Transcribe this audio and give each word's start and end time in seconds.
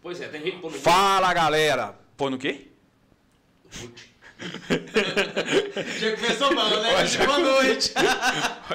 Pois 0.00 0.20
é, 0.20 0.28
tem 0.28 0.42
jeito 0.42 0.56
de 0.56 0.60
pôr 0.62 0.70
no 0.70 0.78
Fala, 0.78 1.32
galera! 1.32 1.94
Pô, 2.16 2.30
no 2.30 2.38
quê? 2.38 2.68
Já 5.98 6.16
começou 6.16 6.54
mal, 6.54 6.70
né? 6.70 7.04
Boa 7.26 7.38
noite. 7.38 7.92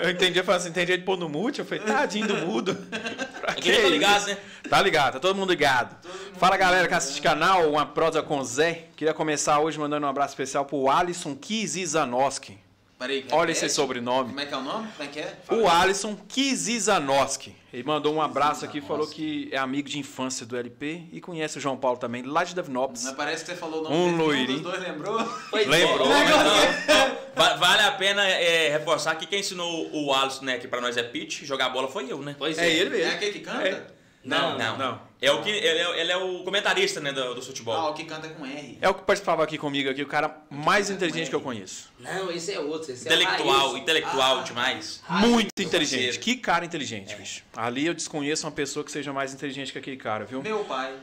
Eu 0.01 0.09
entendi, 0.09 0.39
eu 0.39 0.43
falei 0.43 0.59
assim, 0.59 0.71
tem 0.71 0.85
jeito 0.85 0.99
de 0.99 1.05
pôr 1.05 1.17
no 1.17 1.29
mute? 1.29 1.59
Eu 1.59 1.65
falei, 1.65 1.83
tadinho 1.83 2.27
do 2.27 2.35
mudo. 2.35 2.75
Pra 3.39 3.53
Aqui 3.53 3.69
eu 3.69 3.81
tô 3.81 3.89
ligado, 3.89 4.27
né? 4.27 4.37
Tá 4.69 4.81
ligado, 4.81 5.13
tá 5.13 5.19
todo 5.19 5.35
mundo 5.35 5.51
ligado. 5.51 5.95
Fala 6.37 6.57
galera 6.57 6.87
que 6.87 6.93
assiste 6.93 7.19
o 7.19 7.23
canal, 7.23 7.69
uma 7.69 7.85
prosa 7.85 8.21
com 8.21 8.43
Zé. 8.43 8.87
Queria 8.95 9.13
começar 9.13 9.59
hoje 9.59 9.79
mandando 9.79 10.05
um 10.05 10.09
abraço 10.09 10.33
especial 10.33 10.65
pro 10.65 10.89
Alisson 10.89 11.35
Kizizanoski. 11.35 12.57
Peraí, 13.03 13.25
Olha 13.31 13.47
repete. 13.47 13.65
esse 13.65 13.75
sobrenome. 13.75 14.29
Como 14.29 14.39
é 14.39 14.45
que 14.45 14.53
é 14.53 14.57
o 14.57 14.61
nome? 14.61 14.87
Como 14.95 15.09
é 15.09 15.11
que 15.11 15.19
é? 15.19 15.35
O 15.51 15.67
Alisson 15.67 16.15
Kizizanoski. 16.27 17.53
Ele 17.73 17.83
mandou 17.83 18.13
um 18.13 18.21
abraço 18.21 18.63
aqui, 18.63 18.79
falou 18.79 19.07
que 19.07 19.49
é 19.51 19.57
amigo 19.57 19.89
de 19.89 19.99
infância 19.99 20.45
do 20.45 20.55
LP 20.55 21.05
e 21.11 21.19
conhece 21.19 21.57
o 21.57 21.61
João 21.61 21.75
Paulo 21.75 21.97
também, 21.97 22.21
lá 22.23 22.43
de 22.43 22.55
Davinópolis. 22.55 23.03
Mas 23.03 23.13
parece 23.15 23.43
que 23.43 23.51
você 23.51 23.57
falou 23.57 23.79
o 23.81 23.83
nome 23.83 23.95
Um 23.95 24.15
loirinho. 24.15 24.59
dos 24.59 24.71
dois 24.71 24.81
lembrou. 24.81 25.17
Lembrou, 25.51 26.07
é. 26.13 27.17
Va- 27.35 27.55
Vale 27.55 27.81
a 27.81 27.91
pena 27.93 28.25
é, 28.27 28.69
reforçar 28.69 29.15
que 29.15 29.25
quem 29.25 29.39
ensinou 29.39 29.89
o 29.91 30.13
Alisson, 30.13 30.45
né, 30.45 30.57
que 30.59 30.67
pra 30.67 30.79
nós 30.79 30.95
é 30.97 31.03
pitch, 31.03 31.43
jogar 31.43 31.69
bola 31.69 31.87
foi 31.87 32.11
eu, 32.11 32.19
né? 32.19 32.35
Pois 32.37 32.57
É 32.59 32.67
é. 32.69 32.73
ele 32.73 32.95
É 32.95 32.99
mesmo. 32.99 33.11
aquele 33.15 33.31
que 33.31 33.39
canta? 33.39 33.67
É. 33.67 33.87
Não, 34.23 34.57
não. 34.57 34.77
não. 34.77 35.01
É 35.21 35.31
o 35.31 35.41
que, 35.41 35.49
ele, 35.49 35.65
é, 35.67 35.99
ele 36.01 36.11
é 36.11 36.17
o 36.17 36.43
comentarista, 36.43 36.99
né, 36.99 37.11
do, 37.13 37.33
do 37.33 37.39
Ah, 37.39 37.43
futebol. 37.43 37.91
o 37.91 37.93
que 37.93 38.03
canta 38.05 38.27
com 38.29 38.45
R. 38.45 38.77
É 38.81 38.89
o 38.89 38.93
que 38.93 39.03
participava 39.03 39.43
aqui 39.43 39.57
comigo 39.57 39.89
aqui, 39.89 40.01
o 40.01 40.07
cara 40.07 40.37
mais 40.49 40.89
inteligente 40.89 41.29
que 41.29 41.35
eu 41.35 41.39
conheço. 41.41 41.89
Não, 41.99 42.29
esse 42.31 42.51
é 42.53 42.59
outro. 42.59 42.91
Esse 42.91 43.05
intelectual, 43.05 43.39
é 43.47 43.57
o 43.57 43.61
Raíssa. 43.67 43.77
intelectual 43.79 44.39
Ah. 44.39 44.43
demais. 44.43 45.01
Muito 45.09 45.61
inteligente. 45.61 46.03
parceiro. 46.03 46.19
Que 46.19 46.35
cara 46.37 46.65
inteligente, 46.65 47.15
bicho. 47.15 47.43
Ali 47.55 47.85
eu 47.85 47.93
desconheço 47.93 48.45
uma 48.45 48.51
pessoa 48.51 48.83
que 48.83 48.91
seja 48.91 49.11
mais 49.13 49.33
inteligente 49.33 49.71
que 49.71 49.77
aquele 49.79 49.97
cara, 49.97 50.25
viu? 50.25 50.41
Meu 50.41 50.63
pai. 50.65 50.93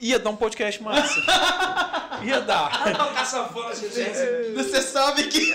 Ia 0.00 0.18
dar 0.18 0.30
um 0.30 0.36
podcast 0.36 0.80
massa. 0.82 1.20
Ia 2.24 2.40
dar. 2.40 2.84
Quiser. 3.74 4.52
Você 4.54 4.80
sabe 4.82 5.24
que... 5.24 5.52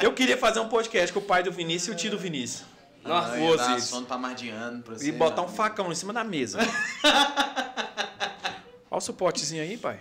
Eu 0.00 0.12
queria 0.12 0.36
fazer 0.38 0.60
um 0.60 0.68
podcast 0.68 1.12
com 1.12 1.18
o 1.18 1.22
pai 1.22 1.42
do 1.42 1.52
Vinícius 1.52 1.88
e 1.88 1.90
o 1.90 1.94
tio 1.96 2.10
do 2.12 2.18
Vinícius. 2.18 2.64
Nossa, 3.04 3.36
Não, 3.36 3.56
dar 3.56 3.80
sono 3.80 4.06
pra 4.06 4.16
mais 4.16 4.36
de 4.36 4.48
ano 4.48 4.82
pra 4.82 4.94
você. 4.94 5.08
E 5.08 5.12
botar 5.12 5.42
um 5.42 5.46
não. 5.46 5.52
facão 5.52 5.92
em 5.92 5.94
cima 5.94 6.12
da 6.12 6.24
mesa. 6.24 6.58
Olha 8.90 8.98
o 8.98 9.00
suportezinho 9.00 9.62
aí, 9.62 9.76
pai. 9.76 10.00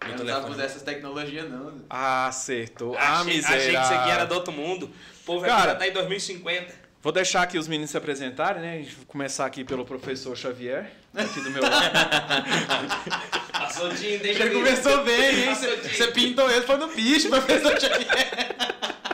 Eu 0.00 0.08
não 0.08 0.16
telefone. 0.16 0.54
usar 0.54 0.64
essas 0.64 0.82
tecnologias, 0.82 1.48
não. 1.48 1.74
Ah, 1.88 2.26
acertou. 2.26 2.96
Ah, 2.96 3.20
achei, 3.20 3.34
miséria. 3.36 3.56
achei 3.56 3.76
que 3.76 3.82
isso 3.82 3.92
aqui 3.94 4.10
era 4.10 4.24
do 4.24 4.34
outro 4.34 4.52
mundo. 4.52 4.90
O 5.20 5.24
povo 5.24 5.46
Cara. 5.46 5.72
já 5.72 5.76
tá 5.76 5.86
em 5.86 5.92
2050. 5.92 6.82
Vou 7.02 7.12
deixar 7.12 7.42
aqui 7.42 7.58
os 7.58 7.66
meninos 7.66 7.90
se 7.90 7.96
apresentarem, 7.96 8.62
né? 8.62 8.82
Vai 8.96 9.04
começar 9.06 9.44
aqui 9.44 9.64
pelo 9.64 9.84
professor 9.84 10.36
Xavier, 10.36 10.92
aqui 11.14 11.40
do 11.40 11.50
meu 11.50 11.62
lado. 11.62 11.90
Passou 13.52 13.88
o 13.88 13.94
dia, 13.94 14.18
deixa 14.20 14.44
Ele 14.44 14.54
começou 14.54 15.02
bem, 15.04 15.48
hein? 15.48 15.54
Você 15.54 16.06
pintou 16.12 16.48
ele, 16.50 16.64
foi 16.64 16.76
no 16.76 16.88
bicho, 16.88 17.28
professor 17.28 17.78
Xavier. 17.80 18.56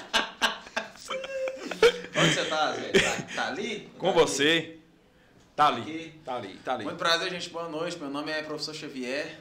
Onde 2.29 2.35
você 2.35 2.45
tá, 2.45 2.73
Zé? 2.73 2.93
Tá, 2.93 3.23
tá 3.35 3.47
ali? 3.49 3.89
Com 3.99 4.13
Tá 4.13 4.13
você. 4.13 4.79
Tá 5.57 5.67
ali. 5.69 5.81
Aqui. 5.81 6.21
Tá 6.25 6.37
ali, 6.37 6.61
tá 6.65 6.75
ali. 6.75 6.85
Muito 6.85 6.99
prazer, 6.99 7.31
gente. 7.31 7.49
Boa 7.51 7.69
noite. 7.69 7.99
Meu 7.99 8.11
nome 8.11 8.31
é 8.31 8.43
professor 8.43 8.75
Xavier. 8.75 9.41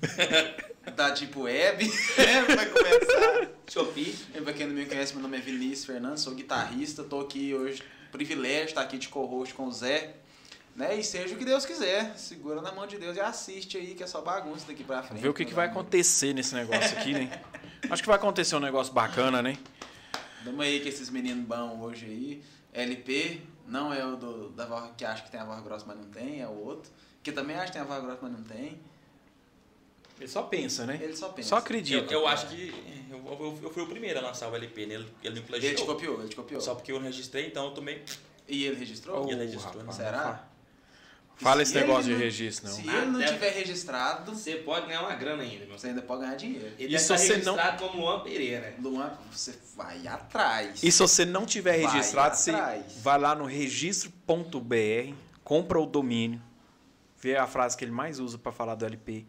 da 0.96 1.10
Deep 1.10 1.36
Web. 1.36 1.86
Vai 2.56 2.66
começar. 2.66 3.50
Shopee. 3.68 4.16
Pra 4.42 4.52
quem 4.52 4.66
não 4.66 4.74
me 4.74 4.86
conhece, 4.86 5.12
meu 5.12 5.22
nome 5.22 5.36
é 5.36 5.40
Vinícius 5.40 5.84
Fernandes, 5.84 6.22
sou 6.22 6.34
guitarrista. 6.34 7.02
Tô 7.02 7.20
aqui 7.20 7.54
hoje, 7.54 7.82
privilégio 8.10 8.66
estar 8.66 8.82
aqui 8.82 8.96
de 8.96 9.08
co-host 9.08 9.54
com 9.54 9.66
o 9.66 9.72
Zé. 9.72 10.14
Né? 10.74 10.96
E 10.96 11.04
seja 11.04 11.34
o 11.34 11.38
que 11.38 11.44
Deus 11.44 11.66
quiser. 11.66 12.16
Segura 12.16 12.62
na 12.62 12.72
mão 12.72 12.86
de 12.86 12.96
Deus 12.96 13.16
e 13.16 13.20
assiste 13.20 13.76
aí, 13.76 13.94
que 13.94 14.02
é 14.02 14.06
só 14.06 14.20
bagunça 14.20 14.66
daqui 14.68 14.84
pra 14.84 15.02
frente. 15.02 15.20
Ver 15.20 15.28
o 15.28 15.34
que, 15.34 15.44
que 15.44 15.52
vai 15.52 15.66
acontecer 15.66 16.32
nesse 16.32 16.54
negócio 16.54 16.96
aqui, 16.96 17.12
né? 17.12 17.40
Acho 17.90 18.02
que 18.02 18.08
vai 18.08 18.16
acontecer 18.16 18.54
um 18.56 18.60
negócio 18.60 18.92
bacana, 18.92 19.42
né? 19.42 19.58
Tamo 20.44 20.62
aí 20.62 20.80
com 20.80 20.88
esses 20.88 21.10
meninos 21.10 21.44
bons 21.46 21.80
hoje 21.82 22.06
aí. 22.06 22.42
LP, 22.72 23.40
não 23.66 23.92
é 23.92 24.04
o 24.04 24.16
do, 24.16 24.48
da 24.50 24.66
voz 24.66 24.90
que 24.96 25.04
acha 25.04 25.22
que 25.22 25.30
tem 25.30 25.40
a 25.40 25.44
voz 25.44 25.62
grossa, 25.62 25.84
mas 25.86 25.96
não 25.98 26.04
tem, 26.06 26.40
é 26.40 26.46
o 26.46 26.64
outro. 26.64 26.90
Que 27.22 27.32
também 27.32 27.56
acha 27.56 27.66
que 27.66 27.72
tem 27.72 27.82
a 27.82 27.84
voz 27.84 28.02
grossa, 28.02 28.18
mas 28.22 28.32
não 28.32 28.42
tem. 28.42 28.80
Ele 30.18 30.28
só 30.28 30.42
pensa, 30.42 30.86
né? 30.86 30.98
Ele 31.02 31.16
só 31.16 31.30
pensa. 31.30 31.48
Só 31.48 31.56
Eu, 31.56 31.60
acredita. 31.60 32.12
eu 32.12 32.26
acho 32.26 32.48
que 32.48 32.72
eu, 33.10 33.18
eu, 33.18 33.58
eu 33.62 33.70
fui 33.70 33.82
o 33.82 33.86
primeiro 33.86 34.18
a 34.18 34.22
lançar 34.22 34.50
o 34.50 34.54
LP, 34.54 34.86
né? 34.86 34.94
Ele, 34.94 35.08
ele 35.24 35.40
me 35.40 35.46
plagiou. 35.46 35.70
Ele 35.70 35.78
te 35.80 35.84
copiou, 35.86 36.20
ele 36.20 36.28
te 36.28 36.36
copiou. 36.36 36.60
Só 36.60 36.74
porque 36.74 36.92
eu 36.92 36.96
não 36.98 37.06
registrei, 37.06 37.46
então 37.46 37.66
eu 37.66 37.70
tomei. 37.72 38.02
E 38.46 38.64
ele 38.64 38.76
registrou? 38.76 39.26
E 39.28 39.32
ele 39.32 39.44
registrou, 39.44 39.78
rapaz, 39.78 39.98
né? 39.98 40.04
Será? 40.04 40.49
Fala 41.40 41.64
Se 41.64 41.72
esse 41.72 41.80
negócio 41.80 42.10
não- 42.10 42.18
de 42.18 42.24
registro, 42.24 42.68
não. 42.68 42.74
Se 42.76 42.82
ele 42.86 43.06
não 43.06 43.20
tiver 43.24 43.50
registrado, 43.50 44.34
Você 44.34 44.56
pode 44.56 44.86
ganhar 44.86 45.00
uma 45.02 45.14
grana 45.14 45.42
ainda, 45.42 45.64
meu. 45.64 45.78
você 45.78 45.88
ainda 45.88 46.02
pode 46.02 46.20
ganhar 46.22 46.34
dinheiro. 46.34 46.66
Ele 46.78 46.94
E 46.94 46.98
se 46.98 47.04
estar 47.04 47.16
você 47.18 47.28
não- 47.38 47.54
registrado 47.54 47.82
como 47.88 48.00
Luan 48.02 48.20
Pereira. 48.20 48.74
Luan, 48.78 49.12
você 49.32 49.54
vai 49.74 50.06
atrás. 50.06 50.82
E 50.82 50.92
se 50.92 50.98
você 50.98 51.24
não 51.24 51.46
tiver 51.46 51.80
Vai 51.82 51.92
registrado, 51.92 52.36
você 52.36 52.50
atrás. 52.50 52.84
vai 53.02 53.18
lá 53.18 53.34
no 53.34 53.46
registro.br, 53.46 55.14
compra 55.42 55.80
o 55.80 55.86
domínio, 55.86 56.40
vê 57.20 57.36
a 57.36 57.46
frase 57.46 57.76
que 57.76 57.84
ele 57.84 57.92
mais 57.92 58.18
usa 58.18 58.36
para 58.38 58.52
falar 58.52 58.74
do 58.74 58.84
LP, 58.84 59.24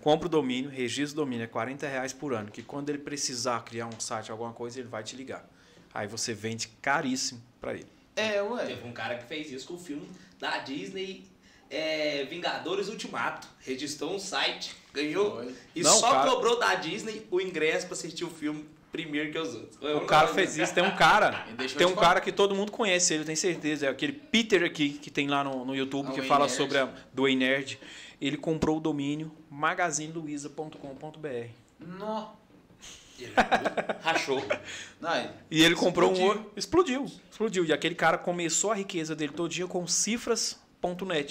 compra 0.00 0.26
o 0.26 0.28
domínio, 0.30 0.70
registra 0.70 1.20
o 1.20 1.24
domínio, 1.24 1.44
é 1.44 1.46
40 1.46 1.86
reais 1.86 2.12
por 2.12 2.34
ano, 2.34 2.50
que 2.50 2.62
quando 2.62 2.88
ele 2.90 2.98
precisar 2.98 3.62
criar 3.64 3.86
um 3.86 4.00
site, 4.00 4.30
alguma 4.30 4.52
coisa, 4.52 4.80
ele 4.80 4.88
vai 4.88 5.02
te 5.02 5.14
ligar. 5.16 5.48
Aí 5.94 6.06
você 6.06 6.34
vende 6.34 6.68
caríssimo 6.80 7.40
para 7.60 7.74
ele. 7.74 7.86
É, 8.16 8.42
ué. 8.42 8.66
Teve 8.66 8.86
um 8.86 8.92
cara 8.92 9.16
que 9.16 9.24
fez 9.24 9.50
isso 9.50 9.66
com 9.68 9.74
o 9.74 9.78
filme 9.78 10.08
da 10.38 10.58
Disney 10.58 11.24
é, 11.72 12.24
Vingadores 12.30 12.88
Ultimato. 12.88 13.48
Registrou 13.60 14.14
um 14.14 14.18
site, 14.18 14.74
ganhou 14.92 15.36
Foi. 15.36 15.54
e 15.74 15.82
Não, 15.82 15.90
só 15.96 16.10
cara- 16.12 16.30
cobrou 16.30 16.58
da 16.60 16.74
Disney 16.76 17.26
o 17.30 17.40
ingresso 17.40 17.86
pra 17.86 17.94
assistir 17.96 18.24
o 18.24 18.30
filme 18.30 18.64
primeiro 18.92 19.32
que 19.32 19.38
os 19.38 19.54
outros. 19.54 19.78
Eu 19.80 19.96
O 19.98 20.06
cara 20.06 20.26
lembro. 20.26 20.34
fez 20.34 20.58
isso, 20.58 20.74
tem 20.74 20.84
um 20.84 20.94
cara, 20.94 21.46
tem 21.78 21.86
um 21.86 21.94
cara 21.96 22.20
que 22.20 22.30
todo 22.30 22.54
mundo 22.54 22.70
conhece, 22.70 23.14
ele 23.14 23.24
tem 23.24 23.34
certeza, 23.34 23.86
é 23.86 23.88
aquele 23.88 24.12
Peter 24.12 24.62
aqui, 24.62 24.90
que 24.90 25.10
tem 25.10 25.26
lá 25.28 25.42
no, 25.42 25.64
no 25.64 25.74
YouTube, 25.74 26.08
Ah, 26.10 26.12
que 26.12 26.20
fala 26.22 26.44
Nerd. 26.44 26.56
sobre 26.56 26.76
a, 26.78 26.88
do 27.12 27.26
Nerd. 27.26 27.78
Ele 28.20 28.36
comprou 28.36 28.76
o 28.76 28.80
domínio 28.80 29.32
magazineluiza.com.br. 29.50 31.46
Nó. 31.80 32.28
Ele 33.18 33.32
Rachou. 34.02 34.42
Não, 35.00 35.14
ele- 35.16 35.30
E 35.50 35.62
ele 35.62 35.74
comprou 35.74 36.10
um 36.10 36.12
Explodiu. 36.12 36.28
outro. 36.38 36.52
Explodiu. 36.56 37.06
Explodiu. 37.30 37.64
E 37.64 37.72
aquele 37.72 37.94
cara 37.94 38.18
começou 38.18 38.70
a 38.72 38.74
riqueza 38.74 39.14
dele 39.16 39.32
todinha 39.32 39.66
com 39.66 39.86
cifras.net. 39.86 40.61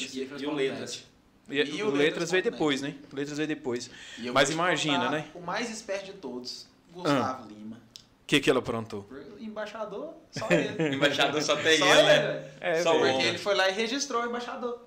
Cifras 0.10 0.42
E 0.42 0.46
o 0.46 0.50
ponto 0.50 0.58
Letras. 0.58 0.80
net. 0.80 1.08
E, 1.50 1.76
E 1.78 1.84
o 1.84 1.88
o 1.88 1.92
Letras 1.92 2.06
Letras 2.06 2.32
veio 2.32 2.44
depois, 2.44 2.82
né? 2.82 2.96
O 3.12 3.16
Letras 3.16 3.38
veio 3.38 3.48
depois. 3.48 3.90
E 4.18 4.32
Mas 4.32 4.50
imagina, 4.50 5.10
né? 5.10 5.28
O 5.36 5.42
mais 5.42 5.70
esperto 5.70 6.06
de 6.06 6.14
todos, 6.14 6.68
Gustavo 6.94 7.48
Lima. 7.50 7.76
O 7.76 8.26
que, 8.32 8.40
que 8.40 8.50
ele 8.50 8.60
aprontou? 8.60 9.06
Embaixador, 9.40 10.14
só 10.32 10.48
ele. 10.52 10.96
Embaixador 10.96 11.42
só 11.42 11.56
tem 11.58 11.78
Só 11.78 11.86
ele, 11.86 12.04
né? 12.04 12.52
É, 12.62 12.82
Só 12.82 12.96
o 12.96 13.00
Porque 13.00 13.24
ele 13.24 13.38
foi 13.38 13.54
lá 13.56 13.68
e 13.70 13.74
registrou 13.74 14.24
o 14.24 14.26
embaixador. 14.26 14.80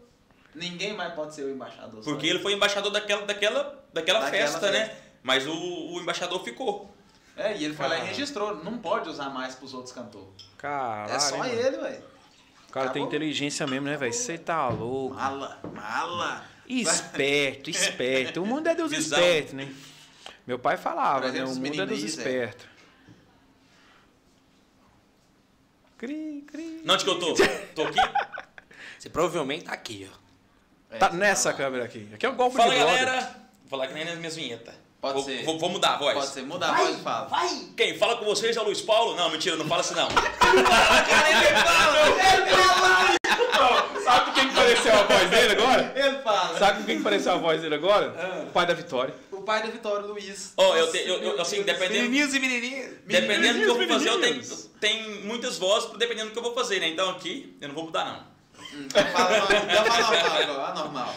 Ninguém 0.55 0.95
mais 0.95 1.13
pode 1.15 1.35
ser 1.35 1.43
o 1.43 1.51
embaixador. 1.51 2.03
Porque 2.03 2.27
ele 2.27 2.39
foi 2.39 2.53
embaixador 2.55 2.91
daquela, 2.91 3.27
daquela, 3.27 3.85
daquela, 3.93 4.21
Daquela 4.21 4.31
festa, 4.31 4.71
né? 4.71 4.87
festa. 4.87 5.03
Mas 5.23 5.47
o, 5.47 5.53
o 5.53 6.01
embaixador 6.01 6.43
ficou. 6.43 6.91
É, 7.37 7.57
e 7.57 7.65
ele 7.65 7.75
foi 7.75 7.87
lá 7.87 7.95
e 7.95 7.99
Caralho. 7.99 8.17
registrou. 8.17 8.65
Não 8.65 8.79
pode 8.79 9.09
usar 9.09 9.29
mais 9.31 9.55
pros 9.57 9.75
outros 9.75 9.93
cantores. 9.93 10.29
Caralho. 10.57 11.13
é 11.13 11.19
só 11.19 11.37
mano? 11.37 11.53
ele, 11.53 11.77
velho. 11.77 12.05
O 12.75 12.79
cara 12.81 12.91
tem 12.91 13.03
Acabou. 13.03 13.07
inteligência 13.07 13.65
mesmo, 13.69 13.87
né, 13.87 13.97
velho? 13.97 14.13
Você 14.13 14.37
tá 14.37 14.67
louco. 14.69 15.15
Mala, 15.15 15.61
mala. 15.73 16.45
Esperto, 16.69 17.71
esperto. 17.71 18.43
O 18.43 18.47
mundo 18.47 18.67
é 18.67 18.75
dos 18.75 18.91
Visão. 18.91 19.17
espertos, 19.17 19.53
né? 19.53 19.73
Meu 20.45 20.59
pai 20.59 20.77
falava, 20.77 21.21
Por 21.21 21.33
né? 21.33 21.39
exemplo, 21.39 21.53
O 21.53 21.55
mundo 21.55 21.81
é 21.83 21.87
dos 21.87 22.03
é. 22.03 22.05
espertos. 22.05 22.67
Cri, 25.97 26.43
cri. 26.49 26.81
Não, 26.85 26.95
onde 26.97 27.05
que 27.05 27.11
eu 27.11 27.19
tô? 27.21 27.33
Tô 27.77 27.83
aqui? 27.85 27.99
Você 28.99 29.09
provavelmente 29.09 29.67
tá 29.67 29.73
aqui, 29.73 30.11
ó. 30.13 30.95
É, 30.97 30.99
Tá 30.99 31.11
nessa 31.11 31.51
lá. 31.51 31.57
câmera 31.57 31.85
aqui. 31.85 32.09
Aqui 32.13 32.27
é 32.27 32.29
o 32.29 32.35
golpe 32.35 32.57
Fala, 32.57 32.75
de 32.75 32.81
brother. 32.81 33.05
galera. 33.07 33.21
Vou 33.61 33.69
falar 33.71 33.87
que 33.87 33.95
nem 33.95 34.05
nas 34.05 34.19
minhas 34.19 34.35
vinhetas. 34.35 34.75
Pode 35.05 35.15
vou, 35.17 35.23
ser. 35.25 35.45
Vou, 35.45 35.59
vou 35.59 35.69
mudar 35.69 35.91
a 35.91 35.97
voz. 35.99 36.15
Pode 36.15 36.29
ser, 36.29 36.43
muda 36.47 36.67
a 36.67 36.73
voz 36.73 36.99
e 36.99 37.03
fala. 37.03 37.27
Vai! 37.27 37.49
Quem 37.77 37.99
fala 37.99 38.17
com 38.17 38.25
vocês 38.25 38.57
é 38.57 38.61
o 38.61 38.65
Luiz 38.65 38.81
Paulo? 38.81 39.15
Não, 39.15 39.29
mentira, 39.29 39.55
não 39.55 39.67
fala 39.67 39.83
assim 39.83 39.95
não. 39.95 40.09
Sabe 44.03 44.33
quem 44.33 44.49
que 44.49 44.55
pareceu 44.55 44.95
a 44.95 45.03
voz 45.03 45.31
dele 45.31 45.53
agora? 45.53 45.93
Ele 45.95 46.19
fala. 46.23 46.59
Sabe 46.59 46.85
quem 46.85 46.97
que 46.97 47.03
pareceu 47.03 47.33
a 47.33 47.37
voz 47.37 47.61
dele 47.61 47.75
agora? 47.75 48.45
O 48.49 48.51
pai 48.53 48.67
da 48.67 48.73
Vitória. 48.73 49.15
O 49.31 49.43
pai 49.43 49.63
da 49.63 49.69
Vitória, 49.69 50.07
Luiz. 50.07 50.55
Ó, 50.57 50.75
eu, 50.77 50.91
te- 50.91 51.07
eu, 51.07 51.17
eu, 51.23 51.41
assim, 51.41 51.63
dependendo, 51.63 52.01
Menininhos 52.09 52.35
e 52.35 52.39
menininhas. 52.41 52.91
dependendo 53.05 53.59
do 53.59 53.65
que 53.65 53.71
eu 53.71 53.77
vou 53.77 53.87
fazer, 53.87 54.09
eu 54.09 54.21
tenho, 54.23 54.43
tem 54.81 55.11
muitas 55.25 55.59
vozes 55.59 55.91
dependendo 55.99 56.29
do 56.29 56.33
que 56.33 56.39
eu 56.39 56.43
vou 56.43 56.55
fazer, 56.55 56.81
né? 56.81 56.89
Então 56.89 57.11
aqui, 57.11 57.55
eu 57.61 57.69
não 57.69 57.75
vou 57.75 57.85
mudar 57.85 58.05
não. 58.07 58.35
Então 58.81 59.05
fala 59.09 59.39
normal, 59.39 59.63
então 59.65 59.85
fala 59.85 60.01
normal 60.11 60.43
agora, 60.43 60.67
a 60.67 60.75
normal. 60.75 61.15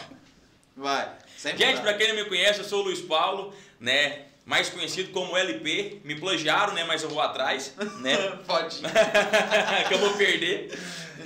Vai. 0.76 1.08
Sem 1.38 1.56
Gente, 1.56 1.78
mudar. 1.78 1.82
pra 1.82 1.94
quem 1.94 2.08
não 2.08 2.16
me 2.16 2.24
conhece, 2.24 2.58
eu 2.60 2.64
sou 2.64 2.80
o 2.80 2.84
Luiz 2.84 3.00
Paulo, 3.00 3.54
né? 3.80 4.26
mais 4.48 4.70
conhecido 4.70 5.12
como 5.12 5.36
LP. 5.36 6.00
Me 6.04 6.14
plagiaram, 6.14 6.72
né? 6.72 6.82
Mas 6.84 7.02
eu 7.02 7.10
vou 7.10 7.20
atrás, 7.20 7.74
né? 8.00 8.16
Pode. 8.48 8.80
que 9.86 9.94
eu 9.94 9.98
vou 9.98 10.14
perder. 10.14 10.72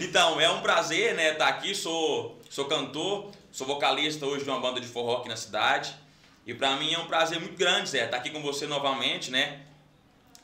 Então, 0.01 0.41
é 0.41 0.51
um 0.51 0.61
prazer, 0.61 1.15
né, 1.15 1.31
estar 1.31 1.47
aqui. 1.47 1.73
Sou, 1.73 2.41
sou 2.51 2.65
cantor, 2.65 3.31
sou 3.53 3.65
vocalista 3.65 4.27
hoje 4.27 4.43
de 4.43 4.51
uma 4.51 4.59
banda 4.59 4.81
de 4.81 4.89
forró 4.89 5.19
aqui 5.19 5.29
na 5.29 5.37
cidade. 5.37 5.95
E 6.45 6.53
pra 6.53 6.75
mim 6.75 6.93
é 6.93 6.99
um 6.99 7.07
prazer 7.07 7.39
muito 7.39 7.57
grande, 7.57 7.91
Zé, 7.91 8.07
estar 8.07 8.17
aqui 8.17 8.31
com 8.31 8.43
você 8.43 8.67
novamente, 8.67 9.31
né? 9.31 9.61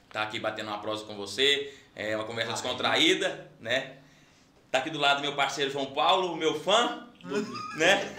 Estar 0.07 0.23
aqui 0.23 0.39
batendo 0.39 0.69
uma 0.69 0.79
prosa 0.79 1.05
com 1.05 1.17
você, 1.17 1.75
é 1.97 2.15
uma 2.15 2.25
conversa 2.25 2.53
descontraída, 2.53 3.51
né? 3.59 3.97
Tá 4.71 4.79
aqui 4.79 4.91
do 4.91 4.99
lado 4.99 5.21
meu 5.21 5.35
parceiro 5.35 5.73
João 5.73 5.87
Paulo, 5.87 6.37
meu 6.37 6.61
fã, 6.61 7.08
né? 7.77 8.15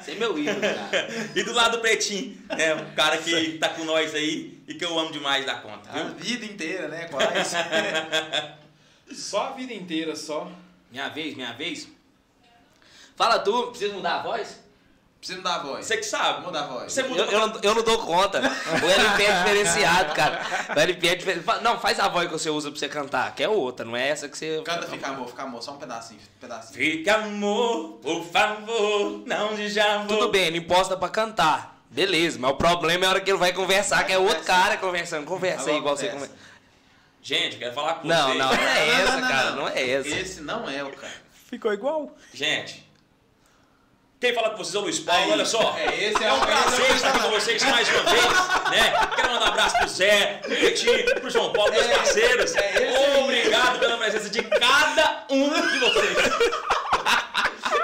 Você 0.00 0.12
é 0.12 0.14
meu 0.14 0.38
ídolo, 0.38 0.60
cara. 0.60 1.08
E 1.34 1.42
do 1.42 1.52
lado 1.52 1.76
do 1.76 1.80
Pretinho, 1.80 2.36
né? 2.48 2.74
O 2.74 2.94
cara 2.94 3.18
que 3.18 3.58
tá 3.58 3.68
com 3.70 3.84
nós 3.84 4.14
aí 4.14 4.58
e 4.66 4.74
que 4.74 4.84
eu 4.84 4.98
amo 4.98 5.12
demais 5.12 5.44
da 5.44 5.56
conta, 5.56 5.90
A 5.90 6.04
viu? 6.04 6.14
vida 6.14 6.44
inteira, 6.46 6.88
né? 6.88 7.08
Quase. 7.08 7.56
Só 9.12 9.48
a 9.48 9.52
vida 9.52 9.72
inteira, 9.74 10.16
só. 10.16 10.50
Minha 10.90 11.08
vez, 11.10 11.34
minha 11.34 11.52
vez. 11.52 11.88
Fala 13.14 13.38
tu, 13.38 13.68
precisa 13.68 13.92
mudar 13.92 14.20
a 14.20 14.22
voz? 14.22 14.63
Precisa 15.24 15.38
mudar 15.38 15.54
a 15.54 15.58
voz. 15.60 15.86
Você 15.86 15.96
que 15.96 16.02
sabe. 16.04 16.44
Muda 16.44 16.60
a 16.60 16.66
voz. 16.66 16.92
Você 16.92 17.00
Eu, 17.00 17.08
muda 17.08 17.22
eu, 17.22 17.48
não, 17.48 17.60
eu 17.62 17.74
não 17.74 17.82
dou 17.82 17.98
conta. 18.04 18.40
O 18.40 18.86
LP 18.90 19.22
é 19.22 19.38
diferenciado, 19.38 20.14
cara. 20.14 20.42
O 20.76 20.78
LP 20.78 21.08
é 21.08 21.14
diferenciado. 21.14 21.62
Não, 21.62 21.80
faz 21.80 21.98
a 21.98 22.08
voz 22.08 22.26
que 22.26 22.32
você 22.34 22.50
usa 22.50 22.70
pra 22.70 22.78
você 22.78 22.88
cantar, 22.90 23.34
que 23.34 23.42
é 23.42 23.48
outra, 23.48 23.86
não 23.86 23.96
é 23.96 24.06
essa 24.06 24.28
que 24.28 24.36
você. 24.36 24.60
Canta 24.62 24.86
Fica 24.86 25.08
Amor, 25.08 25.28
Fica 25.28 25.42
Amor, 25.44 25.62
só 25.62 25.72
um 25.72 25.78
pedacinho, 25.78 26.20
um 26.20 26.38
pedacinho. 26.40 26.74
Fica 26.74 27.14
amor, 27.14 28.00
por 28.02 28.22
favor, 28.26 29.22
não 29.26 29.56
já 29.66 29.98
vou. 29.98 30.08
Tudo 30.08 30.28
bem, 30.30 30.44
ele 30.48 30.58
imposta 30.58 30.94
pra 30.94 31.08
cantar. 31.08 31.80
Beleza, 31.88 32.38
mas 32.38 32.50
o 32.50 32.56
problema 32.56 33.04
é 33.04 33.06
a 33.06 33.10
hora 33.12 33.20
que 33.22 33.30
ele 33.30 33.38
vai 33.38 33.52
conversar, 33.54 34.04
que 34.04 34.12
é 34.12 34.18
outro 34.18 34.44
cara 34.44 34.76
conversando. 34.76 35.24
Conversa 35.24 35.70
aí, 35.70 35.78
igual 35.78 35.96
você 35.96 36.08
conversa. 36.08 36.28
conversa. 36.34 36.54
Gente, 37.22 37.56
quero 37.56 37.72
falar 37.72 37.94
com 37.94 38.08
Não, 38.08 38.26
vocês. 38.26 38.38
não, 38.38 38.48
não 38.48 38.54
é 38.54 38.58
Não, 38.58 39.02
essa, 39.02 39.16
não, 39.20 39.28
cara. 39.28 39.50
não. 39.52 39.56
Não 39.56 39.68
é 39.68 39.90
essa. 39.90 40.08
Esse 40.08 40.40
não 40.42 40.68
é 40.68 40.84
o 40.84 40.90
cara. 40.90 41.12
Ficou 41.48 41.72
igual. 41.72 42.10
Gente, 42.34 42.83
quem 44.24 44.32
fala 44.34 44.48
com 44.50 44.56
vocês 44.56 44.74
é 44.74 44.78
o 44.78 44.80
Luiz 44.80 44.98
Paulo, 45.00 45.22
Aí, 45.24 45.30
olha 45.32 45.44
só. 45.44 45.76
é, 45.78 46.02
esse 46.02 46.24
é 46.24 46.26
é 46.28 46.32
um 46.32 46.36
é 46.36 46.38
o 46.38 46.46
prazer 46.46 46.90
estar 46.94 47.08
aqui 47.10 47.18
com 47.20 47.30
vocês 47.30 47.62
mais 47.64 47.88
uma 47.90 48.02
vez, 48.04 48.24
né? 48.70 49.08
Quero 49.14 49.28
mandar 49.32 49.44
um 49.44 49.48
abraço 49.48 49.76
pro 49.76 49.88
Zé, 49.88 50.38
pro 50.42 50.56
Pretinho, 50.56 51.14
pro 51.20 51.30
João 51.30 51.52
Paulo, 51.52 51.70
meus 51.72 51.84
É, 51.84 51.94
parceiros. 51.94 52.54
é. 52.56 53.18
Obrigado 53.22 53.78
pela 53.80 53.98
presença 53.98 54.30
de 54.30 54.42
cada 54.42 55.26
um 55.28 55.50
de 55.50 55.78
vocês. 55.78 56.16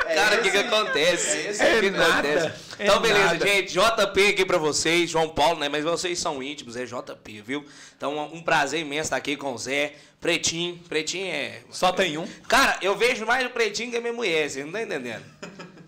É 0.06 0.14
Cara, 0.14 0.36
o 0.36 0.42
que, 0.42 0.50
que 0.50 0.56
acontece? 0.56 1.36
É 1.36 1.50
esse 1.50 1.62
O 1.62 1.66
aí. 1.66 1.80
que 1.80 1.86
acontece? 2.00 2.46
é 2.78 2.84
Então, 2.84 3.00
beleza, 3.00 3.24
nada. 3.34 3.46
gente. 3.46 3.72
JP 3.74 4.28
aqui 4.30 4.44
pra 4.46 4.56
vocês, 4.58 5.10
João 5.10 5.28
Paulo, 5.28 5.58
né? 5.60 5.68
Mas 5.68 5.84
vocês 5.84 6.18
são 6.18 6.42
íntimos, 6.42 6.74
é 6.74 6.84
JP, 6.84 7.42
viu? 7.42 7.64
Então, 7.96 8.18
um 8.32 8.42
prazer 8.42 8.80
imenso 8.80 9.02
estar 9.02 9.16
aqui 9.16 9.36
com 9.36 9.52
o 9.52 9.58
Zé. 9.58 9.92
Pretinho, 10.20 10.76
Pretinho 10.88 11.26
é. 11.32 11.60
Só 11.70 11.92
tem 11.92 12.18
um. 12.18 12.26
Cara, 12.48 12.76
eu 12.82 12.96
vejo 12.96 13.24
mais 13.26 13.46
o 13.46 13.50
Pretinho 13.50 13.90
que 13.90 13.96
a 13.98 14.00
minha 14.00 14.12
mulher, 14.12 14.48
você 14.50 14.64
não 14.64 14.72
tá 14.72 14.82
entendendo? 14.82 15.22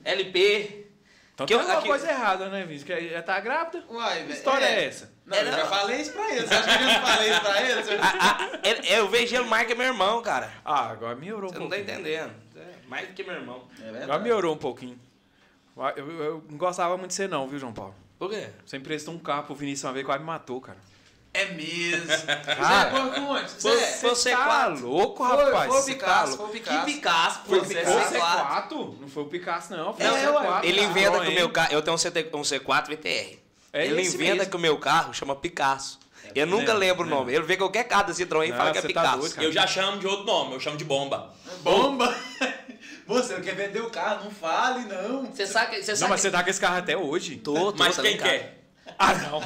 LP. 0.04 0.86
Então 1.34 1.46
Que 1.46 1.54
tem 1.54 1.56
eu- 1.56 1.60
alguma 1.60 1.78
aqui- 1.78 1.88
coisa 1.88 2.10
errada, 2.10 2.48
né, 2.50 2.62
Vinícius? 2.64 2.84
Que 2.84 3.08
já 3.10 3.22
tá 3.22 3.40
grávida? 3.40 3.82
Uai, 3.88 4.18
Que 4.18 4.22
velho. 4.24 4.32
história 4.34 4.64
é, 4.66 4.84
essa? 4.84 5.10
Não, 5.24 5.36
É, 5.36 5.40
eu 5.48 5.52
já 5.52 5.66
falei 5.66 6.00
isso 6.00 6.12
pra 6.12 6.30
ele. 6.30 6.46
Você 6.46 6.54
acha 6.54 6.78
que 6.78 6.82
eu 6.84 6.86
não 6.88 7.00
falei 7.06 7.30
isso 7.30 7.40
pra 7.40 7.62
ele? 7.62 7.82
Você- 7.82 7.94
Ah, 8.02 8.18
ah, 8.20 8.58
ele- 8.62 8.88
eu 8.92 9.08
vejo 9.08 9.36
ele 9.36 9.44
mais 9.46 9.66
que 9.66 9.74
meu 9.74 9.86
irmão, 9.86 10.20
cara. 10.22 10.52
Ah, 10.64 10.90
agora 10.90 11.14
melhorou 11.16 11.48
um 11.50 11.52
Você 11.52 11.58
não 11.58 11.68
tá 11.70 11.78
entendendo. 11.78 12.32
É, 12.54 12.62
mais 12.86 13.08
do 13.08 13.14
que 13.14 13.24
meu 13.24 13.34
irmão. 13.34 13.66
É. 13.82 14.02
Agora 14.02 14.18
melhorou 14.18 14.54
um 14.54 14.58
pouquinho. 14.58 14.98
Eu, 15.76 15.84
eu- 15.96 16.22
eu 16.22 16.44
não 16.50 16.58
gostava 16.58 16.96
muito 16.98 17.08
de 17.10 17.14
você 17.16 17.26
não, 17.26 17.48
viu, 17.48 17.58
João 17.58 17.72
Paulo? 17.72 17.94
Por 18.18 18.28
quê? 18.28 18.48
Você 18.66 18.76
emprestou 18.76 19.14
um 19.14 19.18
carro 19.18 19.44
pro 19.44 19.54
Vinícius 19.54 19.84
uma 19.84 19.92
vez 19.94 20.04
e 20.04 20.06
quase 20.06 20.20
me 20.20 20.26
matou, 20.26 20.60
cara. 20.60 20.78
É 21.34 21.46
mesmo. 21.46 22.06
Cara, 22.44 22.90
Zé? 23.48 23.48
Foi, 23.60 23.76
Zé, 23.78 23.86
foi 23.92 24.10
o 24.10 24.14
Tá 24.14 24.70
C4. 24.70 24.80
louco, 24.82 25.26
Foi- 25.26 25.44
rapaz. 25.44 25.66
foi 25.70 25.78
o 25.78 25.82
Você 25.82 25.92
Picasso, 25.94 26.12
tá 26.14 26.24
louco. 26.24 26.36
foi 26.36 26.46
o 26.46 26.50
Picasso. 26.52 26.84
Que 26.86 26.92
Picasso, 26.92 27.40
Foi 27.46 27.58
o 27.58 27.64
Você 27.64 27.74
Picasso 27.74 27.98
é 27.98 28.20
C4. 28.20 28.68
C4? 28.68 28.94
Não 29.00 29.08
foi 29.08 29.22
o 29.22 29.26
Picasso, 29.26 29.72
não. 29.76 29.94
Foi 29.94 30.04
Não, 30.04 30.12
o 30.12 30.16
é, 30.16 30.26
C4. 30.26 30.34
ué. 30.50 30.60
Ele 30.64 30.78
cara. 30.80 30.90
inventa 30.90 31.20
que 31.20 31.28
o 31.28 31.34
meu 31.34 31.48
carro. 31.50 31.72
Eu 31.72 31.82
tenho 31.82 31.94
um, 31.96 31.98
CT, 31.98 32.30
um 32.34 32.42
C4 32.42 32.86
VTR. 32.88 33.38
É 33.72 33.86
ele 33.86 34.02
inventa 34.02 34.34
mesmo. 34.34 34.50
que 34.50 34.56
o 34.56 34.60
meu 34.60 34.76
carro 34.78 35.14
chama 35.14 35.34
Picasso. 35.34 35.98
Eu 36.34 36.46
nunca 36.46 36.72
lembro 36.74 37.06
o 37.06 37.08
não. 37.10 37.18
nome. 37.20 37.32
Ele 37.34 37.44
vê 37.44 37.56
qualquer 37.56 37.84
carro 37.84 38.04
da 38.08 38.12
Citroën 38.12 38.48
e 38.48 38.52
fala 38.52 38.70
que 38.70 38.78
é 38.78 38.80
você 38.82 38.92
tá 38.92 39.00
Picasso. 39.02 39.34
cara. 39.34 39.46
Eu 39.46 39.52
já 39.52 39.66
chamo 39.66 39.98
de 39.98 40.06
outro 40.06 40.24
nome, 40.26 40.52
eu 40.54 40.60
chamo 40.60 40.76
de 40.76 40.84
bomba. 40.84 41.32
Bomba. 41.62 42.14
Você 43.04 43.34
não 43.34 43.40
quer 43.42 43.56
vender 43.56 43.80
o 43.80 43.90
carro, 43.90 44.24
não 44.24 44.30
fale, 44.30 44.84
não. 44.84 45.26
Você 45.26 45.44
sabe 45.46 45.72
que. 45.74 45.82
Você 45.82 45.90
Não, 45.90 45.98
sabe 45.98 46.10
mas 46.12 46.20
que... 46.20 46.28
você 46.28 46.30
tá 46.30 46.42
com 46.44 46.50
esse 46.50 46.60
carro 46.60 46.76
até 46.78 46.96
hoje. 46.96 47.36
Tô, 47.36 47.72
tô, 47.72 47.74
Mas 47.78 47.96
tá 47.96 48.02
quem 48.02 48.16
quer? 48.16 48.61
Ah, 48.98 49.14
não. 49.14 49.42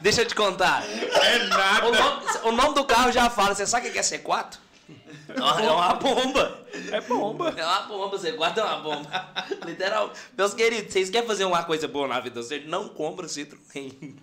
Deixa 0.00 0.22
eu 0.22 0.26
te 0.26 0.34
contar. 0.34 0.84
É 0.84 1.38
nada. 1.46 1.86
O 1.86 1.92
nome, 1.92 2.26
o 2.44 2.52
nome 2.52 2.74
do 2.74 2.84
carro 2.84 3.10
já 3.12 3.30
fala. 3.30 3.54
Você 3.54 3.66
sabe 3.66 3.88
o 3.88 3.92
que 3.92 3.98
é 3.98 4.02
C4? 4.02 4.58
É 5.28 5.40
uma, 5.40 5.62
é 5.62 5.70
uma 5.70 5.94
bomba. 5.94 6.66
É 6.92 7.00
bomba. 7.00 7.54
É 7.56 7.64
uma 7.64 7.82
bomba, 7.82 8.18
C4 8.18 8.58
é 8.58 8.62
uma 8.62 8.76
bomba. 8.78 9.28
Literal. 9.64 10.12
Meus 10.36 10.54
queridos, 10.54 10.92
vocês 10.92 11.08
querem 11.10 11.26
fazer 11.26 11.44
uma 11.44 11.64
coisa 11.64 11.88
boa 11.88 12.06
na 12.06 12.20
vida? 12.20 12.42
Você 12.42 12.60
não 12.60 12.88
compra 12.88 13.26
Citroën. 13.26 14.14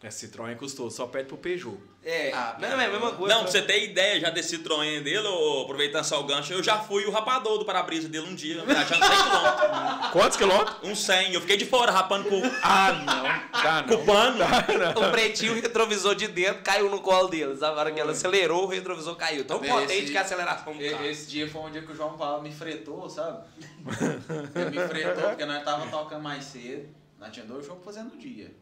É 0.00 0.10
Citroën 0.10 0.54
custou, 0.56 0.88
só 0.92 1.08
pede 1.08 1.26
pro 1.26 1.36
Peugeot. 1.36 1.76
É, 2.04 2.30
Ah, 2.32 2.56
não, 2.60 2.68
é 2.68 2.86
a 2.86 2.88
mesma 2.88 3.10
coisa. 3.16 3.34
Não, 3.34 3.42
pra 3.42 3.50
você 3.50 3.60
ter 3.62 3.82
ideia 3.82 4.20
já 4.20 4.30
desse 4.30 4.56
Citroën 4.56 5.02
dele, 5.02 5.26
ô, 5.26 5.62
aproveitando 5.62 6.04
só 6.04 6.20
o 6.20 6.24
gancho, 6.24 6.52
eu 6.52 6.62
já 6.62 6.78
fui 6.78 7.04
o 7.04 7.10
rapador 7.10 7.58
do 7.58 7.64
para-brisa 7.64 8.08
dele 8.08 8.28
um 8.28 8.34
dia, 8.34 8.64
viajando 8.64 9.04
100 9.04 9.10
km. 9.10 10.10
Quantos 10.12 10.36
quilômetros? 10.36 10.76
Um 10.84 10.94
100, 10.94 11.34
eu 11.34 11.40
fiquei 11.40 11.56
de 11.56 11.66
fora 11.66 11.90
rapando 11.90 12.28
com, 12.28 12.40
Ah, 12.62 12.92
não. 12.92 13.60
Dá 13.60 13.82
com 13.82 13.94
o 13.94 13.98
não. 13.98 14.06
pano. 14.06 14.44
O 15.08 15.10
pretinho, 15.10 15.52
o 15.54 15.56
retrovisor 15.56 16.14
de 16.14 16.28
dentro 16.28 16.62
caiu 16.62 16.88
no 16.88 17.00
colo 17.00 17.26
dele. 17.26 17.56
Sabe? 17.56 17.76
A 17.76 17.80
hora 17.80 17.90
que 17.90 17.98
ela 17.98 18.12
acelerou, 18.12 18.64
o 18.64 18.68
retrovisor 18.68 19.16
caiu. 19.16 19.44
Tão 19.44 19.60
Esse- 19.60 19.68
potente 19.72 20.12
que 20.12 20.16
a 20.16 20.20
aceleração 20.20 20.74
do 20.76 20.90
carro. 20.90 21.04
Esse 21.06 21.26
dia 21.28 21.50
foi 21.50 21.60
um 21.62 21.70
dia 21.72 21.82
que 21.82 21.90
o 21.90 21.96
João 21.96 22.16
Paulo 22.16 22.40
me 22.44 22.52
fretou, 22.52 23.10
sabe? 23.10 23.42
Ele 24.54 24.80
me 24.80 24.86
fretou 24.88 25.24
porque 25.30 25.44
nós 25.44 25.64
tava 25.64 25.86
tocando 25.90 26.22
mais 26.22 26.44
cedo. 26.44 26.88
Nós 27.18 27.32
tinha 27.32 27.44
dois 27.44 27.66
jogos 27.66 27.84
fazendo 27.84 28.14
no 28.14 28.16
dia. 28.16 28.52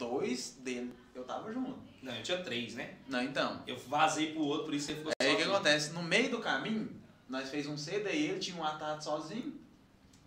Dois 0.00 0.56
dele, 0.60 0.94
eu 1.14 1.24
tava 1.24 1.52
junto. 1.52 1.78
Não, 2.02 2.14
eu 2.14 2.22
tinha 2.22 2.42
três, 2.42 2.74
né? 2.74 2.94
Não, 3.06 3.22
então. 3.22 3.62
Eu 3.66 3.76
vazei 3.76 4.32
pro 4.32 4.40
outro, 4.42 4.64
por 4.64 4.74
isso 4.74 4.86
você 4.86 4.94
ficou 4.94 5.12
Aí 5.20 5.34
o 5.34 5.36
que 5.36 5.42
acontece? 5.42 5.92
No 5.92 6.02
meio 6.02 6.30
do 6.30 6.38
caminho, 6.38 6.90
nós 7.28 7.50
fez 7.50 7.66
um 7.66 7.76
cedo, 7.76 8.08
aí 8.08 8.30
ele 8.30 8.38
tinha 8.40 8.56
um 8.56 8.64
atado 8.64 9.04
sozinho. 9.04 9.60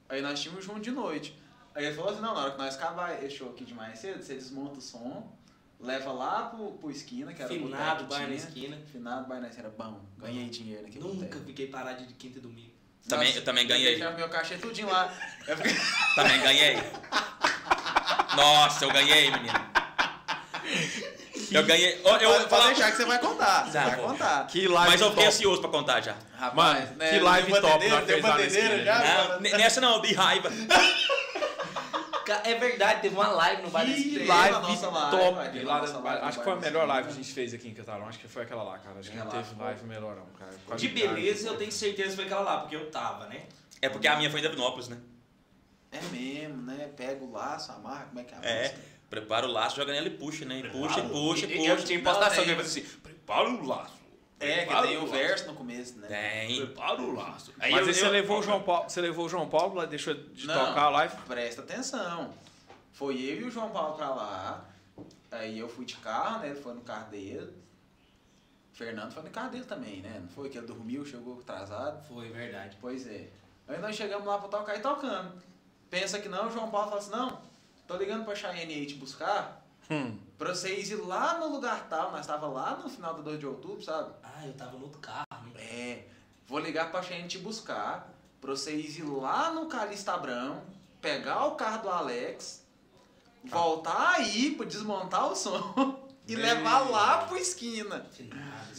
Aí 0.07 0.21
nós 0.21 0.39
tínhamos 0.39 0.63
junto 0.63 0.79
de 0.79 0.91
noite. 0.91 1.35
Aí 1.73 1.85
ele 1.85 1.95
falou 1.95 2.11
assim, 2.11 2.21
não, 2.21 2.35
na 2.35 2.41
hora 2.41 2.51
que 2.51 2.57
nós 2.59 2.75
acabar 2.75 3.23
esse 3.23 3.35
show 3.37 3.49
aqui 3.49 3.65
de 3.65 3.73
mais 3.73 3.97
cedo, 3.97 4.21
você 4.21 4.35
desmonta 4.35 4.77
o 4.77 4.81
som, 4.81 5.35
leva 5.79 6.11
lá 6.11 6.49
pro, 6.49 6.73
pro 6.73 6.91
esquina, 6.91 7.33
que 7.33 7.41
era 7.41 7.51
o 7.51 7.55
Finado, 7.57 8.03
que 8.03 8.09
bairro 8.11 8.29
na 8.29 8.35
esquina. 8.35 8.77
Finado, 8.91 9.27
bairro 9.27 9.41
na 9.41 9.49
esquina, 9.49 9.67
era 9.69 9.75
bom. 9.75 9.99
Ganhei 10.19 10.49
dinheiro 10.49 10.83
naquele 10.83 11.03
Nunca 11.03 11.25
boteco. 11.25 11.45
fiquei 11.45 11.67
parado 11.67 12.05
de 12.05 12.13
quinta 12.13 12.37
e 12.37 12.41
domingo. 12.41 12.71
Também- 13.09 13.27
Nossa, 13.29 13.39
eu 13.39 13.43
também 13.43 13.65
ganhei. 13.65 13.95
deixava 13.95 14.15
meu 14.15 14.29
cachê 14.29 14.55
tudinho 14.55 14.87
lá. 14.87 15.11
Eu 15.47 15.57
fiquei... 15.57 15.73
Também 16.15 16.39
ganhei. 16.41 16.75
Nossa, 18.35 18.85
eu 18.85 18.91
ganhei, 18.91 19.31
menino. 19.31 19.73
Eu 21.51 21.63
ganhei. 21.65 22.01
ó, 22.03 22.17
Eu, 22.17 22.31
Pode- 22.31 22.49
falar- 22.49 22.67
deixar 22.67 22.91
que 22.91 22.97
você 22.97 23.05
vai 23.05 23.19
contar. 23.19 23.65
Você 23.65 23.73
Tá 23.73 23.83
vai 23.85 23.95
bom. 23.97 24.07
contar. 24.07 24.47
Que 24.47 24.67
live 24.67 24.91
mas 24.91 25.01
eu 25.01 25.09
fiquei 25.09 25.23
top. 25.25 25.35
ansioso 25.35 25.61
pra 25.61 25.69
contar 25.69 26.01
já. 26.01 26.15
Rapaz, 26.37 26.55
Mano, 26.85 26.95
né, 26.97 27.09
que 27.09 27.19
live 27.19 27.51
deu 27.51 27.61
top 27.61 27.73
batedeira, 27.89 27.95
nós 27.97 28.07
deu 28.07 28.45
esquina, 28.47 28.83
já, 28.83 28.99
Não, 28.99 29.27
mano. 29.29 29.41
n- 29.47 29.57
nessa 29.57 29.81
não, 29.81 30.01
de 30.01 30.13
raiva. 30.13 30.49
É 32.45 32.55
verdade, 32.55 33.01
teve 33.01 33.13
uma 33.15 33.27
live 33.27 33.61
no 33.63 33.69
Bar 33.69 33.87
Esquina. 33.87 34.25
live 34.25 34.53
Live 34.53 34.67
nossa 34.67 34.87
live, 34.89 35.11
top. 35.17 35.49
teve 35.51 35.65
Lá 35.65 35.79
nossa 35.81 35.97
live 35.99 36.25
acho 36.25 36.37
que 36.37 36.43
foi 36.45 36.53
a 36.53 36.55
melhor 36.55 36.87
live 36.87 37.07
que 37.07 37.13
a 37.13 37.15
gente 37.17 37.33
fez 37.33 37.53
aqui 37.53 37.67
em 37.67 37.73
Catalão. 37.73 38.07
Acho 38.07 38.17
que 38.19 38.27
foi 38.29 38.43
aquela 38.43 38.63
lá, 38.63 38.77
cara. 38.79 38.99
Acho 38.99 39.11
que 39.11 39.17
não 39.17 39.27
teve 39.27 39.43
live 39.61 39.83
melhor, 39.85 40.15
não, 40.15 40.25
cara. 40.39 40.51
De 40.51 40.87
Qualidade. 40.87 40.87
beleza, 41.21 41.47
eu 41.49 41.57
tenho 41.57 41.71
certeza 41.71 42.09
que 42.11 42.15
foi 42.15 42.25
aquela 42.25 42.41
lá, 42.41 42.57
porque 42.61 42.75
eu 42.77 42.89
tava, 42.89 43.25
né? 43.27 43.41
É 43.81 43.89
porque 43.89 44.07
a 44.07 44.15
minha 44.15 44.31
foi 44.31 44.39
em 44.39 44.43
Davinópolis, 44.43 44.87
né? 44.87 44.97
É 45.93 46.01
mesmo, 46.11 46.61
né? 46.63 46.89
Pega 46.97 47.23
o 47.23 47.31
laço, 47.31 47.71
amarra, 47.71 48.05
como 48.05 48.19
é 48.19 48.23
que 48.23 48.33
é 48.33 48.37
a 48.37 48.41
É. 48.43 48.61
música? 48.63 48.79
Prepara 49.09 49.47
o 49.47 49.51
laço, 49.51 49.75
joga 49.75 49.93
nela 49.93 50.07
e 50.07 50.09
puxa, 50.17 50.43
né? 50.43 50.59
E 50.59 50.69
puxa, 50.69 50.99
e 50.99 51.09
puxa, 51.09 51.45
E- 51.45 51.49
e 51.61 51.65
Eu 51.67 51.75
puxa. 51.75 51.87
tinha 51.87 51.99
impostação 51.99 52.29
Não, 52.29 52.29
que 52.29 52.35
tem. 52.35 52.43
ele 52.45 52.55
falou 52.55 52.65
assim: 52.65 52.99
prepara 53.03 53.49
o 53.49 53.65
laço. 53.67 53.93
É, 54.39 54.65
que 54.65 54.73
tem 54.81 54.97
o 54.97 55.01
laço. 55.01 55.13
verso 55.13 55.47
no 55.47 55.53
começo, 55.53 55.99
né? 55.99 56.07
Tem. 56.07 56.65
Prepara 56.65 57.01
o 57.01 57.13
laço. 57.13 57.53
Mas 57.57 57.71
eu- 57.71 57.77
aí 57.77 57.85
você 57.85 58.05
eu- 58.05 58.09
levou 58.09 58.39
o 58.39 58.43
João 58.43 58.61
Paulo, 58.63 58.89
você 58.89 58.99
levou 59.01 59.25
o 59.25 59.29
João 59.29 59.47
Paulo 59.47 59.75
lá, 59.75 59.85
deixou 59.85 60.13
de 60.15 60.47
Não. 60.47 60.65
tocar 60.67 60.83
a 60.85 60.89
live? 60.89 61.15
Presta 61.27 61.61
atenção. 61.61 62.33
Foi 62.91 63.15
eu 63.15 63.41
e 63.41 63.43
o 63.45 63.51
João 63.51 63.69
Paulo 63.69 63.95
pra 63.95 64.09
lá. 64.09 64.65
Aí 65.31 65.57
eu 65.59 65.69
fui 65.69 65.85
de 65.85 65.95
carro, 65.97 66.39
né? 66.39 66.49
Ele 66.49 66.59
foi 66.59 66.73
no 66.73 66.81
carro 66.81 67.09
dele. 67.11 67.53
Fernando 68.73 69.11
foi 69.13 69.23
no 69.23 69.29
carro 69.29 69.51
dele 69.51 69.65
também, 69.65 70.01
né? 70.01 70.17
Não 70.21 70.27
foi 70.29 70.49
que 70.49 70.57
ele 70.57 70.65
dormiu, 70.67 71.05
chegou 71.05 71.39
atrasado. 71.39 72.03
Foi, 72.07 72.29
verdade. 72.29 72.75
Pois 72.81 73.05
é. 73.07 73.27
Aí 73.67 73.79
nós 73.79 73.95
chegamos 73.95 74.25
lá 74.27 74.37
pra 74.39 74.47
tocar 74.49 74.75
e 74.75 74.79
tocando. 74.81 75.31
Pensa 75.93 76.17
que 76.17 76.27
não, 76.27 76.47
o 76.47 76.51
João 76.51 76.71
Paulo 76.71 76.89
fala 76.89 76.99
assim, 76.99 77.11
não, 77.11 77.39
tô 77.87 77.95
ligando 77.97 78.25
pra 78.25 78.33
Cheyenne 78.33 78.73
aí 78.73 78.85
te 78.87 78.95
buscar. 78.95 79.63
Hum. 79.91 80.17
Pra 80.39 80.55
vocês 80.55 80.89
ir 80.89 80.95
lá 80.95 81.37
no 81.37 81.49
lugar 81.49 81.87
tal, 81.87 82.11
nós 82.11 82.25
tava 82.25 82.47
lá 82.47 82.75
no 82.77 82.89
final 82.89 83.13
do 83.13 83.21
2 83.21 83.39
de 83.39 83.45
outubro, 83.45 83.83
sabe? 83.83 84.11
Ah, 84.23 84.43
eu 84.43 84.53
tava 84.53 84.71
no 84.71 84.85
outro 84.85 84.99
carro? 84.99 85.27
É, 85.55 86.05
vou 86.47 86.57
ligar 86.57 86.89
pra 86.89 87.03
Cheyenne 87.03 87.27
te 87.27 87.37
buscar, 87.37 88.11
pra 88.41 88.49
vocês 88.49 88.97
ir 88.97 89.03
lá 89.03 89.51
no 89.51 89.67
Calista 89.67 90.15
Abrão, 90.15 90.63
pegar 90.99 91.45
o 91.45 91.51
carro 91.51 91.83
do 91.83 91.89
Alex 91.91 92.63
voltar 93.43 94.15
aí 94.15 94.55
pra 94.55 94.65
desmontar 94.65 95.31
o 95.31 95.35
som 95.35 96.09
e 96.27 96.35
levar 96.35 96.89
lá 96.89 97.25
pro 97.27 97.37
esquina. 97.37 98.03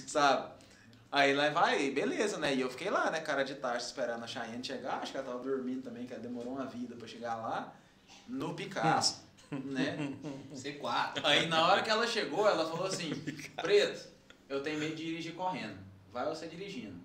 Sabe? 0.09 0.54
Aí 1.15 1.33
levar 1.33 1.67
aí, 1.67 1.93
beleza, 1.93 2.39
né? 2.39 2.53
E 2.53 2.61
eu 2.61 2.69
fiquei 2.69 2.91
lá, 2.91 3.09
né, 3.09 3.21
cara 3.21 3.45
de 3.45 3.55
tarde, 3.55 3.85
esperando 3.85 4.25
a 4.25 4.27
Cheyenne 4.27 4.65
chegar. 4.65 4.95
Acho 4.95 5.13
que 5.13 5.19
ela 5.19 5.29
tava 5.29 5.39
dormindo 5.45 5.81
também, 5.81 6.05
que 6.07 6.13
ela 6.13 6.21
demorou 6.21 6.55
uma 6.55 6.67
vida 6.67 6.97
pra 6.97 7.07
chegar 7.07 7.37
lá. 7.37 7.73
No 8.27 8.53
Picasso, 8.55 9.25
né? 9.49 10.13
C4. 10.53 11.21
Aí 11.23 11.47
na 11.47 11.69
hora 11.69 11.85
que 11.85 11.91
ela 11.91 12.05
chegou, 12.05 12.49
ela 12.49 12.69
falou 12.69 12.87
assim: 12.87 13.15
Preto, 13.63 14.09
eu 14.49 14.61
tenho 14.61 14.81
medo 14.81 14.97
de 14.97 15.05
dirigir 15.05 15.35
correndo. 15.35 15.79
Vai 16.13 16.27
você 16.27 16.49
dirigindo. 16.49 16.99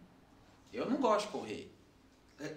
Eu 0.74 0.90
não 0.90 0.98
gosto 0.98 1.28
de 1.28 1.32
correr. 1.32 1.72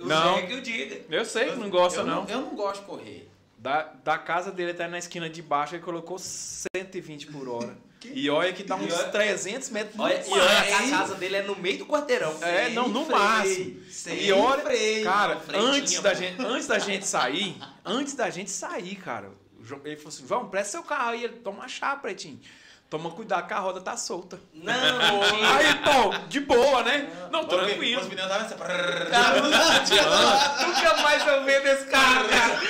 O 0.00 0.06
Não. 0.06 0.36
Zé 0.36 0.46
que 0.46 0.52
eu 0.54 0.62
diga. 0.62 1.04
Eu 1.14 1.24
sei 1.26 1.50
que 1.50 1.56
não 1.56 1.68
gosta, 1.68 2.00
eu 2.00 2.06
não. 2.06 2.26
Eu 2.30 2.40
não 2.40 2.56
gosto 2.56 2.80
de 2.80 2.86
correr. 2.86 3.30
Da, 3.58 3.92
da 4.02 4.16
casa 4.16 4.50
dele 4.50 4.70
até 4.70 4.88
na 4.88 4.98
esquina 4.98 5.28
de 5.28 5.42
baixo, 5.42 5.74
ele 5.74 5.82
colocou 5.82 6.18
120 6.18 7.26
por 7.26 7.46
hora. 7.46 7.76
E 8.08 8.28
olha 8.30 8.52
que 8.52 8.62
dá 8.62 8.76
uns 8.76 8.90
E 8.90 8.92
olha- 8.92 9.08
300 9.08 9.70
metros 9.70 9.96
no 9.96 10.02
Olha, 10.04 10.14
e 10.26 10.30
olha 10.32 10.64
que 10.64 10.72
a 10.72 10.90
casa 10.98 11.14
dele 11.14 11.36
é 11.36 11.42
no 11.42 11.56
meio 11.56 11.78
do 11.78 11.86
quarteirão. 11.86 12.36
É, 12.42 12.68
não, 12.70 12.88
no 12.88 13.04
freio, 13.04 13.20
máximo. 13.20 13.80
sem 13.90 14.24
E 14.24 14.32
olha, 14.32 14.62
freio. 14.62 15.04
cara, 15.04 15.40
antes 15.54 16.00
da, 16.00 16.14
gente, 16.14 16.40
antes 16.42 16.66
da 16.66 16.78
gente 16.78 17.06
sair, 17.06 17.56
antes 17.84 18.14
da 18.14 18.30
gente 18.30 18.50
sair, 18.50 18.96
cara, 18.96 19.30
ele 19.84 19.96
falou 19.96 20.08
assim, 20.08 20.26
João, 20.26 20.48
presta 20.48 20.72
seu 20.72 20.82
carro 20.82 21.10
aí. 21.10 21.24
Ele, 21.24 21.36
toma 21.36 21.68
chave, 21.68 22.00
pretinho. 22.02 22.40
Toma 22.92 23.10
cuidado 23.10 23.46
que 23.48 23.54
a 23.54 23.58
roda 23.58 23.80
tá 23.80 23.96
solta. 23.96 24.38
Não, 24.52 24.70
Aí, 25.56 25.74
pô, 25.76 26.28
de 26.28 26.40
boa, 26.40 26.82
né? 26.82 27.08
Não, 27.30 27.40
Os 27.40 27.46
tranquilo. 27.46 28.06
pneus 28.06 28.06
estavam 28.12 28.46
assim. 29.46 29.94
Nunca 30.66 31.02
mais 31.02 31.26
eu 31.26 31.42
vejo 31.42 31.68
esse 31.68 31.86
carro, 31.86 32.28
cara. 32.28 32.60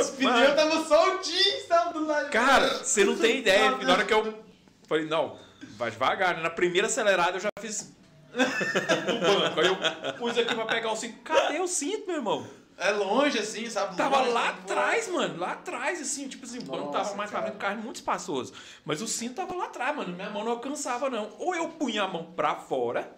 Os 0.00 0.08
pneus 0.08 0.48
estavam 0.48 0.88
soltinhos, 0.88 1.46
estavam 1.60 1.92
do 1.92 2.06
lado. 2.06 2.30
Cara, 2.30 2.66
você 2.82 3.04
não 3.04 3.14
tem 3.18 3.40
ideia. 3.40 3.72
Na 3.72 3.92
hora 3.92 4.06
que 4.06 4.14
eu 4.14 4.42
falei, 4.88 5.04
não, 5.04 5.38
vai 5.76 5.90
devagar. 5.90 6.36
né? 6.36 6.42
Na 6.42 6.48
primeira 6.48 6.86
acelerada 6.86 7.36
eu 7.36 7.40
já 7.40 7.50
fiz 7.60 7.94
no 8.32 9.20
banco. 9.20 9.60
Aí 9.60 9.66
eu 9.66 10.14
pus 10.14 10.38
aqui 10.38 10.54
pra 10.54 10.64
pegar 10.64 10.90
o 10.92 10.96
cinto. 10.96 11.18
Cadê 11.24 11.60
o 11.60 11.68
cinto, 11.68 12.06
meu 12.06 12.16
irmão? 12.16 12.46
É 12.78 12.92
longe 12.92 13.38
assim, 13.38 13.68
sabe? 13.68 13.96
Tava 13.96 14.20
Longe, 14.20 14.30
lá 14.30 14.50
assim, 14.50 14.60
atrás, 14.60 15.08
mano. 15.08 15.38
Lá 15.38 15.52
atrás, 15.52 16.00
assim. 16.00 16.28
Tipo 16.28 16.46
assim, 16.46 16.58
o 16.58 16.62
banco 16.62 16.92
tava 16.92 17.14
mais 17.16 17.28
pra 17.28 17.40
cara. 17.40 17.50
frente, 17.50 17.56
o 17.56 17.58
carro 17.58 17.80
é 17.80 17.82
muito 17.82 17.96
espaçoso. 17.96 18.52
Mas 18.84 19.02
o 19.02 19.08
cinto 19.08 19.34
tava 19.34 19.54
lá 19.56 19.64
atrás, 19.64 19.96
mano. 19.96 20.14
Minha 20.14 20.30
mão 20.30 20.44
não 20.44 20.52
alcançava, 20.52 21.10
não. 21.10 21.28
Ou 21.38 21.54
eu 21.56 21.68
punha 21.70 22.04
a 22.04 22.08
mão 22.08 22.32
pra 22.36 22.54
fora 22.54 23.12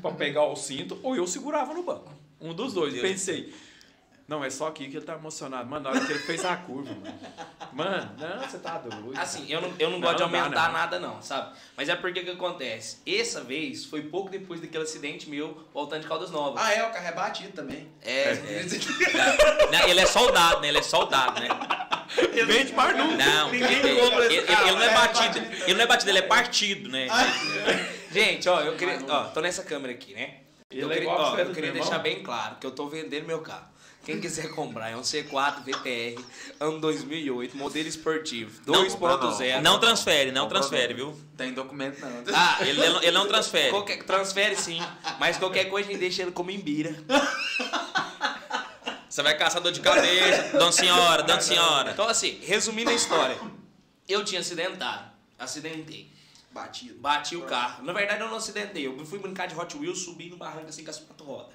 pra 0.00 0.12
pegar 0.12 0.44
o 0.44 0.54
cinto, 0.54 0.98
ou 1.02 1.16
eu 1.16 1.26
segurava 1.26 1.74
no 1.74 1.82
banco. 1.82 2.12
Um 2.40 2.54
dos 2.54 2.72
dois. 2.72 3.00
Pensei. 3.00 3.52
Não, 4.30 4.44
é 4.44 4.48
só 4.48 4.68
aqui 4.68 4.86
que 4.88 4.96
ele 4.96 5.04
tá 5.04 5.14
emocionado. 5.14 5.68
Mano, 5.68 5.82
na 5.82 5.90
hora 5.90 6.06
que 6.06 6.12
ele 6.12 6.20
fez 6.20 6.44
a 6.44 6.56
curva, 6.56 6.94
mano. 6.94 7.18
Mano, 7.72 8.12
não, 8.16 8.48
você 8.48 8.58
tá 8.58 8.78
doido. 8.78 9.12
Assim, 9.18 9.44
eu 9.50 9.60
não, 9.60 9.72
eu 9.76 9.90
não, 9.90 9.98
Não, 9.98 10.06
gosto 10.06 10.24
de 10.24 10.30
dá, 10.32 10.38
aumentar 10.38 10.66
não. 10.68 10.72
nada, 10.72 10.98
não, 11.00 11.20
sabe? 11.20 11.52
Mas 11.76 11.88
é 11.88 11.96
porque 11.96 12.22
que 12.22 12.30
acontece? 12.30 12.98
Essa 13.04 13.40
vez 13.42 13.84
foi 13.86 14.02
pouco 14.02 14.30
depois 14.30 14.60
daquele 14.60 14.84
acidente 14.84 15.28
meu 15.28 15.66
voltando 15.74 16.02
de 16.02 16.06
Caldas 16.06 16.30
Novas. 16.30 16.62
Ah, 16.64 16.72
é, 16.72 16.80
o 16.86 16.92
carro 16.92 17.08
é 17.08 17.12
batido 17.12 17.50
também. 17.54 17.88
é, 18.02 18.30
é. 18.30 19.66
Né, 19.72 19.90
Ele 19.90 19.98
é 20.00 20.06
soldado, 20.06 20.60
né? 20.60 20.68
Ele 20.68 20.78
é 20.78 20.82
soldado, 20.82 21.40
né? 21.40 21.48
Vende 22.46 22.72
mais 22.72 22.96
nunca. 22.96 23.16
Não, 23.16 23.50
Ninguém 23.50 23.78
ele, 23.78 24.00
compra 24.00 24.26
esse 24.26 24.34
ele- 24.36 24.46
carro, 24.46 24.68
ele 24.68 24.76
não 24.76 24.82
é 24.82 24.86
é 24.86 24.94
batido. 24.94 25.40
batido. 25.40 25.64
Ele 25.64 25.74
não 25.74 25.80
é 25.82 25.86
batido, 25.88 26.10
ele 26.12 26.18
é 26.18 26.22
partido, 26.22 26.88
né? 26.88 27.08
Gente, 28.12 28.48
ó, 28.48 28.60
eu 28.60 28.76
queria. 28.76 28.98
Ó, 29.08 29.24
tô 29.24 29.40
nessa 29.40 29.64
câmera 29.64 29.92
aqui, 29.92 30.14
né? 30.14 30.34
Ele 30.70 30.82
Eu 30.82 30.90
é 30.90 30.94
queria, 30.94 31.08
ó, 31.10 31.36
eu 31.36 31.52
queria 31.52 31.72
deixar 31.72 31.98
bem 31.98 32.22
claro 32.22 32.54
que 32.60 32.66
eu 32.66 32.70
tô 32.70 32.88
vendendo 32.88 33.26
meu 33.26 33.40
carro. 33.40 33.68
Quem 34.04 34.18
quiser 34.20 34.48
comprar 34.50 34.90
é 34.90 34.96
um 34.96 35.02
C4 35.02 35.62
VTR, 35.62 36.18
ano 36.58 36.80
2008, 36.80 37.54
modelo 37.56 37.86
esportivo, 37.86 38.60
2.0. 38.64 39.60
Não 39.60 39.78
transfere, 39.78 40.32
não 40.32 40.48
transfere, 40.48 40.94
viu? 40.94 41.14
Tem 41.36 41.52
documento 41.52 42.00
não. 42.00 42.24
Ah, 42.34 42.58
Ele, 42.62 42.70
ele 42.80 42.88
não- 42.88 43.02
ele 43.02 43.10
não 43.12 43.28
transfere. 43.28 43.70
qualquer, 43.70 44.02
transfere 44.04 44.56
sim, 44.56 44.80
mas 45.18 45.36
qualquer 45.36 45.66
coisa 45.66 45.88
a 45.88 45.92
gente 45.92 46.00
deixa 46.00 46.22
ele 46.22 46.32
como 46.32 46.50
imbira. 46.50 46.96
Você 49.08 49.22
vai 49.22 49.36
caçar 49.36 49.60
dor 49.60 49.72
de 49.72 49.80
cabeça, 49.80 50.56
dona 50.56 50.72
senhora, 50.72 51.22
dona 51.22 51.40
senhora. 51.40 51.90
Então, 51.90 52.08
assim, 52.08 52.38
resumindo 52.42 52.90
a 52.90 52.94
história, 52.94 53.36
eu 54.08 54.24
tinha 54.24 54.40
acidentado, 54.40 55.10
acidentei. 55.38 56.10
Batido. 56.52 56.98
Bati 56.98 57.36
o 57.36 57.42
carro. 57.42 57.84
Na 57.84 57.92
verdade, 57.92 58.22
eu 58.22 58.28
não 58.28 58.36
acidentei. 58.36 58.84
Eu 58.84 59.06
fui 59.06 59.20
brincar 59.20 59.46
de 59.46 59.54
Hot 59.54 59.76
Wheels, 59.76 60.00
subi 60.00 60.28
no 60.30 60.36
barranco 60.36 60.66
assim 60.68 60.82
com 60.82 60.90
as 60.90 60.98
quatro 60.98 61.24
rodas. 61.24 61.54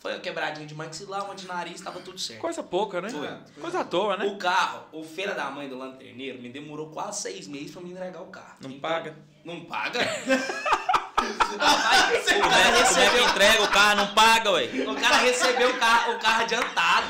Foi 0.00 0.12
uma 0.14 0.20
quebradinha 0.20 0.66
de 0.66 0.74
maxilar, 0.74 1.24
uma 1.26 1.34
de 1.34 1.46
nariz, 1.46 1.78
tava 1.82 2.00
tudo 2.00 2.18
certo. 2.18 2.40
Coisa 2.40 2.62
pouca, 2.62 3.02
né? 3.02 3.10
Foi. 3.10 3.28
Coisa 3.60 3.80
à 3.80 3.84
toa, 3.84 4.16
né? 4.16 4.24
O 4.26 4.38
carro, 4.38 4.84
o 4.92 5.04
feira 5.04 5.34
da 5.34 5.50
mãe 5.50 5.68
do 5.68 5.76
lanterneiro, 5.76 6.40
me 6.40 6.48
demorou 6.48 6.88
quase 6.88 7.20
seis 7.20 7.46
meses 7.46 7.70
pra 7.70 7.82
me 7.82 7.90
entregar 7.90 8.22
o 8.22 8.26
carro. 8.28 8.56
Não 8.60 8.70
Então, 8.70 8.80
paga. 8.80 9.14
Não 9.44 9.60
paga? 9.66 10.00
Rapaz, 11.20 12.24
o 12.24 12.24
cara 12.24 12.34
é, 12.34 12.40
como 12.40 12.54
é 12.54 12.78
recebeu, 12.82 13.28
entrega 13.28 13.62
o 13.62 13.68
carro? 13.68 13.96
Não 13.96 14.14
paga, 14.14 14.50
ué. 14.52 14.64
o 14.64 14.94
cara 14.94 15.16
recebeu 15.18 15.68
o 15.68 15.78
carro, 15.78 16.14
o 16.14 16.18
carro 16.18 16.42
adiantado. 16.44 17.06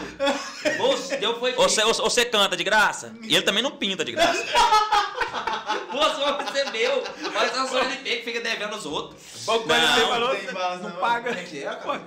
Moço, 0.79 1.17
deu 1.17 1.39
foi 1.39 1.55
Ou 1.55 1.69
você, 1.69 1.85
você 1.85 2.25
canta 2.25 2.57
de 2.57 2.65
graça? 2.65 3.15
E 3.23 3.37
ele 3.37 3.45
também 3.45 3.63
não 3.63 3.71
pinta 3.71 4.05
de 4.05 4.11
graça. 4.11 4.45
Moço, 5.93 6.19
não 6.19 6.39
recebeu. 6.39 7.05
Mas 7.33 7.57
é 7.57 7.67
só 7.69 7.79
ele 7.83 7.97
ter 7.99 8.17
que 8.17 8.25
fica 8.25 8.41
devendo 8.41 8.75
os 8.75 8.85
outros. 8.85 9.47
O 9.47 9.59
Não, 9.59 10.19
não 10.19 10.79
não 10.79 10.91
não. 10.91 10.97
paga. 10.97 11.29
Como 11.29 11.41
é 11.41 11.45
que 11.45 11.59
é, 11.63 11.71
cara? 11.71 12.01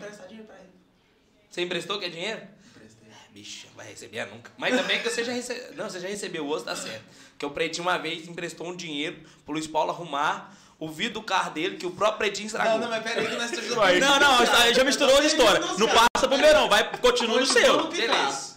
Você 1.53 1.61
emprestou 1.61 1.99
que 1.99 2.05
é 2.05 2.09
dinheiro? 2.09 2.41
Emprestei. 2.75 3.07
Ah, 3.13 3.27
Bicho, 3.29 3.67
vai 3.75 3.85
receber 3.87 4.25
nunca. 4.25 4.49
Mas 4.57 4.75
também 4.75 4.99
que 4.99 5.07
você 5.07 5.23
já 5.23 5.31
recebeu. 5.31 5.75
Não, 5.75 5.87
você 5.87 5.99
já 5.99 6.07
recebeu 6.07 6.43
o 6.43 6.49
osso, 6.49 6.65
tá 6.65 6.75
certo. 6.75 7.03
Que 7.37 7.45
o 7.45 7.51
Pretinho 7.51 7.83
uma 7.87 7.99
vez 7.99 8.27
emprestou 8.27 8.67
um 8.67 8.75
dinheiro 8.75 9.17
pro 9.45 9.53
Luiz 9.53 9.67
Paulo 9.67 9.91
arrumar 9.91 10.51
o 10.79 10.89
vidro 10.89 11.13
do 11.13 11.21
carro 11.21 11.51
dele, 11.51 11.77
que 11.77 11.85
o 11.85 11.91
próprio 11.91 12.17
Pretinho 12.17 12.47
estragou. 12.47 12.71
Não, 12.73 12.79
não, 12.79 12.89
mas 12.89 13.03
peraí 13.03 13.27
que 13.27 13.35
nós 13.35 13.51
estamos 13.51 13.69
Vai. 13.75 13.99
Não, 13.99 14.19
não, 14.19 14.39
já 14.73 14.83
misturou 14.83 15.15
as 15.19 15.25
histórias. 15.25 15.77
Não 15.77 15.87
passa 15.87 16.27
pro 16.27 16.37
meu, 16.39 16.53
não. 16.55 16.67
Vai, 16.67 16.89
continua 16.97 17.39
no 17.39 17.45
seu. 17.45 17.87
Beleza. 17.87 18.55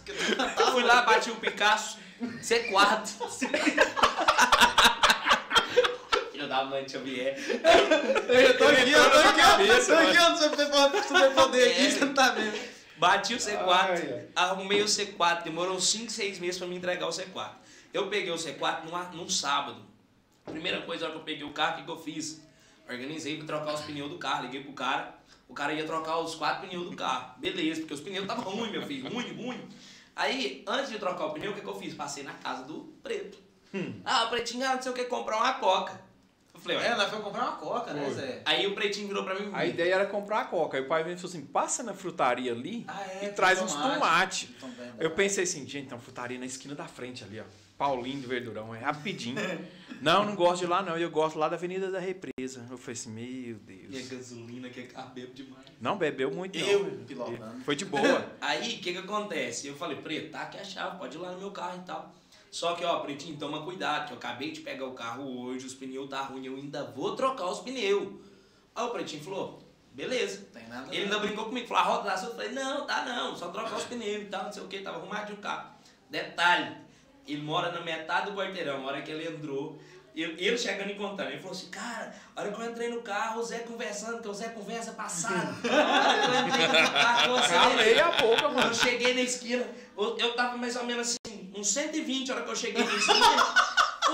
Eu 0.58 0.72
fui 0.72 0.82
lá, 0.82 1.02
bati 1.02 1.30
o 1.30 1.36
Picasso, 1.36 1.98
C4. 2.40 3.10
Filho 6.32 6.48
da 6.48 6.64
mãe, 6.64 6.80
deixa 6.80 6.96
eu 6.96 7.02
vier. 7.02 7.36
Eu 8.28 8.56
tô 8.58 8.64
aqui, 8.68 8.90
eu 8.92 9.10
tô 9.10 9.18
aqui, 9.18 9.40
cabeça, 9.40 9.92
eu 9.92 9.98
tô 9.98 10.08
aqui, 10.08 10.18
ó, 10.18 10.30
no 10.30 10.36
super- 10.38 11.02
superpoder 11.02 11.70
aqui, 11.72 11.86
É. 11.86 11.90
você 11.90 12.04
não 12.04 12.14
tá 12.14 12.30
vendo. 12.30 12.75
Bati 12.98 13.34
o 13.34 13.38
C4, 13.38 13.68
Ai, 13.68 14.28
arrumei 14.34 14.80
o 14.82 14.86
C4, 14.86 15.44
demorou 15.44 15.78
5, 15.78 16.10
6 16.10 16.38
meses 16.38 16.58
pra 16.58 16.66
me 16.66 16.76
entregar 16.76 17.06
o 17.06 17.10
C4. 17.10 17.50
Eu 17.92 18.08
peguei 18.08 18.30
o 18.30 18.36
C4 18.36 18.84
numa, 18.84 19.04
num 19.04 19.28
sábado. 19.28 19.82
Primeira 20.44 20.82
coisa, 20.82 21.02
na 21.02 21.10
hora 21.10 21.14
que 21.14 21.20
eu 21.20 21.24
peguei 21.24 21.46
o 21.46 21.52
carro, 21.52 21.82
o 21.82 21.84
que, 21.84 21.90
eu 21.90 21.98
fiz? 21.98 22.42
Organizei 22.88 23.36
pra 23.36 23.46
trocar 23.46 23.74
os 23.74 23.80
pneus 23.82 24.08
do 24.10 24.18
carro, 24.18 24.44
liguei 24.44 24.62
pro 24.62 24.72
cara, 24.72 25.14
o 25.48 25.54
cara 25.54 25.72
ia 25.74 25.84
trocar 25.84 26.18
os 26.18 26.34
quatro 26.34 26.66
pneus 26.66 26.88
do 26.88 26.96
carro. 26.96 27.34
Beleza, 27.38 27.80
porque 27.80 27.94
os 27.94 28.00
pneus 28.00 28.22
estavam 28.22 28.44
ruins, 28.44 28.70
meu 28.70 28.86
filho, 28.86 29.12
ruim, 29.12 29.32
ruim. 29.34 29.68
Aí, 30.14 30.64
antes 30.66 30.90
de 30.90 30.98
trocar 30.98 31.26
o 31.26 31.30
pneu, 31.30 31.50
o 31.50 31.54
que, 31.54 31.60
que 31.60 31.66
eu 31.66 31.78
fiz? 31.78 31.94
Passei 31.94 32.22
na 32.22 32.32
casa 32.34 32.64
do 32.64 32.80
preto. 33.02 33.38
Ah, 34.04 34.24
o 34.24 34.30
pretinho, 34.30 34.64
ah, 34.64 34.76
não 34.76 34.82
sei 34.82 34.90
o 34.90 34.94
que, 34.94 35.04
comprar 35.04 35.36
uma 35.36 35.54
coca. 35.54 36.00
Eu 36.72 36.78
falei, 36.80 36.86
É, 36.88 36.90
ué. 36.92 36.96
nós 36.96 37.10
fomos 37.10 37.24
comprar 37.24 37.42
uma 37.42 37.56
coca, 37.56 37.92
né, 37.92 38.04
Foi. 38.04 38.14
Zé? 38.14 38.42
Aí 38.44 38.66
o 38.66 38.74
pretinho 38.74 39.08
virou 39.08 39.24
pra 39.24 39.34
mim. 39.38 39.50
A 39.52 39.64
ideia 39.66 39.94
era 39.94 40.06
comprar 40.06 40.40
a 40.40 40.44
coca. 40.44 40.76
Aí 40.76 40.82
o 40.84 40.86
pai 40.88 41.02
veio 41.04 41.14
e 41.14 41.18
falou 41.18 41.30
assim: 41.30 41.44
passa 41.46 41.82
na 41.82 41.94
frutaria 41.94 42.52
ali 42.52 42.84
Ah, 42.88 43.02
é, 43.22 43.26
e 43.26 43.28
traz 43.32 43.60
uns 43.60 43.72
tomate. 43.72 43.94
tomates. 43.94 44.48
Então, 44.56 44.70
verdade. 44.70 44.96
Eu 45.04 45.10
pensei 45.12 45.44
assim, 45.44 45.66
gente, 45.66 45.88
tem 45.88 45.96
uma 45.96 46.02
frutaria 46.02 46.38
na 46.38 46.46
esquina 46.46 46.74
da 46.74 46.86
frente 46.86 47.22
ali, 47.24 47.40
ó. 47.40 47.44
Paulinho 47.78 48.22
do 48.22 48.28
Verdurão, 48.28 48.74
é 48.74 48.78
rapidinho. 48.78 49.36
não, 50.00 50.24
não 50.24 50.34
gosto 50.34 50.62
de 50.62 50.66
lá 50.66 50.82
não, 50.82 50.96
eu 50.96 51.10
gosto 51.10 51.38
lá 51.38 51.46
da 51.46 51.56
Avenida 51.56 51.90
da 51.90 51.98
Represa. 52.00 52.66
Eu 52.70 52.78
falei 52.78 52.92
assim, 52.94 53.10
meu 53.10 53.22
E 53.24 53.86
a 53.86 53.90
Deus. 53.90 54.08
gasolina 54.08 54.70
que 54.70 54.80
é 54.80 54.82
carro 54.84 55.10
bebo 55.14 55.34
demais. 55.34 55.66
Não 55.78 55.98
bebeu 55.98 56.30
muito 56.30 56.58
não. 56.58 56.66
Eu 56.66 56.84
pilotando. 57.06 57.60
Foi 57.64 57.76
de 57.76 57.84
boa. 57.84 58.32
Aí, 58.40 58.76
o 58.76 58.78
que 58.80 58.92
que 58.92 58.98
acontece? 58.98 59.66
Eu 59.66 59.76
falei, 59.76 59.98
Preto, 59.98 60.30
tá 60.32 60.42
aqui 60.42 60.56
a 60.58 60.64
chave, 60.64 60.96
pode 60.96 61.18
ir 61.18 61.20
lá 61.20 61.32
no 61.32 61.38
meu 61.38 61.50
carro 61.50 61.78
e 61.82 61.84
tal. 61.86 62.14
Só 62.50 62.74
que, 62.74 62.84
ó, 62.84 63.00
Pretinho, 63.00 63.38
toma 63.38 63.62
cuidado, 63.62 64.06
que 64.06 64.12
eu 64.12 64.16
acabei 64.16 64.50
de 64.50 64.60
pegar 64.60 64.86
o 64.86 64.92
carro 64.92 65.44
hoje, 65.44 65.66
os 65.66 65.74
pneus 65.74 66.08
tá 66.08 66.22
ruim, 66.22 66.46
eu 66.46 66.56
ainda 66.56 66.84
vou 66.84 67.14
trocar 67.14 67.46
os 67.46 67.60
pneus. 67.60 68.14
Aí 68.74 68.84
o 68.84 68.90
Pretinho 68.90 69.22
falou, 69.22 69.58
beleza. 69.92 70.46
Tem 70.52 70.66
nada. 70.68 70.94
Ele 70.94 71.04
ainda 71.04 71.18
brincou 71.18 71.46
comigo, 71.46 71.66
falou, 71.66 71.82
a 71.82 71.86
roda 71.86 72.10
da 72.10 72.16
sua. 72.16 72.28
Eu 72.30 72.34
falei, 72.34 72.52
não, 72.52 72.86
tá 72.86 73.04
não, 73.04 73.36
só 73.36 73.48
trocar 73.48 73.76
os 73.76 73.84
pneus 73.84 74.22
e 74.22 74.26
tal, 74.26 74.44
não 74.44 74.52
sei 74.52 74.62
o 74.62 74.68
que, 74.68 74.80
tava 74.80 74.98
arrumadinho 74.98 75.38
o 75.38 75.40
carro. 75.42 75.70
Detalhe, 76.08 76.76
ele 77.26 77.42
mora 77.42 77.72
na 77.72 77.80
metade 77.80 78.30
do 78.30 78.36
quarteirão, 78.36 78.84
a 78.84 78.86
hora 78.86 79.02
que 79.02 79.10
ele 79.10 79.28
entrou, 79.28 79.78
ele, 80.14 80.34
ele 80.42 80.56
chegando 80.56 80.90
e 80.90 80.94
contando, 80.94 81.28
ele 81.28 81.38
falou 81.38 81.52
assim, 81.52 81.68
cara, 81.68 82.14
a 82.34 82.40
hora 82.40 82.50
que 82.50 82.60
eu 82.60 82.70
entrei 82.70 82.88
no 82.88 83.02
carro, 83.02 83.40
o 83.40 83.44
Zé 83.44 83.58
conversando, 83.60 84.22
que 84.22 84.28
o 84.28 84.32
Zé 84.32 84.48
conversa 84.48 84.92
passado. 84.92 85.54
A 85.68 86.08
hora 86.08 86.22
que 86.22 86.36
eu 86.36 86.48
entrei 86.48 86.82
no 86.82 86.90
carro, 86.92 87.36
você... 87.36 87.52
Calei 87.52 88.00
a 88.00 88.10
boca, 88.12 88.44
Eu 88.44 88.54
mano. 88.54 88.74
cheguei 88.74 89.14
na 89.14 89.20
esquina, 89.20 89.66
eu, 89.98 90.16
eu 90.16 90.34
tava 90.34 90.56
mais 90.56 90.74
ou 90.76 90.84
menos 90.84 91.08
assim, 91.08 91.35
uns 91.56 91.68
120 91.68 92.30
a 92.30 92.34
hora 92.34 92.44
que 92.44 92.50
eu 92.50 92.56
cheguei 92.56 92.84
na 92.84 92.94
esquina. 92.94 93.54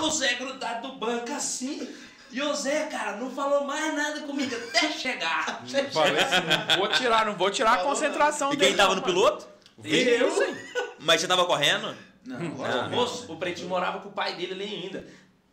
o 0.01 0.11
Zé 0.11 0.35
grudado 0.35 0.89
do 0.89 0.95
banco 0.97 1.33
assim. 1.33 1.89
E 2.31 2.41
o 2.41 2.55
Zé, 2.55 2.87
cara, 2.87 3.17
não 3.17 3.31
falou 3.31 3.65
mais 3.65 3.95
nada 3.95 4.21
comigo 4.23 4.55
até 4.57 4.91
chegar. 4.93 5.63
Falei 5.93 6.23
assim, 6.23 6.47
não 6.71 6.77
vou 6.79 6.89
tirar, 6.89 7.27
não 7.27 7.35
vou 7.35 7.51
tirar 7.51 7.73
a 7.75 7.83
concentração 7.83 8.53
E 8.53 8.57
dele. 8.57 8.69
quem 8.71 8.77
tava 8.77 8.91
não, 8.95 8.97
no 8.97 9.03
piloto? 9.03 9.47
Eu, 9.85 10.31
sim. 10.31 10.57
Mas 10.99 11.21
você 11.21 11.27
tava 11.29 11.45
correndo? 11.45 11.95
Não, 12.25 12.55
lógico. 12.55 12.89
Moço, 12.91 13.33
o 13.33 13.37
pretinho 13.37 13.69
morava 13.69 13.99
com 14.01 14.09
o 14.09 14.13
pai 14.13 14.35
dele 14.35 14.53
ali 14.55 14.65
ainda. 14.65 15.07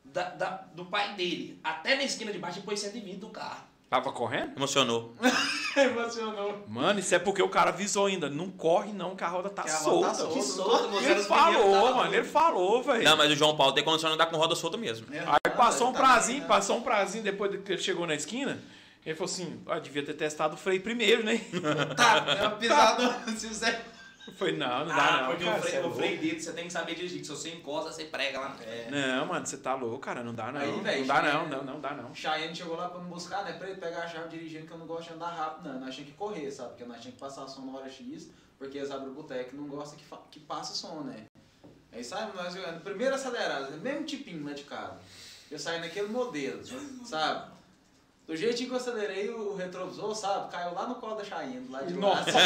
Da, 0.06 0.30
da- 0.30 0.64
do 0.74 0.86
pai 0.86 1.16
dele 1.16 1.60
até 1.64 1.96
na 1.96 2.04
esquina 2.04 2.32
de 2.32 2.40
baixo 2.40 2.60
e 2.60 2.62
pôs 2.62 2.80
120 2.80 3.18
do 3.18 3.30
carro. 3.30 3.64
Tava 3.90 4.12
correndo? 4.12 4.56
Emocionou. 4.56 5.16
Emocionou. 5.76 6.64
Mano, 6.68 7.00
isso 7.00 7.16
é 7.16 7.20
porque 7.20 7.42
o 7.42 7.50
cara 7.50 7.70
avisou 7.72 8.06
ainda. 8.06 8.30
Não 8.30 8.50
corre 8.52 8.94
não, 8.94 9.16
que 9.16 9.24
a 9.24 9.28
roda 9.28 9.50
tá 9.50 9.64
Que 9.64 9.70
a 9.72 9.78
roda 9.78 9.84
solta. 9.84 10.08
tá 10.10 10.14
solta. 10.16 10.34
Que 10.36 10.42
solto, 10.44 10.90
moço. 10.90 11.04
era 11.06 11.14
Ele 11.20 11.24
falou, 11.24 11.96
mano. 11.96 12.14
Ele 12.14 12.24
falou, 12.24 12.84
velho. 12.84 13.04
Não, 13.04 13.18
mas 13.18 13.32
o 13.32 13.36
João 13.36 13.56
Paulo 13.58 13.74
tem 13.74 13.84
condição 13.84 14.10
de 14.10 14.14
andar 14.16 14.28
com 14.28 14.38
roda 14.38 14.56
solta 14.56 14.78
mesmo. 14.78 15.08
Aí 15.12 15.52
passou 15.56 15.90
um 15.90 15.94
Tá 15.94 16.00
prazinho, 16.00 16.40
bem, 16.40 16.48
né? 16.48 16.48
passou 16.48 16.78
um 16.78 16.82
prazinho 16.82 17.24
depois 17.24 17.52
que 17.64 17.72
ele 17.72 17.82
chegou 17.82 18.06
na 18.06 18.14
esquina. 18.14 18.60
Ele 19.04 19.16
falou 19.16 19.32
assim, 19.32 19.60
ah, 19.66 19.80
devia 19.80 20.04
ter 20.06 20.14
testado 20.14 20.54
o 20.54 20.58
freio 20.58 20.82
primeiro, 20.82 21.24
né? 21.24 21.42
Tá, 21.98 22.26
é 22.38 22.42
uma 22.48 22.52
pisada. 22.52 23.24
Se 23.38 23.48
você. 23.48 23.76
Falei, 24.38 24.58
não, 24.58 24.86
não 24.86 24.94
Ah, 24.94 24.96
dá 24.96 25.22
não. 25.22 25.30
porque 25.30 25.46
cara, 25.46 25.60
o, 25.60 25.62
cê 25.62 25.68
é 25.68 25.72
freio, 25.72 25.88
o 25.88 25.94
freio 25.96 26.40
você 26.42 26.54
tem 26.54 26.66
que 26.68 26.74
saber 26.74 26.96
dirigir. 26.96 27.24
Se 27.24 27.30
você 27.32 27.50
encosta, 27.54 27.92
você 27.92 28.06
prega 28.06 28.40
lá. 28.40 28.56
É. 28.62 28.88
Não, 28.92 29.26
mano, 29.26 29.46
você 29.46 29.58
tá 29.58 29.76
louco, 29.76 30.00
cara. 30.00 30.24
Não 30.24 30.34
dá 30.34 30.52
não. 30.52 30.62
Aí, 30.62 30.80
velho, 30.80 31.00
não 31.02 31.08
dá 31.08 31.22
não, 31.22 31.48
não, 31.48 31.64
não 31.64 31.80
dá 31.82 31.94
não. 31.94 32.14
Cheyenne 32.16 32.56
chegou 32.56 32.76
lá 32.76 32.90
pra 32.90 33.00
me 33.02 33.10
buscar, 33.10 33.44
né? 33.44 33.54
Pra 33.54 33.70
ele 33.70 33.80
pegar 33.80 34.04
a 34.04 34.08
chave 34.08 34.30
dirigindo, 34.30 34.66
que 34.68 34.72
eu 34.74 34.78
não 34.78 34.88
gosto 34.88 35.08
de 35.10 35.14
andar 35.16 35.30
rápido, 35.30 35.70
não. 35.70 35.80
Nós 35.80 35.94
tínhamos 35.96 36.14
que 36.14 36.18
correr, 36.18 36.52
sabe? 36.52 36.70
Porque 36.70 36.86
nós 36.86 36.98
tínhamos 36.98 37.14
que 37.16 37.20
passar 37.20 37.48
som 37.48 37.62
na 37.66 37.78
hora 37.78 37.90
X, 37.90 38.30
porque 38.58 38.78
eles 38.78 38.92
abrem 38.92 39.10
o 39.10 39.14
boteco 39.14 39.56
e 39.56 39.58
não 39.58 39.68
gostam 39.68 39.98
que, 39.98 40.06
que 40.32 40.40
passe 40.46 40.78
som, 40.78 41.02
né? 41.02 41.26
Aí 41.92 42.04
sabe, 42.04 42.36
nós 42.38 42.54
jogando, 42.54 42.82
primeiro 42.84 43.16
acelerado, 43.16 43.72
mesmo 43.82 44.06
tipinho 44.06 44.46
lá 44.46 44.54
de 44.54 44.64
casa. 44.64 44.98
Eu 45.50 45.58
saí 45.58 45.80
naquele 45.80 46.08
modelo, 46.10 46.62
sabe? 47.04 47.52
Do 48.30 48.38
jeitinho 48.38 48.70
que 48.70 48.76
eu 48.76 48.80
acelerei, 48.80 49.28
o 49.32 49.56
retrovisor, 49.56 50.14
sabe? 50.14 50.52
Caiu 50.52 50.72
lá 50.76 50.86
no 50.86 50.94
colo 50.96 51.16
da 51.16 51.24
Cheyenne, 51.24 51.68
lá 51.68 51.82
de 51.82 51.96
Nossa. 51.96 52.30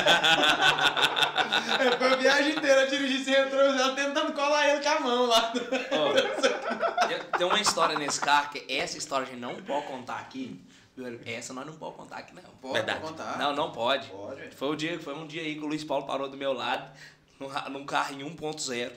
É, 1.84 1.98
Foi 1.98 2.08
a 2.14 2.16
viagem 2.16 2.56
inteira 2.56 2.88
dirigir 2.88 3.20
esse 3.20 3.30
retrovisor, 3.32 3.94
tentando 3.94 4.32
colar 4.32 4.70
ele 4.70 4.82
com 4.82 4.90
a 4.90 5.00
mão 5.02 5.26
lá. 5.26 5.52
Ó, 5.92 7.38
tem- 7.38 7.48
uma 7.48 7.60
história 7.60 8.00
nesse 8.00 8.22
carro 8.22 8.50
que 8.52 8.66
essa 8.74 8.98
história 8.98 9.28
a 9.28 9.30
gente 9.30 9.42
não 9.42 9.56
pode 9.62 9.86
contar 9.88 10.20
aqui. 10.20 10.58
Essa 11.26 11.54
nós 11.54 11.66
não 11.66 11.74
podemos 11.74 11.98
contar 12.00 12.18
aqui, 12.20 12.34
não. 12.34 12.44
Pode 12.62 12.74
Verdade. 12.76 13.00
contar. 13.02 13.38
Não, 13.38 13.54
não 13.54 13.72
pode. 13.74 14.08
Pode. 14.08 14.52
Foi, 14.56 14.70
o 14.70 14.76
dia, 14.78 14.98
foi 15.02 15.14
um 15.16 15.28
dia 15.28 15.42
aí 15.42 15.56
que 15.56 15.62
o 15.66 15.68
Luiz 15.68 15.84
Paulo 15.84 16.06
parou 16.06 16.30
do 16.30 16.38
meu 16.38 16.54
lado, 16.54 16.90
num 17.70 17.86
carro 17.86 18.14
em 18.14 18.24
1.0, 18.24 18.90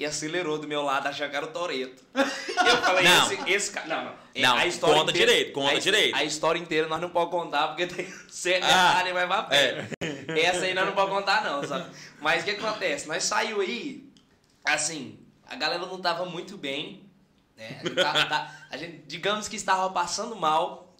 e 0.00 0.06
acelerou 0.06 0.56
do 0.58 0.66
meu 0.66 0.82
lado, 0.82 1.06
achando 1.08 1.28
que 1.30 1.36
era 1.36 1.44
o 1.44 1.50
Toreto. 1.50 2.02
Eu 2.14 2.76
falei, 2.78 3.04
Não. 3.04 3.30
esse, 3.32 3.50
esse 3.50 3.70
cara. 3.70 3.86
Não, 3.86 4.04
não. 4.06 4.14
Não, 4.34 4.56
a 4.56 4.66
história 4.66 4.94
conta 4.96 5.10
inteira- 5.10 5.30
direito, 5.32 5.52
conta 5.52 5.76
a, 5.76 5.78
direito. 5.78 6.16
A 6.16 6.24
história 6.24 6.58
inteira 6.58 6.86
nós 6.88 7.00
não 7.02 7.10
podemos 7.10 7.34
contar, 7.44 7.68
porque 7.68 7.86
tem 7.86 8.06
certo 8.30 8.64
Ah, 8.64 8.88
detalhe 8.88 9.12
vai 9.12 9.26
pra 9.26 9.42
pé. 9.42 9.88
Essa 10.28 10.64
aí 10.64 10.72
nós 10.72 10.86
não 10.86 10.94
podemos 10.94 11.18
contar, 11.18 11.44
não, 11.44 11.62
sabe? 11.66 11.90
Mas 12.18 12.40
o 12.42 12.44
que 12.46 12.52
acontece? 12.52 13.06
Nós 13.08 13.24
saiu 13.24 13.60
aí, 13.60 14.08
assim, 14.64 15.18
a 15.46 15.54
galera 15.54 15.84
não 15.84 16.00
tava 16.00 16.24
muito 16.24 16.56
bem, 16.56 17.04
né? 17.56 17.78
A 17.80 17.86
gente, 17.86 17.94
tá- 17.96 18.26
tá- 18.26 18.66
a 18.70 18.76
gente, 18.78 19.02
digamos 19.06 19.48
que 19.48 19.56
estava 19.56 19.90
passando 19.90 20.34
mal, 20.34 20.94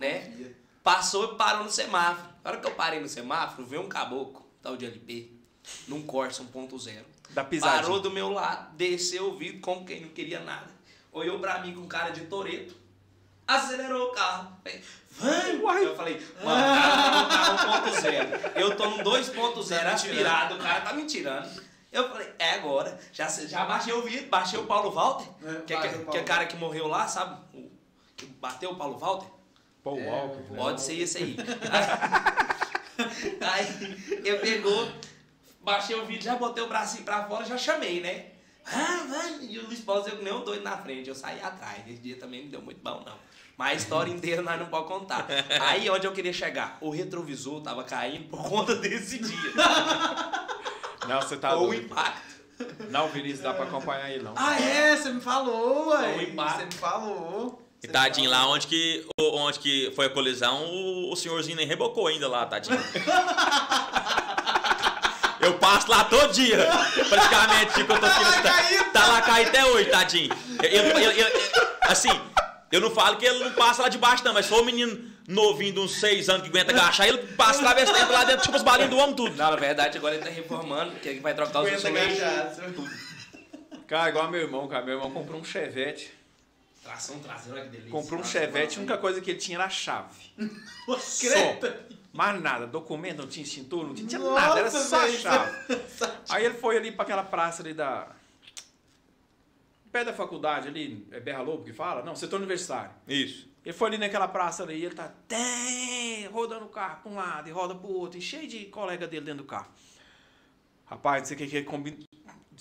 né? 0.00 0.32
Passou 0.82 1.32
e 1.34 1.36
parou 1.36 1.62
no 1.62 1.70
semáforo. 1.70 2.28
Na 2.42 2.50
hora 2.50 2.60
que 2.60 2.66
eu 2.66 2.72
parei 2.74 2.98
no 2.98 3.08
semáforo, 3.08 3.64
veio 3.64 3.82
um 3.82 3.88
caboclo, 3.88 4.44
tal 4.60 4.76
de 4.76 4.84
LP, 4.84 5.30
num 5.86 6.02
Corsa 6.02 6.42
1.0. 6.42 7.11
Da 7.32 7.44
pisadinha. 7.44 7.82
Parou 7.82 8.00
do 8.00 8.10
meu 8.10 8.30
lado, 8.30 8.74
desceu 8.76 9.30
o 9.30 9.36
vidro 9.36 9.60
como 9.60 9.84
quem 9.84 10.00
não 10.02 10.08
queria 10.10 10.40
nada. 10.40 10.66
Olhou 11.12 11.38
pra 11.38 11.58
mim 11.60 11.74
com 11.74 11.86
cara 11.86 12.10
de 12.10 12.22
toreto, 12.22 12.74
acelerou 13.46 14.08
o 14.08 14.12
carro. 14.12 14.56
Uai. 15.62 15.84
Eu 15.84 15.94
falei, 15.96 16.14
mano, 16.42 16.60
o 16.60 16.74
cara 16.74 17.26
tá 17.28 17.52
no 17.52 17.58
carro 17.58 17.86
1.0. 17.92 18.52
Eu 18.56 18.76
tô 18.76 18.88
no 18.90 18.98
2.0 19.04 19.68
Tá 19.80 19.92
aspirado, 19.92 20.54
o 20.54 20.58
cara 20.58 20.80
tá 20.80 20.92
me 20.92 21.04
tirando. 21.04 21.62
Eu 21.90 22.08
falei, 22.08 22.32
é 22.38 22.54
agora. 22.54 22.98
Já, 23.12 23.28
já 23.28 23.64
baixei 23.66 23.92
o 23.92 24.00
vidro, 24.02 24.28
baixei 24.30 24.58
o 24.58 24.64
Paulo 24.66 24.90
Walter, 24.90 25.26
É, 25.44 25.54
que, 25.66 25.74
é- 25.74 25.80
que, 25.80 25.88
Paulo 25.90 26.10
que 26.10 26.16
é 26.18 26.22
cara 26.22 26.46
que 26.46 26.56
morreu 26.56 26.86
lá, 26.88 27.06
sabe? 27.06 27.38
O, 27.52 27.70
que 28.16 28.24
bateu 28.26 28.70
o 28.70 28.76
Paulo 28.76 28.98
Walter. 28.98 29.28
Paul 29.84 29.98
É, 29.98 30.06
Walker. 30.06 30.42
velho. 30.44 30.56
Pode 30.56 30.80
ser 30.80 30.98
esse 30.98 31.18
aí. 31.18 31.36
aí 33.40 34.20
eu 34.24 34.38
pegou, 34.40 34.88
baixei 35.62 35.96
o 35.96 36.04
vídeo, 36.06 36.22
já 36.24 36.36
botei 36.36 36.62
o 36.62 36.68
bracinho 36.68 37.04
pra 37.04 37.24
fora, 37.24 37.44
já 37.44 37.56
chamei, 37.56 38.00
né? 38.00 38.26
Ah. 38.66 38.98
E 39.40 39.58
o 39.58 39.66
Luiz 39.66 39.80
Paulo 39.80 40.04
que 40.04 40.14
nem 40.22 40.32
um 40.32 40.44
doido 40.44 40.62
na 40.62 40.76
frente. 40.78 41.08
Eu 41.08 41.14
saí 41.14 41.40
atrás. 41.42 41.82
Esse 41.88 42.00
dia 42.00 42.16
também 42.16 42.44
não 42.44 42.50
deu 42.50 42.62
muito 42.62 42.80
bom, 42.82 43.02
não. 43.04 43.16
Mas 43.56 43.70
a 43.72 43.74
história 43.74 44.10
inteira 44.10 44.40
nós 44.40 44.58
não 44.58 44.66
podemos 44.66 44.88
contar. 44.92 45.26
Aí 45.60 45.88
onde 45.90 46.06
eu 46.06 46.12
queria 46.12 46.32
chegar? 46.32 46.78
O 46.80 46.90
retrovisor 46.90 47.60
tava 47.60 47.84
caindo 47.84 48.28
por 48.28 48.42
conta 48.48 48.74
desse 48.76 49.18
dia. 49.18 49.52
Não, 51.08 51.20
você 51.20 51.36
tá 51.36 51.56
Ou 51.56 51.70
o 51.70 51.74
impacto. 51.74 52.22
Não, 52.88 53.08
Vinícius, 53.08 53.40
dá 53.40 53.52
pra 53.52 53.64
acompanhar 53.64 54.08
ele 54.08 54.22
não. 54.22 54.34
Ah, 54.36 54.54
é? 54.60 54.96
Você 54.96 55.10
me 55.10 55.20
falou, 55.20 55.88
ué. 55.88 55.98
Foi 56.14 56.24
um 56.26 56.28
impacto. 56.30 56.58
Você 56.60 56.64
me 56.66 56.72
falou. 56.74 57.68
E 57.82 57.88
tadinho, 57.88 58.30
lá 58.30 58.46
onde 58.46 58.68
que, 58.68 59.04
o- 59.20 59.36
onde 59.36 59.58
que 59.58 59.90
foi 59.96 60.06
a 60.06 60.10
colisão, 60.10 60.64
o, 60.64 61.12
o 61.12 61.16
senhorzinho 61.16 61.56
nem 61.56 61.66
rebocou 61.66 62.06
ainda 62.06 62.28
lá, 62.28 62.46
tadinho. 62.46 62.78
Eu 65.42 65.54
passo 65.58 65.90
lá 65.90 66.04
todo 66.04 66.32
dia, 66.32 66.56
praticamente, 67.08 67.72
fico, 67.72 67.92
eu 67.92 67.98
tô 68.00 68.06
aqui, 68.06 68.22
Tá 68.22 68.28
lá 68.30 68.42
caído. 68.42 68.90
tá 68.92 69.06
lá 69.08 69.22
caído 69.22 69.48
até 69.50 69.64
hoje, 69.66 69.90
tadinho. 69.90 70.30
Eu, 70.62 70.70
eu- 70.82 70.98
eu- 71.10 71.28
eu- 71.28 71.68
assim, 71.82 72.08
eu 72.70 72.80
não 72.80 72.90
falo 72.90 73.16
que 73.16 73.26
ele 73.26 73.42
não 73.44 73.52
passa 73.52 73.82
lá 73.82 73.88
de 73.88 73.98
baixo, 73.98 74.24
não, 74.24 74.32
mas 74.32 74.46
se 74.46 74.50
for 74.52 74.62
um 74.62 74.64
menino 74.64 75.10
novinho 75.26 75.72
de 75.74 75.80
uns 75.80 75.98
6 75.98 76.28
anos 76.28 76.42
que 76.42 76.48
aguenta 76.48 76.70
agachar, 76.72 77.08
ele 77.08 77.18
passa 77.34 77.60
lá, 77.62 77.74
vê 77.74 77.84
se 77.84 77.92
tempo 77.92 78.12
lá 78.12 78.24
dentro, 78.24 78.42
tipo 78.42 78.56
os 78.56 78.62
balinhos 78.62 78.90
do 78.90 78.98
homem, 78.98 79.16
tudo. 79.16 79.34
Não, 79.36 79.50
na 79.50 79.56
verdade, 79.56 79.98
agora 79.98 80.14
ele 80.14 80.24
tá 80.24 80.30
reformando, 80.30 80.92
que 81.00 81.08
ele 81.08 81.20
vai 81.20 81.34
trocar 81.34 81.62
os 81.62 81.72
instrumentos. 81.72 82.22
agachado. 82.22 82.90
Cara, 83.88 84.08
igual 84.10 84.30
meu 84.30 84.40
irmão, 84.40 84.66
cara. 84.68 84.84
Meu 84.84 84.94
irmão 84.94 85.10
comprou 85.10 85.40
um 85.40 85.44
Chevette. 85.44 86.12
Tração 86.82 87.18
traseira, 87.18 87.58
olha 87.60 87.64
que 87.64 87.70
delícia. 87.70 87.90
Comprou 87.92 88.18
um 88.20 88.22
Nossa, 88.22 88.32
Chevette, 88.38 88.76
a 88.76 88.80
única 88.80 88.96
coisa 88.98 89.20
que 89.20 89.30
ele 89.32 89.38
tinha 89.38 89.56
era 89.58 89.66
a 89.66 89.70
chave. 89.70 90.32
Creta. 91.20 91.80
Mais 92.12 92.40
nada, 92.42 92.66
documento, 92.66 93.18
não 93.18 93.26
tinha 93.26 93.42
extintor, 93.42 93.86
não 93.86 93.94
tinha, 93.94 94.06
tinha 94.06 94.20
Nossa, 94.20 94.40
nada, 94.48 94.60
era 94.60 94.70
só 94.70 95.08
chave. 95.16 95.52
Aí 96.28 96.44
ele 96.44 96.54
foi 96.54 96.76
ali 96.76 96.92
pra 96.92 97.04
aquela 97.04 97.24
praça 97.24 97.62
ali 97.62 97.72
da. 97.72 98.08
Pé 99.90 100.04
da 100.04 100.12
faculdade 100.12 100.68
ali, 100.68 101.06
é 101.10 101.20
Berra 101.20 101.42
Lobo 101.42 101.64
que 101.64 101.72
fala? 101.72 102.02
Não, 102.02 102.14
setor 102.16 102.36
universitário. 102.36 102.90
Isso. 103.06 103.48
Ele 103.64 103.72
foi 103.74 103.88
ali 103.88 103.98
naquela 103.98 104.26
praça 104.26 104.62
ali, 104.62 104.84
ele 104.84 104.94
tá 104.94 105.12
tem, 105.28 106.26
rodando 106.28 106.64
o 106.64 106.68
carro 106.68 107.02
pra 107.02 107.12
um 107.12 107.14
lado 107.14 107.48
e 107.48 107.52
roda 107.52 107.74
pro 107.74 107.88
outro, 107.88 108.18
e 108.18 108.22
cheio 108.22 108.48
de 108.48 108.64
colega 108.66 109.06
dele 109.06 109.24
dentro 109.26 109.44
do 109.44 109.48
carro. 109.48 109.68
Rapaz, 110.86 111.22
não 111.22 111.26
sei 111.28 111.36
o 111.36 111.38
que 111.38 111.46
que 111.46 111.56
ele 111.58 111.66
combi- 111.66 112.04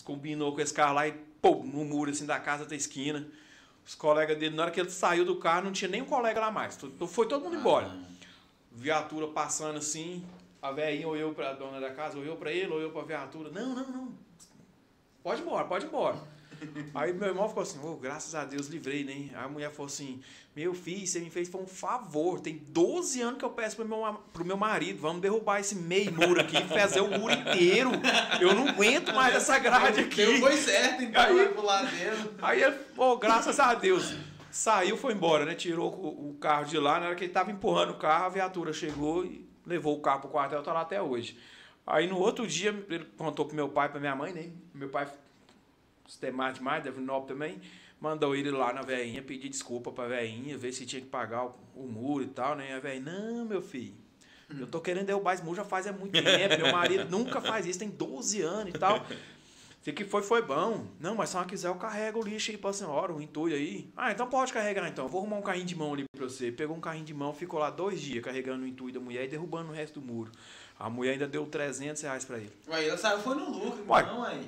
combinou 0.04 0.54
com 0.54 0.62
esse 0.62 0.74
carro 0.74 0.94
lá 0.94 1.08
e 1.08 1.14
pô, 1.42 1.56
no 1.64 1.84
muro 1.86 2.12
assim 2.12 2.26
da 2.26 2.40
casa 2.40 2.66
da 2.66 2.76
esquina. 2.76 3.26
Os 3.86 3.96
colegas 3.96 4.38
dele, 4.38 4.56
na 4.56 4.64
hora 4.64 4.72
que 4.72 4.80
ele 4.80 4.90
saiu 4.92 5.26
do 5.26 5.38
carro, 5.38 5.64
não 5.66 5.72
tinha 5.72 5.90
nenhum 5.90 6.06
colega 6.06 6.40
lá 6.40 6.52
mais. 6.52 6.78
Foi 7.08 7.28
todo 7.28 7.44
mundo 7.44 7.56
embora. 7.58 7.92
Viatura 8.72 9.28
passando 9.28 9.78
assim, 9.78 10.24
a 10.62 10.72
velhinha 10.72 11.08
olhou 11.08 11.34
pra 11.34 11.54
dona 11.54 11.80
da 11.80 11.92
casa, 11.92 12.18
olhou 12.18 12.38
pra 12.38 12.52
ele, 12.52 12.72
olhou 12.72 12.92
pra 12.92 13.02
viatura. 13.02 13.50
Não, 13.52 13.76
não, 13.76 13.88
não. 13.90 14.14
Pode 15.22 15.42
ir 15.42 15.44
embora, 15.44 15.66
pode 15.68 15.86
ir 15.86 15.88
embora. 15.88 16.18
Aí 16.94 17.12
meu 17.14 17.30
irmão 17.30 17.48
ficou 17.48 17.64
assim, 17.64 17.80
oh, 17.84 17.96
graças 17.96 18.36
a 18.36 18.46
Deus 18.46 18.68
livrei, 18.68 19.04
né? 19.04 19.30
Aí 19.36 19.46
a 19.46 19.48
mulher 19.48 19.72
falou 19.72 19.88
assim, 19.88 20.22
meu 20.56 20.74
filho, 20.74 21.08
você 21.08 21.20
me 21.20 21.30
fez 21.30 21.50
foi 21.50 21.62
um 21.62 21.68
favor. 21.68 22.40
Tem 22.40 22.58
12 22.70 23.22
anos 23.22 23.40
que 23.40 23.46
eu 23.46 23.50
peço 23.50 23.76
pro 23.76 23.88
meu, 23.88 24.14
pro 24.32 24.46
meu 24.46 24.58
marido, 24.58 25.00
vamos 25.02 25.22
derrubar 25.22 25.60
esse 25.60 25.76
meio 25.76 26.12
muro 26.14 26.40
aqui 26.40 26.62
fazer 26.68 27.02
o 27.02 27.08
muro 27.20 27.34
inteiro. 27.34 27.92
Eu 28.40 28.54
não 28.54 28.68
aguento 28.68 29.14
mais 29.14 29.36
essa 29.36 29.58
grade 29.58 30.02
aqui. 30.02 30.26
Deu, 30.26 30.40
foi 30.40 30.58
certo, 30.58 31.04
então, 31.04 31.22
Aí- 31.22 31.50
pro 31.50 31.66
lado 31.66 31.88
dele. 31.90 32.30
Aí 32.42 32.62
ele, 32.62 32.76
pô, 32.96 33.18
graças 33.18 33.60
a 33.60 33.74
Deus. 33.74 34.14
Saiu, 34.52 34.98
foi 34.98 35.14
embora, 35.14 35.46
né? 35.46 35.56
Tirou 35.56 35.92
o, 35.94 36.32
o 36.32 36.34
carro 36.36 36.66
de 36.66 36.78
lá. 36.78 37.00
Na 37.00 37.08
hora 37.08 37.16
que 37.16 37.24
ele 37.24 37.34
tava 37.34 37.52
empurrando 37.52 37.92
o 37.92 37.98
carro, 37.98 38.26
a 38.26 38.30
viatura 38.30 38.74
chegou 38.74 39.26
e 39.26 39.48
levou 39.66 39.98
o 39.98 40.02
carro 40.02 40.22
pro 40.22 40.30
quartel, 40.30 40.62
tá 40.62 40.74
lá 40.74 40.82
até 40.82 41.02
hoje. 41.02 41.38
Aí 41.86 42.08
no 42.08 42.20
outro 42.20 42.46
dia, 42.46 42.70
ele 42.90 43.06
contou 43.18 43.46
pro 43.46 43.56
meu 43.56 43.70
pai, 43.70 43.90
pra 43.90 44.00
minha 44.00 44.16
mãe, 44.16 44.34
né? 44.34 44.50
Meu 44.74 44.90
pai, 44.90 45.08
sistemático 46.08 46.60
demais, 46.60 46.84
deve 46.84 47.00
nobre 47.00 47.34
também, 47.34 47.60
mandou 48.00 48.36
ele 48.36 48.52
lá 48.52 48.74
na 48.74 48.82
veinha, 48.82 49.22
pedir 49.22 49.50
desculpa 49.50 49.92
pra 49.92 50.08
veinha, 50.08 50.58
ver 50.58 50.74
se 50.74 50.86
tinha 50.86 51.02
que 51.02 51.08
pagar 51.08 51.46
o, 51.46 51.56
o 51.76 51.88
muro 51.88 52.24
e 52.24 52.28
tal, 52.28 52.56
né? 52.56 52.70
E 52.70 52.74
a 52.74 52.80
veinha, 52.80 53.00
não, 53.02 53.46
meu 53.46 53.62
filho. 53.62 53.96
Eu 54.60 54.68
tô 54.68 54.82
querendo 54.82 55.06
derrubar 55.06 55.34
esse 55.34 55.44
muro 55.44 55.56
já 55.56 55.64
faz 55.64 55.88
há 55.88 55.94
muito 55.94 56.12
tempo. 56.22 56.58
Meu 56.58 56.72
marido 56.72 57.10
nunca 57.10 57.40
faz 57.40 57.66
isso, 57.66 57.80
tem 57.80 57.90
12 57.90 58.42
anos 58.42 58.76
e 58.76 58.78
tal. 58.78 59.06
Se 59.82 59.92
que 59.92 60.06
foi, 60.06 60.22
foi 60.22 60.44
bom. 60.44 60.86
Não, 61.00 61.16
mas 61.16 61.30
se 61.32 61.36
ela 61.36 61.46
quiser, 61.46 61.68
eu 61.70 61.76
carrego 61.76 62.20
o 62.20 62.24
lixo 62.24 62.52
aí 62.52 62.58
pra 62.58 62.72
senhora, 62.72 63.12
o 63.12 63.20
entulho 63.22 63.56
aí. 63.56 63.92
Ah, 63.98 64.12
então 64.12 64.28
pode 64.28 64.54
carregar 64.54 64.88
então. 64.88 65.08
Vou 65.08 65.22
arrumar 65.22 65.38
um 65.38 65.42
carrinho 65.42 65.66
de 65.66 65.76
mão 65.76 65.94
ali 65.94 66.06
pra 66.16 66.24
você. 66.30 66.52
Pegou 66.52 66.78
um 66.78 66.80
carrinho 66.80 67.06
de 67.06 67.14
mão, 67.16 67.34
ficou 67.34 67.60
lá 67.60 67.72
dois 67.72 68.00
dias 68.00 68.24
carregando 68.24 68.64
o 68.64 68.68
entulho 68.68 68.94
da 68.94 69.00
mulher 69.00 69.24
e 69.26 69.28
derrubando 69.28 69.72
o 69.72 69.74
resto 69.74 70.00
do 70.00 70.06
muro. 70.06 70.32
A 70.78 70.88
mulher 70.90 71.14
ainda 71.14 71.28
deu 71.28 71.48
300 71.48 72.00
reais 72.04 72.24
pra 72.26 72.38
ele. 72.38 72.52
Ué, 72.70 72.86
ele 72.86 72.98
saiu, 72.98 73.20
foi 73.22 73.34
no 73.36 73.50
lucro, 73.50 73.84
não, 73.88 74.24
aí. 74.24 74.48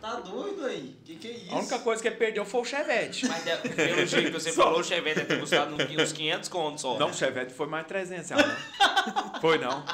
Tá 0.00 0.16
doido 0.16 0.64
aí? 0.66 0.96
Que 1.04 1.14
que 1.16 1.28
é 1.28 1.30
isso? 1.30 1.54
A 1.54 1.58
única 1.58 1.78
coisa 1.78 2.02
que 2.02 2.08
ele 2.08 2.16
perdeu 2.16 2.44
foi 2.44 2.60
o 2.60 2.64
Chevette. 2.64 3.26
Mas 3.28 3.44
de- 3.44 3.56
pelo 3.74 4.04
jeito 4.04 4.32
que 4.32 4.40
você 4.40 4.50
falou, 4.52 4.80
o 4.80 4.84
Chevette 4.84 5.20
deve 5.20 5.28
ter 5.28 5.40
custado 5.40 5.74
uns 5.76 6.12
500 6.12 6.48
contos 6.48 6.80
só. 6.82 6.98
Não, 6.98 7.08
o 7.10 7.14
Chevette 7.14 7.54
foi 7.54 7.68
mais 7.68 7.86
300 7.86 8.28
reais, 8.30 8.46
não. 8.46 9.40
Foi 9.40 9.58
não. 9.58 9.84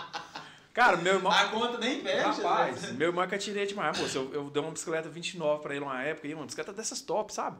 Cara, 0.79 0.97
meu 0.97 1.15
irmão. 1.15 1.33
A 1.33 1.49
conta 1.49 1.77
nem 1.79 2.01
fecha. 2.01 2.29
Rapaz, 2.29 2.83
né? 2.83 2.93
meu 2.93 3.09
irmão 3.09 3.27
que 3.27 3.35
atirei 3.35 3.67
demais, 3.67 3.99
moço. 3.99 4.17
Eu, 4.17 4.33
eu 4.33 4.49
dei 4.49 4.63
uma 4.63 4.71
bicicleta 4.71 5.09
29 5.09 5.61
pra 5.61 5.75
ele 5.75 5.85
uma 5.85 6.01
época, 6.05 6.29
e 6.29 6.35
uma 6.35 6.45
bicicleta 6.45 6.73
dessas 6.73 7.01
top, 7.01 7.35
sabe? 7.35 7.59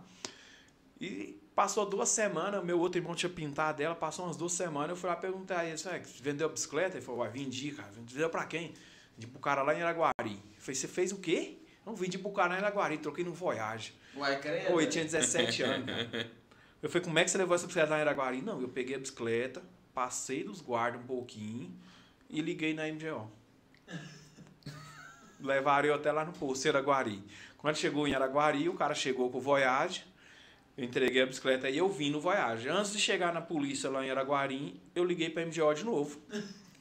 E 1.01 1.37
passou 1.53 1.85
duas 1.85 2.09
semanas, 2.11 2.65
meu 2.65 2.79
outro 2.79 3.01
irmão 3.01 3.17
tinha 3.17 3.29
pintado 3.29 3.79
dela, 3.79 3.97
passou 3.97 4.25
umas 4.25 4.37
duas 4.37 4.53
semanas, 4.53 4.91
eu 4.91 4.97
fui 4.97 5.11
lá 5.11 5.17
perguntar 5.17 5.61
a 5.61 5.65
ele, 5.65 5.77
"Ué, 5.85 6.01
vendeu 6.21 6.47
a 6.47 6.51
bicicleta? 6.53 6.97
Ele 6.97 7.05
falou, 7.05 7.23
vai, 7.23 7.31
vendi, 7.31 7.73
cara. 7.73 7.91
Vendeu 7.93 8.31
pra 8.31 8.45
quem? 8.45 8.73
Vendi 9.17 9.27
pro 9.27 9.41
cara 9.41 9.63
lá 9.63 9.75
em 9.75 9.83
Araguari. 9.83 10.41
Eu 10.55 10.61
falei, 10.61 10.77
você 10.77 10.87
fez 10.87 11.11
o 11.11 11.19
quê? 11.19 11.59
Não, 11.85 11.95
pro 11.95 12.31
cara 12.31 12.51
lá 12.51 12.55
em 12.55 12.59
Araguari, 12.59 12.99
troquei 12.99 13.25
no 13.25 13.33
Voyage. 13.33 13.95
Uai, 14.15 14.39
credo. 14.39 14.81
Ele 14.81 14.87
tinha 14.87 15.05
17 15.05 15.63
anos, 15.65 15.87
cara. 15.87 16.31
Eu 16.81 16.89
falei, 16.89 17.05
como 17.05 17.19
é 17.19 17.25
que 17.25 17.33
você 17.33 17.39
levou 17.39 17.57
essa 17.57 17.67
bicicleta 17.67 17.91
lá 17.91 17.99
em 17.99 18.03
Araguari? 18.03 18.41
Não, 18.43 18.61
eu 18.63 18.69
peguei 18.69 18.95
a 18.95 18.99
bicicleta, 19.01 19.61
passei 19.93 20.45
dos 20.45 20.61
guardas 20.61 21.01
um 21.01 21.05
pouquinho 21.05 21.77
e 22.29 22.41
liguei 22.41 22.75
na 22.75 22.85
MGO. 22.87 23.31
Levaram 25.41 25.89
eu 25.89 25.95
até 25.95 26.11
lá 26.11 26.25
no 26.25 26.33
posto, 26.33 26.67
em 26.67 26.71
Araguari. 26.71 27.23
Quando 27.57 27.77
chegou 27.77 28.07
em 28.09 28.15
Araguari, 28.15 28.69
o 28.69 28.75
cara 28.75 28.95
chegou 28.95 29.31
com 29.31 29.39
o 29.39 29.41
Voyage, 29.41 30.05
eu 30.77 30.85
entreguei 30.85 31.23
a 31.23 31.27
bicicleta 31.27 31.69
e 31.71 31.79
eu 31.79 31.89
vim 31.89 32.11
no 32.11 32.21
Voyage. 32.21 32.69
Antes 32.69 32.93
de 32.93 32.99
chegar 32.99 33.33
na 33.33 33.41
polícia 33.41 33.89
lá 33.89 34.05
em 34.05 34.11
Araguari, 34.11 34.81
eu 34.95 35.05
liguei 35.05 35.31
pra 35.31 35.45
MGO 35.45 35.73
de 35.75 35.85
novo. 35.85 36.21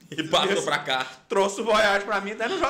E 0.09 0.23
passou 0.23 0.63
pra 0.63 0.79
cá. 0.79 1.05
Trouxe 1.27 1.61
o 1.61 1.65
Voyage 1.65 2.05
pra 2.05 2.21
mim 2.21 2.31
até 2.31 2.47
no 2.47 2.55
JK. 2.57 2.63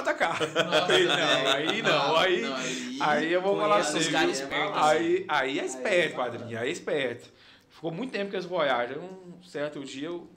Nossa, 0.66 0.94
Aí 0.94 1.06
não, 1.06 1.52
aí 1.52 1.82
não, 1.82 2.16
aí- 2.18 2.42
Não, 2.42 2.56
aí, 2.56 2.98
Aí 3.00 3.34
eu 3.34 3.42
vou 3.42 3.56
falar 3.58 3.78
caras 4.08 4.40
viu? 4.40 4.48
espertos. 4.48 4.82
Aí, 4.82 5.26
aí 5.28 5.60
é 5.60 5.62
Aí 5.62 5.68
esperto, 5.68 6.16
padrinho. 6.16 6.60
Aí 6.60 6.68
é 6.68 6.72
esperto. 6.72 7.32
Ficou 7.70 7.92
muito 7.92 8.12
tempo 8.12 8.32
com 8.32 8.38
esse 8.38 8.48
Voyage. 8.48 8.98
Um 8.98 9.42
certo 9.44 9.84
dia, 9.86 10.08
eu- 10.08 10.28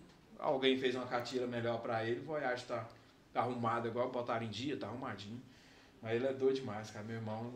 alguém 0.40 0.79
fez 0.79 0.94
uma 0.94 1.07
catira 1.07 1.46
melhor 1.46 1.81
pra 1.81 2.05
ele. 2.05 2.20
O 2.20 2.24
Voyage 2.24 2.64
tá, 2.64 2.87
tá 3.33 3.40
arrumado, 3.40 3.88
igual 3.88 4.11
botaram 4.11 4.44
em 4.44 4.50
dia, 4.50 4.76
tá 4.76 4.87
arrumadinho. 4.87 5.40
Mas 6.03 6.14
ele 6.14 6.26
é 6.26 6.33
doido 6.33 6.57
demais, 6.57 6.90
cara. 6.90 7.05
Meu 7.05 7.16
irmão 7.16 7.53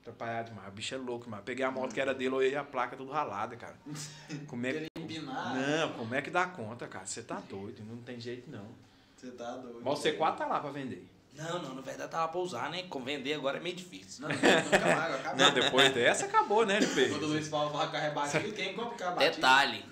atrapalhado 0.00 0.50
demais. 0.50 0.68
O 0.68 0.72
bicho 0.72 0.94
é 0.94 0.98
louco, 0.98 1.28
mano. 1.28 1.42
Peguei 1.42 1.64
a 1.64 1.70
moto 1.70 1.94
que 1.94 2.00
era 2.00 2.14
dele, 2.14 2.34
olhei 2.34 2.56
a 2.56 2.64
placa 2.64 2.96
tudo 2.96 3.10
ralada, 3.10 3.56
cara. 3.56 3.76
Como 4.46 4.66
é 4.66 4.72
que... 4.72 4.94
Não, 4.96 5.92
como 5.92 6.14
é 6.14 6.22
que 6.22 6.30
dá 6.30 6.46
conta, 6.46 6.88
cara? 6.88 7.04
Você 7.04 7.22
tá 7.22 7.40
doido, 7.48 7.84
não 7.84 7.98
tem 7.98 8.18
jeito 8.18 8.50
não. 8.50 8.66
Você 9.14 9.30
tá 9.32 9.56
doido. 9.56 9.80
Mas 9.82 9.98
o 9.98 10.02
C4 10.02 10.36
tá 10.36 10.46
lá 10.46 10.60
pra 10.60 10.70
vender. 10.70 11.06
Não, 11.34 11.62
não, 11.62 11.74
na 11.74 11.80
verdade 11.82 12.10
tava 12.10 12.28
pra 12.28 12.40
usar, 12.40 12.70
né? 12.70 12.84
Com 12.84 13.02
vender 13.02 13.34
agora 13.34 13.58
é 13.58 13.60
meio 13.60 13.76
difícil. 13.76 14.22
Não, 14.22 14.28
não, 14.28 14.36
acabou. 15.14 15.36
Não, 15.36 15.52
depois 15.52 15.92
dessa 15.92 16.26
acabou, 16.26 16.64
né, 16.64 16.76
LP? 16.76 17.08
Quando 17.10 17.24
o 17.24 17.26
Luiz 17.26 17.48
Paulo 17.48 17.70
fala 17.70 17.90
carro 17.90 18.06
é 18.06 18.10
batido, 18.10 18.52
quem 18.52 18.74
compra 18.74 18.94
o 18.94 18.96
carro 18.96 19.16
batido? 19.16 19.34
Detalhe, 19.36 19.84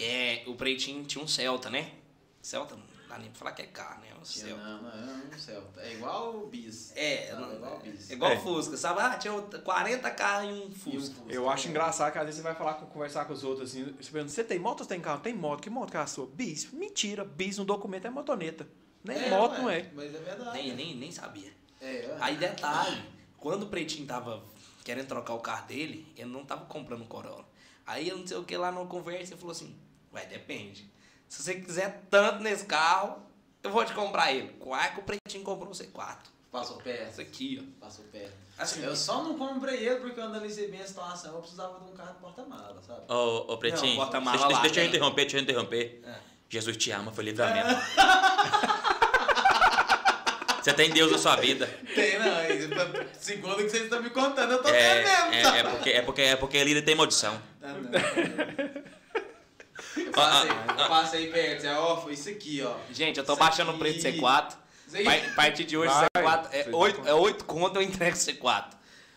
é, 0.00 0.42
o 0.46 0.54
Pretinho 0.54 1.04
tinha 1.04 1.22
um 1.22 1.28
Celta, 1.28 1.70
né? 1.70 1.92
Celta, 2.40 2.74
não 2.76 2.82
dá 3.08 3.18
nem 3.18 3.28
pra 3.30 3.38
falar 3.38 3.52
que 3.52 3.62
é 3.62 3.66
carro, 3.66 4.00
né? 4.02 4.08
Um 4.18 4.22
Tinha, 4.22 4.46
Celta. 4.46 4.62
Não, 4.62 4.82
não, 4.82 4.90
é 4.90 5.34
um 5.34 5.38
Celta. 5.38 5.80
É 5.80 5.92
igual 5.94 6.36
o 6.36 6.46
Bis. 6.46 6.92
É, 6.96 7.28
Sabe, 7.30 7.52
é 7.52 7.56
igual 7.56 7.76
o 7.76 7.80
Bis. 7.80 8.10
É 8.10 8.14
igual 8.14 8.32
É. 8.32 8.34
o 8.36 8.40
Fusca, 8.40 8.76
sabe? 8.76 9.00
Ah, 9.00 9.16
tinha 9.16 9.32
40 9.40 10.10
carros 10.10 10.48
e 10.50 10.52
um 10.52 10.62
E 10.62 10.66
um 10.66 10.72
Fusca. 10.72 11.14
Eu 11.28 11.48
acho 11.50 11.68
engraçado 11.68 12.12
que 12.12 12.18
às 12.18 12.24
vezes 12.24 12.38
você 12.40 12.42
vai 12.42 12.54
falar 12.54 12.74
com, 12.74 12.86
conversar 12.86 13.24
com 13.26 13.32
os 13.32 13.44
outros 13.44 13.70
assim, 13.70 13.84
você 14.00 14.10
pergunta, 14.10 14.32
você 14.32 14.42
tem 14.44 14.58
moto 14.58 14.80
ou 14.80 14.84
você 14.84 14.88
tem 14.88 15.00
carro? 15.00 15.20
Tem 15.20 15.34
moto, 15.34 15.60
que 15.60 15.70
moto 15.70 15.90
que 15.90 15.96
é 15.96 16.00
a 16.00 16.06
sua? 16.06 16.26
Bis. 16.26 16.70
Mentira, 16.72 17.24
bis 17.24 17.58
no 17.58 17.64
documento 17.64 18.06
é 18.06 18.10
motoneta. 18.10 18.66
Nem 19.04 19.16
É, 19.16 19.30
moto 19.30 19.58
não 19.58 19.68
é. 19.70 19.90
Mas 19.94 20.14
é 20.14 20.18
verdade. 20.18 20.52
Nem, 20.58 20.74
nem, 20.74 20.96
nem 20.96 21.10
sabia. 21.12 21.52
É, 21.80 22.06
ué. 22.08 22.16
Aí 22.20 22.36
detalhe, 22.36 23.02
quando 23.36 23.64
o 23.64 23.66
Pretinho 23.66 24.06
tava 24.06 24.42
querendo 24.84 25.06
trocar 25.08 25.34
o 25.34 25.40
carro 25.40 25.66
dele, 25.66 26.06
ele 26.16 26.30
não 26.30 26.44
tava 26.44 26.64
comprando 26.66 27.02
um 27.02 27.06
Corolla. 27.06 27.44
Aí 27.86 28.08
eu 28.08 28.16
não 28.18 28.26
sei 28.26 28.36
o 28.36 28.44
que 28.44 28.56
lá 28.56 28.70
numa 28.70 28.86
conversa, 28.86 29.32
ele 29.32 29.40
falou 29.40 29.52
assim, 29.52 29.76
ué, 30.12 30.24
depende. 30.26 30.90
Se 31.28 31.42
você 31.42 31.54
quiser 31.54 32.04
tanto 32.10 32.42
nesse 32.42 32.66
carro, 32.66 33.20
eu 33.62 33.70
vou 33.70 33.84
te 33.84 33.92
comprar 33.94 34.32
ele. 34.32 34.48
Qual 34.58 34.78
é 34.78 34.88
que 34.90 35.00
o 35.00 35.02
Pretinho 35.02 35.42
comprou 35.44 35.70
o 35.70 35.74
C4? 35.74 36.16
Passou 36.50 36.76
perto. 36.76 37.08
Esse 37.08 37.22
aqui, 37.22 37.58
ó. 37.78 37.84
Passou 37.84 38.04
perto. 38.12 38.34
Assim, 38.58 38.82
Eu 38.82 38.94
só 38.94 39.22
não 39.24 39.38
comprei 39.38 39.86
ele 39.88 40.00
porque 40.00 40.20
eu 40.20 40.24
analisei 40.24 40.70
bem 40.70 40.82
a 40.82 40.86
situação. 40.86 41.32
Eu 41.32 41.40
precisava 41.40 41.80
de 41.80 41.90
um 41.90 41.94
carro 41.94 42.12
de 42.12 42.18
porta-mala, 42.20 42.82
sabe? 42.86 43.00
Ô, 43.10 43.52
ô 43.54 43.56
Pretinho, 43.56 43.96
Não, 43.96 44.04
bota 44.04 44.18
a 44.18 44.20
mala 44.20 44.36
deixa, 44.36 44.46
deixa, 44.48 44.56
lá, 44.58 44.62
deixa 44.62 44.80
eu 44.80 44.84
tem. 44.84 44.88
interromper, 44.90 45.22
deixa 45.22 45.36
eu 45.38 45.42
interromper. 45.42 46.02
É. 46.04 46.14
Jesus 46.50 46.76
te 46.76 46.90
ama, 46.90 47.10
foi 47.10 47.24
livramento. 47.24 47.68
Você 50.62 50.72
tem 50.72 50.90
Deus 50.90 51.10
na 51.10 51.18
sua 51.18 51.36
vida. 51.36 51.66
Tem, 51.94 52.18
não. 52.18 53.06
Segundo 53.18 53.54
o 53.54 53.56
que 53.56 53.68
vocês 53.68 53.84
estão 53.84 54.02
me 54.02 54.10
contando, 54.10 54.52
eu 54.52 54.62
tô 54.62 54.68
É, 54.68 55.02
mesmo, 55.02 55.34
é, 55.34 55.42
sabe? 55.42 55.58
é 55.58 55.62
porque, 55.64 55.90
é, 55.90 56.02
porque, 56.02 56.22
é 56.22 56.36
porque 56.36 56.58
a 56.58 56.64
Lília 56.64 56.82
tem 56.82 56.94
maldição. 56.94 57.40
Ah, 57.62 57.72
não. 57.72 57.90
Eu 59.96 60.12
passei, 60.12 60.50
eu 60.50 60.88
passei 60.88 61.26
perto, 61.28 61.54
disse, 61.56 61.68
ó, 61.68 62.00
foi 62.00 62.12
isso 62.12 62.28
aqui, 62.28 62.62
ó. 62.62 62.76
Gente, 62.92 63.18
eu 63.18 63.24
tô 63.24 63.32
Isso 63.32 63.40
baixando 63.40 63.72
o 63.72 63.78
preço 63.78 63.98
do 63.98 64.08
C4. 64.08 64.54
Isso 64.86 64.96
aí. 64.96 65.06
A 65.06 65.34
partir 65.34 65.64
de 65.64 65.76
hoje, 65.76 65.92
Vai. 65.92 66.24
C4 66.24 66.48
é 66.52 66.62
Você 66.64 66.70
8, 66.70 67.00
tá 67.00 67.10
é 67.10 67.14
8 67.14 67.44
conto, 67.44 67.76
eu 67.76 67.82
entrego 67.82 68.16
C4. 68.16 68.64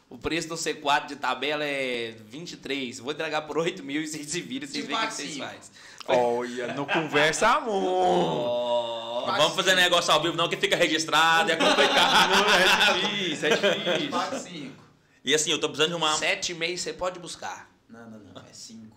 O 0.10 0.18
preço 0.18 0.48
do 0.48 0.56
C4 0.56 1.08
de 1.08 1.16
tabela 1.16 1.66
é 1.66 2.16
23. 2.28 3.00
Vou 3.00 3.12
entregar 3.12 3.42
por 3.44 3.58
8 3.58 3.84
mil 3.84 4.02
e 4.02 4.08
vocês 4.08 4.26
se 4.28 4.42
viram, 4.42 4.68
vocês 4.68 4.86
veem 4.86 4.98
o 4.98 5.08
que 5.08 5.14
vocês 5.14 5.38
fazem. 5.38 5.60
Olha, 6.08 6.74
não 6.74 6.86
conversa 6.86 7.48
amor. 7.50 7.74
Oh. 7.84 9.28
Não 9.28 9.38
vamos 9.38 9.56
fazer 9.56 9.76
negócio 9.76 10.14
ao 10.14 10.22
vivo 10.22 10.38
não, 10.38 10.48
que 10.48 10.56
fica 10.56 10.76
registrado, 10.76 11.52
é 11.52 11.56
complicado. 11.56 12.34
é 12.34 12.94
difícil, 13.08 13.48
é 13.48 13.56
difícil. 13.56 14.12
4, 14.12 14.40
5. 14.40 14.84
E 15.24 15.34
assim, 15.34 15.52
eu 15.52 15.60
tô 15.60 15.68
precisando 15.68 15.90
de 15.90 15.96
uma... 15.96 16.16
7,5 16.16 16.78
você 16.78 16.94
pode 16.94 17.20
buscar. 17.20 17.70
Não, 17.90 18.08
não, 18.08 18.20
não, 18.20 18.42
é 18.44 18.54
5. 18.54 18.96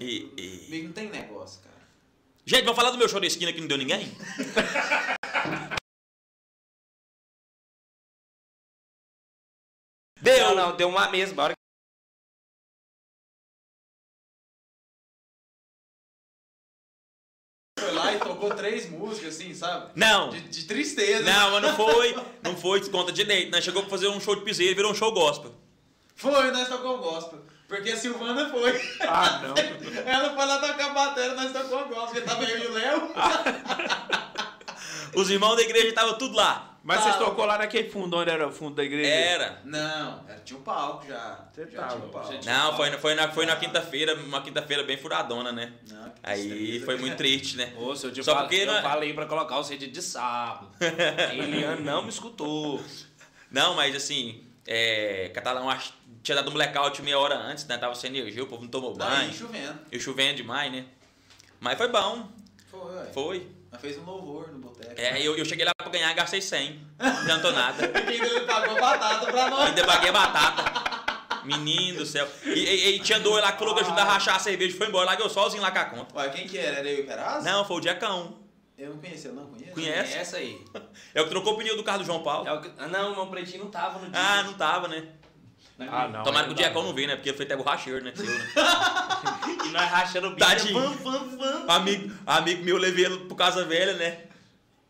E, 0.00 0.32
e- 0.70 0.82
não 0.82 0.92
tem 0.92 1.10
negócio, 1.10 1.60
cara. 1.60 1.76
Gente, 2.46 2.62
vamos 2.62 2.76
falar 2.76 2.90
do 2.90 2.96
meu 2.96 3.08
show 3.08 3.20
da 3.20 3.26
esquina 3.26 3.52
que 3.52 3.60
não 3.60 3.68
deu 3.68 3.76
ninguém? 3.76 4.10
Deu! 10.22 10.48
Não, 10.48 10.54
não, 10.54 10.76
deu 10.76 10.88
uma 10.88 11.08
mesma. 11.10 11.42
A 11.42 11.44
hora 11.46 11.54
lá 18.10 18.16
e 18.16 18.18
tocou 18.18 18.50
três 18.50 18.90
músicas, 18.90 19.34
assim, 19.34 19.54
sabe? 19.54 19.90
Não! 19.94 20.30
De, 20.30 20.40
de 20.40 20.64
tristeza. 20.64 21.22
Não, 21.22 21.52
mas 21.52 21.62
não 21.62 21.76
foi, 21.76 22.16
não 22.42 22.56
foi 22.56 22.80
desconta 22.80 23.12
de 23.12 23.24
leite. 23.24 23.50
Nós 23.50 23.64
chegou 23.64 23.82
pra 23.82 23.90
fazer 23.90 24.08
um 24.08 24.20
show 24.20 24.34
de 24.34 24.42
piseiro 24.42 24.72
e 24.72 24.74
virou 24.74 24.92
um 24.92 24.94
show 24.94 25.12
gospel. 25.12 25.54
Foi, 26.16 26.50
nós 26.50 26.68
tocou 26.68 26.98
gospel. 26.98 27.40
Porque 27.66 27.90
a 27.90 27.96
Silvana 27.96 28.50
foi. 28.50 28.80
Ah, 29.00 29.42
não. 29.42 29.54
Ela 30.04 30.34
foi 30.34 30.46
lá 30.46 30.58
tocar 30.58 30.92
bateria, 30.92 31.34
nós 31.34 31.52
tocou 31.52 31.86
gospel. 31.86 32.06
Porque 32.06 32.20
tava 32.22 32.44
eu 32.44 32.58
e 32.58 32.66
o 32.66 32.72
Léo. 32.72 33.14
Os 35.14 35.30
irmãos 35.30 35.56
da 35.56 35.62
igreja 35.62 35.88
estavam 35.88 36.18
tudo 36.18 36.36
lá. 36.36 36.69
Mas 36.82 36.98
Tá. 36.98 37.02
vocês 37.12 37.16
tocou 37.16 37.44
lá 37.44 37.58
naquele 37.58 37.90
fundo 37.90 38.16
onde 38.16 38.30
era 38.30 38.48
o 38.48 38.50
fundo 38.52 38.74
da 38.76 38.82
igreja? 38.82 39.10
Era. 39.10 39.60
Não, 39.64 40.24
era, 40.26 40.40
tinha 40.40 40.58
um 40.58 40.62
palco 40.62 41.06
já. 41.06 41.46
Você 41.52 41.70
já 41.70 41.82
tá 41.82 41.88
tinha 41.88 42.04
um 42.04 42.08
palco. 42.08 42.32
Não, 42.44 42.76
foi, 42.76 42.90
na- 42.90 42.98
foi 42.98 43.14
na, 43.14 43.28
foi 43.32 43.46
na 43.46 43.56
quinta-feira, 43.56 44.14
uma 44.14 44.40
quinta-feira 44.42 44.82
bem 44.82 44.96
furadona, 44.96 45.52
né? 45.52 45.74
Não, 45.90 46.04
que 46.10 46.20
Aí 46.22 46.48
tristeza. 46.48 46.84
foi 46.86 46.96
muito 46.96 47.16
triste, 47.16 47.56
né? 47.58 47.72
Moço, 47.74 48.06
eu, 48.06 48.12
te 48.12 48.24
Só 48.24 48.32
falei, 48.34 48.48
porque 48.48 48.62
eu 48.62 48.66
não 48.66 48.78
é- 48.78 48.82
falei 48.82 49.12
pra 49.12 49.26
colocar 49.26 49.58
o 49.58 49.64
CD 49.64 49.88
de 49.88 50.00
sábado. 50.00 50.70
Eliane 51.32 51.82
não 51.84 52.02
me 52.02 52.08
escutou. 52.08 52.82
Não, 53.50 53.74
mas 53.74 53.94
assim, 53.94 54.44
é, 54.66 55.30
Catalão 55.34 55.68
tinha 56.22 56.36
dado 56.36 56.48
um 56.50 56.54
blackout 56.54 57.02
meia 57.02 57.18
hora 57.18 57.36
antes, 57.36 57.66
né? 57.66 57.76
Tava 57.76 57.94
sem 57.94 58.08
energia, 58.16 58.42
o 58.42 58.46
povo 58.46 58.62
não 58.62 58.70
tomou 58.70 58.90
Não, 58.96 59.06
banho. 59.06 59.30
e 59.30 59.34
chovendo. 59.34 59.78
E 59.92 60.00
chovendo 60.00 60.36
demais, 60.36 60.72
né? 60.72 60.86
Mas 61.60 61.76
foi 61.76 61.88
bom, 61.88 62.26
Foi, 62.70 63.06
foi. 63.12 63.48
Nós 63.70 63.80
fez 63.80 63.98
um 63.98 64.04
louvor 64.04 64.50
no 64.50 64.58
boteco. 64.58 64.94
É, 64.96 65.20
eu, 65.24 65.36
eu 65.36 65.44
cheguei 65.44 65.64
lá 65.64 65.72
pra 65.90 65.98
ganhar, 65.98 66.14
gastei 66.14 66.40
100. 66.40 66.80
Não 66.98 67.06
adiantou 67.20 67.52
nada. 67.52 67.84
Ainda 67.94 68.12
ele 68.12 68.40
pagou 68.40 68.80
batata 68.80 69.26
pra 69.32 69.50
nós. 69.50 69.68
Ainda 69.68 69.84
paguei 69.84 70.12
batata. 70.12 70.90
Menino 71.44 71.98
do 72.00 72.06
céu. 72.06 72.28
E, 72.44 72.50
e- 72.50 72.96
e 72.96 73.00
tinha 73.00 73.18
dois 73.18 73.42
lá 73.42 73.52
que 73.52 73.58
falou 73.58 73.74
que 73.74 73.80
a 73.82 74.04
rachar 74.04 74.36
a 74.36 74.38
cerveja 74.38 74.74
e 74.74 74.78
foi 74.78 74.88
embora. 74.88 75.06
Larguei 75.06 75.24
eu 75.24 75.30
sozinho 75.30 75.62
lá 75.62 75.70
com 75.70 75.78
a 75.78 75.84
conta. 75.86 76.18
Ué, 76.18 76.28
quem 76.28 76.46
que 76.46 76.58
era? 76.58 76.78
Era 76.78 76.88
eu 76.90 76.98
e 76.98 77.00
o 77.02 77.06
Peraz? 77.06 77.44
Não, 77.44 77.64
foi 77.64 77.76
o 77.78 77.80
Diacão. 77.80 78.38
Eu 78.78 78.90
não 78.90 78.98
conhecia, 78.98 79.30
eu 79.30 79.34
não 79.34 79.46
conheço. 79.46 79.72
Conhece? 79.72 80.14
Essa 80.16 80.36
aí. 80.38 80.58
É 81.14 81.20
o 81.20 81.24
que 81.24 81.30
trocou 81.30 81.54
o 81.54 81.56
pneu 81.56 81.76
do 81.76 81.82
carro 81.82 81.98
do 81.98 82.04
João 82.04 82.22
Paulo. 82.22 82.46
É 82.48 82.52
o 82.52 82.60
que- 82.60 82.70
ah, 82.78 82.86
não, 82.86 83.12
o 83.12 83.16
meu 83.16 83.26
pretinho 83.26 83.64
não 83.64 83.70
tava 83.70 83.98
no 83.98 84.08
dia. 84.10 84.20
Ah, 84.20 84.42
não 84.44 84.52
tava, 84.54 84.86
né? 84.88 85.04
Ah, 85.80 86.06
não. 86.08 86.22
Tomara 86.22 86.42
aí 86.42 86.46
que 86.48 86.52
o 86.52 86.56
Diacão 86.56 86.82
não. 86.82 86.92
veio, 86.92 87.08
né? 87.08 87.16
Porque 87.16 87.30
ele 87.30 87.36
foi 87.36 87.46
até 87.46 87.56
borracheiro, 87.56 88.04
né? 88.04 88.12
Seu, 88.14 88.26
né? 88.26 88.46
E 89.64 89.68
nós 89.70 89.90
rachando 89.90 90.28
o 90.28 90.30
bico. 90.34 90.46
Tadinho. 90.46 90.78
Amigo, 91.68 92.14
amigo 92.26 92.64
meu, 92.64 92.76
eu 92.76 92.80
levei 92.80 93.06
ele 93.06 93.16
pro 93.24 93.34
Casa 93.34 93.64
Velha, 93.64 93.94
né? 93.94 94.18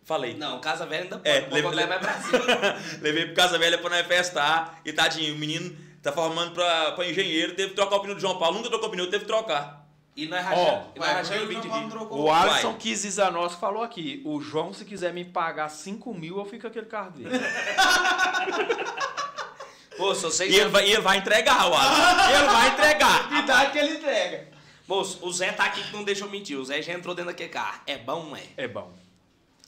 Falei. 0.04 0.34
Não, 0.34 0.60
Casa 0.60 0.86
Velha 0.86 1.04
ainda 1.04 1.18
pode. 1.18 1.28
É, 1.28 1.36
É, 1.36 1.86
vai 1.86 1.98
pra 1.98 2.14
cima. 2.20 2.76
levei 3.00 3.26
pro 3.26 3.34
Casa 3.34 3.58
Velha 3.58 3.78
pra 3.78 3.90
nós 3.90 4.06
festar. 4.06 4.80
E 4.84 4.92
tadinho, 4.92 5.34
o 5.34 5.38
menino 5.38 5.76
tá 6.02 6.10
formando 6.10 6.52
pra, 6.52 6.92
pra 6.92 7.06
engenheiro, 7.06 7.54
teve 7.54 7.70
que 7.70 7.76
trocar 7.76 7.96
o 7.96 8.00
pneu 8.00 8.14
do 8.14 8.20
João 8.20 8.38
Paulo. 8.38 8.56
Nunca 8.56 8.68
trocou 8.70 8.88
o 8.88 8.90
pneu, 8.90 9.08
teve 9.10 9.24
que 9.24 9.30
trocar. 9.30 9.80
E 10.16 10.26
nós 10.26 10.44
Ó, 10.52 10.82
e 10.94 10.98
nós 10.98 11.30
Ué, 11.30 11.38
porque 11.38 11.68
rachando 11.68 12.08
o 12.10 12.30
Alisson 12.32 12.70
Vai. 12.70 12.78
Kizizanos 12.78 13.54
falou 13.54 13.82
aqui, 13.82 14.20
o 14.26 14.40
João, 14.40 14.72
se 14.72 14.84
quiser 14.84 15.12
me 15.14 15.24
pagar 15.24 15.68
5 15.68 16.12
mil, 16.12 16.36
eu 16.38 16.44
fico 16.44 16.62
com 16.62 16.66
aquele 16.66 16.86
carro 16.86 17.12
dele. 17.12 17.30
Pô, 19.96 20.14
se 20.14 20.22
vocês... 20.22 20.52
E 20.52 20.56
ele 20.56 20.70
vai, 20.70 20.86
e 20.88 20.92
ele 20.92 21.02
vai 21.02 21.18
entregar, 21.18 21.70
o 21.70 21.74
Alisson. 21.74 22.34
Ele 22.34 22.46
vai 22.48 22.68
entregar. 22.68 23.32
Idade 23.42 23.72
que 23.72 23.78
ele 23.78 23.96
entrega. 23.98 24.48
Moço, 24.88 25.18
o 25.22 25.32
Zé 25.32 25.52
tá 25.52 25.64
aqui 25.64 25.82
que 25.84 25.92
não 25.92 26.02
deixa 26.02 26.24
eu 26.24 26.30
mentir. 26.30 26.58
O 26.58 26.64
Zé 26.64 26.82
já 26.82 26.92
entrou 26.92 27.14
dentro 27.14 27.30
daquele 27.30 27.50
carro. 27.50 27.80
É 27.86 27.96
bom, 27.98 28.24
não 28.24 28.36
é? 28.36 28.42
É 28.56 28.66
bom. 28.66 28.92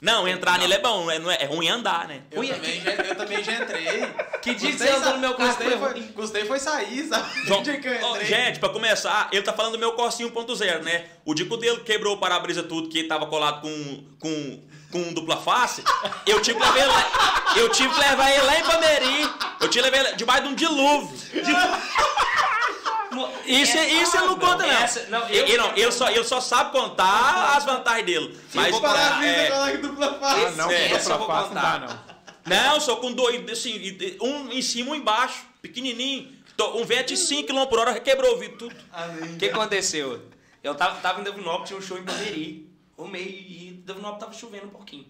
Não, 0.02 0.26
entrar 0.26 0.58
nele 0.58 0.74
é 0.74 0.78
bom, 0.80 1.08
é, 1.08 1.20
não 1.20 1.30
é, 1.30 1.42
é 1.42 1.44
ruim 1.44 1.68
andar, 1.68 2.08
né? 2.08 2.22
Eu, 2.32 2.40
Ui, 2.40 2.48
também 2.48 2.80
já, 2.80 2.90
eu 2.90 3.14
também 3.14 3.44
já 3.44 3.52
entrei. 3.52 4.02
Que 4.42 4.54
dia 4.56 4.76
você 4.76 4.88
andou 4.88 5.12
no 5.12 5.18
meu 5.20 5.34
carro 5.34 5.50
Custei 5.50 5.68
foi 5.68 5.78
foi, 5.78 5.92
ruim? 5.92 6.08
custei 6.08 6.44
foi 6.44 6.58
sair, 6.58 7.06
sabe? 7.06 7.30
Dia 7.62 7.80
que 7.80 7.86
eu 7.86 7.98
Ó, 8.02 8.16
entrei. 8.16 8.26
gente, 8.26 8.58
pra 8.58 8.68
começar, 8.70 9.28
ele 9.30 9.42
tá 9.42 9.52
falando 9.52 9.74
do 9.74 9.78
meu 9.78 9.92
Corsinho 9.92 10.32
1.0, 10.32 10.82
né? 10.82 11.04
O 11.24 11.32
dia 11.32 11.46
que 11.46 11.54
o 11.54 11.56
dele 11.56 11.78
quebrou 11.82 12.16
o 12.16 12.18
para-brisa 12.18 12.64
tudo, 12.64 12.88
que 12.88 12.98
ele 12.98 13.06
tava 13.06 13.26
colado 13.26 13.60
com, 13.60 14.04
com, 14.18 14.60
com 14.90 15.12
dupla 15.12 15.36
face, 15.36 15.84
eu 16.26 16.42
tive 16.42 16.58
que 16.58 16.66
levar 16.66 16.78
ele 16.78 16.88
lá, 16.88 17.52
eu 17.54 17.68
tive 17.68 17.94
que 17.94 18.00
levar 18.00 18.30
ele 18.32 18.42
lá 18.42 18.58
em 18.58 18.64
Pameri. 18.64 19.30
Eu 19.60 19.68
tive 19.68 19.84
que 19.84 19.90
levar 19.90 20.08
ele 20.08 20.16
debaixo 20.16 20.42
de 20.42 20.48
um 20.48 20.54
dilúvio. 20.56 21.16
Isso, 23.46 23.76
Essa- 23.78 23.86
isso 23.88 24.16
ele 24.16 24.26
não 24.26 24.38
conta, 24.38 24.66
não. 24.66 24.70
essa- 24.70 25.06
não, 25.08 25.28
eu- 25.28 25.46
ele, 25.46 25.56
não, 25.56 25.76
ele, 25.76 25.92
só, 25.92 26.08
ele 26.10 26.24
só 26.24 26.40
sabe 26.40 26.72
contar 26.72 27.56
as 27.56 27.64
vantagens 27.64 28.06
dele. 28.06 28.38
Mas, 28.54 28.70
vou 28.70 28.78
O 28.78 28.82
para-brisa 28.82 29.26
é, 29.32 29.50
coloca 29.50 29.78
dupla 29.78 30.14
face. 30.18 30.44
Ah, 30.46 30.50
não, 30.52 30.70
É, 30.70 30.92
eu 30.92 30.98
dupla 30.98 31.18
vou 31.18 31.26
face 31.26 31.48
não 31.48 31.54
dá, 31.54 31.72
contar. 31.72 31.80
não. 31.80 32.12
Não, 32.44 32.80
só 32.80 32.96
com 32.96 33.12
dois, 33.12 33.48
assim, 33.50 33.96
um 34.20 34.50
em 34.50 34.62
cima, 34.62 34.90
um 34.90 34.94
embaixo, 34.94 35.44
pequenininho. 35.60 36.32
Um 36.74 36.84
vento 36.84 37.08
de 37.08 37.16
5 37.16 37.48
km 37.48 37.66
por 37.66 37.78
hora 37.80 37.98
quebrou 37.98 38.34
o 38.34 38.38
vidro 38.38 38.56
tudo. 38.58 38.76
O 39.32 39.36
que 39.36 39.46
aconteceu? 39.46 40.28
Eu 40.62 40.74
tava, 40.76 41.00
tava 41.00 41.20
em 41.20 41.24
Davinópolis, 41.24 41.68
tinha 41.68 41.78
um 41.78 41.82
show 41.82 41.98
em 41.98 42.04
Pameri. 42.04 42.68
O 42.96 43.06
meio 43.08 43.28
e 43.28 43.82
Davinópolis 43.84 44.20
tava 44.20 44.32
chovendo 44.32 44.66
um 44.66 44.70
pouquinho. 44.70 45.06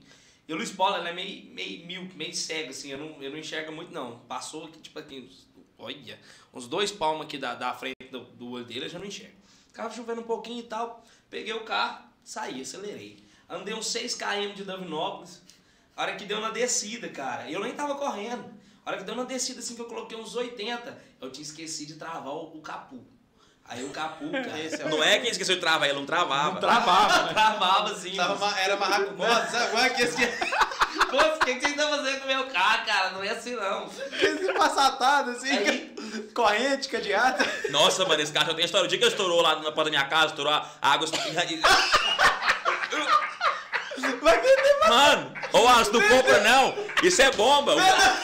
E 0.48 0.52
o 0.52 0.56
Luiz 0.56 0.70
Paulo, 0.70 0.96
ele 0.96 1.08
é 1.08 1.12
meio, 1.12 1.44
meio 1.52 1.86
míope, 1.86 2.16
meio 2.16 2.34
cego, 2.34 2.70
assim, 2.70 2.90
eu 2.90 2.98
não, 2.98 3.22
eu 3.22 3.30
não 3.30 3.38
enxergo 3.38 3.70
muito, 3.72 3.92
não. 3.92 4.18
Passou 4.28 4.64
aqui, 4.64 4.78
tipo 4.80 4.98
aqui, 4.98 5.20
uns, 5.28 5.46
olha, 5.82 6.18
uns 6.52 6.66
dois 6.66 6.90
palmos 6.90 7.26
aqui 7.26 7.38
da, 7.38 7.54
da 7.54 7.74
frente 7.74 8.08
do, 8.10 8.20
do 8.20 8.50
olho 8.50 8.64
dele, 8.64 8.86
eu 8.86 8.88
já 8.88 8.98
não 8.98 9.06
enxergo. 9.06 9.36
Tava 9.74 9.94
chovendo 9.94 10.20
um 10.20 10.24
pouquinho 10.24 10.60
e 10.60 10.64
tal, 10.64 11.04
peguei 11.28 11.52
o 11.52 11.64
carro, 11.64 12.04
saí, 12.22 12.60
acelerei. 12.60 13.24
Andei 13.48 13.74
uns 13.74 13.86
6 13.86 14.14
km 14.14 14.54
de 14.54 14.64
Davinópolis, 14.64 15.42
a 15.96 16.02
hora 16.02 16.16
que 16.16 16.24
deu 16.24 16.40
na 16.40 16.50
descida, 16.50 17.08
cara, 17.08 17.50
eu 17.50 17.60
nem 17.60 17.74
tava 17.74 17.94
correndo. 17.96 18.44
A 18.84 18.90
hora 18.90 18.98
que 18.98 19.04
deu 19.04 19.14
na 19.14 19.24
descida, 19.24 19.60
assim, 19.60 19.74
que 19.74 19.80
eu 19.80 19.86
coloquei 19.86 20.18
uns 20.18 20.34
80, 20.34 21.02
eu 21.20 21.30
tinha 21.30 21.42
esquecido 21.42 21.92
de 21.92 21.98
travar 21.98 22.34
o, 22.34 22.56
o 22.56 22.60
capu. 22.60 23.04
Aí 23.74 23.85
o 23.85 23.88
capu, 23.90 24.30
cara, 24.30 24.58
Esse 24.61 24.82
é 24.82 24.85
o- 24.85 24.88
Não 24.90 25.02
é 25.02 25.18
quem 25.18 25.30
esqueceu 25.30 25.54
de 25.54 25.61
travar, 25.61 25.88
ele 25.88 25.98
não 25.98 26.04
travava. 26.06 26.61
Travava, 26.61 27.22
né? 27.24 27.32
travava 27.35 27.90
assim. 27.92 28.14
Tava 28.16 28.35
ma- 28.37 28.61
era 28.61 28.76
marraco. 28.76 29.14
Nossa, 29.14 29.46
sabe 29.50 29.64
agora 29.64 29.90
que 29.90 30.02
esse 30.02 30.20
Moço, 31.11 31.26
o 31.37 31.44
que, 31.44 31.54
que 31.54 31.68
você 31.68 31.74
tá 31.74 31.88
fazendo 31.88 32.18
com 32.20 32.24
o 32.24 32.28
meu 32.28 32.46
carro, 32.48 32.85
cara? 32.87 33.11
Não 33.11 33.24
é 33.24 33.30
assim, 33.30 33.54
não. 33.56 33.88
esse 34.12 34.52
passatado 34.52 35.30
assim, 35.30 35.50
Aí- 35.50 35.94
corrente, 36.35 36.88
cadeado. 36.88 37.42
Nossa, 37.70 38.04
mano, 38.04 38.20
esse 38.22 38.32
carro 38.32 38.48
já 38.48 38.54
tem 38.54 38.64
história. 38.66 38.85
O 38.85 38.88
dia 38.88 38.98
que 38.98 39.04
ele 39.04 39.11
estourou 39.11 39.40
lá 39.40 39.56
na 39.56 39.72
porta 39.72 39.85
da 39.85 39.90
minha 39.90 40.04
casa, 40.04 40.26
estourou 40.26 40.52
a 40.52 40.66
água. 40.82 41.06
Vai 44.20 44.37
vender 44.40 44.88
Mano, 44.88 45.32
ô 45.52 45.68
Alisson, 45.68 45.92
não 45.92 46.08
compra 46.08 46.40
não. 46.40 46.74
Isso 47.02 47.22
é 47.22 47.30
bomba. 47.32 47.74
O 47.74 47.76
ca- 47.76 48.16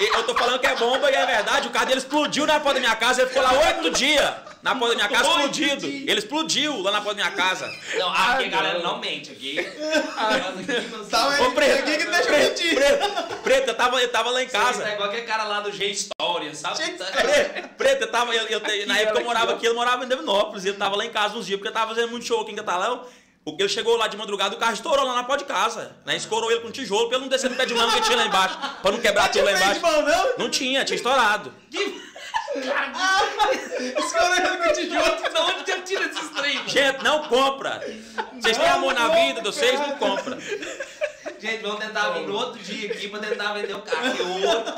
Eu 0.00 0.22
tô 0.24 0.34
falando 0.34 0.58
que 0.60 0.66
é 0.66 0.74
bomba 0.76 1.10
e 1.10 1.14
é 1.14 1.24
verdade. 1.26 1.68
O 1.68 1.70
carro 1.70 1.86
dele 1.86 1.98
explodiu 1.98 2.46
na 2.46 2.54
porta 2.60 2.74
da 2.74 2.80
minha 2.80 2.96
casa. 2.96 3.22
Ele 3.22 3.28
ficou 3.30 3.42
lá 3.42 3.52
oito 3.52 3.90
dias 3.90 4.30
na 4.66 4.74
porta 4.74 4.94
da 4.96 5.06
minha 5.06 5.08
casa 5.08 5.28
explodido. 5.30 5.86
Ele 5.86 6.18
explodiu 6.18 6.82
lá 6.82 6.90
na 6.90 7.00
porta 7.00 7.14
da 7.22 7.24
minha 7.24 7.36
casa. 7.36 7.66
Não, 7.98 8.08
aqui 8.10 8.44
a 8.44 8.46
Ah, 8.46 8.48
galera 8.48 8.78
não. 8.80 8.98
mente, 8.98 9.30
aqui. 9.32 9.58
Aqui 9.60 11.08
Tava 11.10 11.42
Ô, 11.44 11.52
Preto, 11.52 11.78
aqui 11.78 11.96
que 11.98 12.04
deixa 12.04 12.20
eu 12.20 12.26
Preto, 12.26 12.48
mentir. 12.48 12.74
Preto, 12.74 13.36
Preto, 13.42 13.68
eu 13.68 13.74
tava, 13.74 14.02
eu 14.02 14.08
tava 14.10 14.30
lá 14.30 14.42
em 14.42 14.46
Você 14.46 14.52
tá 14.52 14.64
casa. 14.64 14.92
igual 14.92 15.08
aquele 15.08 15.22
cara 15.26 15.44
lá 15.44 15.60
do 15.60 15.70
G-Story, 15.72 16.56
sabe? 16.56 16.76
Gente, 16.78 16.98
Preto, 16.98 17.68
Preto, 17.76 18.00
eu 18.02 18.10
tava. 18.10 18.34
Eu, 18.34 18.46
eu- 18.48 18.86
na 18.86 18.98
época 18.98 19.20
eu 19.20 19.24
morava 19.24 19.44
aqui, 19.46 19.54
aqui, 19.58 19.66
ele 19.66 19.74
morava 19.74 20.04
em 20.04 20.08
Devinópolis. 20.08 20.64
E 20.64 20.68
ele 20.68 20.76
tava 20.76 20.96
lá 20.96 21.04
em 21.04 21.10
casa 21.10 21.36
uns 21.36 21.46
dias, 21.46 21.58
porque 21.58 21.68
eu 21.68 21.72
tava 21.72 21.94
fazendo 21.94 22.10
muito 22.10 22.26
show 22.26 22.40
aqui 22.40 22.52
em 22.52 22.56
Catalão. 22.56 23.06
O- 23.44 23.54
Ele 23.60 23.68
chegou 23.68 23.96
lá 23.96 24.08
de 24.08 24.16
madrugada, 24.16 24.56
o 24.56 24.58
carro 24.58 24.74
estourou 24.74 25.04
lá 25.06 25.14
na 25.14 25.22
pó 25.22 25.36
de 25.36 25.44
casa. 25.44 25.96
Né? 26.04 26.16
Escorou 26.16 26.50
ele 26.50 26.60
com 26.62 26.70
tijolo 26.72 27.06
pra 27.08 27.16
ele 27.16 27.26
não 27.26 27.30
descer 27.30 27.48
no 27.48 27.54
pé 27.56 27.64
de 27.64 27.74
mão 27.74 27.88
que 27.92 28.00
tinha 28.00 28.16
lá 28.16 28.26
embaixo. 28.26 28.58
Pra 28.82 28.90
não 28.90 28.98
quebrar 29.00 29.30
tudo 29.30 29.44
lá 29.44 29.52
Não 29.52 29.58
tinha 29.60 29.76
embaixo. 29.76 29.96
mão, 29.96 30.02
não? 30.02 30.38
Não 30.38 30.50
tinha, 30.50 30.84
tinha 30.84 30.96
estourado. 30.96 31.54
Escorrendo 33.98 34.58
com 34.62 34.72
tijolo. 34.72 35.16
De 35.30 35.38
onde 35.40 35.64
que 35.64 35.72
eu 35.72 35.82
tiro 35.84 36.04
esses 36.04 36.30
trem? 36.30 36.68
Gente, 36.68 37.02
não 37.02 37.28
compra. 37.28 37.80
Vocês 38.40 38.56
têm 38.56 38.68
amor 38.68 38.94
na 38.94 39.08
vida 39.08 39.40
de 39.40 39.46
vocês, 39.46 39.78
não 39.78 39.96
compra. 39.96 40.38
Gente, 41.38 41.62
vamos 41.62 41.84
tentar 41.84 42.10
vir 42.10 42.26
no 42.26 42.34
outro 42.34 42.62
dia 42.62 42.92
aqui 42.92 43.08
pra 43.08 43.20
tentar 43.20 43.52
vender 43.52 43.74
o 43.74 43.82
carro. 43.82 44.16
Que 44.16 44.22
outro. 44.22 44.74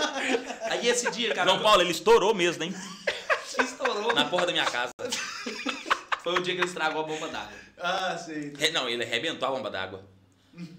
Aí 0.71 0.89
esse 0.89 1.11
dia, 1.11 1.35
cara, 1.35 1.49
João 1.49 1.63
Paulo, 1.63 1.83
ele 1.83 1.93
estourou 1.93 2.35
mesmo, 2.35 2.65
hein? 2.65 2.75
estourou. 3.63 4.13
Na 4.15 4.25
porta 4.25 4.47
da 4.47 4.53
minha 4.53 4.67
casa. 4.67 4.93
Foi 6.23 6.35
o 6.35 6.43
dia 6.43 6.55
que 6.55 6.61
ele 6.61 6.69
estragou 6.69 7.03
a 7.03 7.07
bomba 7.07 7.29
d'água. 7.29 7.53
Ah, 7.79 8.17
sei. 8.19 8.53
É, 8.59 8.71
Não, 8.71 8.89
ele 8.89 9.05
arrebentou 9.05 9.49
a 9.49 9.53
bomba 9.53 9.71
d'água. 9.71 10.03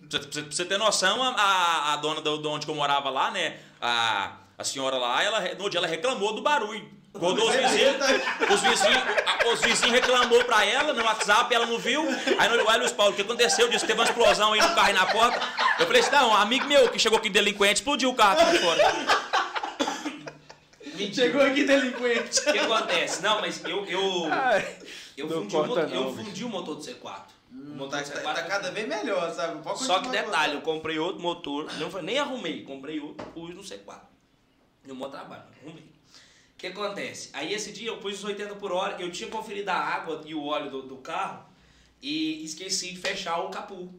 Pra, 0.10 0.20
você 0.44 0.66
ter 0.66 0.78
noção, 0.78 1.24
a, 1.24 1.30
a, 1.30 1.94
a 1.94 1.96
dona 1.98 2.22
do, 2.22 2.38
de 2.38 2.48
onde 2.48 2.66
que 2.66 2.72
eu 2.72 2.76
morava 2.76 3.10
lá, 3.10 3.32
né? 3.32 3.58
A, 3.82 4.34
a 4.60 4.64
senhora 4.66 4.98
lá, 4.98 5.24
ela, 5.24 5.40
no 5.58 5.70
dia 5.70 5.80
ela 5.80 5.88
reclamou 5.88 6.36
do 6.36 6.42
barulho. 6.42 6.86
Acordou 7.16 7.50
os 7.50 7.56
vizinhos, 7.56 7.96
os 8.54 8.62
vizinhos, 8.62 9.04
os 9.54 9.62
vizinhos 9.62 9.92
reclamou 9.94 10.44
pra 10.44 10.66
ela 10.66 10.92
no 10.94 11.02
WhatsApp, 11.02 11.56
ela 11.56 11.66
não 11.66 11.80
viu. 11.80 12.04
Aí 12.38 12.50
no 12.50 12.78
Luiz 12.78 12.92
Paulo, 12.92 13.14
o 13.14 13.16
que 13.16 13.22
aconteceu? 13.22 13.70
Disse 13.70 13.86
que 13.86 13.88
teve 13.88 14.00
uma 14.02 14.06
explosão 14.06 14.52
aí 14.52 14.60
no 14.62 14.76
carro 14.76 14.90
e 14.90 14.94
na 14.94 15.06
porta. 15.06 15.40
Eu 15.80 15.88
falei 15.88 16.02
assim, 16.02 16.12
não, 16.12 16.32
um 16.32 16.36
amigo 16.36 16.66
meu 16.66 16.90
que 16.90 17.00
chegou 17.00 17.18
aqui 17.18 17.30
delinquente 17.30 17.76
explodiu 17.76 18.10
o 18.10 18.16
carro 18.16 18.42
aqui 18.42 18.60
fora. 18.60 18.84
Mentira. 20.94 21.28
Chegou 21.28 21.42
aqui 21.42 21.64
delinquente. 21.64 22.40
O 22.42 22.52
que 22.52 22.60
acontece? 22.60 23.24
Não, 23.24 23.40
mas 23.40 23.64
eu. 23.64 23.86
Eu, 23.86 24.28
Ai, 24.30 24.78
eu, 25.16 25.30
fundi, 25.30 25.56
o 25.56 25.60
conta 25.60 25.68
motor, 25.68 25.90
eu 25.90 26.04
não, 26.04 26.14
fundi 26.14 26.44
o 26.44 26.50
motor 26.50 26.76
do 26.76 26.82
C4. 26.82 27.22
O 27.52 27.76
motor 27.76 27.90
Tá, 27.90 28.02
do 28.02 28.12
tá, 28.12 28.20
C4 28.20 28.36
tá 28.36 28.44
cada 28.44 28.72
vez 28.72 28.88
melhor, 28.88 29.34
sabe? 29.34 29.62
Só 29.78 30.00
que 30.02 30.10
detalhe, 30.10 30.56
eu 30.56 30.62
comprei 30.62 31.00
outro 31.00 31.22
motor, 31.22 31.66
não 31.80 31.90
foi, 31.90 32.02
nem 32.02 32.20
arrumei, 32.20 32.64
comprei 32.64 33.00
outro, 33.00 33.26
pus 33.28 33.56
no 33.56 33.62
C4. 33.64 34.09
No 34.90 34.96
meu 34.96 35.10
trabalho, 35.10 35.44
arrumei. 35.62 35.84
O 35.84 36.58
que 36.58 36.68
acontece? 36.68 37.30
Aí 37.32 37.54
esse 37.54 37.72
dia 37.72 37.88
eu 37.88 37.98
pus 37.98 38.16
os 38.16 38.24
80 38.24 38.56
por 38.56 38.72
hora, 38.72 39.00
eu 39.02 39.10
tinha 39.12 39.30
conferido 39.30 39.70
a 39.70 39.76
água 39.76 40.22
e 40.26 40.36
o 40.36 40.44
óleo 40.44 40.70
do, 40.70 40.82
do 40.82 40.98
carro 40.98 41.46
e 42.02 42.44
esqueci 42.44 42.92
de 42.92 42.98
fechar 42.98 43.40
o 43.40 43.50
capu. 43.50 43.94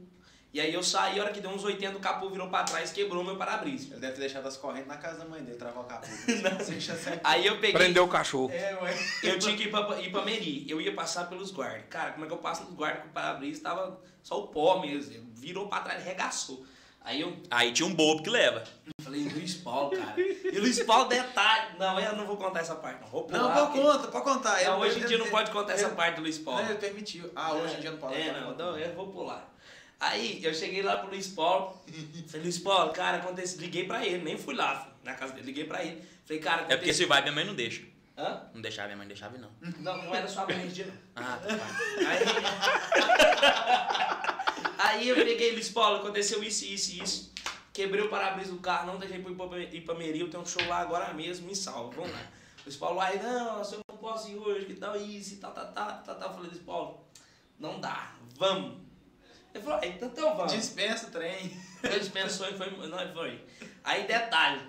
E 0.52 0.60
aí 0.60 0.74
eu 0.74 0.82
saí, 0.82 1.18
a 1.18 1.22
hora 1.22 1.32
que 1.32 1.40
deu 1.40 1.48
uns 1.50 1.62
80, 1.62 1.96
o 1.96 2.00
capu 2.00 2.28
virou 2.28 2.48
pra 2.48 2.64
trás, 2.64 2.90
quebrou 2.90 3.22
meu 3.22 3.36
para-brisa. 3.36 3.92
Ele 3.92 4.00
deve 4.00 4.14
ter 4.14 4.20
deixado 4.20 4.46
as 4.48 4.56
correntes 4.56 4.88
na 4.88 4.96
casa 4.96 5.20
da 5.20 5.24
mãe 5.24 5.40
dele, 5.44 5.56
travar 5.56 5.84
o 5.84 5.86
essa- 6.76 7.20
Aí 7.22 7.46
eu 7.46 7.54
peguei. 7.60 7.72
Prendeu 7.72 8.04
o 8.04 8.08
cachorro. 8.08 8.50
É. 8.50 8.76
Eu 9.22 9.38
tinha 9.38 9.56
que 9.56 9.62
ir 9.64 9.70
pra, 9.70 10.00
ir 10.00 10.10
pra 10.10 10.24
Meri. 10.24 10.68
Eu 10.68 10.80
ia 10.80 10.92
passar 10.92 11.28
pelos 11.28 11.52
guardas. 11.52 11.84
Cara, 11.88 12.10
como 12.10 12.24
é 12.24 12.28
que 12.28 12.34
eu 12.34 12.38
passo 12.38 12.64
nos 12.64 12.74
guardas 12.74 13.02
com 13.04 13.08
o 13.10 13.12
para-brisa? 13.12 13.62
Tava 13.62 14.00
só 14.24 14.40
o 14.42 14.48
pó 14.48 14.80
mesmo. 14.80 15.24
Virou 15.36 15.68
pra 15.68 15.80
trás, 15.82 16.04
regaçou. 16.04 16.66
Aí 17.02 17.20
eu 17.20 17.34
Aí 17.48 17.72
tinha 17.72 17.86
um 17.86 17.94
bobo 17.94 18.22
que 18.22 18.28
leva. 18.28 18.64
Paulo, 19.70 19.90
cara. 19.90 20.14
E 20.20 20.58
Luiz 20.58 20.82
Paulo, 20.82 21.04
detalhe. 21.08 21.78
Não, 21.78 21.98
eu 22.00 22.16
não 22.16 22.26
vou 22.26 22.36
contar 22.36 22.60
essa 22.60 22.74
parte, 22.74 23.00
não. 23.00 23.08
Vou 23.08 23.24
pular. 23.24 23.38
Não, 23.42 23.52
pode 23.52 23.66
porque- 23.66 23.80
conta, 23.80 24.08
pode 24.08 24.24
contar. 24.24 24.64
Não, 24.64 24.80
hoje 24.80 25.00
em 25.00 25.06
dia 25.06 25.18
não 25.18 25.28
pode 25.28 25.50
contar 25.50 25.74
essa 25.74 25.90
parte 25.90 26.16
do 26.16 26.22
Luiz 26.22 26.38
Paulo. 26.38 26.62
Não, 26.62 26.70
ele 26.70 26.78
permitiu. 26.78 27.30
Ah, 27.36 27.52
hoje 27.52 27.76
em 27.76 27.80
dia 27.80 27.90
não 27.92 27.98
pode. 27.98 28.14
É, 28.14 28.32
não, 28.40 28.56
não, 28.56 28.78
eu 28.78 28.94
vou 28.94 29.08
pular. 29.08 29.48
Aí 30.00 30.42
eu 30.42 30.52
cheguei 30.54 30.82
lá 30.82 30.96
pro 30.96 31.10
Luiz 31.10 31.28
Paulo. 31.28 31.78
Falei, 32.26 32.42
Luiz 32.42 32.58
Paulo, 32.58 32.90
cara, 32.92 33.18
aconteceu. 33.18 33.60
Liguei 33.60 33.84
pra 33.84 34.04
ele, 34.04 34.24
nem 34.24 34.36
fui 34.38 34.54
lá, 34.54 34.80
filho, 34.80 34.94
na 35.04 35.14
casa 35.14 35.34
dele. 35.34 35.46
Liguei 35.46 35.64
pra 35.64 35.84
ele. 35.84 36.02
Falei, 36.24 36.40
cara, 36.42 36.56
É 36.56 36.60
porque 36.64 36.74
aconteceu. 36.74 37.04
se 37.04 37.06
vai, 37.06 37.20
minha 37.22 37.32
mãe 37.34 37.44
não 37.44 37.54
deixa. 37.54 37.82
Hã? 38.16 38.42
Não 38.54 38.60
deixava, 38.60 38.88
minha 38.88 38.96
mãe 38.98 39.06
deixava 39.06 39.36
não. 39.38 39.50
Não, 39.78 39.96
não 40.04 40.14
era 40.14 40.26
sua 40.28 40.44
mãe 40.46 40.66
dia, 40.68 40.86
não. 40.86 40.94
Ah, 41.22 41.38
tá. 41.42 41.48
vai. 41.54 42.06
Aí, 42.06 42.24
aí 44.78 45.08
eu 45.08 45.16
peguei, 45.16 45.52
Luiz 45.52 45.68
Paulo, 45.70 45.96
aconteceu 45.98 46.42
isso, 46.42 46.64
isso 46.64 46.92
e 46.92 47.02
isso. 47.02 47.32
Quebrei 47.80 48.04
o 48.04 48.10
para-brisa 48.10 48.52
do 48.52 48.58
carro, 48.58 48.88
não 48.88 48.98
deixei 48.98 49.22
pra 49.22 49.30
ir 49.58 49.80
pra 49.80 49.94
Meri, 49.94 50.20
eu 50.20 50.28
tenho 50.28 50.42
um 50.42 50.46
show 50.46 50.62
lá 50.68 50.80
agora 50.80 51.14
mesmo, 51.14 51.46
me 51.46 51.56
salva, 51.56 51.88
vamos 51.96 52.12
lá. 52.12 52.20
Luiz 52.62 52.76
Paulo, 52.76 53.00
aí, 53.00 53.18
não, 53.22 53.62
eu 53.62 53.80
não 53.88 53.96
posso 53.96 54.30
ir 54.30 54.36
hoje, 54.36 54.66
que 54.66 54.74
tal 54.74 54.94
isso 54.98 55.40
tal, 55.40 55.50
tal, 55.52 55.72
tal, 55.72 56.02
tal, 56.04 56.14
tal. 56.14 56.28
Eu 56.28 56.34
falei, 56.34 56.50
Paulo, 56.58 57.06
não 57.58 57.80
dá, 57.80 58.12
vamos. 58.36 58.76
Ele 59.54 59.64
falou, 59.64 59.80
"Ah, 59.82 59.86
então, 59.86 60.08
então 60.08 60.36
vamos. 60.36 60.52
Dispensa 60.52 61.06
o 61.06 61.10
trem. 61.10 61.56
Ele 61.82 61.98
dispensou 62.00 62.50
e 62.50 62.52
foi, 62.52 62.70
nós 62.86 63.10
foi. 63.14 63.42
Aí, 63.82 64.06
detalhe, 64.06 64.60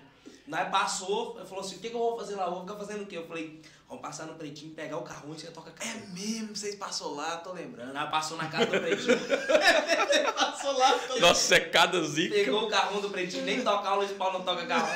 nós 0.47 0.70
passou, 0.70 1.36
ele 1.38 1.45
falou 1.45 1.66
assim, 1.66 1.76
o 1.76 1.80
que, 1.80 1.89
que 1.89 1.95
eu 1.95 1.99
vou 1.99 2.18
fazer 2.18 2.36
lá? 2.36 2.45
Eu 2.45 2.51
vou 2.51 2.62
ficar 2.62 2.76
fazendo 2.78 3.03
o 3.03 3.07
quê? 3.07 3.18
Eu 3.18 3.28
falei, 3.28 3.62
vamos 3.92 4.02
passar 4.06 4.26
no 4.26 4.36
Pretinho, 4.36 4.74
pegar 4.74 4.98
o 4.98 5.02
carro 5.02 5.34
e 5.36 5.39
você 5.39 5.48
toca 5.48 5.70
É 5.70 5.74
carro. 5.74 6.00
mesmo, 6.14 6.56
vocês 6.56 6.76
passou 6.76 7.14
lá, 7.14 7.38
tô 7.38 7.52
lembrando. 7.52 7.94
Nós 7.94 8.10
passou 8.10 8.38
na 8.38 8.48
casa 8.48 8.68
do 8.68 8.80
Pretinho. 8.80 9.20
Passou 10.34 10.78
lá, 10.78 10.92
tô 10.94 11.20
Nossa, 11.20 11.42
secada 11.42 12.02
zica. 12.04 12.36
Pegou 12.36 12.66
o 12.66 12.70
carrão 12.70 13.02
do 13.02 13.10
pretinho, 13.10 13.44
nem 13.44 13.64
tocar 13.64 13.94
o 13.94 13.98
Luiz 13.98 14.12
Paulo 14.12 14.39
não 14.39 14.46
toca 14.46 14.66
carrão. 14.66 14.96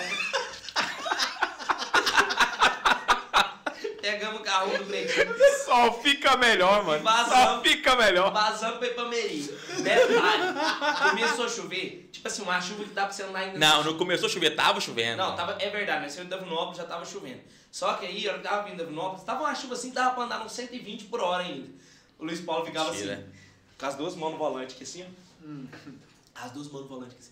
Pegamos 4.06 4.40
o 4.40 4.44
carrão 4.44 4.70
do 4.78 4.86
pretinho, 4.86 5.36
Só 5.66 5.92
fica 5.94 6.38
melhor, 6.38 6.84
mano. 6.86 7.04
Só 7.04 7.12
Vazão. 7.12 7.64
fica 7.64 7.96
melhor. 7.96 8.32
vazamos 8.32 8.78
pra 8.78 8.88
Ipameri. 8.90 9.42
Detalhe, 9.82 11.10
começou 11.10 11.46
a 11.46 11.50
chover, 11.50 12.08
tipo 12.12 12.28
assim, 12.28 12.44
uma 12.44 12.62
chuva 12.62 12.84
que 12.84 12.92
dá 12.92 13.06
pra 13.06 13.12
você 13.12 13.24
andar 13.24 13.40
ainda. 13.40 13.58
Não, 13.58 13.84
não 13.84 13.98
começou 13.98 14.28
a 14.28 14.32
chover, 14.32 14.52
tava 14.52 14.80
chovendo. 14.80 15.18
Não, 15.18 15.36
tava, 15.36 15.58
é 15.60 15.72
verdade, 15.72 16.04
nós 16.04 16.14
saímos 16.14 16.32
de 16.32 16.38
Davinópolis, 16.38 16.78
já 16.78 16.84
tava 16.84 17.04
chovendo. 17.04 17.42
Só 17.72 17.96
que 17.96 18.06
aí, 18.06 18.28
a 18.28 18.34
hora 18.34 18.42
que 18.44 18.48
tava 18.48 18.70
vindo 18.70 18.78
Davinópolis, 18.78 19.24
tava 19.24 19.40
uma 19.44 19.56
chuva 19.56 19.74
assim 19.74 19.90
que 19.90 19.96
dava 19.96 20.14
pra 20.14 20.24
andar 20.26 20.46
uns 20.46 20.52
120 20.52 21.06
por 21.06 21.20
hora 21.20 21.42
ainda. 21.42 21.68
O 22.20 22.26
Luiz 22.26 22.40
Paulo 22.42 22.64
ficava 22.64 22.92
Mentira. 22.92 23.14
assim, 23.16 23.26
com 23.80 23.86
as 23.88 23.96
duas 23.96 24.16
mãos 24.16 24.34
no 24.34 24.38
volante 24.38 24.76
aqui 24.76 24.84
assim, 24.84 25.04
ó. 25.04 26.46
As 26.46 26.52
duas 26.52 26.68
mãos 26.68 26.84
no 26.84 26.88
volante 26.90 27.16
assim, 27.20 27.32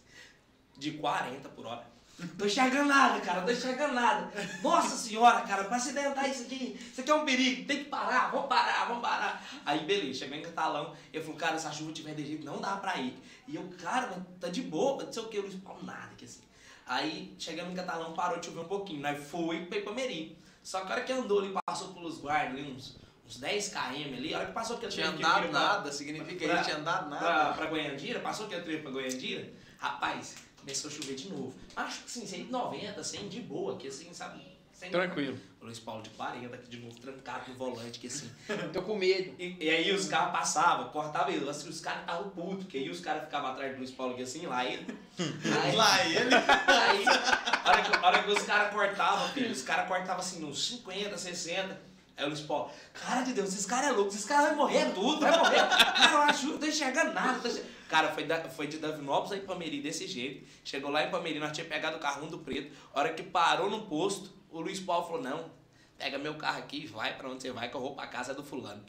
de 0.75 0.89
40 0.93 1.49
por 1.49 1.67
hora. 1.67 1.92
Tô 2.37 2.45
enxergando 2.45 2.87
nada, 2.87 3.19
cara, 3.21 3.41
tô 3.41 3.51
enxergando 3.51 3.95
nada. 3.95 4.31
Nossa 4.61 4.95
senhora, 4.95 5.41
cara, 5.41 5.63
pra 5.65 5.77
acidentar 5.77 6.29
isso 6.29 6.43
aqui, 6.43 6.79
isso 6.91 7.01
aqui 7.01 7.09
é 7.09 7.15
um 7.15 7.25
perigo, 7.25 7.65
tem 7.67 7.79
que 7.79 7.89
parar, 7.89 8.29
vamos 8.31 8.47
parar, 8.47 8.85
vamos 8.85 9.01
parar. 9.01 9.43
Aí, 9.65 9.79
beleza, 9.83 10.19
cheguei 10.19 10.39
em 10.39 10.43
Catalão, 10.43 10.95
eu 11.11 11.21
falei, 11.21 11.37
cara, 11.37 11.57
se 11.57 11.67
a 11.67 11.71
chuva 11.71 11.91
tiver 11.91 12.13
de 12.13 12.25
jeito, 12.25 12.45
não 12.45 12.61
dá 12.61 12.77
pra 12.77 12.97
ir. 12.97 13.17
E 13.47 13.55
eu, 13.55 13.67
cara, 13.81 14.07
mas 14.11 14.19
tá 14.39 14.47
de 14.47 14.61
boa, 14.61 15.03
não 15.03 15.11
sei 15.11 15.23
o 15.23 15.27
que, 15.27 15.39
o 15.39 15.41
Luiz 15.41 15.55
Paulo, 15.55 15.83
nada, 15.83 16.11
que 16.15 16.23
assim. 16.25 16.41
Aí, 16.85 17.33
chegamos 17.39 17.73
em 17.73 17.75
Catalão, 17.75 18.13
parou 18.13 18.39
de 18.39 18.45
chover 18.45 18.59
um 18.61 18.65
pouquinho, 18.67 19.01
nós 19.01 19.21
foi 19.27 19.65
pra 19.65 19.79
Ipameri. 19.79 20.37
Só 20.61 20.81
que 20.81 20.91
a 20.91 20.95
hora 20.95 21.03
que 21.03 21.11
andou 21.11 21.39
ali, 21.39 21.53
passou 21.65 21.93
pelos 21.93 22.19
guardas 22.19 22.51
ali, 22.57 22.71
uns, 22.71 22.95
uns 23.25 23.37
10 23.37 23.69
km 23.69 24.13
ali, 24.15 24.33
a 24.33 24.37
hora 24.37 24.47
que 24.47 24.53
passou 24.53 24.77
aquele 24.77 24.91
Tinha 24.91 25.07
trem 25.07 25.17
que 25.19 25.25
andado 25.25 25.49
pra- 25.49 25.59
nada, 25.59 25.91
significa 25.91 26.35
que 26.35 26.45
pra- 26.45 26.55
ele 26.55 26.63
tinha 26.63 26.77
andado 26.77 27.09
pra, 27.09 27.19
nada. 27.19 27.53
pra 27.53 27.65
Goiandira, 27.65 28.19
passou 28.19 28.45
aquele 28.45 28.61
trevo 28.61 28.83
pra 28.83 28.91
Goiandira, 28.91 29.51
rapaz, 29.79 30.35
começou 30.63 30.89
a 30.89 30.93
chover 30.93 31.15
de 31.15 31.29
novo. 31.29 31.53
Acho 31.75 31.99
que 31.99 32.05
assim, 32.05 32.25
190, 32.25 33.03
100 33.03 33.29
de 33.29 33.41
boa, 33.41 33.77
que 33.77 33.87
assim, 33.87 34.13
sabe? 34.13 34.41
Sem 34.73 34.89
Tranquilo. 34.89 35.37
O 35.61 35.65
Luiz 35.65 35.79
Paulo 35.79 36.01
de 36.01 36.09
40 36.11 36.55
aqui 36.55 36.69
de 36.69 36.77
novo, 36.77 36.99
trancado 36.99 37.51
no 37.51 37.55
volante, 37.55 37.99
que 37.99 38.07
assim. 38.07 38.29
Tô 38.73 38.81
com 38.81 38.95
medo. 38.97 39.33
E, 39.39 39.55
e 39.59 39.69
aí 39.69 39.91
os 39.93 40.07
carros 40.07 40.31
passavam, 40.31 40.89
cortavam 40.89 41.31
ele, 41.31 41.47
assim, 41.49 41.69
os 41.69 41.79
caras 41.79 42.01
estavam 42.01 42.29
putos, 42.31 42.65
que 42.67 42.77
aí 42.77 42.89
os 42.89 42.99
caras 42.99 43.25
ficavam 43.25 43.51
atrás 43.51 43.71
do 43.73 43.77
Luiz 43.77 43.91
Paulo 43.91 44.13
aqui 44.13 44.23
assim, 44.23 44.45
lá 44.45 44.65
ele. 44.65 44.85
Aí, 45.63 45.75
Lá 45.75 46.05
ele. 46.05 46.33
aí 46.33 47.05
a 47.07 47.69
hora 47.69 47.81
que, 47.83 47.95
a 47.95 48.07
hora 48.07 48.23
que 48.23 48.31
os 48.31 48.41
caras 48.41 48.73
cortavam, 48.73 49.29
filho, 49.29 49.51
os 49.51 49.61
caras 49.61 49.87
cortavam 49.87 50.19
assim 50.19 50.39
nos 50.39 50.65
50, 50.65 51.15
60. 51.17 51.81
Aí 52.17 52.25
o 52.25 52.27
Luiz 52.27 52.41
Paulo, 52.41 52.71
cara 52.93 53.21
de 53.21 53.33
Deus, 53.33 53.49
esses 53.49 53.65
caras 53.65 53.89
é 53.89 53.91
louco, 53.91 54.09
esses 54.11 54.25
caras 54.25 54.49
vão 54.49 54.57
morrer 54.57 54.91
tudo, 54.93 55.19
vai 55.19 55.37
morrer. 55.37 55.61
Cara, 55.69 56.11
eu 56.13 56.21
acho, 56.23 56.47
não 56.47 56.57
tô 56.57 56.65
enxergando 56.65 57.13
nada. 57.13 57.39
Tô 57.39 57.47
enxergando. 57.47 57.72
Cara, 57.89 58.09
foi, 58.09 58.23
da, 58.23 58.49
foi 58.49 58.67
de 58.67 58.77
Davinópolis 58.77 59.31
a 59.31 59.37
Ipameri 59.37 59.81
desse 59.81 60.07
jeito. 60.07 60.47
Chegou 60.63 60.89
lá 60.89 61.03
em 61.03 61.07
Ipameri, 61.07 61.39
nós 61.39 61.51
tínhamos 61.51 61.73
pegado 61.73 61.97
o 61.97 61.99
carro 61.99 62.25
do 62.27 62.39
preto. 62.39 62.75
A 62.93 62.99
hora 62.99 63.13
que 63.13 63.23
parou 63.23 63.69
no 63.69 63.83
posto, 63.83 64.31
o 64.51 64.59
Luiz 64.59 64.79
Paulo 64.79 65.05
falou, 65.05 65.21
não, 65.21 65.51
pega 65.97 66.17
meu 66.17 66.35
carro 66.35 66.59
aqui 66.59 66.83
e 66.83 66.87
vai 66.87 67.15
pra 67.15 67.29
onde 67.29 67.41
você 67.41 67.51
vai, 67.51 67.69
que 67.69 67.75
eu 67.75 67.81
vou 67.81 67.95
pra 67.95 68.07
casa 68.07 68.33
do 68.33 68.43
fulano. 68.43 68.83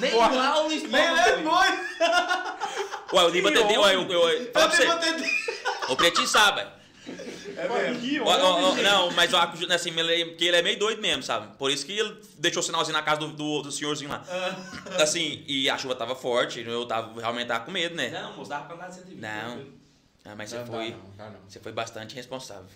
Nem 0.00 0.14
lá 0.14 0.60
o 0.60 0.68
Luiz 0.68 0.82
Paulo 0.82 1.16
Nem 1.16 1.16
foi. 1.16 1.36
levou. 1.36 1.58
Ué, 3.12 3.24
o 3.24 3.28
Liba 3.28 3.50
entendeu? 3.50 3.80
Ué, 3.80 3.94
eu, 3.94 4.02
eu, 4.02 4.28
eu, 4.28 4.52
fala 4.52 4.68
pra 4.68 4.76
você. 4.76 5.92
O 5.92 5.96
Pretinho 5.96 6.28
sabe. 6.28 6.79
É 7.56 7.90
mesmo. 7.92 8.26
Ó, 8.26 8.30
ó, 8.30 8.70
ó, 8.70 8.74
não, 8.76 9.10
mas 9.12 9.32
eu 9.32 9.38
acho 9.38 9.72
assim, 9.72 9.90
ele, 9.98 10.32
que 10.32 10.44
ele 10.44 10.56
é 10.56 10.62
meio 10.62 10.78
doido 10.78 11.00
mesmo, 11.00 11.22
sabe? 11.22 11.56
Por 11.56 11.70
isso 11.70 11.84
que 11.86 11.92
ele 11.98 12.16
deixou 12.38 12.60
o 12.60 12.64
sinalzinho 12.64 12.96
na 12.96 13.02
casa 13.02 13.20
do, 13.20 13.28
do, 13.28 13.62
do 13.62 13.72
senhorzinho 13.72 14.10
lá. 14.10 14.22
Assim, 15.00 15.44
e 15.46 15.68
a 15.70 15.78
chuva 15.78 15.94
tava 15.94 16.14
forte, 16.14 16.60
eu 16.60 16.86
tava, 16.86 17.18
realmente 17.20 17.48
tava 17.48 17.64
com 17.64 17.70
medo, 17.70 17.94
né? 17.94 18.10
Não, 18.10 18.36
moço, 18.36 18.50
dava 18.50 18.66
pra 18.66 18.76
andar 18.76 18.88
de 18.88 18.94
120. 18.96 19.18
Não. 19.20 19.80
Ah, 20.24 20.34
mas 20.36 20.50
você 20.50 20.58
Não, 20.58 20.66
foi. 20.66 20.90
dá 21.16 21.24
não, 21.24 21.32
dá. 21.32 21.38
Você 21.48 21.60
foi 21.60 21.72
bastante 21.72 22.14
responsável. 22.14 22.66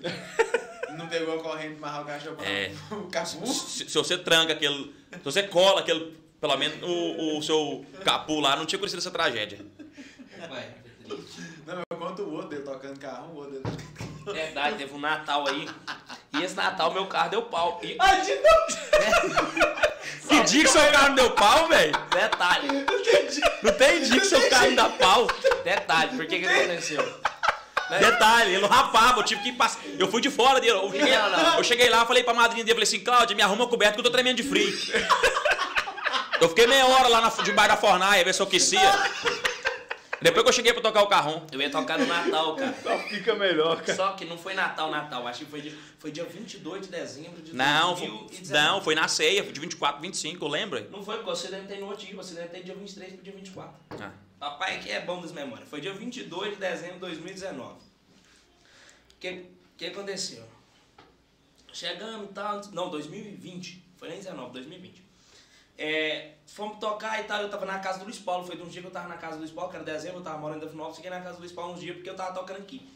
Não 0.96 1.08
pegou 1.08 1.38
a 1.40 1.42
corrente 1.42 1.76
pra 1.76 1.88
amarrar 1.88 2.02
o 2.02 2.06
cachorro 2.06 2.36
pra 2.36 2.46
É. 2.46 2.70
o 2.92 3.08
capu. 3.08 3.46
Se, 3.46 3.88
se 3.88 3.94
você 3.94 4.18
tranca 4.18 4.52
aquele. 4.52 4.94
Se 5.10 5.24
você 5.24 5.42
cola 5.44 5.80
aquele. 5.80 6.16
Pelo 6.40 6.56
menos 6.56 6.76
o, 6.82 7.38
o 7.38 7.42
seu 7.42 7.84
capu 8.04 8.40
lá, 8.40 8.56
não 8.56 8.66
tinha 8.66 8.76
acontecido 8.76 8.98
essa 8.98 9.10
tragédia. 9.10 9.64
Vai, 10.48 10.68
foi 11.06 11.16
triste. 11.16 11.51
Não, 11.66 11.80
eu 11.90 11.96
conto 11.96 12.22
o 12.22 12.32
outro 12.34 12.48
dele 12.48 12.62
tocando 12.62 12.98
carro, 12.98 13.28
o 13.32 13.36
outro 13.36 13.52
dele. 13.60 13.76
Verdade, 14.26 14.76
teve 14.76 14.94
um 14.94 14.98
Natal 15.00 15.46
aí. 15.48 15.68
E 16.34 16.42
esse 16.42 16.54
Natal 16.54 16.92
meu 16.92 17.06
carro 17.06 17.30
deu 17.30 17.42
pau. 17.42 17.80
E, 17.82 17.96
Ai, 17.98 18.20
de 18.22 18.34
novo. 18.40 19.72
Que 20.28 20.42
dia 20.44 20.62
que 20.64 20.70
seu 20.70 20.92
carro 20.92 21.08
não 21.08 21.14
deu 21.14 21.30
pau, 21.32 21.68
velho? 21.68 21.92
detalhe, 22.10 22.68
Não 23.62 23.72
tem 23.74 24.02
dia 24.02 24.20
que 24.20 24.26
seu 24.26 24.48
carro 24.50 24.66
não 24.68 24.74
dá 24.74 24.88
pau. 24.90 25.26
detalhe, 25.64 26.16
por 26.16 26.26
que 26.26 26.38
que 26.40 26.46
aconteceu? 26.46 27.22
Detalhe, 28.00 28.52
ele 28.52 28.60
não 28.62 28.68
rapava, 28.68 29.20
eu 29.20 29.24
tive 29.24 29.42
que 29.42 29.52
passar. 29.52 29.80
Eu 29.98 30.08
fui 30.08 30.20
de 30.22 30.30
fora 30.30 30.58
dele. 30.60 30.72
Eu 30.72 30.90
cheguei, 30.90 31.14
Não, 31.16 31.30
não. 31.30 31.56
eu 31.58 31.64
cheguei 31.64 31.90
lá, 31.90 32.06
falei 32.06 32.24
pra 32.24 32.32
madrinha 32.32 32.64
dele, 32.64 32.74
falei 32.74 32.84
assim, 32.88 33.00
Cláudia, 33.04 33.36
me 33.36 33.42
arruma 33.42 33.66
coberto 33.68 33.94
que 33.94 34.00
eu 34.00 34.04
tô 34.04 34.10
tremendo 34.10 34.36
de 34.36 34.42
frio. 34.42 34.72
Eu 36.40 36.48
fiquei 36.48 36.66
meia 36.66 36.86
hora 36.86 37.06
lá 37.08 37.20
na, 37.20 37.28
debaixo 37.28 37.68
da 37.70 37.76
fornaia, 37.76 38.24
ver 38.24 38.32
se 38.34 38.40
eu 38.40 38.46
aquecia. 38.46 38.80
Depois 40.22 40.42
que 40.42 40.48
eu 40.48 40.52
cheguei 40.52 40.72
pra 40.72 40.80
tocar 40.82 41.02
o 41.02 41.06
carrão. 41.06 41.46
Eu 41.50 41.60
ia 41.60 41.70
tocar 41.70 41.98
no 41.98 42.06
Natal, 42.06 42.56
cara. 42.56 42.74
Só 42.82 42.98
fica 43.00 43.34
melhor, 43.34 43.80
cara. 43.82 43.96
Só 43.96 44.12
que 44.12 44.24
não 44.24 44.38
foi 44.38 44.54
Natal, 44.54 44.90
Natal. 44.90 45.26
Acho 45.26 45.44
que 45.44 45.50
foi 45.50 45.60
dia, 45.60 45.76
foi 45.98 46.10
dia 46.10 46.24
22 46.24 46.82
de 46.82 46.88
dezembro 46.88 47.42
de 47.42 47.54
Não, 47.54 47.96
foi, 47.96 48.08
2019. 48.08 48.52
não, 48.52 48.80
foi 48.82 48.94
na 48.94 49.08
ceia, 49.08 49.42
foi 49.42 49.52
de 49.52 49.60
24, 49.60 50.00
25, 50.00 50.44
eu 50.44 50.48
lembro. 50.48 50.90
Não 50.90 51.02
foi, 51.02 51.16
porque 51.16 51.30
você 51.30 51.48
deve 51.48 51.66
ter 51.66 51.78
no 51.78 51.86
outro 51.86 52.06
dia. 52.06 52.14
Você 52.16 52.34
deve 52.34 52.48
ter 52.48 52.62
dia 52.62 52.74
23 52.74 53.14
pro 53.14 53.22
dia 53.22 53.32
24. 53.32 53.74
Ah. 54.00 54.12
Papai 54.38 54.76
aqui 54.76 54.90
é 54.90 55.00
bom 55.00 55.20
das 55.20 55.32
memórias. 55.32 55.68
Foi 55.68 55.80
dia 55.80 55.92
22 55.92 56.54
de 56.54 56.56
dezembro 56.56 56.94
de 56.94 57.00
2019. 57.00 57.74
O 57.74 57.78
que, 59.20 59.46
que 59.76 59.86
aconteceu? 59.86 60.44
Chegamos 61.72 62.30
e 62.30 62.32
tal. 62.32 62.60
Não, 62.72 62.90
2020. 62.90 63.82
Foi 63.96 64.08
nem 64.08 64.18
19, 64.18 64.52
2020. 64.52 65.11
É, 65.84 66.34
fomos 66.46 66.78
tocar 66.78 67.18
e 67.20 67.24
tal. 67.24 67.42
Eu 67.42 67.50
tava 67.50 67.66
na 67.66 67.78
casa 67.80 67.98
do 67.98 68.04
Luiz 68.04 68.18
Paulo. 68.18 68.46
Foi 68.46 68.56
de 68.56 68.62
um 68.62 68.68
dia 68.68 68.80
que 68.80 68.86
eu 68.86 68.92
tava 68.92 69.08
na 69.08 69.16
casa 69.16 69.34
do 69.36 69.40
Luiz 69.40 69.50
Paulo, 69.50 69.68
que 69.70 69.76
era 69.76 69.84
dezembro. 69.84 70.18
Eu 70.20 70.22
tava 70.22 70.38
morando 70.38 70.58
em 70.58 70.64
Davinópolis. 70.66 70.96
Cheguei 70.96 71.10
na 71.10 71.20
casa 71.20 71.34
do 71.34 71.40
Luiz 71.40 71.52
Paulo 71.52 71.72
uns 71.74 71.80
dias 71.80 71.96
porque 71.96 72.08
eu 72.10 72.14
tava 72.14 72.32
tocando 72.32 72.58
aqui. 72.58 72.88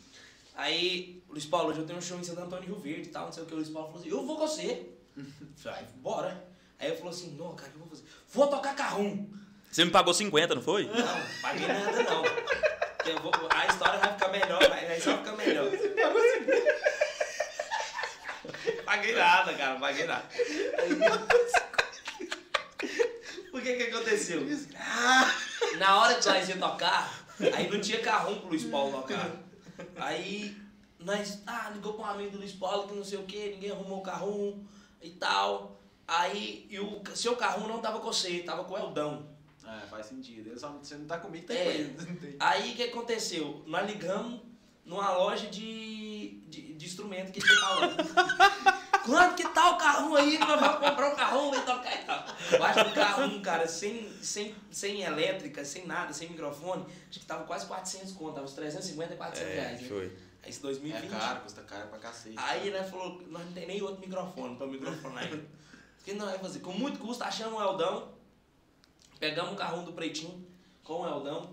Aí, 0.54 1.22
o 1.28 1.32
Luiz 1.32 1.44
Paulo, 1.44 1.70
hoje 1.70 1.80
eu 1.80 1.86
tenho 1.86 1.98
um 1.98 2.02
show 2.02 2.18
em 2.18 2.24
Santo 2.24 2.40
Antônio 2.40 2.64
Rio 2.66 2.78
Verde 2.78 3.08
e 3.08 3.12
tal. 3.12 3.24
Não 3.26 3.32
sei 3.32 3.42
o 3.42 3.46
que. 3.46 3.52
O 3.52 3.56
Luiz 3.56 3.68
Paulo 3.68 3.88
falou 3.88 4.00
assim: 4.02 4.10
Eu 4.10 4.24
vou 4.24 4.36
com 4.36 4.46
você. 4.46 4.86
Eu 5.16 5.24
Falei, 5.56 5.78
"Ai, 5.80 5.86
bora. 5.96 6.44
Aí 6.78 6.88
ele 6.88 6.96
falou 6.96 7.10
assim: 7.10 7.34
Não, 7.36 7.54
cara, 7.56 7.68
o 7.68 7.72
que 7.72 7.76
eu 7.76 7.80
vou 7.80 7.88
fazer? 7.88 8.04
Vou 8.32 8.46
tocar 8.46 8.74
carrum. 8.76 9.28
Você 9.70 9.84
me 9.84 9.90
pagou 9.90 10.14
50, 10.14 10.54
não 10.54 10.62
foi? 10.62 10.84
Não, 10.86 10.92
paguei 11.42 11.66
nada 11.66 12.02
não. 12.04 12.24
Eu 12.24 13.20
vou- 13.20 13.32
a 13.50 13.66
história 13.66 13.98
vai 13.98 14.12
ficar 14.12 14.28
melhor, 14.28 14.68
vai, 14.68 14.86
vai 14.86 15.00
só 15.00 15.16
ficar 15.18 15.32
melhor. 15.32 15.70
Paguei 18.84 19.14
nada, 19.14 19.52
cara, 19.54 19.78
paguei 19.80 20.06
nada. 20.06 20.24
Por 20.28 21.48
que 23.66 23.76
que 23.76 23.82
aconteceu? 23.94 24.42
Na 25.78 25.98
hora 26.00 26.14
que 26.14 26.26
nós 26.28 26.48
ia 26.48 26.56
tocar, 26.56 27.26
aí 27.54 27.68
não 27.70 27.80
tinha 27.80 28.00
carrão 28.00 28.38
pro 28.38 28.48
Luiz 28.48 28.64
Paulo 28.64 28.92
tocar. 29.02 29.30
Aí 29.96 30.56
nós, 30.98 31.42
ah, 31.46 31.70
ligou 31.74 31.94
pra 31.94 32.06
um 32.06 32.10
amigo 32.10 32.30
do 32.32 32.38
Luiz 32.38 32.52
Paulo 32.52 32.88
que 32.88 32.94
não 32.94 33.04
sei 33.04 33.18
o 33.18 33.24
que, 33.24 33.50
ninguém 33.50 33.70
arrumou 33.70 33.98
o 33.98 34.02
carrão 34.02 34.64
e 35.02 35.10
tal. 35.10 35.80
Aí, 36.06 36.66
e 36.70 36.78
o 36.78 37.02
seu 37.14 37.34
carrão 37.36 37.66
não 37.66 37.80
tava 37.80 37.98
com 37.98 38.06
você, 38.12 38.38
tava 38.40 38.64
com 38.64 38.74
o 38.74 38.78
Eldão. 38.78 39.28
Ah, 39.64 39.82
faz 39.90 40.06
sentido. 40.06 40.48
Eu 40.50 40.58
só, 40.58 40.68
você 40.70 40.94
não 40.94 41.06
tá 41.06 41.18
comigo, 41.18 41.44
tem 41.46 41.56
É. 41.58 41.64
coisa. 41.64 42.08
Aí 42.38 42.72
o 42.72 42.76
que 42.76 42.84
aconteceu? 42.84 43.64
Nós 43.66 43.84
ligamos 43.90 44.40
numa 44.84 45.10
loja 45.18 45.48
de, 45.48 46.40
de, 46.48 46.74
de 46.74 46.86
instrumento 46.86 47.32
que 47.32 47.40
tinha 47.40 47.60
lá. 47.60 47.96
Quanto 49.06 49.34
que 49.36 49.48
tá 49.48 49.70
o 49.70 49.78
carrão 49.78 50.14
aí? 50.16 50.36
Nós 50.38 50.60
vamos 50.60 50.78
comprar 50.88 51.12
um 51.12 51.16
carrão 51.16 51.54
e 51.54 51.60
tocar 51.60 51.94
e 51.94 52.04
tal. 52.04 52.24
Eu 52.52 52.64
acho 52.64 52.84
que 52.84 52.90
o 52.90 52.94
carrão, 52.94 53.40
cara, 53.40 53.66
sem, 53.68 54.12
sem, 54.22 54.54
sem 54.70 55.02
elétrica, 55.02 55.64
sem 55.64 55.86
nada, 55.86 56.12
sem 56.12 56.28
microfone, 56.28 56.84
acho 57.08 57.20
que 57.20 57.24
tava 57.26 57.44
quase 57.44 57.66
400 57.66 58.12
conto, 58.12 58.34
tava 58.34 58.44
uns 58.46 58.52
350 58.52 59.14
e 59.14 59.16
400 59.16 59.54
reais. 59.54 59.80
né? 59.80 59.88
foi. 59.88 60.04
Aí 60.42 60.50
esse 60.50 60.58
É 60.58 60.62
2020. 60.62 61.08
caro, 61.10 61.40
custa 61.40 61.62
caro 61.62 61.88
pra 61.88 61.98
cacete. 61.98 62.34
Aí 62.38 62.70
nós 62.70 62.88
falou, 62.90 63.22
nós 63.28 63.44
não 63.44 63.52
tem 63.52 63.66
nem 63.66 63.80
outro 63.82 64.00
microfone 64.00 64.56
pra 64.56 64.66
microfonar 64.66 65.24
ainda. 65.24 65.36
O 65.36 66.04
que 66.04 66.12
nós 66.14 66.30
vai 66.30 66.38
fazer? 66.38 66.58
Com 66.60 66.72
muito 66.72 66.98
custo, 67.00 67.24
achamos 67.24 67.58
o 67.58 67.62
Eldão, 67.62 68.08
pegamos 69.18 69.52
o 69.52 69.56
carrão 69.56 69.84
do 69.84 69.92
Pretinho 69.92 70.46
com 70.84 71.00
o 71.02 71.06
Eldão. 71.06 71.50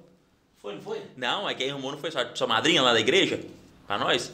Foi, 0.59 0.75
não 0.75 0.81
foi? 0.81 1.03
Não, 1.17 1.49
é 1.49 1.53
quem 1.55 1.69
arrumou 1.71 1.91
não 1.91 1.97
foi 1.99 2.11
só 2.11 2.19
sua 2.35 2.47
madrinha 2.47 2.81
lá 2.81 2.93
da 2.93 2.99
igreja? 2.99 3.43
Pra 3.87 3.97
nós? 3.97 4.31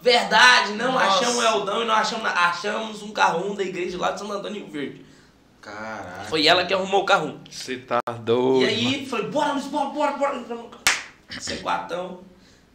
Verdade, 0.00 0.72
não 0.74 0.92
Nossa. 0.92 1.06
achamos 1.06 1.36
o 1.36 1.42
Eldão 1.42 1.82
e 1.82 1.86
não 1.86 1.94
achamos, 1.94 2.24
achamos 2.26 3.02
um 3.02 3.10
carrão 3.12 3.54
da 3.54 3.62
igreja 3.62 3.98
lá 3.98 4.12
de 4.12 4.20
Santo 4.20 4.32
Antônio 4.32 4.62
Rio 4.62 4.70
Verde. 4.72 5.04
Caraca. 5.60 6.24
Foi 6.28 6.46
ela 6.46 6.64
que 6.64 6.72
arrumou 6.72 7.02
o 7.02 7.04
carrão. 7.04 7.40
Você 7.50 7.76
tá 7.78 7.98
doido. 8.20 8.62
E 8.62 8.66
aí, 8.68 9.06
falei, 9.06 9.26
bora, 9.26 9.52
Luiz, 9.52 9.64
bora, 9.66 9.88
bora, 9.90 10.12
bora. 10.12 10.44
C4, 11.30 12.18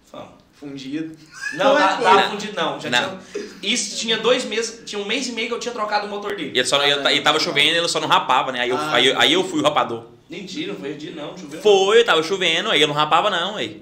fomos. 0.10 0.42
Fundido. 0.54 1.18
Não, 1.56 1.68
Como 1.72 1.80
é 1.80 1.82
tá- 1.88 1.98
que 1.98 2.04
tava 2.04 2.20
foi? 2.22 2.30
fundido 2.30 2.54
não. 2.56 2.80
Já 2.80 2.90
Não. 2.92 3.18
Tinha, 3.34 3.50
isso 3.64 3.98
tinha 3.98 4.18
dois 4.20 4.46
meses, 4.46 4.84
tinha 4.86 5.02
um 5.02 5.06
mês 5.06 5.28
e 5.28 5.32
meio 5.32 5.48
que 5.48 5.54
eu 5.56 5.60
tinha 5.60 5.74
trocado 5.74 6.06
o 6.06 6.10
motor 6.10 6.36
dele. 6.36 6.52
E, 6.54 6.60
ele 6.60 6.68
só, 6.68 6.84
ele, 6.86 7.16
e 7.16 7.22
tava 7.22 7.40
chovendo, 7.40 7.78
ele 7.78 7.88
só 7.88 8.00
não 8.00 8.08
rapava, 8.08 8.52
né? 8.52 8.60
Aí 8.60 8.70
eu, 8.70 8.78
Ah, 8.78 8.94
aí, 8.94 9.08
eu- 9.08 9.20
aí 9.20 9.34
eu 9.34 9.44
fui 9.44 9.60
o 9.60 9.64
rapador. 9.64 10.06
Mentira, 10.30 10.74
não 10.74 10.80
foi 10.80 10.94
dia 10.94 11.14
não, 11.16 11.36
choveu. 11.36 11.60
Foi, 11.64 12.04
tava 12.04 12.22
chovendo, 12.22 12.70
aí 12.70 12.80
eu 12.80 12.88
não 12.88 12.94
rapava 12.94 13.30
não, 13.32 13.56
aí. 13.56 13.82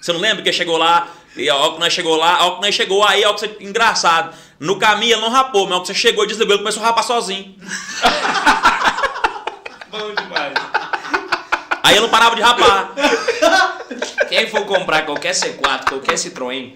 Você 0.00 0.12
não 0.12 0.18
lembra 0.18 0.42
que 0.42 0.52
chegou 0.52 0.76
lá, 0.76 1.08
e 1.36 1.48
a 1.50 1.56
hora 1.56 1.72
que 1.74 1.80
nós 1.80 1.92
chegou 1.92 2.16
lá, 2.16 2.36
a 2.36 2.44
hora 2.46 2.54
que 2.56 2.62
nós 2.62 2.74
chegou 2.74 3.04
aí, 3.04 3.24
a 3.24 3.28
hora 3.28 3.38
que 3.38 3.46
você, 3.46 3.56
engraçado, 3.60 4.34
no 4.60 4.78
caminho 4.78 5.14
ele 5.14 5.20
não 5.22 5.30
rapou, 5.30 5.64
mas 5.64 5.72
a 5.72 5.74
hora 5.76 5.80
que 5.82 5.86
você 5.88 5.94
chegou, 5.94 6.26
desligou, 6.26 6.54
ele 6.54 6.62
começou 6.62 6.82
a 6.82 6.86
rapar 6.86 7.04
sozinho. 7.04 7.54
Bom 9.90 10.14
demais. 10.14 10.54
Aí 11.82 11.94
ele 11.94 12.00
não 12.00 12.08
parava 12.08 12.34
de 12.36 12.42
rapar. 12.42 12.94
Quem 14.28 14.48
for 14.48 14.64
comprar 14.64 15.04
qualquer 15.04 15.32
C4, 15.34 15.88
qualquer 15.88 16.14
Citroën, 16.14 16.72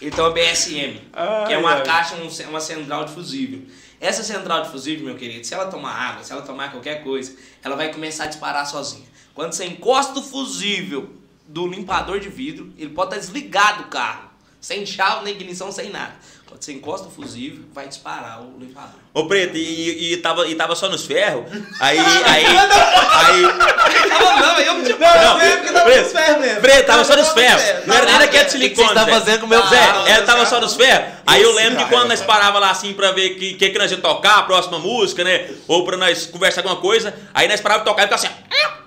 ele 0.00 0.10
tem 0.10 0.24
uma 0.24 0.30
BSM, 0.30 1.00
que 1.46 1.52
é 1.52 1.58
uma 1.58 1.70
Ai, 1.72 1.78
ai. 1.78 1.82
caixa, 1.84 2.14
um- 2.16 2.48
uma 2.50 2.60
central 2.60 3.04
de 3.04 3.12
fusível. 3.12 3.62
Essa 4.00 4.22
central 4.22 4.62
de 4.62 4.70
fusível, 4.70 5.04
meu 5.04 5.14
querido, 5.16 5.46
se 5.46 5.52
ela 5.52 5.66
tomar 5.66 5.92
água, 5.92 6.24
se 6.24 6.32
ela 6.32 6.42
tomar 6.42 6.70
qualquer 6.70 7.02
coisa, 7.02 7.34
ela 7.62 7.76
vai 7.76 7.92
começar 7.92 8.24
a 8.24 8.28
disparar 8.28 8.66
sozinha. 8.66 9.04
Quando 9.34 9.52
você 9.52 9.66
encosta 9.66 10.18
o 10.18 10.22
fusível 10.22 11.10
do 11.50 11.66
limpador 11.66 12.20
de 12.20 12.28
vidro, 12.28 12.72
ele 12.78 12.90
pode 12.90 13.10
estar 13.10 13.20
desligado 13.20 13.82
o 13.82 13.86
carro, 13.86 14.30
sem 14.60 14.86
chave, 14.86 15.24
nem 15.24 15.34
ignição, 15.34 15.70
sem 15.72 15.90
nada. 15.90 16.14
Quando 16.46 16.62
você 16.62 16.72
encosta 16.72 17.08
o 17.08 17.10
fusível, 17.10 17.64
vai 17.72 17.86
disparar 17.88 18.42
o 18.42 18.58
limpador. 18.58 18.98
Ô 19.14 19.26
Preto, 19.26 19.56
e, 19.56 19.60
e, 19.60 20.12
e 20.12 20.16
tava, 20.16 20.46
e 20.48 20.54
tava 20.54 20.74
só 20.74 20.88
nos 20.88 21.06
ferros. 21.06 21.44
Aí. 21.80 21.98
Aí. 21.98 22.44
aí. 22.46 23.42
Não, 23.42 24.40
não, 24.40 24.58
eu 24.58 24.84
tipo, 24.84 25.00
Não, 25.00 25.38
porque 25.38 25.72
tava 25.72 25.84
Preto, 25.84 26.02
nos 26.02 26.12
ferros 26.12 26.40
mesmo. 26.40 26.60
Preto, 26.60 26.86
tava 26.86 27.04
só 27.04 27.16
nos 27.16 27.28
Tava 27.28 27.40
ferros. 27.40 27.86
Não 27.86 27.94
era 27.94 28.06
Tava 28.06 28.18
daquele 28.18 28.42
nos 28.44 28.52
de 28.52 28.58
silicone. 28.58 28.86
O 28.86 28.88
que 28.88 28.94
que 28.94 29.00
você 29.00 29.12
tá 29.12 29.18
fazendo 29.20 29.40
com 29.40 29.46
o 29.46 29.48
meu 29.48 29.62
carro? 29.62 30.08
ela 30.08 30.26
tava 30.26 30.46
só 30.46 30.60
nos 30.60 30.74
ferros. 30.74 31.14
Aí 31.26 31.42
eu 31.42 31.52
lembro 31.52 31.78
que 31.78 31.84
cara, 31.84 31.96
quando 31.96 32.08
nós 32.08 32.20
parava 32.20 32.58
lá 32.58 32.70
assim 32.70 32.92
pra 32.94 33.12
ver 33.12 33.30
que, 33.30 33.54
que, 33.54 33.70
que 33.70 33.78
nós 33.78 33.90
ia 33.90 33.98
tocar, 33.98 34.38
a 34.38 34.42
próxima 34.42 34.78
música, 34.78 35.22
né? 35.22 35.48
Ou 35.68 35.84
pra 35.84 35.96
nós 35.96 36.26
conversar 36.26 36.60
alguma 36.62 36.80
coisa. 36.80 37.14
Aí 37.32 37.46
nós 37.46 37.60
parávamos 37.60 37.88
de 37.88 37.90
tocar 37.90 38.02
e 38.02 38.06
ficava 38.06 38.26
assim. 38.26 38.44
ó. 38.66 38.80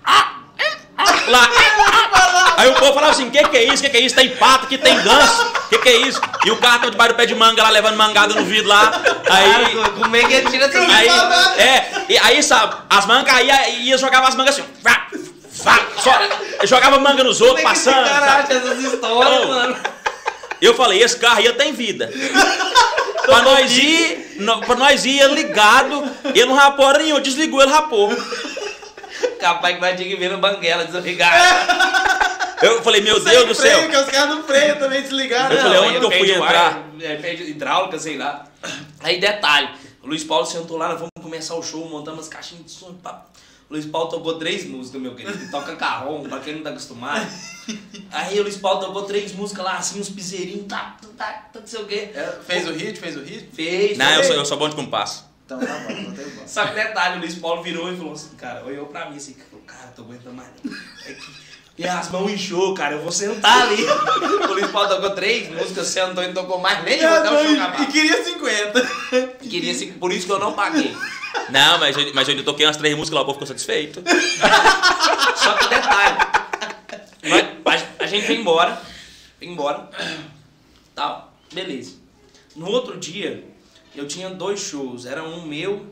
Lá. 1.28 1.49
Aí 2.57 2.69
o 2.69 2.73
povo 2.75 2.93
falava 2.93 3.11
assim: 3.13 3.29
que 3.29 3.43
que 3.49 3.57
é 3.57 3.63
isso? 3.63 3.81
Que 3.83 3.89
que 3.89 3.97
é 3.97 4.01
isso? 4.01 4.15
Tem 4.15 4.29
pato, 4.35 4.67
que 4.67 4.77
tem 4.77 4.95
ganso. 5.01 5.51
Que 5.69 5.77
que 5.79 5.89
é 5.89 5.95
isso? 6.07 6.21
E 6.45 6.51
o 6.51 6.57
carro 6.57 6.79
tava 6.79 6.91
debaixo 6.91 7.13
do 7.13 7.17
pé 7.17 7.25
de 7.25 7.35
manga 7.35 7.63
lá, 7.63 7.69
levando 7.69 7.95
mangada 7.97 8.33
no 8.33 8.45
vidro 8.45 8.69
lá. 8.69 8.91
Aí. 9.29 9.51
Cara, 9.75 9.89
como 9.91 10.15
é 10.15 10.23
que 10.23 10.33
ele 10.33 10.49
tira 10.49 10.65
essa 10.65 10.79
Aí, 10.79 11.07
é, 11.59 11.91
e 12.09 12.17
aí, 12.17 12.43
sabe, 12.43 12.75
as 12.89 13.05
mangas 13.05 13.33
caíam 13.33 13.57
e 13.69 13.89
ia 13.89 13.97
jogava 13.97 14.27
as 14.27 14.35
mangas 14.35 14.57
assim, 14.57 14.67
vá, 14.81 15.07
vá, 15.63 15.79
só, 15.97 16.11
jogava 16.65 16.99
manga 16.99 17.23
nos 17.23 17.41
outros, 17.41 17.63
passando, 17.63 18.07
Cara, 18.07 18.25
sabe? 18.27 18.43
acha 18.43 18.53
essas 18.53 18.79
histórias, 18.83 19.43
Ô. 19.43 19.47
mano. 19.47 19.77
Eu 20.61 20.73
falei, 20.75 21.01
esse 21.01 21.17
carro 21.17 21.41
ia 21.41 21.53
ter 21.53 21.71
vida. 21.73 22.09
pra 23.25 23.41
nós 23.41 23.71
ir, 23.75 24.35
no- 24.39 24.61
pra 24.61 24.75
nós 24.75 25.03
ir 25.05 25.19
ele 25.19 25.35
ligado, 25.35 26.09
ele 26.25 26.45
não 26.45 26.55
rapou 26.55 26.85
hora 26.85 26.99
nenhuma, 26.99 27.19
desligou, 27.21 27.61
ele 27.61 27.71
rapou. 27.71 28.15
Capaz 29.39 29.75
que 29.75 29.81
vai 29.81 29.95
ter 29.95 30.05
que 30.05 30.15
ver 30.15 30.29
no 30.29 30.37
banguela 30.37 30.85
desligar. 30.85 31.33
Eu 32.64 32.82
falei, 32.84 33.01
meu 33.01 33.20
Deus 33.24 33.47
do 33.47 33.55
freio, 33.55 33.80
céu. 33.80 33.89
que 33.89 33.97
os 33.97 34.05
caras 34.05 34.30
não 34.36 34.43
freiam 34.43 34.78
também 34.78 35.01
desligaram. 35.01 35.55
Eu 35.55 35.61
falei, 35.61 35.80
Não, 35.80 35.88
onde 35.88 35.99
que 35.99 36.05
eu 36.05 36.11
fui 36.11 36.32
entrar? 36.32 36.55
ar, 36.74 36.84
é, 37.01 37.16
perde 37.18 37.43
hidráulica, 37.43 37.99
sei 37.99 38.18
lá. 38.18 38.45
Aí, 39.01 39.20
detalhe, 39.20 39.70
o 40.01 40.07
Luiz 40.07 40.24
Paulo 40.24 40.45
sentou 40.45 40.78
lá, 40.78 40.88
nós 40.89 40.97
vamos 40.97 41.11
começar 41.22 41.55
o 41.55 41.64
show, 41.64 41.88
montamos 41.89 42.22
as 42.22 42.28
caixinhas 42.30 42.66
de 42.66 42.72
som, 42.72 42.93
pá. 42.95 43.26
O 43.70 43.74
Luiz 43.74 43.86
Paulo 43.86 44.09
tocou 44.09 44.36
três 44.38 44.66
músicas, 44.66 45.01
meu 45.01 45.16
querido. 45.16 45.38
Ele 45.38 45.49
toca 45.49 45.76
carrom, 45.76 46.24
pra 46.24 46.39
quem 46.39 46.55
não 46.55 46.64
tá 46.64 46.70
acostumado. 46.70 47.28
Aí 48.11 48.39
o 48.39 48.43
Luiz 48.43 48.57
Paulo 48.57 48.80
tocou 48.86 49.03
três 49.03 49.32
músicas 49.34 49.64
lá, 49.66 49.78
assim, 49.78 49.99
uns 49.99 50.09
piseirinhos, 50.09 50.68
tá, 50.68 50.95
tá, 51.18 51.32
tá, 51.51 51.59
não 51.59 51.66
sei 51.68 51.82
o 51.82 51.86
quê. 51.86 52.09
É, 52.14 52.38
Fez 52.45 52.68
o 52.68 52.72
hit, 52.74 52.99
fez 52.99 53.16
o 53.18 53.22
hit? 53.24 53.49
Fez, 53.53 53.97
Não, 53.97 54.09
eu 54.09 54.16
fez. 54.16 54.28
sou, 54.28 54.36
eu 54.36 54.45
sou 54.45 54.57
bom 54.57 54.70
de 54.70 54.76
compasso. 54.76 55.26
Então 55.45 55.59
tá 55.59 55.74
bom, 55.88 55.93
não 55.93 56.11
tem 56.14 56.30
bom. 56.30 56.43
Só 56.47 56.66
que 56.68 56.76
detalhe, 56.76 57.18
o 57.18 57.20
Luiz 57.20 57.36
Paulo 57.36 57.64
virou 57.64 57.91
e 57.91 57.97
falou 57.97 58.14
assim, 58.14 58.36
cara, 58.36 58.64
olhou 58.64 58.86
pra 58.86 59.09
mim 59.09 59.18
assim, 59.18 59.36
falou, 59.49 59.66
cara, 59.66 59.88
tô 59.95 60.03
aguentando 60.03 60.36
mais. 60.36 60.49
É 61.07 61.14
que 61.14 61.42
minhas 61.78 62.09
mãos 62.11 62.32
inchou, 62.32 62.74
cara, 62.74 62.95
eu 62.95 63.01
vou 63.01 63.11
sentar 63.11 63.63
ali. 63.63 63.84
O 63.84 64.53
Luiz 64.53 64.67
Paulo 64.71 64.89
tocou 64.89 65.09
três 65.11 65.49
músicas, 65.49 65.88
sentou 65.88 66.24
e 66.24 66.28
não 66.28 66.34
tocou 66.34 66.59
mais 66.59 66.84
nenhuma 66.84 67.17
até 67.17 67.32
o 67.32 67.43
show 67.43 67.84
E 67.84 67.86
queria 67.91 68.24
50. 68.24 68.82
Queria 69.49 69.71
assim, 69.71 69.93
por 69.93 70.11
isso 70.11 70.26
que 70.28 70.32
eu 70.32 70.39
não 70.39 70.53
paguei. 70.53 70.95
Não, 71.49 71.80
mas 71.80 71.97
eu, 71.97 72.13
mas 72.13 72.28
eu 72.28 72.34
ainda 72.34 72.43
toquei 72.45 72.65
umas 72.65 72.78
três 72.78 72.95
músicas 72.95 73.15
lá, 73.15 73.21
o 73.21 73.26
povo 73.26 73.36
ficou 73.39 73.47
satisfeito. 73.47 74.03
Só 75.36 75.53
que 75.55 75.67
detalhe, 75.67 76.17
nós- 77.24 77.84
a, 77.99 78.03
a 78.03 78.07
gente 78.07 78.26
foi 78.28 78.36
embora, 78.36 78.80
foi 79.39 79.47
embora, 79.47 79.89
tal, 80.93 81.34
beleza. 81.51 81.95
No 82.55 82.67
outro 82.69 82.97
dia, 82.99 83.43
eu 83.95 84.07
tinha 84.07 84.30
dois 84.30 84.59
shows, 84.59 85.05
era 85.07 85.24
um 85.24 85.45
meu 85.45 85.88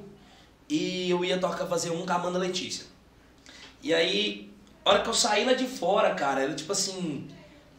e 0.70 1.10
eu 1.10 1.26
ia 1.26 1.40
tocar, 1.40 1.66
fazer 1.66 1.90
um 1.90 2.06
com 2.06 2.12
a 2.14 2.16
Amanda 2.16 2.38
Letícia. 2.38 2.86
E 3.82 3.94
aí, 3.94 4.51
a 4.86 4.90
hora 4.90 5.02
que 5.04 5.10
eu 5.10 5.14
saí 5.14 5.46
lá 5.46 5.54
de 5.54 5.68
fora, 5.68 6.14
cara, 6.16 6.42
era 6.42 6.54
tipo 6.54 6.72
assim, 6.72 7.30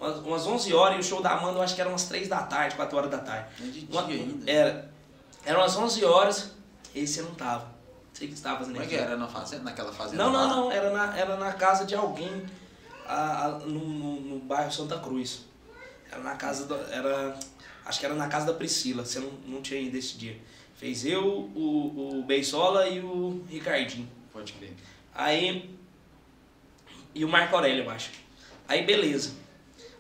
umas, 0.01 0.17
umas 0.19 0.47
11 0.47 0.73
horas 0.75 0.97
e 0.97 1.01
o 1.01 1.03
show 1.03 1.23
da 1.23 1.33
Amanda 1.33 1.59
eu 1.59 1.63
acho 1.63 1.75
que 1.75 1.81
era 1.81 1.91
umas 1.91 2.05
3 2.05 2.29
da 2.29 2.43
tarde, 2.43 2.77
4 2.77 2.97
horas 2.97 3.11
da 3.11 3.19
tarde. 3.19 3.47
É 3.61 3.65
de 3.67 3.87
Uma- 3.91 4.03
dia 4.05 4.15
ainda. 4.17 4.51
Era, 4.51 4.93
eram 5.45 5.61
umas 5.61 5.77
11 5.77 6.05
horas, 6.05 6.53
esse 6.95 7.19
eu 7.19 7.25
não 7.25 7.35
tava. 7.35 7.65
Não 7.65 8.15
sei 8.19 8.29
o 8.29 8.31
que 8.31 8.37
você 8.37 8.43
tava 8.43 8.59
fazendo 8.59 8.75
Como 8.75 8.85
é 8.85 8.89
que 8.89 8.95
era 8.95 9.17
na 9.17 9.27
fazenda, 9.27 9.63
naquela 9.65 9.93
fazenda 9.93 10.23
Não, 10.23 10.33
lá? 10.33 10.47
não, 10.49 10.57
não. 10.65 10.73
Era 10.73 10.91
na, 10.91 11.17
era 11.19 11.37
na 11.37 11.53
casa 11.53 11.85
de 11.87 11.95
alguém 11.95 12.45
a- 13.07 13.47
a- 13.47 13.49
no, 13.61 13.81
no, 13.81 14.21
no 14.21 14.39
bairro 14.41 14.71
Santa 14.71 14.99
Cruz. 14.99 15.41
Era 16.11 16.23
na 16.23 16.37
casa 16.37 16.67
da. 16.67 16.77
Era, 16.95 17.35
acho 17.87 17.99
que 17.99 18.05
era 18.05 18.15
na 18.15 18.29
casa 18.29 18.47
da 18.47 18.53
Priscila. 18.53 19.03
Você 19.05 19.19
não, 19.19 19.31
não 19.47 19.63
tinha 19.63 19.81
ido 19.81 19.97
esse 19.97 20.19
dia. 20.19 20.39
Fez 20.77 21.07
eu, 21.07 21.25
o, 21.25 22.19
o 22.19 22.23
Beisola 22.25 22.87
e 22.87 23.01
o 23.01 23.43
Ricardinho. 23.49 24.09
Pode 24.33 24.53
crer. 24.53 24.75
Aí. 25.15 25.75
E 27.15 27.25
o 27.25 27.29
Marco 27.29 27.55
Aurélio, 27.55 27.85
eu 27.85 27.91
acho. 27.91 28.11
Aí, 28.69 28.85
beleza. 28.85 29.35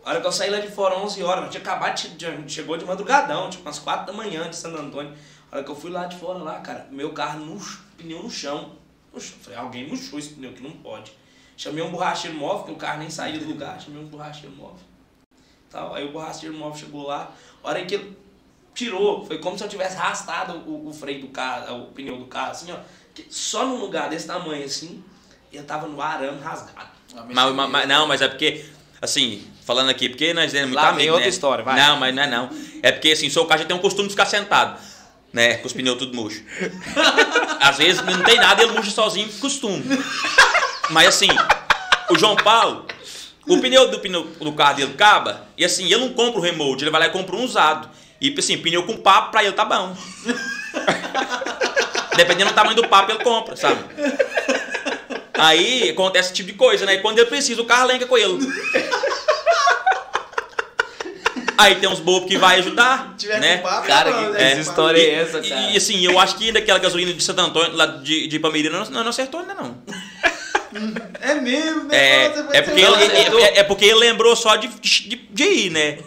A 0.04 0.10
hora 0.10 0.20
que 0.20 0.26
eu 0.26 0.32
saí 0.32 0.50
lá 0.50 0.58
de 0.58 0.68
fora, 0.68 0.96
11 0.98 1.22
horas, 1.22 1.50
tinha 1.50 1.60
acabado 1.60 1.94
de. 2.16 2.52
Chegou 2.52 2.76
de 2.76 2.84
madrugadão, 2.84 3.48
tipo 3.48 3.62
umas 3.62 3.78
4 3.78 4.06
da 4.06 4.12
manhã 4.12 4.48
de 4.50 4.56
Santo 4.56 4.78
Antônio. 4.78 5.14
A 5.50 5.56
hora 5.56 5.64
que 5.64 5.70
eu 5.70 5.76
fui 5.76 5.90
lá 5.90 6.06
de 6.06 6.16
fora, 6.16 6.38
lá, 6.38 6.60
cara, 6.60 6.88
meu 6.90 7.12
carro 7.12 7.44
no 7.44 7.60
pneu 7.96 8.22
no 8.22 8.30
chão. 8.30 8.72
No 9.12 9.20
chão. 9.20 9.36
Falei, 9.42 9.58
alguém 9.58 9.86
murchou 9.86 10.18
esse 10.18 10.30
pneu 10.30 10.52
que 10.52 10.62
não 10.62 10.72
pode. 10.72 11.12
Chamei 11.56 11.84
um 11.84 11.90
borracheiro 11.90 12.36
móvel, 12.36 12.58
porque 12.58 12.72
o 12.72 12.76
carro 12.76 12.98
nem 12.98 13.10
saía 13.10 13.38
do 13.38 13.44
lugar. 13.44 13.80
Chamei 13.80 14.02
um 14.02 14.06
borracheiro 14.06 14.54
móvel. 14.56 14.80
Tal. 15.70 15.94
Aí 15.94 16.04
o 16.04 16.10
borracheiro 16.10 16.56
móvel 16.56 16.80
chegou 16.80 17.06
lá. 17.06 17.30
A 17.62 17.68
hora 17.68 17.84
que 17.84 17.94
ele 17.94 18.16
tirou, 18.74 19.24
foi 19.24 19.38
como 19.38 19.56
se 19.56 19.62
eu 19.62 19.68
tivesse 19.68 19.96
arrastado 19.96 20.54
o, 20.68 20.88
o 20.88 20.92
freio 20.92 21.20
do 21.20 21.28
carro, 21.28 21.84
o 21.84 21.86
pneu 21.92 22.18
do 22.18 22.26
carro, 22.26 22.50
assim, 22.50 22.72
ó. 22.72 22.78
Só 23.28 23.66
num 23.66 23.76
lugar 23.76 24.08
desse 24.08 24.26
tamanho, 24.26 24.64
assim, 24.64 25.04
eu 25.52 25.64
tava 25.64 25.86
no 25.86 26.00
arame 26.00 26.40
rasgado. 26.40 26.90
Mas, 27.28 27.54
mas- 27.54 27.88
não, 27.88 28.06
mas 28.06 28.22
é 28.22 28.28
porque, 28.28 28.64
assim, 29.00 29.42
falando 29.66 29.90
aqui, 29.90 30.08
porque 30.08 30.32
nós 30.34 30.50
temos 30.50 30.68
muito 30.70 30.80
Lá 30.80 30.88
amigo, 30.90 31.10
outra 31.12 31.24
né? 31.24 31.28
história, 31.28 31.64
vai. 31.64 31.76
Não, 31.78 31.96
mas 31.96 32.14
não 32.14 32.22
é 32.22 32.26
não. 32.26 32.50
É 32.82 32.92
porque, 32.92 33.12
assim, 33.12 33.26
o 33.26 33.30
seu 33.30 33.44
carro 33.44 33.60
já 33.60 33.66
tem 33.66 33.76
um 33.76 33.80
costume 33.80 34.08
de 34.08 34.14
ficar 34.14 34.26
sentado, 34.26 34.78
né? 35.32 35.54
Com 35.58 35.66
os 35.66 35.72
pneus 35.72 35.98
tudo 35.98 36.14
murcho. 36.16 36.42
Às 37.60 37.76
vezes 37.78 38.02
não 38.02 38.22
tem 38.22 38.36
nada, 38.36 38.62
ele 38.62 38.72
murcha 38.72 38.90
sozinho, 38.90 39.28
costume. 39.40 39.84
Mas, 40.90 41.08
assim, 41.08 41.28
o 42.10 42.18
João 42.18 42.34
Paulo, 42.36 42.86
o 43.46 43.58
pneu 43.58 43.88
do, 43.90 43.98
pneu 44.00 44.24
do 44.24 44.52
carro 44.52 44.76
dele 44.76 44.92
acaba, 44.94 45.46
e 45.56 45.64
assim, 45.64 45.84
ele 45.86 45.98
não 45.98 46.12
compra 46.12 46.40
o 46.40 46.42
remote, 46.42 46.82
ele 46.84 46.90
vai 46.90 47.00
lá 47.02 47.06
e 47.06 47.10
compra 47.10 47.36
um 47.36 47.44
usado. 47.44 47.88
E, 48.20 48.34
assim, 48.38 48.56
pneu 48.58 48.84
com 48.84 48.96
papo, 48.96 49.30
pra 49.30 49.42
ele 49.44 49.52
tá 49.52 49.64
bom. 49.64 49.96
Dependendo 52.16 52.50
do 52.50 52.54
tamanho 52.54 52.76
do 52.76 52.86
papo, 52.88 53.10
ele 53.12 53.22
compra, 53.24 53.56
sabe? 53.56 53.82
Aí 55.44 55.90
acontece 55.90 56.28
esse 56.28 56.34
tipo 56.34 56.52
de 56.52 56.56
coisa, 56.56 56.86
né? 56.86 56.94
E 56.94 56.98
quando 57.00 57.18
ele 57.18 57.26
precisa, 57.28 57.60
o 57.60 57.64
carro 57.64 57.88
lenca 57.88 58.06
com 58.06 58.16
ele. 58.16 58.38
Aí 61.58 61.74
tem 61.76 61.88
uns 61.88 62.00
bobos 62.00 62.28
que 62.28 62.36
vai 62.38 62.58
ajudar, 62.60 63.14
Tiver 63.16 63.38
né? 63.40 63.56
com 63.58 63.64
papo, 63.68 63.86
Cara, 63.86 64.12
que 64.12 64.36
essa 64.42 64.60
história 64.60 64.98
E, 64.98 65.04
é 65.04 65.14
essa, 65.14 65.38
e- 65.40 65.48
cara? 65.48 65.70
e, 65.72 65.76
assim, 65.76 66.00
eu 66.04 66.18
acho 66.18 66.36
que 66.36 66.50
daquela 66.50 66.78
gasolina 66.78 67.12
de 67.12 67.22
Santo 67.22 67.40
Antônio, 67.40 67.76
lá 67.76 67.86
de, 67.86 68.26
de 68.26 68.38
Palmeirina, 68.38 68.84
não, 68.84 69.02
não, 69.04 69.10
acertou 69.10 69.40
ainda 69.40 69.54
não. 69.54 69.76
É 71.20 71.34
mesmo, 71.34 71.84
né? 71.84 71.96
É, 71.96 72.24
é, 72.52 72.62
porque 72.62 72.80
ele, 72.80 72.94
é, 73.04 73.42
é- 73.42 73.58
é 73.58 73.62
porque 73.64 73.84
ele 73.84 73.96
lembrou 73.98 74.34
só 74.34 74.56
de, 74.56 74.68
de, 74.68 75.16
de 75.30 75.44
ir, 75.44 75.70
né? 75.70 75.98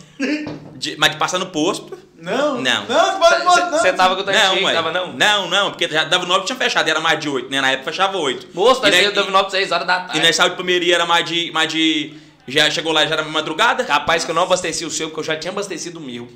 De- 0.76 0.96
mas 0.98 1.12
de 1.12 1.18
passar 1.18 1.38
no 1.40 1.46
posto. 1.48 1.98
Não, 2.26 2.60
Não. 2.62 2.86
Não, 2.86 3.20
pode. 3.20 3.44
Você 3.72 3.94
tava 3.94 4.16
com 4.16 4.22
o 4.22 4.24
tanque 4.26 4.38
Não, 4.38 4.74
tava 4.74 4.92
não? 4.92 5.14
Não, 5.14 5.48
não, 5.50 5.70
porque 5.72 5.88
já 5.88 6.04
dava 6.06 6.26
9 6.26 6.46
tinha 6.46 6.58
fechado, 6.58 6.90
era 6.90 7.00
mais 7.00 7.20
de 7.20 7.30
8, 7.30 7.50
né? 7.52 7.62
Na 7.62 7.72
época 7.72 7.92
fechava 7.92 8.18
8. 8.18 8.48
Moço, 8.54 8.82
E 8.86 8.90
nós 8.90 9.14
saímos 9.14 9.32
9 9.32 9.52
6 9.52 9.72
horas 9.72 9.86
da 9.88 9.94
E 9.94 10.08
tarde. 10.08 10.20
nós 10.22 10.36
saímos 10.36 10.54
de 10.54 10.58
Palmeirinha, 10.58 10.96
era 10.96 11.06
mais 11.06 11.26
de, 11.26 11.52
mais 11.52 11.72
de. 11.72 12.14
Já 12.48 12.70
chegou 12.72 12.92
lá, 12.92 13.06
já 13.06 13.14
era 13.16 13.24
madrugada. 13.24 13.84
Capaz 13.84 14.24
que 14.26 14.32
eu 14.32 14.36
não 14.36 14.44
abasteci 14.44 14.86
o 14.86 14.90
seu, 14.92 15.08
porque 15.10 15.20
eu 15.20 15.24
já 15.24 15.36
tinha 15.38 15.52
abastecido 15.52 16.00
o 16.00 16.02
meu. 16.02 16.28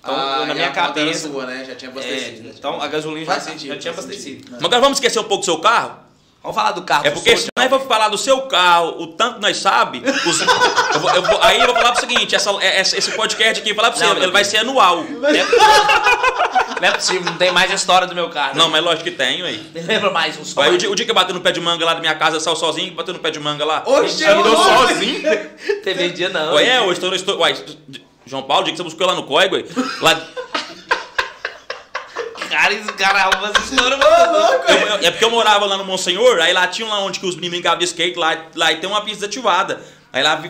Então, 0.00 0.14
Ah, 0.14 0.44
na 0.46 0.52
e 0.52 0.56
minha 0.56 0.70
cabeça. 0.70 1.28
sua, 1.28 1.44
né? 1.46 1.64
Já 1.66 1.74
tinha 1.74 1.90
É, 1.90 1.92
abastecido. 1.92 2.42
né? 2.48 2.54
então 2.56 2.80
a 2.80 2.86
gasolina 2.86 3.26
já, 3.26 3.38
já 3.40 3.76
tinha 3.76 3.92
abastecido. 3.92 4.22
sentido. 4.22 4.48
Mas 4.52 4.62
agora 4.64 4.80
vamos 4.80 4.98
esquecer 4.98 5.18
um 5.18 5.24
pouco 5.24 5.40
do 5.42 5.44
seu 5.44 5.58
carro? 5.58 5.98
Vamos 6.48 6.54
falar 6.62 6.72
do 6.72 6.82
carro. 6.82 7.06
É 7.06 7.10
porque 7.10 7.36
se 7.36 7.48
nós 7.56 7.68
for 7.68 7.80
falar 7.86 8.08
do 8.08 8.16
seu 8.16 8.40
carro, 8.42 9.02
o 9.02 9.06
tanto 9.08 9.34
que 9.34 9.40
nós 9.42 9.58
sabe, 9.58 10.02
os- 10.26 10.40
eu 10.40 11.00
vou- 11.00 11.10
eu 11.10 11.22
vou- 11.22 11.38
aí 11.42 11.60
eu 11.60 11.66
vou 11.66 11.76
falar 11.76 11.92
pro 11.92 12.00
seguinte, 12.00 12.34
essa, 12.34 12.50
essa- 12.62 12.96
esse 12.96 13.10
podcast 13.12 13.60
aqui, 13.60 13.68
eu 13.70 13.74
vou 13.74 13.84
falar 13.84 13.94
pra 13.94 13.98
você, 14.06 14.14
Não, 14.14 14.22
ele 14.22 14.32
vai 14.32 14.44
ser 14.44 14.56
anual. 14.58 15.04
Não 16.80 16.88
é 16.88 16.92
possível, 16.92 17.24
não 17.24 17.36
tem 17.36 17.50
mais 17.52 17.70
história 17.72 18.06
do 18.06 18.14
meu 18.14 18.30
carro. 18.30 18.56
Não, 18.56 18.66
né? 18.66 18.72
mas 18.72 18.84
lógico 18.84 19.04
que 19.04 19.10
tem, 19.10 19.42
aí. 19.42 19.70
Lembra 19.74 20.10
mais 20.10 20.38
um 20.38 20.44
só. 20.44 20.62
Aí 20.62 20.74
o 20.74 20.78
dia, 20.78 20.90
o 20.90 20.94
dia 20.94 21.04
que 21.04 21.10
eu 21.10 21.14
bati 21.14 21.32
no 21.32 21.40
pé 21.40 21.50
de 21.52 21.60
manga 21.60 21.84
lá 21.84 21.92
da 21.94 22.00
minha 22.00 22.14
casa, 22.14 22.40
saiu 22.40 22.56
sozinho, 22.56 22.94
bateu 22.94 23.12
no 23.12 23.20
pé 23.20 23.30
de 23.30 23.40
manga 23.40 23.64
lá. 23.64 23.82
Andou 24.40 24.52
eu- 24.52 24.56
sozinho? 24.88 25.22
Teve 25.84 26.10
dia 26.10 26.28
não. 26.28 26.54
Ué, 26.54 26.66
é, 26.66 26.80
hoje 26.80 26.92
estou, 26.92 27.14
estou, 27.14 27.38
uai, 27.40 27.54
João 28.24 28.42
Paulo, 28.44 28.62
o 28.62 28.64
dia 28.64 28.72
que 28.72 28.76
você 28.78 28.84
buscou 28.84 29.06
lá 29.06 29.14
no 29.14 29.24
COI, 29.24 29.48
ué, 29.50 29.64
lá, 30.00 30.20
Cara, 32.60 32.74
esse 32.74 32.92
cara 32.94 33.18
arruma 33.22 33.48
essa 33.54 33.60
história, 33.60 33.96
Ô, 33.96 34.00
mano. 34.00 34.32
louco, 34.38 34.70
eu- 34.70 35.06
é 35.06 35.10
porque 35.12 35.24
eu 35.24 35.30
morava 35.30 35.64
lá 35.64 35.76
no 35.76 35.84
Monsenhor, 35.84 36.40
aí 36.40 36.52
lá 36.52 36.66
tinha 36.66 36.88
lá 36.88 36.98
onde 37.00 37.20
que 37.20 37.26
os 37.26 37.34
meninos 37.36 37.52
brincavam 37.58 37.78
de 37.78 37.84
skate, 37.84 38.18
lá, 38.18 38.36
lá 38.56 38.72
e 38.72 38.76
tem 38.78 38.90
uma 38.90 39.00
pista 39.02 39.20
desativada. 39.20 39.80
Aí 40.12 40.22
lá 40.22 40.42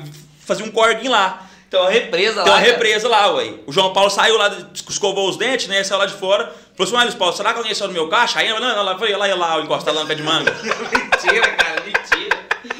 fazia 0.46 0.64
um 0.64 0.70
corguinho 0.70 1.10
lá. 1.10 1.42
Tem 1.70 1.78
uma 1.78 1.90
represa 1.90 2.34
Tem 2.42 2.44
lá. 2.44 2.44
uma 2.44 2.60
cara. 2.60 2.72
represa 2.72 3.08
lá, 3.08 3.32
ué. 3.34 3.52
O 3.66 3.72
João 3.72 3.92
Paulo 3.92 4.08
saiu 4.08 4.38
lá, 4.38 4.50
escovou 4.88 5.28
os 5.28 5.36
dentes, 5.36 5.66
né? 5.68 5.84
Saiu 5.84 5.98
lá 5.98 6.06
de 6.06 6.14
fora. 6.14 6.44
Falou 6.74 6.90
assim, 6.94 7.04
Luiz 7.04 7.14
Paulo, 7.14 7.36
será 7.36 7.52
que 7.52 7.58
alguém 7.58 7.74
saiu 7.74 7.88
no 7.88 7.92
meu 7.94 8.08
caixa? 8.08 8.38
Aí, 8.38 8.48
não, 8.48 8.58
não, 8.58 8.82
lá, 8.82 8.96
foi 8.98 9.12
lá, 9.14 9.28
ia 9.28 9.36
lá, 9.36 9.60
encostar 9.60 9.92
lá 9.92 10.00
no 10.00 10.06
pé 10.06 10.14
de 10.14 10.22
manga. 10.22 10.50
mentira, 10.64 11.46
cara, 11.56 11.82
mentira. 11.84 12.27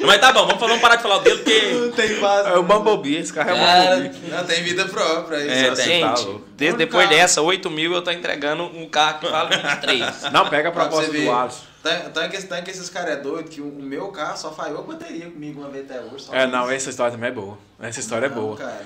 Mas 0.01 0.21
tá 0.21 0.31
bom, 0.31 0.45
vamos, 0.45 0.53
falar, 0.59 0.67
vamos 0.67 0.81
parar 0.81 0.95
de 0.95 1.01
falar 1.03 1.17
dele, 1.19 1.37
porque. 1.37 1.71
Não 1.73 1.91
tem 1.91 2.19
base. 2.19 2.49
É 2.49 2.57
o 2.57 2.63
Bumblebee, 2.63 3.17
esse 3.17 3.33
carro 3.33 3.49
é 3.49 3.53
o 3.53 3.57
Cara, 3.57 3.95
Bumblebee. 3.97 4.29
Não 4.31 4.43
tem 4.45 4.63
vida 4.63 4.85
própria. 4.85 5.37
É, 5.37 5.67
Isso 5.73 5.83
tem. 5.83 6.01
tá 6.01 6.15
Gente, 6.15 6.25
louco. 6.25 6.45
desde, 6.55 6.75
Um 6.75 6.77
depois 6.77 7.05
carro. 7.07 7.17
dessa, 7.19 7.41
8 7.41 7.69
mil 7.69 7.93
eu 7.93 8.01
tô 8.01 8.11
entregando 8.11 8.63
um 8.63 8.87
carro 8.87 9.19
que 9.19 9.27
vale 9.27 9.55
23. 9.57 10.31
Não, 10.31 10.47
pega 10.49 10.69
a 10.69 10.71
proposta 10.71 11.11
do 11.11 11.31
Alisson. 11.31 11.59
Tanto 11.81 12.09
tanto 12.09 12.29
que, 12.31 12.43
tanto 12.43 12.63
que 12.63 12.71
esses 12.71 12.89
caras 12.89 13.11
é 13.11 13.15
doido 13.17 13.49
que 13.49 13.61
o, 13.61 13.67
o 13.69 13.81
meu 13.81 14.07
carro 14.09 14.35
só 14.37 14.51
falhou 14.51 14.79
a 14.79 14.81
bateria 14.83 15.27
comigo 15.27 15.61
uma 15.61 15.69
vez 15.69 15.89
até 15.89 15.99
hoje. 16.01 16.25
só 16.25 16.33
É, 16.33 16.43
isso. 16.43 16.51
não, 16.51 16.69
essa 16.69 16.89
história 16.89 17.11
também 17.13 17.29
é 17.29 17.33
boa. 17.33 17.57
Essa 17.81 17.99
história 18.01 18.25
é 18.25 18.29
Não, 18.29 18.35
boa. 18.35 18.57
Cara. 18.57 18.81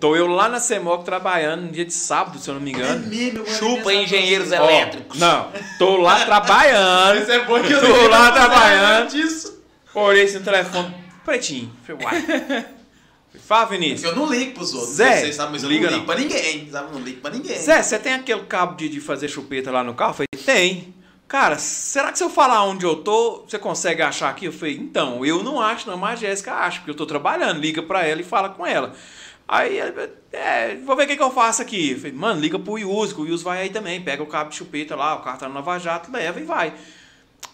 Tô 0.00 0.16
eu 0.16 0.26
lá 0.26 0.48
na 0.48 0.58
CEMOC 0.58 1.04
trabalhando 1.04 1.62
no 1.62 1.68
dia 1.68 1.84
de 1.84 1.92
sábado, 1.92 2.38
se 2.40 2.48
eu 2.48 2.54
não 2.54 2.60
me 2.60 2.72
É 2.72 2.74
engano. 2.74 3.06
mesmo, 3.06 3.38
eu 3.40 3.46
Chupa 3.46 3.92
engenheiros 3.94 4.50
elétricos. 4.50 5.18
Não, 5.18 5.48
tô 5.78 5.98
lá 5.98 6.24
trabalhando. 6.24 7.20
Isso 7.20 7.30
é 7.30 7.44
bom 7.44 7.62
que 7.62 7.72
eu 7.72 7.80
Tô 7.80 8.08
lá 8.08 8.32
trabalhando. 8.32 9.10
disso. 9.10 9.55
Olhei 9.96 10.24
assim 10.24 10.40
no 10.40 10.44
telefone, 10.44 10.94
pretinho. 11.24 11.72
Falei, 11.86 12.04
uai. 12.04 12.66
Fala, 13.46 13.64
Vinícius. 13.66 14.02
Eu 14.02 14.14
não 14.14 14.30
ligo 14.30 14.52
pros 14.52 14.74
outros. 14.74 14.92
Zé, 14.94 15.20
vocês 15.20 15.36
sabem, 15.36 15.52
mas 15.52 15.62
eu 15.62 15.70
liga 15.70 15.90
não 15.90 15.98
ligo 15.98 16.06
não. 16.06 16.14
pra 16.14 16.22
ninguém. 16.22 16.70
Sabe? 16.70 16.88
Eu 16.88 16.98
não 16.98 17.00
ligo 17.00 17.20
pra 17.22 17.30
ninguém. 17.30 17.58
Zé, 17.58 17.82
você 17.82 17.98
tem 17.98 18.12
aquele 18.12 18.42
cabo 18.42 18.76
de, 18.76 18.90
de 18.90 19.00
fazer 19.00 19.28
chupeta 19.28 19.70
lá 19.70 19.82
no 19.82 19.94
carro? 19.94 20.10
Eu 20.10 20.14
falei, 20.14 20.44
tem. 20.44 20.94
Cara, 21.26 21.56
será 21.56 22.12
que 22.12 22.18
se 22.18 22.24
eu 22.24 22.28
falar 22.28 22.62
onde 22.64 22.84
eu 22.84 22.96
tô, 22.96 23.44
você 23.48 23.58
consegue 23.58 24.02
achar 24.02 24.28
aqui? 24.28 24.44
Eu 24.44 24.52
falei, 24.52 24.76
então, 24.76 25.24
eu 25.24 25.42
não 25.42 25.58
acho, 25.60 25.88
não, 25.88 25.96
mas 25.96 26.18
a 26.18 26.26
Jéssica 26.26 26.52
acha, 26.52 26.78
porque 26.78 26.90
eu 26.90 26.94
tô 26.94 27.06
trabalhando. 27.06 27.58
Liga 27.58 27.82
pra 27.82 28.04
ela 28.04 28.20
e 28.20 28.24
fala 28.24 28.50
com 28.50 28.66
ela. 28.66 28.94
Aí, 29.48 29.78
ele, 29.78 30.10
é, 30.30 30.76
vou 30.76 30.94
ver 30.94 31.04
o 31.04 31.06
que, 31.06 31.16
que 31.16 31.22
eu 31.22 31.30
faço 31.30 31.62
aqui. 31.62 31.92
Eu 31.92 31.96
falei, 31.96 32.12
mano, 32.12 32.38
liga 32.38 32.58
pro 32.58 32.78
Yus, 32.78 33.14
que 33.14 33.20
o 33.22 33.26
Yus 33.26 33.42
vai 33.42 33.62
aí 33.62 33.70
também. 33.70 34.02
Pega 34.02 34.22
o 34.22 34.26
cabo 34.26 34.50
de 34.50 34.56
chupeta 34.56 34.94
lá, 34.94 35.14
o 35.14 35.20
carro 35.20 35.38
tá 35.38 35.48
no 35.48 35.54
Nova 35.54 35.78
Jato, 35.78 36.12
leva 36.12 36.38
e 36.38 36.44
vai. 36.44 36.74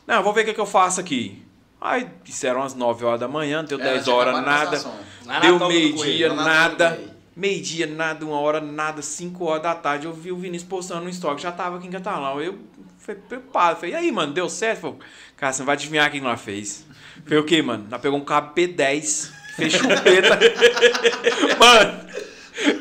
Não, 0.09 0.25
vou 0.25 0.33
ver 0.33 0.41
o 0.41 0.45
que, 0.47 0.55
que 0.55 0.61
eu 0.61 0.67
faço 0.67 0.99
aqui. 0.99 1.52
Aí, 1.83 2.09
disseram 2.23 2.63
às 2.63 2.75
9 2.75 3.05
horas 3.05 3.19
da 3.21 3.27
manhã, 3.29 3.65
deu 3.65 3.79
É, 3.81 3.83
10 3.83 4.05
tinha 4.05 4.15
horas, 4.15 4.35
nada. 4.43 4.71
passar 4.71 4.77
som. 4.79 4.95
Lá 5.27 5.35
na 5.35 5.41
Deu 5.41 5.59
meio-dia, 5.69 6.29
Lá 6.29 6.35
na 6.37 6.45
nada. 6.45 7.01
Meio-dia, 7.35 7.87
nada, 7.87 8.25
uma 8.27 8.39
hora, 8.39 8.61
nada, 8.61 9.01
cinco 9.03 9.47
horas 9.47 9.63
da 9.63 9.75
tarde. 9.75 10.07
Eu 10.07 10.13
vi 10.13 10.31
o 10.31 10.37
Vinícius 10.37 10.69
postando 10.69 11.03
no 11.03 11.09
estoque, 11.09 11.43
já 11.43 11.51
tava 11.51 11.79
aqui 11.79 11.87
em 11.87 11.91
Catalão. 11.91 12.41
Eu 12.41 12.59
fui 12.99 13.15
preocupado. 13.15 13.77
Falei, 13.81 13.93
e 13.93 13.97
aí, 13.97 14.13
mano, 14.13 14.33
deu 14.33 14.49
certo? 14.49 14.81
Falei, 14.83 14.97
cara, 15.37 15.53
você 15.53 15.59
não 15.61 15.67
vai 15.67 15.75
adivinhar 15.75 16.11
quem 16.11 16.21
nós 16.21 16.41
fez. 16.41 16.85
Falei, 17.25 17.39
o 17.39 17.45
quê, 17.45 17.63
mano? 17.63 17.87
Nós 17.91 18.01
pegou 18.01 18.19
um 18.19 18.25
cabo 18.25 18.55
P10, 18.55 19.31
fez 19.57 19.73
chupeta. 19.73 20.39
mano, 21.59 22.01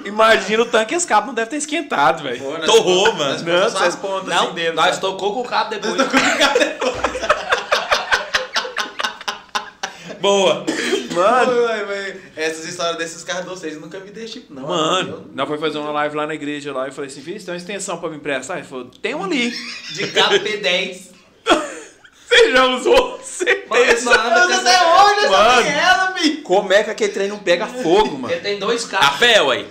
imagina 0.05 0.63
o 0.63 0.65
tanque, 0.65 0.95
esse 0.95 1.07
cabo 1.07 1.27
não 1.27 1.33
deve 1.33 1.49
ter 1.51 1.57
esquentado, 1.57 2.21
velho. 2.23 2.43
Nós- 2.43 2.65
Torrou, 2.65 3.13
mano. 3.13 3.31
nós 3.31 3.41
Não, 3.41 3.53
botamos 3.53 3.71
só 3.73 3.85
as 3.85 3.93
cê- 3.93 3.99
pontas 4.01 4.27
Não, 4.27 4.43
assim 4.47 4.53
dele. 4.53 4.75
nós 4.75 4.99
tocou 4.99 5.33
com 5.33 5.41
o 5.41 5.45
cabo 5.45 5.69
depois. 5.69 5.95
Boa. 10.21 10.65
Mano, 11.13 11.65
Ai, 11.67 11.85
mas 11.85 12.15
Essas 12.37 12.65
histórias 12.65 12.97
desses 12.97 13.23
carros 13.23 13.43
de 13.43 13.49
vocês 13.49 13.73
eu 13.73 13.81
nunca 13.81 13.99
vi 13.99 14.11
desse 14.11 14.33
tipo, 14.33 14.53
não. 14.53 14.67
mano, 14.67 15.29
nós 15.33 15.47
foi 15.47 15.57
fazer 15.57 15.77
uma 15.79 15.91
live 15.91 16.15
lá 16.15 16.25
na 16.27 16.33
igreja 16.33 16.71
lá. 16.73 16.87
Eu 16.87 16.93
falei 16.93 17.09
assim, 17.09 17.19
Vinícius, 17.19 17.45
tem 17.45 17.53
uma 17.53 17.57
extensão 17.57 17.97
pra 17.97 18.09
me 18.09 18.15
emprestar? 18.17 18.57
Ele 18.57 18.67
falou, 18.67 18.85
tem 19.01 19.13
uma 19.13 19.25
ali. 19.25 19.51
De 19.93 20.07
cabo 20.07 20.35
P10. 20.35 21.11
Você 22.29 22.51
já 22.51 22.65
usou? 22.65 23.17
Você 23.21 23.65
Mano, 23.67 23.83
essa- 23.83 24.13
até 24.13 24.33
hoje 24.33 25.25
essa 25.25 25.29
Mano. 25.29 25.67
ela, 25.67 26.11
bicho. 26.11 26.41
Como 26.43 26.71
é 26.73 26.83
que 26.83 26.89
aquele 26.89 27.11
trem 27.13 27.27
não 27.27 27.39
pega 27.39 27.67
fogo, 27.67 28.17
mano? 28.17 28.33
Ele 28.33 28.41
tem 28.41 28.57
dois 28.59 28.85
A 28.85 28.97
cabos. 28.97 29.19
pé, 29.19 29.41
ué. 29.41 29.65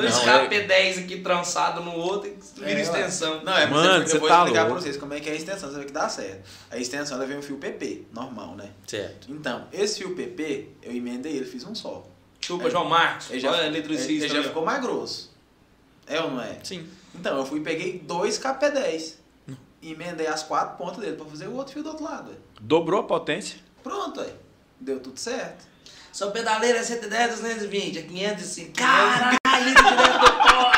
Dois 0.00 0.14
Não, 0.14 0.24
cabos 0.24 0.54
é- 0.56 0.66
P10 0.66 0.98
aqui 1.04 1.20
trançado 1.20 1.80
no 1.82 1.92
outro 1.96 2.28
e 2.28 2.36
vira 2.60 2.70
É, 2.78 2.82
extensão. 2.82 3.42
Não, 3.42 3.56
é 3.56 3.66
Mano, 3.66 3.88
Mano, 3.88 4.06
você 4.06 4.16
eu 4.16 4.20
vou 4.20 4.28
tá 4.28 4.38
explicar 4.40 4.62
louco. 4.64 4.72
pra 4.74 4.82
vocês 4.82 4.96
como 4.98 5.14
é 5.14 5.20
que 5.20 5.28
é 5.28 5.32
a 5.32 5.36
extensão, 5.36 5.70
você 5.70 5.78
vê 5.78 5.84
que 5.86 5.92
dá 5.92 6.06
certo. 6.08 6.42
A 6.70 6.76
extensão 6.76 7.16
ela 7.16 7.26
vem 7.26 7.38
um 7.38 7.42
fio 7.42 7.56
PP, 7.56 8.02
normal, 8.12 8.54
né? 8.56 8.68
Certo. 8.86 9.32
Então, 9.32 9.66
esse 9.72 9.98
fio 9.98 10.14
PP, 10.14 10.68
eu 10.82 10.92
emendei 10.94 11.32
ele, 11.36 11.46
fiz 11.46 11.64
um 11.64 11.74
só. 11.74 12.06
Chupa, 12.40 12.68
João 12.68 12.84
Marcos. 12.84 13.30
Ele 13.30 13.40
já, 13.40 13.50
Olha, 13.50 13.62
ele, 13.66 13.78
eletricista. 13.78 14.12
ele 14.12 14.28
já 14.28 14.34
ali, 14.34 14.44
ó. 14.44 14.48
ficou 14.48 14.64
mais 14.66 14.82
grosso. 14.82 15.34
É 16.06 16.20
ou 16.20 16.30
não 16.30 16.42
é? 16.42 16.58
Sim. 16.62 16.86
Então, 17.14 17.38
eu 17.38 17.46
fui 17.46 17.60
e 17.60 17.62
peguei 17.62 17.98
dois 17.98 18.38
KP10. 18.38 19.14
E 19.82 19.92
emendei 19.92 20.26
as 20.26 20.42
quatro 20.42 20.76
pontas 20.76 20.98
dele 20.98 21.16
pra 21.16 21.24
fazer 21.26 21.46
o 21.48 21.54
outro 21.54 21.72
fio 21.72 21.82
do 21.82 21.88
outro 21.88 22.04
lado. 22.04 22.30
ué. 22.30 22.36
Dobrou 22.60 23.00
a 23.00 23.04
potência. 23.04 23.58
Pronto, 23.82 24.20
aí. 24.20 24.32
Deu 24.78 25.00
tudo 25.00 25.18
certo. 25.18 25.64
Sua 26.12 26.30
pedaleira 26.30 26.78
é 26.78 26.82
110, 26.82 27.30
220, 27.32 27.98
é 27.98 28.02
505. 28.02 28.72
Caralho, 28.72 29.36
direto 29.64 30.20
do 30.20 30.32
pó. 30.32 30.72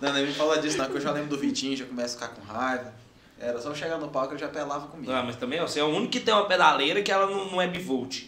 Não, 0.00 0.12
nem 0.12 0.26
me 0.26 0.32
fala 0.34 0.58
disso 0.58 0.78
não, 0.78 0.86
que 0.86 0.96
eu 0.96 1.00
já 1.00 1.10
lembro 1.12 1.30
do 1.30 1.38
Vitinho, 1.38 1.76
já 1.76 1.84
começo 1.84 2.16
a 2.16 2.20
ficar 2.26 2.34
com 2.40 2.42
raiva. 2.52 2.92
Era 3.38 3.60
só 3.60 3.70
eu 3.70 3.74
chegar 3.74 3.98
no 3.98 4.08
palco, 4.08 4.32
ele 4.34 4.40
já 4.40 4.48
pelava 4.48 4.86
comigo. 4.88 5.10
Não, 5.12 5.24
mas 5.24 5.36
também 5.36 5.60
ó, 5.60 5.66
você 5.66 5.80
é 5.80 5.84
o 5.84 5.88
único 5.88 6.12
que 6.12 6.20
tem 6.20 6.32
uma 6.34 6.46
pedaleira 6.46 7.02
que 7.02 7.10
ela 7.10 7.26
não, 7.26 7.50
não 7.50 7.60
é 7.62 7.66
bivolt. 7.66 8.22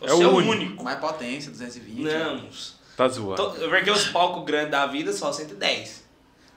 É 0.00 0.06
Você 0.08 0.14
o 0.14 0.22
é 0.22 0.26
o 0.26 0.36
único. 0.36 0.52
único. 0.52 0.84
Mais 0.84 0.98
potência, 0.98 1.50
220. 1.50 2.00
Não. 2.02 2.48
Tá 2.96 3.08
zoando. 3.08 3.36
To- 3.50 3.68
Porque 3.68 3.90
os 3.90 4.04
palcos 4.08 4.44
grandes 4.44 4.70
da 4.70 4.86
vida 4.86 5.12
só 5.12 5.32
110. 5.32 6.02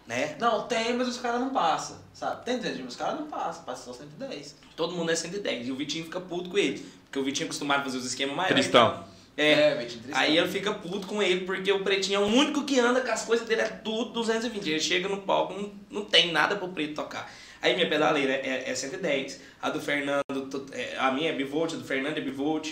Né? 0.08 0.36
Não, 0.40 0.64
tem, 0.68 0.94
mas 0.96 1.08
os 1.08 1.18
caras 1.18 1.40
não 1.40 1.50
passam. 1.50 1.98
Sabe? 2.14 2.44
Tem 2.46 2.58
220, 2.58 2.84
mas 2.86 2.94
os 2.94 3.00
caras 3.00 3.20
não 3.20 3.28
passam, 3.28 3.64
passa 3.64 3.86
só 3.86 3.94
110. 3.94 4.56
Todo 4.76 4.94
mundo 4.96 5.12
é 5.12 5.16
110. 5.16 5.68
E 5.68 5.72
o 5.72 5.76
Vitinho 5.76 6.04
fica 6.06 6.20
puto 6.20 6.50
com 6.50 6.58
ele. 6.58 6.80
Porque 7.06 7.18
o 7.20 7.24
Vitinho 7.24 7.46
é 7.46 7.48
acostumado 7.48 7.82
a 7.82 7.84
fazer 7.84 7.98
os 7.98 8.06
esquemas 8.06 8.36
maiores. 8.36 8.56
Cristão. 8.56 9.04
É. 9.38 9.76
Tristão. 9.76 10.02
Aí 10.14 10.38
ele 10.38 10.48
fica 10.48 10.74
puto 10.74 11.08
com 11.08 11.22
ele, 11.22 11.42
porque 11.46 11.72
o 11.72 11.84
pretinho 11.84 12.22
é 12.22 12.24
o 12.24 12.28
único 12.28 12.64
que 12.64 12.80
anda 12.80 13.02
com 13.02 13.12
as 13.12 13.24
coisas 13.26 13.46
dele, 13.48 13.62
é 13.62 13.68
tudo 13.68 14.12
220. 14.12 14.70
Ele 14.70 14.80
chega 14.80 15.10
no 15.10 15.18
palco, 15.18 15.54
não, 15.54 15.72
não 15.90 16.06
tem 16.06 16.32
nada 16.32 16.56
pro 16.56 16.70
preto 16.70 16.94
tocar. 16.96 17.30
Aí 17.62 17.74
minha 17.76 17.90
pedaleira 17.90 18.32
é, 18.34 18.64
é 18.70 18.76
110. 18.76 19.42
A 19.62 19.70
do 19.70 19.82
Fernando, 19.82 20.24
to- 20.50 20.66
é, 20.72 20.96
a 20.98 21.12
minha 21.12 21.32
é 21.32 21.34
bivolt, 21.34 21.74
a 21.74 21.78
do 21.78 21.84
Fernando 21.84 22.18
é 22.18 22.22
bivolt. 22.22 22.70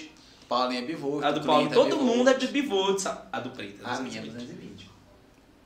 Paulinho 0.48 0.84
é 0.84 0.86
bivolt. 0.86 1.24
A 1.26 1.32
do 1.32 1.42
Paulo, 1.42 1.62
Trinta 1.68 1.76
todo 1.76 1.98
bivolt. 1.98 2.18
mundo 2.18 2.30
é 2.30 2.34
de 2.36 2.48
bivolt, 2.48 3.00
sabe? 3.00 3.22
A 3.32 3.40
do 3.40 3.50
preto. 3.50 3.82
é 3.86 3.90
A 3.90 4.00
minha 4.00 4.20
é 4.20 4.24
220. 4.24 4.32
220. 4.48 4.90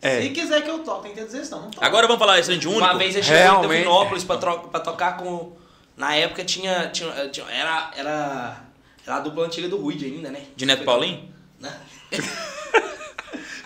É. 0.02 0.22
Se 0.22 0.30
quiser 0.30 0.62
que 0.64 0.70
eu 0.70 0.80
toque, 0.80 1.04
tem 1.04 1.12
que 1.12 1.18
ter 1.18 1.26
16, 1.26 1.50
não. 1.50 1.62
Não 1.64 1.72
toque. 1.72 1.86
Agora 1.86 2.08
vamos 2.08 2.20
falar 2.20 2.40
isso 2.40 2.56
de 2.58 2.68
único. 2.68 2.84
Uma 2.84 2.98
vez 2.98 3.16
ele 3.16 3.24
chegou 3.24 3.40
Realmente. 3.42 3.66
em 3.74 3.78
Tefinópolis 3.80 4.24
pra, 4.24 4.38
pra 4.38 4.80
tocar 4.80 5.18
com. 5.18 5.52
Na 5.98 6.16
época 6.16 6.46
tinha. 6.46 6.88
tinha, 6.90 7.28
tinha- 7.30 7.48
era, 7.50 7.92
era. 7.98 8.67
Era 9.08 9.16
a 9.16 9.20
dupla 9.22 9.46
antiga 9.46 9.70
do 9.70 9.78
Ruid 9.78 10.04
ainda, 10.06 10.30
né? 10.30 10.44
De 10.56 10.66
Neto 10.66 10.84
Paulinho? 10.84 11.34
Né? 11.60 11.74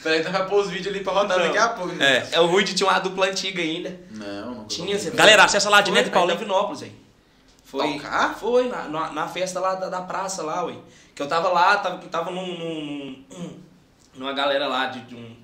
Peraí, 0.04 0.20
então 0.22 0.32
vai 0.32 0.48
pôr 0.48 0.62
os 0.62 0.70
vídeos 0.70 0.88
ali 0.94 1.04
pra 1.04 1.14
rodar 1.14 1.38
Não. 1.38 1.46
daqui 1.46 1.58
a 1.58 1.70
pouco. 1.70 1.94
né? 1.94 2.28
É. 2.32 2.36
É, 2.36 2.40
o 2.40 2.48
Ruid 2.48 2.74
tinha 2.74 2.90
uma 2.90 2.98
dupla 3.00 3.28
antiga 3.28 3.62
ainda. 3.62 4.00
Não, 4.12 4.56
não. 4.56 4.66
Tinha, 4.66 4.98
você 4.98 5.12
Galera, 5.12 5.44
acessa 5.44 5.70
lá 5.70 5.82
de 5.82 5.92
Foi, 5.92 6.00
Neto 6.02 6.12
Paulinho. 6.12 6.38
Tefinópolis, 6.38 6.84
aí. 6.84 6.92
Foi. 7.66 7.94
Tocar? 7.94 8.36
Foi, 8.36 8.68
na, 8.68 8.88
na, 8.88 9.12
na 9.12 9.28
festa 9.28 9.60
lá 9.60 9.76
da, 9.76 9.90
da 9.90 10.02
praça 10.02 10.42
lá, 10.42 10.64
ué. 10.66 10.76
Que 11.14 11.22
eu 11.22 11.28
tava 11.28 11.50
lá, 11.50 11.78
tava, 11.78 11.98
tava 12.08 12.32
num, 12.32 12.48
num- 12.58 13.24
num- 13.30 13.60
numa 14.16 14.34
galera 14.34 14.68
lá 14.68 14.88
de, 14.88 15.02
de 15.02 15.16
um, 15.16 15.36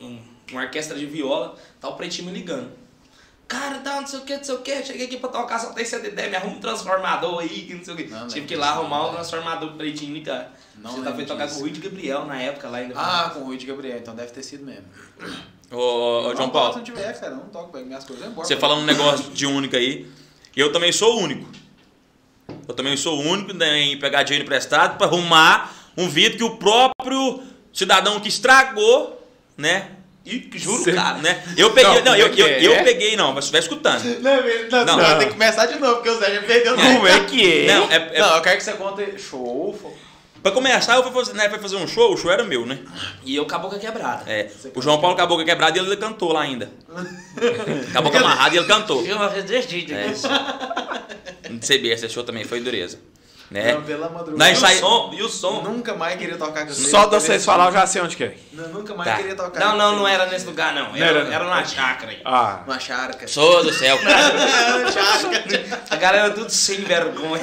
um- 0.00 0.22
uma 0.50 0.62
orquestra 0.62 0.98
de 0.98 1.04
viola, 1.06 1.54
tá 1.78 1.88
o 1.88 1.94
pretinho 1.94 2.28
me 2.30 2.32
ligando. 2.38 2.70
Cara, 3.50 3.78
tá, 3.78 4.00
não 4.00 4.06
sei 4.06 4.20
o 4.20 4.22
que, 4.22 4.36
não 4.36 4.44
sei 4.44 4.54
o 4.54 4.58
que, 4.58 4.84
cheguei 4.84 5.06
aqui 5.06 5.16
pra 5.16 5.28
tocar, 5.28 5.58
só 5.58 5.72
tem 5.72 5.84
110, 5.84 6.30
me 6.30 6.36
arruma 6.36 6.54
um 6.54 6.60
transformador 6.60 7.40
aí, 7.40 7.48
que 7.48 7.74
não 7.74 7.84
sei 7.84 7.94
o 7.94 7.96
que. 7.96 8.04
Não, 8.04 8.28
Tive 8.28 8.42
não 8.42 8.46
que 8.46 8.54
ir 8.54 8.56
lá 8.56 8.66
lembro 8.68 8.82
arrumar 8.82 9.08
o 9.08 9.12
transformador 9.12 9.72
pretinho 9.72 10.14
ligar. 10.14 10.56
Não 10.76 10.92
Você 10.92 11.02
tá 11.02 11.12
foi 11.12 11.24
tocar 11.26 11.48
com 11.48 11.56
o 11.56 11.58
Rui 11.62 11.70
de 11.70 11.80
Gabriel 11.80 12.26
na 12.26 12.40
época 12.40 12.68
lá 12.68 12.78
ainda. 12.78 12.94
Ah, 12.96 13.30
com 13.34 13.40
o 13.40 13.44
Rui 13.46 13.56
de 13.56 13.66
Gabriel, 13.66 13.98
então 13.98 14.14
deve 14.14 14.30
ter 14.30 14.44
sido 14.44 14.64
mesmo. 14.64 14.84
Ô, 15.68 15.76
ô, 15.76 16.22
não 16.28 16.36
João 16.36 16.50
Paulo, 16.50 16.74
Se 16.74 16.78
não 16.78 16.84
tiver, 16.84 17.20
cara, 17.20 17.34
não 17.34 17.48
toco, 17.48 17.72
pego 17.72 17.86
minhas 17.86 18.04
coisas 18.04 18.24
vou 18.24 18.32
embora. 18.32 18.46
você 18.46 18.56
falando 18.56 18.82
um 18.82 18.86
negócio 18.86 19.32
de 19.32 19.46
único 19.46 19.74
aí. 19.74 20.08
Eu 20.54 20.70
também 20.70 20.92
sou 20.92 21.18
único. 21.18 21.48
Eu 22.68 22.74
também 22.74 22.96
sou 22.96 23.20
único 23.20 23.52
né, 23.52 23.80
em 23.80 23.98
pegar 23.98 24.22
dinheiro 24.22 24.44
emprestado 24.44 24.96
pra 24.96 25.08
arrumar 25.08 25.74
um 25.96 26.08
vidro 26.08 26.38
que 26.38 26.44
o 26.44 26.56
próprio 26.56 27.42
cidadão 27.72 28.20
que 28.20 28.28
estragou, 28.28 29.20
né? 29.56 29.96
E 30.24 30.50
juro, 30.54 30.84
Cê- 30.84 30.92
cara. 30.92 31.18
né? 31.18 31.42
Eu 31.56 31.72
peguei, 31.72 31.94
Não, 31.94 32.02
não, 32.04 32.16
eu, 32.16 32.26
é 32.26 32.28
eu, 32.28 32.32
que 32.32 32.40
eu 32.40 32.72
é? 32.74 32.82
peguei, 32.84 33.16
não, 33.16 33.32
mas 33.32 33.44
se 33.46 33.48
estiver 33.48 33.58
escutando. 33.60 34.04
Não, 34.20 34.84
não, 34.84 34.84
Não. 34.84 34.96
não. 35.10 35.18
tem 35.18 35.28
que 35.28 35.32
começar 35.34 35.66
de 35.66 35.78
novo, 35.78 35.94
porque 35.96 36.10
o 36.10 36.18
Zé 36.18 36.34
já 36.34 36.42
perdeu 36.42 36.74
Como 36.76 37.06
é 37.06 37.20
que 37.24 37.62
é? 37.68 37.74
Não, 37.74 37.90
é, 37.90 38.10
é- 38.14 38.18
Não, 38.20 38.36
eu 38.36 38.42
quero 38.42 38.58
que 38.58 38.64
você 38.64 38.72
conte 38.74 39.18
show. 39.18 39.92
pra 40.42 40.52
começar, 40.52 40.96
eu 40.96 41.02
fui 41.02 41.12
fazer, 41.12 41.32
né, 41.34 41.48
fui 41.48 41.58
fazer 41.58 41.76
um 41.76 41.88
show, 41.88 42.12
o 42.12 42.16
show 42.18 42.30
era 42.30 42.44
meu, 42.44 42.66
né? 42.66 42.78
E 43.24 43.34
eu 43.34 43.44
acabou 43.44 43.70
com 43.70 43.76
a 43.76 43.78
quebrada. 43.78 44.30
É, 44.30 44.50
o 44.74 44.82
João 44.82 45.00
Paulo 45.00 45.14
acabou 45.16 45.36
com 45.38 45.42
a 45.42 45.46
quebrada 45.46 45.78
e 45.78 45.80
ele 45.80 45.96
cantou 45.96 46.32
lá 46.32 46.42
ainda. 46.42 46.70
Acabou 47.90 48.10
com 48.12 48.18
a 48.18 48.20
amarrada 48.20 48.54
e 48.54 48.58
ele 48.58 48.66
cantou. 48.66 49.04
Eu 49.04 49.18
não 49.18 49.30
fiz 49.30 49.44
desde 49.44 49.92
É. 49.94 50.12
Não 51.48 51.60
sei 51.62 51.78
bem, 51.78 51.90
esse 51.92 52.08
show 52.08 52.22
também 52.24 52.44
foi 52.44 52.60
dureza. 52.60 52.98
Né? 53.50 53.72
Não, 53.74 53.82
pela 53.82 54.08
madrugada. 54.08 54.48
E 54.48 54.54
o 54.54 54.78
som, 54.78 55.10
e 55.12 55.22
o 55.24 55.28
som. 55.28 55.62
Nunca 55.62 55.92
mais 55.94 56.16
queria 56.16 56.36
tocar 56.38 56.64
com 56.66 56.72
Só 56.72 57.06
de 57.06 57.16
vocês 57.16 57.44
falar, 57.44 57.66
eu 57.66 57.72
já 57.72 57.84
sei 57.84 58.00
onde 58.00 58.16
que 58.16 58.22
é. 58.22 58.36
Não, 58.52 58.68
nunca 58.68 58.94
mais 58.94 59.10
Tá. 59.10 59.16
queria 59.16 59.34
tocar 59.34 59.58
Não, 59.58 59.76
não, 59.76 59.96
não 59.96 60.06
era 60.08 60.26
nesse 60.26 60.46
lugar, 60.46 60.72
não. 60.72 60.90
Não 60.90 60.96
Era, 60.96 61.18
era, 61.20 61.34
era 61.34 61.44
numa 61.44 61.64
chácara 61.64 62.12
aí. 62.12 62.20
Ah, 62.24 62.60
Uma 62.64 62.78
charca. 62.78 63.26
Sou 63.26 63.64
do 63.64 63.72
céu. 63.72 63.98
A 65.90 65.96
galera 65.96 66.30
tudo 66.30 66.50
sem 66.50 66.82
vergonha. 66.82 67.42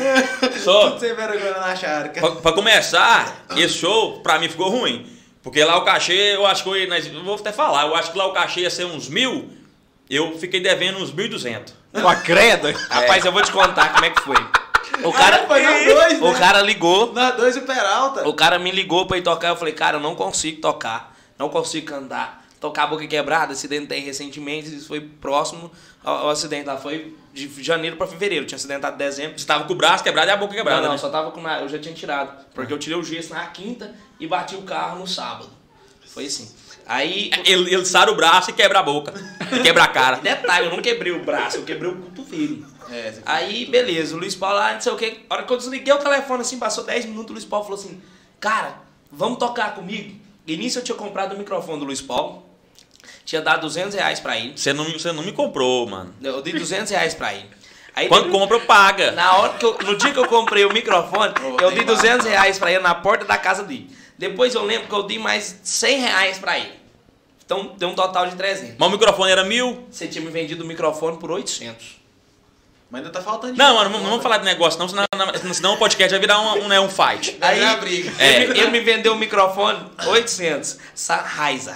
Sou. 0.64 0.92
Tudo 0.92 1.00
sem 1.02 1.14
vergonha 1.14 1.58
na 1.60 1.76
charca. 1.76 2.20
Pra, 2.22 2.32
pra 2.32 2.52
começar, 2.54 3.44
esse 3.56 3.74
show 3.76 4.20
pra 4.22 4.40
mim 4.40 4.48
ficou 4.50 4.70
ruim. 4.70 5.12
Porque 5.44 5.64
lá 5.64 5.78
o 5.78 5.84
cachê, 5.86 6.36
eu 6.36 6.46
acho 6.46 6.64
que 6.64 6.70
eu, 6.70 6.76
ia- 6.76 6.88
eu 7.14 7.24
vou 7.24 7.36
até 7.36 7.52
falar, 7.52 7.86
eu 7.86 7.96
acho 7.96 8.12
que 8.12 8.18
lá 8.18 8.26
o 8.28 8.34
cachê 8.34 8.62
ia 8.62 8.70
ser 8.70 8.86
uns 8.86 9.08
mil, 9.08 9.50
eu 10.10 10.38
fiquei 10.38 10.60
devendo 10.60 10.98
uns 11.00 11.12
1.200. 11.12 11.74
com 11.94 12.08
a 12.08 12.16
creda. 12.16 12.72
Rapaz, 12.90 13.24
eu 13.26 13.32
vou 13.32 13.42
te 13.42 13.52
contar 13.52 13.94
como 13.94 14.06
é 14.06 14.10
que 14.10 14.22
foi. 14.22 14.36
O 15.04 15.12
cara, 15.14 15.44
Ah, 15.44 15.48
foi 15.48 15.62
o 16.22 16.32
né? 16.34 16.40
cara 16.40 16.62
ligou. 16.62 17.14
Nós 17.14 17.36
dois 17.36 17.56
o 17.58 17.62
Peralta. 17.62 18.28
O 18.28 18.34
cara 18.34 18.58
me 18.60 18.72
ligou 18.72 19.06
pra 19.06 19.18
ir 19.18 19.22
tocar. 19.22 19.50
Eu 19.50 19.56
falei, 19.56 19.74
cara, 19.74 19.98
eu 19.98 20.02
não 20.02 20.16
consigo 20.16 20.60
tocar. 20.62 21.16
Não 21.38 21.50
consigo 21.50 21.86
cantar. 21.88 22.46
Tocar 22.60 22.84
a 22.84 22.88
boca 22.88 23.06
quebrada, 23.06 23.54
acidentei 23.54 24.00
recentemente. 24.00 24.76
Isso 24.76 24.88
foi 24.88 25.00
próximo 25.02 25.72
ao, 26.04 26.16
ao 26.24 26.30
acidente 26.32 26.66
lá. 26.66 26.76
Foi 26.78 27.16
de 27.32 27.48
janeiro 27.64 27.96
pra 27.98 28.08
fevereiro. 28.08 28.44
Eu 28.46 28.48
tinha 28.48 28.56
acidentado 28.56 28.96
em 28.96 28.98
dezembro. 28.98 29.38
Você 29.38 29.46
tava 29.46 29.66
com 29.66 29.74
o 29.74 29.76
braço 29.76 30.04
quebrado 30.04 30.28
e 30.30 30.32
a 30.32 30.38
boca 30.38 30.56
quebrada. 30.56 30.80
não, 30.82 30.88
não, 30.88 30.94
né? 30.94 30.98
só 30.98 31.10
tava 31.10 31.30
com. 31.32 31.40
na- 31.40 31.62
Eu 31.62 31.70
já 31.70 31.78
tinha 31.78 31.94
tirado. 31.94 32.46
Porque 32.56 32.74
eu 32.74 32.80
tirei 32.80 32.98
o 32.98 33.04
gesso 33.04 33.32
na 33.34 33.46
quinta 33.46 33.94
e 34.20 34.26
bati 34.26 34.56
o 34.56 34.64
carro 34.64 34.98
no 35.00 35.08
sábado. 35.08 35.50
Foi 36.08 36.26
assim. 36.26 36.52
Aí. 36.88 37.30
Ele, 37.46 37.72
ele 37.76 37.86
sara 37.86 38.12
o 38.12 38.16
braço 38.16 38.50
e 38.50 38.54
quebra 38.54 38.80
a 38.80 38.84
boca. 38.84 39.14
Quebra 39.62 39.84
a 39.84 39.88
cara. 39.88 40.16
Detalhe, 40.24 40.66
eu 40.66 40.72
não 40.72 40.82
quebrei 40.82 41.12
o 41.12 41.24
braço, 41.24 41.58
eu 41.58 41.64
quebrei 41.64 41.92
o 41.92 41.96
cotovelo. 41.98 42.66
É, 42.92 43.14
Aí, 43.26 43.66
beleza, 43.66 44.16
o 44.16 44.20
Luiz 44.20 44.36
Paulo 44.36 44.56
lá, 44.58 44.74
não 44.74 44.82
sei 44.82 44.92
o 44.92 44.96
que. 44.96 45.26
A 45.30 45.34
hora 45.36 45.44
que 45.44 45.52
eu 45.54 45.58
desliguei 45.58 45.94
o 45.94 45.98
telefone, 45.98 46.42
assim, 46.42 46.58
passou 46.58 46.84
10 46.84 47.06
minutos, 47.06 47.30
o 47.32 47.34
Luiz 47.34 47.46
Paulo 47.46 47.66
falou 47.66 47.80
assim: 47.80 48.02
Cara, 48.40 48.76
vamos 49.12 49.38
tocar 49.40 49.74
comigo? 49.76 50.16
Início 50.48 50.80
eu 50.80 50.84
tinha 50.84 50.98
comprado 50.98 51.34
o 51.36 51.38
microfone 51.38 51.80
do 51.80 51.86
Luiz 51.86 52.02
Paulo, 52.02 52.44
tinha 53.26 53.42
dado 53.42 53.62
200 53.62 53.94
reais 53.96 54.20
pra 54.20 54.38
ele. 54.38 54.58
Você 54.58 54.72
não, 54.72 54.86
você 54.86 55.12
não 55.12 55.24
me 55.24 55.32
comprou, 55.34 55.88
mano. 55.88 56.14
Eu 56.22 56.42
dei 56.42 56.54
200 56.54 56.90
reais 56.92 57.14
pra 57.14 57.34
ele. 57.34 57.50
Aí, 57.94 58.08
Quando 58.08 58.30
compra, 58.30 58.60
paga. 58.60 59.12
na 59.12 59.38
hora 59.38 59.54
que 59.58 59.66
eu, 59.66 59.76
no 59.84 59.98
dia 59.98 60.14
que 60.14 60.20
eu 60.20 60.28
comprei 60.28 60.64
o 60.66 60.72
microfone, 60.72 61.34
Oh, 61.44 61.62
eu 61.62 61.72
dei 61.72 61.84
200 61.84 62.28
reais 62.28 62.60
pra 62.60 62.72
ele 62.72 62.82
na 62.84 62.94
porta 62.94 63.26
da 63.26 63.38
casa 63.38 63.64
dele. 63.64 63.90
Depois 64.18 64.54
eu 64.54 64.64
lembro 64.64 64.88
que 64.88 64.94
eu 64.94 65.04
dei 65.04 65.18
mais 65.18 65.60
100 65.64 66.00
reais 66.02 66.38
pra 66.38 66.60
ele. 66.60 66.74
Então 67.44 67.74
deu 67.78 67.90
um 67.90 67.96
total 67.96 68.28
de 68.28 68.36
300. 68.36 68.76
Mas 68.78 68.88
o 68.88 68.92
microfone 68.92 69.32
era 69.32 69.44
mil. 69.44 69.88
Você 69.90 70.08
tinha 70.08 70.24
me 70.24 70.30
vendido 70.30 70.64
o 70.64 70.68
microfone 70.68 71.18
por 71.18 71.32
800. 71.32 71.98
Mas 72.90 73.02
ainda 73.02 73.12
tá 73.12 73.22
faltando 73.22 73.58
Não, 73.58 73.76
mano, 73.76 73.90
não 73.90 74.02
vamos 74.02 74.24
falar 74.24 74.38
de 74.38 74.46
negócio, 74.46 74.80
não, 74.80 74.88
senão, 74.88 75.06
senão 75.54 75.74
o 75.74 75.78
podcast 75.78 76.10
vai 76.10 76.20
virar 76.20 76.40
um, 76.40 76.64
um, 76.64 76.68
né, 76.70 76.80
um 76.80 76.90
fight. 76.90 77.38
Aí 77.42 77.60
Aí- 77.60 77.66
a 77.66 77.76
briga. 77.76 78.12
É. 78.18 78.44
Ele, 78.44 78.68
me 78.68 78.80
vendeu 78.80 79.14
o 79.14 79.18
microfone 79.18 79.92
800. 80.06 80.78
Sennheiser. 80.96 81.76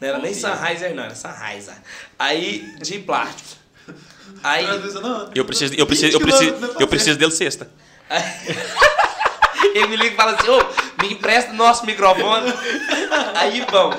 Não 0.00 0.08
era 0.08 0.18
nem 0.18 0.32
Bom, 0.32 0.38
Sennheiser, 0.40 0.94
não, 0.94 1.04
era 1.04 1.14
Sennheiser. 1.14 1.74
Aí, 2.18 2.76
de 2.80 2.98
plástico. 2.98 3.58
Aí, 4.44 4.64
Eu 5.34 5.44
preciso, 5.44 5.74
eu 5.74 5.86
preciso, 5.86 6.12
eu 6.16 6.20
preciso, 6.20 6.76
eu 6.78 6.88
preciso 6.88 7.18
dele 7.18 7.32
sexta. 7.32 7.70
ele 9.74 9.86
me 9.88 9.96
liga 9.96 10.12
e 10.12 10.16
fala 10.16 10.32
assim, 10.32 10.48
ô, 10.48 10.58
me 11.02 11.12
empresta 11.14 11.50
o 11.50 11.54
nosso 11.54 11.86
microfone. 11.86 12.52
Aí, 13.34 13.64
bom. 13.70 13.94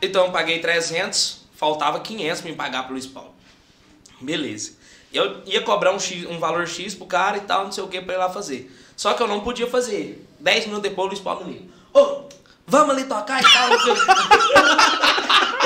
Então, 0.00 0.26
eu 0.26 0.32
paguei 0.32 0.58
300, 0.58 1.40
faltava 1.56 1.98
500 2.00 2.40
pra 2.42 2.50
me 2.50 2.56
pagar 2.56 2.82
pro 2.84 2.92
Luiz 2.92 3.06
Paulo. 3.06 3.34
Beleza. 4.20 4.72
Eu 5.12 5.42
ia 5.46 5.62
cobrar 5.62 5.92
um, 5.92 5.98
X, 5.98 6.26
um 6.26 6.38
valor 6.38 6.66
X 6.66 6.94
pro 6.94 7.06
cara 7.06 7.36
e 7.38 7.40
tal, 7.40 7.64
não 7.64 7.72
sei 7.72 7.82
o 7.82 7.88
que, 7.88 8.00
pra 8.00 8.14
ir 8.14 8.18
lá 8.18 8.28
fazer. 8.28 8.70
Só 8.96 9.14
que 9.14 9.22
eu 9.22 9.28
não 9.28 9.40
podia 9.40 9.66
fazer. 9.66 10.26
10 10.40 10.66
minutos 10.66 10.82
depois, 10.82 11.06
o 11.06 11.08
Luiz 11.10 11.20
Paulo 11.20 11.44
me 11.44 11.52
liga. 11.54 11.64
Ô, 11.92 12.24
vamos 12.66 12.94
ali 12.94 13.04
tocar 13.04 13.40
e 13.40 13.44
tal. 13.44 13.70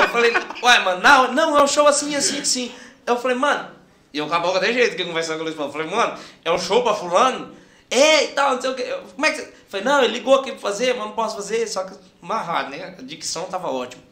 Eu 0.01 0.09
falei, 0.09 0.33
ué, 0.63 0.79
mano, 0.79 1.01
não, 1.01 1.33
não, 1.33 1.57
é 1.57 1.63
um 1.63 1.67
show 1.67 1.87
assim, 1.87 2.15
assim, 2.15 2.39
assim. 2.39 2.71
Eu 3.05 3.17
falei, 3.17 3.37
mano, 3.37 3.69
e 4.13 4.17
eu 4.17 4.25
acabou 4.25 4.55
até 4.55 4.73
jeito 4.73 4.95
que 4.95 5.05
conversando 5.05 5.37
com 5.37 5.41
o 5.41 5.45
Luiz 5.45 5.55
Paulo. 5.55 5.69
Eu 5.69 5.73
falei, 5.73 5.89
mano, 5.89 6.19
é 6.43 6.51
um 6.51 6.57
show 6.57 6.83
pra 6.83 6.93
fulano? 6.93 7.55
É, 7.89 8.25
e 8.25 8.27
tal, 8.29 8.55
não 8.55 8.61
sei 8.61 8.69
o 8.69 8.75
que. 8.75 8.83
Como 8.83 9.25
é 9.25 9.31
que 9.31 9.37
você. 9.37 9.43
Eu 9.43 9.53
falei, 9.67 9.85
não, 9.85 10.03
ele 10.03 10.13
ligou 10.13 10.35
aqui 10.35 10.51
pra 10.51 10.59
fazer, 10.59 10.93
mas 10.93 11.05
não 11.05 11.11
posso 11.13 11.35
fazer, 11.35 11.67
só 11.67 11.83
que 11.83 11.93
amarrado, 12.21 12.71
né? 12.71 12.95
A 12.97 13.01
dicção 13.01 13.45
tava 13.45 13.69
ótima. 13.69 14.03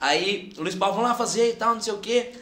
Aí 0.00 0.52
o 0.56 0.62
Luiz 0.62 0.74
Paulo, 0.74 0.96
vamos 0.96 1.10
lá 1.10 1.16
fazer 1.16 1.50
e 1.50 1.52
tal, 1.54 1.74
não 1.74 1.80
sei 1.80 1.92
o 1.92 1.98
quê. 1.98 2.32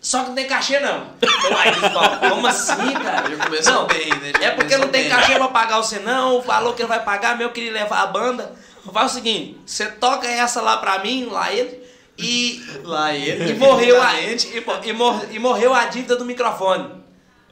Só 0.00 0.20
que 0.22 0.28
não 0.28 0.34
tem 0.36 0.46
cachê, 0.46 0.78
não. 0.80 1.06
Como 2.30 2.46
assim, 2.46 2.92
cara? 2.94 3.28
Já 3.28 3.44
começou 3.44 3.72
não, 3.72 3.86
bem, 3.86 4.08
né? 4.08 4.32
Já 4.40 4.46
É 4.46 4.50
porque 4.52 4.76
não 4.76 4.88
tem 4.88 5.02
bem. 5.02 5.10
cachê 5.10 5.34
pra 5.34 5.48
pagar 5.48 5.78
você, 5.78 5.98
não. 5.98 6.40
Falou 6.42 6.72
que 6.74 6.82
ele 6.82 6.88
vai 6.88 7.02
pagar, 7.02 7.36
meu 7.36 7.50
queria 7.50 7.72
levar 7.72 8.02
a 8.02 8.06
banda. 8.06 8.54
Faz 8.92 9.10
o 9.12 9.14
seguinte, 9.16 9.58
você 9.66 9.86
toca 9.86 10.26
essa 10.26 10.62
lá 10.62 10.76
pra 10.78 11.00
mim, 11.00 11.26
lá 11.26 11.52
ele, 11.52 11.78
e 12.16 12.62
Lá 12.84 13.12
ele. 13.12 13.50
e 13.50 13.54
morreu, 13.54 14.00
a, 14.00 14.14
e, 14.20 14.60
mo- 14.64 14.80
e 14.84 14.92
mor- 14.92 15.26
e 15.32 15.38
morreu 15.38 15.74
a 15.74 15.84
dívida 15.86 16.16
do 16.16 16.24
microfone. 16.24 16.88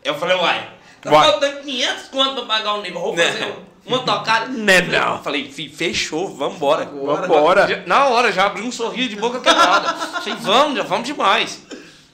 Eu 0.03 0.14
falei, 0.14 0.36
uai, 0.36 0.70
tá 1.03 1.11
faltando 1.11 1.61
500 1.61 2.05
quanto 2.09 2.34
pra 2.36 2.44
pagar 2.57 2.74
o 2.74 2.82
nível. 2.82 3.01
Vou 3.01 3.16
fazer 3.16 3.40
Né. 3.40 3.55
uma 3.84 3.99
tocada. 3.99 4.47
Né, 4.49 4.80
não. 4.82 5.16
Eu 5.16 5.22
falei, 5.22 5.51
"Fi, 5.53 5.68
fechou, 5.68 6.34
vambora. 6.34 6.86
Vambora. 6.86 7.66
Já- 7.68 7.82
Na 7.86 8.07
hora, 8.07 8.32
já 8.32 8.47
abri 8.47 8.62
um 8.62 8.72
sorriso 8.72 9.11
de 9.11 9.16
boca 9.16 9.38
quebrada. 9.40 9.92
Falei, 9.94 10.34
vamos, 10.40 10.76
já 10.78 10.84
vamos 10.84 11.07
demais. 11.07 11.61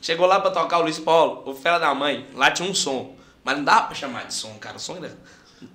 Chegou 0.02 0.26
lá 0.26 0.40
pra 0.40 0.50
tocar 0.50 0.78
o 0.78 0.82
Luiz 0.82 0.98
Paulo, 0.98 1.42
o 1.48 1.54
fera 1.54 1.78
da 1.78 1.94
mãe, 1.94 2.26
lá 2.34 2.50
tinha 2.50 2.68
um 2.68 2.74
som. 2.74 3.14
Mas 3.44 3.56
não 3.56 3.64
dá 3.64 3.80
pra 3.82 3.94
chamar 3.94 4.26
de 4.26 4.34
som, 4.34 4.52
cara. 4.60 4.76
O 4.76 4.80
som 4.80 4.96
era. 4.96 5.16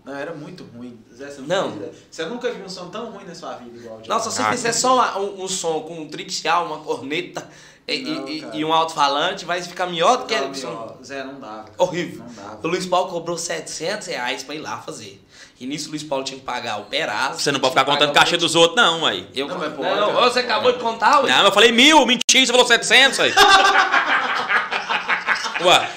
Não, 0.06 0.14
era 0.14 0.34
muito 0.34 0.66
ruim. 0.66 1.00
Zé, 1.14 1.30
você 1.30 1.42
Não. 1.42 1.70
ideia. 1.76 1.94
Você 2.12 2.26
nunca 2.26 2.52
viu 2.52 2.66
um 2.66 2.70
som 2.70 2.90
tão 2.90 3.10
ruim 3.12 3.24
na 3.26 3.34
sua 3.34 3.56
vida 3.56 3.78
igual 3.78 4.02
Não, 4.06 4.20
se 4.20 4.26
você 4.32 4.42
Ah, 4.42 4.52
fizer 4.52 4.74
só 4.74 5.18
um, 5.22 5.44
um 5.44 5.48
som 5.48 5.80
com 5.82 6.02
um 6.02 6.08
tricial, 6.10 6.66
uma 6.66 6.80
corneta 6.80 7.50
e, 7.88 8.02
Não, 8.02 8.28
e- 8.28 8.50
e 8.58 8.66
um 8.66 8.74
alto-falante, 8.74 9.46
vai 9.46 9.62
ficar 9.62 9.86
melhor 9.88 10.18
do 10.18 10.26
que 10.26 10.36
Não, 10.38 10.54
som. 10.54 10.98
Zé, 11.02 11.24
não 11.24 11.40
dava. 11.40 11.70
Horrível. 11.78 12.26
Não 12.26 12.34
dava. 12.34 12.60
O 12.62 12.70
Luiz 12.70 12.86
Paulo 12.86 13.10
cobrou 13.10 13.38
700 13.38 14.08
reais 14.08 14.44
pra 14.44 14.56
ir 14.56 14.60
lá 14.60 14.78
fazer. 14.82 15.26
E 15.60 15.66
nisso 15.66 15.88
o 15.88 15.90
Luiz 15.92 16.04
Paulo 16.04 16.24
tinha 16.24 16.38
que 16.40 16.46
pagar 16.46 16.78
o 16.78 16.84
Perazzo. 16.84 17.40
Você 17.40 17.52
não 17.52 17.60
pode 17.60 17.72
ficar 17.72 17.86
contando 17.86 18.14
cachê 18.14 18.38
dos 18.38 18.54
outros, 18.56 18.76
não, 18.76 19.04
aí. 19.06 19.28
Eu, 19.34 19.48
Não, 19.48 19.58
não, 19.58 20.14
não, 20.14 20.22
você 20.22 20.40
acabou 20.42 20.72
de 20.72 20.78
contar, 20.78 21.22
ué. 21.22 21.32
Não, 21.32 21.46
eu 21.46 21.52
falei 21.52 21.72
mil, 21.72 22.06
mentira, 22.06 22.46
você 22.46 22.52
falou 22.52 22.66
700 22.68 23.20
aí. 23.20 23.34
Ué, 25.60 25.90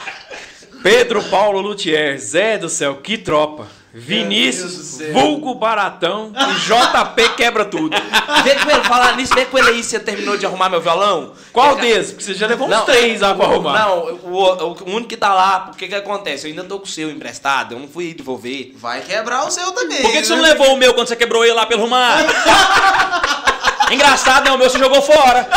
Pedro 0.82 1.22
Paulo 1.24 1.61
Luthier, 1.61 2.18
Zé 2.18 2.56
do 2.56 2.70
céu, 2.70 2.96
que 2.96 3.18
tropa. 3.18 3.66
Vinícius. 3.93 4.99
Vulgo 5.12 5.55
Baratão 5.55 6.32
e 6.34 6.55
JP 6.61 7.28
quebra 7.36 7.64
tudo. 7.64 7.97
Vê 8.45 8.55
com 8.55 8.70
ele, 8.70 8.84
falar 8.84 9.16
nisso, 9.16 9.34
vê 9.34 9.45
com 9.45 9.59
ele 9.59 9.68
aí 9.70 9.82
se 9.82 9.91
você 9.91 10.01
terminou 10.01 10.36
de 10.36 10.47
arrumar 10.47 10.68
meu 10.68 10.80
violão. 10.80 11.32
Qual 11.53 11.70
Porque- 11.70 11.86
desses? 11.93 12.12
Porque 12.12 12.24
você 12.24 12.34
já 12.34 12.47
levou 12.47 12.66
uns 12.68 12.70
Não, 12.70 12.84
três 12.84 13.20
lá 13.20 13.34
pra 13.34 13.47
arrumar. 13.47 13.78
Não, 13.80 13.99
o, 13.99 14.32
o- 14.32 14.72
o 14.72 14.91
único 14.91 15.09
que 15.09 15.16
tá 15.16 15.34
lá, 15.34 15.61
porque 15.61 15.88
que 15.88 15.95
acontece? 15.95 16.47
Eu 16.47 16.51
ainda 16.51 16.64
tô 16.64 16.78
com 16.78 16.84
o 16.86 16.88
seu 16.88 17.11
emprestado, 17.11 17.74
eu 17.74 17.78
não 17.80 17.88
fui 17.88 18.14
devolver. 18.14 18.72
Vai 18.76 19.01
quebrar 19.03 19.45
o 19.47 19.51
seu 19.51 19.72
também. 19.72 20.01
por 20.03 20.12
que, 20.12 20.20
que 20.20 20.26
você 20.26 20.34
não 20.36 20.43
né? 20.43 20.51
levou 20.51 20.72
o 20.72 20.76
meu 20.76 20.95
quando 20.95 21.09
você 21.09 21.16
quebrou 21.16 21.45
ele 21.45 21.55
lá 21.55 21.66
pelo 21.66 21.82
rumar? 21.82 22.18
Engraçado, 23.91 24.45
né? 24.45 24.53
O 24.53 24.59
meu 24.59 24.70
você 24.70 24.78
jogou 24.78 25.03
fora. 25.03 25.49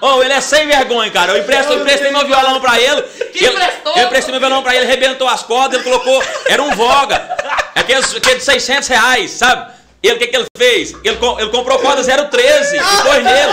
Ô, 0.00 0.22
ele 0.22 0.32
é 0.32 0.40
sem 0.40 0.66
vergonha, 0.66 1.10
cara. 1.10 1.32
Eu 1.32 1.42
empresto, 1.42 1.72
eu 1.72 1.80
emprestei 1.80 2.10
meu 2.10 2.26
violão 2.26 2.60
pra 2.60 2.80
ele. 2.80 3.02
Que 3.32 3.44
ele 3.44 3.54
emprestou? 3.54 3.92
eu 3.96 4.04
emprestei 4.04 4.30
meu 4.32 4.40
violão 4.40 4.62
pra 4.62 4.74
ele, 4.74 4.84
arrebentou 4.86 5.28
as 5.28 5.42
cordas, 5.42 5.74
ele 5.80 5.84
colocou. 5.84 6.22
Era 6.46 6.62
um 6.62 6.70
Voga. 6.74 7.36
Aqueles, 7.74 8.14
aquele 8.16 8.36
de 8.36 8.44
600 8.44 8.88
reais, 8.88 9.30
sabe? 9.32 9.72
Ele, 10.02 10.14
o 10.14 10.18
que, 10.18 10.26
que 10.28 10.36
ele 10.36 10.46
fez? 10.56 10.94
Ele, 11.04 11.16
com- 11.16 11.38
ele 11.38 11.50
comprou 11.50 11.78
corda 11.78 12.02
013 12.02 12.76
e 12.76 12.80
pôs 12.80 13.22
nele. 13.22 13.52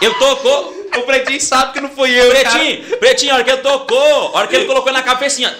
Ele 0.00 0.14
tocou. 0.14 0.72
O 0.96 1.02
Pretinho 1.02 1.40
sabe 1.40 1.72
que 1.72 1.80
não 1.80 1.88
fui 1.90 2.08
eu, 2.12 2.30
Pretinho, 2.30 2.98
pretinho, 2.98 3.32
a 3.32 3.34
hora 3.34 3.42
que 3.44 3.50
ele 3.50 3.62
tocou, 3.62 4.28
a 4.32 4.38
hora 4.38 4.46
que 4.46 4.54
ele 4.54 4.64
colocou 4.66 4.92
na 4.92 5.02
cabecinha, 5.02 5.52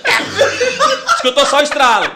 escutou 1.17 1.45
só 1.45 1.59
o 1.59 1.63
estralo. 1.63 2.09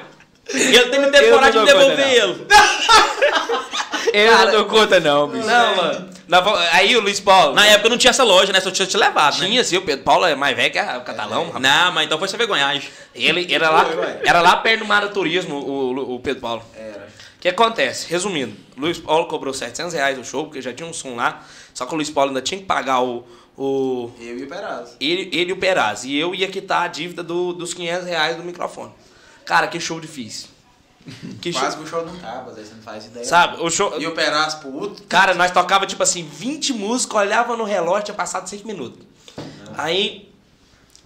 E 0.54 0.76
ele 0.76 0.88
tem 0.90 1.02
que 1.02 1.10
ter 1.10 1.30
coragem 1.30 1.60
de 1.60 1.66
devolver 1.66 2.08
ele. 2.08 2.46
Eu 4.12 4.30
Cara, 4.30 4.44
não 4.46 4.52
dou 4.52 4.64
conta 4.66 5.00
não, 5.00 5.28
bicho. 5.28 5.46
Não, 5.46 5.76
mano. 5.76 6.08
Na 6.26 6.42
aí 6.72 6.96
o 6.96 7.00
Luiz 7.00 7.20
Paulo. 7.20 7.54
Na 7.54 7.66
época 7.66 7.88
não 7.90 7.98
tinha 7.98 8.10
essa 8.10 8.24
loja, 8.24 8.52
né? 8.52 8.60
Só 8.60 8.70
tinha 8.70 8.86
te 8.86 8.96
levado, 8.96 9.38
né? 9.38 9.46
Tinha, 9.46 9.62
sim, 9.64 9.76
o 9.76 9.82
Pedro 9.82 10.04
Paulo 10.04 10.24
é 10.26 10.34
mais 10.34 10.56
velho 10.56 10.72
que 10.72 10.78
o 10.78 11.00
catalão, 11.02 11.46
rapaz. 11.46 11.62
Não, 11.62 11.92
mas 11.92 12.06
então 12.06 12.18
foi 12.18 12.26
essa 12.26 12.36
vergonhagem. 12.38 12.88
Ele 13.14 13.52
era 13.52 13.68
lá, 13.70 13.86
era 14.24 14.40
lá 14.40 14.56
perto 14.56 14.80
do 14.80 14.84
Mara 14.86 15.08
Turismo, 15.08 15.56
o, 15.56 16.14
o 16.14 16.20
Pedro 16.20 16.40
Paulo. 16.40 16.62
Era. 16.76 17.06
O 17.36 17.40
que 17.40 17.48
acontece? 17.48 18.06
Resumindo, 18.10 18.56
Luiz 18.76 18.98
Paulo 18.98 19.26
cobrou 19.26 19.52
700 19.54 19.92
reais 19.94 20.18
o 20.18 20.24
show, 20.24 20.44
porque 20.44 20.60
já 20.62 20.72
tinha 20.72 20.88
um 20.88 20.92
som 20.92 21.14
lá. 21.14 21.42
Só 21.74 21.84
que 21.86 21.92
o 21.92 21.96
Luiz 21.96 22.10
Paulo 22.10 22.30
ainda 22.30 22.42
tinha 22.42 22.58
que 22.58 22.66
pagar 22.66 23.00
o. 23.02 23.24
o 23.56 24.10
Eu 24.20 24.38
e 24.38 24.42
o 24.44 24.48
Perazzo. 24.48 24.96
ele, 25.00 25.28
ele 25.32 25.50
e 25.50 25.52
o 25.52 25.56
Peraz. 25.56 26.04
E 26.04 26.16
eu 26.18 26.34
ia 26.34 26.48
quitar 26.48 26.82
a 26.84 26.88
dívida 26.88 27.22
do- 27.22 27.52
dos 27.52 27.72
500 27.74 28.06
reais 28.06 28.36
do 28.36 28.42
microfone. 28.42 28.92
Cara, 29.48 29.66
que 29.66 29.80
show 29.80 29.98
difícil. 29.98 30.50
Que 31.40 31.50
show. 31.50 31.62
Quase 31.62 31.76
que 31.78 31.82
o 31.84 31.86
show 31.86 32.04
não 32.04 32.14
acaba, 32.14 32.52
você 32.52 32.74
não 32.74 32.82
faz 32.82 33.06
ideia. 33.06 33.24
Sabe, 33.24 33.62
o 33.62 33.70
show. 33.70 33.98
E 33.98 34.06
o 34.06 34.14
Perazzo 34.14 34.58
puto. 34.58 35.02
Cara, 35.04 35.32
nós 35.32 35.50
tocava 35.50 35.86
tipo 35.86 36.02
assim, 36.02 36.22
20 36.22 36.74
músicas, 36.74 37.16
olhava 37.16 37.56
no 37.56 37.64
relógio, 37.64 38.04
tinha 38.04 38.14
passado 38.14 38.46
5 38.46 38.66
minutos. 38.66 39.06
Aí, 39.74 40.30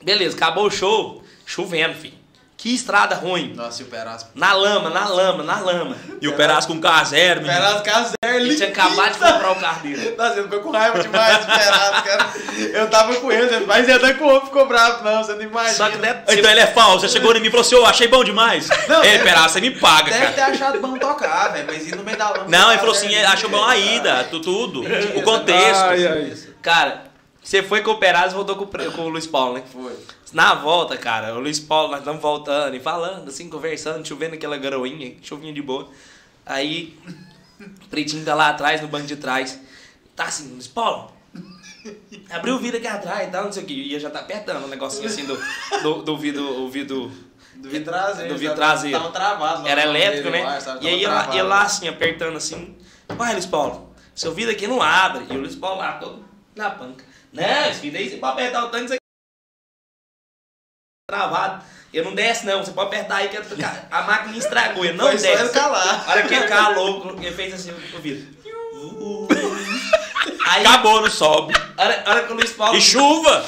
beleza, 0.02 0.34
acabou 0.34 0.66
o 0.66 0.70
show, 0.70 1.22
chovendo, 1.46 1.94
filho. 1.94 2.18
Que 2.62 2.72
estrada 2.72 3.16
ruim. 3.16 3.54
Nossa, 3.56 3.82
e 3.82 3.84
o 3.84 3.88
Perazzo. 3.88 4.26
Na 4.36 4.52
lama, 4.52 4.88
na 4.88 5.08
lama, 5.08 5.42
na 5.42 5.58
lama. 5.58 5.96
E 6.20 6.28
o 6.28 6.36
Perazzo 6.36 6.68
com 6.68 6.80
K0, 6.80 7.10
menino. 7.40 7.46
Perazzo 7.52 7.82
Caser, 7.82 8.14
Ele 8.24 8.54
tinha 8.54 8.68
acabado 8.68 9.12
de 9.14 9.18
comprar 9.18 9.50
o 9.50 9.56
carro 9.56 9.82
dele. 9.82 10.14
Nossa, 10.16 10.34
eu 10.36 10.44
fico 10.44 10.60
com 10.60 10.70
raiva 10.70 11.00
demais 11.00 11.38
do 11.38 11.46
Perazzo, 11.46 12.02
cara. 12.04 12.32
Eu 12.72 12.88
tava 12.88 13.16
com 13.16 13.32
ele, 13.32 13.66
mas 13.66 13.88
ele 13.88 13.92
até 13.96 14.14
com 14.14 14.26
o 14.26 14.40
ficou 14.42 14.68
bravo, 14.68 15.02
não, 15.02 15.24
você 15.24 15.34
não 15.34 15.42
imagina. 15.42 15.74
Só 15.74 15.90
que 15.90 15.96
deve, 15.96 16.20
Então 16.38 16.50
ele 16.52 16.60
é 16.60 16.66
falso. 16.68 17.00
Você 17.00 17.08
chegou 17.08 17.34
em 17.36 17.40
mim 17.40 17.48
e 17.48 17.50
falou 17.50 17.66
assim, 17.66 17.74
ô, 17.74 17.84
achei 17.84 18.06
bom 18.06 18.22
demais. 18.22 18.68
Não, 18.86 19.02
Ei, 19.02 19.16
é- 19.16 19.18
Perazzo, 19.18 19.54
você 19.54 19.60
me 19.60 19.72
paga, 19.72 20.12
Deve 20.12 20.20
cara. 20.26 20.32
ter 20.32 20.42
achado 20.42 20.78
bom 20.80 20.96
tocar, 20.98 21.48
velho, 21.48 21.66
mas 21.66 21.84
ir 21.88 21.96
no 21.96 22.04
meio 22.04 22.16
da 22.16 22.30
lama. 22.30 22.44
Não, 22.46 22.70
ele 22.70 22.78
falou 22.78 22.94
assim, 22.94 23.12
achou 23.16 23.50
bom 23.50 23.64
a 23.64 23.76
ida, 23.76 24.22
tu- 24.30 24.38
tudo. 24.40 24.82
O 25.16 25.22
contexto. 25.22 25.80
Ai, 25.82 26.06
ai. 26.06 26.32
Cara, 26.62 27.10
Você 27.42 27.60
foi 27.60 27.80
com 27.80 27.90
o 27.90 27.98
Peraz 27.98 28.30
e 28.30 28.36
voltou 28.36 28.54
com, 28.54 28.62
o 28.62 28.66
Pre- 28.68 28.88
com 28.92 29.02
o 29.02 29.08
Luiz 29.08 29.26
Paulo, 29.26 29.54
né? 29.54 29.64
Foi. 29.72 29.92
Na 30.32 30.54
volta, 30.54 30.96
cara, 30.96 31.34
o 31.34 31.40
Luiz 31.40 31.60
Paulo, 31.60 31.90
nós 31.90 31.98
estamos 31.98 32.22
voltando 32.22 32.74
e 32.74 32.80
falando, 32.80 33.28
assim, 33.28 33.50
conversando, 33.50 34.06
chovendo 34.06 34.34
aquela 34.34 34.56
garoinha, 34.56 35.14
chuvinha 35.22 35.52
de 35.52 35.60
boa. 35.60 35.90
Aí, 36.46 36.98
o 37.60 37.88
Pretinho 37.88 38.24
tá 38.24 38.34
lá 38.34 38.48
atrás, 38.48 38.80
no 38.80 38.88
banco 38.88 39.06
de 39.06 39.16
trás. 39.16 39.60
Tá 40.16 40.24
assim, 40.24 40.50
Luiz 40.52 40.66
Paulo, 40.66 41.12
abriu 42.30 42.54
o 42.54 42.58
vidro 42.58 42.78
aqui 42.78 42.86
atrás 42.86 43.28
e 43.28 43.30
tal, 43.30 43.44
não 43.44 43.52
sei 43.52 43.62
o 43.62 43.66
que. 43.66 43.74
Ia 43.74 44.00
já 44.00 44.08
tá 44.08 44.20
apertando 44.20 44.64
o 44.64 44.68
negocinho 44.68 45.06
assim 45.06 45.26
do, 45.26 45.38
do, 45.82 46.02
do 46.02 46.16
vidro, 46.16 46.70
Do 47.56 47.68
vidro 47.68 47.92
traseiro. 47.92 48.32
Do 48.32 48.38
vidro 48.38 48.54
traseiro. 48.54 48.98
Tava 48.98 49.12
travado 49.12 49.68
era 49.68 49.82
elétrico, 49.82 50.30
né? 50.30 50.58
E 50.80 50.88
aí 50.88 51.00
ia 51.00 51.10
lá, 51.10 51.34
ia 51.34 51.44
lá 51.44 51.62
assim, 51.62 51.88
apertando 51.88 52.36
assim. 52.36 52.74
Vai, 53.08 53.32
Luiz 53.32 53.46
Paulo, 53.46 53.94
seu 54.14 54.32
vidro 54.32 54.52
aqui 54.52 54.66
não 54.66 54.80
abre. 54.80 55.26
E 55.30 55.36
o 55.36 55.40
Luiz 55.40 55.56
Paulo 55.56 55.78
lá, 55.78 55.92
todo 55.92 56.24
na 56.56 56.70
panca. 56.70 57.04
Não, 57.32 57.70
esse 57.70 57.80
vidro 57.80 57.98
aí, 57.98 58.10
você 58.10 58.16
pode 58.16 58.32
apertar 58.32 58.64
o 58.64 58.68
tanque, 58.68 58.96
travado. 61.16 61.62
Eu 61.92 62.04
não 62.04 62.14
desce, 62.14 62.46
não. 62.46 62.64
Você 62.64 62.72
pode 62.72 62.86
apertar 62.88 63.16
aí 63.16 63.28
que 63.28 63.36
a- 63.36 64.02
máquina 64.02 64.36
estragou. 64.38 64.82
Ele 64.84 64.96
não 64.96 65.08
Foi 65.08 65.18
só 65.18 65.26
desce. 65.26 65.52
calar. 65.52 66.04
A 66.06 66.10
hora 66.10 66.22
que 66.22 66.34
ele 66.34 66.46
calou, 66.46 67.16
ele 67.20 67.32
fez 67.32 67.52
assim 67.52 67.70
o 67.70 68.00
vidro. 68.00 68.26
Aí, 70.44 70.66
Acabou, 70.66 71.00
não 71.00 71.10
sobe. 71.10 71.54
a 71.78 71.82
hora, 71.82 72.02
a 72.04 72.10
hora 72.10 72.22
que 72.24 72.32
o 72.32 72.36
Luiz 72.36 72.50
Paulo. 72.50 72.76
E 72.76 72.80
chuva! 72.80 73.44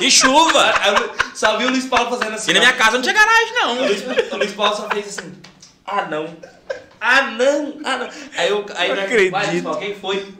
E 0.00 0.10
chuva! 0.10 0.72
Só 1.34 1.56
viu 1.58 1.68
o 1.68 1.70
Luiz 1.70 1.86
Paulo 1.86 2.08
fazendo 2.16 2.34
assim. 2.34 2.50
E 2.50 2.54
na 2.54 2.60
minha 2.60 2.72
casa 2.72 2.92
não 2.92 3.02
tinha 3.02 3.14
garagem, 3.14 3.52
O 3.52 3.54
não. 3.54 3.74
Luiz, 3.86 4.02
o 4.32 4.36
Luiz 4.36 4.52
Paulo 4.52 4.74
só 4.76 4.88
fez 4.88 5.06
assim. 5.18 5.32
Ah, 5.84 6.02
não. 6.06 6.34
Ah, 7.00 7.22
não. 7.22 7.78
Ah, 7.84 7.96
não. 7.98 8.08
Aí 8.36 8.48
eu. 8.48 8.64
Aí 8.76 8.94
Não 8.94 9.02
acredito. 9.02 9.32
Vai, 9.32 9.46
Luiz 9.50 9.62
Paulo, 9.62 9.78
quem 9.78 9.94
foi? 9.96 10.34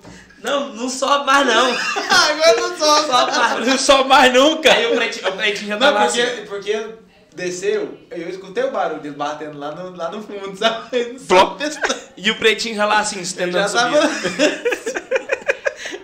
Não, 0.45 0.69
não 0.75 0.89
sobe 0.89 1.25
mais 1.27 1.47
não. 1.47 1.67
Agora 2.11 2.57
não 2.61 2.77
sobe. 2.79 3.07
Sobe 3.09 3.33
mais. 3.33 3.67
Não 3.67 3.79
sobe 3.79 4.09
mais 4.09 4.33
nunca. 4.33 4.73
Aí 4.73 4.87
o 4.93 4.95
pretinho, 4.97 5.29
o 5.29 5.33
pretinho 5.33 5.69
já 5.69 5.77
tá 5.79 5.87
Não, 5.87 5.95
lá 5.95 6.05
porque, 6.07 6.21
assim. 6.21 6.45
porque 6.47 6.87
desceu, 7.35 7.99
eu 8.11 8.29
escutei 8.29 8.63
o 8.65 8.71
barulho 8.71 9.01
dele 9.01 9.15
batendo 9.17 9.59
lá 9.59 9.73
no, 9.75 9.97
lá 9.97 10.11
no 10.11 10.23
fundo, 10.23 10.57
sabe? 10.57 11.17
Não 11.19 11.19
sabe. 11.19 12.05
E 12.17 12.31
o 12.31 12.37
pretinho 12.39 12.77
já 12.77 12.85
lá 12.85 12.99
assim, 13.01 13.25
subir. 13.25 13.53
tava. 13.53 13.99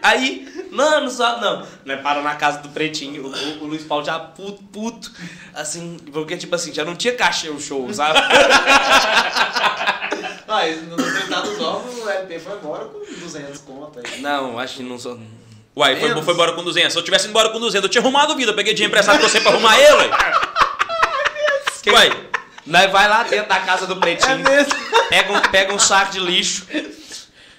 Aí, 0.02 0.48
não, 0.72 1.02
não 1.02 1.10
sobe 1.10 1.42
não. 1.42 1.66
Nós 1.84 2.00
paramos 2.00 2.24
na 2.24 2.34
casa 2.36 2.58
do 2.60 2.70
pretinho, 2.70 3.26
o, 3.26 3.28
o- 3.30 3.64
o 3.64 3.66
Luiz 3.66 3.82
Paulo 3.82 4.04
já 4.04 4.18
puto, 4.18 4.62
puto, 4.72 5.12
assim, 5.54 5.98
porque 6.12 6.36
tipo 6.38 6.54
assim, 6.54 6.72
já 6.72 6.84
não 6.84 6.96
tinha 6.96 7.14
cachê 7.14 7.50
o 7.50 7.60
show, 7.60 7.92
sabe? 7.92 8.18
Mas 10.50 10.82
no 10.82 10.96
tentado 10.96 11.48
dos 11.48 11.60
ovos, 11.60 12.04
o 12.04 12.10
LP 12.10 12.40
foi 12.40 12.54
embora 12.58 12.84
com 12.86 12.98
200 13.20 13.58
conto 13.60 14.00
aí. 14.04 14.20
Não, 14.20 14.58
acho 14.58 14.78
que 14.78 14.82
não 14.82 14.98
sou. 14.98 15.16
Uai, 15.76 15.94
foi, 15.94 16.22
foi 16.22 16.34
embora 16.34 16.52
com 16.54 16.64
200. 16.64 16.92
Se 16.92 16.98
eu 16.98 17.04
tivesse 17.04 17.26
ido 17.26 17.30
embora 17.30 17.50
com 17.50 17.60
200, 17.60 17.84
eu 17.84 17.88
tinha 17.88 18.02
arrumado 18.02 18.34
vida. 18.34 18.50
Eu 18.50 18.56
peguei 18.56 18.74
dinheiro 18.74 18.90
emprestado 18.90 19.20
pra 19.20 19.28
você 19.28 19.40
pra 19.40 19.52
arrumar 19.52 19.78
ele, 19.78 19.92
ué. 19.94 20.10
Que- 21.82 21.90
Uai, 21.90 22.10
Nós 22.66 22.90
vai 22.90 23.08
lá 23.08 23.22
dentro 23.22 23.48
da 23.48 23.60
casa 23.60 23.86
do 23.86 23.94
É 23.94 23.96
pretinho, 23.96 24.38
mesmo. 24.40 24.72
pega 25.08 25.32
um, 25.32 25.40
pega 25.40 25.72
um 25.72 25.78
saco 25.78 26.12
de 26.12 26.18
lixo, 26.20 26.66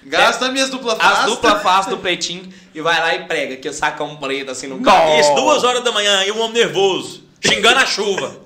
Gasta 0.04 0.50
minhas 0.50 0.68
duplas 0.68 0.98
as 1.00 1.16
face. 1.18 1.26
duplas 1.30 1.62
faces 1.62 1.90
do 1.90 1.96
pretinho 1.96 2.52
e 2.74 2.80
vai 2.82 3.00
lá 3.00 3.14
e 3.14 3.24
prega, 3.24 3.56
que 3.56 3.72
sacão 3.72 4.16
preto 4.16 4.50
assim 4.50 4.66
no 4.66 4.80
carro. 4.82 5.18
isso, 5.18 5.34
duas 5.34 5.64
horas 5.64 5.82
da 5.82 5.90
manhã, 5.92 6.24
e 6.24 6.30
um 6.32 6.40
homem 6.40 6.62
nervoso, 6.62 7.22
xingando 7.40 7.80
a 7.80 7.86
chuva. 7.86 8.36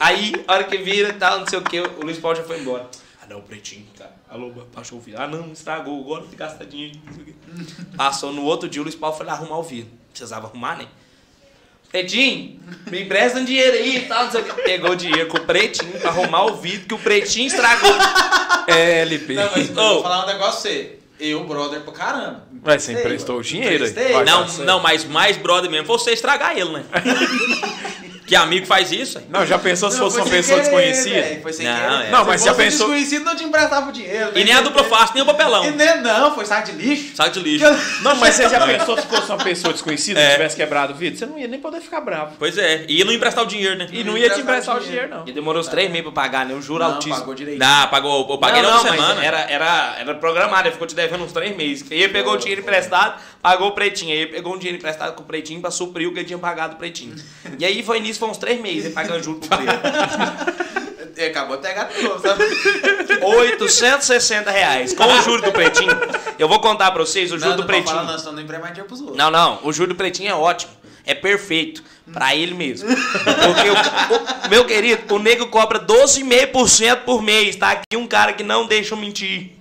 Aí, 0.00 0.32
a 0.48 0.52
hora 0.54 0.64
que 0.64 0.76
vira 0.78 1.10
e 1.10 1.12
tal, 1.12 1.40
não 1.40 1.46
sei 1.46 1.58
o 1.58 1.62
que, 1.62 1.78
o 1.80 2.00
Luiz 2.02 2.18
Paulo 2.18 2.36
já 2.36 2.42
foi 2.44 2.58
embora. 2.58 2.86
Ah 3.26 3.34
não, 3.34 3.40
pretinho, 3.40 3.84
cara. 3.98 4.12
Alô, 4.30 4.52
baixou 4.72 4.98
o 4.98 5.00
vidro. 5.00 5.20
Ah 5.20 5.26
não, 5.26 5.52
estragou, 5.52 6.00
agora 6.00 6.24
que 6.26 6.36
gastar 6.36 6.64
dinheiro. 6.64 6.96
o. 7.08 7.96
Passou 7.96 8.32
no 8.32 8.44
outro 8.44 8.68
dia, 8.68 8.80
o 8.80 8.84
Luiz 8.84 8.94
Paulo 8.94 9.16
foi 9.16 9.26
lá 9.26 9.32
arrumar 9.32 9.58
o 9.58 9.62
vidro. 9.64 9.90
Precisava 10.10 10.46
arrumar, 10.46 10.78
né? 10.78 10.86
Pretinho, 11.90 12.60
me 12.90 13.02
empresta 13.02 13.38
um 13.38 13.44
dinheiro 13.44 13.76
aí 13.76 13.96
e 13.96 14.00
tal, 14.06 14.24
não 14.24 14.30
sei 14.30 14.42
o 14.42 14.44
que. 14.44 14.62
Pegou 14.62 14.90
o 14.90 14.96
dinheiro 14.96 15.28
com 15.28 15.38
o 15.38 15.44
pretinho 15.44 15.98
pra 15.98 16.10
arrumar 16.10 16.44
o 16.44 16.56
vidro 16.56 16.86
que 16.86 16.94
o 16.94 16.98
pretinho 16.98 17.46
estragou. 17.46 17.90
É, 18.66 19.02
LP. 19.02 19.34
Não, 19.34 19.50
mas 19.50 19.68
eu 19.68 19.76
Ô. 19.76 19.94
vou 19.94 20.02
falar 20.02 20.24
um 20.24 20.26
negócio 20.26 20.62
pra 20.62 20.70
você. 20.70 20.98
Eu, 21.18 21.44
brother, 21.44 21.80
pra 21.80 21.92
caramba. 21.92 22.46
Ué, 22.66 22.78
você 22.78 22.92
emprestou 22.92 23.38
o 23.38 23.42
dinheiro 23.42 23.84
aí? 23.84 24.24
Não, 24.24 24.46
tá 24.46 24.64
não, 24.64 24.80
mas 24.80 25.04
mais 25.04 25.36
brother 25.36 25.70
mesmo, 25.70 25.86
foi 25.86 25.98
você 25.98 26.10
estragar 26.12 26.56
ele, 26.56 26.70
né? 26.70 26.84
que 28.26 28.34
amigo 28.34 28.66
faz 28.66 28.90
isso. 28.92 29.22
Não, 29.30 29.46
já 29.46 29.58
pensou 29.58 29.90
se 29.90 29.98
Não, 29.98 30.04
fosse 30.04 30.16
uma 30.20 30.26
pessoa 30.28 30.60
querer, 30.60 30.70
desconhecida? 30.92 31.52
sem 31.52 31.66
Não, 31.66 31.74
querer. 31.76 32.06
é. 32.06 32.10
Não, 32.10 32.20
Se 32.20 32.26
mas 32.26 32.42
já 32.44 32.52
fosse 32.54 32.64
pensou- 32.64 32.86
desconhecido, 32.88 33.24
não 33.24 33.36
te 33.36 33.44
emprestava 33.44 33.88
o 33.88 33.92
dinheiro. 33.92 34.32
E 34.34 34.44
nem 34.44 34.52
a 34.52 34.60
dupla 34.60 34.84
face, 34.84 35.12
nem 35.14 35.22
o 35.22 35.26
papelão. 35.26 35.64
E 35.64 35.70
nem, 35.70 36.00
não, 36.02 36.34
foi 36.34 36.44
saco 36.44 36.70
de 36.70 36.72
lixo. 36.72 37.14
Saco 37.16 37.30
de 37.30 37.40
lixo. 37.40 37.64
Não, 38.02 38.16
mas 38.16 38.34
você 38.34 38.48
já 38.48 38.66
pensou 38.66 38.96
se 39.00 39.06
fosse 39.06 39.28
uma 39.30 39.38
pessoa 39.38 39.72
desconhecida 39.72 40.20
É. 40.20 40.26
que 40.26 40.32
tivesse 40.32 40.56
quebrado 40.56 40.92
o 40.92 40.96
vidro? 40.96 41.18
Você 41.18 41.26
não 41.26 41.38
ia 41.38 41.46
nem 41.48 41.60
poder 41.60 41.80
ficar 41.80 42.00
bravo. 42.00 42.34
Pois 42.38 42.58
é, 42.58 42.84
e 42.88 43.04
não 43.04 43.12
emprestar 43.12 43.44
o 43.44 43.46
dinheiro, 43.46 43.76
né? 43.78 43.86
E 43.92 44.02
não 44.02 44.12
Não 44.12 44.18
ia 44.18 44.30
te 44.30 44.40
emprestar 44.40 44.76
o 44.76 44.80
dinheiro, 44.80 45.08
não. 45.08 45.22
E 45.26 45.32
demorou 45.32 45.60
uns 45.60 45.68
três 45.68 45.88
meses 45.88 46.02
pra 46.04 46.12
pagar, 46.12 46.46
né? 46.46 46.54
Um 46.54 46.62
juro 46.62 46.82
Não, 46.82 46.92
altíssimo. 46.94 47.16
pagou 47.18 47.34
direito. 47.34 47.58
Não, 47.58 47.86
pagou, 47.88 48.26
eu 48.30 48.38
paguei 48.38 48.62
não, 48.62 48.70
na 48.70 48.76
não, 48.76 48.82
semana. 48.90 49.24
era, 49.24 49.40
era, 49.50 49.96
era 49.98 50.14
programado, 50.14 50.62
ele 50.68 50.72
ficou 50.72 50.86
te 50.86 50.94
devendo 50.94 51.22
uns 51.22 51.32
três 51.32 51.56
meses. 51.56 51.86
Aí 51.90 52.02
ele 52.02 52.12
pegou 52.12 52.32
o 52.34 52.36
dinheiro 52.36 52.60
emprestado, 52.62 53.20
pagou 53.42 53.68
o 53.68 53.72
pretinho. 53.72 54.12
Aí 54.12 54.18
ele 54.18 54.32
pegou 54.32 54.54
um 54.54 54.58
dinheiro 54.58 54.78
emprestado 54.78 55.14
com 55.14 55.22
o 55.22 55.26
pretinho 55.26 55.60
pra 55.60 55.70
suprir 55.70 56.08
o 56.08 56.12
que 56.12 56.18
ele 56.20 56.26
tinha 56.26 56.38
pagado 56.38 56.74
o 56.74 56.76
pretinho. 56.78 57.14
E 57.58 57.64
aí 57.64 57.82
foi 57.82 58.00
nisso, 58.00 58.18
foi 58.18 58.28
uns 58.28 58.38
três 58.38 58.60
meses, 58.60 58.86
ele 58.86 58.94
pagando 58.94 59.22
juro 59.22 59.38
pro 59.40 59.56
preto. 59.58 60.66
Acabou 61.30 61.56
de 61.56 61.62
pegar 61.62 61.86
novo, 62.02 62.20
sabe? 62.20 62.44
860 63.24 64.50
reais. 64.50 64.92
Com 64.92 65.04
o 65.04 65.22
juro 65.22 65.42
do 65.42 65.52
pretinho, 65.52 65.90
eu 66.38 66.46
vou 66.48 66.60
contar 66.60 66.90
pra 66.90 67.02
vocês 67.04 67.32
o 67.32 67.38
juro 67.38 67.50
não, 67.50 67.56
do 67.56 67.60
não 67.62 67.66
pretinho. 67.66 67.88
falar, 67.94 68.04
nós 68.04 68.16
estamos 68.20 68.38
dinheiro 68.40 68.84
pros 68.84 69.00
outros. 69.00 69.16
Não, 69.16 69.30
não, 69.30 69.60
o 69.62 69.72
juro 69.72 69.88
do 69.90 69.94
pretinho 69.96 70.30
é 70.30 70.34
ótimo. 70.34 70.72
É 71.06 71.14
perfeito. 71.14 71.82
Pra 72.12 72.36
ele 72.36 72.52
mesmo. 72.54 72.88
Porque, 72.88 73.70
o, 73.70 74.46
o- 74.46 74.48
meu 74.50 74.64
querido, 74.64 75.14
o 75.14 75.18
nego 75.18 75.46
cobra 75.48 75.78
12,5% 75.80 76.98
por 77.04 77.22
mês. 77.22 77.56
Tá 77.56 77.70
aqui 77.70 77.96
um 77.96 78.06
cara 78.06 78.32
que 78.32 78.42
não 78.42 78.66
deixa 78.66 78.94
eu 78.94 78.98
mentir. 78.98 79.55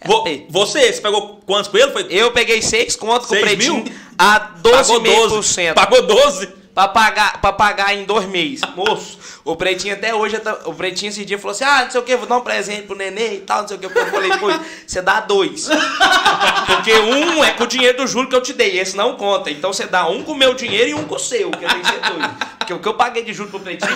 É 0.00 0.06
Vo- 0.06 0.24
você, 0.48 0.92
você 0.92 1.00
pegou 1.00 1.40
quantos 1.44 1.68
com 1.70 1.76
ele? 1.76 1.90
Foi 1.90 2.06
Eu 2.08 2.30
peguei 2.32 2.62
6 2.62 2.94
contos 2.96 3.26
com 3.26 3.34
o 3.34 3.38
Seis 3.38 3.42
pretinho 3.50 3.82
mil? 3.84 3.92
a 4.18 4.38
Pagou 4.40 5.00
12,5%. 5.00 5.74
Pagou 5.74 6.02
12? 6.06 6.58
Pra 6.74 6.86
pagar, 6.86 7.40
pra 7.40 7.52
pagar 7.52 7.92
em 7.96 8.04
dois 8.04 8.24
meses. 8.28 8.60
Moço, 8.76 9.18
o 9.44 9.56
pretinho 9.56 9.94
até 9.94 10.14
hoje, 10.14 10.40
o 10.64 10.72
pretinho 10.72 11.08
esse 11.08 11.24
dia 11.24 11.36
falou 11.36 11.50
assim: 11.50 11.64
ah, 11.64 11.82
não 11.82 11.90
sei 11.90 12.00
o 12.00 12.04
que, 12.04 12.14
vou 12.14 12.28
dar 12.28 12.36
um 12.36 12.40
presente 12.40 12.82
pro 12.82 12.94
nenê 12.94 13.34
e 13.34 13.40
tal, 13.40 13.62
não 13.62 13.66
sei 13.68 13.76
o 13.76 13.80
que. 13.80 13.86
Eu 13.86 13.90
falei, 14.06 14.30
pô, 14.38 14.46
você 14.86 15.02
dá 15.02 15.18
dois. 15.18 15.66
Porque 16.66 16.92
um 16.94 17.42
é 17.42 17.50
com 17.50 17.64
o 17.64 17.66
dinheiro 17.66 17.96
do 17.98 18.06
juro 18.06 18.28
que 18.28 18.36
eu 18.36 18.40
te 18.40 18.52
dei, 18.52 18.78
esse 18.78 18.96
não 18.96 19.16
conta. 19.16 19.50
Então 19.50 19.72
você 19.72 19.86
dá 19.86 20.06
um 20.08 20.22
com 20.22 20.30
o 20.30 20.36
meu 20.36 20.54
dinheiro 20.54 20.90
e 20.90 20.94
um 20.94 21.02
com 21.02 21.16
o 21.16 21.18
seu, 21.18 21.50
que 21.50 21.58
tem 21.66 21.80
que 21.80 21.88
ser 21.88 22.00
dois. 22.00 22.30
Porque 22.60 22.72
o 22.74 22.78
que 22.78 22.86
eu 22.86 22.94
paguei 22.94 23.24
de 23.24 23.32
juro 23.32 23.50
pro 23.50 23.58
pretinho. 23.58 23.90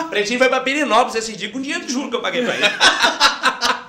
O 0.00 0.04
pretinho 0.10 0.38
foi 0.40 0.48
pra 0.48 0.58
Pirinópolis 0.62 1.14
esse 1.14 1.36
dia 1.36 1.48
com 1.50 1.58
o 1.58 1.62
dinheiro 1.62 1.86
do 1.86 1.92
juro 1.92 2.10
que 2.10 2.16
eu 2.16 2.20
paguei 2.20 2.42
pra 2.44 2.56
ele. 2.56 2.64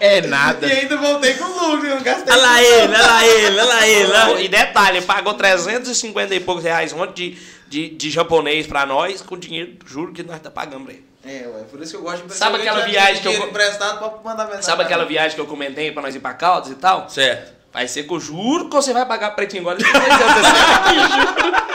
É 0.00 0.20
nada. 0.22 0.66
E 0.66 0.72
ainda 0.72 0.96
voltei 0.96 1.34
com 1.34 1.44
lucro, 1.44 1.86
eu 1.86 1.96
não 1.96 2.02
gastei. 2.02 2.32
Olha 2.32 2.42
lá 2.42 2.62
ele, 2.62 2.94
olha 2.94 3.06
lá 3.06 3.26
ele, 3.26 3.46
olha 3.46 3.64
lá 3.64 3.86
ele. 3.88 4.06
lá. 4.12 4.40
E 4.40 4.48
detalhe, 4.48 4.98
ele 4.98 5.06
pagou 5.06 5.34
350 5.34 6.34
e 6.34 6.40
poucos 6.40 6.64
reais 6.64 6.92
ontem 6.92 7.12
de, 7.32 7.38
de, 7.68 7.88
de 7.96 8.10
japonês 8.10 8.66
pra 8.66 8.84
nós 8.86 9.22
com 9.22 9.34
o 9.34 9.38
dinheiro 9.38 9.74
juro 9.86 10.12
que 10.12 10.22
nós 10.22 10.40
tá 10.40 10.50
pagando 10.50 10.84
pra 10.84 10.94
ele. 10.94 11.04
É, 11.24 11.44
ué, 11.48 11.64
por 11.70 11.80
isso 11.82 11.90
que 11.92 11.96
eu 11.96 12.02
gosto 12.02 12.18
de 12.18 12.24
emprestar. 12.24 12.48
Sabe 12.48 12.60
aquela 12.62 12.80
Eu 12.80 12.86
viagem 12.88 13.20
que 13.20 13.26
eu 13.28 13.48
emprestado 13.48 13.98
pra 13.98 14.10
mandar 14.24 14.44
mensagem. 14.44 14.62
Sabe 14.62 14.82
aquela 14.84 15.04
viagem 15.04 15.34
que 15.34 15.40
eu 15.40 15.46
comentei 15.46 15.90
pra 15.90 16.02
nós 16.02 16.14
ir 16.14 16.20
pra 16.20 16.32
Caldas 16.34 16.70
e 16.70 16.76
tal? 16.76 17.10
Certo. 17.10 17.52
Vai 17.72 17.88
ser 17.88 18.04
com 18.04 18.14
o 18.14 18.20
juro 18.20 18.68
que 18.70 18.76
você 18.76 18.92
vai 18.92 19.04
pagar 19.04 19.32
pretinho 19.32 19.62
agora. 19.62 19.76
Deixa 19.82 19.96
eu 19.96 20.00
ver 20.00 20.06
se 20.06 20.22
aconteceu. 20.22 21.66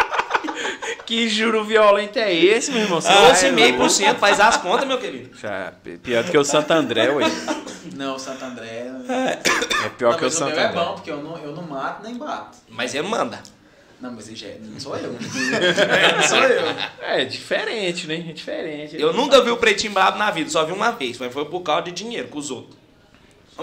Que 1.11 1.27
juro 1.27 1.65
violento 1.65 2.17
é 2.19 2.33
esse, 2.33 2.71
meu 2.71 2.83
irmão? 2.83 3.01
Você 3.01 3.09
Ah, 3.09 3.33
vai- 3.33 3.73
12,5%, 3.73 4.15
faz 4.17 4.39
as 4.39 4.55
contas, 4.55 4.87
meu 4.87 4.97
querido. 4.97 5.35
Já, 5.37 5.73
pior 6.01 6.23
do 6.23 6.31
que 6.31 6.37
o 6.37 6.43
Santo 6.45 6.71
André, 6.71 7.09
ué. 7.09 7.25
Não, 7.97 8.17
Santo 8.17 8.45
André. 8.45 8.89
É 9.09 9.89
pior 9.97 10.11
não, 10.11 10.17
que 10.17 10.23
o 10.23 10.27
o 10.29 10.31
Santo 10.31 10.51
meu 10.55 10.59
é 10.61 10.67
André. 10.67 10.79
bom, 10.81 10.93
porque 10.93 11.11
eu 11.11 11.17
não, 11.21 11.37
eu 11.37 11.51
não 11.53 11.63
mato 11.63 12.01
nem 12.01 12.15
bato. 12.17 12.59
Mas 12.69 12.95
ele 12.95 13.09
manda. 13.09 13.43
Não, 13.99 14.13
mas 14.13 14.27
ele 14.29 14.37
já 14.37 14.47
é- 14.47 14.57
não 14.61 14.79
sou 14.79 14.95
eu. 14.95 15.11
não 16.15 16.23
sou 16.23 16.37
eu. 16.37 16.63
É 17.01 17.25
diferente, 17.25 18.07
né? 18.07 18.15
É 18.29 18.31
diferente. 18.31 18.95
Eu 18.97 19.11
nunca 19.11 19.41
vi 19.41 19.51
o 19.51 19.57
pretinho 19.57 19.91
brabo 19.91 20.17
na 20.17 20.31
vida, 20.31 20.49
só 20.49 20.63
vi 20.63 20.71
uma 20.71 20.91
vez, 20.91 21.17
mas 21.17 21.33
foi 21.33 21.43
por 21.43 21.59
causa 21.59 21.81
de 21.83 21.91
dinheiro 21.91 22.29
com 22.29 22.39
os 22.39 22.49
outros. 22.49 22.77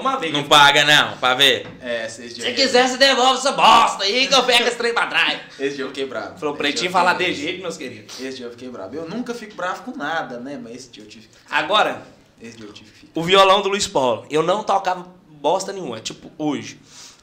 Uma 0.01 0.17
vez. 0.17 0.33
Não 0.33 0.45
paga 0.45 0.85
não, 0.85 1.17
pra 1.19 1.35
ver. 1.35 1.67
É, 1.83 2.09
Se 2.09 2.29
dias. 2.29 2.55
quiser, 2.55 2.89
você 2.89 2.97
devolve 2.97 3.39
essa 3.39 3.53
bosta 3.53 4.05
aí 4.05 4.27
que 4.27 4.35
eu 4.35 4.43
pego 4.45 4.65
esse 4.69 4.77
trem 4.77 4.95
pra 4.95 5.07
trás. 5.07 5.41
Esse 5.59 5.77
dia 5.77 5.85
eu 5.85 5.89
fiquei 5.89 6.07
bravo. 6.07 6.39
Falou, 6.39 6.55
pretinho 6.57 6.91
falar 6.91 7.15
de 7.15 7.33
jeito, 7.33 7.61
meus 7.63 7.77
queridos. 7.77 8.19
Esse 8.21 8.39
dia 8.39 8.47
eu 8.47 8.51
fiquei 8.51 8.69
bravo. 8.69 8.95
Eu 8.95 9.09
nunca 9.09 9.35
fico 9.35 9.55
bravo 9.55 9.83
com 9.83 9.97
nada, 9.97 10.39
né? 10.39 10.59
Mas 10.63 10.75
esse 10.77 10.91
dia 10.91 11.03
eu 11.03 11.09
tive. 11.09 11.29
Agora, 11.51 12.03
Esse 12.41 12.57
dia 12.57 12.67
eu 12.67 12.73
tive 12.73 12.91
que 12.91 12.97
ficar. 13.01 13.21
o 13.21 13.23
violão 13.23 13.61
do 13.63 13.69
Luiz 13.69 13.87
Paulo. 13.87 14.27
Eu 14.31 14.43
não 14.43 14.63
tocava 14.63 15.07
bosta 15.29 15.73
nenhuma, 15.73 16.01
tipo 16.01 16.31
hoje. 16.39 16.79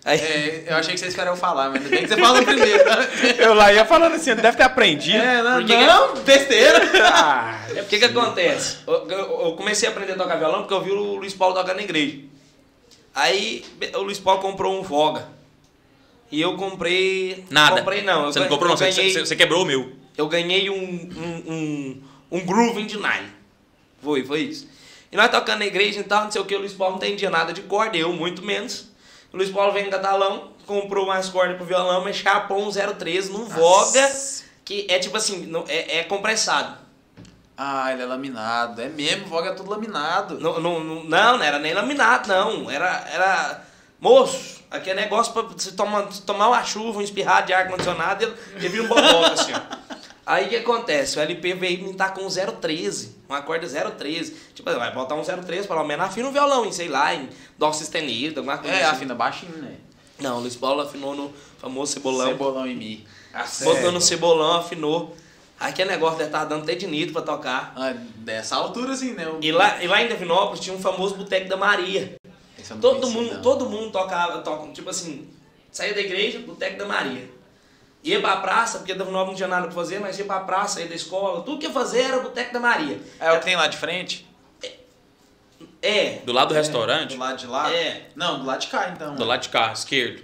Aí, 0.07 0.19
É, 0.19 0.65
eu 0.67 0.75
achei 0.75 0.93
que 0.93 0.99
vocês 0.99 1.17
eu 1.17 1.35
falar, 1.35 1.71
mas 1.71 1.81
bem 1.87 2.03
que 2.03 2.07
você 2.09 2.17
falou 2.17 2.43
primeiro. 2.45 2.83
Eu 3.41 3.55
lá 3.55 3.73
ia 3.73 3.83
falando 3.85 4.13
assim, 4.13 4.29
ele 4.29 4.41
deve 4.41 4.55
ter 4.55 4.61
aprendido. 4.61 5.17
É, 5.17 5.41
não, 5.41 5.53
Por 5.57 5.65
que 5.65 5.75
que- 5.75 5.83
não, 5.83 6.15
besteira. 6.17 6.91
Ah, 7.11 7.59
O 7.71 7.85
que 7.85 7.97
que 7.97 8.05
acontece? 8.05 8.77
Eu, 8.85 9.07
eu- 9.09 9.41
eu 9.45 9.53
comecei 9.53 9.89
a 9.89 9.91
aprender 9.91 10.11
a 10.11 10.15
tocar 10.15 10.35
violão 10.35 10.59
porque 10.59 10.75
eu 10.75 10.81
vi 10.83 10.91
o 10.91 11.15
Luiz 11.15 11.33
Paulo 11.33 11.55
tocando 11.55 11.77
na 11.77 11.81
igreja. 11.81 12.19
Aí 13.15 13.63
o 13.95 14.01
Luiz 14.01 14.19
Paulo 14.19 14.41
comprou 14.41 14.77
um 14.77 14.83
Voga. 14.83 15.27
E 16.31 16.41
eu 16.41 16.55
comprei. 16.57 17.45
Nada. 17.49 17.77
Comprei 17.77 18.01
não. 18.01 18.25
Eu 18.25 18.33
Você 18.33 18.39
não 18.39 18.45
gan- 18.47 18.51
comprou, 18.51 18.67
não. 18.69 18.73
eu 18.75 18.77
Você, 18.77 18.95
ganhei, 18.97 19.13
você- 19.13 19.25
você 19.25 19.35
quebrou 19.35 19.63
o 19.63 19.65
meu. 19.65 19.93
eu 20.17 20.27
ganhei 20.27 20.69
um, 20.69 20.75
um, 20.75 21.53
um, 21.53 22.03
um 22.31 22.45
grooving 22.45 22.85
de 22.85 22.97
nylon. 22.97 23.29
Foi, 24.01 24.23
foi 24.25 24.41
isso. 24.41 24.67
E 25.11 25.15
nós 25.15 25.29
tocando 25.31 25.59
na 25.59 25.65
igreja 25.65 26.01
e 26.01 26.03
tal, 26.03 26.25
não 26.25 26.31
sei 26.31 26.41
o 26.41 26.45
que, 26.45 26.55
o 26.55 26.59
Luiz 26.59 26.73
Paulo 26.73 26.97
não 26.97 27.03
entendia 27.05 27.29
nada 27.29 27.53
de 27.53 27.61
corda, 27.61 27.95
eu 27.97 28.11
muito 28.11 28.43
menos. 28.43 28.89
O 29.31 29.37
Luiz 29.37 29.49
Paulo 29.49 29.71
vem 29.71 29.87
em 29.87 29.89
catalão, 29.89 30.51
comprou 30.65 31.05
mais 31.05 31.29
corda 31.29 31.53
pro 31.55 31.65
violão, 31.65 32.03
mas 32.03 32.17
chapou 32.17 32.61
um 32.67 32.69
013 32.71 33.31
num 33.31 33.45
Voga, 33.45 34.11
que 34.65 34.85
é 34.89 34.99
tipo 34.99 35.15
assim, 35.15 35.45
não- 35.45 35.63
é, 35.67 35.99
é 35.99 36.03
compressado. 36.03 36.77
Ah, 37.57 37.91
ele 37.93 38.01
é 38.01 38.05
laminado. 38.05 38.81
É 38.81 38.89
mesmo, 38.89 39.27
Voga 39.27 39.49
é 39.49 39.53
tudo 39.53 39.69
laminado. 39.69 40.39
Não, 40.39 40.59
não, 40.59 40.83
não, 40.83 41.03
não, 41.03 41.41
era 41.43 41.57
nem 41.59 41.73
laminado, 41.73 42.27
não. 42.27 42.69
Era. 42.69 43.07
era 43.11 43.65
moço, 43.99 44.61
aqui 44.69 44.89
é 44.89 44.93
negócio 44.93 45.31
pra 45.33 45.41
você 45.43 45.71
tomar, 45.71 46.03
tomar 46.25 46.49
uma 46.49 46.63
chuva, 46.63 46.99
um 46.99 47.01
espirrado 47.01 47.47
de 47.47 47.53
ar-condicionado, 47.53 48.23
ele, 48.23 48.33
ele 48.57 48.69
vira 48.69 48.83
um 48.83 48.87
boboca, 48.87 49.31
assim, 49.33 49.53
ó. 49.53 49.75
Aí 50.25 50.47
o 50.47 50.49
que 50.49 50.55
acontece? 50.57 51.17
O 51.17 51.21
LP 51.21 51.53
veio 51.53 51.83
me 51.87 51.93
tá 51.93 52.09
com 52.09 52.21
um 52.21 52.27
013, 52.29 53.15
uma 53.29 53.41
corda 53.43 53.67
013. 53.67 54.35
Tipo, 54.53 54.71
vai 54.73 54.91
botar 54.91 55.15
um 55.15 55.21
013, 55.23 55.67
pelo 55.67 55.83
menos 55.83 56.05
afina 56.05 56.27
um 56.27 56.31
violão, 56.31 56.65
em, 56.65 56.71
sei 56.71 56.87
lá, 56.87 57.13
em 57.13 57.29
dó 57.57 57.71
sustenido, 57.71 58.39
alguma 58.39 58.57
coisa 58.57 58.75
É, 58.75 58.83
assim. 58.83 58.95
afina 58.95 59.13
baixinho, 59.15 59.57
né? 59.57 59.75
Não, 60.19 60.37
o 60.37 60.39
Luiz 60.41 60.55
Paulo 60.55 60.81
afinou 60.81 61.15
no 61.15 61.31
famoso 61.59 61.93
cebolão. 61.93 62.27
Cebolão 62.27 62.65
em 62.67 62.75
mim. 62.75 63.05
Botou 63.63 63.91
no 63.91 64.01
cebolão, 64.01 64.59
afinou. 64.59 65.15
Aí 65.59 65.71
que 65.73 65.85
negócio 65.85 66.17
deve 66.17 66.29
estar 66.29 66.45
dando 66.45 66.65
tendinito 66.65 67.13
pra 67.13 67.21
tocar. 67.21 67.73
Ah, 67.75 67.93
dessa 68.17 68.55
altura, 68.57 68.91
assim, 68.93 69.13
né? 69.13 69.27
O- 69.27 69.39
E 69.41 69.51
lá, 69.51 69.81
e 69.81 69.87
lá 69.87 70.01
em 70.01 70.07
Divinópolis 70.07 70.59
tinha 70.59 70.75
um 70.75 70.79
famoso 70.81 71.15
Boteco 71.15 71.47
da 71.47 71.55
Maria. 71.57 72.15
Todo 72.81 72.99
conheci, 73.01 73.13
mundo, 73.13 73.33
não. 73.35 73.41
todo 73.41 73.69
mundo 73.69 73.91
tocava, 73.91 74.39
toca, 74.39 74.71
tipo 74.73 74.89
assim, 74.89 75.29
saía 75.71 75.93
da 75.93 76.01
igreja, 76.01 76.39
boteco 76.39 76.77
da 76.79 76.85
Maria. 76.85 77.29
Ia 78.03 78.19
pra 78.19 78.37
praça, 78.37 78.79
porque 78.79 78.93
Dava 78.93 79.11
Nova 79.11 79.27
não 79.29 79.35
tinha 79.35 79.47
nada 79.47 79.63
pra 79.67 79.71
fazer, 79.75 79.99
mas 79.99 80.17
ia 80.19 80.25
pra 80.25 80.39
praça, 80.41 80.81
ia 80.81 80.87
da 80.87 80.95
escola, 80.95 81.41
tudo 81.43 81.59
que 81.59 81.67
ia 81.67 81.71
fazer 81.71 82.01
era 82.01 82.19
boteco 82.19 82.53
da 82.53 82.59
Maria. 82.59 82.99
É 83.19 83.31
o 83.31 83.39
que 83.39 83.45
tem 83.45 83.55
lá 83.55 83.67
de 83.67 83.77
frente? 83.77 84.27
É, 85.81 86.19
Do 86.25 86.33
lado 86.33 86.49
do 86.49 86.53
restaurante, 86.55 87.13
Do 87.13 87.19
lado 87.19 87.37
de 87.37 87.45
lá? 87.47 87.71
É. 87.71 88.07
Não, 88.15 88.39
do 88.39 88.45
lado 88.45 88.59
de 88.61 88.67
cá, 88.67 88.89
então. 88.89 89.15
do 89.15 89.23
lado 89.23 89.41
de 89.41 89.49
cá, 89.49 89.71
esquerdo. 89.71 90.23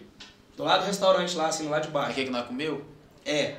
do 0.57 0.63
lado 0.63 0.81
do 0.81 0.87
restaurante 0.87 1.35
lá, 1.37 1.47
assim, 1.47 1.69
lá 1.69 1.79
de 1.79 1.87
baixo. 1.89 2.11
Aqui 2.11 2.25
que 2.25 2.31
nós 2.31 2.45
comeu? 2.47 2.83
É. 3.25 3.55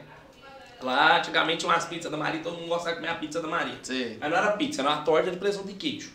Lá, 0.82 1.18
antigamente, 1.18 1.60
tinha 1.60 1.72
umas 1.72 1.84
pizzas 1.84 2.10
da 2.10 2.16
Maria, 2.16 2.40
todo 2.40 2.56
mundo 2.56 2.68
gostava 2.68 2.90
de 2.90 2.96
comer 2.96 3.08
a 3.08 3.14
pizza 3.14 3.40
da 3.40 3.48
Maria. 3.48 3.78
Sei. 3.82 4.16
Mas 4.20 4.30
não 4.30 4.36
era 4.36 4.52
pizza, 4.52 4.82
era 4.82 4.90
uma 4.90 5.02
torta 5.02 5.30
de 5.30 5.36
presunto 5.36 5.70
e 5.70 5.74
queijo. 5.74 6.10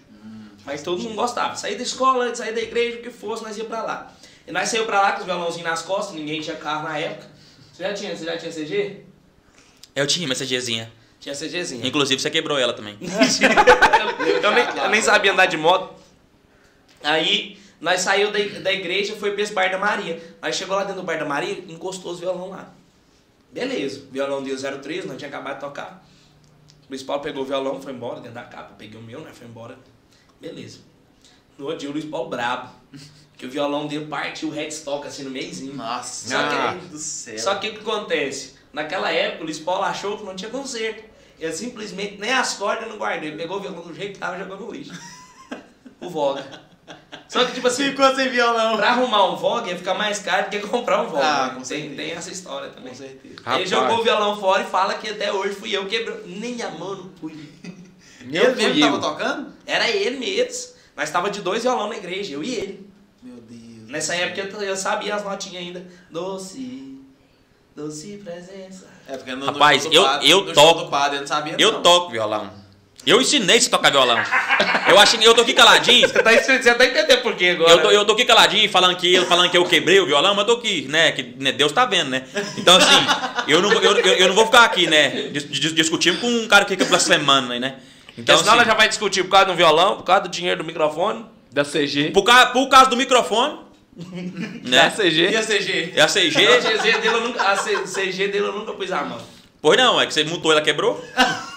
Mas 0.66 0.84
todo 0.84 1.02
mundo 1.02 1.16
gostava. 1.16 1.56
Sair 1.56 1.78
da 1.78 1.84
escola, 1.84 2.36
sair 2.36 2.54
da 2.54 2.62
igreja, 2.62 3.00
o 3.00 3.02
que 3.02 3.10
fosse, 3.10 3.42
nós 3.42 3.58
ia 3.58 3.64
pra 3.64 3.84
lá. 3.84 4.14
E 4.46 4.52
nós 4.52 4.68
saímos 4.68 4.88
pra 4.88 5.02
lá 5.02 5.12
com 5.14 5.20
os 5.22 5.26
violãozinhos 5.26 5.70
nas 5.70 5.82
costas, 5.82 6.14
ninguém 6.14 6.42
tinha 6.42 6.58
carro 6.58 6.84
na 6.84 7.00
época. 7.00 7.26
Você 7.72 7.84
já 7.84 7.94
tinha, 7.94 8.16
você 8.16 8.26
já 8.26 8.38
tinha 8.38 8.52
CG? 8.52 9.02
Eu 9.96 10.06
tinha 10.06 10.26
uma 10.26 10.36
CGzinha. 10.36 10.92
Tinha 11.22 11.34
CGzinha. 11.34 11.88
Inclusive, 11.88 12.22
você 12.22 12.30
quebrou 12.30 12.60
ela 12.60 12.74
também. 12.74 12.98
eu, 14.44 14.52
nem, 14.52 14.84
eu 14.84 14.90
nem 14.90 15.02
sabia 15.02 15.32
andar 15.32 15.46
de 15.46 15.56
moto. 15.56 15.96
Aí 17.02 17.58
nós 17.80 18.02
saímos 18.02 18.34
da, 18.34 18.60
da 18.60 18.74
igreja 18.74 19.16
foi 19.16 19.32
pra 19.32 19.44
esse 19.44 19.54
bar 19.54 19.72
da 19.72 19.78
Maria. 19.78 20.22
Aí 20.42 20.52
chegou 20.52 20.76
lá 20.76 20.84
dentro 20.84 21.02
do 21.02 21.06
bar 21.06 21.18
da 21.18 21.26
Maria, 21.26 21.64
encostou 21.70 22.12
os 22.12 22.20
violão 22.20 22.50
lá. 22.50 22.74
Beleza, 23.60 24.04
violão 24.12 24.44
deu 24.44 24.56
03, 24.56 25.06
nós 25.06 25.18
tinha 25.18 25.30
acabado 25.30 25.56
de 25.56 25.62
tocar. 25.62 26.06
O 26.84 26.90
Luiz 26.90 27.02
Paulo 27.04 27.22
pegou 27.24 27.44
o 27.44 27.46
violão, 27.46 27.82
foi 27.82 27.92
embora 27.92 28.18
dentro 28.20 28.36
da 28.36 28.44
capa, 28.44 28.76
peguei 28.78 29.00
o 29.00 29.04
meu, 29.04 29.22
né? 29.22 29.32
Foi 29.34 29.48
embora. 29.48 29.78
Beleza. 30.40 30.80
No 31.58 31.66
outro 31.66 31.80
dia 31.80 31.90
o 31.90 31.92
Luiz 31.92 32.06
Paulo 32.06 32.30
brabo. 32.30 32.70
Que 33.38 33.46
o 33.46 33.52
violão 33.52 33.86
dele 33.86 34.08
partiu 34.08 34.50
o 34.50 34.52
headstock 34.52 35.06
assim 35.06 35.22
no 35.22 35.30
meizinho. 35.30 35.76
Nossa, 35.76 36.28
Só 36.28 36.50
que- 36.50 36.78
Deus 36.80 36.90
do 36.90 36.98
céu. 36.98 37.38
Só 37.38 37.56
que 37.56 37.70
o 37.70 37.74
que 37.76 37.80
acontece? 37.82 38.56
Naquela 38.74 39.12
época, 39.12 39.42
o 39.42 39.46
Luiz 39.46 39.60
Paulo 39.60 39.84
achou 39.84 40.18
que 40.18 40.24
não 40.24 40.36
tinha 40.36 40.50
conserto. 40.50 41.04
Ele 41.40 41.54
simplesmente 41.54 42.18
nem 42.18 42.32
as 42.32 42.56
cordas 42.56 42.90
não 42.90 42.98
guardou. 42.98 43.28
Ele 43.28 43.38
pegou 43.38 43.58
o 43.58 43.60
violão 43.60 43.84
do 43.84 43.94
jeito 43.94 44.14
que 44.14 44.20
tava 44.20 44.40
jogando 44.40 44.62
no 44.66 44.72
lixo. 44.72 44.92
O 46.02 46.10
Voga. 46.10 46.67
Só 47.30 47.46
que, 47.46 47.54
tipo 47.54 47.68
assim, 47.68 47.86
Ficou 47.92 48.14
sem 48.16 48.30
violão. 48.30 48.76
pra 48.78 48.90
arrumar 48.92 49.26
um 49.32 49.36
Voga 49.36 49.70
ia 49.70 49.78
ficar 49.78 49.94
mais 49.94 50.20
caro 50.20 50.46
do 50.46 50.50
que 50.50 50.60
comprar 50.68 51.04
um 51.04 51.08
Voga. 51.08 51.24
Ah, 51.46 51.50
com 51.52 51.62
tem, 51.62 51.96
tem 51.96 52.12
essa 52.12 52.32
história 52.32 52.70
também. 52.70 52.90
Com 52.90 52.96
certeza. 52.96 53.26
Ele 53.36 53.42
Rapaz. 53.44 53.70
jogou 53.70 54.00
o 54.00 54.04
violão 54.04 54.40
fora 54.40 54.64
e 54.64 54.66
fala 54.66 54.94
que 54.96 55.10
até 55.10 55.32
hoje 55.32 55.56
fui 55.56 55.72
eu 55.76 55.86
que 55.86 55.98
quebrou. 55.98 56.20
Nem 56.26 56.62
a 56.62 56.70
mão 56.72 56.96
não 56.96 57.10
fui. 57.20 57.50
Ele 58.22 58.56
mesmo 58.56 59.00
tava 59.00 59.00
tocando? 59.00 59.54
Era 59.66 59.90
ele 59.90 60.18
mesmo. 60.18 60.74
Nós 60.96 61.10
tava 61.10 61.30
de 61.30 61.42
dois 61.42 61.64
violão 61.64 61.88
na 61.90 61.96
igreja, 61.98 62.34
eu 62.34 62.44
e 62.44 62.54
ele. 62.56 62.90
Meu 63.24 63.38
Deus. 63.38 63.90
Nessa 63.90 64.16
época 64.16 64.42
eu, 64.42 64.62
eu 64.64 64.76
sabia 64.76 65.16
as 65.16 65.24
notinhas 65.24 65.64
ainda. 65.64 65.86
Doce, 66.10 67.00
doce 67.76 68.18
presença. 68.24 68.86
É 69.08 69.16
porque 69.16 69.34
no, 69.36 69.46
Rapaz, 69.46 69.86
no 69.86 69.90
do 69.92 69.96
eu- 69.96 70.04
padre, 70.04 70.30
eu 70.30 70.44
no 70.46 70.54
toco. 70.54 70.90
padre, 70.90 71.18
eu 71.18 71.22
não 71.22 71.28
sabia 71.28 71.56
Eu 71.58 71.72
não. 71.74 71.82
toco 71.82 72.12
violão. 72.12 72.52
Eu 73.08 73.22
ensinei 73.22 73.60
você 73.62 73.68
a 73.68 73.72
tocar 73.72 73.90
violão. 73.90 74.18
Eu 74.90 75.00
achei 75.00 75.18
eu 75.26 75.34
tô 75.34 75.42
aqui 75.42 75.54
caladinho. 75.54 76.08
Você 76.08 76.22
tá, 76.22 76.32
você 76.34 76.76
tá 76.76 76.86
entendendo 76.86 77.22
por 77.22 77.36
quê 77.36 77.50
agora? 77.50 77.72
Eu 77.72 77.82
tô, 77.82 77.90
eu 77.90 78.04
tô 78.06 78.12
aqui 78.12 78.26
caladinho 78.26 78.70
falando 78.70 78.98
que, 78.98 79.18
falando 79.22 79.50
que 79.50 79.58
eu 79.58 79.64
quebrei 79.66 79.98
o 80.02 80.06
violão, 80.06 80.36
mas 80.36 80.46
eu 80.46 80.54
tô 80.56 80.60
aqui, 80.60 80.86
né? 80.90 81.14
Que 81.14 81.24
né, 81.40 81.54
Deus 81.54 81.72
tá 81.72 81.86
vendo, 81.86 82.10
né? 82.10 82.24
Então, 82.58 82.76
assim, 82.76 82.96
eu 83.48 83.62
não, 83.62 83.70
vou- 83.70 83.82
eu, 83.82 83.98
eu, 83.98 84.14
eu 84.16 84.28
não 84.28 84.36
vou 84.36 84.46
ficar 84.46 84.66
aqui, 84.66 84.88
né? 84.88 85.30
dis- 85.32 85.50
dis- 85.50 85.74
Discutindo 85.74 86.20
com 86.20 86.28
um 86.28 86.48
cara 86.50 86.66
que 86.66 86.72
fica 86.72 86.84
blasfemando 86.84 87.54
aí, 87.54 87.60
né? 87.62 87.76
Então, 88.18 88.36
Porque 88.36 88.40
senão 88.40 88.54
ela 88.54 88.62
assim, 88.64 88.72
já 88.72 88.78
vai 88.78 88.90
discutir 88.90 89.24
por 89.24 89.30
causa 89.32 89.46
do 89.46 89.56
violão, 89.56 89.96
por 89.98 90.04
causa 90.04 90.24
do 90.24 90.30
dinheiro 90.30 90.58
do 90.58 90.66
microfone. 90.66 91.26
Da 91.52 91.64
CG. 91.64 92.12
por, 92.14 92.24
ca- 92.24 92.48
por 92.48 92.68
causa 92.68 92.90
do 92.90 92.98
microfone, 92.98 93.58
Da 94.64 94.70
né? 94.70 94.90
CG. 94.96 95.30
E 95.32 95.36
a 95.38 95.44
CG? 95.44 95.94
É 95.96 96.02
a 96.02 96.06
A 96.06 96.08
CG. 96.10 96.30
CG 96.32 96.92
dele 97.00 97.08
eu 97.08 97.22
nunca, 97.22 97.42
a 97.42 97.56
CG 97.56 98.28
dele 98.28 98.40
eu 98.48 98.52
nunca 98.54 98.74
pus 98.74 98.92
a 98.92 99.02
mão. 99.04 99.18
Pois 99.62 99.78
não, 99.78 100.00
é 100.02 100.06
que 100.06 100.14
você 100.14 100.24
mutou, 100.26 100.52
ela 100.52 100.62
quebrou. 100.62 101.02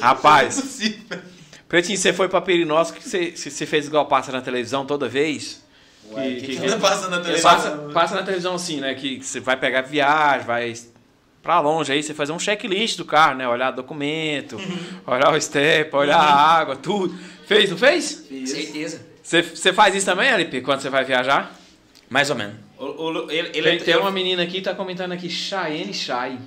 Rapaz, 0.00 0.80
Pretinho, 1.68 1.98
você 1.98 2.12
foi 2.12 2.28
pra 2.28 2.40
Perinópolis, 2.40 2.90
que 2.92 3.08
você, 3.08 3.32
você 3.36 3.66
fez 3.66 3.86
igual 3.86 4.06
passa 4.06 4.30
na 4.30 4.40
televisão 4.40 4.84
toda 4.84 5.08
vez? 5.08 5.62
Ué, 6.12 6.22
Que- 6.34 6.40
que, 6.40 6.46
que- 6.56 6.60
que 6.62 6.68
tá 6.68 6.76
passando 6.78 7.10
na 7.10 7.20
televisão? 7.20 7.50
Passa, 7.50 7.70
passa 7.92 8.14
na 8.14 8.22
televisão 8.22 8.54
assim, 8.54 8.80
né? 8.80 8.94
Que 8.94 9.22
você 9.22 9.40
vai 9.40 9.56
pegar 9.56 9.80
viagem, 9.82 10.46
vai 10.46 10.74
pra 11.42 11.60
longe 11.60 11.90
aí, 11.92 12.02
você 12.02 12.12
fazer 12.14 12.32
um 12.32 12.38
checklist 12.38 12.96
do 12.98 13.04
carro, 13.04 13.34
né? 13.36 13.48
Olhar 13.48 13.70
documento, 13.70 14.56
olhar 15.06 15.32
o 15.32 15.40
step, 15.40 15.94
olhar 15.96 16.18
a 16.18 16.32
água, 16.58 16.76
tudo. 16.76 17.18
Fez, 17.46 17.70
não 17.70 17.78
fez? 17.78 18.24
Fiz. 18.28 18.50
Certeza. 18.50 19.06
Você, 19.22 19.42
você 19.42 19.72
faz 19.72 19.94
isso 19.94 20.06
também, 20.06 20.28
LP, 20.28 20.60
quando 20.60 20.80
você 20.80 20.90
vai 20.90 21.04
viajar? 21.04 21.54
Mais 22.10 22.28
ou 22.30 22.36
menos. 22.36 22.54
O, 22.78 22.84
o- 22.84 23.30
ele, 23.30 23.48
ele 23.54 23.62
Tem, 23.62 23.76
é- 23.76 23.78
tem 23.78 23.96
uma 23.96 24.10
menina 24.10 24.42
aqui 24.42 24.54
que 24.54 24.60
tá 24.62 24.74
comentando 24.74 25.12
aqui, 25.12 25.28
Cheyenne 25.30 25.92
Chay. 25.94 26.38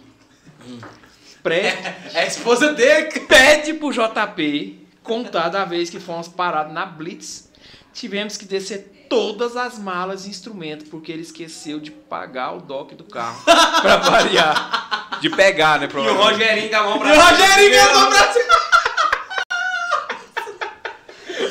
Pré, 0.59 1.06
É 1.55 2.21
a 2.21 2.25
esposa 2.25 2.73
dele. 2.73 3.19
pede 3.21 3.73
pro 3.73 3.91
JP 3.91 4.87
contar 5.03 5.49
da 5.49 5.63
vez 5.65 5.89
que 5.89 5.99
fomos 5.99 6.27
parados 6.27 6.73
na 6.73 6.85
Blitz. 6.85 7.49
Tivemos 7.93 8.37
que 8.37 8.45
descer 8.45 9.07
todas 9.09 9.55
as 9.55 9.79
malas 9.79 10.25
e 10.25 10.29
instrumentos, 10.29 10.87
porque 10.87 11.11
ele 11.11 11.21
esqueceu 11.21 11.79
de 11.79 11.91
pagar 11.91 12.55
o 12.55 12.61
dock 12.61 12.93
do 12.93 13.03
carro. 13.05 13.41
pra 13.81 13.97
variar. 13.97 15.19
De 15.21 15.29
pegar, 15.29 15.79
né? 15.79 15.89
E 15.91 15.97
o. 15.97 16.13
Rogerinho 16.13 16.69
com 16.69 16.75
a 16.75 16.83
mão 16.83 16.99
pra 16.99 17.09
E 17.09 17.17
o 17.17 17.21
Rogerinho 17.21 17.71
ganhou 17.71 18.05
o 18.05 18.09
Brasil. 18.09 18.43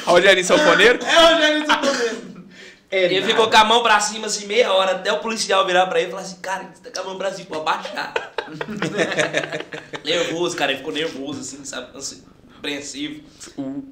Rogerinho 0.07 0.47
Sanfoneiro? 0.47 1.05
É 1.05 1.19
o 1.19 1.35
Rogerinho 1.35 1.67
se 1.67 2.36
comendo. 2.91 3.13
Ele 3.15 3.23
ficou 3.27 3.51
com 3.51 3.57
a 3.57 3.65
mão 3.65 3.83
pra 3.83 3.99
cima 4.01 4.27
assim, 4.27 4.47
meia 4.47 4.73
hora, 4.73 4.93
até 4.93 5.13
o 5.13 5.19
policial 5.19 5.67
virar 5.67 5.87
pra 5.87 5.99
ele 6.01 6.09
e 6.09 6.11
falar 6.11 6.23
assim, 6.23 6.37
cara, 6.41 6.71
você 6.73 6.89
tá 6.91 7.01
com 7.03 7.07
a 7.09 7.11
mão 7.11 7.19
pra 7.19 7.33
cima, 7.33 7.47
pô, 7.49 7.57
abaixar. 7.61 8.13
nervoso, 10.05 10.57
cara, 10.57 10.73
ele 10.73 10.79
ficou 10.79 10.93
nervoso, 10.93 11.41
assim, 11.41 11.65
sabe? 11.65 11.97
Assim, 11.97 12.23
apreensivo. 12.59 13.23
O- 13.57 13.83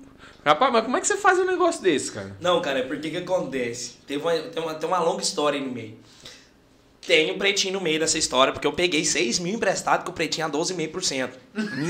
Rapaz, 0.44 0.70
mas 0.72 0.84
como 0.84 0.96
é 0.96 1.00
que 1.00 1.06
você 1.06 1.16
faz 1.16 1.38
um 1.38 1.46
negócio 1.46 1.80
desse, 1.82 2.12
cara? 2.12 2.36
Não, 2.38 2.60
cara, 2.60 2.80
é 2.80 2.82
porque 2.82 3.08
que 3.10 3.16
acontece? 3.16 3.94
Teve 4.06 4.22
uma, 4.22 4.32
tem, 4.38 4.62
uma, 4.62 4.74
tem 4.74 4.86
uma 4.88 4.98
longa 4.98 5.22
história 5.22 5.58
aí 5.58 5.64
no 5.64 5.72
meio. 5.72 5.96
Tem 7.06 7.30
o 7.30 7.38
pretinho 7.38 7.74
no 7.74 7.80
meio 7.80 7.98
dessa 7.98 8.18
história, 8.18 8.52
porque 8.52 8.66
eu 8.66 8.72
peguei 8.72 9.04
6 9.04 9.38
mil 9.38 9.54
emprestado, 9.54 10.04
que 10.04 10.10
o 10.10 10.12
pretinho 10.12 10.46
é 10.46 10.50
12,5%. 10.50 11.30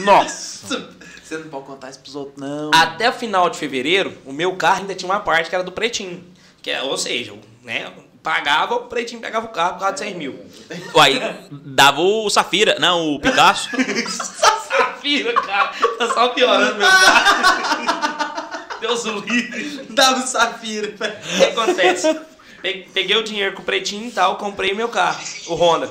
Nossa! 0.04 0.88
Você 1.22 1.38
não 1.38 1.48
pode 1.48 1.66
contar 1.66 1.90
isso 1.90 1.98
pros 2.00 2.14
outros, 2.14 2.36
não. 2.36 2.70
Até 2.74 3.08
o 3.08 3.12
final 3.12 3.48
de 3.50 3.56
fevereiro, 3.58 4.12
o 4.24 4.32
meu 4.32 4.54
carro 4.56 4.80
ainda 4.82 4.94
tinha 4.94 5.10
uma 5.10 5.20
parte 5.20 5.48
que 5.48 5.54
era 5.54 5.64
do 5.64 5.72
pretinho. 5.72 6.22
Que 6.64 6.70
é, 6.70 6.82
ou 6.82 6.96
seja, 6.96 7.34
né, 7.62 7.92
pagava, 8.22 8.74
o 8.76 8.86
pretinho 8.86 9.20
pegava 9.20 9.44
o 9.44 9.50
carro 9.50 9.74
por 9.74 9.80
causa 9.80 9.92
de 9.92 9.98
6 10.00 10.16
mil. 10.16 10.46
Uai, 10.94 11.20
dava 11.52 12.00
o 12.00 12.30
Safira, 12.30 12.76
não, 12.80 13.14
o 13.14 13.20
Picasso. 13.20 13.68
Safira, 14.08 15.34
cara, 15.34 15.72
tá 15.98 16.08
só 16.14 16.28
piorando 16.30 16.76
meu 16.78 16.88
carro. 16.88 18.78
Deus 18.80 19.04
o 19.04 19.18
livre. 19.20 19.86
Dava 19.90 20.24
o 20.24 20.26
Safira. 20.26 20.88
O 20.88 21.36
que 21.36 21.44
acontece? 21.44 22.14
Pe- 22.62 22.88
Peguei 22.94 23.16
o 23.18 23.22
dinheiro 23.22 23.54
com 23.54 23.60
o 23.60 23.64
pretinho 23.66 24.08
e 24.08 24.12
tal, 24.12 24.36
comprei 24.38 24.72
meu 24.72 24.88
carro, 24.88 25.22
o 25.48 25.54
Honda. 25.54 25.90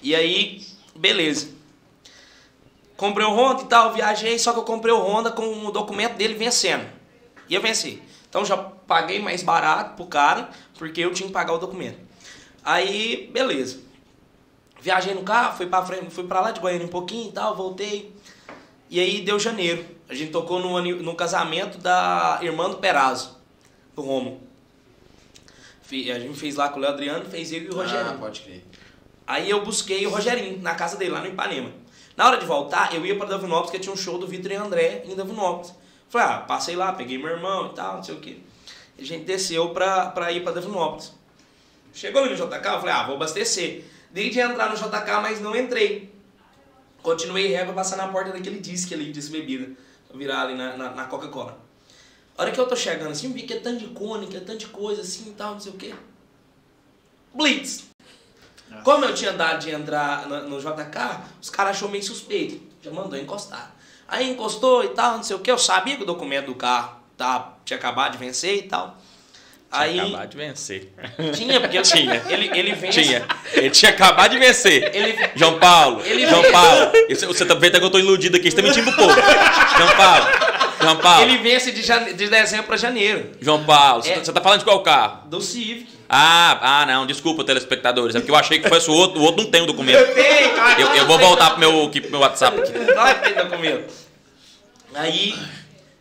E 0.00 0.14
aí, 0.14 0.64
beleza. 0.94 1.48
Comprei 2.96 3.26
o 3.26 3.30
Honda 3.34 3.62
e 3.62 3.66
tal, 3.66 3.92
viajei, 3.92 4.38
só 4.38 4.52
que 4.52 4.60
eu 4.60 4.64
comprei 4.64 4.94
o 4.94 5.00
Honda 5.02 5.32
com 5.32 5.66
o 5.66 5.72
documento 5.72 6.14
dele 6.14 6.34
vencendo. 6.34 6.86
Ia 7.48 7.58
vencer. 7.58 8.00
Então 8.28 8.44
já 8.44 8.56
paguei 8.86 9.20
mais 9.20 9.42
barato 9.42 9.96
pro 9.96 10.06
cara, 10.06 10.50
porque 10.78 11.00
eu 11.00 11.12
tinha 11.12 11.26
que 11.26 11.32
pagar 11.32 11.52
o 11.54 11.58
documento. 11.58 11.98
Aí, 12.64 13.30
beleza. 13.32 13.80
Viajei 14.80 15.14
no 15.14 15.22
carro, 15.22 15.56
fui 15.56 15.66
pra, 15.66 15.84
frente, 15.84 16.10
fui 16.10 16.24
pra 16.24 16.40
lá 16.40 16.50
de 16.50 16.60
Goiânia 16.60 16.86
um 16.86 16.90
pouquinho 16.90 17.28
e 17.28 17.32
tal, 17.32 17.56
voltei. 17.56 18.14
E 18.88 19.00
aí 19.00 19.22
deu 19.22 19.38
janeiro. 19.38 19.84
A 20.08 20.14
gente 20.14 20.30
tocou 20.30 20.60
no, 20.60 20.80
no 20.80 21.14
casamento 21.14 21.78
da 21.78 22.38
irmã 22.42 22.70
do 22.70 22.76
Perazzo, 22.76 23.36
do 23.94 24.02
Romo. 24.02 24.40
A 25.90 26.18
gente 26.18 26.38
fez 26.38 26.56
lá 26.56 26.68
com 26.68 26.78
o 26.78 26.82
Léo 26.82 26.92
Adriano, 26.92 27.24
fez 27.26 27.52
ele 27.52 27.66
e 27.66 27.68
o 27.70 27.74
Rogério. 27.74 28.10
Ah, 28.10 28.14
pode 28.14 28.40
crer. 28.40 28.64
Aí 29.26 29.50
eu 29.50 29.64
busquei 29.64 30.06
o 30.06 30.10
Rogerinho 30.10 30.60
na 30.60 30.74
casa 30.74 30.96
dele, 30.96 31.10
lá 31.10 31.20
no 31.20 31.28
Ipanema. 31.28 31.70
Na 32.16 32.26
hora 32.26 32.38
de 32.38 32.46
voltar, 32.46 32.94
eu 32.94 33.04
ia 33.04 33.16
pra 33.16 33.26
Davinópolis, 33.26 33.70
porque 33.70 33.78
tinha 33.78 33.92
um 33.92 33.96
show 33.96 34.18
do 34.18 34.26
Vitor 34.26 34.50
e 34.50 34.54
André 34.54 35.02
em 35.04 35.14
Davinópolis. 35.14 35.74
Falei, 36.08 36.28
ah, 36.28 36.38
passei 36.38 36.76
lá, 36.76 36.92
peguei 36.92 37.18
meu 37.18 37.28
irmão 37.28 37.66
e 37.66 37.74
tal, 37.74 37.96
não 37.96 38.02
sei 38.02 38.14
o 38.14 38.20
quê. 38.20 38.38
A 38.98 39.04
gente 39.04 39.24
desceu 39.24 39.70
pra, 39.70 40.06
pra 40.06 40.32
ir 40.32 40.42
pra 40.42 40.52
Davinópolis. 40.52 41.12
Chegou 41.92 42.22
ali 42.22 42.30
no 42.30 42.36
JK, 42.36 42.54
eu 42.54 42.80
falei, 42.80 42.94
ah, 42.94 43.04
vou 43.04 43.16
abastecer. 43.16 43.84
Dei 44.10 44.30
de 44.30 44.38
entrar 44.40 44.70
no 44.70 44.76
JK, 44.76 45.20
mas 45.22 45.40
não 45.40 45.54
entrei. 45.54 46.14
Continuei 47.02 47.48
ré 47.48 47.64
pra 47.64 47.74
passar 47.74 47.96
na 47.96 48.08
porta 48.08 48.32
daquele 48.32 48.58
disque 48.58 48.94
ali, 48.94 49.12
disque 49.12 49.32
bebida. 49.32 49.74
Virar 50.14 50.42
ali 50.42 50.54
na, 50.54 50.76
na, 50.76 50.90
na 50.90 51.04
Coca-Cola. 51.04 51.58
A 52.36 52.42
hora 52.42 52.50
que 52.50 52.58
eu 52.58 52.66
tô 52.66 52.76
chegando 52.76 53.10
assim, 53.10 53.32
vi 53.32 53.42
que 53.42 53.54
é 53.54 53.60
tanto 53.60 53.80
de 53.80 53.86
cone, 53.88 54.26
que 54.26 54.36
é 54.36 54.40
tanto 54.40 54.58
de 54.58 54.66
coisa 54.66 55.02
assim 55.02 55.30
e 55.30 55.32
tal, 55.32 55.54
não 55.54 55.60
sei 55.60 55.72
o 55.72 55.76
quê. 55.76 55.94
Blitz. 57.34 57.84
Como 58.82 59.04
eu 59.04 59.14
tinha 59.14 59.32
dado 59.32 59.60
de 59.60 59.70
entrar 59.70 60.26
no, 60.26 60.48
no 60.48 60.58
JK, 60.58 61.24
os 61.40 61.50
caras 61.50 61.76
achou 61.76 61.88
meio 61.88 62.02
suspeito. 62.02 62.60
Já 62.82 62.90
mandou 62.90 63.18
encostar. 63.18 63.74
Aí 64.08 64.30
encostou 64.30 64.84
e 64.84 64.88
tal, 64.88 65.16
não 65.16 65.22
sei 65.22 65.36
o 65.36 65.38
que. 65.38 65.50
Eu 65.50 65.58
sabia 65.58 65.96
que 65.96 66.02
o 66.02 66.06
documento 66.06 66.46
do 66.46 66.54
carro 66.54 66.95
tá, 67.16 67.54
tinha 67.64 67.76
acabado 67.78 68.12
de 68.12 68.18
vencer 68.18 68.56
e 68.56 68.62
tal. 68.62 68.96
Aí 69.70 69.98
Acabar 69.98 70.26
de 70.28 70.36
vencer. 70.36 70.92
tinha, 71.34 71.60
porque 71.60 71.82
Tinha. 71.82 72.22
Ele, 72.28 72.48
ele 72.56 72.72
vence. 72.74 73.02
Tinha. 73.02 73.26
Ele 73.52 73.70
tinha 73.70 73.90
acabado 73.90 74.30
de 74.30 74.38
vencer. 74.38 74.94
Ele, 74.94 75.18
João 75.34 75.58
Paulo, 75.58 76.00
Ele- 76.04 76.26
João 76.26 76.42
Paulo. 76.52 76.92
Isso- 77.08 77.26
Você 77.26 77.44
tá 77.44 77.54
vendo 77.54 77.78
que 77.78 77.84
eu 77.84 77.90
tô 77.90 77.98
iludido 77.98 78.36
aqui, 78.36 78.48
você 78.50 78.56
tá 78.56 78.62
mentindo 78.62 78.90
pro 78.92 78.96
povo. 79.06 79.14
João 79.76 79.96
Paulo, 79.96 80.26
João 80.80 80.96
Paulo, 80.98 81.22
ele 81.24 81.38
vence 81.38 81.72
de, 81.72 81.82
jane, 81.82 82.12
de 82.14 82.28
dezembro 82.28 82.66
pra 82.66 82.76
janeiro. 82.76 83.32
João 83.40 83.64
Paulo. 83.64 84.02
Você 84.04 84.10
É. 84.10 84.14
tá- 84.14 84.24
você 84.24 84.32
tá 84.32 84.40
falando 84.40 84.60
de 84.60 84.64
qual 84.64 84.80
carro? 84.82 85.26
Do 85.28 85.40
Civic. 85.40 85.88
Ah, 86.08 86.58
ah, 86.82 86.86
não, 86.86 87.04
desculpa, 87.04 87.42
telespectadores. 87.42 88.14
É 88.14 88.20
porque 88.20 88.30
eu 88.30 88.36
achei 88.36 88.60
que 88.60 88.68
fosse 88.68 88.88
o 88.88 88.94
outro, 88.94 89.18
o 89.20 89.24
outro 89.24 89.42
não 89.42 89.50
tem 89.50 89.62
o 89.62 89.66
documento. 89.66 90.14
Tem, 90.14 90.54
claro, 90.54 90.80
Eu, 90.80 90.94
eu 90.94 91.06
vou 91.06 91.18
voltar 91.18 91.50
pro 91.50 91.58
meu, 91.58 91.90
pro 91.90 92.10
meu 92.12 92.20
WhatsApp 92.20 92.60
aqui. 92.60 92.72
Que 92.72 92.78
tem 93.24 93.34
documento. 93.44 93.92
Aí, 94.94 95.34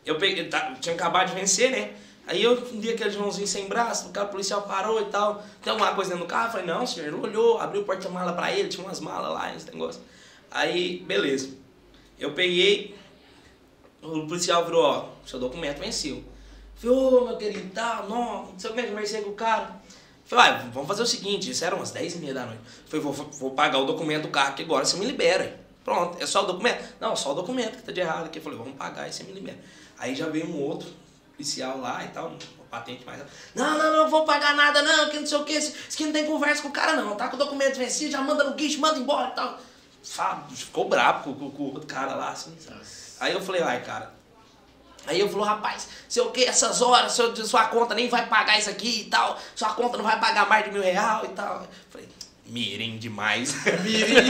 eu 0.05 0.17
peguei, 0.17 0.47
tá, 0.47 0.73
tinha 0.79 0.93
acabado 0.93 1.29
de 1.29 1.35
vencer, 1.35 1.71
né? 1.71 1.95
Aí 2.27 2.41
eu 2.41 2.55
vi 2.65 2.91
aquele 2.91 3.11
Joãozinho 3.11 3.47
sem 3.47 3.67
braço, 3.67 4.09
o 4.09 4.11
cara 4.11 4.27
policial 4.27 4.63
parou 4.63 5.01
e 5.01 5.05
tal. 5.05 5.43
Tem 5.61 5.71
alguma 5.71 5.93
coisa 5.93 6.11
dentro 6.11 6.25
do 6.25 6.29
carro? 6.29 6.47
Eu 6.47 6.51
falei, 6.51 6.65
não, 6.65 6.85
senhor. 6.85 7.07
Ele 7.07 7.15
olhou, 7.15 7.59
abriu 7.59 7.81
o 7.81 7.85
porta-mala 7.85 8.33
pra 8.33 8.51
ele, 8.51 8.67
tinha 8.67 8.83
umas 8.83 8.99
malas 8.99 9.31
lá, 9.31 9.55
esse 9.55 9.65
negócio. 9.71 10.01
Aí, 10.49 10.99
beleza. 10.99 11.49
Eu 12.17 12.33
peguei, 12.33 12.95
o 14.01 14.25
policial 14.25 14.65
virou, 14.65 14.83
ó, 14.83 15.09
seu 15.25 15.39
documento 15.39 15.79
venceu. 15.79 16.23
Falei, 16.75 16.95
ô, 16.95 17.25
meu 17.25 17.37
querido, 17.37 17.71
tal, 17.73 18.09
não, 18.09 18.45
não 18.45 18.59
sei 18.59 18.69
como 18.69 18.79
é 18.79 18.83
que 18.83 18.89
conversei 18.89 19.21
com 19.21 19.29
o 19.29 19.33
cara. 19.33 19.75
Falei, 20.25 20.45
ah, 20.45 20.69
vamos 20.73 20.87
fazer 20.87 21.03
o 21.03 21.05
seguinte, 21.05 21.51
isso 21.51 21.63
era 21.63 21.75
umas 21.75 21.91
10 21.91 22.15
e 22.15 22.17
meia 22.19 22.33
da 22.33 22.45
noite. 22.45 22.61
Falei, 22.87 23.03
vou, 23.03 23.13
vou 23.13 23.51
pagar 23.51 23.77
o 23.79 23.85
documento 23.85 24.23
do 24.23 24.29
carro 24.29 24.49
aqui 24.49 24.63
agora, 24.63 24.83
você 24.83 24.97
me 24.97 25.05
libera. 25.05 25.59
Pronto, 25.83 26.21
é 26.21 26.25
só 26.25 26.43
o 26.43 26.47
documento? 26.47 26.83
Não, 26.99 27.15
só 27.15 27.31
o 27.31 27.35
documento 27.35 27.77
que 27.77 27.83
tá 27.83 27.91
de 27.91 27.99
errado 27.99 28.25
aqui. 28.25 28.39
Eu 28.39 28.43
falei, 28.43 28.57
vamos 28.57 28.73
pagar 28.73 29.07
e 29.07 29.13
você 29.13 29.23
me 29.23 29.33
libera. 29.33 29.59
Aí 29.97 30.15
já 30.15 30.27
veio 30.27 30.47
um 30.47 30.61
outro 30.61 30.89
policial 31.33 31.79
lá 31.79 32.03
e 32.03 32.09
tal, 32.09 32.33
patente 32.69 33.05
mais. 33.05 33.21
Não, 33.53 33.77
não, 33.77 33.93
não 33.97 34.09
vou 34.09 34.25
pagar 34.25 34.55
nada, 34.55 34.81
não, 34.81 35.09
que 35.09 35.19
não 35.19 35.25
sei 35.25 35.37
o 35.37 35.45
que. 35.45 35.53
Isso 35.53 35.75
aqui 35.93 36.05
não 36.05 36.13
tem 36.13 36.25
conversa 36.25 36.61
com 36.61 36.69
o 36.69 36.71
cara, 36.71 36.93
não. 36.93 37.15
Tá 37.15 37.27
com 37.29 37.35
o 37.35 37.39
documento 37.39 37.77
vencido, 37.77 38.11
já 38.11 38.21
manda 38.21 38.43
no 38.43 38.53
guicho, 38.53 38.79
manda 38.79 38.99
embora 38.99 39.29
e 39.29 39.35
tal. 39.35 39.59
Sabe, 40.03 40.55
ficou 40.55 40.87
bravo 40.87 41.23
com, 41.23 41.33
com, 41.33 41.51
com 41.51 41.63
o 41.63 41.73
outro 41.73 41.87
cara 41.87 42.15
lá, 42.15 42.29
assim. 42.29 42.55
sabe? 42.59 42.81
Aí 43.19 43.33
eu 43.33 43.41
falei, 43.41 43.61
ai, 43.61 43.81
cara, 43.83 44.13
Aí 45.07 45.19
eu 45.19 45.29
falou, 45.29 45.45
rapaz, 45.45 45.87
sei 46.09 46.23
o 46.23 46.31
que, 46.31 46.43
essas 46.45 46.81
horas, 46.81 47.11
seu, 47.11 47.35
sua 47.45 47.65
conta 47.67 47.93
nem 47.93 48.09
vai 48.09 48.27
pagar 48.27 48.57
isso 48.57 48.69
aqui 48.69 49.01
e 49.01 49.03
tal, 49.05 49.39
sua 49.55 49.69
conta 49.73 49.97
não 49.97 50.03
vai 50.03 50.19
pagar 50.19 50.49
mais 50.49 50.65
de 50.65 50.71
mil 50.71 50.81
real 50.81 51.23
e 51.25 51.29
tal. 51.29 51.61
Eu 51.61 51.67
falei, 51.91 52.09
mirim 52.47 52.97
demais. 52.97 53.55
Mirim. 53.83 54.27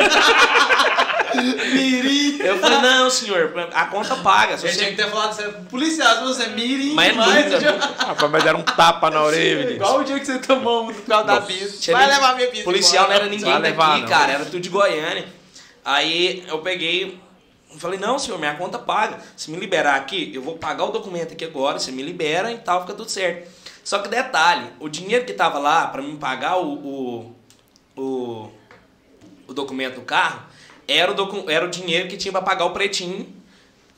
Mirim. 1.74 2.38
Eu 2.42 2.60
falei, 2.60 2.80
não, 2.80 3.10
senhor, 3.10 3.54
a 3.74 3.86
conta 3.86 4.16
paga. 4.18 4.58
Se 4.58 4.68
Ele 4.68 4.76
tinha 4.76 4.86
você... 4.90 4.96
que 4.96 5.04
ter 5.04 5.10
falado, 5.10 5.34
você 5.34 5.44
é 5.44 5.48
policial, 5.50 6.16
se 6.18 6.24
você 6.24 6.44
é 6.44 6.50
mirim 6.50 6.94
Mas 6.94 7.08
é 7.08 7.12
demais, 7.12 7.46
nunca, 7.46 7.60
já- 7.62 7.78
Rapaz, 7.78 8.32
mas 8.32 8.44
deram 8.44 8.60
um 8.60 8.64
tapa 8.64 9.10
na 9.10 9.22
orelha, 9.24 9.56
Vinícius. 9.58 9.76
Igual 9.76 10.00
o 10.00 10.04
dia 10.04 10.20
que 10.20 10.26
você 10.26 10.40
tomou 10.40 10.84
um 10.90 10.94
por 10.94 11.02
causa 11.06 11.26
da 11.26 11.42
pista. 11.42 11.92
Vai 11.92 12.06
nem- 12.06 12.16
levar 12.16 12.36
minha 12.36 12.48
pista 12.48 12.64
Policial 12.64 13.04
não 13.04 13.10
embora. 13.12 13.26
era 13.26 13.30
ninguém 13.30 13.52
Vai 13.52 13.62
daqui, 13.62 13.72
levar, 13.72 14.00
não. 14.00 14.08
cara, 14.08 14.32
era 14.34 14.46
tudo 14.46 14.60
de 14.62 14.70
Goiânia. 14.70 15.26
Aí 15.84 16.44
eu 16.48 16.60
peguei, 16.60 17.20
falei, 17.78 18.00
não, 18.00 18.18
senhor, 18.18 18.40
minha 18.40 18.56
conta 18.56 18.80
paga. 18.80 19.20
Se 19.36 19.52
me 19.52 19.58
liberar 19.58 19.96
aqui, 19.96 20.32
eu 20.34 20.42
vou 20.42 20.58
pagar 20.58 20.86
o 20.86 20.92
documento 20.92 21.34
aqui 21.34 21.44
agora, 21.44 21.80
você 21.80 21.92
me 21.92 22.02
libera 22.02 22.52
e 22.52 22.58
tal, 22.60 22.82
fica 22.82 22.94
tudo 22.94 23.10
certo. 23.10 23.50
Só 23.84 24.00
que 24.00 24.08
detalhe, 24.08 24.68
o 24.80 24.90
dinheiro 24.90 25.26
que 25.26 25.34
tava 25.34 25.60
lá 25.60 25.86
pra 25.88 26.02
me 26.02 26.16
pagar 26.16 26.58
o, 26.58 26.74
o, 26.74 27.35
o, 27.96 28.50
o 29.48 29.54
documento 29.54 29.96
do 29.96 30.02
carro 30.02 30.42
era 30.88 31.12
o, 31.12 31.16
docu- 31.16 31.50
era 31.50 31.66
o 31.66 31.70
dinheiro 31.70 32.08
que 32.08 32.18
tinha 32.18 32.32
pra 32.32 32.42
pagar 32.42 32.66
o 32.66 32.72
pretinho. 32.72 33.28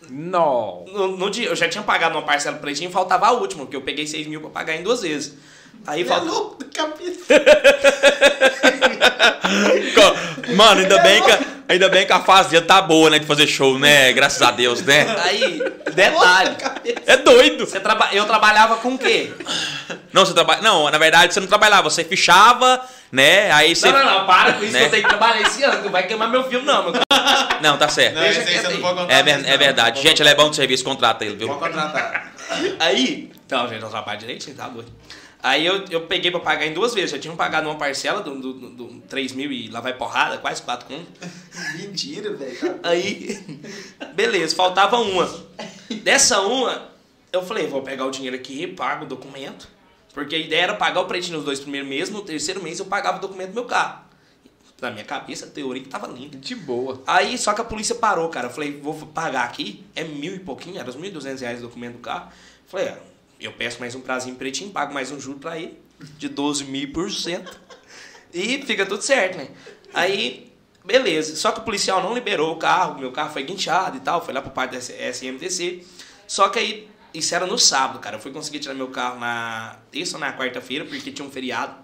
Não. 0.09 0.85
No, 0.87 1.17
no 1.17 1.29
dia, 1.29 1.47
eu 1.47 1.55
já 1.55 1.67
tinha 1.67 1.83
pagado 1.83 2.15
uma 2.15 2.25
parcela 2.25 2.55
do 2.57 2.61
pretinho, 2.61 2.89
faltava 2.91 3.27
a 3.27 3.31
última, 3.31 3.63
porque 3.65 3.75
eu 3.75 3.81
peguei 3.81 4.07
6 4.07 4.27
mil 4.27 4.39
pra 4.41 4.49
pagar 4.49 4.75
em 4.75 4.83
duas 4.83 5.01
vezes. 5.01 5.35
Aí 5.85 6.07
É 6.07 6.15
louco 6.17 6.63
do 6.63 6.65
capeta. 6.71 7.35
Co- 9.95 10.53
Mano, 10.55 10.81
ainda 10.81 11.01
bem, 11.01 11.21
que, 11.21 11.31
ainda 11.67 11.89
bem 11.89 12.05
que 12.05 12.13
a 12.13 12.19
fazenda 12.19 12.65
tá 12.65 12.81
boa, 12.81 13.09
né? 13.09 13.19
De 13.19 13.25
fazer 13.25 13.47
show, 13.47 13.77
né? 13.79 14.11
Graças 14.13 14.41
a 14.41 14.51
Deus, 14.51 14.81
né? 14.81 15.15
Aí, 15.23 15.61
detalhe. 15.93 16.55
É 17.05 17.17
doido. 17.17 17.65
Você 17.65 17.79
traba... 17.79 18.09
Eu 18.11 18.25
trabalhava 18.25 18.77
com 18.77 18.93
o 18.95 18.97
quê? 18.97 19.31
Não, 20.13 20.25
você 20.25 20.33
trabalha. 20.33 20.61
Não, 20.61 20.89
na 20.89 20.97
verdade 20.97 21.33
você 21.33 21.39
não 21.39 21.47
trabalhava, 21.47 21.89
você 21.89 22.03
fichava, 22.03 22.81
né? 23.11 23.51
Aí 23.51 23.75
você. 23.75 23.91
Não, 23.91 24.03
não, 24.03 24.19
não, 24.19 24.25
para 24.25 24.53
com 24.53 24.63
isso 24.63 24.73
Né? 24.73 24.79
que 24.79 24.85
eu 24.85 24.89
tenho 24.91 25.03
que 25.03 25.09
trabalhar 25.09 25.41
esse 25.41 25.63
ano, 25.63 25.83
não 25.83 25.91
vai 25.91 26.03
queimar 26.07 26.29
meu 26.29 26.43
filme, 26.49 26.65
não. 26.65 26.83
Meu... 26.91 26.93
Não, 27.61 27.77
tá 27.77 27.87
certo. 27.87 28.15
Não, 28.15 28.21
Deixa 28.21 28.39
esse 28.41 28.49
aí 28.49 28.59
você 28.59 28.67
não 28.73 28.81
pode 28.81 28.99
contar 28.99 29.13
É, 29.13 29.23
ver- 29.23 29.31
é 29.45 29.51
não. 29.51 29.57
verdade. 29.57 30.01
Gente, 30.01 30.21
ele 30.21 30.29
é 30.29 30.35
bom 30.35 30.49
de 30.49 30.55
serviço, 30.55 30.83
contrata 30.83 31.23
ele, 31.25 31.35
viu? 31.35 31.47
Pode 31.47 31.59
contratar. 31.59 32.31
Aí, 32.79 33.29
então, 33.45 33.67
gente, 33.67 33.81
eu 33.83 33.89
trabalho 33.89 34.19
direitinho, 34.19 34.55
tá 34.55 34.67
doido. 34.67 34.91
Aí 35.47 35.65
eu, 35.65 35.85
eu 35.89 36.01
peguei 36.01 36.29
pra 36.29 36.41
pagar 36.41 36.65
em 36.65 36.73
duas 36.73 36.93
vezes, 36.93 37.11
já 37.11 37.17
tinham 37.17 37.37
pagado 37.37 37.69
uma 37.69 37.77
parcela 37.77 38.21
do, 38.21 38.35
do, 38.35 38.53
do, 38.53 38.69
do 38.69 39.01
3 39.07 39.31
mil 39.31 39.49
e 39.49 39.69
lá 39.69 39.79
vai 39.79 39.93
porrada, 39.93 40.37
quase 40.39 40.61
4 40.61 40.85
conto. 40.85 41.07
Mentira, 41.79 42.33
velho. 42.33 42.79
Aí, 42.83 43.39
beleza, 44.13 44.53
faltava 44.53 44.99
uma. 44.99 45.25
Dessa 46.03 46.41
uma, 46.41 46.89
eu 47.31 47.41
falei, 47.41 47.65
vou 47.65 47.81
pegar 47.81 48.05
o 48.05 48.11
dinheiro 48.11 48.35
aqui, 48.35 48.67
pago 48.67 49.05
o 49.05 49.07
documento. 49.07 49.69
Porque 50.13 50.35
a 50.35 50.37
ideia 50.37 50.63
era 50.63 50.73
pagar 50.73 50.99
o 50.99 51.05
pretinho 51.05 51.37
nos 51.37 51.45
dois 51.45 51.61
primeiros 51.61 51.87
meses, 51.87 52.13
no 52.13 52.23
terceiro 52.23 52.61
mês 52.61 52.79
eu 52.79 52.85
pagava 52.85 53.17
o 53.17 53.21
documento 53.21 53.51
do 53.51 53.55
meu 53.55 53.65
carro. 53.65 54.01
Na 54.81 54.91
minha 54.91 55.05
cabeça, 55.05 55.45
a 55.45 55.49
teoria 55.49 55.81
que 55.81 55.87
tava 55.87 56.07
linda. 56.07 56.37
De 56.37 56.55
boa. 56.55 57.01
Aí, 57.07 57.37
só 57.37 57.53
que 57.53 57.61
a 57.61 57.63
polícia 57.63 57.95
parou, 57.95 58.27
cara. 58.27 58.47
Eu 58.47 58.51
falei, 58.51 58.81
vou 58.81 58.93
pagar 58.93 59.45
aqui, 59.45 59.85
é 59.95 60.03
mil 60.03 60.35
e 60.35 60.39
pouquinho, 60.39 60.77
era 60.77 60.89
os 60.89 60.97
mil 60.97 61.05
e 61.05 61.13
duzentos 61.13 61.39
reais 61.39 61.59
o 61.59 61.63
documento 61.63 61.93
do 61.93 61.99
carro. 61.99 62.29
Falei, 62.67 62.89
ah, 62.89 62.97
eu 63.39 63.53
peço 63.53 63.79
mais 63.79 63.95
um 63.95 64.01
prazinho 64.01 64.35
pretinho, 64.35 64.71
pago 64.71 64.93
mais 64.93 65.11
um 65.11 65.19
juro 65.19 65.39
pra 65.39 65.57
ele, 65.57 65.79
de 66.17 66.27
12 66.29 66.65
mil 66.65 66.91
por 66.91 67.11
cento. 67.11 67.59
E 68.33 68.63
fica 68.65 68.85
tudo 68.85 69.01
certo, 69.01 69.37
né? 69.37 69.49
Aí, 69.93 70.51
beleza. 70.83 71.35
Só 71.35 71.51
que 71.51 71.59
o 71.59 71.63
policial 71.63 72.01
não 72.01 72.13
liberou 72.13 72.53
o 72.53 72.57
carro, 72.57 72.99
meu 72.99 73.11
carro 73.11 73.31
foi 73.31 73.43
guinchado 73.43 73.97
e 73.97 73.99
tal, 73.99 74.23
foi 74.23 74.33
lá 74.33 74.41
pro 74.41 74.51
parte 74.51 74.71
da 74.71 74.79
SMTC. 74.79 75.85
Só 76.27 76.49
que 76.49 76.59
aí, 76.59 76.89
isso 77.13 77.33
era 77.33 77.45
no 77.45 77.57
sábado, 77.57 77.99
cara. 77.99 78.17
Eu 78.17 78.19
fui 78.19 78.31
conseguir 78.31 78.59
tirar 78.59 78.73
meu 78.73 78.89
carro 78.89 79.19
na 79.19 79.79
terça 79.91 80.17
ou 80.17 80.19
na 80.19 80.35
quarta-feira, 80.35 80.85
porque 80.85 81.11
tinha 81.11 81.27
um 81.27 81.31
feriado. 81.31 81.75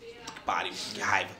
Que 0.00 0.40
pariu, 0.44 0.72
que 0.94 1.00
raiva. 1.00 1.30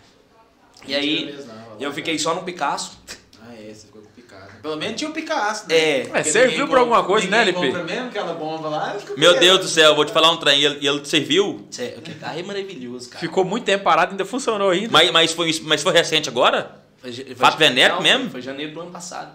E 0.86 0.94
aí, 0.94 1.38
eu 1.78 1.92
fiquei 1.92 2.18
só 2.18 2.34
no 2.34 2.42
Picasso. 2.42 2.98
Ah, 3.42 3.54
é, 3.54 3.72
você 3.72 3.86
ficou 3.86 4.02
picado. 4.36 4.62
Pelo 4.62 4.76
menos 4.76 4.96
tinha 4.96 5.10
o 5.10 5.12
Picasso, 5.12 5.68
né? 5.68 5.76
É. 5.76 6.00
É, 6.00 6.04
Porque 6.06 6.24
serviu 6.24 6.50
ninguém 6.50 6.66
pra 6.68 6.80
alguma 6.80 7.04
coisa, 7.04 7.28
né, 7.28 7.42
LP? 7.42 7.72
mesmo 7.72 8.08
aquela 8.08 8.34
bomba 8.34 8.68
lá. 8.68 8.96
Meu 9.16 9.38
Deus 9.38 9.60
do 9.60 9.68
céu, 9.68 9.90
eu 9.90 9.94
vou 9.94 10.04
te 10.04 10.12
falar 10.12 10.30
um 10.32 10.36
trem. 10.36 10.60
E 10.60 10.64
ele, 10.64 10.86
ele 10.86 11.00
te 11.00 11.08
serviu? 11.08 11.66
Sério, 11.70 12.02
que 12.02 12.14
carro 12.14 12.38
é 12.38 12.42
maravilhoso, 12.42 13.08
cara. 13.08 13.20
Ficou 13.20 13.44
muito 13.44 13.64
tempo 13.64 13.84
parado, 13.84 14.10
ainda 14.12 14.24
funcionou 14.24 14.70
ainda. 14.70 14.88
Mas, 14.90 15.10
mas, 15.10 15.32
foi, 15.32 15.60
mas 15.62 15.82
foi 15.82 15.92
recente 15.92 16.28
agora? 16.28 16.80
Foi, 16.98 17.12
foi, 17.12 17.34
Fato 17.34 17.58
não, 17.60 18.02
mesmo? 18.02 18.30
Foi 18.30 18.42
janeiro 18.42 18.72
do 18.72 18.80
ano 18.80 18.90
passado. 18.90 19.32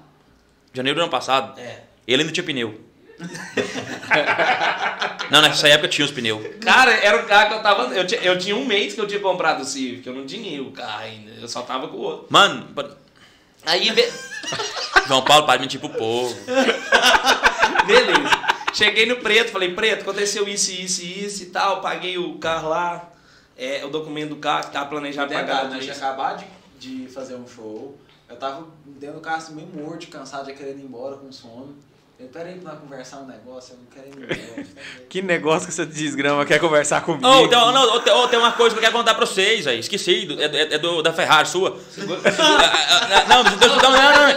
Janeiro 0.73 0.99
do 0.99 1.03
ano 1.03 1.11
passado. 1.11 1.59
É. 1.59 1.83
Ele 2.07 2.23
ainda 2.23 2.33
tinha 2.33 2.43
pneu. 2.43 2.81
Não, 5.29 5.41
nessa 5.41 5.67
época 5.67 5.87
tinha 5.87 6.03
os 6.03 6.11
pneus. 6.11 6.41
Cara, 6.59 6.91
era 6.91 7.21
o 7.21 7.25
carro 7.25 7.49
que 7.49 7.53
eu 7.55 7.61
tava. 7.61 7.95
Eu 7.95 8.05
tinha, 8.05 8.19
eu 8.21 8.37
tinha 8.37 8.55
um 8.55 8.65
mês 8.65 8.95
que 8.95 8.99
eu 8.99 9.07
tinha 9.07 9.19
comprado 9.19 9.61
o 9.61 9.65
Civic, 9.65 10.05
eu 10.05 10.13
não 10.13 10.25
tinha 10.25 10.61
o 10.61 10.71
carro 10.71 11.03
ainda. 11.03 11.31
Eu 11.39 11.47
só 11.47 11.61
tava 11.61 11.87
com 11.87 11.97
o 11.97 12.01
outro. 12.01 12.25
Mano, 12.29 12.67
Aí, 13.65 13.91
be- 13.91 14.11
João 15.07 15.23
Paulo 15.23 15.45
para 15.45 15.57
de 15.57 15.61
mentir 15.63 15.79
pro 15.79 15.89
povo. 15.89 16.35
beleza. 17.85 18.41
Cheguei 18.73 19.05
no 19.05 19.17
preto, 19.17 19.51
falei, 19.51 19.73
preto, 19.75 20.01
aconteceu 20.01 20.47
isso, 20.47 20.71
isso 20.71 21.01
e 21.01 21.25
isso 21.25 21.43
e 21.43 21.45
tal. 21.47 21.81
Paguei 21.81 22.17
o 22.17 22.37
carro 22.37 22.69
lá. 22.69 23.09
é, 23.57 23.83
o 23.85 23.89
documento 23.89 24.29
do 24.29 24.37
carro 24.37 24.65
que 24.65 24.71
tá 24.71 24.85
planejado 24.85 25.33
pagar. 25.33 25.65
nós 25.69 25.83
tinha 25.83 25.95
acabado 25.95 26.43
de, 26.79 27.05
de 27.05 27.11
fazer 27.11 27.35
um 27.35 27.47
show. 27.47 27.97
Eu 28.29 28.37
tava 28.37 28.65
dentro 28.85 29.17
do 29.17 29.21
carro 29.21 29.37
assim, 29.37 29.53
meio 29.53 29.67
morto, 29.67 30.07
cansado, 30.07 30.45
já 30.47 30.53
querendo 30.53 30.79
ir 30.79 30.83
embora 30.85 31.17
com 31.17 31.29
sono. 31.31 31.75
Eu 32.21 32.27
parei 32.27 32.53
pra 32.53 32.73
conversar 32.73 33.17
um 33.17 33.25
negócio, 33.25 33.73
eu 33.73 33.79
não 33.79 33.87
quero 33.87 34.07
ir 34.07 34.27
negócio. 34.29 34.75
Tá 34.75 34.81
que 35.09 35.21
negócio 35.23 35.67
que 35.67 35.73
você 35.73 35.85
desgrama 35.87 36.45
quer 36.45 36.59
conversar 36.59 37.01
comigo? 37.01 37.27
Oh, 37.27 37.45
então, 37.45 37.73
tem, 37.73 37.73
não, 37.73 38.23
oh, 38.23 38.27
tem 38.27 38.37
uma 38.37 38.51
coisa 38.51 38.75
que 38.75 38.77
eu 38.77 38.81
quero 38.83 38.93
contar 38.95 39.15
pra 39.15 39.25
vocês 39.25 39.65
aí. 39.65 39.79
Esqueci, 39.79 40.27
do, 40.27 40.39
é, 40.39 40.45
é, 40.45 40.73
é 40.75 40.77
do, 40.77 41.01
da 41.01 41.11
Ferrari 41.11 41.47
sua. 41.47 41.79
não, 43.27 43.43
não, 43.43 43.43
não, 43.43 43.57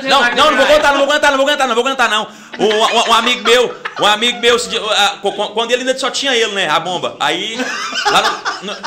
não, 0.02 0.51
não, 0.51 0.56
vou 0.56 0.66
contar, 0.66 0.93
não 0.93 0.98
vou 0.98 1.06
contar, 1.06 1.31
não 1.31 1.36
vou 1.36 1.47
contar, 1.47 1.66
não 1.66 1.74
vou 1.74 1.85
contar, 1.85 2.09
não. 2.09 2.27
Um, 2.59 2.73
um, 2.73 3.11
um 3.11 3.12
amigo 3.12 3.44
meu, 3.44 3.77
um 4.01 4.06
amigo 4.06 4.40
meu, 4.40 4.56
quando 5.52 5.70
ele 5.70 5.82
ainda 5.82 5.98
só 5.98 6.11
tinha 6.11 6.35
ele, 6.35 6.52
né? 6.52 6.70
A 6.70 6.81
bomba. 6.81 7.19
Aí, 7.20 7.59
lá 8.06 8.23
no, 8.62 8.73
no, 8.73 8.78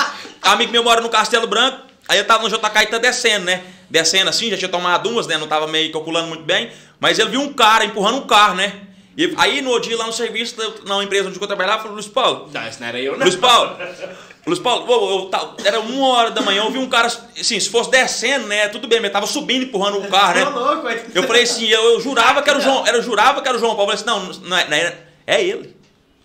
amigo 0.41 0.71
meu 0.71 0.83
mora 0.83 1.01
no 1.01 1.09
Castelo 1.09 1.45
Branco, 1.45 1.77
aí 2.09 2.17
eu 2.17 2.25
tava 2.25 2.41
no 2.41 2.49
Jotacaíta 2.49 2.93
tá 2.93 2.97
descendo, 2.97 3.45
né? 3.45 3.61
Descendo 3.91 4.29
assim, 4.31 4.49
já 4.49 4.57
tinha 4.57 4.69
tomado 4.69 5.07
umas, 5.07 5.27
né? 5.27 5.37
Não 5.37 5.47
tava 5.47 5.67
meio 5.67 5.91
calculando 5.91 6.27
muito 6.27 6.43
bem. 6.43 6.71
Mas 6.99 7.19
ele 7.19 7.29
viu 7.29 7.41
um 7.41 7.53
cara 7.53 7.85
empurrando 7.85 8.17
um 8.17 8.27
carro, 8.27 8.55
né? 8.55 8.86
E 9.17 9.33
aí 9.35 9.61
no 9.61 9.79
dia 9.79 9.97
lá 9.97 10.05
no 10.05 10.13
serviço, 10.13 10.55
na 10.85 11.03
empresa 11.03 11.27
onde 11.27 11.41
eu 11.41 11.47
trabalhava, 11.47 11.79
falou, 11.81 11.95
Luiz 11.95 12.07
Paulo, 12.07 12.49
Não, 12.53 12.67
isso 12.67 12.79
não 12.79 12.87
era 12.87 12.99
eu, 12.99 13.13
não. 13.17 13.25
Luiz 13.25 13.35
Paulo, 13.35 13.75
Luiz 14.45 14.59
Paulo, 14.59 14.85
ô, 14.87 15.19
eu 15.23 15.25
tava- 15.29 15.55
era 15.65 15.79
uma 15.79 16.07
hora 16.09 16.29
da 16.29 16.39
manhã, 16.41 16.63
eu 16.63 16.71
vi 16.71 16.77
um 16.77 16.87
cara, 16.87 17.07
assim, 17.07 17.59
se 17.59 17.67
fosse 17.67 17.89
descendo, 17.89 18.45
né, 18.45 18.67
tudo 18.67 18.87
bem, 18.87 18.99
mas 19.01 19.11
tava 19.11 19.25
subindo, 19.25 19.63
empurrando 19.63 19.97
o 19.97 20.07
carro, 20.07 20.35
né? 20.35 20.45
louco, 20.45 20.87
aí. 20.87 21.03
Eu 21.15 21.23
falei 21.23 21.41
assim, 21.41 21.67
eu, 21.67 21.83
eu 21.93 21.99
jurava 21.99 22.43
que 22.43 22.49
era 22.49 22.59
o 22.59 22.61
João, 22.61 22.85
era, 22.85 22.95
eu 22.97 23.01
jurava 23.01 23.41
que 23.41 23.47
era 23.47 23.57
o 23.57 23.59
João 23.59 23.75
Paulo, 23.75 23.91
eu 23.91 23.97
falei 23.97 24.15
assim, 24.23 24.39
não, 24.39 24.49
não 24.49 24.57
é, 24.57 24.69
não 24.69 24.77
é, 24.77 24.97
é 25.25 25.43
ele, 25.43 25.75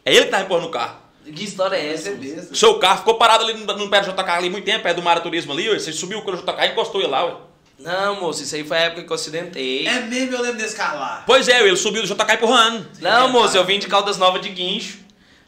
é 0.05 0.15
ele 0.15 0.27
que 0.27 0.31
tava 0.31 0.45
empurrando 0.45 0.67
o 0.67 0.71
carro. 0.71 0.97
Que 1.25 1.45
história 1.45 1.77
é 1.77 1.95
essa? 1.95 2.11
É 2.11 2.55
seu 2.55 2.75
carro 2.79 2.99
ficou 2.99 3.15
parado 3.15 3.45
ali 3.45 3.55
no, 3.55 3.65
no 3.75 3.89
pé 3.89 4.03
do 4.03 4.13
JK 4.13 4.29
ali 4.29 4.51
muito 4.51 4.65
tempo, 4.65 4.83
pé 4.83 4.93
do 4.93 5.01
Mara 5.01 5.21
Turismo 5.21 5.53
ali, 5.53 5.71
ué, 5.71 5.79
você 5.79 5.93
subiu 5.93 6.19
o 6.19 6.37
JK 6.37 6.63
e 6.63 6.67
encostou 6.73 7.01
ele 7.01 7.11
lá, 7.11 7.25
ué. 7.25 7.35
Não, 7.83 8.21
moço, 8.21 8.43
isso 8.43 8.55
aí 8.55 8.65
foi 8.65 8.77
a 8.77 8.81
época 8.81 9.03
que 9.05 9.11
eu 9.11 9.15
acidentei. 9.15 9.87
É 9.87 10.01
mesmo, 10.01 10.35
eu 10.37 10.41
lembro 10.43 10.59
desse 10.59 10.77
cara 10.77 10.95
lá. 10.99 11.23
Pois 11.27 11.49
é, 11.49 11.61
ele 11.61 11.77
subiu 11.77 12.03
do 12.03 12.09
JK 12.09 12.35
empurrando. 12.35 12.87
Não, 13.01 13.29
moço, 13.29 13.57
eu 13.57 13.65
vim 13.65 13.79
de 13.79 13.87
Caldas 13.89 14.17
Novas 14.19 14.41
de 14.43 14.49
guincho. 14.51 14.99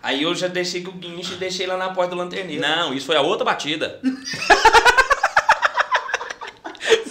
Aí 0.03 0.23
eu 0.23 0.35
já 0.35 0.49
deixei 0.49 0.83
com 0.83 0.91
o 0.91 0.95
guincho 0.95 1.33
e 1.35 1.37
deixei 1.37 1.67
lá 1.67 1.77
na 1.77 1.89
porta 1.91 2.11
do 2.11 2.17
lanterneiro. 2.17 2.61
Não, 2.61 2.93
isso 2.93 3.07
foi 3.07 3.17
a 3.17 3.21
outra 3.23 3.45
batida. 3.45 4.01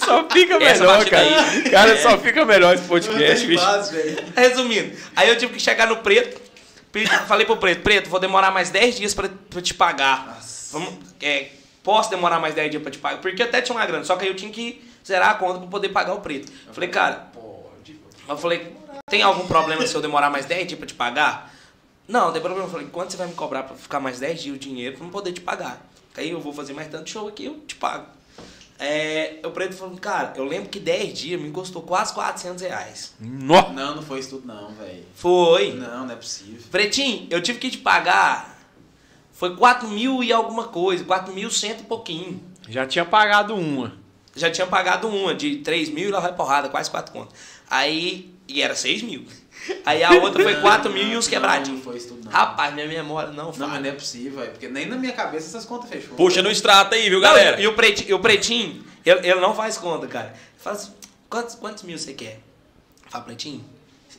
Só 0.06 0.28
fica 0.30 0.56
Essa 0.64 0.84
melhor, 0.84 0.98
batida 1.00 1.18
cara. 1.18 1.42
aí. 1.50 1.62
Cara, 1.72 1.92
É. 1.94 1.98
só 1.98 2.18
fica 2.18 2.46
melhor 2.46 2.76
esse 2.76 2.84
podcast, 2.88 3.48
bicho. 3.48 3.64
base, 3.64 3.94
velho. 3.96 4.24
Resumindo, 4.36 4.96
aí 5.16 5.30
eu 5.30 5.38
tive 5.38 5.54
que 5.54 5.60
chegar 5.60 5.88
no 5.88 5.98
preto. 5.98 6.40
pedi- 6.92 7.10
Falei 7.28 7.46
pro 7.46 7.58
preto, 7.58 7.82
preto, 7.82 8.10
vou 8.10 8.20
demorar 8.20 8.52
mais 8.52 8.70
10 8.70 8.98
dias 8.98 9.14
pra, 9.14 9.30
pra 9.50 9.62
te 9.62 9.74
pagar. 9.74 10.40
Vamos, 10.72 10.94
é, 11.22 11.48
posso 11.82 12.10
demorar 12.10 12.40
mais 12.40 12.54
10 12.54 12.70
dias 12.72 12.84
pra 12.84 12.92
te 12.92 12.98
pagar? 13.00 13.20
Porque 13.22 13.42
até 13.42 13.62
tinha 13.62 13.76
uma 13.76 13.86
grana, 13.86 14.04
só 14.04 14.16
que 14.16 14.24
aí 14.26 14.30
eu 14.30 14.36
tinha 14.36 14.52
que 14.52 14.84
zerar 15.06 15.32
a 15.32 15.34
conta 15.36 15.60
pra 15.60 15.68
poder 15.68 15.90
pagar 15.90 16.14
o 16.14 16.22
preto. 16.22 16.52
Falei, 16.72 16.90
cara, 16.90 17.30
Pode. 17.34 18.00
eu 18.28 18.38
falei, 18.38 18.76
tem 19.10 19.22
algum 19.22 19.46
problema 19.48 19.86
se 19.86 19.96
eu 19.96 20.02
demorar 20.02 20.30
mais 20.30 20.46
10 20.46 20.68
dias 20.68 20.78
pra 20.78 20.88
te 20.88 20.94
pagar? 20.94 21.54
Não, 22.08 22.26
não 22.26 22.32
tem 22.34 22.42
problema. 22.42 22.66
Eu 22.66 22.72
falei, 22.72 22.88
quanto 22.92 23.12
você 23.12 23.18
vai 23.18 23.28
me 23.28 23.34
cobrar 23.34 23.64
pra 23.64 23.76
ficar 23.76 24.00
mais 24.00 24.20
10 24.20 24.42
dias 24.42 24.56
o 24.56 24.60
dinheiro 24.60 24.98
pra 24.98 25.06
eu 25.06 25.12
poder 25.12 25.32
te 25.32 25.42
pagar? 25.42 25.86
Aí 26.16 26.30
eu 26.30 26.40
vou 26.40 26.54
fazer 26.54 26.74
mais 26.74 26.88
tanto 26.90 27.10
show 27.10 27.28
aqui, 27.28 27.46
eu 27.46 27.60
te 27.60 27.76
pago. 27.76 28.06
É, 28.80 29.40
o 29.46 29.52
preto 29.52 29.76
falou, 29.76 29.96
cara, 29.98 30.34
eu 30.36 30.44
lembro 30.44 30.68
que 30.70 30.80
10 30.80 31.18
dias 31.18 31.42
me 31.42 31.52
custou 31.52 31.82
quase 31.84 32.14
400 32.14 32.62
reais. 32.64 33.14
Nó. 33.20 33.70
Não, 33.70 33.96
não 33.96 34.02
foi 34.02 34.20
isso 34.20 34.32
tudo 34.32 34.48
não, 34.48 34.72
velho. 34.74 35.06
Foi. 35.16 35.74
Não, 35.74 36.06
não 36.06 36.14
é 36.14 36.16
possível. 36.18 36.62
Pretinho, 36.70 37.28
eu 37.30 37.42
tive 37.42 37.60
que 37.60 37.70
te 37.70 37.78
pagar. 37.78 38.60
Foi 39.32 39.56
4 39.56 39.88
mil 39.88 40.24
e 40.24 40.34
alguma 40.34 40.66
coisa, 40.66 41.04
4 41.04 41.34
mil 41.34 41.50
cento 41.50 41.82
e 41.82 41.86
pouquinho. 41.86 42.42
Já 42.68 42.86
tinha 42.86 43.06
pagado 43.06 43.56
uma. 43.56 43.98
Já 44.36 44.50
tinha 44.50 44.66
pagado 44.68 45.08
uma 45.08 45.34
de 45.36 45.58
3 45.58 45.90
mil 45.90 46.10
e 46.10 46.12
lá 46.12 46.20
vai 46.20 46.34
porrada, 46.34 46.70
quase 46.70 46.90
4 46.90 47.12
contas. 47.14 47.34
Aí, 47.70 48.34
e 48.48 48.62
era 48.62 48.76
6 48.76 49.04
mil. 49.04 49.26
Aí 49.86 50.04
a 50.04 50.12
outra 50.12 50.44
foi 50.44 50.56
4 50.60 50.92
mil 50.92 51.04
e 51.04 51.16
uns 51.18 51.26
Não, 51.26 51.32
quebradinhos. 51.32 51.78
Não 51.78 51.84
foi 51.86 51.98
isso 51.98 52.08
tudo 52.10 52.26
não. 52.26 52.32
Rapaz, 52.32 52.74
minha 52.74 52.88
memória 52.88 53.32
não 53.32 53.46
Não, 53.46 53.54
fala. 53.54 53.68
mas 53.74 53.82
não 53.82 53.90
é 53.90 53.94
possível, 53.94 54.40
velho. 54.40 54.52
Porque 54.52 54.68
nem 54.68 54.88
na 54.88 54.98
minha 54.98 55.14
cabeça 55.14 55.48
essas 55.48 55.66
contas 55.66 55.90
fechou. 55.90 56.16
Puxa 56.18 56.42
no 56.42 56.50
extrato 56.52 56.96
aí, 56.96 57.04
viu, 57.10 57.20
Não, 57.22 57.28
galera? 57.28 57.62
e, 57.62 57.68
o 57.68 57.74
pretinho, 57.76 58.10
e 58.10 58.14
o 58.14 58.20
pretinho 58.20 58.84
ele, 59.06 59.20
ele 59.28 59.40
não 59.40 59.56
faz 59.56 59.78
conta, 59.78 60.08
cara. 60.08 60.28
Ele 60.28 60.36
Fala 60.58 60.76
assim, 60.76 60.92
quantos, 61.30 61.56
quantos 61.56 61.84
mil 61.84 61.98
você 61.98 62.14
quer? 62.14 62.40
Fala, 63.10 63.24
pretinho. 63.24 63.64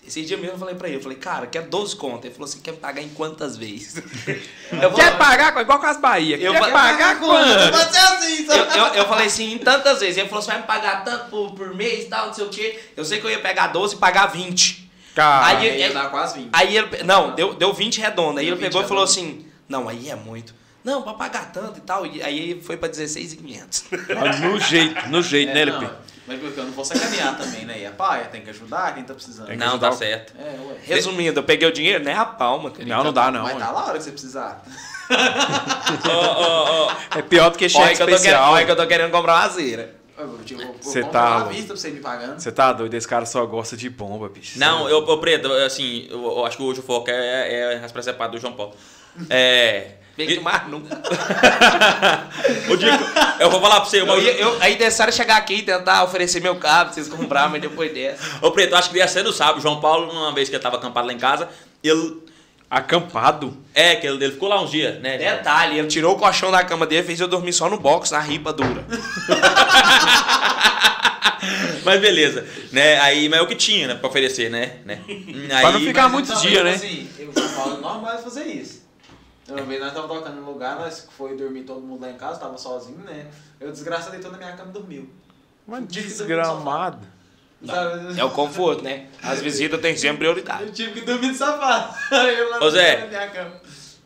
Esse 0.07 0.23
dia 0.23 0.37
mesmo 0.37 0.53
eu 0.55 0.59
falei 0.59 0.75
pra 0.75 0.87
ele, 0.89 0.99
eu 0.99 1.01
falei, 1.03 1.17
cara, 1.17 1.47
quer 1.47 1.63
12 1.63 1.97
contas. 1.97 2.27
Ele 2.27 2.35
falou 2.35 2.45
assim, 2.49 2.61
quer 2.61 2.73
pagar 2.73 3.01
em 3.01 3.09
quantas 3.09 3.57
vezes? 3.57 3.97
eu, 4.71 4.91
Quer 4.91 4.91
falei, 4.91 5.11
pagar 5.19 5.53
com- 5.55 5.61
igual 5.61 5.79
com 5.81 5.87
as 5.87 5.97
Bahia? 5.99 6.37
Eu 6.37 6.53
Quer 6.53 6.61
pa- 6.61 6.71
pagar 6.71 7.19
ser 7.19 7.99
assim, 7.99 8.47
eu, 8.49 8.65
eu, 8.87 8.95
eu 8.95 9.05
falei 9.09 9.27
assim, 9.27 9.53
em 9.55 9.59
tantas 9.59 10.01
vezes. 10.01 10.19
Ele 10.19 10.29
falou, 10.29 10.43
você 10.43 10.51
vai 10.51 10.61
me 10.61 10.67
pagar 10.67 11.05
tanto 11.05 11.31
por, 11.31 11.53
por 11.55 11.75
mês 11.75 12.05
e 12.05 12.09
tal, 12.09 12.27
não 12.27 12.35
sei 12.35 12.45
o 12.45 12.49
quê. 12.51 12.79
Eu 12.97 13.05
sei 13.05 13.19
que 13.21 13.27
eu 13.27 13.31
ia 13.31 13.39
pegar 13.41 13.69
12 13.69 13.95
e 13.95 13.99
pagar 13.99 14.27
20. 14.27 14.91
Cara, 15.15 15.47
Aí- 15.47 15.71
Aí 15.71 15.79
ia 15.81 15.93
dar 15.93 16.11
quase 16.11 16.35
20. 16.39 16.51
Aí 16.53 16.77
ele, 16.77 17.03
não, 17.05 17.35
deu, 17.35 17.55
deu 17.55 17.73
20 17.73 18.01
redondo. 18.01 18.39
Aí 18.41 18.45
Deu 18.47 18.55
ele 18.55 18.61
20 18.63 18.69
pegou 18.73 18.83
e 18.85 18.89
falou 18.89 19.05
assim, 19.05 19.47
não, 19.69 19.89
aí 19.89 20.11
é 20.11 20.15
muito. 20.17 20.55
Não, 20.85 21.01
pra 21.01 21.15
pagar 21.15 21.51
tanto 21.51 21.79
e 21.79 21.81
tal. 21.81 22.05
E 22.05 22.23
aí 22.23 22.61
foi 22.63 22.77
pra 22.77 22.89
16,500. 22.89 23.85
no 24.43 24.61
jeito, 24.61 25.09
no 25.09 25.23
jeito, 25.23 25.53
né, 25.55 25.61
É, 25.61 25.63
LP? 25.63 25.79
não, 25.85 25.91
mas 26.27 26.41
porque 26.41 26.59
eu 26.61 26.65
não 26.65 26.73
vou 26.73 26.85
sacanear 26.85 27.37
também, 27.37 27.65
né? 27.65 27.81
E 27.81 27.87
a 27.87 27.91
paia 27.91 28.25
tem 28.27 28.41
que 28.43 28.51
ajudar 28.51 28.95
quem 28.95 29.05
tá 29.05 29.13
precisando. 29.15 29.47
Tem 29.47 29.57
que 29.59 29.65
Não, 29.65 29.73
ajudar 29.73 29.89
tá 29.91 29.95
o- 29.95 29.99
certo. 29.99 30.33
É, 30.39 30.43
ué. 30.67 30.77
Resumindo, 30.83 31.39
eu 31.41 31.45
peguei 31.45 31.69
o 31.69 31.73
dinheiro, 31.73 32.03
nem 32.03 32.15
a 32.15 32.25
palma. 32.25 32.71
cara. 32.71 32.85
Não, 32.85 33.05
não 33.05 33.13
dá, 33.13 33.31
não. 33.31 33.45
Vai 33.45 33.53
estar 33.55 33.71
lá 33.71 33.81
a 33.81 33.85
hora 33.87 33.99
que 33.99 34.05
você 34.05 34.11
precisar. 34.13 34.63
Ó, 36.09 36.11
ó, 36.11 36.87
ó. 36.89 37.19
É 37.19 37.23
pior 37.23 37.51
do 37.51 37.59
que 37.59 37.65
Olha 37.65 37.71
cheque 37.71 37.97
que, 37.97 38.03
eu 38.03 38.07
tô 38.07 38.13
querendo, 38.13 38.15
especial. 38.17 38.53
olha 38.53 38.65
que 38.65 38.71
eu 38.71 38.77
tô 38.77 38.87
querendo 38.87 39.11
comprar 39.11 39.35
uma 39.35 39.45
azeira. 39.45 39.95
Eu 40.17 40.29
vou, 40.29 40.39
tipo, 40.45 40.63
vou 40.63 40.77
Cê 40.93 41.03
comprar 41.03 41.21
tá 41.21 41.29
uma 41.31 41.39
louco. 41.39 41.51
vista 41.55 41.67
pra 41.69 41.77
você 41.77 41.91
me 41.91 42.01
pagando. 42.01 42.39
Você 42.41 42.53
tá 42.53 42.73
doido? 42.73 42.95
Esse 42.95 43.09
cara 43.09 43.27
só 43.27 43.45
gosta 43.47 43.77
de 43.77 43.91
bomba, 43.91 44.29
bicho. 44.29 44.59
Não, 44.61 44.89
eu, 44.89 45.05
eu 45.07 45.19
preto, 45.19 45.51
assim, 45.53 46.07
eu, 46.09 46.23
eu 46.23 46.47
acho 46.47 46.57
que 46.57 46.63
hoje 46.63 46.79
o 46.81 46.83
foco 46.85 47.11
é, 47.11 47.75
é 47.75 47.85
as 47.85 47.91
presepadas 47.91 48.33
do 48.33 48.41
João 48.41 48.53
Paulo. 48.55 48.75
É. 49.29 49.95
Vem 50.17 50.31
e- 50.31 50.41
mais 50.41 50.69
nunca. 50.69 50.97
o 52.71 52.77
Dico, 52.77 53.05
eu 53.41 53.51
vou 53.51 53.61
falar 53.61 53.81
pra 53.81 53.91
você, 53.91 54.01
Eu, 54.01 54.05
uma, 54.05 54.17
ia- 54.19 54.33
eu, 54.37 54.57
aí 54.61 54.77
deixaram 54.77 55.13
chegar 55.13 55.37
aqui 55.37 55.57
e 55.57 55.63
tentar 55.63 56.05
oferecer 56.05 56.41
meu 56.41 56.55
carro 56.57 56.87
pra 56.87 56.95
vocês 56.95 57.09
comprar, 57.09 57.49
mas 57.51 57.61
depois 57.61 57.93
dessa. 57.93 58.23
Ô 58.41 58.51
Preto, 58.53 58.73
eu 58.73 58.79
acho 58.79 58.91
que 58.91 58.97
ia 58.99 59.09
ser 59.09 59.25
do 59.25 59.33
sábado. 59.33 59.59
O 59.59 59.61
João 59.61 59.81
Paulo, 59.81 60.11
uma 60.13 60.33
vez 60.33 60.49
que 60.49 60.55
ele 60.55 60.63
tava 60.63 60.77
acampado 60.77 61.07
lá 61.07 61.13
em 61.13 61.19
casa, 61.19 61.49
ele. 61.83 62.23
Acampado? 62.71 63.57
É, 63.73 63.95
que 63.97 64.07
ele, 64.07 64.25
ele 64.25 64.33
ficou 64.33 64.49
lá 64.49 64.61
uns 64.61 64.71
dias, 64.71 65.01
né? 65.01 65.17
Detalhe, 65.19 65.79
ele 65.79 65.87
tirou 65.87 66.17
o 66.17 66.19
colchão 66.19 66.51
da 66.51 66.65
cama 66.65 66.87
dele 66.87 67.03
e 67.03 67.07
fez 67.07 67.21
eu 67.21 67.29
dormir 67.29 67.53
só 67.53 67.69
no 67.69 67.79
box, 67.79 68.11
na 68.11 68.21
ripa 68.21 68.53
dura. 68.53 68.85
Mas 71.85 72.01
beleza, 72.01 72.47
né? 72.73 72.99
Aí, 73.01 73.29
mas 73.29 73.41
é 73.41 73.43
o 73.43 73.47
que 73.47 73.55
tinha, 73.55 73.87
né? 73.87 73.95
Pra 73.95 74.09
oferecer, 74.09 74.51
né? 74.51 74.77
né? 74.87 75.01
Aí, 75.07 75.61
Pra 75.61 75.73
não 75.73 75.81
ficar 75.81 76.09
muitos 76.09 76.41
dias, 76.41 76.65
né? 76.65 76.73
Assim, 76.73 77.09
eu 77.19 77.31
Paulo 77.55 77.81
normal 77.81 78.19
fazer 78.23 78.45
isso. 78.47 78.83
Uma 79.49 79.63
vez 79.63 79.81
nós 79.81 79.93
tava 79.93 80.09
tocando 80.09 80.37
num 80.41 80.47
lugar, 80.51 80.77
nós 80.77 81.07
foi 81.17 81.37
dormir 81.37 81.63
todo 81.65 81.81
mundo 81.81 82.01
lá 82.01 82.11
em 82.11 82.17
casa, 82.17 82.41
tava 82.41 82.57
sozinho, 82.57 82.99
né? 82.99 83.27
Eu 83.61 83.71
desgraça 83.71 84.11
deitou 84.11 84.31
na 84.33 84.39
minha 84.39 84.53
cama 84.53 84.71
e 84.71 84.73
dormiu. 84.73 85.11
Mas 85.67 85.81
no 85.81 85.87
desgramado. 85.87 87.07
Sabe? 87.65 88.21
É 88.21 88.25
o 88.25 88.31
conforto, 88.31 88.83
né? 88.83 89.07
As 89.23 89.41
visitas 89.41 89.81
têm 89.81 89.97
sempre 89.97 90.19
prioridade. 90.19 90.65
Eu 90.65 90.73
tive 90.73 90.93
que 90.93 91.07
dormir 91.07 91.29
no 91.29 91.35
sofá. 91.35 91.95
Aí 92.11 92.35
eu 92.39 92.51
lá 92.51 92.63
Ô, 92.65 92.71
Zé. 92.71 93.01
na 93.01 93.07
minha 93.07 93.29
cama. 93.31 93.53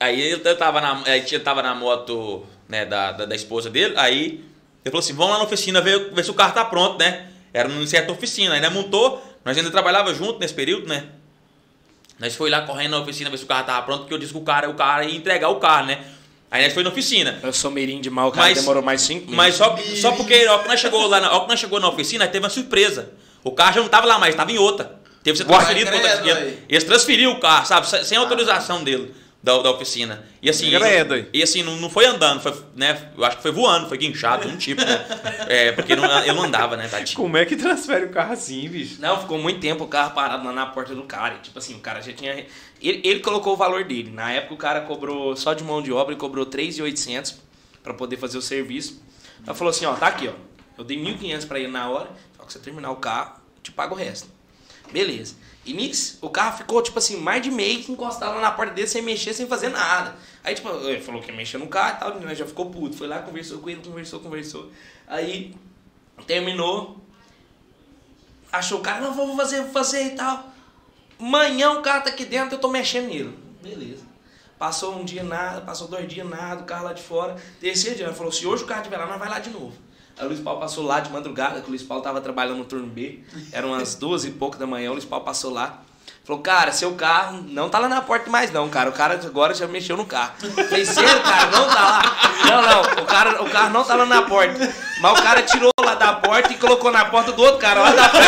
Aí 0.00 0.20
ele 0.20 0.54
tava 0.54 0.80
na, 0.80 1.02
aí 1.04 1.22
tinha- 1.22 1.40
tava 1.40 1.60
na 1.62 1.74
moto 1.74 2.44
né, 2.68 2.84
da, 2.84 3.12
da, 3.12 3.24
da 3.26 3.34
esposa 3.34 3.68
dele, 3.68 3.94
aí 3.96 4.44
ele 4.84 4.90
falou 4.92 5.00
assim, 5.00 5.12
vamos 5.12 5.32
lá 5.32 5.38
na 5.38 5.44
oficina 5.44 5.80
ver, 5.80 6.12
ver 6.14 6.24
se 6.24 6.30
o 6.30 6.34
carro 6.34 6.52
tá 6.54 6.64
pronto, 6.64 6.98
né? 6.98 7.28
Era 7.52 7.68
numa 7.68 7.84
certa 7.86 8.12
oficina, 8.12 8.54
aí 8.54 8.60
nós 8.60 8.72
montou, 8.72 9.20
nós 9.44 9.56
ainda 9.58 9.70
trabalhava 9.70 10.14
junto 10.14 10.38
nesse 10.38 10.54
período, 10.54 10.86
né? 10.86 11.08
Nós 12.18 12.34
foi 12.34 12.50
lá 12.50 12.62
correndo 12.62 12.92
na 12.92 12.98
oficina 13.00 13.30
ver 13.30 13.38
se 13.38 13.44
o 13.44 13.46
carro 13.46 13.64
tava 13.64 13.82
pronto, 13.82 14.00
porque 14.00 14.14
eu 14.14 14.18
disse 14.18 14.32
que 14.32 14.38
o 14.38 14.42
cara, 14.42 14.68
o 14.68 14.74
cara 14.74 15.04
ia 15.04 15.16
entregar 15.16 15.48
o 15.50 15.56
carro, 15.56 15.86
né? 15.86 15.98
Aí 16.50 16.64
nós 16.64 16.72
foi 16.72 16.82
na 16.82 16.88
oficina. 16.90 17.38
Eu 17.42 17.52
sou 17.52 17.70
mirim 17.70 18.00
de 18.00 18.08
mal, 18.10 18.28
o 18.28 18.32
cara 18.32 18.48
Mas- 18.48 18.58
demorou 18.58 18.82
mais 18.82 19.02
cinco 19.02 19.30
minutos. 19.30 19.36
Mas 19.36 19.54
só, 19.54 19.76
só 20.00 20.12
porque 20.12 20.46
ó, 20.48 20.58
que 20.58 20.68
nós 20.68 20.80
chegou 20.80 21.06
lá, 21.06 21.20
na, 21.20 21.32
ó, 21.32 21.40
que 21.40 21.48
nós 21.48 21.60
chegou 21.60 21.78
na 21.78 21.88
oficina, 21.88 22.24
aí 22.24 22.30
teve 22.30 22.42
uma 22.44 22.50
surpresa. 22.50 23.10
O 23.44 23.52
carro 23.52 23.74
já 23.74 23.80
não 23.82 23.88
tava 23.88 24.06
lá 24.06 24.18
mais, 24.18 24.34
tava 24.34 24.50
em 24.50 24.58
outra. 24.58 24.98
Teve 25.22 25.36
que 25.38 25.44
ser 25.44 25.48
transferido 25.48 25.86
pra 25.90 25.96
outra 25.96 26.14
oficina. 26.14 26.52
Eles 26.68 26.84
transferiram 26.84 27.32
o 27.32 27.40
carro, 27.40 27.66
sabe? 27.66 27.88
Sem 27.88 28.02
sem 28.04 28.18
autorização 28.18 28.82
dele, 28.82 29.14
da, 29.42 29.62
da 29.62 29.70
oficina. 29.70 30.24
E 30.42 30.50
assim, 30.50 30.70
Credo, 30.70 31.26
e 31.32 31.42
assim, 31.42 31.62
não, 31.62 31.76
não 31.76 31.88
foi 31.88 32.06
andando, 32.06 32.40
foi, 32.40 32.52
né? 32.74 33.10
Eu 33.16 33.24
acho 33.24 33.36
que 33.36 33.42
foi 33.42 33.52
voando, 33.52 33.88
foi 33.88 33.96
guinchado, 33.96 34.48
um 34.48 34.56
tipo, 34.56 34.84
né? 34.84 35.06
É, 35.48 35.72
porque 35.72 35.96
não, 35.96 36.04
ele 36.20 36.32
não 36.32 36.42
andava, 36.42 36.76
né, 36.76 36.88
Tati? 36.88 37.14
Como 37.14 37.36
é 37.36 37.46
que 37.46 37.56
transfere 37.56 38.04
o 38.04 38.10
carro 38.10 38.32
assim, 38.32 38.68
bicho? 38.68 39.00
Não, 39.00 39.20
ficou 39.20 39.38
muito 39.38 39.60
tempo 39.60 39.84
o 39.84 39.88
carro 39.88 40.12
parado 40.12 40.44
lá 40.44 40.52
na 40.52 40.66
porta 40.66 40.94
do 40.94 41.04
cara. 41.04 41.36
E, 41.36 41.38
tipo 41.38 41.58
assim, 41.58 41.74
o 41.74 41.78
cara 41.78 42.02
já 42.02 42.12
tinha. 42.12 42.46
Ele, 42.82 43.00
ele 43.04 43.20
colocou 43.20 43.54
o 43.54 43.56
valor 43.56 43.84
dele. 43.84 44.10
Na 44.10 44.30
época 44.32 44.54
o 44.54 44.56
cara 44.58 44.82
cobrou 44.82 45.34
só 45.36 45.54
de 45.54 45.64
mão 45.64 45.80
de 45.80 45.92
obra, 45.92 46.12
ele 46.12 46.20
cobrou 46.20 46.44
3.800 46.44 47.36
pra 47.82 47.94
poder 47.94 48.16
fazer 48.16 48.36
o 48.36 48.42
serviço. 48.42 49.02
Ela 49.46 49.54
falou 49.54 49.70
assim: 49.70 49.86
ó, 49.86 49.94
tá 49.94 50.08
aqui, 50.08 50.28
ó. 50.28 50.32
Eu 50.76 50.84
dei 50.84 50.98
1.500 50.98 51.46
pra 51.46 51.58
ele 51.58 51.68
na 51.68 51.88
hora. 51.88 52.10
Só 52.36 52.44
que 52.44 52.52
você 52.52 52.58
terminar 52.58 52.90
o 52.90 52.96
carro, 52.96 53.40
eu 53.56 53.62
te 53.62 53.72
pago 53.72 53.94
o 53.94 53.98
resto. 53.98 54.28
Beleza. 54.92 55.34
E 55.68 55.74
nisso, 55.74 56.16
o 56.22 56.30
carro 56.30 56.56
ficou, 56.56 56.80
tipo 56.80 56.98
assim, 56.98 57.18
mais 57.18 57.42
de 57.42 57.50
mês 57.50 57.90
encostado 57.90 58.36
lá 58.36 58.40
na 58.40 58.50
porta 58.50 58.72
dele, 58.72 58.88
sem 58.88 59.02
mexer, 59.02 59.34
sem 59.34 59.46
fazer 59.46 59.68
nada. 59.68 60.16
Aí, 60.42 60.54
tipo, 60.54 60.66
ele 60.66 60.98
falou 61.02 61.20
que 61.20 61.30
ia 61.30 61.36
mexer 61.36 61.58
no 61.58 61.66
carro 61.66 61.96
e 61.96 62.00
tal, 62.00 62.20
nós 62.20 62.38
já 62.38 62.46
ficou 62.46 62.70
puto. 62.70 62.96
Foi 62.96 63.06
lá, 63.06 63.18
conversou 63.18 63.58
com 63.58 63.68
ele, 63.68 63.82
conversou, 63.84 64.18
conversou. 64.20 64.72
Aí, 65.06 65.54
terminou. 66.26 66.96
Achou 68.50 68.78
o 68.78 68.80
cara, 68.80 69.02
não, 69.02 69.12
vou 69.12 69.36
fazer, 69.36 69.60
vou 69.60 69.70
fazer 69.70 70.04
e 70.04 70.10
tal. 70.12 70.50
Manhã 71.18 71.72
o 71.72 71.82
carro 71.82 72.04
tá 72.04 72.08
aqui 72.08 72.24
dentro, 72.24 72.54
eu 72.54 72.58
tô 72.58 72.68
mexendo 72.68 73.08
nele. 73.08 73.38
Beleza. 73.62 74.06
Passou 74.58 74.98
um 74.98 75.04
dia 75.04 75.22
nada, 75.22 75.60
passou 75.60 75.86
dois 75.86 76.08
dias 76.08 76.26
nada, 76.26 76.62
o 76.62 76.64
carro 76.64 76.84
lá 76.84 76.94
de 76.94 77.02
fora. 77.02 77.36
Terceiro 77.60 77.94
dia, 77.94 78.06
ela 78.06 78.14
falou, 78.14 78.32
se 78.32 78.46
hoje 78.46 78.64
o 78.64 78.66
carro 78.66 78.80
estiver 78.80 78.96
lá, 78.96 79.06
nós 79.06 79.18
vai 79.18 79.28
lá 79.28 79.38
de 79.38 79.50
novo. 79.50 79.76
Aí 80.18 80.24
o 80.24 80.28
Luiz 80.28 80.40
Paulo 80.40 80.60
passou 80.60 80.84
lá 80.84 81.00
de 81.00 81.10
madrugada, 81.10 81.60
que 81.60 81.66
o 81.66 81.70
Luiz 81.70 81.82
Paulo 81.82 82.02
tava 82.02 82.20
trabalhando 82.20 82.58
no 82.58 82.64
turno 82.64 82.86
B. 82.86 83.20
Eram 83.52 83.68
umas 83.68 83.94
duas 83.94 84.24
e 84.24 84.30
pouco 84.30 84.56
da 84.56 84.66
manhã, 84.66 84.90
o 84.90 84.94
Luiz 84.94 85.04
Paulo 85.04 85.24
passou 85.24 85.52
lá. 85.52 85.80
Falou, 86.24 86.42
cara, 86.42 86.72
seu 86.72 86.92
carro 86.92 87.42
não 87.48 87.70
tá 87.70 87.78
lá 87.78 87.88
na 87.88 88.02
porta 88.02 88.28
mais 88.28 88.52
não, 88.52 88.68
cara. 88.68 88.90
O 88.90 88.92
cara 88.92 89.14
agora 89.14 89.54
já 89.54 89.66
mexeu 89.66 89.96
no 89.96 90.04
carro. 90.04 90.32
Falei, 90.68 90.84
sério, 90.84 91.22
cara, 91.22 91.46
não 91.50 91.66
tá 91.68 91.84
lá. 91.84 92.02
Não, 92.44 92.62
não, 92.62 93.02
o, 93.02 93.06
cara, 93.06 93.42
o 93.42 93.50
carro 93.50 93.70
não 93.70 93.82
tá 93.82 93.94
lá 93.94 94.04
na 94.04 94.20
porta. 94.22 94.74
Mas 95.00 95.18
o 95.18 95.22
cara 95.22 95.42
tirou 95.42 95.70
lá 95.82 95.94
da 95.94 96.12
porta 96.14 96.52
e 96.52 96.56
colocou 96.56 96.90
na 96.90 97.06
porta 97.06 97.32
do 97.32 97.42
outro 97.42 97.58
cara 97.58 97.80
lá 97.80 97.92
da 97.92 98.08
frente. 98.10 98.26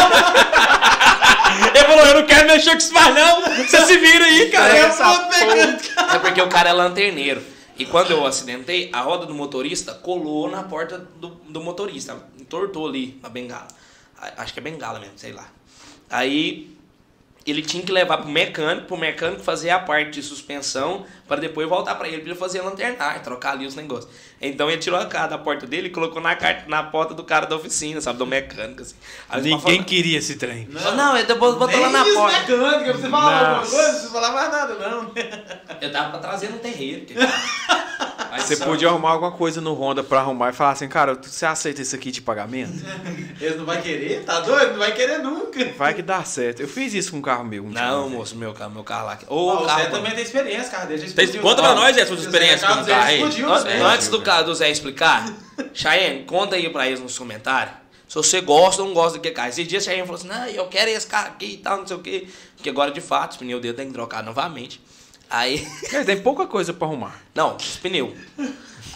Ele 1.74 1.84
falou, 1.84 2.06
eu 2.06 2.14
não 2.20 2.26
quero 2.26 2.46
mexer 2.46 2.70
com 2.70 2.78
isso 2.78 2.94
mais 2.94 3.14
não. 3.14 3.42
Você 3.42 3.84
se 3.84 3.98
vira 3.98 4.24
aí, 4.24 4.50
cara. 4.50 4.78
É. 4.78 6.14
É 6.14 6.18
porque 6.20 6.40
o 6.40 6.48
cara 6.48 6.70
é 6.70 6.72
lanterneiro. 6.72 7.42
E 7.80 7.86
quando 7.86 8.10
eu 8.10 8.26
acidentei, 8.26 8.90
a 8.92 9.00
roda 9.00 9.24
do 9.24 9.32
motorista 9.32 9.94
colou 9.94 10.50
na 10.50 10.62
porta 10.62 10.98
do, 10.98 11.28
do 11.28 11.62
motorista. 11.62 12.14
Entortou 12.38 12.86
ali 12.86 13.18
a 13.22 13.28
bengala. 13.30 13.68
Acho 14.36 14.52
que 14.52 14.58
é 14.58 14.62
bengala 14.62 15.00
mesmo, 15.00 15.14
sei 15.16 15.32
lá. 15.32 15.50
Aí 16.10 16.76
ele 17.46 17.62
tinha 17.62 17.82
que 17.82 17.90
levar 17.90 18.18
pro 18.18 18.28
mecânico, 18.28 18.86
pro 18.86 18.98
mecânico 18.98 19.42
fazer 19.42 19.70
a 19.70 19.78
parte 19.78 20.10
de 20.10 20.22
suspensão, 20.22 21.06
para 21.30 21.40
depois 21.40 21.68
voltar 21.68 21.94
para 21.94 22.08
ele, 22.08 22.18
pra 22.22 22.30
ele 22.30 22.38
fazer 22.38 22.58
a 22.58 22.64
lanternar, 22.64 23.22
trocar 23.22 23.52
ali 23.52 23.64
os 23.64 23.76
negócios. 23.76 24.12
Então 24.42 24.68
ele 24.68 24.80
tirou 24.80 24.98
a 24.98 25.06
cara 25.06 25.28
da 25.28 25.38
porta 25.38 25.64
dele 25.64 25.86
e 25.86 25.90
colocou 25.90 26.20
na, 26.20 26.36
na 26.66 26.82
porta 26.82 27.14
do 27.14 27.22
cara 27.22 27.46
da 27.46 27.54
oficina, 27.54 28.00
sabe? 28.00 28.18
Do 28.18 28.26
mecânico, 28.26 28.82
assim. 28.82 28.96
Aí 29.28 29.38
ele 29.40 29.50
Ninguém 29.50 29.60
falou, 29.76 29.84
queria 29.84 30.18
esse 30.18 30.34
trem. 30.34 30.66
Não, 30.68 30.96
não, 30.96 31.16
ele 31.16 31.26
depois 31.28 31.54
botou 31.54 31.80
lá 31.80 31.88
na 31.88 32.04
porta. 32.04 32.40
mecânica, 32.40 32.92
você 32.94 33.08
falava 33.08 33.46
alguma 33.60 33.70
coisa, 33.70 33.92
você 34.00 34.08
falava 34.08 34.34
mais 34.34 34.50
nada, 34.50 34.74
não. 34.74 35.12
Eu 35.80 35.92
tava 35.92 36.10
pra 36.10 36.18
trazer 36.18 36.48
no 36.48 36.58
terreiro. 36.58 37.06
que- 37.06 37.14
Mas 38.30 38.44
Você 38.44 38.56
podia 38.58 38.86
arrumar 38.88 39.10
alguma 39.10 39.32
coisa 39.32 39.60
no 39.60 39.74
Honda 39.74 40.04
pra 40.04 40.20
arrumar 40.20 40.50
e 40.50 40.52
falar 40.52 40.70
assim, 40.70 40.86
cara, 40.88 41.14
você 41.20 41.44
aceita 41.44 41.82
isso 41.82 41.96
aqui 41.96 42.12
de 42.12 42.22
pagamento? 42.22 42.72
Eles 43.40 43.56
não 43.56 43.64
vai 43.64 43.82
querer, 43.82 44.22
tá 44.24 44.38
doido? 44.38 44.70
Não 44.72 44.78
vai 44.78 44.92
querer 44.94 45.18
nunca. 45.18 45.64
Vai 45.76 45.94
que 45.94 46.02
dá 46.02 46.22
certo. 46.22 46.60
Eu 46.60 46.68
fiz 46.68 46.94
isso 46.94 47.10
com 47.10 47.16
um 47.18 47.22
carro 47.22 47.42
meu. 47.44 47.64
um. 47.64 47.70
Não, 47.70 48.08
moço, 48.08 48.36
meu 48.36 48.52
carro, 48.52 48.70
meu 48.70 48.84
carro 48.84 49.06
lá. 49.06 49.18
Ô, 49.26 49.54
o 49.54 49.66
carro. 49.66 49.80
Zé 49.80 49.86
também 49.88 50.12
tem 50.12 50.22
experiência, 50.22 50.70
cara 50.70 50.84
dele 50.86 51.00
já 51.00 51.06
Explodiu. 51.22 51.42
conta 51.42 51.62
pra 51.62 51.74
nós, 51.74 51.94
Zé, 51.96 52.06
suas 52.06 52.20
experiências 52.22 52.62
com 52.62 52.84
carro 52.84 53.04
aí. 53.04 53.22
Antes 53.82 54.08
do, 54.08 54.18
do 54.18 54.54
Zé 54.54 54.70
explicar, 54.70 55.32
Cheyenne, 55.74 56.24
conta 56.24 56.56
aí 56.56 56.68
pra 56.70 56.86
eles 56.86 57.00
nos 57.00 57.18
comentários. 57.18 57.74
Se 58.08 58.14
você 58.16 58.40
gosta 58.40 58.82
ou 58.82 58.88
não 58.88 58.94
gosta 58.94 59.18
do 59.18 59.22
que 59.22 59.30
carro. 59.30 59.50
Esses 59.50 59.66
dias 59.68 59.84
Cheyenne 59.84 60.02
falou 60.06 60.18
assim, 60.18 60.26
não, 60.28 60.46
eu 60.46 60.66
quero 60.66 60.90
esse 60.90 61.06
carro 61.06 61.28
aqui 61.28 61.52
e 61.52 61.56
tal, 61.58 61.78
não 61.78 61.86
sei 61.86 61.96
o 61.96 62.00
quê. 62.00 62.26
Porque 62.56 62.68
agora, 62.68 62.90
de 62.90 63.00
fato, 63.00 63.32
os 63.32 63.36
pneus 63.36 63.60
dele 63.62 63.74
tem 63.74 63.86
que 63.86 63.92
trocar 63.92 64.22
novamente. 64.24 64.80
Aí, 65.28 65.64
É, 65.92 66.02
tem 66.02 66.20
pouca 66.20 66.46
coisa 66.46 66.72
pra 66.72 66.88
arrumar. 66.88 67.20
não, 67.34 67.54
os 67.56 67.76
pneus. 67.76 68.12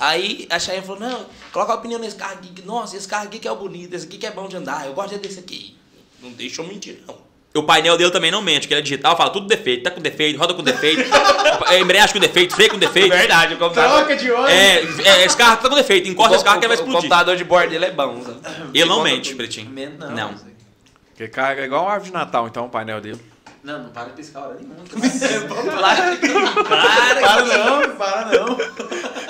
Aí 0.01 0.47
a 0.51 0.59
Cheyenne 0.59 0.85
falou, 0.85 1.01
não, 1.01 1.27
coloca 1.53 1.75
o 1.75 1.79
pneu 1.81 1.99
nesse 2.01 2.17
carro 2.17 2.35
aqui. 2.35 2.53
Nossa, 2.65 2.97
esse 2.97 3.07
carro 3.07 3.27
aqui 3.27 3.39
que 3.39 3.47
é 3.47 3.53
o 3.53 3.57
bonito, 3.57 3.95
esse 3.95 4.07
aqui 4.07 4.19
que 4.19 4.27
é 4.27 4.31
bom 4.33 4.49
de 4.49 4.57
andar. 4.57 4.85
Eu 4.87 4.95
gosto 4.95 5.17
desse 5.19 5.39
aqui. 5.39 5.77
Não 6.21 6.33
deixa 6.33 6.61
eu 6.63 6.67
mentir, 6.67 7.01
não. 7.07 7.17
O 7.55 7.63
painel 7.63 7.97
dele 7.97 8.11
também 8.11 8.33
não 8.33 8.43
mente, 8.43 8.67
que 8.67 8.75
ele 8.75 8.81
é 8.81 8.83
digital, 8.83 9.17
fala 9.17 9.31
tudo 9.31 9.47
defeito, 9.47 9.85
tá 9.85 9.91
com 9.93 10.01
defeito, 10.01 10.37
roda 10.37 10.55
com 10.55 10.63
defeito, 10.65 11.05
é, 11.69 11.81
embreagem 11.81 12.13
com 12.13 12.19
defeito, 12.21 12.55
freio 12.55 12.71
com 12.71 12.79
defeito. 12.79 13.11
Verdade, 13.11 13.55
o 13.55 13.59
computador... 13.59 13.99
Troca 13.99 14.17
de 14.17 14.31
óleo. 14.31 14.49
É, 14.49 14.77
é, 15.05 15.25
esse 15.25 15.37
carro 15.37 15.57
tá 15.59 15.69
com 15.69 15.75
defeito, 15.75 16.09
encosta 16.09 16.35
esse 16.37 16.45
carro 16.45 16.59
que 16.61 16.67
ele 16.67 16.75
vai 16.75 16.77
o, 16.77 16.81
o 16.81 16.89
explodir. 16.89 17.09
computador 17.11 17.37
de 17.37 17.45
bordo 17.45 17.71
dele 17.71 17.85
é 17.87 17.91
bom. 17.91 18.23
sabe? 18.23 18.39
Ele 18.73 18.85
não 18.89 19.03
mente, 19.03 19.31
tudo. 19.31 19.37
Pretinho. 19.39 19.71
Não. 19.99 20.11
Não. 20.11 20.37
Zé. 20.37 20.47
Porque 21.11 21.29
carro 21.29 21.61
é 21.61 21.65
igual 21.65 21.83
uma 21.85 21.93
árvore 21.93 22.11
de 22.11 22.15
Natal, 22.17 22.47
então, 22.49 22.67
o 22.67 22.69
painel 22.69 23.01
dele. 23.01 23.21
Não, 23.63 23.85
não 23.85 23.89
para 23.91 24.05
de 24.11 24.13
piscar 24.13 24.41
hora 24.41 24.59
nenhuma. 24.61 24.75
Para, 25.79 26.65
para, 26.65 27.21
para 27.21 27.45
não, 27.45 27.97
para 27.97 28.25
não. 28.27 28.59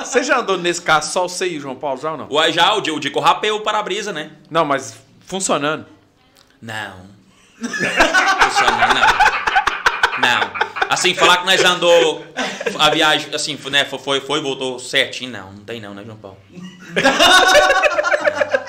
Você 0.04 0.24
já 0.24 0.38
andou 0.38 0.58
nesse 0.58 0.82
carro 0.82 1.04
só 1.04 1.22
você 1.28 1.48
e 1.48 1.58
o 1.58 1.60
João 1.60 1.76
Paulo 1.76 2.00
já 2.00 2.10
ou 2.12 2.18
não? 2.18 2.26
O, 2.28 2.50
já 2.50 2.74
o, 2.74 2.80
Di- 2.80 2.90
o 3.14 3.20
rapeu 3.20 3.56
o 3.56 3.60
para-brisa, 3.60 4.12
né? 4.12 4.32
Não, 4.50 4.64
mas 4.64 4.94
funcionando. 5.26 5.86
Não. 6.60 7.14
Funciona, 7.60 8.86
não. 8.94 9.23
Não. 10.94 11.00
Assim, 11.00 11.14
falar 11.14 11.38
que 11.38 11.46
nós 11.46 11.64
andou 11.64 12.24
a 12.78 12.90
viagem, 12.90 13.34
assim, 13.34 13.58
né, 13.70 13.84
foi, 13.84 14.20
foi 14.20 14.38
e 14.38 14.42
voltou 14.42 14.78
certinho, 14.78 15.32
não. 15.32 15.52
Não 15.52 15.64
tem 15.64 15.80
não, 15.80 15.92
né, 15.92 16.02
João 16.04 16.16
Paulo? 16.16 16.38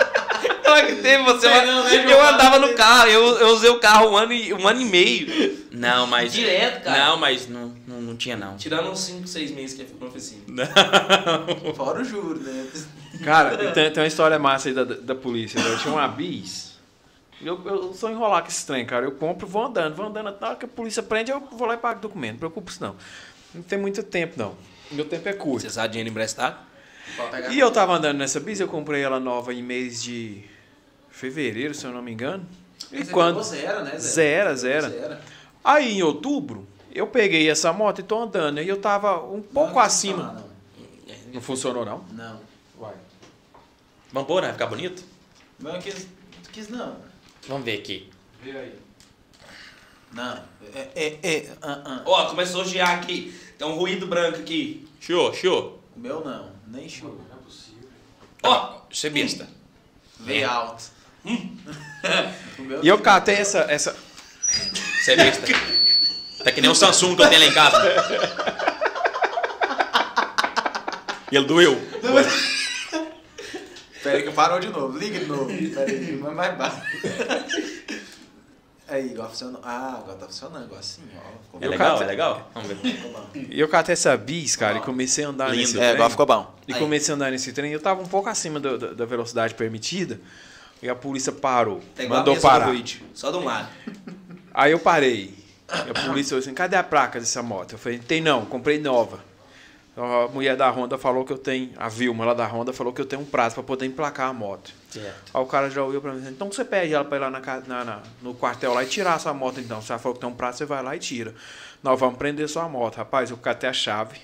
Que 0.75 0.95
teve, 0.95 1.23
você. 1.23 1.47
Sei 1.47 1.65
não, 1.65 1.83
né, 1.85 2.05
eu 2.11 2.21
andava 2.27 2.59
no 2.59 2.73
carro, 2.73 3.07
eu, 3.07 3.37
eu 3.37 3.47
usei 3.49 3.69
o 3.69 3.79
carro 3.79 4.09
um 4.09 4.17
ano, 4.17 4.33
e, 4.33 4.53
um 4.53 4.67
ano 4.67 4.81
e 4.81 4.85
meio. 4.85 5.65
Não, 5.71 6.05
mas... 6.05 6.33
Direto, 6.33 6.83
cara. 6.83 7.05
Não, 7.05 7.17
mas 7.17 7.47
não, 7.47 7.73
não, 7.87 8.01
não 8.01 8.15
tinha, 8.17 8.35
não. 8.35 8.57
Tirando 8.57 8.89
uns 8.89 8.99
5, 8.99 9.25
6 9.25 9.51
meses 9.51 9.75
que 9.75 9.83
eu 9.83 9.87
fui 9.87 9.97
na 10.01 10.07
oficina. 10.07 10.69
Fora 11.75 12.01
o 12.01 12.03
juro, 12.03 12.39
né? 12.41 12.67
Cara, 13.23 13.71
tem, 13.71 13.89
tem 13.89 14.03
uma 14.03 14.07
história 14.07 14.37
massa 14.37 14.67
aí 14.67 14.75
da, 14.75 14.83
da, 14.83 14.95
da 14.95 15.15
polícia. 15.15 15.61
né? 15.61 15.69
Eu 15.69 15.79
tinha 15.79 15.93
uma 15.93 16.07
bis. 16.09 16.74
Eu, 17.41 17.61
eu 17.65 17.93
sou 17.93 18.09
enrolar 18.09 18.41
com 18.41 18.47
esse 18.47 18.65
trem, 18.65 18.85
cara. 18.85 19.05
Eu 19.05 19.11
compro, 19.11 19.45
vou 19.45 19.65
andando, 19.65 19.95
vou 19.95 20.05
andando. 20.05 20.35
Na 20.39 20.47
hora 20.47 20.55
que 20.55 20.65
a 20.65 20.67
polícia 20.67 21.03
prende, 21.03 21.31
eu 21.31 21.39
vou 21.39 21.67
lá 21.67 21.73
e 21.73 21.77
pago 21.77 21.99
o 21.99 22.01
documento. 22.01 22.33
Não 22.33 22.39
preocupe 22.39 22.71
isso 22.71 22.81
não. 22.81 22.95
Não 23.53 23.61
tem 23.61 23.77
muito 23.77 24.01
tempo, 24.03 24.33
não. 24.37 24.55
Meu 24.91 25.05
tempo 25.05 25.27
é 25.27 25.33
curto. 25.33 25.61
Você 25.63 25.69
sabe 25.69 25.89
dinheiro 25.89 26.09
emprestado? 26.09 26.57
E 27.51 27.59
eu 27.59 27.71
tava 27.71 27.93
andando 27.93 28.17
nessa 28.17 28.39
bis, 28.39 28.59
eu 28.59 28.67
comprei 28.67 29.01
ela 29.01 29.19
nova 29.19 29.53
em 29.53 29.61
mês 29.61 30.01
de 30.01 30.43
fevereiro, 31.09 31.73
se 31.73 31.85
eu 31.85 31.91
não 31.91 32.01
me 32.01 32.11
engano. 32.11 32.45
E 32.91 33.03
Você 33.03 33.11
quando? 33.11 33.35
pegou 33.35 33.43
Zero, 33.43 33.83
né? 33.83 33.97
Zero, 33.99 34.55
zero. 34.55 34.89
Zero. 34.89 35.17
Aí 35.63 35.97
em 35.97 36.03
outubro, 36.03 36.67
eu 36.91 37.07
peguei 37.07 37.49
essa 37.49 37.71
moto 37.71 37.99
e 37.99 38.03
tô 38.03 38.21
andando. 38.21 38.61
E 38.61 38.67
eu 38.67 38.79
tava 38.79 39.23
um 39.23 39.41
pouco 39.41 39.73
Não, 39.73 39.79
acima. 39.79 40.33
Não, 40.33 41.13
Não 41.33 41.41
funcionou, 41.41 41.85
não? 41.85 42.03
não. 42.11 42.33
não. 42.33 42.39
Vai. 42.79 42.93
Vamos 44.11 44.27
pôr, 44.27 44.41
né? 44.41 44.51
Ficar 44.51 44.67
bonito? 44.67 45.03
Não, 45.59 45.75
eu 45.75 45.81
quis, 45.81 46.07
quis 46.51 46.69
não. 46.69 46.97
Vamos 47.47 47.65
ver 47.65 47.79
aqui. 47.79 48.09
Vê 48.41 48.51
aí. 48.51 48.73
Não. 50.11 50.43
É, 50.73 50.89
é, 50.95 51.19
é. 51.23 51.51
ah, 51.61 51.81
ah. 51.85 52.01
Ó, 52.05 52.25
começou 52.25 52.61
a 52.61 52.63
gear 52.65 52.99
aqui. 52.99 53.37
Tem 53.57 53.67
um 53.67 53.75
ruído 53.75 54.07
branco 54.07 54.39
aqui. 54.39 54.87
Show, 54.99 55.33
show. 55.33 55.83
O 55.95 55.99
meu 55.99 56.23
não. 56.23 56.51
Nem 56.67 56.87
show. 56.89 57.19
Ó, 58.43 58.81
Você 58.91 59.07
é 59.07 59.09
besta. 59.09 59.47
Veio 60.19 60.49
alto. 60.49 60.83
o 61.25 62.61
meu 62.61 62.83
E 62.83 62.87
eu 62.87 62.99
catei 62.99 63.35
essa, 63.35 63.59
essa. 63.69 63.95
Você 65.03 65.13
é 65.13 65.15
besta. 65.17 65.47
Tá 66.43 66.51
que 66.51 66.61
nem 66.61 66.69
o 66.69 66.75
Samsung 66.75 67.15
que 67.15 67.23
eu 67.23 67.29
tenho 67.29 67.41
lá 67.41 67.47
em 67.47 67.53
casa. 67.53 67.77
E 71.31 71.37
ele 71.37 71.47
doeu. 71.47 71.75
Pera 74.05 74.17
aí 74.17 74.23
que 74.23 74.31
parou 74.31 74.59
de 74.59 74.67
novo. 74.69 74.97
Liga 74.97 75.19
de 75.19 75.25
novo. 75.25 75.47
Pera 75.47 75.91
aí, 75.91 76.17
mas 76.21 76.33
mais 76.33 76.57
baixo. 76.57 76.81
Aí, 78.87 79.11
agora 79.13 79.29
funcionou. 79.29 79.61
Ah, 79.63 79.97
agora 80.03 80.17
tá 80.19 80.25
funcionando. 80.27 80.65
Agora 80.65 80.83
sim, 80.83 81.01
ó. 81.15 81.57
É 81.59 81.65
bom. 81.65 81.69
legal, 81.71 82.01
é 82.03 82.05
legal. 82.05 82.51
Vamos 82.53 82.69
ver. 82.69 83.47
E 83.49 83.59
eu 83.59 83.67
catei 83.67 83.93
essa 83.93 84.15
bis, 84.15 84.55
cara, 84.55 84.77
e 84.77 84.81
comecei 84.81 85.25
a 85.25 85.29
andar 85.29 85.45
Lindo. 85.49 85.57
nesse 85.61 85.75
É, 85.75 85.79
trem. 85.79 85.91
agora 85.95 86.09
ficou 86.11 86.25
bom. 86.27 86.55
E 86.67 86.73
Aí. 86.73 86.79
comecei 86.79 87.11
a 87.11 87.15
andar 87.15 87.31
nesse 87.31 87.51
trem. 87.51 87.71
Eu 87.71 87.79
tava 87.79 88.01
um 88.03 88.05
pouco 88.07 88.29
acima 88.29 88.59
do- 88.59 88.77
do- 88.77 88.93
da 88.95 89.05
velocidade 89.05 89.55
permitida. 89.55 90.19
E 90.83 90.87
a 90.89 90.93
polícia 90.93 91.31
parou. 91.31 91.81
Tá 91.95 92.03
igual 92.03 92.19
mandou 92.19 92.35
do 92.35 92.41
parar. 92.41 92.67
ruído, 92.67 92.91
Só 93.13 93.31
de 93.31 93.37
um 93.37 93.43
lado. 93.43 93.69
Aí 94.53 94.71
eu 94.71 94.77
parei. 94.79 95.33
E 95.67 95.89
a 95.89 96.05
polícia 96.05 96.29
falou 96.29 96.39
assim: 96.41 96.53
cadê 96.53 96.75
a 96.75 96.83
placa 96.83 97.19
dessa 97.19 97.41
moto? 97.41 97.71
Eu 97.71 97.79
falei: 97.79 97.97
tem 97.97 98.21
não, 98.21 98.45
comprei 98.45 98.77
nova. 98.79 99.24
A 99.97 100.27
mulher 100.27 100.57
da 100.57 100.69
Honda 100.69 100.97
falou 100.97 101.23
que 101.23 101.31
eu 101.31 101.37
tenho, 101.37 101.71
a 101.77 101.87
Vilma 101.87 102.25
lá 102.25 102.33
da 102.33 102.45
Honda 102.45 102.73
falou 102.73 102.91
que 102.91 102.99
eu 102.99 103.05
tenho 103.05 103.21
um 103.21 103.25
prazo 103.25 103.55
para 103.55 103.63
poder 103.63 103.85
emplacar 103.85 104.29
a 104.29 104.33
moto. 104.33 104.73
Certo. 104.89 105.31
Aí 105.33 105.41
o 105.41 105.45
cara 105.45 105.69
já 105.69 105.81
olhou 105.83 106.01
pra 106.01 106.11
mim 106.11 106.27
então 106.29 106.51
você 106.51 106.65
pede 106.65 106.93
ela 106.93 107.05
pra 107.05 107.17
ir 107.17 107.21
lá 107.21 107.29
na, 107.29 107.39
na- 107.65 107.85
na- 107.85 107.99
no 108.21 108.33
quartel 108.33 108.73
lá 108.73 108.83
e 108.83 108.87
tirar 108.87 109.13
a 109.13 109.19
sua 109.19 109.33
moto 109.33 109.59
então. 109.61 109.81
Se 109.81 109.91
ela 109.93 109.99
falou 109.99 110.13
que 110.15 110.19
tem 110.19 110.29
um 110.29 110.33
prazo, 110.33 110.57
você 110.57 110.65
vai 110.65 110.83
lá 110.83 110.95
e 110.95 110.99
tira. 110.99 111.33
Nós 111.81 111.97
vamos 111.99 112.17
prender 112.17 112.49
sua 112.49 112.67
moto. 112.67 112.97
Rapaz, 112.97 113.31
eu 113.31 113.37
catei 113.37 113.69
a 113.69 113.73
chave 113.73 114.17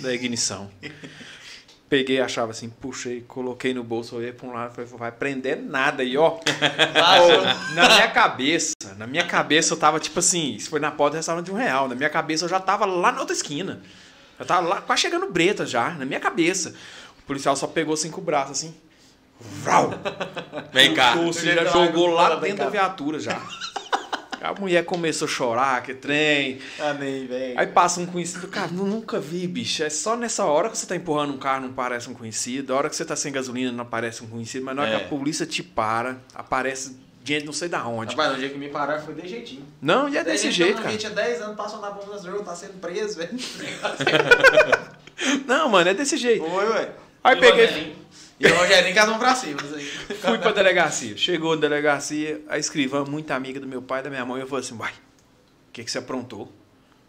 da 0.00 0.12
ignição. 0.14 0.70
Peguei 1.88 2.20
a 2.20 2.26
chave 2.26 2.50
assim, 2.50 2.68
puxei, 2.68 3.20
coloquei 3.22 3.72
no 3.72 3.84
bolso, 3.84 4.16
olhei 4.16 4.32
pra 4.32 4.46
um 4.48 4.52
lado 4.52 4.72
e 4.72 4.74
falei, 4.74 4.90
vai 4.98 5.12
prender 5.12 5.56
nada 5.56 6.02
aí, 6.02 6.16
ó. 6.16 6.38
Na 7.74 7.88
minha 7.94 8.08
cabeça, 8.10 8.74
na 8.96 9.06
minha 9.06 9.24
cabeça 9.24 9.72
eu 9.74 9.78
tava 9.78 10.00
tipo 10.00 10.18
assim, 10.18 10.54
isso 10.54 10.68
foi 10.68 10.80
na 10.80 10.90
porta 10.90 11.12
do 11.12 11.16
restaurante 11.18 11.44
de 11.46 11.52
um 11.52 11.56
real. 11.56 11.86
Na 11.88 11.94
minha 11.94 12.10
cabeça 12.10 12.44
eu 12.44 12.48
já 12.48 12.58
tava 12.58 12.84
lá 12.86 13.12
na 13.12 13.20
outra 13.20 13.34
esquina. 13.34 13.80
Eu 14.38 14.44
tava 14.46 14.66
lá, 14.68 14.80
quase 14.80 15.02
chegando 15.02 15.30
breta 15.30 15.64
já, 15.66 15.90
na 15.90 16.04
minha 16.04 16.20
cabeça. 16.20 16.74
O 17.18 17.22
policial 17.22 17.56
só 17.56 17.66
pegou 17.66 17.96
cinco 17.96 18.20
braços 18.20 18.52
assim. 18.58 18.74
Vrau! 19.40 19.90
Vem 20.72 20.94
cá. 20.94 21.14
Você 21.16 21.54
já 21.54 21.64
jogou 21.64 22.08
lá 22.08 22.36
dentro 22.36 22.58
da 22.64 22.70
viatura 22.70 23.18
já. 23.18 23.40
A 24.40 24.52
mulher 24.60 24.84
começou 24.84 25.26
a 25.26 25.28
chorar, 25.30 25.82
que 25.82 25.92
trem. 25.94 26.58
Amém, 26.78 27.26
velho. 27.26 27.58
Aí 27.58 27.66
passa 27.66 27.98
um 28.00 28.06
conhecido, 28.06 28.46
cara, 28.46 28.68
nu- 28.68 28.86
nunca 28.86 29.18
vi, 29.18 29.44
bicho. 29.46 29.82
É 29.82 29.90
só 29.90 30.16
nessa 30.16 30.44
hora 30.44 30.68
que 30.70 30.78
você 30.78 30.86
tá 30.86 30.94
empurrando 30.94 31.32
um 31.34 31.38
carro, 31.38 31.62
não 31.62 31.72
parece 31.72 32.08
um 32.08 32.14
conhecido. 32.14 32.72
A 32.72 32.76
hora 32.76 32.88
que 32.90 32.94
você 32.94 33.04
tá 33.04 33.16
sem 33.16 33.32
gasolina, 33.32 33.72
não 33.72 33.82
aparece 33.82 34.22
um 34.22 34.28
conhecido. 34.28 34.64
Mas 34.64 34.76
na 34.76 34.82
hora 34.82 34.90
É. 34.92 34.98
que 35.00 35.04
a 35.06 35.08
polícia 35.08 35.44
te 35.46 35.62
para, 35.64 36.18
aparece 36.34 36.96
gente 37.34 37.46
não 37.46 37.52
sei 37.52 37.68
da 37.68 37.86
onde. 37.86 38.14
Rapaz, 38.14 38.32
no 38.32 38.38
dia 38.38 38.48
que 38.48 38.58
me 38.58 38.68
pararam 38.68 39.02
foi 39.02 39.14
desse 39.14 39.28
jeitinho. 39.28 39.64
Não, 39.80 40.08
e 40.08 40.16
é 40.16 40.24
desse 40.24 40.50
jeito, 40.50 40.82
cara. 40.82 40.96
tinha 40.96 41.12
10 41.12 41.42
anos, 41.42 41.56
passou 41.56 41.80
na 41.80 41.90
bomba 41.90 42.12
das 42.12 42.22
drogas, 42.22 42.46
tá 42.46 42.54
sendo 42.54 42.80
preso, 42.80 43.18
velho. 43.18 43.30
Não, 45.46 45.68
mano, 45.68 45.90
é 45.90 45.94
desse 45.94 46.16
jeito. 46.16 46.44
Foi, 46.44 46.66
velho. 46.66 46.90
Aí 47.24 47.36
E 47.36 47.40
peguei, 47.40 47.66
Rogerinho? 47.66 47.96
E 48.38 48.46
o 48.46 48.54
Rogerinho 48.54 48.94
com 48.94 49.00
as 49.00 49.08
mãos 49.08 49.18
pra 49.18 49.34
cima, 49.34 49.60
aí. 49.74 49.84
fui 49.84 50.38
pra 50.38 50.52
delegacia. 50.52 51.16
Chegou 51.16 51.54
na 51.54 51.60
delegacia, 51.60 52.40
a 52.48 52.58
escrivã, 52.58 53.04
muito 53.04 53.30
amiga 53.30 53.58
do 53.58 53.66
meu 53.66 53.80
pai 53.80 54.00
e 54.00 54.02
da 54.04 54.10
minha 54.10 54.24
mãe, 54.24 54.40
eu 54.40 54.46
falei 54.46 54.64
assim, 54.64 54.76
vai, 54.76 54.92
o 54.92 55.72
que, 55.72 55.82
que 55.82 55.90
você 55.90 55.98
aprontou? 55.98 56.52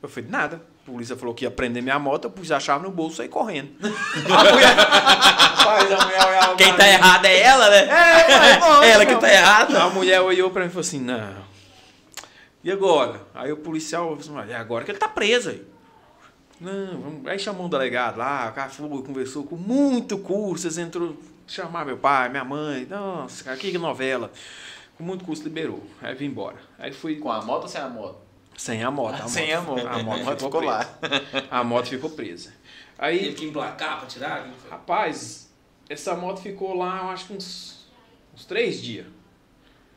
Eu 0.02 0.10
falei, 0.10 0.30
nada. 0.30 0.62
A 0.88 0.90
polícia 0.90 1.18
falou 1.18 1.36
que 1.36 1.44
ia 1.44 1.52
prender 1.52 1.84
minha 1.84 2.00
moto, 2.00 2.24
eu 2.26 2.32
pus 2.32 2.50
a 2.50 2.62
chave 2.62 2.86
no 2.86 2.92
bolso 2.92 3.16
e 3.16 3.18
saí 3.18 3.28
correndo. 3.28 3.72
A 3.84 4.54
mulher... 4.54 4.74
Rapaz, 4.74 5.92
a 5.92 6.06
mulher 6.06 6.26
olhava 6.26 6.56
Quem 6.56 6.74
tá 6.78 6.88
errada 6.88 7.28
é 7.28 7.42
ela, 7.42 7.70
né? 7.70 7.80
É, 7.84 8.40
mas, 8.40 8.60
nossa, 8.60 8.86
Ela 8.86 9.06
que 9.06 9.16
tá 9.18 9.30
errada. 9.30 9.84
A 9.84 9.90
mulher 9.90 10.22
olhou 10.22 10.50
pra 10.50 10.62
mim 10.62 10.68
e 10.68 10.70
falou 10.70 10.82
assim, 10.82 11.02
não. 11.02 11.36
E 12.64 12.72
agora? 12.72 13.20
Aí 13.36 13.52
o 13.52 13.58
policial 13.58 14.18
falou 14.18 14.42
assim, 14.42 14.52
é 14.54 14.56
agora 14.56 14.86
que 14.86 14.92
ele 14.92 14.98
tá 14.98 15.10
preso 15.10 15.50
aí. 15.50 15.62
Não, 16.62 17.02
vamos... 17.02 17.28
aí 17.28 17.38
chamou 17.38 17.66
um 17.66 17.70
delegado 17.70 18.18
lá, 18.18 18.48
o 18.50 18.54
cara 18.54 18.70
falou, 18.70 19.04
conversou 19.04 19.44
com 19.44 19.58
muito 19.58 20.18
vocês 20.18 20.78
entrou, 20.78 21.18
chamar 21.46 21.86
meu 21.86 21.98
pai, 21.98 22.30
minha 22.30 22.46
mãe, 22.46 22.88
nossa, 22.90 23.44
cara, 23.44 23.58
que 23.58 23.78
novela. 23.78 24.32
Com 24.98 25.04
muito 25.04 25.26
custo 25.26 25.44
liberou. 25.44 25.86
Aí 26.02 26.16
vim 26.16 26.28
embora. 26.28 26.56
Aí 26.80 26.94
fui 26.94 27.18
Com 27.18 27.30
a 27.30 27.42
moto 27.42 27.64
ou 27.64 27.68
sem 27.68 27.82
a 27.82 27.90
moto? 27.90 28.27
Sem 28.58 28.84
a 28.84 28.90
moto. 28.90 29.22
A 29.22 29.28
Sem 29.28 29.54
a 29.54 29.62
moto. 29.62 29.88
A 29.88 30.02
moto 30.02 30.18
ficou, 30.26 30.36
ficou 30.36 30.62
lá. 30.62 30.90
A 31.50 31.64
moto 31.64 31.86
ficou 31.90 32.10
presa. 32.10 32.52
Aí 32.98 33.20
Teve 33.20 33.36
que 33.36 33.46
emplacar 33.46 34.00
pra 34.00 34.08
tirar? 34.08 34.52
Rapaz, 34.68 35.54
essa 35.88 36.16
moto 36.16 36.42
ficou 36.42 36.76
lá, 36.76 37.04
eu 37.04 37.10
acho 37.10 37.28
que 37.28 37.34
uns, 37.34 37.88
uns 38.34 38.46
três 38.46 38.82
dias. 38.82 39.06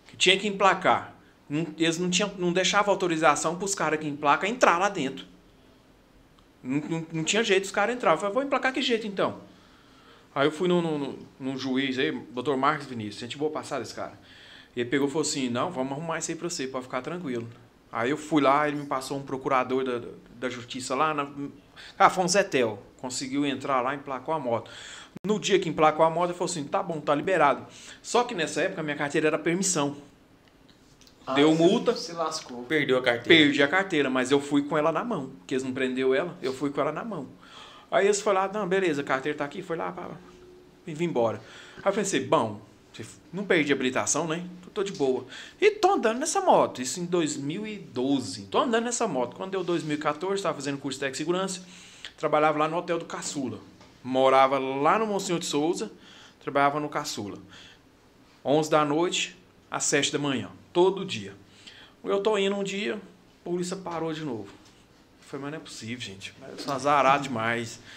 Que 0.07 0.16
tinha 0.16 0.39
que 0.39 0.47
emplacar. 0.47 1.15
Eles 1.78 1.99
não, 1.99 2.11
tinham, 2.11 2.31
não 2.37 2.53
deixavam 2.53 2.93
autorização 2.93 3.57
para 3.57 3.65
os 3.65 3.74
caras 3.74 3.99
que 3.99 4.07
emplacam 4.07 4.49
entrar 4.49 4.77
lá 4.77 4.91
dentro. 4.91 5.24
Não, 6.62 6.78
não, 6.81 7.07
não 7.11 7.24
tinha 7.24 7.43
jeito, 7.43 7.65
os 7.65 7.70
caras 7.70 7.97
entravam. 7.97 8.16
Eu 8.16 8.20
falei, 8.20 8.35
vou 8.35 8.43
emplacar 8.43 8.74
que 8.74 8.82
jeito 8.82 9.07
então? 9.07 9.41
Aí 10.35 10.47
eu 10.47 10.53
fui 10.53 10.69
num, 10.69 10.82
num, 10.82 11.19
num 11.41 11.59
juiz 11.59 11.99
aí, 11.99 12.12
doutor 12.12 12.59
Marcos 12.59 12.87
Vinícius, 12.87 13.20
gente 13.20 13.39
boa 13.39 13.51
passada 13.51 13.82
esse 13.82 13.95
cara. 13.95 14.20
E 14.77 14.81
ele 14.81 14.91
pegou 14.91 15.09
e 15.09 15.11
falou 15.11 15.27
assim, 15.27 15.49
não, 15.49 15.73
vamos 15.73 15.93
arrumar 15.93 16.19
isso 16.19 16.31
aí 16.31 16.37
pra 16.37 16.49
você, 16.49 16.69
pode 16.69 16.85
ficar 16.85 17.01
tranquilo. 17.01 17.49
Aí 17.93 18.11
eu 18.11 18.17
fui 18.17 18.41
lá, 18.43 18.69
ele 18.69 18.77
me 18.77 18.87
passou 18.87 19.19
um 19.19 19.23
procurador 19.23 19.85
da, 19.85 20.09
da 20.35 20.49
justiça 20.49 20.95
lá, 20.95 21.12
na, 21.12 21.29
ah, 21.99 22.11
foi 22.11 22.25
um 22.25 22.29
Zetel, 22.29 22.79
conseguiu 22.99 23.45
entrar 23.45 23.81
lá 23.81 23.95
e 23.95 23.97
emplacou 23.97 24.35
a 24.35 24.39
moto. 24.39 24.71
No 25.25 25.39
dia 25.39 25.59
que 25.59 25.69
emplacou 25.69 26.05
a 26.05 26.11
moto, 26.11 26.31
ele 26.31 26.39
falou 26.39 26.51
assim, 26.51 26.65
tá 26.65 26.83
bom, 26.83 27.01
tá 27.01 27.15
liberado. 27.15 27.67
Só 28.03 28.25
que 28.25 28.35
nessa 28.35 28.62
época, 28.62 28.83
minha 28.83 28.97
carteira 28.97 29.27
era 29.27 29.39
permissão. 29.39 29.97
Deu 31.35 31.51
Ah, 31.51 31.55
multa. 31.55 31.95
Se 31.97 32.12
lascou. 32.12 32.65
Perdeu 32.65 32.99
a 32.99 33.03
carteira. 33.03 33.29
Perdi 33.29 33.62
a 33.62 33.69
carteira, 33.69 34.09
mas 34.09 34.31
eu 34.31 34.41
fui 34.41 34.62
com 34.62 34.77
ela 34.77 34.91
na 34.91 35.05
mão. 35.05 35.31
Porque 35.39 35.55
eles 35.55 35.65
não 35.65 35.73
prendeu 35.73 36.15
ela, 36.15 36.37
eu 36.43 36.53
fui 36.53 36.71
com 36.71 36.81
ela 36.81 36.93
na 36.93 37.05
mão. 37.05 37.29
Aí 37.91 38.07
eles 38.07 38.21
falaram, 38.21 38.53
não, 38.53 38.69
beleza, 38.69 39.03
a 39.03 39.05
carteira 39.05 39.37
tá 39.37 39.45
aqui, 39.45 39.62
foi 39.62 39.77
lá, 39.77 39.91
pá, 39.91 40.03
pá, 40.03 40.17
e 40.87 40.95
vim 40.95 41.07
embora. 41.07 41.41
Aí 41.79 41.83
eu 41.87 41.93
pensei, 41.93 42.25
bom, 42.25 42.61
não 43.33 43.45
perdi 43.45 43.73
habilitação, 43.73 44.27
né? 44.27 44.45
Tô, 44.73 44.83
de 44.83 44.93
boa. 44.93 45.27
E 45.61 45.71
tô 45.71 45.93
andando 45.93 46.19
nessa 46.19 46.41
moto, 46.41 46.81
isso 46.81 47.01
em 47.01 47.05
2012. 47.05 48.47
Tô 48.47 48.59
andando 48.59 48.85
nessa 48.85 49.07
moto. 49.09 49.37
Quando 49.37 49.51
deu 49.53 49.65
2014, 49.65 50.37
estava 50.37 50.55
fazendo 50.55 50.79
curso 50.79 50.99
de 50.99 51.17
segurança, 51.17 51.65
trabalhava 52.17 52.59
lá 52.59 52.69
no 52.69 52.77
hotel 52.77 52.99
do 52.99 53.05
Caçula. 53.05 53.59
Morava 54.03 54.59
lá 54.59 54.99
no 54.99 55.07
Monsenhor 55.07 55.41
de 55.41 55.47
Souza, 55.47 55.91
trabalhava 56.41 56.79
no 56.79 56.89
Caçula. 56.89 57.39
11 58.45 58.71
da 58.71 58.85
noite 58.85 59.37
às 59.71 59.85
7 59.85 60.12
da 60.12 60.19
manhã, 60.19 60.51
todo 60.73 61.05
dia. 61.05 61.35
Eu 62.03 62.23
tô 62.23 62.39
indo 62.39 62.57
um 62.57 62.65
dia, 62.65 62.95
a 62.95 63.45
polícia 63.45 63.77
parou 63.77 64.12
de 64.12 64.25
novo. 64.25 64.49
Eu 64.49 65.29
falei, 65.29 65.43
mas 65.45 65.53
não 65.53 65.59
é 65.59 65.61
possível, 65.61 66.01
gente. 66.01 66.35
Eu 66.49 66.59
sou 66.59 66.75
azarado 66.75 67.25
demais. 67.25 67.81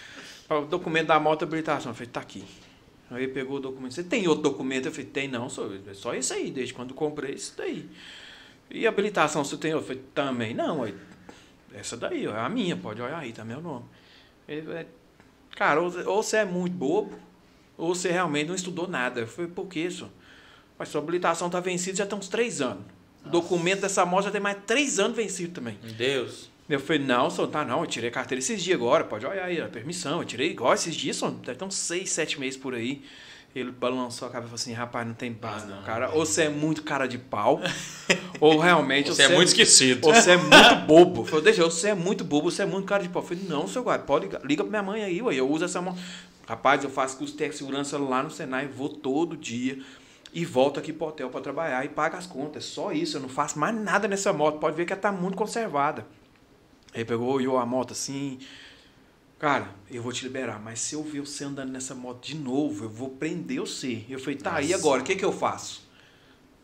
O 0.50 0.66
documento 0.66 1.08
da 1.08 1.20
moto 1.20 1.44
habilitação. 1.44 1.92
Eu 1.92 1.96
falei, 1.96 2.10
tá 2.10 2.20
aqui. 2.20 2.44
Aí 3.14 3.24
ele 3.24 3.32
pegou 3.32 3.58
o 3.58 3.60
documento. 3.60 3.94
Você 3.94 4.04
tem 4.04 4.28
outro 4.28 4.44
documento? 4.44 4.88
Eu 4.88 4.92
falei, 4.92 5.06
tem 5.06 5.28
não, 5.28 5.50
só, 5.50 5.68
é 5.88 5.94
só 5.94 6.16
esse 6.16 6.34
aí, 6.34 6.52
desde 6.52 6.74
quando 6.74 6.94
comprei 6.94 7.36
isso 7.36 7.54
daí. 7.58 7.90
E 8.70 8.88
habilitação, 8.88 9.44
você 9.44 9.56
tem? 9.58 9.72
Eu 9.72 9.82
falei, 9.82 10.02
também 10.14 10.54
não. 10.54 10.84
Aí, 10.84 10.96
essa 11.74 11.96
daí, 11.96 12.28
ó, 12.28 12.36
é 12.36 12.40
a 12.40 12.50
minha, 12.50 12.76
pode 12.76 13.02
olhar 13.02 13.20
aí, 13.20 13.32
tá 13.32 13.46
meu 13.46 13.62
nome. 13.62 13.86
Ele, 14.48 14.72
é, 14.72 14.86
cara, 15.56 15.82
ou, 15.82 15.92
ou 16.08 16.24
você 16.24 16.38
é 16.38 16.46
muito 16.46 16.74
bobo, 16.74 17.18
ou 17.78 17.94
você 17.94 18.12
realmente 18.12 18.48
não 18.48 18.56
estudou 18.56 18.88
nada. 18.88 19.22
Eu 19.22 19.28
falei, 19.28 19.52
por 19.52 19.68
que 19.68 19.80
isso? 19.80 20.10
Mas 20.78 20.90
sua 20.90 21.02
habilitação 21.02 21.50
tá 21.50 21.60
vencida 21.60 21.98
já 21.98 22.06
tem 22.06 22.18
uns 22.18 22.28
três 22.28 22.62
anos. 22.62 22.84
O 23.26 23.30
documento 23.30 23.82
dessa 23.82 24.06
moto 24.06 24.26
já 24.26 24.32
tem 24.32 24.42
mais 24.42 24.58
três 24.66 25.00
anos 25.00 25.16
vencido 25.16 25.54
também. 25.54 25.78
Deus. 25.98 26.50
Eu 26.70 26.80
falei, 26.80 27.02
não, 27.02 27.30
senhor, 27.30 27.48
tá 27.48 27.66
não, 27.66 27.82
eu 27.82 27.88
tirei 27.88 28.10
a 28.10 28.14
carteira 28.14 28.40
esses 28.40 28.62
dias 28.64 28.78
agora, 28.78 29.04
pode 29.04 29.26
olhar 29.26 29.46
aí, 29.46 29.60
a 29.62 29.68
permissão, 29.68 30.20
eu 30.20 30.26
tirei 30.26 30.52
igual 30.52 30.74
esses 30.74 30.96
dias, 30.96 31.18
senhor, 31.18 31.32
deve 31.32 31.58
ter 31.60 31.66
uns 31.66 31.76
seis, 31.76 32.10
sete 32.10 32.40
meses 32.40 32.58
por 32.58 32.74
aí. 32.74 33.04
Ele 33.56 33.70
balançou 33.72 34.28
a 34.28 34.32
cabeça 34.32 34.48
e 34.48 34.50
falou 34.50 34.56
assim, 34.56 34.74
rapaz, 34.74 35.06
não 35.06 35.14
tem 35.14 35.32
base 35.32 35.68
não, 35.68 35.84
cara. 35.84 36.10
Ou 36.12 36.26
você 36.26 36.44
é 36.44 36.50
muito 36.50 36.82
cara 36.82 37.06
de 37.06 37.20
pau, 37.20 37.62
ou 38.40 38.58
realmente 38.58 39.10
Você 39.10 39.24
é 39.24 39.30
muito 39.30 39.50
esquecido. 39.50 40.08
ou 40.08 40.14
você 40.14 40.32
é 40.32 40.38
muito 40.38 40.76
bobo. 40.88 41.22
Eu 41.22 41.26
falei, 41.26 41.44
deixa, 41.46 41.64
você 41.64 41.90
é 41.90 41.94
muito 41.94 42.24
bobo, 42.24 42.50
você 42.50 42.64
é 42.64 42.66
muito 42.66 42.86
cara 42.86 43.04
de 43.04 43.10
pau. 43.10 43.22
Eu 43.22 43.28
falei, 43.28 43.44
não, 43.48 43.68
seu 43.68 43.84
guarda, 43.84 44.06
pode 44.06 44.26
ligar, 44.26 44.42
liga 44.44 44.64
pra 44.64 44.72
minha 44.72 44.82
mãe 44.82 45.04
aí, 45.04 45.22
ué, 45.22 45.36
eu 45.36 45.48
uso 45.48 45.66
essa 45.66 45.80
mão. 45.80 45.96
Rapaz, 46.48 46.84
eu 46.84 46.90
faço 46.90 47.16
curso 47.18 47.38
de 47.38 47.52
segurança 47.56 47.98
lá 48.00 48.24
no 48.24 48.32
Senai, 48.32 48.68
vou 48.68 48.90
todo 48.90 49.38
dia 49.38 49.78
e 50.34 50.44
volto 50.44 50.80
aqui 50.80 50.92
pro 50.92 51.08
hotel 51.08 51.30
para 51.30 51.40
trabalhar 51.40 51.86
e 51.86 51.90
pago 51.90 52.18
as 52.18 52.26
contas. 52.26 52.66
Só 52.66 52.92
isso, 52.92 53.18
eu 53.18 53.22
não 53.22 53.30
faço 53.30 53.60
mais 53.60 53.76
nada 53.76 54.08
nessa 54.08 54.34
moto. 54.34 54.58
Pode 54.58 54.76
ver 54.76 54.86
que 54.86 54.94
ela 54.94 55.02
tá 55.02 55.12
muito 55.12 55.38
conservada. 55.38 56.08
Ele 56.94 57.06
pegou, 57.06 57.30
olhou 57.30 57.58
a 57.58 57.66
moto 57.66 57.92
assim. 57.94 58.40
Cara, 59.40 59.68
eu 59.92 60.02
vou 60.02 60.14
te 60.14 60.24
liberar, 60.24 60.60
mas 60.60 60.80
se 60.80 60.96
eu 60.96 61.04
ver 61.04 61.20
você 61.20 61.44
andando 61.44 61.72
nessa 61.72 61.94
moto 61.94 62.26
de 62.26 62.36
novo, 62.36 62.86
eu 62.86 62.90
vou 62.90 63.10
prender 63.10 63.60
você. 63.60 64.06
Eu 64.10 64.20
falei, 64.20 64.38
tá, 64.38 64.62
e 64.62 64.74
agora? 64.74 65.02
O 65.02 65.04
que, 65.04 65.16
que 65.16 65.26
eu 65.26 65.34
faço? 65.34 65.84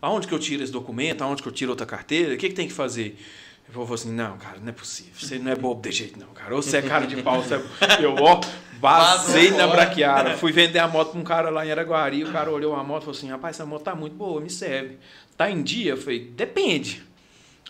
Aonde 0.02 0.28
que 0.28 0.34
eu 0.34 0.40
tiro 0.40 0.64
esse 0.64 0.72
documento? 0.72 1.22
Aonde 1.22 1.42
que 1.42 1.48
eu 1.48 1.52
tiro 1.52 1.72
outra 1.72 1.86
carteira? 1.86 2.36
O 2.36 2.38
que, 2.38 2.48
que 2.48 2.56
tem 2.56 2.68
que 2.68 2.74
fazer? 2.74 3.18
Ele 3.66 3.74
falou 3.74 3.94
assim, 3.94 4.14
não, 4.14 4.38
cara, 4.38 4.60
não 4.60 4.70
é 4.70 4.72
possível. 4.72 5.12
Você 5.14 5.38
não 5.38 5.52
é 5.52 5.56
bobo 5.56 5.82
de 5.82 5.92
jeito, 5.92 6.18
não, 6.18 6.28
cara. 6.28 6.56
Ou 6.56 6.62
você 6.62 6.78
é 6.78 6.82
cara 6.82 7.06
de 7.06 7.22
pau, 7.22 7.44
você 7.44 7.56
é... 7.56 7.62
Eu, 8.02 8.16
ó, 8.16 8.40
vazei 8.80 9.52
na 9.52 9.68
braquiara. 9.68 10.38
Fui 10.38 10.52
vender 10.52 10.80
a 10.80 10.88
moto 10.88 11.12
pra 11.12 11.20
um 11.20 11.24
cara 11.24 11.50
lá 11.50 11.66
em 11.66 11.72
Araguari. 11.72 12.24
O 12.24 12.32
cara 12.32 12.50
olhou 12.50 12.76
a 12.76 12.84
moto 12.84 13.02
e 13.02 13.06
falou 13.06 13.18
assim, 13.18 13.30
rapaz, 13.30 13.58
essa 13.58 13.66
moto 13.66 13.84
tá 13.84 13.94
muito 13.94 14.16
boa, 14.16 14.40
me 14.40 14.50
serve. 14.50 14.98
Tá 15.36 15.52
em 15.52 15.62
dia? 15.62 15.92
Eu 15.92 15.98
falei, 15.98 16.20
depende. 16.20 17.04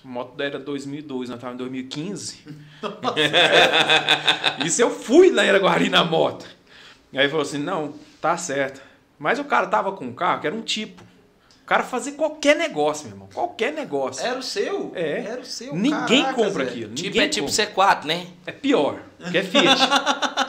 A 0.04 0.08
moto 0.08 0.40
era 0.42 0.58
2002, 0.58 1.30
nós 1.30 1.38
estávamos 1.38 1.62
em 1.62 1.66
2015. 1.66 2.40
Isso 4.66 4.82
eu 4.82 4.90
fui 4.90 5.32
lá 5.32 5.46
em 5.46 5.50
Araguari 5.50 5.90
na 5.90 6.04
moto. 6.04 6.46
Aí 7.14 7.22
ele 7.22 7.30
falou 7.30 7.44
assim, 7.44 7.58
não, 7.58 7.94
tá 8.22 8.38
certo. 8.38 8.82
Mas 9.18 9.40
o 9.40 9.44
cara 9.44 9.68
tava 9.68 9.92
com 9.92 10.06
um 10.06 10.14
carro 10.14 10.42
que 10.42 10.48
era 10.48 10.56
um 10.56 10.62
tipo. 10.62 11.04
O 11.62 11.66
cara 11.66 11.84
fazia 11.84 12.14
qualquer 12.14 12.56
negócio, 12.56 13.06
meu 13.06 13.16
irmão. 13.16 13.30
Qualquer 13.32 13.74
negócio. 13.74 14.26
Era 14.26 14.40
o 14.40 14.44
seu? 14.44 14.92
É. 14.96 15.20
Era 15.26 15.42
o 15.42 15.46
seu. 15.46 15.76
Ninguém 15.76 16.24
Caraca, 16.24 16.34
compra 16.34 16.64
Zé. 16.64 16.72
aquilo. 16.72 16.94
Tipo, 16.94 17.08
ninguém 17.10 17.22
é 17.24 17.28
tipo 17.28 17.48
compra. 17.48 17.66
C4, 18.00 18.06
né? 18.06 18.28
É 18.46 18.52
pior, 18.52 19.02
que 19.30 19.38
é 19.38 19.44
Fiat. 19.44 19.80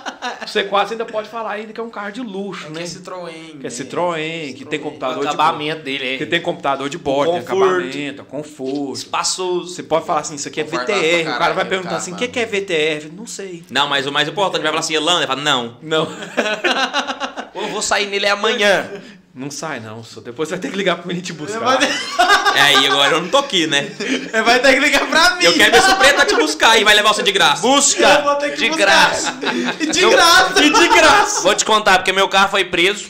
O 0.51 0.53
C4 0.53 0.87
você 0.89 0.95
ainda 0.95 1.05
pode 1.05 1.29
falar 1.29 1.53
ainda 1.53 1.73
que 1.73 1.81
é 1.81 1.83
um 1.83 1.91
carro 1.91 2.11
de 2.11 2.21
luxo, 2.21 2.65
É 2.65 2.69
que 2.69 2.75
né? 2.75 2.83
é 2.83 2.85
Citroën. 2.85 3.31
Que 3.33 3.59
é 3.61 3.63
né? 3.63 3.69
Citroën, 3.69 4.55
que 4.57 4.65
tem 4.65 4.81
O 4.81 4.83
computador 4.83 5.21
de 5.23 5.29
acabamento 5.29 5.83
dele 5.83 6.17
Que 6.19 6.25
é 6.25 6.27
tem 6.27 6.41
computador 6.41 6.89
de 6.89 6.99
bordo, 6.99 7.33
tem 7.33 7.41
acabamento, 7.41 8.25
conforto. 8.25 8.93
espaçoso. 8.95 9.75
Você 9.75 9.83
pode 9.83 10.05
falar 10.07 10.21
assim, 10.21 10.35
isso 10.35 10.49
aqui 10.49 10.61
é 10.61 10.65
VTR. 10.65 10.77
pra 10.77 10.85
O 10.85 10.99
cara 10.99 11.23
vai 11.23 11.39
caralho, 11.39 11.69
perguntar 11.69 11.97
assim, 11.97 12.13
o 12.13 12.17
que, 12.17 12.27
que 12.29 12.41
é 12.41 12.47
VTR? 12.47 13.11
Não 13.17 13.27
sei. 13.27 13.63
Não, 13.71 13.89
mas 13.89 14.07
o 14.07 14.13
mais 14.13 14.29
importante, 14.29 14.63
vai 14.63 14.71
falar 14.71 14.81
assim, 14.81 14.95
Elano, 14.95 15.21
ele 15.21 15.27
fala, 15.27 15.41
não. 15.43 15.77
Não. 15.81 16.09
Eu 17.55 17.69
vou 17.69 17.83
sair 17.83 18.07
nele 18.07 18.27
amanhã. 18.27 18.89
Não 19.33 19.49
sai 19.49 19.79
não, 19.79 20.03
só 20.03 20.21
depois 20.21 20.49
você 20.49 20.57
vai 20.57 20.61
ter 20.63 20.71
que 20.73 20.77
ligar 20.77 20.97
pro 20.97 21.07
menino 21.07 21.25
te 21.25 21.33
buscar. 21.33 21.79
Ter, 21.79 21.87
É 22.57 22.61
aí, 22.63 22.87
agora 22.89 23.13
eu 23.15 23.23
não 23.23 23.29
tô 23.29 23.39
aqui, 23.39 23.65
né? 23.69 23.83
vai 24.45 24.59
ter 24.61 24.75
que 24.75 24.81
ligar 24.81 25.07
pra 25.09 25.37
mim. 25.37 25.45
Eu 25.45 25.55
quero 25.55 25.71
ver 25.71 25.83
se 25.83 25.91
o 25.93 25.97
preto 25.97 26.17
vai 26.17 26.27
te 26.27 26.35
buscar 26.35 26.79
e 26.81 26.83
vai 26.85 26.95
levar 26.97 27.15
você 27.15 27.23
de 27.23 27.31
graça. 27.31 27.59
Eu 27.65 27.69
vou 27.71 27.77
Busca 27.77 28.35
ter 28.41 28.51
que 28.51 28.57
de 28.57 28.69
buscar. 28.71 28.85
graça. 28.85 29.35
E 29.79 29.87
de 29.87 30.11
graça. 30.11 30.65
E 30.65 30.71
de 30.73 30.89
graça. 30.89 31.41
Vou 31.43 31.55
te 31.55 31.65
contar, 31.65 31.99
porque 31.99 32.13
meu 32.13 32.29
carro 32.29 32.49
foi 32.49 32.65
preso, 32.65 33.09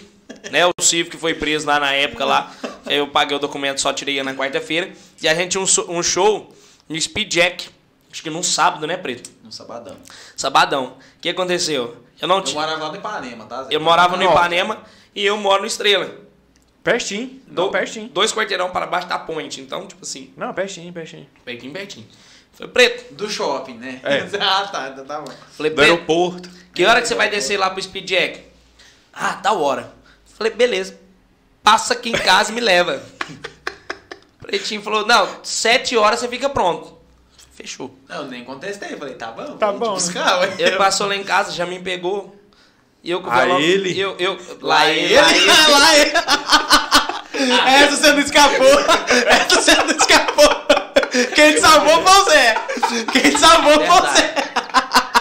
né? 0.50 0.66
O 0.66 0.72
Civic 0.82 1.16
foi 1.16 1.32
preso 1.32 1.66
lá 1.66 1.80
na 1.80 1.92
época 1.92 2.24
lá. 2.26 2.52
Eu 2.86 3.06
paguei 3.08 3.34
o 3.34 3.40
documento, 3.40 3.80
só 3.80 3.90
tirei 3.90 4.22
na 4.22 4.34
quarta-feira. 4.34 4.90
E 5.22 5.26
a 5.28 5.34
gente 5.34 5.52
tinha 5.52 5.62
um, 5.64 5.98
um 5.98 6.02
show 6.02 6.54
no 6.86 7.00
Speed 7.00 7.32
Jack. 7.32 7.70
Acho 8.12 8.22
que 8.22 8.28
num 8.28 8.42
sábado, 8.42 8.86
né, 8.86 8.98
Preto? 8.98 9.30
No 9.42 9.50
sabadão. 9.50 9.96
Sabadão. 10.36 10.84
O 11.16 11.20
que 11.22 11.30
aconteceu? 11.30 11.96
Eu 12.20 12.28
não 12.28 12.36
Eu 12.38 12.42
tinha. 12.42 12.60
morava 12.60 12.84
lá 12.84 12.90
no 12.90 12.96
Ipanema, 12.96 13.44
tá? 13.46 13.62
Zé? 13.62 13.68
Eu 13.74 13.80
morava 13.80 14.16
no. 14.18 14.22
Ipanema 14.24 14.78
e 15.14 15.24
eu 15.24 15.36
moro 15.36 15.62
no 15.62 15.66
Estrela. 15.66 16.10
Pertinho. 16.82 17.40
Do- 17.46 17.62
Não, 17.64 17.70
pertinho. 17.70 18.08
Dois 18.08 18.32
quarteirão 18.32 18.70
para 18.70 18.86
baixo 18.86 19.06
da 19.06 19.18
ponte. 19.18 19.60
Então, 19.60 19.86
tipo 19.86 20.02
assim, 20.02 20.32
Não, 20.36 20.52
pertinho, 20.54 20.92
pertinho. 20.92 21.26
pertinho, 21.44 21.72
pertinho. 21.72 22.06
Falei, 22.52 22.72
preto. 22.72 23.14
Do 23.14 23.28
shopping, 23.28 23.74
né? 23.74 24.00
É. 24.02 24.18
ah, 24.40 24.66
tá, 24.68 24.88
então 24.92 25.04
tá 25.04 25.20
bom. 25.20 25.32
Falei, 25.56 25.72
Do 25.72 25.80
aeroporto. 25.82 26.48
Que 26.74 26.84
hora 26.86 27.02
que 27.02 27.08
você 27.08 27.14
vai 27.14 27.28
descer 27.28 27.58
lá 27.58 27.68
pro 27.70 27.82
Speed 27.82 28.08
Jack? 28.08 28.44
Ah, 29.12 29.34
tal 29.34 29.60
hora. 29.60 29.92
Falei, 30.36 30.52
beleza. 30.52 30.98
Passa 31.62 31.92
aqui 31.94 32.08
em 32.08 32.12
casa 32.12 32.50
e 32.50 32.54
me 32.54 32.60
leva. 32.60 33.02
Pretinho 34.40 34.80
falou, 34.82 35.06
não, 35.06 35.28
sete 35.44 35.96
horas 35.96 36.20
você 36.20 36.28
fica 36.28 36.48
pronto. 36.48 36.98
Fechou. 37.52 37.94
Não, 38.08 38.22
eu 38.22 38.24
nem 38.26 38.42
contestei. 38.44 38.96
Falei, 38.96 39.14
tá 39.14 39.30
bom. 39.32 39.56
Tá 39.58 39.70
bom, 39.72 39.88
né? 39.88 39.94
Buscar, 39.94 40.40
ué. 40.40 40.54
Ele 40.58 40.76
passou 40.76 41.06
lá 41.06 41.14
em 41.14 41.22
casa, 41.24 41.52
já 41.52 41.66
me 41.66 41.78
pegou. 41.78 42.34
E 43.02 43.10
eu 43.10 43.20
com 43.22 43.28
o 43.28 43.32
violão- 43.32 43.60
ele? 43.60 43.98
Eu, 43.98 44.14
eu, 44.18 44.38
Lá 44.60 44.88
ele, 44.88 45.14
lá 45.14 45.96
ele. 45.96 46.12
Essa 47.66 47.96
você 47.96 48.12
não 48.12 48.20
escapou. 48.20 48.66
Essa 49.26 49.56
você 49.62 49.74
não 49.74 49.86
escapou. 49.96 50.48
Quem 51.34 51.54
te 51.54 51.60
salvou 51.60 52.02
foi 52.06 52.20
o 52.20 52.24
Zé. 52.24 52.54
Quem 53.12 53.22
te 53.32 53.38
salvou 53.38 53.72
foi 53.74 53.88
o 53.88 54.12
Zé. 54.14 54.34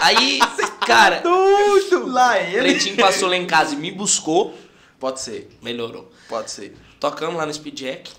Aí, 0.02 0.38
cara, 0.86 1.20
Doido! 1.20 2.06
Lá 2.06 2.38
ele. 2.40 2.58
Pretinho 2.72 2.96
passou 2.96 3.28
lá 3.28 3.36
em 3.36 3.46
casa 3.46 3.74
e 3.74 3.76
me 3.76 3.90
buscou. 3.90 4.56
Pode 4.98 5.20
ser, 5.20 5.50
Melhorou. 5.62 6.12
pode 6.28 6.50
ser. 6.50 6.76
Tocamos 6.98 7.36
lá 7.36 7.46
no 7.46 7.52
Speed 7.54 7.74
Jack. 7.78 8.10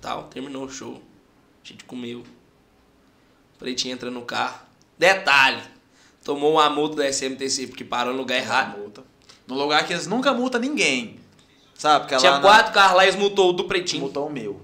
Tal, 0.00 0.24
terminou 0.24 0.64
o 0.64 0.70
show. 0.70 1.02
A 1.62 1.68
gente 1.68 1.84
comeu. 1.84 2.24
Pretinho 3.58 3.92
entra 3.94 4.10
no 4.10 4.22
carro. 4.22 4.58
Detalhe. 4.98 5.62
Tomou 6.24 6.52
uma 6.54 6.70
multa 6.70 6.96
da 6.96 7.08
SMTC 7.08 7.66
porque 7.68 7.84
parou 7.84 8.12
no 8.12 8.18
lugar 8.20 8.36
errado. 8.38 8.78
Multa. 8.78 9.04
No 9.46 9.54
lugar 9.54 9.86
que 9.86 9.92
eles 9.92 10.06
nunca 10.06 10.32
multam 10.32 10.60
ninguém. 10.60 11.20
Sabe? 11.74 12.06
Porque 12.06 12.16
Tinha 12.16 12.32
lá 12.32 12.40
quatro 12.40 12.72
carros 12.72 12.96
lá, 12.96 13.02
eles 13.04 13.16
multou 13.16 13.50
o 13.50 13.52
do 13.52 13.62
Na... 13.62 13.68
Pretinho. 13.68 14.02
Multou 14.02 14.26
o 14.26 14.32
meu. 14.32 14.60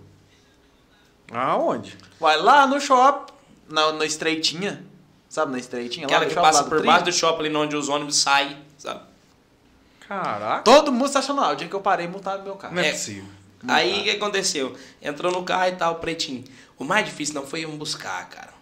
Aonde? 1.32 1.97
Vai 2.19 2.37
lá 2.41 2.66
no 2.66 2.81
shopping, 2.81 3.32
na, 3.69 3.93
na 3.93 4.05
estreitinha. 4.05 4.85
Sabe, 5.28 5.53
na 5.53 5.59
estreitinha? 5.59 6.07
lá 6.07 6.16
Aquela 6.16 6.24
no 6.24 6.28
que 6.28 6.35
shopping, 6.35 6.47
passa 6.47 6.62
lá 6.62 6.69
por 6.69 6.85
baixo 6.85 7.05
do 7.05 7.12
shopping 7.12 7.47
ali 7.47 7.57
onde 7.57 7.77
os 7.77 7.89
ônibus 7.89 8.16
saem, 8.16 8.57
sabe? 8.77 9.01
Caraca. 10.09 10.62
Todo 10.62 10.91
mundo 10.91 11.07
estacionado. 11.07 11.53
O 11.53 11.57
dia 11.57 11.69
que 11.69 11.74
eu 11.74 11.81
parei, 11.81 12.09
multaram 12.09 12.43
meu 12.43 12.57
carro. 12.57 12.74
Não 12.74 12.82
é, 12.82 12.89
É. 12.89 12.93
possível. 12.93 13.24
Aí 13.69 14.01
o 14.01 14.05
que 14.05 14.11
aconteceu? 14.11 14.74
Entrou 15.03 15.31
no 15.31 15.45
carro 15.45 15.69
e 15.69 15.77
tal, 15.77 15.97
pretinho. 15.97 16.43
O 16.78 16.85
mais 16.85 17.05
difícil 17.05 17.35
não 17.35 17.47
foi 17.47 17.65
eu 17.65 17.69
me 17.69 17.77
buscar, 17.77 18.27
cara. 18.28 18.53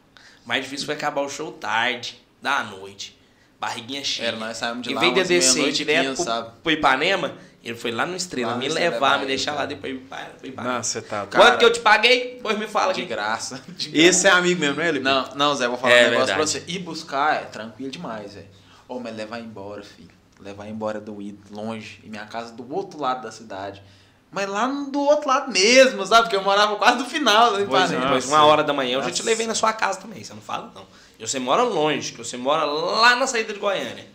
O 0.44 0.48
mais 0.48 0.64
difícil 0.64 0.84
foi 0.86 0.94
acabar 0.96 1.22
o 1.22 1.28
show 1.28 1.52
tarde, 1.52 2.20
da 2.42 2.62
noite. 2.64 3.18
Barriguinha 3.60 4.04
cheia. 4.04 4.28
Era, 4.28 4.36
nós 4.36 4.56
saímos 4.56 4.82
de 4.82 4.90
em 4.92 4.94
lá 4.94 5.00
vez 5.00 5.14
de 5.14 5.22
descer 5.24 5.72
direto 5.72 6.14
pro, 6.14 6.24
sabe? 6.24 6.50
pro 6.62 6.70
Ipanema, 6.72 7.34
ele 7.64 7.76
foi 7.76 7.90
lá 7.90 8.06
no 8.06 8.14
Estrela, 8.14 8.50
Lá 8.50 8.54
no 8.54 8.60
me 8.60 8.68
Estrela 8.68 8.90
levar, 8.94 9.18
me 9.18 9.26
deixar 9.26 9.50
lá 9.50 9.56
cara. 9.58 9.66
depois 9.68 9.98
pra- 10.08 10.24
pro 10.38 10.46
Ipanema. 10.46 10.74
Não, 10.74 10.82
você 10.82 11.02
tá. 11.02 11.26
Cara, 11.26 11.44
Quanto 11.44 11.58
que 11.58 11.64
eu 11.64 11.72
te 11.72 11.80
paguei? 11.80 12.38
Pois 12.40 12.56
me 12.56 12.68
fala 12.68 12.92
De 12.94 13.00
aqui. 13.00 13.08
graça. 13.08 13.60
De 13.76 13.98
Esse 13.98 14.28
é 14.28 14.30
amigo 14.30 14.60
mesmo, 14.60 14.76
né, 14.76 14.88
ele? 14.88 15.00
Não, 15.00 15.34
não, 15.34 15.54
Zé, 15.56 15.66
vou 15.66 15.76
falar 15.76 15.92
É 15.92 16.06
um 16.06 16.10
negócio 16.10 16.26
pra 16.34 16.44
verdade. 16.44 16.64
você. 16.66 16.72
Ir 16.72 16.78
buscar 16.78 17.34
é 17.34 17.44
tranquilo 17.46 17.90
demais, 17.90 18.32
Zé. 18.32 18.44
Ô, 18.86 19.00
mas 19.00 19.16
levar 19.16 19.40
embora, 19.40 19.82
filho. 19.82 20.08
Levar 20.40 20.68
embora 20.68 21.00
do 21.00 21.20
ir 21.20 21.36
longe. 21.50 21.98
E 22.04 22.08
minha 22.08 22.26
casa 22.26 22.52
do 22.52 22.72
outro 22.72 23.00
lado 23.00 23.22
da 23.22 23.32
cidade. 23.32 23.82
Mas 24.30 24.48
lá 24.48 24.66
no- 24.68 24.90
do 24.90 25.00
outro 25.00 25.26
lado 25.28 25.50
mesmo, 25.50 26.04
sabe? 26.06 26.22
Porque 26.24 26.36
eu 26.36 26.42
morava 26.42 26.76
quase 26.76 26.98
no 26.98 27.04
final 27.06 27.50
da 27.52 27.64
Pois, 27.64 27.68
Ipanema. 27.90 28.00
depois, 28.04 28.26
uma 28.26 28.44
hora 28.44 28.62
da 28.62 28.72
manhã, 28.74 28.98
eu 28.98 29.02
já 29.02 29.10
te 29.10 29.22
levei 29.22 29.46
na 29.46 29.54
sua 29.54 29.72
casa 29.72 30.00
também, 30.00 30.22
você 30.22 30.34
não 30.34 30.42
fala 30.42 30.70
não. 30.74 30.84
E 31.18 31.26
Você 31.26 31.38
mora 31.38 31.62
longe, 31.62 32.12
que 32.12 32.18
você 32.18 32.36
mora 32.36 32.64
lá 32.64 33.16
na 33.16 33.26
saída 33.26 33.52
de 33.52 33.58
Goiânia. 33.58 34.06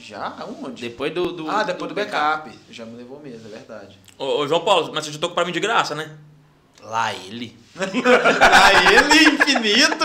Já? 0.00 0.34
Onde? 0.62 0.82
Depois 0.82 1.14
do, 1.14 1.32
do 1.32 1.48
ah, 1.48 1.62
depois 1.62 1.88
do 1.88 1.94
backup. 1.94 2.50
Já 2.70 2.84
me 2.84 2.96
levou 2.96 3.20
mesmo, 3.20 3.46
é 3.46 3.50
verdade. 3.50 3.98
Ô, 4.18 4.40
ô, 4.40 4.48
João 4.48 4.64
Paulo, 4.64 4.90
mas 4.92 5.04
você 5.06 5.12
já 5.12 5.18
tocou 5.18 5.34
pra 5.34 5.44
mim 5.44 5.52
de 5.52 5.60
graça, 5.60 5.94
né? 5.94 6.10
Lá 6.82 7.14
ele. 7.14 7.56
Lá 7.76 8.92
ele, 8.92 9.28
infinito. 9.28 10.04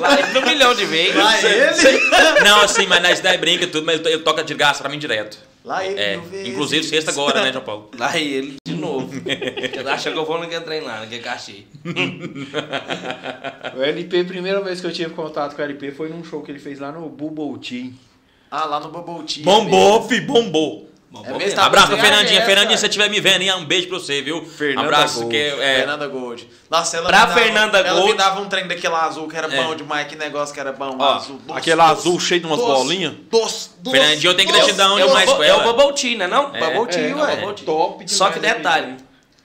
Lá 0.00 0.18
ele 0.18 0.38
um 0.38 0.42
milhão 0.42 0.74
de 0.74 0.84
vezes. 0.84 1.14
Lá 1.14 1.40
ele. 1.40 2.44
Não, 2.44 2.60
assim, 2.62 2.86
mas 2.88 3.00
nós 3.00 3.20
daí 3.20 3.38
brinca 3.38 3.64
e 3.64 3.66
tudo, 3.68 3.86
mas 3.86 4.00
ele 4.04 4.18
toca 4.18 4.42
de 4.42 4.52
graça 4.52 4.80
pra 4.80 4.88
mim 4.90 4.98
direto. 4.98 5.38
Lá 5.66 5.84
ele, 5.84 5.98
É, 6.00 6.16
vezes. 6.18 6.48
inclusive 6.48 6.84
sexta 6.84 7.10
agora, 7.10 7.42
né, 7.42 7.52
João 7.52 7.64
Paulo? 7.64 7.90
Lá 7.98 8.16
ele 8.16 8.54
de 8.64 8.72
novo. 8.74 9.10
Acha 9.90 10.12
que 10.12 10.16
eu 10.18 10.24
vou 10.24 10.40
no 10.40 10.48
que 10.48 10.54
entrei 10.54 10.80
lá, 10.80 11.00
no 11.00 11.08
que 11.08 11.18
cachê. 11.20 11.64
O 13.76 13.82
LP, 13.82 14.24
primeira 14.24 14.60
vez 14.60 14.80
que 14.80 14.86
eu 14.86 14.92
tive 14.92 15.10
contato 15.12 15.56
com 15.56 15.62
o 15.62 15.64
LP 15.64 15.90
foi 15.90 16.08
num 16.08 16.22
show 16.22 16.40
que 16.42 16.52
ele 16.52 16.60
fez 16.60 16.78
lá 16.78 16.92
no 16.92 17.08
Bubble 17.08 17.58
Tea. 17.58 17.90
Ah, 18.48 18.64
lá 18.66 18.78
no 18.80 18.90
Bubble 18.90 19.24
Tea. 19.26 19.42
Bombou, 19.44 20.08
fi, 20.08 20.20
bombou. 20.20 20.85
Bom, 21.08 21.22
É 21.24 21.32
mesmo, 21.38 21.54
tá 21.54 21.66
Abraço 21.66 21.86
pra 21.88 21.98
Fernandinha. 21.98 22.44
Fernandinha, 22.44 22.76
se 22.76 22.80
você 22.80 22.86
estiver 22.88 23.08
me 23.08 23.20
vendo 23.20 23.40
aí, 23.40 23.52
um 23.52 23.64
beijo 23.64 23.88
pra 23.88 23.98
você, 23.98 24.20
viu? 24.22 24.44
Fernanda 24.44 24.82
Abraço, 24.88 25.20
Gold. 25.20 25.30
que 25.30 25.36
é. 25.40 25.76
Fernanda 25.76 26.06
Gold. 26.08 26.48
Nossa, 26.68 26.96
ela 26.96 27.06
Pra 27.08 27.20
me 27.20 27.26
dava, 27.28 27.40
Fernanda 27.40 27.78
ela 27.78 28.00
Gold- 28.00 28.12
me 28.12 28.18
dava 28.18 28.40
um 28.40 28.48
trem 28.48 28.66
daquele 28.66 28.94
azul 28.94 29.28
que 29.28 29.36
era 29.36 29.46
É. 29.54 29.62
bom 29.62 29.74
demais. 29.76 30.06
Que 30.08 30.16
negócio 30.16 30.52
que 30.52 30.60
era 30.60 30.72
bom, 30.72 30.96
Ó, 30.98 31.14
azul. 31.14 31.38
doce, 31.46 31.58
aquele 31.58 31.76
doce, 31.76 31.88
azul 31.90 32.20
cheio 32.20 32.40
de 32.40 32.46
umas 32.46 32.58
bolinhas. 32.58 33.14
Doce, 33.30 33.70
doce. 33.78 33.96
Fernandinho, 33.96 34.30
eu 34.30 34.36
tenho 34.36 34.48
doce, 34.48 34.60
gratidão 34.60 34.98
Eu 34.98 35.06
demais 35.06 35.30
com 35.30 35.36
eu 35.36 35.42
ela. 35.44 35.72
vou 35.72 35.92
Tea, 35.92 36.18
né 36.18 36.26
não? 36.26 36.54
É. 36.54 36.58
Bubble 36.60 36.92
tea, 36.92 37.08
É, 37.10 37.14
ué. 37.14 37.36
Tea. 37.36 37.64
top 37.64 37.92
demais 38.04 38.10
Só 38.12 38.30
que 38.30 38.38
detalhe, 38.40 38.96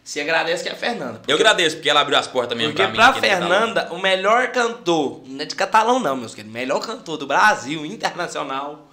se 0.03 0.19
agradece 0.19 0.63
que 0.63 0.69
é 0.69 0.71
a 0.73 0.75
Fernanda. 0.75 1.21
Eu 1.27 1.35
agradeço, 1.35 1.75
porque 1.77 1.89
ela 1.89 2.01
abriu 2.01 2.17
as 2.17 2.27
portas 2.27 2.57
mesmo 2.57 2.73
Porque 2.73 2.81
pra 2.83 2.91
mim. 2.91 2.97
pra 2.97 3.07
no 3.07 3.13
Catalão. 3.13 3.39
Fernanda, 3.49 3.87
o 3.91 3.99
melhor 3.99 4.47
cantor, 4.51 5.21
não 5.27 5.41
é 5.41 5.45
de 5.45 5.55
catalão 5.55 5.99
não, 5.99 6.17
meus 6.17 6.33
queridos, 6.33 6.51
o 6.53 6.57
melhor 6.59 6.79
cantor 6.81 7.17
do 7.17 7.27
Brasil, 7.27 7.85
internacional, 7.85 8.89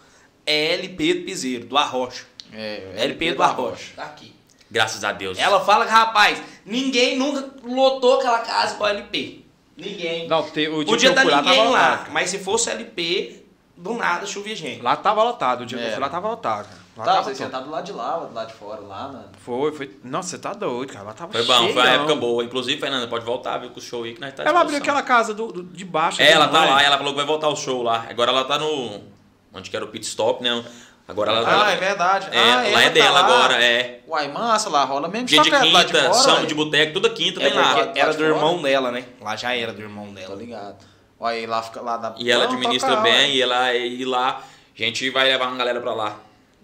é 0.47 0.75
LP 0.75 1.15
do 1.15 1.25
Piseiro, 1.25 1.65
do 1.65 1.77
Arrocha. 1.77 2.25
É, 2.53 2.93
LP 2.97 3.33
do 3.35 3.43
Arrocha. 3.43 3.93
Tá 3.97 4.05
aqui. 4.05 4.35
Graças 4.71 5.03
a 5.05 5.13
Deus. 5.13 5.39
Ela 5.39 5.61
fala 5.65 5.85
que, 5.87 5.91
rapaz, 5.93 6.43
ninguém 6.65 7.17
nunca 7.19 7.49
lotou 7.65 8.19
aquela 8.19 8.41
casa 8.41 8.75
com 8.77 8.87
LP. 8.87 9.45
Ninguém. 9.77 10.29
Não, 10.29 10.43
te, 10.43 10.69
o 10.69 10.85
dia 10.85 10.85
Podia 10.85 11.13
que 11.13 11.19
eu 11.19 11.23
estar 11.23 11.25
lá 11.37 11.43
ninguém 11.43 11.59
tava 11.59 11.71
lá, 11.71 11.91
lotado. 11.93 12.11
mas 12.13 12.31
se 12.31 12.39
fosse 12.39 12.69
LP, 12.71 13.45
do 13.77 13.95
nada 13.95 14.27
chovia 14.27 14.55
gente. 14.57 14.83
Lá 14.83 14.97
tava 14.97 15.23
lotado, 15.23 15.63
o 15.63 15.67
dia 15.67 15.79
que 15.79 15.85
eu 15.85 15.89
É. 15.89 15.93
fui 15.93 16.01
lá 16.01 16.09
tava 16.09 16.29
lotado. 16.29 16.69
Lá 16.97 17.05
Tá, 17.05 17.13
tava 17.13 17.25
você 17.25 17.35
sentado 17.37 17.65
do 17.67 17.71
lado 17.71 17.85
de 17.85 17.93
lá, 17.93 18.17
do 18.19 18.35
lado 18.35 18.49
de 18.49 18.55
fora, 18.55 18.81
lá, 18.81 19.09
né? 19.13 19.23
Foi, 19.39 19.71
foi. 19.71 19.97
Nossa, 20.03 20.31
você 20.31 20.39
tá 20.39 20.53
doido, 20.53 20.93
cara. 20.93 21.05
Lá 21.05 21.13
tava 21.13 21.31
Foi 21.33 21.45
bom, 21.45 21.73
foi 21.73 21.83
uma 21.83 21.89
época 21.89 22.15
boa. 22.17 22.43
Inclusive, 22.45 22.81
Fernanda, 22.81 23.07
pode 23.07 23.25
voltar, 23.25 23.57
viu, 23.59 23.71
com 23.71 23.79
o 23.79 23.83
show 23.83 24.03
aí 24.03 24.15
que 24.15 24.21
nós 24.21 24.35
tá 24.35 24.43
Ela 24.43 24.61
abriu 24.63 24.79
aquela 24.79 25.01
casa 25.01 25.33
do, 25.33 25.47
do- 25.53 25.63
de 25.63 25.85
baixo. 25.85 26.21
É, 26.21 26.33
ela 26.33 26.49
tá 26.49 26.67
é? 26.67 26.71
lá, 26.71 26.83
ela 26.83 26.99
falou 26.99 27.13
que 27.13 27.19
vai 27.19 27.27
voltar 27.27 27.47
o 27.49 27.55
show 27.55 27.85
lá. 27.85 28.05
Agora 28.11 28.33
ela 28.33 28.45
tá 28.45 28.59
no. 28.59 29.01
Onde 29.55 29.71
que 29.71 29.77
era 29.77 29.85
o 29.85 29.89
pit 29.89 30.05
stop, 30.07 30.43
né? 30.43 30.65
Agora 31.09 31.33
ela. 31.33 31.49
Ah, 31.49 31.53
ela- 31.53 31.73
é 31.73 31.77
verdade. 31.77 32.29
é, 32.31 32.39
ah, 32.39 32.57
lá 32.75 32.83
é 32.83 32.89
tá 32.89 32.91
dela 32.91 33.21
lá. 33.21 33.27
agora, 33.27 33.65
é. 33.65 34.01
Uai, 34.07 34.29
massa, 34.29 34.69
lá 34.69 34.85
rola 34.85 35.09
mesmo 35.09 35.27
Dia 35.27 35.41
de 35.43 35.51
tocar 35.51 35.65
lá 35.73 35.83
de 35.83 35.93
quinta, 35.93 36.05
fora, 36.05 36.15
samba 36.15 36.47
de 36.47 36.55
boteco, 36.55 36.93
toda 36.93 37.09
quinta 37.11 37.43
É 37.43 37.49
tem 37.49 37.59
lá. 37.59 37.93
era 37.95 38.11
Lá 38.11 38.13
do 38.17 38.25
irmão 38.25 38.61
dela, 38.61 38.91
né? 38.93 39.05
Lá 39.21 39.35
já 39.35 39.57
era 39.57 39.73
do 39.73 39.81
irmão 39.81 40.07
Tô 40.09 40.13
dela. 40.13 40.35
ligado. 40.37 40.77
Olha, 41.19 41.35
aí 41.37 41.47
lá 41.47 41.63
fica 41.63 41.81
lá 41.81 41.97
da 41.97 42.15
E 42.19 42.31
ela 42.31 42.45
administra 42.45 42.91
tocar, 42.91 43.03
bem, 43.03 43.35
e 43.35 43.43
ela 43.43 43.75
e 43.75 44.05
lá. 44.05 44.43
A 44.79 44.83
gente 44.85 45.09
vai 45.11 45.25
levar 45.29 45.49
uma 45.49 45.57
galera 45.57 45.81
pra 45.81 45.95
lá. 45.95 46.17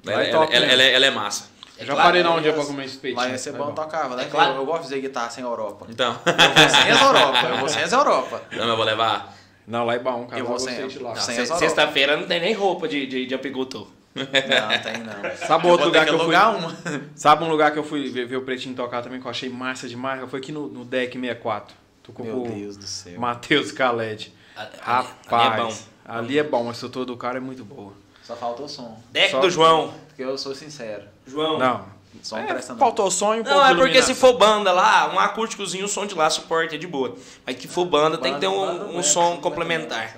Ela, 0.06 0.22
é 0.22 0.30
ela, 0.30 0.38
top 0.40 0.54
ela, 0.54 0.66
ela 0.66 0.82
é, 0.82 0.92
ela 0.92 1.06
é 1.06 1.10
massa. 1.10 1.48
Eu 1.76 1.86
já 1.86 1.92
claro, 1.94 2.08
parei 2.08 2.22
lá 2.22 2.34
um 2.34 2.40
dia 2.40 2.52
pra 2.52 2.64
comer 2.64 2.84
esse 2.84 2.98
peixe. 2.98 3.16
Lá 3.16 3.28
ia 3.28 3.38
ser 3.38 3.52
bom, 3.54 3.72
tocava, 3.72 4.14
né? 4.14 4.24
É 4.24 4.26
claro. 4.26 4.52
Eu, 4.52 4.56
eu 4.58 4.66
gosto 4.66 4.82
de 4.82 4.88
fazer 4.90 5.00
guitarra 5.00 5.30
sem 5.30 5.42
Europa. 5.42 5.86
Então. 5.88 6.16
Eu 6.24 6.32
vou 6.54 6.68
sem 6.68 6.90
as 6.92 7.00
Europa, 7.02 7.46
eu 7.48 7.56
vou 7.58 7.68
sem 7.68 7.82
as 7.82 7.92
Europa. 7.92 8.42
Não, 8.52 8.68
eu 8.68 8.76
vou 8.76 8.84
levar. 8.84 9.34
Não, 9.66 9.84
lá 9.86 9.94
é 9.94 9.98
bom, 9.98 10.26
cara. 10.26 10.40
Eu 10.40 10.46
vou 10.46 10.58
sem- 10.58 10.86
lá. 11.00 11.16
Sexta-feira 11.16 12.16
não 12.18 12.26
tem 12.26 12.38
nem 12.38 12.52
roupa 12.52 12.86
de, 12.86 13.06
de, 13.06 13.26
de 13.26 13.34
apicultor. 13.34 13.88
Não, 14.14 14.82
tem 14.82 15.02
não. 15.02 15.36
Sabe 15.46 15.66
outro 15.66 15.86
lugar 15.86 16.06
que 16.06 16.12
eu 16.12 16.18
fui? 16.24 16.34
alugar 16.34 16.56
uma. 16.56 16.76
Sabe 17.16 17.44
um 17.44 17.48
lugar 17.48 17.72
que 17.72 17.78
eu 17.78 17.84
fui 17.84 18.08
ver, 18.10 18.26
ver 18.26 18.36
o 18.36 18.42
Pretinho 18.42 18.74
tocar 18.74 19.02
também, 19.02 19.20
que 19.20 19.26
eu 19.26 19.30
achei 19.30 19.48
massa 19.48 19.88
demais? 19.88 20.28
Foi 20.30 20.38
aqui 20.38 20.52
no, 20.52 20.68
no 20.68 20.84
Deck 20.84 21.18
64. 21.18 21.74
Tocou 22.02 22.24
Meu 22.24 22.42
com 22.42 22.50
Deus 22.50 22.76
do 22.76 22.86
céu. 22.86 23.18
o 23.18 23.20
Matheus 23.20 23.72
Caled. 23.72 24.32
Ali- 24.56 24.70
Rapaz, 24.80 25.32
ali 25.32 25.60
é 25.60 25.64
bom. 25.64 25.74
ali 26.04 26.38
é 26.38 26.42
bom. 26.44 26.68
A 26.68 26.72
estrutura 26.72 27.04
do 27.06 27.16
cara 27.16 27.38
é 27.38 27.40
muito 27.40 27.64
boa. 27.64 27.92
Só 28.22 28.36
faltou 28.36 28.68
som. 28.68 29.00
Deck 29.10 29.32
Só- 29.32 29.40
do 29.40 29.50
João. 29.50 29.92
Porque 30.08 30.22
eu 30.22 30.38
sou 30.38 30.54
sincero. 30.54 31.02
João. 31.26 31.58
Não, 31.58 31.84
Som 32.22 32.38
é, 32.38 32.62
faltou 32.62 33.10
sonho 33.10 33.40
um 33.42 33.44
Não, 33.44 33.66
é 33.66 33.74
de 33.74 33.80
porque 33.80 34.00
se 34.00 34.14
for 34.14 34.34
banda 34.34 34.70
lá, 34.70 35.12
um 35.12 35.18
acústicozinho, 35.18 35.84
o 35.86 35.88
som 35.88 36.06
de 36.06 36.14
lá 36.14 36.30
suporta, 36.30 36.76
é 36.76 36.78
de 36.78 36.86
boa. 36.86 37.16
Mas 37.44 37.56
que 37.56 37.66
for 37.66 37.84
banda, 37.84 38.16
tem 38.16 38.34
que 38.34 38.40
ter 38.40 38.48
Banda, 38.48 38.84
um, 38.84 38.84
um 38.84 38.92
banda, 38.92 39.02
som 39.02 39.30
banda, 39.30 39.42
complementar. 39.42 40.14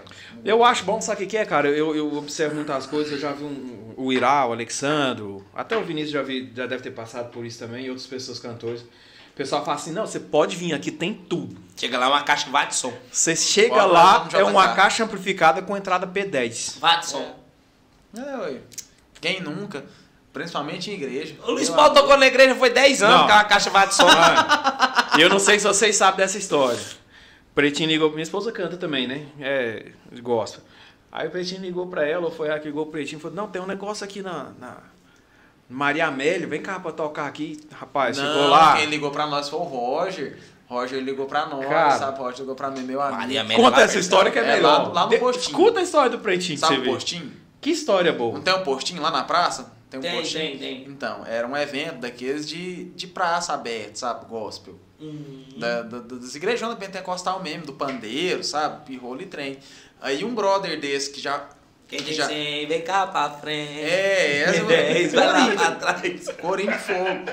Eu 0.47 0.65
acho 0.65 0.85
bom, 0.85 1.01
sabe 1.01 1.25
o 1.25 1.27
que 1.27 1.37
é, 1.37 1.45
cara? 1.45 1.69
Eu, 1.69 1.95
eu 1.95 2.15
observo 2.17 2.55
muitas 2.55 2.87
coisas, 2.87 3.13
eu 3.13 3.19
já 3.19 3.33
vi 3.33 3.45
um, 3.45 3.95
o 3.97 4.13
Irá, 4.13 4.47
o 4.47 4.53
Alexandro, 4.53 5.45
até 5.55 5.77
o 5.77 5.83
Vinícius 5.83 6.13
já, 6.13 6.23
vi, 6.23 6.53
já 6.55 6.67
deve 6.67 6.83
ter 6.83 6.93
passado 6.93 7.31
por 7.31 7.45
isso 7.45 7.59
também, 7.59 7.87
e 7.87 7.91
outras 7.91 8.07
pessoas 8.07 8.39
cantores. 8.39 8.83
O 8.83 9.37
pessoal 9.37 9.65
fala 9.65 9.77
assim, 9.77 9.93
não, 9.93 10.07
você 10.07 10.21
pode 10.21 10.57
vir 10.57 10.73
aqui, 10.73 10.91
tem 10.91 11.13
tudo. 11.13 11.61
Chega 11.77 11.99
lá 11.99 12.09
uma 12.09 12.23
caixa 12.23 12.49
Watson. 12.49 12.93
Você 13.13 13.37
chega 13.37 13.75
Bora 13.75 13.85
lá, 13.87 14.29
é 14.33 14.45
uma 14.45 14.75
caixa 14.75 15.05
amplificada 15.05 15.61
com 15.61 15.77
entrada 15.77 16.07
P10. 16.07 16.79
Watson. 16.79 17.35
É, 18.17 18.37
ué. 18.39 18.61
Quem 19.21 19.41
nunca? 19.43 19.85
Principalmente 20.33 20.91
em 20.91 20.95
igreja. 20.95 21.35
O 21.47 21.51
Luiz 21.51 21.69
Paulo 21.69 21.95
tocou 21.95 22.17
na 22.17 22.27
igreja 22.27 22.55
foi 22.55 22.71
10 22.71 23.03
anos 23.03 23.21
Não. 23.21 23.27
com 23.27 23.33
a 23.33 23.45
caixa 23.45 23.71
Watson. 23.71 24.07
E 25.19 25.21
eu 25.21 25.29
não 25.29 25.39
sei 25.39 25.59
se 25.59 25.67
vocês 25.67 25.97
sabem 25.97 26.19
dessa 26.19 26.39
história. 26.39 26.79
O 27.57 27.59
Pretinho 27.59 27.89
ligou, 27.89 28.11
minha 28.11 28.23
esposa 28.23 28.53
canta 28.53 28.77
também, 28.77 29.07
né? 29.07 29.25
É, 29.41 29.87
gosta. 30.21 30.63
Aí 31.11 31.27
o 31.27 31.31
Pretinho 31.31 31.63
ligou 31.63 31.87
pra 31.87 32.07
ela, 32.07 32.27
ou 32.27 32.31
foi 32.31 32.49
ela 32.49 32.59
que 32.59 32.67
ligou 32.67 32.83
pro 32.85 32.93
Pretinho 32.93 33.19
e 33.19 33.23
falou, 33.23 33.35
não, 33.35 33.49
tem 33.49 33.63
um 33.63 33.67
negócio 33.67 34.05
aqui 34.05 34.21
na, 34.21 34.51
na, 34.61 34.77
Maria 35.67 36.07
Amélia, 36.09 36.47
vem 36.47 36.61
cá 36.61 36.79
pra 36.79 36.93
tocar 36.93 37.27
aqui. 37.27 37.59
Rapaz, 37.73 38.19
não, 38.19 38.27
chegou 38.27 38.49
lá. 38.49 38.77
quem 38.77 38.85
ligou 38.85 39.11
pra 39.11 39.27
nós 39.27 39.49
foi 39.49 39.59
o 39.59 39.63
Roger. 39.63 40.39
Roger 40.69 41.03
ligou 41.03 41.25
pra 41.25 41.47
nós, 41.47 41.67
Cara. 41.67 41.99
sabe? 41.99 42.19
Roger 42.19 42.41
ligou 42.41 42.55
pra 42.55 42.71
mim, 42.71 42.83
meu 42.83 43.01
amigo. 43.01 43.17
Maria 43.23 43.41
Amélia 43.41 43.65
Conta 43.65 43.81
essa 43.81 43.99
história 43.99 44.31
que 44.31 44.39
é, 44.39 44.43
É, 44.43 44.57
melhor. 44.57 44.89
lá- 44.89 44.93
lá 44.93 45.05
no 45.05 45.09
De- 45.13 45.19
postinho. 45.19 45.47
Escuta 45.47 45.81
a 45.81 45.83
história 45.83 46.11
do 46.11 46.19
Pretinho 46.19 46.59
Sabe 46.59 46.77
o 46.81 46.85
postinho? 46.85 47.33
Que 47.59 47.71
história 47.71 48.13
boa. 48.13 48.35
Não 48.35 48.43
tem 48.43 48.55
um 48.55 48.63
postinho 48.63 49.01
lá 49.01 49.11
na 49.11 49.25
praça? 49.25 49.73
Tem 49.89 49.99
um 49.99 50.03
Tem, 50.03 50.15
postinho. 50.15 50.43
tem, 50.43 50.59
tem. 50.59 50.85
Então, 50.89 51.25
era 51.27 51.49
um 51.49 51.57
evento 51.57 52.01
daqueles 52.01 52.47
de, 52.47 52.85
de 52.91 53.07
praça 53.07 53.55
aberta, 53.55 53.93
sabe? 53.95 54.27
Gospel. 54.27 54.79
Hum. 55.01 55.45
Da, 55.59 55.83
da- 55.83 55.99
das 56.01 56.35
igrejões 56.35 56.73
da 56.73 56.77
Pentecostal 56.79 57.43
mesmo, 57.43 57.67
do 57.67 57.73
pandeiro, 57.75 58.43
sabe? 58.43 58.85
Pirrolo 58.87 59.21
e 59.23 59.27
trem. 59.27 59.59
Aí 60.01 60.25
um 60.25 60.35
brother 60.35 60.79
desse 60.81 61.11
que 61.11 61.21
já. 61.21 61.49
Quem 61.89 62.01
que 62.01 62.13
já 62.15 62.25
assim, 62.25 62.67
vem 62.67 62.83
cá 62.83 63.07
pra 63.07 63.31
frente. 63.31 63.81
é, 63.81 64.41
essa 64.43 64.65
Dez, 64.67 65.13
vai 65.13 65.27
lá 65.27 65.55
pra 65.55 65.71
trás. 65.77 66.29
Corinho 66.41 66.73
de 66.73 66.79
fogo. 66.79 67.25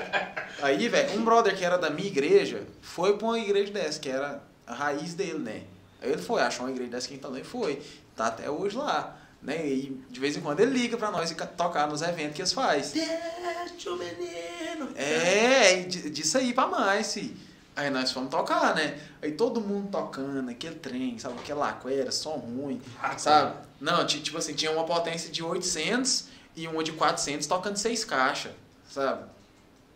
Aí, 0.62 0.88
velho, 0.88 1.18
um 1.18 1.24
brother 1.24 1.56
que 1.56 1.64
era 1.64 1.76
da 1.76 1.90
minha 1.90 2.06
igreja 2.06 2.62
foi 2.80 3.16
pra 3.18 3.26
uma 3.26 3.38
igreja 3.38 3.72
dessa, 3.72 3.98
que 3.98 4.08
era 4.08 4.40
a 4.66 4.72
raiz 4.74 5.14
dele, 5.14 5.38
né? 5.40 5.62
Aí 6.00 6.12
ele 6.12 6.22
foi, 6.22 6.40
achou 6.40 6.66
uma 6.66 6.70
igreja 6.72 6.90
dessa 6.92 7.08
que 7.08 7.18
também 7.18 7.42
foi. 7.42 7.82
Tá 8.14 8.26
até 8.26 8.48
hoje 8.48 8.76
lá. 8.76 9.18
Né? 9.42 9.66
E 9.66 10.00
de 10.08 10.20
vez 10.20 10.36
em 10.36 10.40
quando 10.40 10.60
ele 10.60 10.70
liga 10.70 10.96
pra 10.96 11.10
nós 11.10 11.30
e 11.30 11.34
ca- 11.34 11.46
tocar 11.46 11.86
nos 11.88 12.00
eventos 12.00 12.34
que 12.36 12.40
eles 12.40 12.52
fazem. 12.52 13.04
Deixa 13.04 13.90
o 13.90 13.96
menino. 13.98 14.88
É, 14.96 15.80
di- 15.80 16.08
disso 16.10 16.38
aí 16.38 16.54
pra 16.54 16.66
mais, 16.66 17.12
fi. 17.12 17.36
Aí 17.76 17.90
nós 17.90 18.12
fomos 18.12 18.30
tocar, 18.30 18.74
né? 18.74 19.00
Aí 19.20 19.32
todo 19.32 19.60
mundo 19.60 19.88
tocando, 19.90 20.48
aquele 20.48 20.76
trem, 20.76 21.18
sabe? 21.18 21.38
Aquela 21.40 21.66
laquera, 21.66 22.10
som 22.12 22.34
ruim, 22.36 22.80
sabe? 23.18 23.56
Não, 23.80 24.06
ti- 24.06 24.20
tipo 24.20 24.38
assim, 24.38 24.54
tinha 24.54 24.70
uma 24.70 24.84
potência 24.84 25.30
de 25.30 25.42
800 25.42 26.26
e 26.54 26.68
uma 26.68 26.84
de 26.84 26.92
400 26.92 27.46
tocando 27.48 27.76
seis 27.76 28.04
caixas, 28.04 28.52
sabe? 28.88 29.24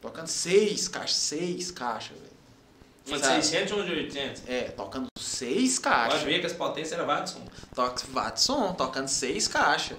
Tocando 0.01 0.27
seis 0.27 0.89
caixas, 0.89 1.17
seis 1.17 1.71
caixas, 1.71 2.17
velho. 2.17 2.29
Uma 3.07 3.17
de 3.17 3.25
Sabe? 3.25 3.43
600 3.43 3.71
e 3.71 3.75
uma 3.75 3.85
de 3.85 3.93
800. 3.93 4.43
É, 4.49 4.63
tocando 4.71 5.07
seis 5.19 5.79
Pode 5.79 5.95
caixas. 5.95 6.23
ver 6.25 6.41
que 6.41 6.47
as 6.47 6.53
potências 6.53 6.93
eram 6.93 7.07
Watson. 7.07 7.41
Toca 7.75 8.03
Watson, 8.13 8.75
tocando 8.75 9.09
seis 9.09 9.49
caixas. 9.49 9.97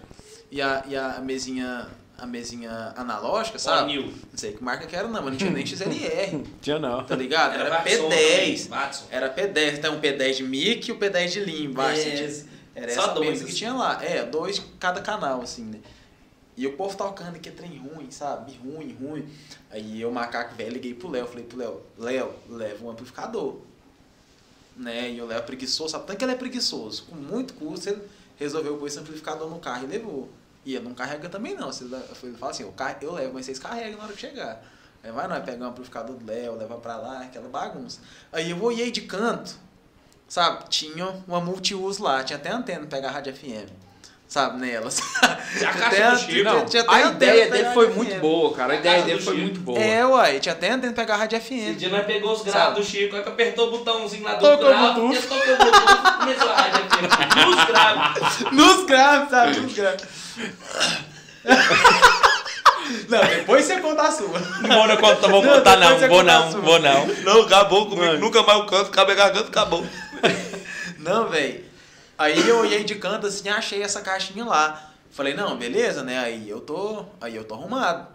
E 0.51 0.61
a, 0.61 0.83
e 0.87 0.95
a 0.95 1.19
mesinha, 1.19 1.87
a 2.21 2.25
mesinha 2.25 2.93
analógica, 2.95 3.57
sabe? 3.57 3.97
Não 3.99 4.37
sei 4.37 4.53
que 4.53 4.63
marca 4.63 4.85
que 4.85 4.95
era 4.95 5.07
não, 5.07 5.21
mas 5.21 5.31
não 5.31 5.37
tinha 5.37 5.51
nem 5.51 5.65
XLR. 5.65 6.43
Tinha 6.61 6.79
não. 6.79 7.03
Tá 7.03 7.15
ligado? 7.15 7.53
Era, 7.55 7.69
Watson 7.69 7.89
P10. 7.89 7.97
também, 8.01 8.57
Watson. 8.67 9.05
Era 9.09 9.33
P10. 9.33 9.77
Então 9.77 9.97
o 9.97 10.01
P10 10.01 10.33
de 10.35 10.43
mic 10.43 10.87
e 10.87 10.91
o 10.91 10.99
P10 10.99 11.27
de 11.29 11.39
lim 11.39 11.65
embaixo. 11.65 12.01
É, 12.01 12.25
assim, 12.25 12.47
Era 12.75 12.93
só 12.93 13.03
essa 13.03 13.13
dois, 13.13 13.29
mesa 13.29 13.43
que 13.43 13.49
assim. 13.49 13.57
tinha 13.57 13.73
lá. 13.73 14.03
É, 14.03 14.25
dois 14.25 14.55
de 14.55 14.61
cada 14.79 15.01
canal, 15.01 15.41
assim, 15.41 15.63
né? 15.63 15.79
E 16.57 16.67
o 16.67 16.73
povo 16.73 16.97
tocando 16.97 17.39
que 17.39 17.47
é 17.47 17.51
trem 17.53 17.77
ruim, 17.77 18.11
sabe? 18.11 18.59
Ruim, 18.63 18.93
ruim. 18.99 19.29
Aí 19.71 20.01
eu, 20.01 20.11
macaco 20.11 20.55
velho, 20.55 20.73
liguei 20.73 20.93
pro 20.93 21.09
Léo. 21.09 21.25
Falei 21.25 21.45
pro 21.45 21.57
Léo, 21.57 21.81
Léo, 21.97 22.33
leva 22.49 22.85
um 22.85 22.89
amplificador. 22.91 23.57
Né? 24.75 25.11
E 25.11 25.21
o 25.21 25.25
Léo 25.25 25.37
é 25.37 25.41
preguiçoso, 25.41 25.91
sabe? 25.91 26.05
Tanto 26.05 26.17
que 26.17 26.25
ele 26.25 26.33
é 26.33 26.35
preguiçoso. 26.35 27.05
Com 27.05 27.15
muito 27.15 27.53
custo, 27.53 27.89
ele 27.89 28.01
resolveu 28.37 28.77
pôr 28.77 28.87
esse 28.87 28.99
amplificador 28.99 29.49
no 29.49 29.59
carro 29.59 29.85
e 29.85 29.87
levou. 29.87 30.29
E 30.65 30.75
ele 30.75 30.85
não 30.85 30.93
carrega 30.93 31.29
também, 31.29 31.55
não. 31.55 31.71
Você 31.71 31.85
fala 32.37 32.51
assim, 32.51 32.63
eu, 32.63 32.73
eu 33.01 33.13
levo, 33.13 33.33
mas 33.33 33.45
vocês 33.45 33.59
carregam 33.59 33.97
na 33.97 34.05
hora 34.05 34.13
que 34.13 34.19
chegar. 34.19 34.63
Aí 35.03 35.11
vai 35.11 35.27
nós 35.27 35.43
pegar 35.43 35.65
um 35.65 35.69
amplificador 35.69 36.15
do 36.15 36.25
Léo, 36.25 36.55
levar 36.55 36.77
pra 36.77 36.97
lá, 36.97 37.21
aquela 37.21 37.47
bagunça. 37.47 38.01
Aí 38.31 38.51
eu 38.51 38.61
olhei 38.61 38.91
de 38.91 39.01
canto, 39.01 39.55
sabe? 40.27 40.67
Tinha 40.69 41.07
uma 41.27 41.39
multiuso 41.39 42.03
lá, 42.03 42.23
tinha 42.23 42.37
até 42.37 42.51
antena 42.51 42.81
pra 42.81 42.97
pegar 42.97 43.09
a 43.09 43.11
rádio 43.11 43.33
FM. 43.33 43.88
Sabe, 44.29 44.59
nelas. 44.59 44.99
E 44.99 45.01
a 45.65 45.71
Tinha 45.71 45.73
caixa 45.73 46.11
do 46.11 46.17
Chico. 46.19 46.43
Não, 46.43 46.65
tinha 46.67 46.83
até 46.83 46.93
a 46.95 47.07
ideia 47.07 47.49
dele 47.49 47.69
foi 47.73 47.87
muito 47.89 48.15
boa, 48.19 48.53
cara. 48.55 48.73
A 48.73 48.75
A 48.75 48.79
ideia 48.79 49.01
dele 49.01 49.19
foi 49.21 49.33
Chico. 49.33 49.45
muito 49.47 49.59
boa. 49.61 49.79
É, 49.79 50.05
uai, 50.05 50.39
tinha 50.39 50.53
até 50.53 50.77
pra 50.77 50.91
pegar 50.91 51.15
a 51.15 51.17
rádio 51.17 51.37
Esse 51.39 51.47
FM. 51.47 51.77
dia 51.77 51.89
nós 51.89 52.05
pegou 52.05 52.31
os 52.33 52.43
graves 52.43 52.75
do 52.75 52.83
Chico, 52.83 53.15
aí 53.15 53.23
que 53.23 53.29
apertou 53.29 53.67
o 53.69 53.71
botãozinho 53.71 54.23
lá 54.23 54.35
do 54.35 54.39
Tocou 54.41 54.67
o 54.67 54.69
grave, 54.69 54.93
Bluetooth. 54.93 55.17
e 55.17 55.21
tocou 55.27 55.53
o 55.53 55.57
Bluetooth, 55.57 56.17
começou 56.19 56.49
a 56.51 56.55
rádio 56.55 56.79
FM. 56.79 57.45
Nos 57.47 57.65
graves. 57.65 58.51
Nos 58.51 58.85
graves, 58.85 59.29
sabe? 59.31 59.59
Nos 59.61 59.73
graves. 59.73 60.05
Não, 63.07 63.19
depois 63.25 63.65
você 63.65 63.79
conta 63.81 64.01
a 64.03 64.11
sua. 64.11 64.39
Não 64.61 64.69
vou, 64.77 64.87
não, 64.87 64.97
conta- 64.97 65.27
vou 65.27 65.43
contar, 65.43 65.77
não. 65.77 65.97
Vou 66.07 66.23
não, 66.23 66.51
vou 66.61 66.79
não. 66.79 67.07
Não, 67.07 67.41
acabou 67.41 67.85
comigo. 67.87 68.05
Mano. 68.05 68.19
Nunca 68.19 68.43
mais 68.43 68.59
eu 68.59 68.65
canto, 68.65 68.91
cabe 68.91 69.11
a 69.11 69.15
garganta, 69.15 69.47
acabou. 69.47 69.83
Não, 70.99 71.29
velho. 71.29 71.68
Aí 72.19 72.47
eu 72.49 72.59
olhei 72.59 72.83
de 72.83 72.95
canto 72.95 73.25
assim, 73.25 73.47
achei 73.49 73.81
essa 73.81 74.01
caixinha 74.01 74.43
lá. 74.45 74.91
Falei, 75.09 75.33
não, 75.33 75.57
beleza, 75.57 76.03
né? 76.03 76.19
Aí 76.19 76.47
eu 76.49 76.59
tô. 76.61 77.05
Aí 77.21 77.35
eu 77.35 77.43
tô 77.45 77.55
arrumado. 77.55 78.07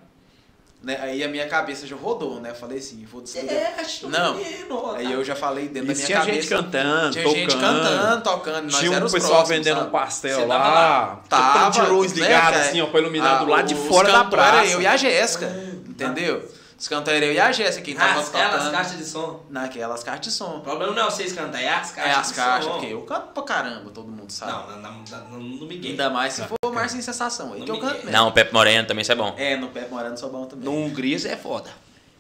Né? 0.83 0.99
Aí 1.01 1.25
a 1.25 1.29
minha 1.29 1.49
cabeça 1.49 1.87
já 1.87 1.97
rodou, 1.97 2.39
né? 2.41 2.51
Eu 2.51 2.55
falei 2.55 2.77
assim, 2.79 3.03
vou 3.11 3.23
desligar. 3.23 3.73
O 4.03 4.09
Não. 4.11 4.35
menino. 4.35 4.91
Aí 4.93 5.11
eu 5.11 5.25
já 5.25 5.35
falei 5.35 5.67
dentro 5.69 5.91
E 5.91 5.95
da 5.95 5.95
minha 5.95 6.07
tinha 6.07 6.19
cabeça. 6.19 6.35
gente 6.43 6.49
cantando, 6.51 7.11
Tinha 7.13 7.25
tocando. 7.25 7.41
gente 7.41 7.57
cantando, 7.57 8.23
tocando. 8.23 8.65
Nós 8.65 8.77
Tinha 8.79 8.91
um 8.91 9.01
pessoal 9.01 9.21
próximos, 9.21 9.49
vendendo 9.49 9.77
sabe? 9.77 9.89
um 9.89 9.91
pastel 9.91 10.41
Você 10.41 10.45
lá. 10.45 10.59
tava 10.59 10.75
lá? 10.75 11.23
Tava, 11.27 11.71
Tinha 11.71 11.85
luz 11.87 12.13
né, 12.13 12.23
ligada 12.23 12.43
cara? 12.53 12.61
assim, 12.61 12.83
ó, 12.83 12.87
pra 12.89 13.01
iluminar 13.01 13.39
do 13.39 13.53
Ah, 13.53 13.57
lado 13.57 13.67
de 13.69 13.75
os 13.75 13.87
fora 13.89 14.13
da 14.13 14.25
praça. 14.25 14.59
Era 14.59 14.67
eu 14.67 14.83
e 14.83 14.87
a 14.87 14.97
Jéssica, 14.99 15.47
entendeu? 15.89 16.47
Os 16.85 16.89
cantores 16.89 17.23
eu 17.23 17.33
e 17.33 17.41
a 17.41 17.51
Jéssica, 17.51 17.83
quem 17.83 17.95
tava 17.95 18.21
As, 18.21 18.35
elas 18.35 18.53
tocando 18.53 18.71
caixas 18.73 18.99
de 18.99 19.07
som. 19.07 19.43
naquelas 19.49 20.05
caixas 20.05 20.21
de 20.27 20.31
som. 20.33 20.59
O 20.59 20.61
problema 20.61 20.93
não 20.93 21.01
é 21.01 21.05
vocês 21.07 21.33
cantar, 21.33 21.59
é 21.63 21.69
as 21.71 21.93
caixas 21.93 22.13
É 22.13 22.15
as 22.21 22.29
de 22.29 22.35
caixas, 22.35 22.65
som. 22.67 22.71
porque 22.73 22.93
eu 22.93 23.01
canto 23.07 23.29
pra 23.29 23.43
caramba, 23.43 23.91
todo 23.91 24.07
mundo 24.07 24.31
sabe. 24.31 24.53
Não, 24.53 24.83
não, 24.83 24.93
não, 24.93 25.05
não, 25.31 25.39
não, 25.41 25.67
me 25.67 25.81
Ainda 25.89 26.11
mais 26.11 26.35
se 26.35 26.43
for 26.43 26.57
o 26.63 26.71
Márcio 26.71 26.99
em 26.99 27.01
Sensação, 27.01 27.55
aí 27.55 27.63
que 27.63 27.71
eu 27.71 27.79
canto 27.81 27.95
mesmo. 28.05 28.11
Não, 28.11 28.31
Pepe 28.33 28.53
Moreno 28.53 28.87
também, 28.87 29.01
isso 29.01 29.13
é 29.13 29.15
bom. 29.15 29.35
É, 29.39 29.57
no 29.57 29.69
Pé 29.71 29.89
Morando 29.89 30.21
sou 30.21 30.29
bom 30.29 30.45
também. 30.45 30.67
No 30.67 30.77
Hungria 30.77 31.19
você 31.19 31.29
é 31.29 31.37
foda. 31.39 31.71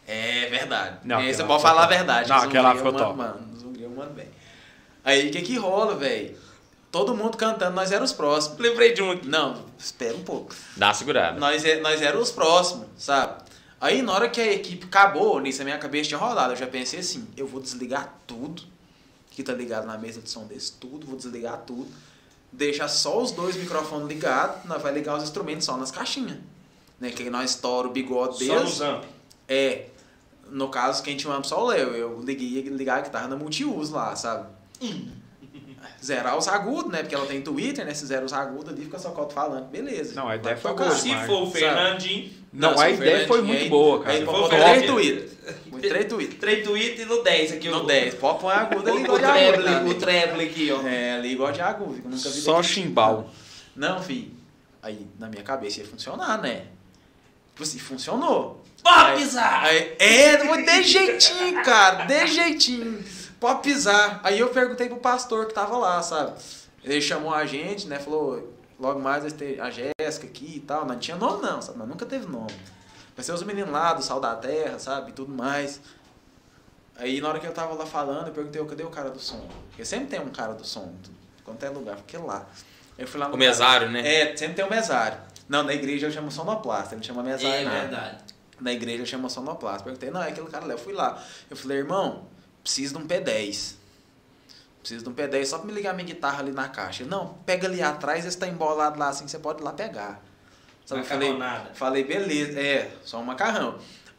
É 0.09 0.47
verdade. 0.49 0.97
Não, 1.05 1.19
É, 1.21 1.25
você 1.25 1.33
aquela 1.43 1.47
pode 1.49 1.63
falar 1.63 1.85
a 1.85 1.87
verdade. 1.87 2.29
Não, 2.31 2.37
os 2.39 2.45
aquela 2.45 2.75
ficou 2.75 2.87
eu 2.87 2.93
mando, 2.95 3.05
top. 3.05 3.19
Mano, 3.19 3.53
os 3.55 3.63
húngricos 3.65 3.83
eu 3.83 3.91
mando 3.91 4.13
bem. 4.15 4.29
Aí 5.05 5.29
o 5.29 5.31
que 5.31 5.43
que 5.43 5.59
rola, 5.59 5.95
velho? 5.95 6.39
Todo 6.91 7.15
mundo 7.15 7.37
cantando, 7.37 7.75
nós 7.77 7.91
éramos 7.93 8.13
os 8.13 8.17
próximos. 8.17 8.59
Lembrei 8.59 8.95
de 8.95 9.03
um 9.03 9.11
aqui. 9.11 9.27
Não, 9.29 9.63
espera 9.77 10.15
um 10.15 10.23
pouco. 10.23 10.55
Dá 10.75 10.87
uma 10.87 10.95
segurada. 10.95 11.39
Nós, 11.39 11.63
é- 11.67 11.81
nós 11.81 12.01
éramos 12.01 12.29
os 12.31 12.35
próximos, 12.35 12.87
sabe? 12.97 13.44
Aí 13.81 14.03
na 14.03 14.13
hora 14.13 14.29
que 14.29 14.41
a 14.41 14.53
equipe 14.53 14.87
acabou, 14.87 15.41
nisso 15.41 15.61
a 15.63 15.65
minha 15.65 15.79
cabeça 15.79 16.09
tinha 16.09 16.19
rolado. 16.19 16.53
Eu 16.53 16.57
já 16.57 16.67
pensei 16.67 17.01
assim, 17.01 17.27
eu 17.37 17.47
vou 17.47 17.61
desligar 17.61 18.15
tudo 18.27 18.63
que 19.31 19.43
tá 19.43 19.53
ligado 19.53 19.87
na 19.87 19.99
mesa 19.99 20.21
de 20.21 20.31
som 20.31 20.47
desse, 20.47 20.73
tudo, 20.75 21.07
vou 21.07 21.17
desligar 21.17 21.59
tudo. 21.67 21.89
Deixa 22.53 22.87
só 22.87 23.21
os 23.21 23.33
dois 23.33 23.57
microfones 23.57 24.07
ligados, 24.07 24.65
nós 24.65 24.81
vai 24.81 24.93
ligar 24.93 25.17
os 25.17 25.25
instrumentos 25.25 25.65
só 25.65 25.77
nas 25.77 25.91
caixinhas. 25.91 26.39
Né? 27.01 27.11
Que 27.11 27.25
aí 27.25 27.31
nós 27.31 27.51
estoura 27.51 27.89
o 27.89 27.91
bigode 27.91 28.45
Só 28.45 28.55
deles. 28.55 28.71
nos 28.71 28.81
amp. 28.81 29.05
É. 29.49 29.87
No 30.51 30.69
caso, 30.69 31.03
quem 31.03 31.17
tinha 31.17 31.33
um 31.33 31.37
amp 31.37 31.45
só 31.45 31.65
o 31.65 31.67
Léo. 31.67 31.91
Eu 31.95 32.21
liguei 32.21 32.63
ligar 32.63 32.99
a 32.99 33.01
guitarra 33.01 33.27
na 33.27 33.35
multiuso 33.35 33.93
lá, 33.95 34.15
sabe? 34.15 34.47
Zerar 36.03 36.37
os 36.37 36.47
agudos, 36.47 36.93
né? 36.93 37.01
Porque 37.01 37.15
ela 37.15 37.27
tem 37.27 37.43
Twitter, 37.43 37.85
né? 37.85 37.93
Se 37.93 38.07
zera 38.07 38.25
os 38.25 38.33
agudos 38.33 38.73
ali, 38.73 38.85
fica 38.85 38.99
só 38.99 39.11
o 39.11 39.31
falando. 39.31 39.69
Beleza. 39.69 40.15
Não, 40.15 40.29
a 40.29 40.37
ideia 40.37 40.57
foi 40.57 40.75
boa 40.75 40.91
Se 40.91 41.15
for 41.27 41.43
o? 41.43 41.51
Fernandinho, 41.51 42.31
Não, 42.55 42.79
a 42.79 42.89
ideia 42.89 43.27
foi 43.27 43.43
muito 43.43 43.63
aí- 43.65 43.69
boa, 43.69 44.01
cara. 44.01 44.13
Aí 44.13 44.25
Fernandinho- 44.25 44.95
três. 44.95 45.35
Põe 45.71 45.81
três 45.81 46.05
Twitter. 46.07 46.39
três 46.39 46.65
tweets 46.65 47.01
e 47.03 47.05
no 47.05 47.23
10 47.23 47.53
aqui. 47.53 47.69
No 47.69 47.79
o- 47.83 47.87
10. 47.87 48.15
Pode 48.15 48.39
pôr 48.39 48.51
agudo 48.53 48.89
ali, 48.91 49.01
O, 49.01 49.05
igual 49.05 49.19
de 49.19 49.25
agudo. 49.25 49.41
treble, 49.53 49.65
né? 49.71 49.85
o 49.91 49.95
treble 49.95 50.45
aqui, 50.45 50.73
ó. 50.73 50.87
É, 50.87 51.13
ali 51.17 51.33
igual 51.33 51.53
de 51.53 51.61
agudo. 51.61 51.95
que 52.01 52.07
eu 52.07 52.11
nunca 52.11 52.29
vi 52.31 52.41
Só 52.41 52.63
chimbal. 52.63 53.31
Não, 53.77 54.01
fi. 54.03 54.33
Aí, 54.83 55.07
na 55.19 55.29
minha 55.29 55.43
cabeça 55.43 55.81
ia 55.81 55.87
funcionar, 55.87 56.41
né? 56.41 56.67
Tipo 57.53 57.63
assim, 57.65 57.79
funcionou. 57.79 58.63
Pode 58.83 59.23
pisar! 59.23 59.65
Aí, 59.65 59.95
é, 59.99 60.37
de 60.37 60.83
jeitinho, 60.83 61.63
cara, 61.65 62.05
de 62.05 62.27
jeitinho. 62.27 63.03
Pode 63.41 63.63
pisar. 63.63 64.21
Aí 64.23 64.39
eu 64.39 64.49
perguntei 64.51 64.89
pro 64.89 64.97
pastor 64.99 65.47
que 65.47 65.55
tava 65.55 65.77
lá, 65.77 66.03
sabe? 66.03 66.33
Ele 66.85 67.01
chamou 67.01 67.33
a 67.35 67.45
gente, 67.47 67.87
né? 67.87 67.99
Falou, 67.99 68.54
logo 68.85 69.01
mais 69.01 69.23
vai 69.23 69.33
ter 69.33 69.61
a 69.61 69.71
Jéssica 69.71 70.27
aqui 70.27 70.57
e 70.57 70.61
tal. 70.61 70.85
Não 70.85 70.99
tinha 70.99 71.17
nome 71.17 71.43
não, 71.43 71.61
sabe? 71.63 71.79
Mas 71.79 71.89
nunca 71.89 72.05
teve 72.05 72.27
nome. 72.27 72.55
Vai 73.17 73.25
ser 73.25 73.33
os 73.33 73.43
meninos 73.43 73.71
lá 73.71 73.93
do 73.95 74.03
Sal 74.03 74.21
da 74.21 74.35
Terra, 74.37 74.79
sabe? 74.79 75.11
E 75.11 75.15
tudo 75.15 75.33
mais. 75.33 75.81
Aí 76.97 77.21
na 77.21 77.29
hora 77.29 77.41
que 77.41 77.47
eu 77.47 77.53
tava 77.53 77.75
lá 77.75 77.87
falando, 77.87 78.29
eu 78.29 78.33
perguntei, 78.33 78.65
cadê 78.65 78.83
o 78.85 78.91
cara 78.91 79.11
do 79.11 79.19
som? 79.19 79.49
Porque 79.69 79.85
sempre 79.85 80.07
tem 80.07 80.21
um 80.21 80.31
cara 80.31 80.55
do 80.55 80.65
som, 80.65 80.95
quando 81.45 81.63
é 81.63 81.69
lugar, 81.69 81.97
porque 81.97 82.17
lá. 82.17 82.47
Eu 82.97 83.09
fui 83.09 83.19
lá 83.19 83.29
no 83.29 83.35
O 83.35 83.39
mesário, 83.39 83.91
né? 83.91 84.01
É, 84.07 84.37
sempre 84.37 84.55
tem 84.55 84.65
um 84.65 84.71
mesário. 84.71 85.19
Não, 85.49 85.63
na 85.63 85.75
igreja 85.75 86.07
eu 86.07 86.13
chamo 86.13 86.31
sonoplasta, 86.31 86.95
ele 86.95 87.03
chama 87.03 87.23
mesário. 87.23 87.55
É 87.57 87.65
não. 87.65 87.71
verdade. 87.71 88.19
Na 88.61 88.73
igreja 88.73 89.03
eu 89.03 89.07
chamo 89.07 89.29
sonoplasta. 89.29 89.83
Perguntei, 89.83 90.11
não, 90.11 90.23
é 90.23 90.29
aquele 90.29 90.47
cara 90.47 90.65
lá. 90.65 90.75
Eu 90.75 90.79
fui 90.79 90.93
lá. 90.93 91.21
Eu 91.51 91.57
falei, 91.57 91.79
irmão, 91.79 92.27
preciso 92.63 92.97
de 92.97 93.03
um 93.03 93.07
P10. 93.07 93.75
Preciso 94.85 95.03
de 95.05 95.09
um 95.09 95.15
P10 95.15 95.47
só 95.47 95.57
pra 95.57 95.67
me 95.67 95.73
ligar 95.73 95.95
minha 95.95 96.05
guitarra 96.07 96.41
ali 96.41 96.53
na 96.53 96.69
caixa. 96.69 97.03
Ele, 97.03 97.09
Não, 97.11 97.39
pega 97.47 97.67
ali 97.67 97.81
atrás, 97.81 98.27
esse 98.27 98.37
tá 98.37 98.47
embolado 98.47 98.99
lá 98.99 99.09
assim, 99.09 99.27
você 99.27 99.39
pode 99.39 99.63
ir 99.63 99.65
lá 99.65 99.73
pegar. 99.73 100.21
Sabe, 100.85 101.03
falei, 101.05 101.33
Macarronada. 101.33 101.71
falei, 101.73 102.05
beleza, 102.05 102.61
é, 102.61 102.91
só 103.03 103.19
um 103.19 103.25
macarrão. 103.25 103.77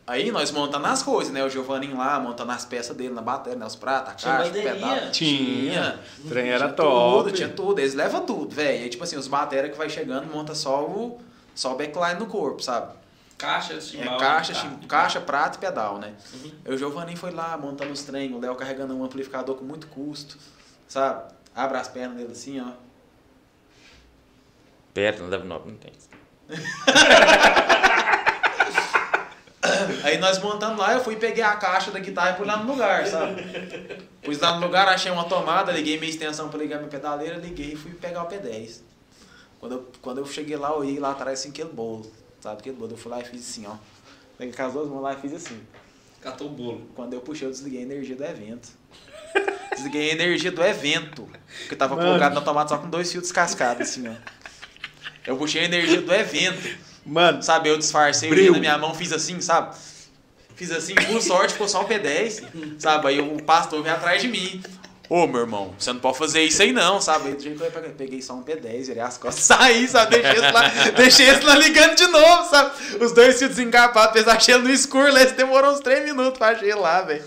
Aí 0.08 0.32
nós 0.32 0.50
montando 0.50 0.88
as 0.88 1.04
coisas, 1.04 1.32
né? 1.32 1.44
O 1.44 1.50
Giovanninho 1.50 1.98
lá, 1.98 2.20
montando 2.20 2.52
as 2.52 2.66
peças 2.66 2.96
dele 2.98 3.14
na 3.14 3.22
bateria, 3.22 3.58
né? 3.60 3.66
Os 3.68 3.76
pratos, 3.76 4.14
a 4.14 4.16
Tinha 4.16 4.38
caixa, 4.38 4.50
o 4.50 4.54
bateria? 4.54 4.74
pedal. 4.74 5.12
Tinha. 5.12 6.00
O 6.24 6.30
trem 6.30 6.50
era 6.50 6.66
Tinha 6.66 6.74
top. 6.74 7.18
Tudo, 7.24 7.36
tinha 7.36 7.50
tudo. 7.50 7.80
Eles 7.80 7.94
levam 7.94 8.22
tudo, 8.26 8.56
velho. 8.56 8.84
Aí, 8.84 8.90
tipo 8.90 9.04
assim, 9.04 9.18
os 9.18 9.28
bateria 9.28 9.70
que 9.70 9.78
vai 9.78 9.88
chegando, 9.90 10.26
monta 10.32 10.56
só 10.56 10.84
o, 10.84 11.20
só 11.54 11.74
o 11.74 11.76
backline 11.76 12.20
no 12.20 12.26
corpo, 12.26 12.62
sabe? 12.64 12.94
Caixa, 13.38 13.74
É, 13.74 13.82
chimbal. 13.82 14.18
caixa, 14.18 14.54
tá. 14.54 14.60
chim- 14.62 14.80
caixa, 14.88 15.22
prato 15.22 15.58
e 15.58 15.60
pedal, 15.60 15.98
né? 16.00 16.14
Uhum. 16.34 16.52
Aí 16.66 16.74
o 16.74 16.78
Giovanni 16.78 17.16
foi 17.16 17.32
lá 17.32 17.56
montando 17.58 17.92
os 17.92 18.02
trem, 18.04 18.34
o 18.34 18.40
Léo 18.40 18.56
carregando 18.56 18.96
um 18.96 19.04
amplificador 19.04 19.56
com 19.56 19.66
muito 19.66 19.88
custo, 19.88 20.38
sabe? 20.88 21.34
Abre 21.54 21.78
as 21.78 21.88
pernas 21.88 22.18
dele 22.18 22.32
assim, 22.32 22.60
ó. 22.60 22.72
Pera, 24.94 25.18
não 25.18 25.30
deve 25.30 25.46
não, 25.46 25.60
não 25.60 25.76
tem. 25.76 25.92
Aí 30.04 30.18
nós 30.20 30.38
montando 30.38 30.80
lá, 30.80 30.94
eu 30.94 31.04
fui 31.04 31.16
peguei 31.16 31.44
a 31.44 31.56
caixa 31.56 31.92
da 31.92 32.00
guitarra 32.00 32.32
e 32.32 32.34
pus 32.36 32.46
lá 32.46 32.58
no 32.58 32.72
lugar, 32.72 33.08
sabe? 33.08 33.42
Pus 34.22 34.40
lá 34.40 34.60
no 34.60 34.66
lugar, 34.66 34.88
achei 34.88 35.12
uma 35.12 35.26
tomada, 35.26 35.72
liguei 35.72 35.98
minha 35.98 36.10
extensão 36.10 36.50
pra 36.50 36.60
ligar 36.60 36.78
minha 36.78 36.90
pedaleira, 36.90 37.38
liguei 37.38 37.74
e 37.74 37.76
fui 37.76 37.92
pegar 37.94 38.24
o 38.24 38.28
P10. 38.28 38.82
Quando 39.60 39.72
eu, 39.72 39.92
quando 40.02 40.18
eu 40.20 40.26
cheguei 40.26 40.56
lá, 40.56 40.70
eu 40.70 40.78
olhei 40.78 41.00
lá 41.00 41.12
atrás 41.12 41.40
assim, 41.40 41.50
aquele 41.50 41.70
bolo, 41.70 42.10
sabe? 42.40 42.60
Aquele 42.60 42.76
bolo. 42.76 42.92
Eu 42.92 42.98
fui 42.98 43.12
lá 43.12 43.20
e 43.20 43.26
fiz 43.26 43.42
assim, 43.42 43.66
ó. 43.66 43.76
Peguei 44.38 44.54
com 44.54 44.64
as 44.64 44.74
duas 44.74 44.88
mãos 44.88 45.02
lá 45.02 45.14
e 45.14 45.18
fiz 45.18 45.34
assim. 45.34 45.60
Catou 46.22 46.48
o 46.48 46.52
bolo. 46.52 46.88
Quando 46.96 47.14
eu 47.14 47.22
puxei, 47.22 47.48
eu 47.48 47.52
desliguei 47.52 47.80
a 47.80 47.84
energia 47.84 48.16
do 48.16 48.24
evento. 48.24 48.70
Desliguei 49.76 50.10
a 50.10 50.14
energia 50.14 50.52
do 50.52 50.64
evento. 50.64 51.28
Que 51.70 51.76
tava 51.76 51.96
Mano. 51.96 52.10
plugado 52.10 52.36
na 52.36 52.42
tomada 52.42 52.70
só 52.70 52.78
com 52.78 52.90
dois 52.90 53.12
fios 53.12 53.24
descascados, 53.24 53.90
assim, 53.90 54.08
ó. 54.08 54.14
Eu 55.26 55.38
puxei 55.38 55.62
a 55.62 55.66
energia 55.66 56.02
do 56.02 56.14
evento. 56.14 56.78
Mano, 57.06 57.42
Sabe, 57.42 57.70
eu 57.70 57.78
disfarcei 57.78 58.30
ele 58.30 58.50
na 58.50 58.60
minha 58.60 58.78
mão, 58.78 58.94
fiz 58.94 59.12
assim, 59.12 59.40
sabe? 59.42 59.76
Fiz 60.56 60.72
assim, 60.72 60.96
por 60.96 61.22
sorte, 61.22 61.54
ficou 61.54 61.68
só 61.68 61.82
um 61.82 61.88
P10, 61.88 62.80
sabe? 62.80 63.08
Aí 63.08 63.20
o 63.20 63.44
pastor 63.44 63.84
veio 63.84 63.94
atrás 63.96 64.22
de 64.22 64.28
mim. 64.28 64.64
Ô, 65.10 65.28
meu 65.28 65.42
irmão, 65.42 65.74
você 65.78 65.94
não 65.94 66.00
pode 66.00 66.18
fazer 66.18 66.42
isso 66.44 66.62
aí 66.62 66.72
não, 66.72 67.00
sabe? 67.00 67.30
Aí 67.30 67.36
do 67.36 67.42
jeito 67.44 67.58
que 67.60 67.64
eu 67.66 67.72
peguei- 67.72 67.92
peguei 67.92 68.22
só 68.22 68.34
um 68.34 68.44
P10, 68.44 68.88
virei 68.88 69.02
as 69.04 69.18
costas, 69.18 69.44
saí, 69.46 69.88
sabe? 69.88 70.18
Deixei 70.18 70.32
esse 70.42 70.52
lá, 70.52 70.68
deixei 70.96 71.30
esse 71.30 71.44
lá 71.44 71.56
ligando 71.56 71.96
de 71.96 72.08
novo, 72.08 72.50
sabe? 72.50 72.72
Os 73.04 73.12
dois 73.14 73.38
fios 73.38 73.50
desencapados, 73.52 74.14
fez 74.14 74.28
achei 74.28 74.56
ele 74.56 74.64
no 74.64 74.72
escuro, 74.72 75.12
lá, 75.14 75.22
esse 75.22 75.34
demorou 75.34 75.72
uns 75.74 75.80
3 75.80 76.04
minutos 76.06 76.38
pra 76.38 76.50
achei 76.50 76.74
lá, 76.74 77.02
velho. 77.02 77.24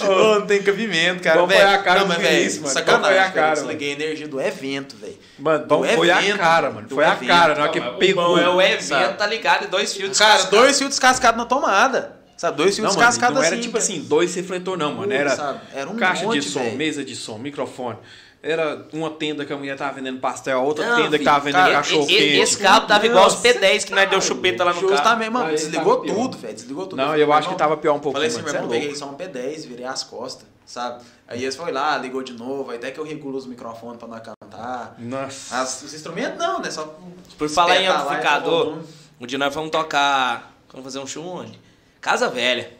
Ô, 0.00 0.38
não 0.40 0.46
tem 0.46 0.62
cabimento, 0.62 1.22
cara. 1.22 1.36
Qual 1.38 1.48
foi 1.48 1.56
velho. 1.56 1.68
a 1.70 1.78
cara 1.78 2.00
não, 2.00 2.08
mas, 2.08 2.16
que 2.18 2.26
é 2.26 2.30
velho, 2.30 2.46
isso, 2.46 2.60
mano? 2.62 2.72
Sacanagem, 2.74 3.06
foi 3.08 3.18
a 3.18 3.22
cara, 3.22 3.32
cara, 3.32 3.48
eu 3.48 3.54
desliguei 3.62 3.90
a 3.90 3.92
energia 3.92 4.28
do 4.28 4.40
evento, 4.40 4.96
velho. 4.96 5.18
mano, 5.38 5.66
bom, 5.66 5.84
foi 5.84 6.10
a 6.10 6.36
cara, 6.38 6.70
mano. 6.70 6.88
Foi 6.88 7.04
a 7.04 7.14
cara, 7.16 7.54
na 7.54 7.62
hora 7.62 7.72
que 7.72 7.80
Não, 7.80 7.96
pegou. 7.96 8.24
O 8.24 8.26
bom 8.34 8.38
é 8.38 8.48
o 8.48 8.60
evento, 8.60 8.82
sabe? 8.82 9.16
tá 9.16 9.26
ligado? 9.26 9.64
E 9.64 9.66
dois 9.68 9.92
fios 9.94 10.18
Cara, 10.18 10.32
descascados. 10.34 10.58
dois 10.60 10.78
fios 10.78 10.90
descascados 10.90 11.38
na 11.38 11.44
tomada. 11.46 12.19
Sabe, 12.40 12.56
dois 12.56 12.74
fios 12.74 12.88
Não, 12.88 12.94
mano, 12.94 13.06
descascados 13.06 13.36
não 13.36 13.44
era 13.44 13.54
assim. 13.54 13.62
tipo 13.62 13.76
assim, 13.76 14.00
dois 14.00 14.34
refletor 14.34 14.74
não, 14.78 14.94
mano. 14.94 15.12
Era, 15.12 15.36
sabe, 15.36 15.60
era 15.74 15.90
um 15.90 15.94
caixa 15.94 16.24
monte, 16.24 16.40
de 16.40 16.48
som, 16.48 16.60
velho. 16.60 16.74
mesa 16.78 17.04
de 17.04 17.14
som, 17.14 17.36
microfone. 17.36 17.98
Era 18.42 18.86
uma 18.94 19.10
tenda 19.10 19.44
que 19.44 19.52
a 19.52 19.56
mulher 19.58 19.76
tava 19.76 19.92
vendendo 19.92 20.18
pastel, 20.20 20.56
a 20.58 20.62
outra 20.62 20.86
Não, 20.88 20.96
tenda 20.96 21.10
que 21.10 21.18
filho, 21.18 21.24
tava 21.26 21.40
vendendo 21.44 21.60
cara, 21.64 21.74
cachorro 21.74 22.04
E- 22.04 22.06
quente. 22.06 22.38
Esse 22.38 22.56
carro 22.56 22.86
tava 22.86 23.04
igual 23.04 23.26
os 23.26 23.34
Nossa. 23.34 23.46
P10 23.46 23.84
que 23.84 23.94
nós 23.94 24.08
deu 24.08 24.20
chupeta 24.22 24.64
lá 24.64 24.72
no 24.72 24.80
carro. 24.80 24.90
Justamente, 24.92 25.30
mano, 25.30 25.50
desligou 25.50 25.96
tudo, 25.98 26.38
velho. 26.38 26.54
Desligou 26.54 26.86
tudo. 26.86 26.96
Não, 26.96 27.14
eu 27.14 27.30
acho 27.30 27.50
que 27.50 27.54
tava 27.56 27.76
pior 27.76 27.92
um 27.92 28.00
pouco. 28.00 28.16
Falei 28.16 28.28
assim, 28.28 28.38
mano, 28.40 28.46
meu 28.48 28.54
é 28.54 28.56
irmão, 28.56 28.70
louco. 28.70 28.80
peguei 28.80 28.96
só 28.96 29.04
um 29.10 29.14
P10, 29.14 29.66
virei 29.68 29.84
as 29.84 30.02
costas, 30.02 30.46
sabe? 30.64 31.02
Aí 31.28 31.42
eles 31.42 31.54
foi 31.54 31.70
lá, 31.70 31.98
ligou 31.98 32.22
de 32.22 32.32
novo, 32.32 32.70
aí 32.70 32.78
até 32.78 32.90
que 32.90 32.98
eu 32.98 33.04
regulo 33.04 33.36
os 33.36 33.44
microfones 33.46 33.98
pra 33.98 34.08
nós 34.08 34.22
cantar. 34.22 34.94
Nossa. 34.98 35.60
As- 35.60 35.82
os 35.82 35.92
instrumentos 35.92 36.38
não, 36.38 36.58
né? 36.62 36.70
Só 36.70 36.98
Por 37.36 37.50
falar 37.50 37.76
em 37.76 37.84
e 37.84 37.86
amplificador, 37.88 38.78
um 39.20 39.26
dia 39.26 39.36
nós 39.36 39.52
fomos 39.52 39.70
tocar. 39.70 40.54
Vamos 40.72 40.84
fazer 40.86 40.98
um 41.00 41.06
show 41.06 41.22
onde? 41.26 41.60
Casa 42.00 42.28
Velha. 42.28 42.72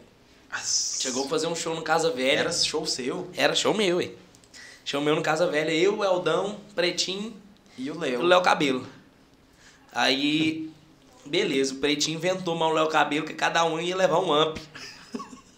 Chegou 0.63 1.25
a 1.25 1.29
fazer 1.29 1.47
um 1.47 1.55
show 1.55 1.75
no 1.75 1.81
Casa 1.81 2.11
Velha. 2.11 2.39
Era 2.39 2.51
show 2.51 2.85
seu 2.85 3.29
Era 3.35 3.55
show 3.55 3.73
meu, 3.73 3.97
ué. 3.97 4.11
Show 4.83 4.99
meu 5.01 5.15
no 5.15 5.21
Casa 5.21 5.47
Velha. 5.47 5.71
Eu, 5.71 5.99
o 5.99 6.03
Eldão, 6.03 6.57
Pretinho 6.75 7.33
e 7.77 7.89
o 7.89 7.97
Léo. 7.99 8.19
o 8.19 8.23
Léo 8.23 8.41
Cabelo. 8.41 8.85
Aí, 9.93 10.69
beleza, 11.25 11.73
o 11.73 11.77
Pretinho 11.77 12.17
inventou 12.17 12.55
mal 12.55 12.71
o 12.71 12.73
Léo 12.73 12.87
Cabelo 12.87 13.25
que 13.25 13.33
cada 13.33 13.63
um 13.65 13.79
ia 13.79 13.95
levar 13.95 14.19
um 14.19 14.33
amp. 14.33 14.57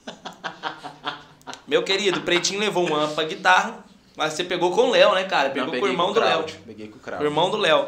Meu 1.68 1.84
querido, 1.84 2.20
o 2.20 2.24
Pretinho 2.24 2.60
levou 2.60 2.88
um 2.88 2.96
amp 2.96 3.14
pra 3.16 3.24
guitarra, 3.24 3.84
mas 4.16 4.34
você 4.34 4.44
pegou 4.44 4.72
com 4.72 4.90
o 4.90 4.92
Léo, 4.92 5.14
né, 5.16 5.24
cara? 5.24 5.48
Não, 5.48 5.54
Pegou 5.54 5.66
com 5.68 5.72
peguei 5.72 5.90
o 5.90 5.92
irmão 5.92 6.08
com 6.08 6.14
do 6.14 6.20
Léo. 6.20 6.46
Peguei 6.66 6.88
com 6.88 6.98
o 6.98 7.20
O 7.20 7.24
irmão 7.24 7.50
do 7.50 7.58
Léo. 7.58 7.88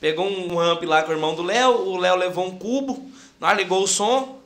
Pegou 0.00 0.26
um 0.26 0.60
amp 0.60 0.82
lá 0.82 1.02
com 1.02 1.10
o 1.10 1.14
irmão 1.14 1.34
do 1.34 1.42
Léo, 1.42 1.88
o 1.88 1.96
Léo 1.96 2.16
levou 2.16 2.46
um 2.46 2.58
cubo, 2.58 3.10
nós 3.40 3.56
ligou 3.56 3.82
o 3.82 3.86
som. 3.86 4.43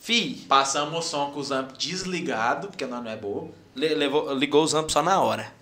Fi, 0.00 0.44
Passamos 0.48 1.06
o 1.06 1.08
som 1.08 1.30
com 1.30 1.40
os 1.40 1.50
amp 1.50 1.72
desligado, 1.76 2.68
porque 2.68 2.86
nós 2.86 3.02
não 3.02 3.10
é 3.10 3.16
bobo. 3.16 3.54
levou, 3.74 4.32
ligou 4.34 4.62
os 4.62 4.74
amps 4.74 4.92
só 4.92 5.02
na 5.02 5.20
hora. 5.20 5.52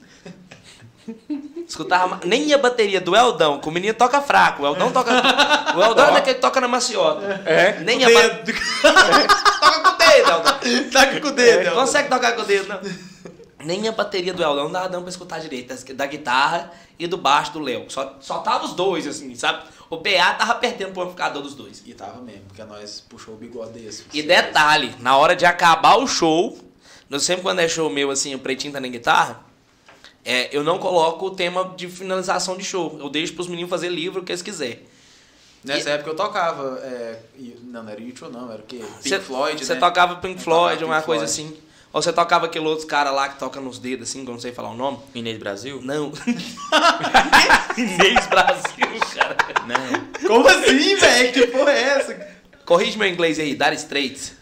Escutava 1.67 2.21
nem 2.25 2.53
a 2.53 2.59
bateria 2.59 3.01
do 3.01 3.15
Eldão, 3.17 3.59
que 3.61 3.69
o 3.69 3.73
menino 3.73 3.95
toca 3.95 4.21
fraco. 4.21 4.63
O 4.63 4.67
Eldão 4.67 4.93
toca. 4.93 5.11
O 5.77 5.83
Eldão 5.83 6.09
é 6.09 6.13
daquele 6.13 6.35
que 6.37 6.41
toca 6.41 6.61
na 6.61 6.69
maciota. 6.69 7.43
É? 7.45 7.81
Nem 7.81 8.05
a. 8.05 8.09
Toca 9.61 9.81
com 9.81 9.89
o 9.89 9.97
dedo, 9.99 10.31
Eldão. 10.31 10.91
Taca 10.91 11.21
com 11.21 11.29
o 11.29 11.33
dedo. 11.33 11.65
Léo. 11.65 11.75
Consegue 11.75 12.09
tocar 12.09 12.33
com 12.33 12.43
o 12.43 12.45
dedo, 12.45 12.69
não. 12.69 12.81
Nem 13.59 13.89
a 13.89 13.93
bateria 13.93 14.35
do 14.35 14.43
Eldão 14.43 14.71
dava 14.71 14.89
dando 14.89 15.03
pra 15.03 15.11
escutar 15.11 15.39
direito. 15.41 15.75
Da 15.95 16.07
guitarra 16.07 16.71
e 16.99 17.07
do 17.07 17.17
baixo 17.17 17.53
do 17.55 17.59
Léo. 17.61 17.87
Só, 17.91 18.17
só 18.21 18.39
tava 18.39 18.65
os 18.67 18.75
dois, 18.75 19.07
assim, 19.07 19.35
sabe? 19.35 19.65
O 19.89 19.97
PA 19.99 20.35
tava 20.35 20.55
perdendo 20.57 20.93
pro 20.93 21.03
amplificador 21.03 21.43
dos 21.43 21.55
dois. 21.55 21.83
E 21.87 21.95
tava 21.95 22.21
mesmo, 22.21 22.43
porque 22.49 22.63
nós 22.65 23.01
puxou 23.09 23.35
o 23.35 23.37
bigode 23.37 23.73
desse. 23.79 24.05
E 24.13 24.23
detalhe, 24.23 24.95
na 25.01 25.17
hora 25.17 25.35
de 25.35 25.47
acabar 25.47 25.97
o 25.97 26.07
show, 26.07 26.59
eu 27.11 27.19
sempre 27.21 27.43
quando 27.43 27.61
é 27.61 27.69
show 27.69 27.89
meu, 27.89 28.11
assim, 28.11 28.35
o 28.35 28.39
pretinho 28.39 28.73
tá 28.75 28.81
na 28.81 28.89
guitarra, 28.89 29.41
é, 30.25 30.55
eu 30.55 30.63
não 30.65 30.79
coloco 30.79 31.27
o 31.27 31.31
tema 31.31 31.73
de 31.77 31.89
finalização 31.89 32.57
de 32.59 32.65
show. 32.65 32.97
Eu 33.01 33.09
deixo 33.09 33.33
pros 33.35 33.47
meninos 33.49 33.71
fazer 33.71 33.89
livro 33.89 34.21
o 34.21 34.25
que 34.25 34.33
eles 34.33 34.43
quiserem. 34.43 34.81
Nessa 35.65 35.91
época 35.91 36.11
eu 36.11 36.17
tocava. 36.17 36.79
É, 36.83 37.19
e- 37.39 37.57
não, 37.65 37.83
não 37.83 37.91
era 37.91 38.01
YouTube, 38.01 38.33
não, 38.33 38.53
era 38.53 38.61
o 38.61 38.67
quê? 38.67 38.79
Pink 38.79 39.09
Cê- 39.09 39.19
Floyd, 39.21 39.65
Você 39.65 39.75
né? 39.75 39.81
tocava 39.81 40.17
Pink 40.17 40.41
Floyd, 40.41 40.75
tocava 40.75 40.87
uma 40.93 40.97
Pink 40.97 41.07
coisa 41.07 41.27
Floyd. 41.27 41.51
assim. 41.55 41.66
Ou 41.97 42.03
você 42.03 42.13
tocava 42.13 42.45
aquele 42.45 42.67
outro 42.67 42.87
cara 42.87 43.11
lá 43.11 43.27
que 43.27 43.39
toca 43.39 43.59
nos 43.59 43.79
dedos, 43.79 44.11
assim, 44.11 44.23
que 44.23 44.29
eu 44.29 44.35
não 44.35 44.39
sei 44.41 44.53
falar 44.53 44.69
o 44.69 44.77
nome. 44.77 44.99
Inês 45.15 45.39
Brasil? 45.39 45.81
Não. 45.83 46.13
Inês 47.75 48.27
Brasil, 48.27 49.01
cara. 49.15 49.35
Não. 49.67 50.29
Como 50.29 50.47
assim, 50.47 50.95
velho? 50.95 51.33
Que 51.33 51.47
porra 51.47 51.73
é 51.73 51.81
essa? 51.81 52.29
Corrige 52.67 52.99
meu 52.99 53.09
inglês 53.09 53.39
aí, 53.39 53.55
Dar 53.55 53.73
Straits. 53.73 54.35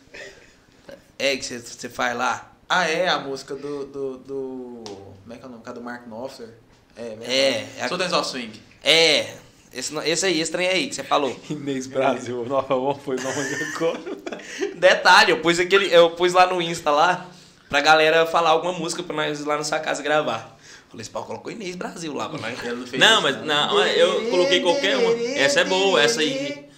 É 1.17 1.37
que 1.37 1.45
você- 1.45 1.89
faz 1.89 2.17
lá. 2.17 2.51
Ah, 2.69 2.89
é, 2.91 3.09
a 3.09 3.21
música 3.21 3.55
do. 3.55 3.87
do, 3.87 4.19
do 4.19 4.83
como 5.23 5.33
é 5.33 5.37
que 5.37 5.45
é 5.45 5.47
o 5.47 5.51
nome? 5.53 5.63
Cara 5.63 5.77
do 5.77 5.81
Mark 5.85 6.09
Knopfler? 6.09 6.49
É, 6.97 7.17
É, 7.23 7.69
é 7.79 7.85
a- 7.85 7.89
Sultans 7.89 8.13
of 8.13 8.29
Swing. 8.29 8.61
É, 8.83 9.33
esse, 9.73 9.97
esse 9.99 10.27
aí, 10.27 10.41
esse 10.41 10.51
trem 10.51 10.67
aí 10.67 10.89
que 10.89 10.95
você 10.97 11.05
falou. 11.05 11.39
Inês 11.49 11.87
Brasil, 11.87 12.45
Nova 12.47 12.75
One 12.75 12.99
foi 12.99 13.15
Nova 13.15 13.41
Cor. 13.79 13.97
Detalhe, 14.75 15.31
eu 15.31 15.39
pus 15.41 15.61
aquele. 15.61 15.95
Eu 15.95 16.11
pus 16.11 16.33
lá 16.33 16.47
no 16.49 16.61
Insta 16.61 16.91
lá 16.91 17.31
pra 17.75 17.81
galera 17.81 18.25
falar 18.25 18.51
alguma 18.51 18.73
música 18.73 19.03
pra 19.03 19.17
nós 19.17 19.41
ir 19.41 19.45
lá 19.45 19.57
na 19.57 19.65
sua 19.65 19.81
casa 19.81 20.01
gravar. 20.01 20.57
Falei, 20.89 21.03
esse 21.03 21.11
pau 21.11 21.25
colocou 21.25 21.51
Inês 21.51 21.75
Brasil 21.75 22.15
lá 22.15 22.29
pra 22.29 22.39
nós. 22.39 22.57
Não 22.97 23.21
mas 23.21 23.45
não, 23.45 23.85
eu 23.85 24.31
coloquei 24.31 24.61
qualquer 24.61 24.97
uma. 24.97 25.13
Essa 25.37 25.63
é 25.63 25.65
boa, 25.65 26.01
essa 26.01 26.21
aí. 26.21 26.69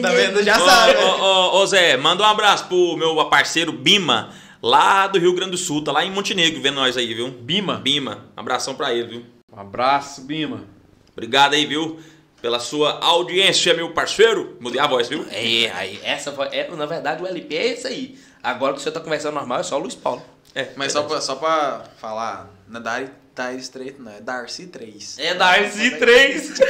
Tá 0.00 0.10
vendo? 0.10 0.42
Já 0.42 0.56
Ô, 0.56 0.64
sabe. 0.64 0.94
né? 0.94 1.04
ô, 1.04 1.22
ô, 1.22 1.56
ô, 1.58 1.66
Zé, 1.66 1.98
manda 1.98 2.22
um 2.22 2.26
abraço 2.26 2.64
pro 2.64 2.96
meu 2.96 3.14
parceiro 3.26 3.72
Bima, 3.72 4.32
lá 4.62 5.06
do 5.06 5.18
Rio 5.18 5.34
Grande 5.34 5.50
do 5.50 5.58
Sul, 5.58 5.84
tá 5.84 5.92
lá 5.92 6.02
em 6.02 6.10
Montenegro 6.10 6.62
vendo 6.62 6.76
nós 6.76 6.96
aí, 6.96 7.12
viu? 7.12 7.28
Bima. 7.28 7.76
Bima, 7.76 8.24
abração 8.34 8.74
pra 8.74 8.94
ele, 8.94 9.08
viu? 9.08 9.26
Um 9.52 9.60
abraço, 9.60 10.22
Bima. 10.22 10.64
Obrigado 11.12 11.52
aí, 11.52 11.66
viu? 11.66 12.00
Pela 12.40 12.58
sua 12.58 13.00
audiência, 13.00 13.74
meu 13.74 13.90
parceiro. 13.90 14.56
Mudei 14.60 14.80
a 14.80 14.86
voz, 14.86 15.08
viu? 15.08 15.26
É, 15.30 15.70
aí, 15.74 16.00
essa 16.02 16.32
foi. 16.32 16.48
É, 16.52 16.70
na 16.74 16.86
verdade, 16.86 17.22
o 17.22 17.26
LP 17.26 17.54
é 17.54 17.66
esse 17.72 17.86
aí. 17.86 18.18
Agora 18.46 18.74
que 18.74 18.80
você 18.80 18.92
tá 18.92 19.00
conversando 19.00 19.34
normal, 19.34 19.58
é 19.58 19.62
só 19.64 19.74
o 19.74 19.80
Luiz 19.80 19.96
Paulo. 19.96 20.22
É, 20.54 20.68
Mas 20.76 20.92
só 20.92 21.02
pra, 21.02 21.20
só 21.20 21.34
pra 21.34 21.82
falar, 21.98 22.48
não 22.68 22.78
é 22.78 22.82
Dari 22.82 23.10
Dire 23.34 23.60
Straits, 23.60 23.98
não, 23.98 24.12
é 24.12 24.20
Darcy 24.20 24.68
3. 24.68 25.18
É 25.18 25.34
Darcy 25.34 25.98
3. 25.98 26.52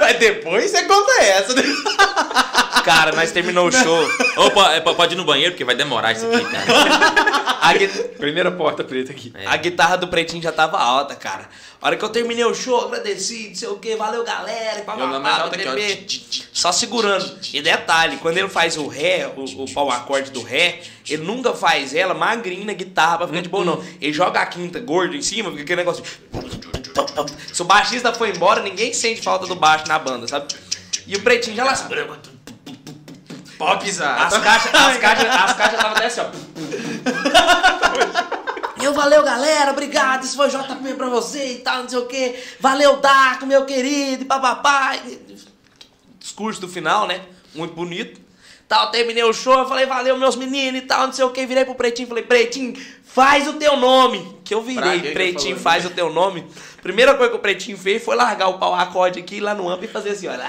Mas 0.00 0.18
depois 0.18 0.70
você 0.70 0.82
conta 0.84 1.22
essa, 1.22 1.54
né? 1.54 1.62
Cara, 2.84 3.12
nós 3.12 3.32
terminou 3.32 3.66
o 3.68 3.72
show. 3.72 4.08
Opa, 4.36 4.72
é, 4.74 4.80
pode 4.80 5.14
ir 5.14 5.16
no 5.16 5.24
banheiro, 5.24 5.52
porque 5.52 5.64
vai 5.64 5.74
demorar 5.74 6.12
isso 6.12 6.24
aqui, 6.26 6.44
cara. 6.44 6.66
A, 7.60 7.72
gui- 7.74 7.88
Primeira 8.16 8.50
porta 8.52 8.84
preta 8.84 9.10
aqui. 9.10 9.32
É. 9.34 9.46
a 9.46 9.56
guitarra 9.56 9.96
do 9.96 10.06
Pretinho 10.06 10.40
já 10.42 10.52
tava 10.52 10.78
alta, 10.78 11.16
cara. 11.16 11.48
A 11.82 11.86
hora 11.86 11.96
que 11.96 12.04
eu 12.04 12.08
terminei 12.08 12.44
o 12.44 12.54
show, 12.54 12.84
agradeci, 12.86 13.48
não 13.48 13.54
sei 13.56 13.68
o 13.68 13.76
que, 13.78 13.96
valeu 13.96 14.22
galera, 14.24 14.82
pá, 14.82 14.92
Eu 14.92 14.98
pá, 14.98 15.06
pá. 15.20 15.48
Só 16.52 16.70
segurando. 16.70 17.38
E 17.52 17.60
detalhe, 17.60 18.18
quando 18.18 18.38
ele 18.38 18.48
faz 18.48 18.76
o 18.76 18.86
ré, 18.86 19.30
o, 19.36 19.64
o 19.64 19.72
pau 19.74 19.90
acorde 19.90 20.30
do 20.30 20.42
ré, 20.42 20.80
ele 21.08 21.22
nunca 21.24 21.52
faz 21.54 21.92
ela 21.94 22.14
magrinha 22.14 22.64
na 22.64 22.72
guitarra 22.72 23.18
pra 23.18 23.26
ficar 23.26 23.40
de 23.40 23.48
boa, 23.48 23.64
não. 23.64 23.84
Ele 24.00 24.12
joga 24.12 24.40
a 24.40 24.46
quinta 24.46 24.78
gordo 24.78 25.16
em 25.16 25.22
cima, 25.22 25.50
fica 25.50 25.62
aquele 25.62 25.76
negócio. 25.82 26.04
Se 27.52 27.62
o 27.62 27.64
baixista 27.64 28.12
for 28.12 28.28
embora, 28.28 28.62
ninguém 28.62 28.92
sente 28.92 29.20
falta 29.22 29.46
do 29.46 29.54
baixo 29.56 29.86
na 29.88 29.98
banda, 29.98 30.26
sabe? 30.28 30.46
E 31.06 31.16
o 31.16 31.20
pretinho 31.22 31.56
já 31.56 31.64
lá. 31.64 31.72
Pode 33.58 33.84
pisar. 33.84 34.26
As 34.26 34.38
caixas, 34.38 34.74
as 34.74 34.96
caixas, 34.98 35.28
as 35.28 35.52
caixas 35.54 35.80
tava 35.80 35.94
até 35.96 36.06
assim, 36.06 36.20
ó. 36.20 36.30
Eu 38.82 38.92
valeu, 38.92 39.22
galera, 39.22 39.70
obrigado. 39.72 40.24
Isso 40.24 40.36
foi 40.36 40.48
JP 40.48 40.94
pra 40.96 41.08
você 41.08 41.54
e 41.54 41.58
tal, 41.58 41.82
não 41.82 41.88
sei 41.88 41.98
o 41.98 42.06
quê. 42.06 42.38
Valeu, 42.60 42.98
Daco, 42.98 43.46
meu 43.46 43.64
querido, 43.64 44.22
e 44.22 44.26
papapá. 44.26 44.96
discurso 46.18 46.60
do 46.60 46.68
final, 46.68 47.06
né? 47.06 47.22
Muito 47.54 47.74
bonito. 47.74 48.20
Tal, 48.68 48.90
terminei 48.90 49.22
o 49.22 49.32
show, 49.32 49.60
eu 49.60 49.68
falei, 49.68 49.86
valeu, 49.86 50.18
meus 50.18 50.34
meninos 50.34 50.82
e 50.82 50.84
tal, 50.86 51.06
não 51.06 51.12
sei 51.12 51.24
o 51.24 51.30
que. 51.30 51.46
Virei 51.46 51.64
pro 51.64 51.74
Pretinho, 51.74 52.08
falei, 52.08 52.24
Pretinho, 52.24 52.74
faz 53.04 53.46
o 53.48 53.54
teu 53.54 53.76
nome. 53.76 54.36
Que 54.44 54.52
eu 54.54 54.60
virei, 54.60 55.00
que 55.00 55.12
Pretinho, 55.12 55.56
faz 55.56 55.84
o 55.86 55.90
teu 55.90 56.12
nome. 56.12 56.44
Primeira 56.86 57.14
coisa 57.14 57.30
que 57.32 57.36
o 57.36 57.40
Pretinho 57.40 57.76
fez 57.76 58.00
foi 58.04 58.14
largar 58.14 58.46
o 58.46 58.58
pau 58.58 58.72
acorde 58.72 59.18
aqui 59.18 59.40
lá 59.40 59.56
no 59.56 59.68
amp 59.68 59.82
e 59.82 59.88
fazer 59.88 60.10
assim, 60.10 60.28
olha. 60.28 60.44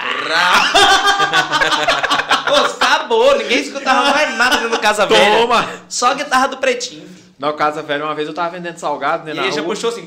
Pô, 2.46 2.54
acabou, 2.54 3.36
ninguém 3.36 3.58
escutava 3.58 4.12
mais 4.12 4.36
nada 4.36 4.54
dentro 4.58 4.70
do 4.70 4.78
Casa 4.78 5.04
Velha. 5.04 5.40
Toma! 5.40 5.68
Só 5.88 6.12
a 6.12 6.14
guitarra 6.14 6.46
do 6.46 6.58
Pretinho. 6.58 7.08
Na 7.40 7.52
casa 7.52 7.82
velha, 7.82 8.04
uma 8.04 8.14
vez 8.14 8.28
eu 8.28 8.34
tava 8.34 8.50
vendendo 8.50 8.78
salgado, 8.78 9.24
né? 9.24 9.32
E 9.32 9.34
na 9.34 9.42
ele 9.42 9.52
já 9.52 9.60
rua. 9.62 9.74
puxou 9.74 9.90
assim. 9.90 10.06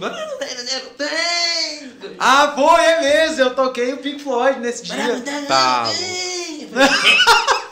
Ah, 2.18 2.54
foi, 2.56 2.82
é 2.86 3.02
mesmo. 3.02 3.42
Eu 3.42 3.54
toquei 3.54 3.92
o 3.94 3.98
Pink 3.98 4.24
Floyd 4.24 4.60
nesse 4.60 4.84
dia. 4.84 5.22
Tá. 5.50 5.84
Ele 5.90 6.70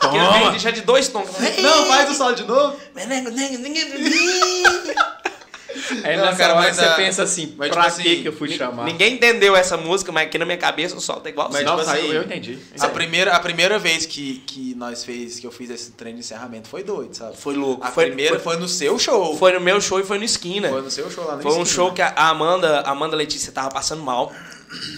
Toma! 0.00 0.50
vem 0.50 0.58
já 0.58 0.70
de 0.70 0.82
dois 0.82 1.08
tons. 1.08 1.28
Não, 1.62 1.86
faz 1.86 2.10
o 2.10 2.14
solo 2.14 2.34
de 2.34 2.44
novo. 2.44 2.76
Aí 6.04 6.16
Não, 6.16 6.24
nessa 6.26 6.36
cara, 6.38 6.54
hora 6.54 6.62
mas 6.66 6.76
você 6.76 6.84
a- 6.84 6.94
pensa 6.94 7.22
assim, 7.22 7.54
mas, 7.56 7.70
pra 7.70 7.82
tipo 7.84 7.86
assim, 7.94 8.02
que 8.02 8.22
que 8.22 8.28
eu 8.28 8.32
fui 8.32 8.48
chamar? 8.50 8.84
Ninguém 8.84 9.14
entendeu 9.14 9.54
essa 9.54 9.76
música, 9.76 10.10
mas 10.10 10.26
aqui 10.26 10.36
na 10.38 10.44
minha 10.44 10.58
cabeça 10.58 10.96
o 10.96 11.00
sol 11.00 11.20
tá 11.20 11.28
igual. 11.28 11.48
Mas, 11.52 11.64
Não, 11.64 11.74
tipo 11.76 11.84
saiu, 11.86 12.04
assim, 12.06 12.14
eu 12.16 12.22
entendi. 12.22 12.58
A 12.78 12.88
primeira, 12.88 13.32
a 13.36 13.40
primeira 13.40 13.78
vez 13.78 14.06
que, 14.06 14.42
que 14.46 14.74
nós 14.74 15.04
fez, 15.04 15.38
que 15.38 15.46
eu 15.46 15.52
fiz 15.52 15.70
esse 15.70 15.92
treino 15.92 16.18
de 16.18 16.24
encerramento 16.24 16.68
foi 16.68 16.82
doido, 16.82 17.14
sabe? 17.14 17.36
Foi 17.36 17.54
louco. 17.54 17.84
A 17.86 17.90
foi, 17.90 18.06
primeira 18.06 18.34
foi, 18.38 18.54
foi, 18.54 18.56
no 18.60 18.68
seu 18.68 18.98
show. 18.98 19.36
foi 19.36 19.52
no 19.52 19.60
meu 19.60 19.80
show 19.80 20.00
e 20.00 20.04
foi 20.04 20.18
no 20.18 20.24
Esquina. 20.24 20.68
Foi 20.68 20.82
no 20.82 20.90
seu 20.90 21.10
show 21.10 21.24
lá 21.24 21.36
no 21.36 21.42
Foi 21.42 21.52
um 21.52 21.62
Esquina. 21.62 21.74
show 21.86 21.92
que 21.92 22.02
a 22.02 22.12
Amanda, 22.28 22.80
a 22.80 22.90
Amanda 22.90 23.16
Letícia 23.16 23.52
tava 23.52 23.70
passando 23.70 24.02
mal. 24.02 24.32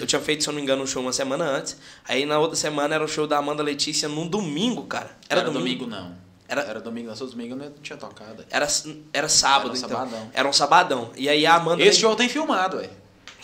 Eu 0.01 0.07
tinha 0.07 0.21
feito, 0.21 0.43
se 0.43 0.49
eu 0.49 0.53
não 0.53 0.57
me 0.59 0.63
engano, 0.63 0.83
um 0.83 0.87
show 0.87 1.01
uma 1.03 1.13
semana 1.15 1.45
antes. 1.45 1.77
Aí 2.07 2.27
na 2.27 2.39
outra 2.39 2.57
semana 2.57 2.95
era 2.95 3.03
o 3.05 3.09
show 3.09 3.27
da 3.27 3.39
Amanda 3.39 3.63
Letícia 3.63 4.07
num 4.09 4.27
domingo, 4.27 4.83
cara. 4.85 5.11
Era, 5.29 5.41
Era 5.43 5.51
domingo? 5.51 5.87
não. 5.87 6.13
Era- 6.53 6.63
Era 6.69 6.81
domingo. 6.81 7.15
Seu 7.17 7.27
domingo 7.27 7.57
não 7.57 7.71
tinha 7.83 7.97
tocado. 7.97 8.45
Era, 8.51 8.69
era 9.13 9.29
sábado, 9.29 9.71
Era 9.71 9.73
um 9.75 9.77
então. 9.77 9.89
sabadão. 9.89 10.31
Era 10.35 10.49
um 10.49 10.53
sabadão. 10.53 11.11
E 11.17 11.29
aí 11.29 11.47
a 11.47 11.55
Amanda. 11.55 11.83
Esse 11.83 12.01
show 12.01 12.15
tem 12.15 12.29
filmado, 12.29 12.77
ué. 12.77 12.91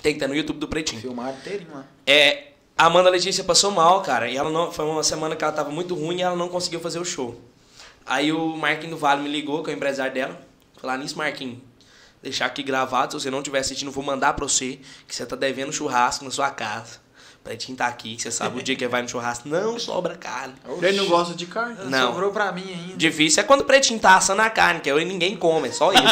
Tem 0.03 0.13
que 0.13 0.19
estar 0.19 0.29
no 0.29 0.35
YouTube 0.37 0.59
do 0.59 0.69
Pretinho. 0.69 1.01
Filmado 1.01 1.37
inteirinho 1.39 1.71
lá. 1.75 1.85
É, 2.07 2.49
a 2.77 2.87
Amanda 2.87 3.11
Letícia 3.11 3.43
passou 3.43 3.71
mal, 3.71 4.03
cara. 4.03 4.29
E 4.31 4.37
ela 4.37 4.51
não. 4.51 4.71
Foi 4.71 4.85
uma 4.85 5.03
semana 5.03 5.35
que 5.35 5.43
ela 5.43 5.53
tava 5.53 5.71
muito 5.71 5.95
ruim 5.95 6.19
e 6.19 6.23
ela 6.23 6.37
não 6.37 6.49
conseguiu 6.49 6.81
fazer 6.81 6.99
o 6.99 7.05
show. 7.05 7.41
Aí 8.07 8.31
o 8.33 8.57
Marquinhos 8.57 8.91
do 8.95 8.97
Vale 8.99 9.23
me 9.23 9.29
ligou, 9.29 9.63
que 9.63 9.71
é 9.71 9.75
o 9.75 9.77
empresário 9.77 10.15
dela. 10.15 10.41
Falar 10.81 10.97
nisso, 10.99 11.17
Marquinhos. 11.19 11.59
Deixar 12.23 12.47
aqui 12.47 12.63
gravado, 12.63 13.13
se 13.13 13.21
você 13.25 13.31
não 13.31 13.39
estiver 13.39 13.61
assistindo, 13.61 13.89
eu 13.89 13.93
vou 13.93 14.03
mandar 14.05 14.33
pra 14.35 14.47
você 14.47 14.81
que 15.07 15.15
você 15.15 15.25
tá 15.25 15.37
devendo 15.37 15.73
churrasco 15.73 16.25
na 16.25 16.31
sua 16.31 16.51
casa. 16.51 17.01
Pretinho 17.45 17.79
tá 17.79 17.87
aqui, 17.87 18.19
você 18.19 18.31
sabe 18.31 18.59
o 18.59 18.63
dia 18.63 18.77
que 18.77 18.87
vai 18.87 19.01
no 19.01 19.09
churrasco, 19.09 19.49
não 19.49 19.79
sobra 19.79 20.15
carne. 20.17 20.55
Ele 20.83 20.99
não 20.99 21.07
gosta 21.07 21.35
de 21.35 21.47
carne. 21.47 21.77
Não. 21.85 22.09
Sobrou 22.09 22.31
pra 22.31 22.53
mim 22.53 22.71
ainda. 22.71 22.97
Difícil 22.97 23.43
é 23.43 23.47
quando 23.47 23.63
o 23.63 23.65
pretinho 23.65 23.99
tá 23.99 24.17
assando 24.17 24.43
a 24.43 24.51
carne, 24.51 24.81
que 24.81 24.91
aí 24.91 25.05
ninguém 25.05 25.35
come, 25.35 25.69
é 25.69 25.73
só 25.73 25.91
ele. 25.91 26.03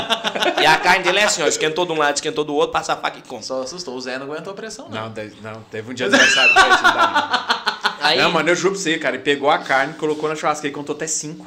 e 0.62 0.65
a 0.65 0.78
carne 0.78 1.05
dele 1.05 1.19
é 1.19 1.24
assim, 1.24 1.43
ó, 1.43 1.47
esquentou 1.47 1.85
de 1.85 1.93
um 1.93 1.98
lado, 1.98 2.15
esquentou 2.15 2.43
do 2.43 2.55
outro, 2.55 2.73
passa 2.73 2.94
a 2.94 2.97
faca 2.97 3.19
e 3.19 3.23
come. 3.23 3.43
Só 3.43 3.62
assustou. 3.62 3.97
O 3.97 4.01
Zé 4.01 4.19
não 4.19 4.27
aguentou 4.32 4.53
a 4.53 4.57
pressão, 4.57 4.89
não. 4.89 5.03
Não, 5.03 5.12
teve, 5.12 5.36
não, 5.43 5.62
teve 5.70 5.90
um 5.90 5.94
dia 5.94 6.09
de 6.09 6.15
aniversário 6.15 6.51
ele 6.51 6.59
dar. 6.82 7.97
Aí, 8.01 8.19
Não, 8.19 8.31
mano, 8.31 8.48
eu 8.48 8.55
juro 8.55 8.74
pra 8.74 8.82
você, 8.82 8.98
cara. 8.98 9.16
Ele 9.16 9.24
pegou 9.24 9.51
a 9.51 9.59
carne, 9.59 9.94
colocou 9.94 10.28
na 10.28 10.36
churrasqueira 10.36 10.73
e 10.73 10.74
contou 10.74 10.94
até 10.94 11.07
cinco. 11.07 11.47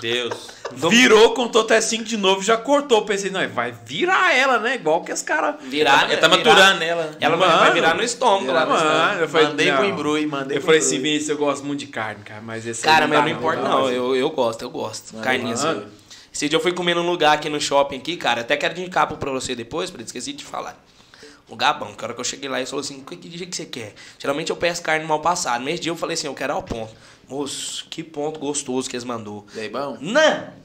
Deus. 0.00 0.57
Virou, 0.74 1.34
contou 1.34 1.62
até 1.62 1.80
cinco 1.80 2.04
de 2.04 2.16
novo, 2.16 2.42
já 2.42 2.56
cortou. 2.56 3.02
Pensei, 3.04 3.30
não, 3.30 3.46
vai 3.48 3.72
virar 3.84 4.34
ela, 4.34 4.58
né? 4.58 4.74
Igual 4.76 5.02
que 5.02 5.12
os 5.12 5.22
caras. 5.22 5.56
virar, 5.62 6.04
Ele 6.10 6.16
tá 6.18 6.28
virar- 6.28 6.36
maturando 6.44 6.84
ela. 6.84 7.16
Ela 7.20 7.36
vai- 7.36 7.48
vai 7.48 7.58
Mano, 7.60 7.72
virar 7.74 7.94
no 7.94 8.02
estômago 8.02 8.46
virar 8.46 8.64
lá. 8.64 8.66
no 8.66 8.84
Mano, 8.90 9.20
eu 9.22 9.28
falei, 9.28 9.46
Mandei 9.48 9.70
não. 9.70 9.76
pro 9.76 9.86
embrulho, 9.86 10.28
mandei 10.28 10.56
Eu 10.56 10.60
pro 10.60 10.66
falei 10.66 10.80
assim. 10.80 10.96
Vinícius, 11.00 11.28
eu 11.30 11.36
gosto 11.38 11.64
muito 11.64 11.80
de 11.80 11.86
carne, 11.86 12.22
cara, 12.24 12.40
mas 12.40 12.66
esse 12.66 12.82
Cara, 12.82 13.06
mas 13.06 13.20
não 13.20 13.28
importa 13.28 13.62
não, 13.62 13.82
mas- 13.84 13.94
eu, 13.96 14.14
eu 14.16 14.30
gosto, 14.30 14.62
eu 14.62 14.70
gosto. 14.70 15.12
Mano, 15.12 15.24
Carninha 15.24 15.54
assim. 15.54 15.66
mano. 15.66 15.86
Esse 16.32 16.48
dia 16.48 16.56
eu 16.56 16.62
fui 16.62 16.72
comer 16.72 16.94
num 16.94 17.06
lugar 17.08 17.32
aqui 17.34 17.48
no 17.48 17.60
shopping 17.60 17.96
aqui, 17.96 18.16
cara, 18.16 18.42
até 18.42 18.56
quero 18.56 18.78
indicar 18.78 19.06
pra 19.08 19.30
você 19.30 19.54
depois, 19.54 19.90
pra 19.90 20.02
esqueci 20.02 20.32
de 20.32 20.44
falar. 20.44 20.78
Lugar 21.50 21.72
bom, 21.78 21.94
que 21.94 22.04
a 22.04 22.08
hora 22.08 22.14
que 22.14 22.20
eu 22.20 22.24
cheguei 22.24 22.48
lá, 22.48 22.58
ele 22.58 22.66
falou 22.66 22.80
assim, 22.84 23.00
que 23.00 23.16
dia 23.16 23.46
que 23.46 23.56
você 23.56 23.64
quer? 23.64 23.94
Geralmente 24.18 24.50
eu 24.50 24.56
peço 24.56 24.82
carne 24.82 25.04
mal 25.06 25.20
passada. 25.20 25.58
Nesse 25.64 25.80
dia 25.82 25.90
eu 25.90 25.96
falei 25.96 26.12
assim, 26.14 26.26
eu 26.26 26.34
quero 26.34 26.52
ao 26.52 26.62
ponto. 26.62 26.92
Moço, 27.28 27.86
que 27.90 28.02
ponto 28.02 28.38
gostoso 28.40 28.88
que 28.88 28.96
eles 28.96 29.04
mandou. 29.04 29.46
E 29.54 29.60
aí, 29.60 29.68
bom? 29.68 29.96
Não! 30.00 30.58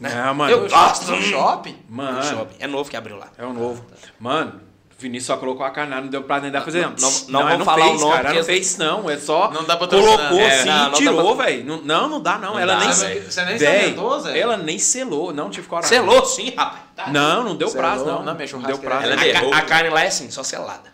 Não, 0.00 0.34
mano. 0.34 0.50
Eu 0.52 0.68
gosto. 0.68 1.10
No 1.10 1.22
shopping? 1.22 1.76
Mano, 1.88 2.18
No 2.18 2.24
shopping. 2.24 2.56
É 2.58 2.66
novo 2.66 2.90
que 2.90 2.96
abriu 2.96 3.16
lá. 3.16 3.28
é 3.38 3.44
o 3.46 3.52
novo. 3.52 3.84
Mano, 4.18 4.60
o 4.90 5.00
Vinícius 5.00 5.26
só 5.28 5.36
colocou 5.36 5.64
a 5.64 5.70
carne, 5.70 5.94
não 5.94 6.08
deu 6.08 6.24
pra 6.24 6.40
nem 6.40 6.50
dar 6.50 6.58
pra 6.62 6.66
fazer. 6.66 6.82
Não, 6.82 6.90
Não, 6.90 7.10
não- 7.10 7.40
não 7.42 7.48
vamos 7.48 7.64
falar 7.64 7.84
fez, 7.86 8.02
o 8.02 8.04
nome, 8.04 8.16
cara, 8.16 8.34
não 8.34 8.44
fez 8.44 8.76
não, 8.76 9.08
é 9.10 9.16
só 9.16 9.50
Não 9.52 9.64
dá 9.64 9.76
patrocinar. 9.76 10.16
colocou 10.18 10.40
É, 10.40 10.58
assim 10.60 10.68
não, 10.68 10.76
não 10.76 10.86
e 10.88 10.90
dá 10.90 10.96
tirou, 10.96 11.36
pra- 11.36 11.44
velho. 11.46 11.64
Não, 11.64 11.76
não, 11.82 12.08
não 12.08 12.20
dá 12.20 12.38
não, 12.38 12.52
Não 12.54 12.58
ela 12.58 12.74
dá, 12.74 12.80
nem... 12.80 12.92
velho. 12.92 13.30
Você 13.32 13.44
nem 13.44 13.54
experimentou, 13.54 14.20
Zé? 14.20 14.38
Ela 14.38 14.56
nem 14.56 14.78
selou, 14.80 15.32
não 15.32 15.48
tive 15.48 15.68
coragem. 15.68 15.96
Selou 15.96 16.24
sim, 16.26 16.50
rapaz. 16.56 16.82
Tá. 16.96 17.08
Não, 17.10 17.44
não 17.44 17.56
deu 17.56 17.68
Selou, 17.68 17.82
prazo 17.84 18.04
não. 18.04 18.22
não, 18.22 18.34
minha 18.34 18.36
deu 18.36 18.48
churrasqueira 18.48 18.80
prazo. 18.82 19.06
Ela 19.12 19.20
A, 19.20 19.26
é 19.26 19.32
ca- 19.32 19.38
derruba. 19.40 19.56
a 19.56 19.62
carne 19.62 19.90
lá 19.90 20.02
é 20.04 20.06
assim, 20.08 20.30
só 20.30 20.42
selada. 20.42 20.92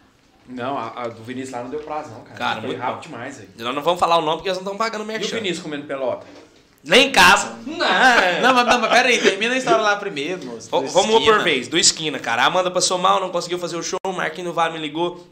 Não, 0.51 0.77
a, 0.79 0.89
a 1.03 1.09
do 1.09 1.23
Vinícius 1.23 1.53
lá 1.53 1.63
não 1.63 1.71
deu 1.71 1.81
prazo 1.81 2.11
não, 2.11 2.21
cara. 2.23 2.39
Cara, 2.39 2.61
Foi 2.61 2.69
muito 2.71 2.81
rápido 2.81 2.97
bom. 2.97 3.03
demais, 3.03 3.37
velho. 3.39 3.49
Nós 3.59 3.75
não 3.75 3.83
vamos 3.83 4.01
falar 4.01 4.17
o 4.19 4.23
nome 4.23 4.37
porque 4.39 4.49
eles 4.49 4.59
não 4.59 4.65
estão 4.73 4.77
pagando 4.77 5.03
E 5.03 5.05
o 5.05 5.07
merchan. 5.07 5.37
Vinícius 5.37 5.63
comendo 5.63 5.87
pelota? 5.87 6.27
Nem 6.83 7.09
em 7.09 7.13
casa. 7.13 7.59
Não. 7.67 7.77
Não, 7.77 8.55
mas, 8.55 8.67
não, 8.67 8.79
mas 8.81 8.91
pera 8.91 9.09
aí, 9.09 9.21
termina 9.21 9.55
a 9.55 9.59
história 9.59 9.83
lá 9.83 9.97
primeiro, 9.97 10.45
moço. 10.47 10.71
Do 10.71 10.81
Vamos 10.89 11.11
esquina. 11.17 11.21
por 11.21 11.43
vez, 11.45 11.69
do 11.69 11.77
esquina, 11.79 12.19
cara. 12.19 12.43
A 12.43 12.47
Amanda 12.47 12.71
passou 12.71 12.97
mal, 12.97 13.21
não 13.21 13.29
conseguiu 13.31 13.59
fazer 13.59 13.77
o 13.77 13.83
show. 13.83 13.99
O 14.07 14.13
Marquinhos 14.13 14.49
no 14.49 14.55
Vale 14.55 14.73
me 14.73 14.79
ligou. 14.79 15.27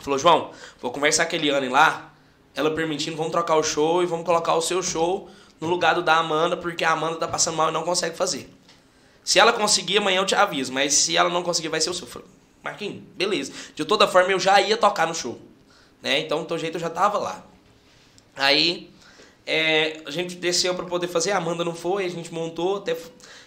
Falou, 0.00 0.18
João, 0.18 0.50
vou 0.80 0.90
conversar 0.90 1.24
com 1.26 1.34
a 1.34 1.38
Eliane 1.38 1.68
lá. 1.68 2.12
Ela 2.54 2.70
permitindo, 2.70 3.16
vamos 3.16 3.32
trocar 3.32 3.56
o 3.56 3.62
show 3.62 4.02
e 4.02 4.06
vamos 4.06 4.26
colocar 4.26 4.54
o 4.54 4.60
seu 4.60 4.82
show 4.82 5.30
no 5.60 5.66
lugar 5.66 5.94
do 5.94 6.02
da 6.02 6.16
Amanda, 6.16 6.56
porque 6.56 6.84
a 6.84 6.90
Amanda 6.92 7.16
tá 7.16 7.28
passando 7.28 7.56
mal 7.56 7.70
e 7.70 7.72
não 7.72 7.82
consegue 7.82 8.16
fazer. 8.16 8.52
Se 9.24 9.38
ela 9.38 9.52
conseguir, 9.52 9.98
amanhã 9.98 10.20
eu 10.20 10.26
te 10.26 10.34
aviso. 10.34 10.72
Mas 10.72 10.92
se 10.94 11.16
ela 11.16 11.30
não 11.30 11.42
conseguir, 11.42 11.68
vai 11.68 11.80
ser 11.80 11.88
o 11.90 11.94
seu. 11.94 12.06
Eu 12.06 12.10
falei, 12.12 12.28
Marquinhos, 12.66 13.02
beleza. 13.16 13.52
De 13.74 13.84
toda 13.84 14.06
forma, 14.06 14.30
eu 14.32 14.38
já 14.40 14.60
ia 14.60 14.76
tocar 14.76 15.06
no 15.06 15.14
show. 15.14 15.38
Né? 16.02 16.20
Então, 16.20 16.44
do 16.44 16.58
jeito, 16.58 16.76
eu 16.76 16.80
já 16.80 16.90
tava 16.90 17.18
lá. 17.18 17.44
Aí, 18.36 18.90
é, 19.46 20.00
a 20.04 20.10
gente 20.10 20.36
desceu 20.36 20.74
pra 20.74 20.84
poder 20.84 21.08
fazer, 21.08 21.32
a 21.32 21.38
Amanda 21.38 21.64
não 21.64 21.74
foi, 21.74 22.04
a 22.04 22.10
gente 22.10 22.32
montou, 22.32 22.78
até 22.78 22.96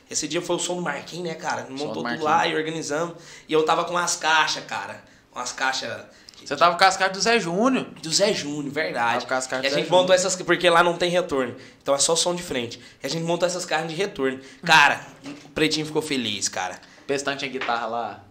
esse 0.10 0.28
dia 0.28 0.41
foi 0.41 0.56
o 0.56 0.60
som 0.60 0.76
do 0.76 0.82
Marquinhos, 0.82 1.28
né, 1.28 1.36
cara? 1.36 1.68
Montou 1.70 2.04
tudo 2.04 2.24
lá 2.24 2.48
e 2.48 2.56
organizamos. 2.56 3.16
E 3.48 3.54
eu 3.54 3.64
tava 3.64 3.86
com 3.86 3.91
umas 3.91 4.16
caixas, 4.16 4.64
cara. 4.66 5.04
Umas 5.34 5.52
caixas 5.52 6.06
Você 6.44 6.56
tava 6.56 6.76
com 6.78 6.84
as 6.84 6.98
cartas 6.98 7.18
do 7.20 7.24
Zé 7.24 7.40
Júnior. 7.40 7.86
do 8.02 8.12
Zé 8.12 8.34
Júnior, 8.34 8.72
verdade. 8.74 9.26
Tava 9.26 9.28
com 9.28 9.34
as 9.36 9.46
E 9.46 9.54
a 9.54 9.58
do 9.60 9.64
Zé 9.64 9.70
gente 9.70 9.91
montou 9.91 10.16
Júnior. 10.16 10.16
essas, 10.16 10.36
porque 10.41 10.68
lá 10.68 10.82
não 10.82 10.98
tem 10.98 11.12
retorno. 11.12 11.56
Então 11.82 11.94
é 11.94 12.00
só 12.00 12.16
som 12.16 12.34
de 12.34 12.41
frente. 12.41 12.80
E 13.04 13.06
a 13.06 13.10
gente 13.10 13.24
montou 13.24 13.46
essas 13.46 13.66
carnes 13.66 13.91
de 13.91 13.96
retorno. 13.96 14.40
Cara, 14.66 15.06
o 15.46 15.50
Pretinho 15.50 15.86
ficou 15.86 16.02
feliz, 16.02 16.50
cara. 16.50 16.80
Pestão 17.06 17.38
tinha 17.38 17.52
guitarra 17.52 17.86
lá. 17.86 18.24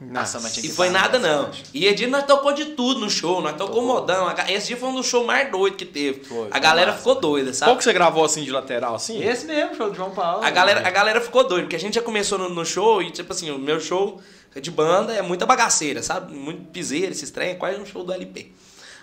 Nossa, 0.00 0.40
mas 0.40 0.52
tinha 0.52 0.66
E 0.66 0.68
foi 0.68 0.90
nada 0.90 1.18
nessa 1.18 1.36
não. 1.42 1.50
E 1.72 1.86
esse 1.86 1.94
dia 1.94 2.08
nós 2.08 2.24
tocou 2.24 2.52
de 2.52 2.66
tudo 2.66 3.00
no 3.00 3.08
show, 3.08 3.40
nós 3.40 3.52
tocou 3.52 3.76
Tocou. 3.76 3.82
modão. 3.86 4.32
Esse 4.48 4.68
dia 4.68 4.76
foi 4.76 4.88
um 4.88 4.94
dos 4.94 5.06
shows 5.06 5.24
mais 5.24 5.50
doidos 5.50 5.78
que 5.78 5.84
teve. 5.84 6.24
Foi, 6.24 6.48
a 6.50 6.58
galera 6.58 6.88
massa, 6.88 6.98
ficou 6.98 7.14
né? 7.14 7.20
doida, 7.20 7.50
Qual 7.50 7.54
sabe? 7.54 7.76
que 7.78 7.84
você 7.84 7.92
gravou 7.92 8.24
assim 8.24 8.42
de 8.44 8.50
lateral, 8.50 8.94
assim? 8.96 9.22
Esse 9.22 9.46
mesmo, 9.46 9.74
show 9.76 9.88
do 9.90 9.96
João 9.96 10.10
Paulo. 10.10 10.44
A 10.44 10.50
galera, 10.50 10.86
a 10.86 10.90
galera 10.90 11.20
ficou 11.20 11.46
doida, 11.46 11.62
porque 11.64 11.76
a 11.76 11.80
gente 11.80 11.94
já 11.94 12.02
começou 12.02 12.36
no, 12.38 12.48
no 12.48 12.64
show 12.66 13.00
e, 13.00 13.10
tipo 13.10 13.32
assim, 13.32 13.50
o 13.50 13.58
meu 13.58 13.80
show 13.80 14.20
de 14.60 14.70
banda 14.70 15.12
é 15.12 15.22
muita 15.22 15.46
bagaceira, 15.46 16.02
sabe? 16.02 16.34
Muito 16.34 16.64
piseira, 16.70 17.12
esse 17.12 17.32
trem, 17.32 17.50
é 17.50 17.54
quase 17.54 17.80
um 17.80 17.86
show 17.86 18.04
do 18.04 18.12
LP. 18.12 18.52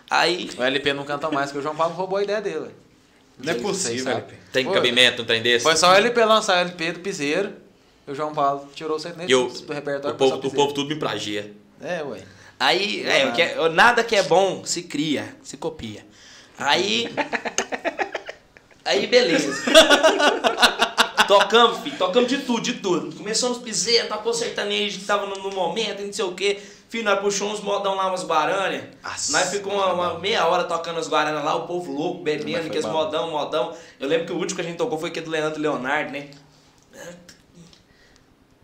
Aí, 0.09 0.49
O 0.57 0.61
LP 0.63 0.93
não 0.93 1.05
canta 1.05 1.31
mais, 1.31 1.47
porque 1.47 1.59
o 1.59 1.61
João 1.63 1.75
Paulo 1.75 1.93
roubou 1.95 2.17
a 2.17 2.23
ideia 2.23 2.41
dele. 2.41 2.71
Não 3.39 3.53
é 3.53 3.55
possível. 3.55 4.11
LP. 4.11 4.35
Tem 4.51 4.69
cabimento 4.69 5.21
um 5.21 5.25
trem 5.25 5.41
desse? 5.41 5.63
Foi 5.63 5.75
só 5.77 5.91
o 5.91 5.95
LP 5.95 6.23
lançar 6.25 6.57
o 6.57 6.59
LP 6.59 6.91
do 6.91 6.99
Piseiro. 6.99 7.53
O 8.07 8.13
João 8.15 8.33
Paulo 8.33 8.67
tirou 8.73 8.97
o 8.97 8.99
sertanejo 8.99 9.29
E 9.29 9.33
eu, 9.33 9.47
do 9.47 9.73
repertório 9.73 10.15
o, 10.15 10.17
povo, 10.17 10.35
o 10.35 10.39
Piseiro. 10.39 10.55
povo 10.55 10.73
tudo 10.73 10.89
me 10.89 10.95
plagia. 10.95 11.53
É, 11.79 12.03
ué. 12.03 12.21
aí, 12.59 13.03
é, 13.03 13.25
nada. 13.25 13.31
que 13.31 13.41
é- 13.41 13.69
nada 13.69 14.03
que 14.03 14.15
é 14.15 14.23
bom 14.23 14.65
se 14.65 14.83
cria, 14.83 15.35
se 15.43 15.57
copia. 15.57 16.05
Aí, 16.57 17.09
aí 18.85 19.07
beleza. 19.07 19.51
tocamos, 21.27 21.79
filho, 21.79 21.97
tocamos 21.97 22.29
de 22.29 22.39
tudo, 22.39 22.61
de 22.61 22.73
tudo. 22.73 23.15
Começou 23.15 23.49
nos 23.49 23.59
piseiros, 23.59 24.09
tocou 24.09 24.33
sertanejo 24.33 24.99
que 24.99 25.05
tava 25.05 25.25
no, 25.25 25.35
no 25.35 25.51
momento, 25.51 26.03
não 26.03 26.13
sei 26.13 26.25
o 26.25 26.33
quê. 26.33 26.59
Filho, 26.89 27.05
nós 27.05 27.21
puxamos 27.21 27.59
uns 27.59 27.63
modão 27.63 27.95
lá, 27.95 28.07
umas 28.07 28.25
guaranhas. 28.25 28.83
Nós 29.29 29.49
ficou 29.49 29.73
uma, 29.73 29.93
uma 29.93 30.19
meia 30.19 30.45
hora 30.45 30.65
tocando 30.65 30.99
as 30.99 31.07
guaranas 31.07 31.41
lá, 31.41 31.55
o 31.55 31.65
povo 31.65 31.89
louco, 31.89 32.21
bebendo, 32.21 32.69
que 32.69 32.81
modão, 32.81 33.31
modão. 33.31 33.73
Eu 33.97 34.09
lembro 34.09 34.25
que 34.27 34.33
o 34.33 34.35
último 34.35 34.57
que 34.57 34.61
a 34.61 34.65
gente 34.65 34.77
tocou 34.77 34.99
foi 34.99 35.09
aquele 35.09 35.25
do 35.25 35.31
Leandro 35.31 35.61
Leonardo, 35.61 36.11
né? 36.11 36.27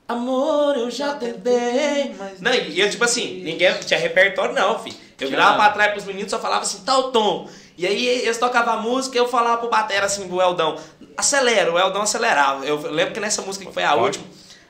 Amor, 0.08 0.78
eu 0.78 0.90
já 0.90 1.16
tentei. 1.16 2.16
mas 2.18 2.40
Não, 2.40 2.54
e 2.54 2.80
eu, 2.80 2.90
tipo 2.90 3.04
assim, 3.04 3.42
ninguém 3.44 3.74
tinha 3.80 4.00
repertório, 4.00 4.56
não, 4.56 4.80
filho. 4.80 4.96
Eu 5.20 5.30
virava 5.30 5.56
pra 5.56 5.70
trás 5.72 5.92
pros 5.92 6.06
meninos 6.06 6.30
só 6.30 6.40
falava 6.40 6.62
assim, 6.62 6.84
tal 6.86 7.12
tom. 7.12 7.50
E 7.78 7.86
aí 7.86 8.08
eles 8.08 8.38
tocavam 8.38 8.76
a 8.76 8.78
música 8.78 9.18
e 9.18 9.20
eu 9.20 9.28
falava 9.28 9.58
pro 9.58 9.70
batera 9.70 10.06
assim, 10.06 10.28
pro 10.28 10.42
Eldão, 10.42 10.80
acelera, 11.16 11.72
o 11.72 11.78
Eldão 11.78 12.04
acelerava. 12.04 12.66
Eu 12.66 12.80
lembro 12.92 13.14
que 13.14 13.20
nessa 13.20 13.42
música 13.42 13.66
que 13.66 13.74
foi 13.74 13.84
a 13.84 13.90
Pode. 13.92 14.04
última, 14.04 14.26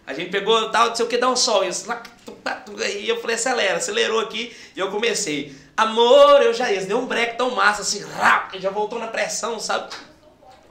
a 0.05 0.14
gente 0.14 0.30
pegou 0.31 0.69
tal, 0.72 0.88
não 0.88 0.95
sei 0.95 1.05
o 1.05 1.07
que, 1.07 1.18
dá 1.18 1.30
um 1.30 1.35
sol. 1.35 1.64
E 1.64 1.68
eles 1.68 1.85
lá, 1.85 2.01
tá, 2.43 2.64
eu 3.05 3.22
falei, 3.22 3.35
acelera, 3.35 3.77
acelerou 3.77 4.22
aqui 4.22 4.55
e 4.76 4.80
eu 4.80 4.89
comecei. 4.89 5.55
Amor, 5.76 6.41
eu 6.41 6.53
já 6.53 6.72
ia, 6.72 6.81
deu 6.85 6.97
um 6.97 7.05
break 7.05 7.38
tão 7.38 7.51
massa 7.51 7.84
assim, 7.84 8.03
rápido, 8.03 8.61
já 8.61 8.69
voltou 8.69 8.97
na 8.97 9.07
pressão, 9.07 9.59
sabe? 9.59 9.93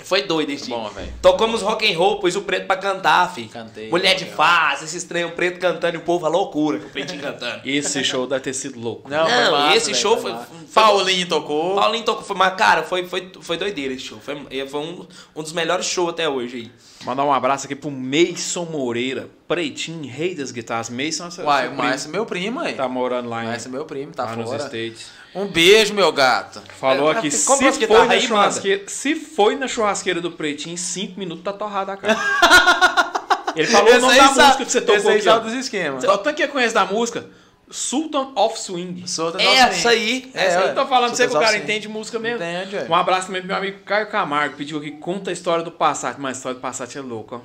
Foi 0.00 0.22
doido 0.22 0.50
esse 0.50 0.66
dia. 0.66 0.76
Bom, 0.76 0.88
velho. 0.90 1.12
Tocamos 1.20 1.62
rock 1.62 1.92
and 1.92 1.98
roll, 1.98 2.20
pus 2.20 2.36
o 2.36 2.42
preto 2.42 2.66
pra 2.66 2.76
cantar, 2.76 3.32
fi. 3.34 3.44
Cantei. 3.46 3.88
Mulher 3.90 4.14
de 4.14 4.24
face, 4.24 4.84
esse 4.84 4.96
estranho 4.98 5.32
preto 5.32 5.58
cantando 5.58 5.96
e 5.96 5.98
o 5.98 6.02
povo 6.02 6.24
a 6.26 6.28
loucura 6.28 6.78
com 6.78 6.86
o 6.86 6.90
pretinho 6.90 7.20
cantando. 7.20 7.62
Esse 7.66 8.04
show 8.04 8.26
deve 8.26 8.40
ter 8.42 8.52
sido 8.54 8.78
louco. 8.78 9.08
Não, 9.10 9.28
Não, 9.28 9.50
massa, 9.52 9.76
esse 9.76 9.86
velho, 9.86 9.98
show 10.00 10.16
foi- 10.18 10.32
foi- 10.32 10.66
Paulinho 10.72 11.26
tocou. 11.28 11.74
Paulinho 11.74 12.04
tocou, 12.04 12.22
foi, 12.22 12.36
mas 12.36 12.54
cara, 12.54 12.82
foi, 12.84 13.06
foi, 13.08 13.32
foi 13.40 13.56
doideira 13.56 13.94
esse 13.94 14.04
show. 14.04 14.18
Foi, 14.20 14.36
foi 14.68 14.80
um, 14.80 15.06
um 15.34 15.42
dos 15.42 15.52
melhores 15.52 15.86
shows 15.86 16.10
até 16.10 16.28
hoje 16.28 16.56
aí. 16.56 16.70
Mandar 17.04 17.24
um 17.24 17.32
abraço 17.32 17.66
aqui 17.66 17.74
pro 17.74 17.90
Mason 17.90 18.64
Moreira, 18.64 19.28
pretinho, 19.48 20.08
rei 20.10 20.34
das 20.34 20.50
guitarras. 20.52 20.88
Mason, 20.90 21.30
seu, 21.30 21.44
Uai, 21.44 21.68
o 21.68 21.74
Márcio 21.76 22.08
é 22.08 22.12
meu 22.12 22.24
primo, 22.26 22.60
aí. 22.60 22.74
tá 22.74 22.88
morando 22.88 23.28
lá, 23.28 23.42
em, 23.44 23.48
Márcio 23.48 23.68
é 23.68 23.72
meu 23.72 23.84
primo, 23.84 24.12
tá 24.12 24.24
lá 24.24 24.36
nos 24.36 24.46
fora. 24.50 24.62
States. 24.64 25.06
Um 25.36 25.46
beijo, 25.46 25.92
meu 25.94 26.10
gato. 26.12 26.62
Falou 26.80 27.12
É, 27.12 27.18
aqui, 27.18 27.30
se 27.30 27.44
foi, 27.46 27.70
guitarras 27.72 28.06
na 28.08 28.14
aí, 28.14 28.20
churrasqueira, 28.22 28.84
se 28.88 29.14
foi 29.14 29.56
na 29.56 29.68
churrasqueira 29.68 30.20
do 30.20 30.30
Pretinho, 30.32 30.72
em 30.74 30.76
5 30.76 31.18
minutos 31.18 31.44
tá 31.44 31.52
torrada 31.52 31.92
a 31.92 31.96
cara. 31.96 32.16
Ele 33.54 33.66
falou 33.68 33.94
o 33.94 34.00
nome 34.00 34.16
da 34.16 34.24
música 34.28 34.64
que 34.64 34.72
você 34.72 34.80
tocou 34.80 34.96
esse 34.96 35.08
aí 35.08 35.14
aqui. 35.16 35.24
sabe 35.24 35.38
ó. 35.38 35.50
dos 35.50 35.54
esquemas. 35.54 36.04
Ó, 36.04 36.16
Tanto 36.18 36.36
que 36.36 36.46
conhece 36.48 36.74
da 36.74 36.84
música, 36.84 37.26
Sultan 37.70 38.32
of 38.36 38.58
Swing. 38.58 39.06
Solta 39.08 39.40
Essa 39.42 39.90
aí, 39.90 40.30
É, 40.34 40.44
Essa 40.46 40.58
aí 40.58 40.64
ué. 40.64 40.70
eu 40.70 40.74
tô 40.74 40.86
falando 40.86 41.10
você 41.14 41.22
que 41.24 41.28
o 41.28 41.32
Sultan 41.32 41.44
cara 41.44 41.56
of 41.56 41.62
Swing. 41.62 41.72
entende 41.72 41.88
música 41.88 42.18
mesmo. 42.18 42.36
Entende, 42.44 42.76
ué. 42.76 42.86
Um 42.88 42.94
abraço 42.94 43.26
também 43.28 43.40
pro 43.42 43.48
meu 43.48 43.56
amigo 43.56 43.78
Caio 43.84 44.08
Camargo, 44.08 44.56
pediu 44.56 44.78
aqui, 44.78 44.90
conta 44.92 45.30
a 45.30 45.32
história 45.32 45.64
do 45.64 45.70
Passat. 45.72 46.16
Mas 46.18 46.36
a 46.36 46.38
história 46.38 46.58
do 46.58 46.60
Passat 46.62 46.96
é 46.96 47.00
louca, 47.00 47.36
ó. 47.36 47.40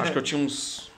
Acho 0.00 0.12
que 0.12 0.18
eu 0.18 0.22
tinha 0.22 0.40
uns... 0.40 0.92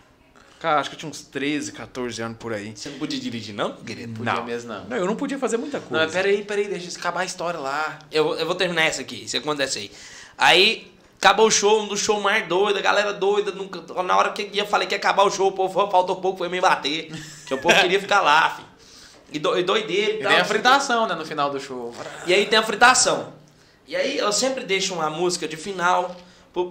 Cara, 0.58 0.80
acho 0.80 0.88
que 0.90 0.96
eu 0.96 1.00
tinha 1.00 1.10
uns 1.10 1.20
13, 1.22 1.72
14 1.72 2.22
anos 2.22 2.38
por 2.38 2.52
aí. 2.52 2.72
Você 2.74 2.88
não 2.88 2.98
podia 2.98 3.20
dirigir, 3.20 3.54
não, 3.54 3.72
querido? 3.76 4.14
Podia 4.14 4.32
Não. 4.34 4.44
mesmo, 4.44 4.72
não. 4.72 4.84
Não, 4.86 4.96
eu 4.96 5.06
não 5.06 5.14
podia 5.14 5.38
fazer 5.38 5.58
muita 5.58 5.78
Não, 5.78 5.86
coisa. 5.86 6.04
mas 6.04 6.12
peraí, 6.12 6.42
peraí, 6.44 6.66
deixa 6.68 6.88
eu 6.90 6.96
acabar 6.98 7.20
a 7.20 7.24
história 7.24 7.60
lá. 7.60 7.98
Eu, 8.10 8.34
eu 8.36 8.46
vou 8.46 8.54
terminar 8.54 8.82
essa 8.84 9.02
aqui, 9.02 9.24
isso 9.24 9.36
acontece 9.36 9.78
aí. 9.78 9.90
Aí, 10.38 10.90
acabou 11.18 11.46
o 11.46 11.50
show, 11.50 11.82
um 11.82 11.88
dos 11.88 12.00
shows 12.00 12.22
mais 12.22 12.46
doidos, 12.48 12.78
a 12.78 12.82
galera 12.82 13.12
doida. 13.12 13.52
Nunca, 13.52 14.02
na 14.02 14.16
hora 14.16 14.32
que 14.32 14.50
eu 14.58 14.66
falei 14.66 14.88
que 14.88 14.94
ia 14.94 14.98
acabar 14.98 15.24
o 15.24 15.30
show, 15.30 15.48
o 15.48 15.52
povo 15.52 15.90
faltou 15.90 16.16
pouco, 16.16 16.38
foi 16.38 16.48
me 16.48 16.60
bater. 16.60 17.12
que 17.46 17.52
o 17.52 17.58
povo 17.58 17.74
queria 17.80 18.00
ficar 18.00 18.22
lá, 18.22 18.50
filho. 18.56 18.68
E, 19.32 19.38
do, 19.38 19.58
e 19.58 19.62
doideira 19.62 20.12
e 20.12 20.16
E 20.20 20.22
tal. 20.22 20.32
tem 20.32 20.40
a 20.40 20.44
fritação, 20.44 21.06
né, 21.06 21.14
no 21.14 21.24
final 21.26 21.50
do 21.50 21.60
show. 21.60 21.94
E 22.26 22.32
aí 22.32 22.46
tem 22.46 22.58
a 22.58 22.62
fritação. 22.62 23.34
E 23.86 23.94
aí 23.94 24.16
eu 24.16 24.32
sempre 24.32 24.64
deixo 24.64 24.94
uma 24.94 25.10
música 25.10 25.46
de 25.46 25.56
final 25.56 26.16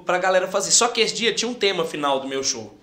pra 0.06 0.18
galera 0.18 0.48
fazer. 0.48 0.72
Só 0.72 0.88
que 0.88 1.02
esse 1.02 1.14
dia 1.14 1.34
tinha 1.34 1.48
um 1.50 1.54
tema 1.54 1.86
final 1.86 2.20
do 2.20 2.28
meu 2.28 2.44
show. 2.44 2.76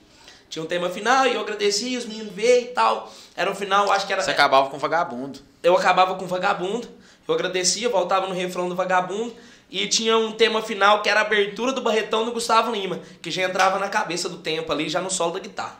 Tinha 0.52 0.62
um 0.62 0.68
tema 0.68 0.90
final 0.90 1.26
e 1.26 1.34
eu 1.34 1.40
agradeci, 1.40 1.96
os 1.96 2.04
meninos 2.04 2.34
veio 2.34 2.64
e 2.64 2.66
tal. 2.66 3.10
Era 3.34 3.50
um 3.50 3.54
final, 3.54 3.90
acho 3.90 4.06
que 4.06 4.12
era. 4.12 4.20
Você 4.20 4.32
acabava 4.32 4.68
com 4.68 4.78
vagabundo. 4.78 5.38
eu 5.62 5.74
acabava 5.74 6.14
com 6.16 6.26
Vagabundo, 6.26 6.86
eu 7.26 7.34
agradecia, 7.34 7.88
voltava 7.88 8.26
no 8.26 8.34
refrão 8.34 8.68
do 8.68 8.74
Vagabundo, 8.74 9.34
e 9.70 9.86
tinha 9.86 10.14
um 10.18 10.30
tema 10.30 10.60
final 10.60 11.00
que 11.00 11.08
era 11.08 11.20
a 11.20 11.22
abertura 11.22 11.72
do 11.72 11.80
Barretão 11.80 12.26
do 12.26 12.32
Gustavo 12.32 12.70
Lima, 12.70 13.00
que 13.22 13.30
já 13.30 13.44
entrava 13.44 13.78
na 13.78 13.88
cabeça 13.88 14.28
do 14.28 14.36
tempo 14.36 14.70
ali, 14.70 14.90
já 14.90 15.00
no 15.00 15.08
solo 15.08 15.32
da 15.32 15.38
guitarra. 15.38 15.78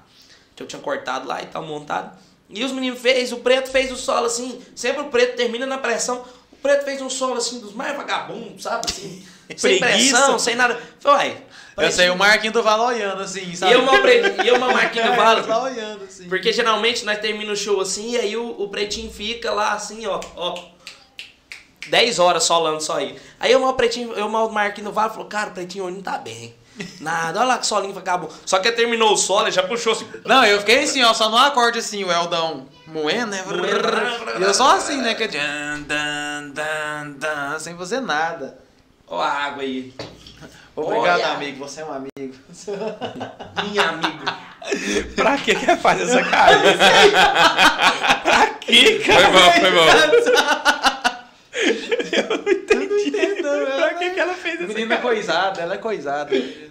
Que 0.57 0.63
eu 0.63 0.67
tinha 0.67 0.81
cortado 0.81 1.29
lá 1.29 1.43
e 1.43 1.47
tal, 1.47 1.63
montado. 1.63 2.19
E 2.49 2.65
os 2.65 2.73
meninos 2.73 2.99
fez, 2.99 3.31
o 3.31 3.41
Preto 3.41 3.71
fez 3.71 3.93
o 3.93 3.97
solo 3.97 4.25
assim, 4.25 4.59
sempre 4.75 5.03
o 5.03 5.11
Preto 5.11 5.37
termina 5.37 5.67
na 5.67 5.77
pressão, 5.77 6.25
o 6.51 6.57
Preto 6.57 6.87
fez 6.87 7.03
um 7.03 7.11
solo 7.11 7.35
assim, 7.35 7.61
dos 7.61 7.75
mais 7.75 7.95
vagabundos, 7.95 8.63
sabe, 8.63 8.87
assim, 8.89 9.23
sem 9.55 9.79
pressão, 9.79 10.39
sem 10.39 10.55
nada. 10.55 10.81
Falei, 10.99 11.29
uai... 11.29 11.45
Eu 11.77 11.91
sei 11.91 12.11
o 12.11 12.17
Marquinho 12.17 12.53
do 12.53 12.63
Valo 12.63 12.85
olhando 12.85 13.23
assim, 13.23 13.51
E 13.51 13.57
sabe? 13.57 13.73
eu, 13.73 13.83
mal 13.83 14.01
pre- 14.01 14.35
e 14.45 14.49
eu, 14.49 14.59
mal 14.59 14.73
Marquinhos 14.73 15.09
do 15.11 15.17
Valo, 15.17 15.65
olhando 15.65 16.05
assim. 16.05 16.29
porque 16.29 16.53
geralmente 16.53 17.05
nós 17.05 17.19
terminamos 17.19 17.61
o 17.61 17.65
show 17.65 17.81
assim, 17.81 18.11
e 18.13 18.17
aí 18.19 18.37
o, 18.37 18.61
o 18.63 18.69
pretinho 18.69 19.11
fica 19.11 19.51
lá 19.51 19.73
assim, 19.73 20.07
ó, 20.07 20.21
ó. 20.37 20.73
10 21.89 22.19
horas 22.21 22.45
solando 22.45 22.81
só 22.81 22.99
aí. 22.99 23.19
Aí 23.41 23.51
eu 23.53 23.59
mal 23.61 23.75
pretinho, 23.75 24.13
eu 24.13 24.29
mal 24.29 24.49
Marquinhos 24.51 24.89
no 24.89 24.93
vale 24.93 25.11
falou, 25.11 25.27
cara, 25.27 25.51
o 25.51 25.53
pretinho 25.53 25.85
hoje 25.85 25.97
não 25.97 26.03
tá 26.03 26.17
bem. 26.19 26.55
Nada, 27.01 27.41
olha 27.41 27.49
lá 27.49 27.59
que 27.59 27.67
solinho 27.67 27.97
acabou. 27.99 28.31
Só 28.47 28.59
que 28.59 28.71
terminou 28.73 29.13
o 29.13 29.17
solo, 29.17 29.43
ele 29.45 29.51
já 29.51 29.63
puxou 29.63 29.93
assim. 29.93 30.07
Não, 30.25 30.45
eu 30.45 30.59
fiquei 30.61 30.85
assim, 30.85 31.03
ó, 31.03 31.13
só 31.13 31.29
no 31.29 31.37
acorde 31.37 31.81
assim, 31.81 32.03
o 32.05 32.11
Eldão 32.11 32.67
moendo, 32.87 33.27
né? 33.33 33.45
E 34.39 34.43
eu 34.43 34.55
só 34.55 34.77
assim, 34.77 34.97
né? 34.99 35.15
Que 35.15 35.25
é 35.25 35.29
sem 37.59 37.77
fazer 37.77 38.01
nada. 38.01 38.59
Ó 39.07 39.21
a 39.21 39.29
água 39.29 39.63
aí. 39.63 39.93
Obrigado, 40.75 41.21
Olha. 41.21 41.33
amigo, 41.33 41.59
você 41.59 41.83
é 41.83 41.85
um 41.85 41.93
amigo. 41.93 42.11
Minha 43.63 43.89
amigo. 43.91 44.25
Pra 45.15 45.37
que 45.37 45.55
que 45.55 45.77
faz 45.77 46.01
essa 46.01 46.23
cara? 46.23 46.59
pra 48.23 48.47
que, 48.55 48.99
cara? 49.01 49.31
Foi 49.31 49.33
bom, 49.33 49.53
foi 49.53 49.71
bom. 49.71 49.87
Pra 53.77 53.95
que 53.95 54.11
que 54.11 54.21
ela 54.21 54.35
fez 54.35 54.55
essa 54.57 54.67
Menina 54.69 54.97
cara? 54.97 55.03
coisada, 55.03 55.61
ela 55.61 55.75
é 55.75 55.79
coisada. 55.79 56.31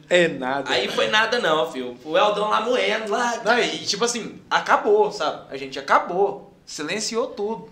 É 0.10 0.28
nada. 0.28 0.72
Aí 0.72 0.88
foi 0.90 1.08
nada 1.10 1.40
não, 1.40 1.72
filho. 1.72 1.98
O 2.04 2.18
Eldão 2.18 2.50
lá 2.50 2.62
moendo, 2.62 3.12
lá. 3.12 3.40
Não, 3.44 3.60
e 3.60 3.80
tipo 3.80 4.04
assim, 4.04 4.42
acabou, 4.50 5.12
sabe? 5.12 5.44
A 5.50 5.58
gente 5.58 5.78
acabou. 5.78 6.54
Silenciou 6.66 7.28
tudo. 7.28 7.70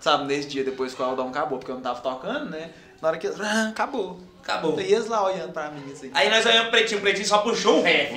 Sabe, 0.00 0.24
nesse 0.26 0.48
dia 0.48 0.62
depois 0.64 0.92
que 0.92 1.00
o 1.00 1.04
Aldão 1.04 1.28
acabou, 1.28 1.58
porque 1.58 1.70
eu 1.70 1.76
não 1.76 1.82
tava 1.82 2.00
tocando, 2.00 2.50
né? 2.50 2.70
Na 3.00 3.08
hora 3.08 3.16
que. 3.18 3.26
Ah, 3.26 3.68
acabou. 3.70 4.20
Acabou. 4.44 4.78
E 4.78 4.92
eles 4.92 5.08
lá 5.08 5.24
olhando 5.24 5.52
pra 5.52 5.70
mim 5.70 5.90
assim. 5.90 6.10
Aí 6.12 6.28
nós 6.28 6.44
olhamos 6.44 6.68
o 6.68 6.70
pretinho, 6.70 6.98
o 6.98 7.02
pretinho 7.02 7.26
só 7.26 7.38
puxou 7.38 7.80
um 7.80 7.82
ré. 7.82 8.12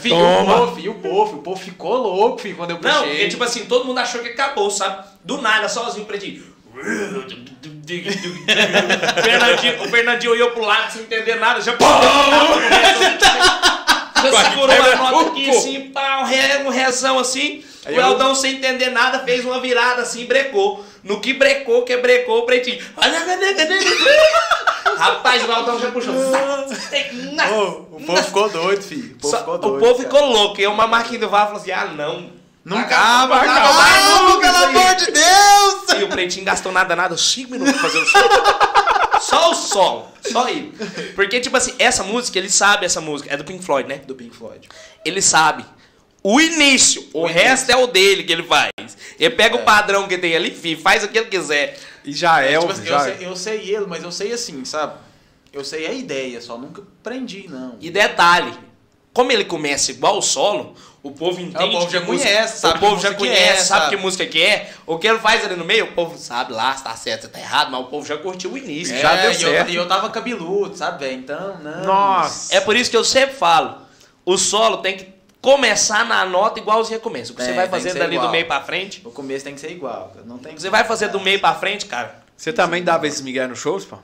Filho, 0.00 0.16
o 0.16 0.44
povo, 0.44 0.90
o 0.90 0.94
povo, 0.94 1.36
o 1.36 1.42
povo 1.42 1.60
ficou 1.60 1.96
louco, 1.96 2.38
filho, 2.38 2.56
quando 2.56 2.70
eu 2.72 2.76
puxei. 2.76 2.92
Não, 2.92 3.02
porque 3.08 3.28
tipo 3.28 3.42
assim, 3.42 3.64
todo 3.64 3.86
mundo 3.86 3.98
achou 3.98 4.20
que 4.22 4.28
acabou, 4.28 4.70
sabe? 4.70 5.04
Do 5.24 5.40
nada, 5.40 5.68
sozinho, 5.68 6.04
o 6.04 6.06
pretinho. 6.06 6.52
O 6.74 6.82
Fernandinho, 9.22 9.82
o 9.82 9.88
Fernandinho 9.88 10.32
olhou 10.32 10.50
pro 10.50 10.64
lado 10.64 10.92
sem 10.92 11.02
entender 11.02 11.36
nada, 11.36 11.60
já. 11.60 11.74
Já 14.22 14.50
segurou 14.50 14.76
uma 14.76 15.10
nota 15.10 15.30
aqui 15.30 15.50
assim, 15.50 15.90
pá, 15.90 16.20
um, 16.20 16.24
ré, 16.24 16.62
um 16.64 16.68
rezão 16.68 17.18
assim. 17.18 17.64
Aí 17.84 17.96
o 17.96 18.00
eu- 18.00 18.06
Eldão, 18.06 18.34
sem 18.36 18.54
entender 18.56 18.90
nada, 18.90 19.18
fez 19.24 19.44
uma 19.44 19.60
virada 19.60 20.02
assim 20.02 20.22
e 20.22 20.26
brecou. 20.26 20.84
No 21.02 21.20
que 21.20 21.32
brecou, 21.34 21.84
que 21.84 21.96
brecou, 21.96 22.40
o 22.40 22.46
pretinho. 22.46 22.82
Rapaz, 24.96 25.42
o 25.48 25.50
Eldão 25.50 25.80
já 25.80 25.90
puxou. 25.90 26.14
Ô, 26.14 27.96
o 27.96 28.00
povo 28.04 28.22
ficou 28.22 28.48
doido, 28.48 28.82
filho. 28.82 29.16
O 29.16 29.18
povo 29.18 29.30
Só- 29.30 29.38
ficou 29.38 29.54
o 29.54 29.58
doido. 29.58 29.78
povo 29.80 29.94
cara. 29.96 30.04
ficou 30.04 30.32
louco. 30.32 30.60
E 30.60 30.66
uma 30.66 30.86
marquinha 30.86 31.20
do 31.20 31.28
VAR 31.28 31.46
falou 31.46 31.60
assim: 31.60 31.72
ah, 31.72 31.86
não. 31.86 32.30
Não 32.64 32.78
acaba, 32.78 33.40
acaba, 33.40 34.38
pelo 34.40 34.56
amor 34.56 34.94
de 34.94 35.06
Deus! 35.10 36.00
E 36.00 36.04
o 36.04 36.08
Pretinho 36.08 36.44
gastou 36.44 36.70
nada, 36.70 36.94
nada, 36.94 37.16
5 37.16 37.50
minutos 37.50 37.72
pra 37.72 37.82
fazer 37.82 37.98
o. 37.98 39.20
Só 39.20 39.50
o 39.50 39.54
solo. 39.54 40.08
Só 40.30 40.48
ele. 40.48 40.72
Porque, 41.16 41.40
tipo 41.40 41.56
assim, 41.56 41.74
essa 41.78 42.04
música, 42.04 42.38
ele 42.38 42.48
sabe 42.48 42.86
essa 42.86 43.00
música. 43.00 43.32
É 43.32 43.36
do 43.36 43.42
Pink 43.44 43.64
Floyd, 43.64 43.88
né? 43.88 43.96
Do 44.06 44.14
Pink 44.14 44.36
Floyd. 44.36 44.68
Ele 45.04 45.20
sabe. 45.20 45.64
O 46.22 46.40
início. 46.40 47.08
O, 47.12 47.22
O 47.22 47.26
resto 47.26 47.70
é 47.70 47.76
o 47.76 47.86
dele 47.86 48.22
que 48.22 48.32
ele 48.32 48.44
faz. 48.44 48.70
Ele 49.18 49.34
pega 49.34 49.56
o 49.56 49.62
padrão 49.64 50.06
que 50.06 50.16
tem 50.18 50.34
ali, 50.36 50.50
faz 50.76 51.02
o 51.02 51.08
que 51.08 51.18
ele 51.18 51.28
quiser. 51.28 51.78
E 52.04 52.12
já 52.12 52.40
é, 52.42 52.58
tipo 52.58 52.66
o 52.66 52.70
assim, 52.70 52.82
eu, 52.82 52.86
já 52.88 53.00
sei, 53.00 53.16
eu 53.26 53.36
sei 53.36 53.74
ele, 53.74 53.86
mas 53.86 54.02
eu 54.02 54.12
sei 54.12 54.32
assim, 54.32 54.64
sabe? 54.64 54.94
Eu 55.52 55.64
sei 55.64 55.86
a 55.86 55.92
ideia, 55.92 56.40
só 56.40 56.56
nunca 56.56 56.82
aprendi, 56.82 57.46
não. 57.48 57.76
E 57.80 57.90
detalhe. 57.90 58.52
Como 59.12 59.30
ele 59.30 59.44
começa 59.44 59.90
igual 59.90 60.16
o 60.16 60.22
solo, 60.22 60.74
o 61.02 61.10
povo 61.10 61.38
entende. 61.38 61.76
É, 61.76 61.78
povo 61.80 61.90
já 61.90 62.00
que 62.00 62.06
música- 62.06 62.28
conhece, 62.30 62.60
sabe 62.60 62.76
O 62.76 62.80
povo 62.80 62.96
que 62.96 63.02
já 63.02 63.10
que 63.10 63.16
conhece, 63.16 63.60
é, 63.60 63.64
sabe 63.64 63.90
que 63.90 63.96
música 63.96 64.26
que 64.26 64.40
é. 64.42 64.72
O 64.86 64.98
que 64.98 65.06
ele 65.06 65.18
faz 65.18 65.44
ali 65.44 65.54
no 65.54 65.64
meio, 65.66 65.84
o 65.84 65.92
povo 65.92 66.16
sabe 66.16 66.52
lá 66.54 66.74
se 66.74 66.82
tá 66.82 66.96
certo, 66.96 67.22
se 67.22 67.28
tá 67.28 67.38
errado, 67.38 67.70
mas 67.70 67.80
o 67.82 67.84
povo 67.84 68.06
já 68.06 68.16
curtiu 68.16 68.52
o 68.52 68.56
início. 68.58 68.94
É, 68.96 69.00
já 69.00 69.16
deu 69.16 69.30
e 69.32 69.34
eu, 69.34 69.50
certo. 69.50 69.70
e 69.70 69.74
eu 69.76 69.86
tava 69.86 70.08
cabeludo, 70.08 70.74
sabe, 70.76 71.04
velho? 71.04 71.18
Então, 71.18 71.58
não. 71.58 71.84
Nossa. 71.84 72.54
É 72.54 72.60
por 72.60 72.74
isso 72.74 72.90
que 72.90 72.96
eu 72.96 73.04
sempre 73.04 73.36
falo, 73.36 73.82
o 74.24 74.38
solo 74.38 74.78
tem 74.78 74.96
que 74.96 75.11
começar 75.42 76.06
na 76.06 76.24
nota 76.24 76.58
igualzinho 76.60 77.00
começa. 77.00 77.32
O 77.32 77.36
que 77.36 77.42
É, 77.42 77.46
você 77.46 77.52
vai 77.52 77.68
fazendo 77.68 77.92
ser 77.92 77.98
dali 77.98 78.10
do 78.12 78.14
igual. 78.20 78.30
meio 78.30 78.46
pra 78.46 78.62
frente, 78.62 79.02
O 79.04 79.10
começo 79.10 79.44
tem 79.44 79.54
que 79.54 79.60
ser 79.60 79.70
igual. 79.72 80.14
Não 80.24 80.38
tem 80.38 80.52
o 80.52 80.54
que 80.54 80.62
você 80.62 80.70
vai 80.70 80.84
fazer 80.84 81.08
do 81.08 81.20
meio 81.20 81.40
pra 81.40 81.52
frente, 81.54 81.84
cara. 81.86 82.22
Você 82.36 82.52
também 82.52 82.82
dava 82.82 83.06
esses 83.06 83.20
migué 83.20 83.46
nos 83.46 83.58
shows, 83.58 83.84
pô? 83.84 83.98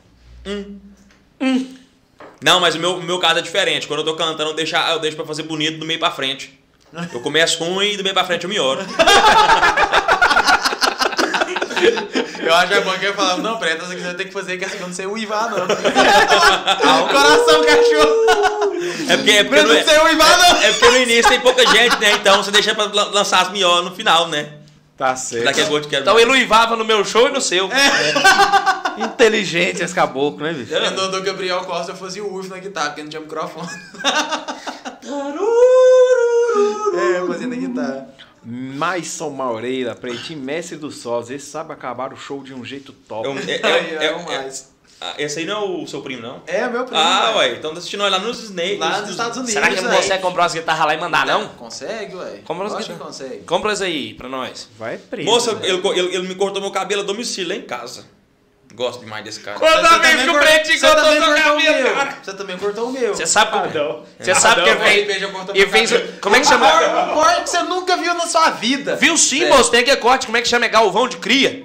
Não, 2.42 2.60
mas 2.60 2.74
o 2.74 2.78
meu, 2.78 2.96
o 2.96 3.02
meu 3.02 3.18
caso 3.18 3.38
é 3.38 3.42
diferente. 3.42 3.86
Quando 3.86 4.00
eu 4.00 4.04
tô 4.04 4.14
cantando, 4.16 4.50
eu 4.50 4.54
deixo, 4.54 4.76
eu 4.76 4.98
deixo 4.98 5.16
pra 5.16 5.24
fazer 5.26 5.44
bonito 5.44 5.78
do 5.78 5.86
meio 5.86 5.98
pra 5.98 6.10
frente. 6.10 6.58
Eu 7.12 7.20
começo 7.20 7.58
com 7.58 7.64
um 7.70 7.82
e 7.82 7.96
do 7.96 8.02
meio 8.02 8.14
pra 8.14 8.24
frente 8.24 8.44
eu 8.44 8.50
me 8.50 8.58
oro. 8.58 8.80
Eu 12.40 12.54
acho 12.54 12.68
que 12.68 12.74
a 12.74 12.80
banca 12.80 13.04
ia 13.04 13.12
falar, 13.14 13.38
não, 13.38 13.58
Preta, 13.58 13.84
você 13.84 13.96
vai 13.96 14.14
ter 14.14 14.24
que 14.26 14.32
fazer 14.32 14.56
que 14.58 14.64
é 14.64 14.68
quando 14.68 14.92
você 14.92 15.06
uivar, 15.06 15.50
não. 15.50 15.66
Coração, 17.08 17.64
cachorro. 17.64 18.78
É 19.08 19.16
porque, 19.16 19.30
é 19.30 19.44
porque, 19.44 19.62
no, 19.62 19.72
é, 19.74 20.04
uivar, 20.04 20.38
não. 20.38 20.56
é 20.62 20.72
porque 20.72 20.88
no 20.90 20.96
início 20.98 21.28
tem 21.28 21.40
pouca 21.40 21.66
gente, 21.66 21.96
né? 21.98 22.12
Então 22.12 22.42
você 22.42 22.50
deixa 22.50 22.74
pra 22.74 22.84
lan- 22.84 23.10
lançar 23.12 23.42
as 23.42 23.50
melhores 23.50 23.84
no 23.84 23.94
final, 23.94 24.28
né? 24.28 24.54
Tá 24.96 25.14
certo. 25.14 25.44
Daqui 25.44 25.60
a 25.60 25.66
pouco 25.66 25.84
eu 25.84 25.88
quero. 25.88 26.02
Então 26.02 26.18
ele 26.18 26.30
uivava 26.32 26.74
no 26.76 26.84
meu 26.84 27.04
show 27.04 27.28
e 27.28 27.32
no 27.32 27.40
seu. 27.40 27.68
Inteligente 28.98 29.82
esse 29.82 29.94
caboclo, 29.94 30.44
né, 30.44 30.52
bicho? 30.52 30.72
No 30.90 31.08
do 31.08 31.22
Gabriel 31.22 31.60
Costa 31.60 31.92
eu 31.92 31.96
fazia 31.96 32.24
o 32.24 32.34
uivo 32.34 32.48
na 32.48 32.58
guitarra, 32.58 32.88
porque 32.88 33.02
não 33.02 33.08
tinha 33.10 33.22
microfone. 33.22 33.68
Taruru. 35.02 36.92
tamborzinho 37.20 37.50
da 37.50 37.56
guitarra. 37.56 38.08
Maison 38.44 39.30
Maureira, 39.30 39.94
Pretinho, 39.94 40.40
mestre 40.40 40.76
dos 40.76 40.98
sós. 40.98 41.30
Esse 41.30 41.46
sabe 41.46 41.72
acabar 41.72 42.12
o 42.12 42.16
show 42.16 42.42
de 42.42 42.54
um 42.54 42.64
jeito 42.64 42.92
top. 42.92 43.26
É, 43.26 43.30
um- 43.30 43.38
é, 43.38 43.52
é, 43.52 43.94
é 43.96 44.04
é, 44.06 44.22
mais. 44.24 44.70
ah, 45.00 45.14
esse 45.18 45.40
aí 45.40 45.44
não 45.46 45.62
é 45.62 45.82
o 45.82 45.86
seu 45.86 46.00
primo, 46.02 46.22
não? 46.22 46.42
É, 46.46 46.68
meu 46.68 46.84
primo. 46.84 46.98
Ah, 47.00 47.26
velho. 47.26 47.38
ué. 47.38 47.52
Então 47.56 47.72
tá 47.72 47.78
assistindo 47.78 48.00
nós 48.00 48.10
lá 48.12 48.18
nos 48.18 48.42
Snake. 48.44 48.76
Lá 48.78 49.00
nos 49.00 49.10
Estados 49.10 49.36
Unidos. 49.36 49.52
Será 49.54 49.68
que 49.70 49.80
não 49.80 49.90
consegue 49.94 50.22
comprar 50.22 50.42
umas 50.42 50.54
guitarras 50.54 50.86
lá 50.86 50.94
e 50.94 50.98
mandar, 51.00 51.26
não? 51.26 51.48
Consegue, 51.50 52.14
ué. 52.16 52.40
Compra 52.44 52.64
umas 52.68 52.76
guitarras. 52.76 53.02
consegue. 53.06 53.38
Compra 53.44 53.72
isso 53.72 53.84
aí 53.84 54.14
pra 54.14 54.28
nós. 54.28 54.68
Vai 54.78 54.98
preso. 54.98 55.28
Moça, 55.28 55.54
co- 55.82 55.92
ele, 55.94 56.14
ele 56.16 56.28
me 56.28 56.34
cortou 56.34 56.60
meu 56.60 56.70
cabelo 56.70 57.02
a 57.02 57.04
domicílio 57.04 57.48
lá 57.50 57.54
em 57.56 57.62
casa. 57.62 58.04
Gosto 58.78 59.00
demais 59.00 59.24
desse 59.24 59.40
cara. 59.40 59.58
Toda 59.58 59.72
Você 59.72 59.98
vez 59.98 60.12
também 60.12 60.24
que 60.24 60.30
o 60.30 60.38
Pretinho 60.38 60.80
cortou 60.80 61.56
meu. 61.60 61.94
cara. 61.94 62.18
Você 62.22 62.32
também 62.34 62.56
cortou 62.58 62.88
o 62.88 62.92
meu. 62.92 63.12
Você 63.12 63.26
sabe 63.26 63.50
Ah, 63.58 63.62
que 63.68 63.76
não. 63.76 64.04
Você 64.20 64.34
sabe 64.36 64.62
que 64.62 64.70
meu 64.70 64.80
fez. 64.80 65.90
cabelo. 65.90 66.12
Como 66.20 66.36
é 66.36 66.40
que 66.40 66.46
chama? 66.46 67.10
Um 67.10 67.14
corte 67.14 67.42
que 67.42 67.50
você 67.50 67.62
nunca 67.64 67.96
viu 67.96 68.14
na 68.14 68.26
sua 68.28 68.50
vida. 68.50 68.94
Viu 68.94 69.18
sim, 69.18 69.42
É. 69.42 69.48
moço? 69.48 69.72
Tem 69.72 69.82
que 69.82 69.96
corte. 69.96 70.26
Como 70.26 70.36
é 70.38 70.42
que 70.42 70.46
chama? 70.46 70.66
É 70.66 70.68
galvão 70.68 71.08
de 71.08 71.16
cria? 71.16 71.64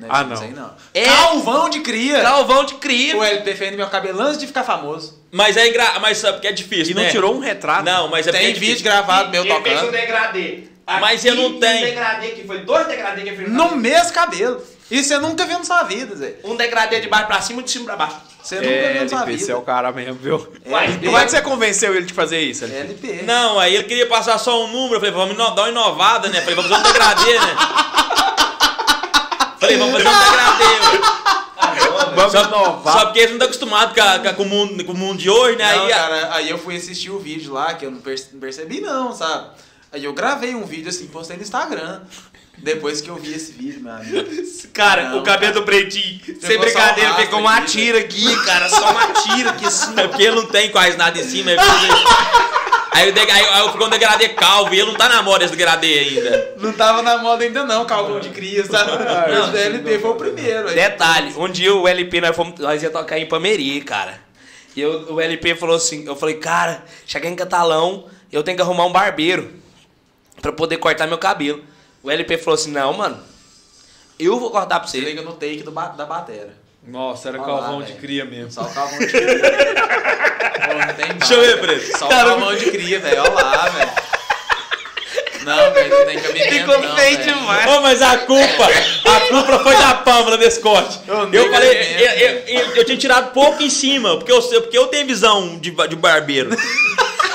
Não, 0.00 0.08
Ah, 0.10 0.24
não. 0.24 0.42
aí 0.42 0.50
não. 0.50 0.74
É. 0.92 1.04
Calvão 1.04 1.68
de 1.70 1.80
cria. 1.80 2.20
Galvão 2.20 2.64
de 2.64 2.74
cria. 2.74 3.16
O 3.16 3.22
LP 3.22 3.54
fez 3.54 3.70
no 3.70 3.76
meu 3.76 3.86
cabelo 3.86 4.20
antes 4.20 4.38
de 4.38 4.48
ficar 4.48 4.64
famoso. 4.64 5.22
Mas 5.30 5.56
é 5.56 5.68
engra... 5.68 6.00
Mas 6.00 6.18
sabe 6.18 6.40
que 6.40 6.48
é 6.48 6.52
difícil, 6.52 6.92
E 6.92 6.94
não 6.94 7.02
né? 7.04 7.10
tirou 7.10 7.32
um 7.32 7.38
retrato. 7.38 7.84
Não, 7.84 8.08
mas 8.08 8.26
é 8.26 8.32
porque 8.32 8.42
Tem 8.44 8.50
é 8.50 8.54
difícil. 8.54 8.74
vídeo 8.76 8.90
gravado 8.90 9.30
meu 9.30 9.44
Ele 9.44 9.52
fez 9.62 9.62
um 9.62 9.80
tocando. 9.82 9.92
degradê. 9.92 10.64
Mas 11.00 11.24
eu 11.24 11.36
não 11.36 11.50
e 11.50 11.60
tenho. 11.60 11.76
Um 11.76 11.80
degradê 11.90 12.28
que 12.30 12.44
foi 12.44 12.58
dois 12.64 12.88
degradê 12.88 13.22
que 13.22 13.28
ele 13.28 13.36
fez 13.36 13.48
no 13.48 13.54
No 13.70 13.76
mesmo 13.76 14.12
cabelo. 14.12 14.60
Isso 14.90 15.08
você 15.08 15.18
nunca 15.18 15.46
viu 15.46 15.58
na 15.58 15.64
sua 15.64 15.82
vida, 15.84 16.16
Zé. 16.16 16.34
Um 16.44 16.56
degradê 16.56 17.00
de 17.00 17.08
baixo 17.08 17.26
pra 17.26 17.40
cima 17.40 17.60
e 17.60 17.64
de 17.64 17.70
cima 17.70 17.84
pra 17.84 17.96
baixo. 17.96 18.16
Você 18.42 18.56
nunca 18.56 18.68
É, 18.68 18.92
viu 18.92 19.02
na 19.02 19.08
sua 19.08 19.22
LP, 19.22 19.38
você 19.44 19.52
é 19.52 19.54
o 19.54 19.58
vida. 19.60 19.66
cara 19.72 19.92
mesmo, 19.92 20.14
viu? 20.14 20.52
Vai, 20.66 20.86
LP. 20.86 21.06
Como 21.06 21.18
é 21.18 21.24
que 21.24 21.30
você 21.30 21.40
convenceu 21.42 21.94
ele 21.94 22.06
de 22.06 22.12
fazer 22.14 22.40
isso, 22.40 22.64
LP? 22.64 23.06
LP. 23.08 23.22
Não, 23.24 23.58
aí 23.60 23.74
ele 23.74 23.84
queria 23.84 24.06
passar 24.08 24.38
só 24.38 24.64
um 24.64 24.66
número. 24.66 24.94
Eu 24.96 25.00
falei, 25.00 25.14
vamos 25.14 25.36
dar 25.36 25.62
uma 25.62 25.68
inovada, 25.68 26.28
né? 26.28 26.40
Falei, 26.40 26.54
vamos 26.56 26.70
fazer 26.70 26.80
um 26.80 26.84
degradê, 26.92 27.38
né? 27.38 27.56
Falei, 29.60 29.76
vamos 29.76 30.02
fazer 30.02 30.08
um 30.08 30.24
degradê, 30.30 30.64
ué. 30.64 31.20
Vamos 32.14 32.32
Só, 32.32 32.42
inovar. 32.44 32.92
só 32.98 33.04
porque 33.06 33.18
eles 33.20 33.30
não 33.30 33.36
estão 33.36 33.46
acostumados 33.48 33.94
com, 33.94 34.28
com 34.28 34.34
com 34.34 34.42
o 34.42 34.46
mundo, 34.46 34.84
com 34.84 34.92
o 34.92 34.96
mundo 34.96 35.18
de 35.18 35.30
hoje, 35.30 35.56
né? 35.56 35.72
Não, 35.76 35.84
aí, 35.84 35.90
cara, 35.90 36.34
aí 36.34 36.50
eu 36.50 36.58
fui 36.58 36.76
assistir 36.76 37.10
o 37.10 37.18
vídeo 37.18 37.52
lá, 37.52 37.74
que 37.74 37.86
eu 37.86 37.90
não 37.90 38.00
percebi 38.00 38.80
não, 38.80 39.12
sabe? 39.14 39.50
Aí 39.92 40.04
eu 40.04 40.12
gravei 40.12 40.54
um 40.54 40.64
vídeo 40.64 40.88
assim, 40.88 41.06
postei 41.06 41.36
no 41.36 41.42
Instagram. 41.42 42.00
Depois 42.62 43.00
que 43.00 43.08
eu 43.08 43.16
vi 43.16 43.32
esse 43.32 43.52
vídeo, 43.52 43.80
meu 43.80 43.92
amigo. 43.92 44.28
Cara, 44.72 45.10
Não, 45.10 45.20
o 45.20 45.22
cabelo 45.22 45.54
do 45.54 45.62
pretinho, 45.62 46.20
sem 46.40 46.58
brincadeira, 46.58 47.14
ficou 47.14 47.40
uma 47.40 47.56
aqui, 47.56 47.66
tira 47.72 47.98
aqui, 47.98 48.44
cara. 48.44 48.68
Só 48.68 48.90
uma 48.90 49.06
tira 49.14 49.50
aqui 49.50 49.64
assim. 49.66 49.94
É 49.98 50.06
porque 50.06 50.22
ele 50.22 50.36
não 50.36 50.46
tem 50.46 50.70
quase 50.70 50.96
nada 50.96 51.18
em 51.18 51.24
cima. 51.24 51.50
Aí, 51.50 51.58
aí, 52.92 53.08
eu 53.08 53.14
aí, 53.14 53.30
aí 53.30 53.60
eu 53.60 53.72
ficou 53.72 53.86
um 53.86 53.90
degradê 53.90 54.28
calvo 54.28 54.72
e 54.74 54.78
ele 54.78 54.92
não 54.92 54.96
tá 54.96 55.08
na 55.08 55.22
moda 55.22 55.44
esse 55.44 55.56
degradê 55.56 55.98
ainda. 55.98 56.54
Não 56.58 56.72
tava 56.72 57.02
na 57.02 57.18
moda 57.18 57.42
ainda 57.42 57.64
não, 57.64 57.84
calvão 57.84 58.20
de 58.20 58.28
cria, 58.28 58.64
sabe? 58.66 58.92
Não, 59.32 59.52
o 59.52 59.56
LP 59.56 59.98
foi 59.98 60.10
o 60.10 60.14
primeiro. 60.14 60.68
aí. 60.68 60.74
Detalhe, 60.74 61.34
um 61.36 61.48
dia 61.48 61.74
o 61.74 61.88
LP, 61.88 62.20
nós, 62.20 62.36
fomos, 62.36 62.60
nós 62.60 62.82
ia 62.82 62.90
tocar 62.90 63.18
em 63.18 63.26
Pameri, 63.26 63.80
cara. 63.80 64.20
E 64.76 64.80
eu, 64.80 65.14
o 65.14 65.20
LP 65.20 65.56
falou 65.56 65.76
assim, 65.76 66.06
eu 66.06 66.14
falei, 66.14 66.36
cara, 66.36 66.84
chegar 67.06 67.28
em 67.28 67.34
Catalão, 67.34 68.06
eu 68.30 68.42
tenho 68.42 68.56
que 68.56 68.62
arrumar 68.62 68.86
um 68.86 68.92
barbeiro 68.92 69.50
pra 70.40 70.52
poder 70.52 70.76
cortar 70.76 71.08
meu 71.08 71.18
cabelo. 71.18 71.69
O 72.02 72.10
LP 72.10 72.38
falou 72.38 72.54
assim, 72.54 72.70
não, 72.72 72.92
mano, 72.94 73.18
eu 74.18 74.38
vou 74.38 74.50
cortar 74.50 74.80
pra 74.80 74.88
Se 74.88 74.98
você. 74.98 75.04
liga 75.04 75.22
no 75.22 75.32
take 75.34 75.62
do 75.62 75.70
ba- 75.70 75.88
da 75.88 76.04
batera. 76.06 76.54
Nossa, 76.86 77.28
era 77.28 77.40
Olha 77.42 77.52
lá, 77.52 77.58
calvão 77.60 77.80
de 77.82 77.88
velho. 77.88 78.00
cria 78.00 78.24
mesmo. 78.24 78.50
Só 78.50 78.62
o 78.62 78.72
calvão 78.72 78.98
de 78.98 79.06
cria. 79.06 79.26
Pô, 80.66 80.74
não 80.74 80.94
tem 80.94 81.06
Deixa 81.18 81.34
eu 81.34 81.40
ver, 81.42 81.60
Preto. 81.60 81.98
Só 81.98 82.06
o 82.06 82.08
calvão 82.08 82.54
de 82.56 82.70
cria, 82.70 82.98
velho. 83.00 83.20
Olha 83.22 83.30
lá, 83.32 83.68
velho. 83.68 83.90
Não, 85.44 85.72
velho, 85.72 85.90
não 85.98 86.06
tem 86.06 86.20
cabimento 86.20 86.52
Ficou 86.54 86.80
não, 86.82 86.96
feio 86.96 87.16
velho. 87.18 87.34
demais. 87.34 87.80
Mas 87.82 88.02
a 88.02 88.18
culpa, 88.18 88.66
a 89.06 89.20
culpa 89.28 89.58
foi 89.60 89.76
da 89.76 89.94
Pâmela 89.94 90.36
desse 90.38 90.60
corte. 90.60 90.98
Eu 91.06 91.32
Eu 91.32 91.50
falei, 91.50 91.70
eu, 91.70 92.10
eu, 92.10 92.38
eu- 92.46 92.76
eu 92.76 92.84
tinha 92.84 92.96
tirado 92.98 93.32
pouco 93.32 93.62
em 93.62 93.70
cima, 93.70 94.16
porque 94.16 94.32
eu, 94.32 94.40
sei- 94.42 94.60
porque 94.60 94.76
eu 94.76 94.86
tenho 94.88 95.06
visão 95.06 95.58
de, 95.58 95.70
de 95.70 95.96
barbeiro. 95.96 96.50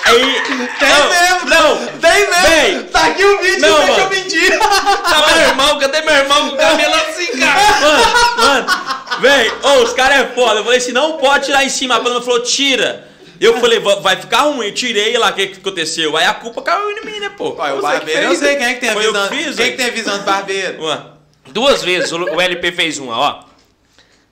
Aí. 0.06 0.42
Tem 0.80 0.90
não, 0.90 1.10
mesmo. 1.10 1.50
Não, 1.50 1.88
Tem 2.00 2.30
mesmo. 2.30 2.42
Véi. 2.48 2.84
Tá 2.92 3.06
aqui 3.08 3.26
o 3.26 3.42
vídeo, 3.42 3.62
Não, 3.62 3.96
que 3.96 4.02
eu 4.02 4.10
menti. 4.10 4.58
Tá 4.58 5.26
meu 5.28 5.48
irmão, 5.48 5.80
cadê 5.80 6.02
meu 6.02 6.14
irmão 6.14 6.50
com 6.50 6.56
o 6.56 6.58
cabelo 6.58 6.94
assim, 6.96 7.38
cara? 7.40 7.80
Mano, 7.82 8.38
mano, 8.38 9.20
véi, 9.20 9.52
ô, 9.64 9.84
os 9.84 9.94
caras 9.94 10.20
é 10.20 10.26
foda. 10.36 10.60
Eu 10.60 10.64
falei 10.64 10.78
assim, 10.78 10.92
não 10.92 11.18
pode 11.18 11.46
tirar 11.46 11.64
em 11.64 11.70
cima. 11.70 11.96
A 11.96 12.00
Pâmela 12.00 12.22
falou, 12.22 12.42
tira. 12.44 13.08
Eu 13.42 13.60
falei, 13.60 13.80
"Va- 13.80 13.96
vai 13.96 14.16
ficar 14.16 14.44
ruim. 14.44 14.68
Eu 14.68 14.74
tirei 14.74 15.18
lá, 15.18 15.30
o 15.30 15.34
que, 15.34 15.48
que 15.48 15.60
aconteceu? 15.60 16.16
Aí 16.16 16.26
a 16.26 16.34
culpa 16.36 16.62
caiu 16.62 16.90
em 16.92 17.04
mim, 17.06 17.20
né, 17.20 17.30
pô? 17.36 17.56
Olha, 17.58 17.76
o 17.76 17.82
barbeiro, 17.82 18.22
eu 18.22 18.36
sei 18.36 18.56
quem 18.56 18.66
é 18.66 18.74
que 18.76 18.80
tem 18.80 18.90
a 18.90 18.94
Foi 18.94 19.06
eu 19.06 19.12
visão. 19.12 19.28
que 19.30 19.36
fiz, 19.36 19.46
quem 19.48 19.56
velho. 19.56 19.72
que 19.72 19.78
tem 19.78 19.86
a 19.88 19.90
visão 19.92 20.18
de 20.20 20.24
barbeiro? 20.24 20.84
Ué, 20.86 21.02
Duas 21.48 21.84
vezes 21.84 22.12
o, 22.14 22.18
o 22.24 22.40
LP 22.42 22.72
fez 22.72 22.98
uma, 22.98 23.18
ó. 23.20 23.40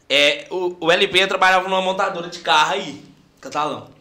É, 0.09 0.45
o, 0.49 0.77
o 0.79 0.91
LP 0.91 1.27
trabalhava 1.27 1.67
numa 1.67 1.81
montadora 1.81 2.27
de 2.29 2.39
carro 2.39 2.73
aí, 2.73 3.03
catalão. 3.41 3.91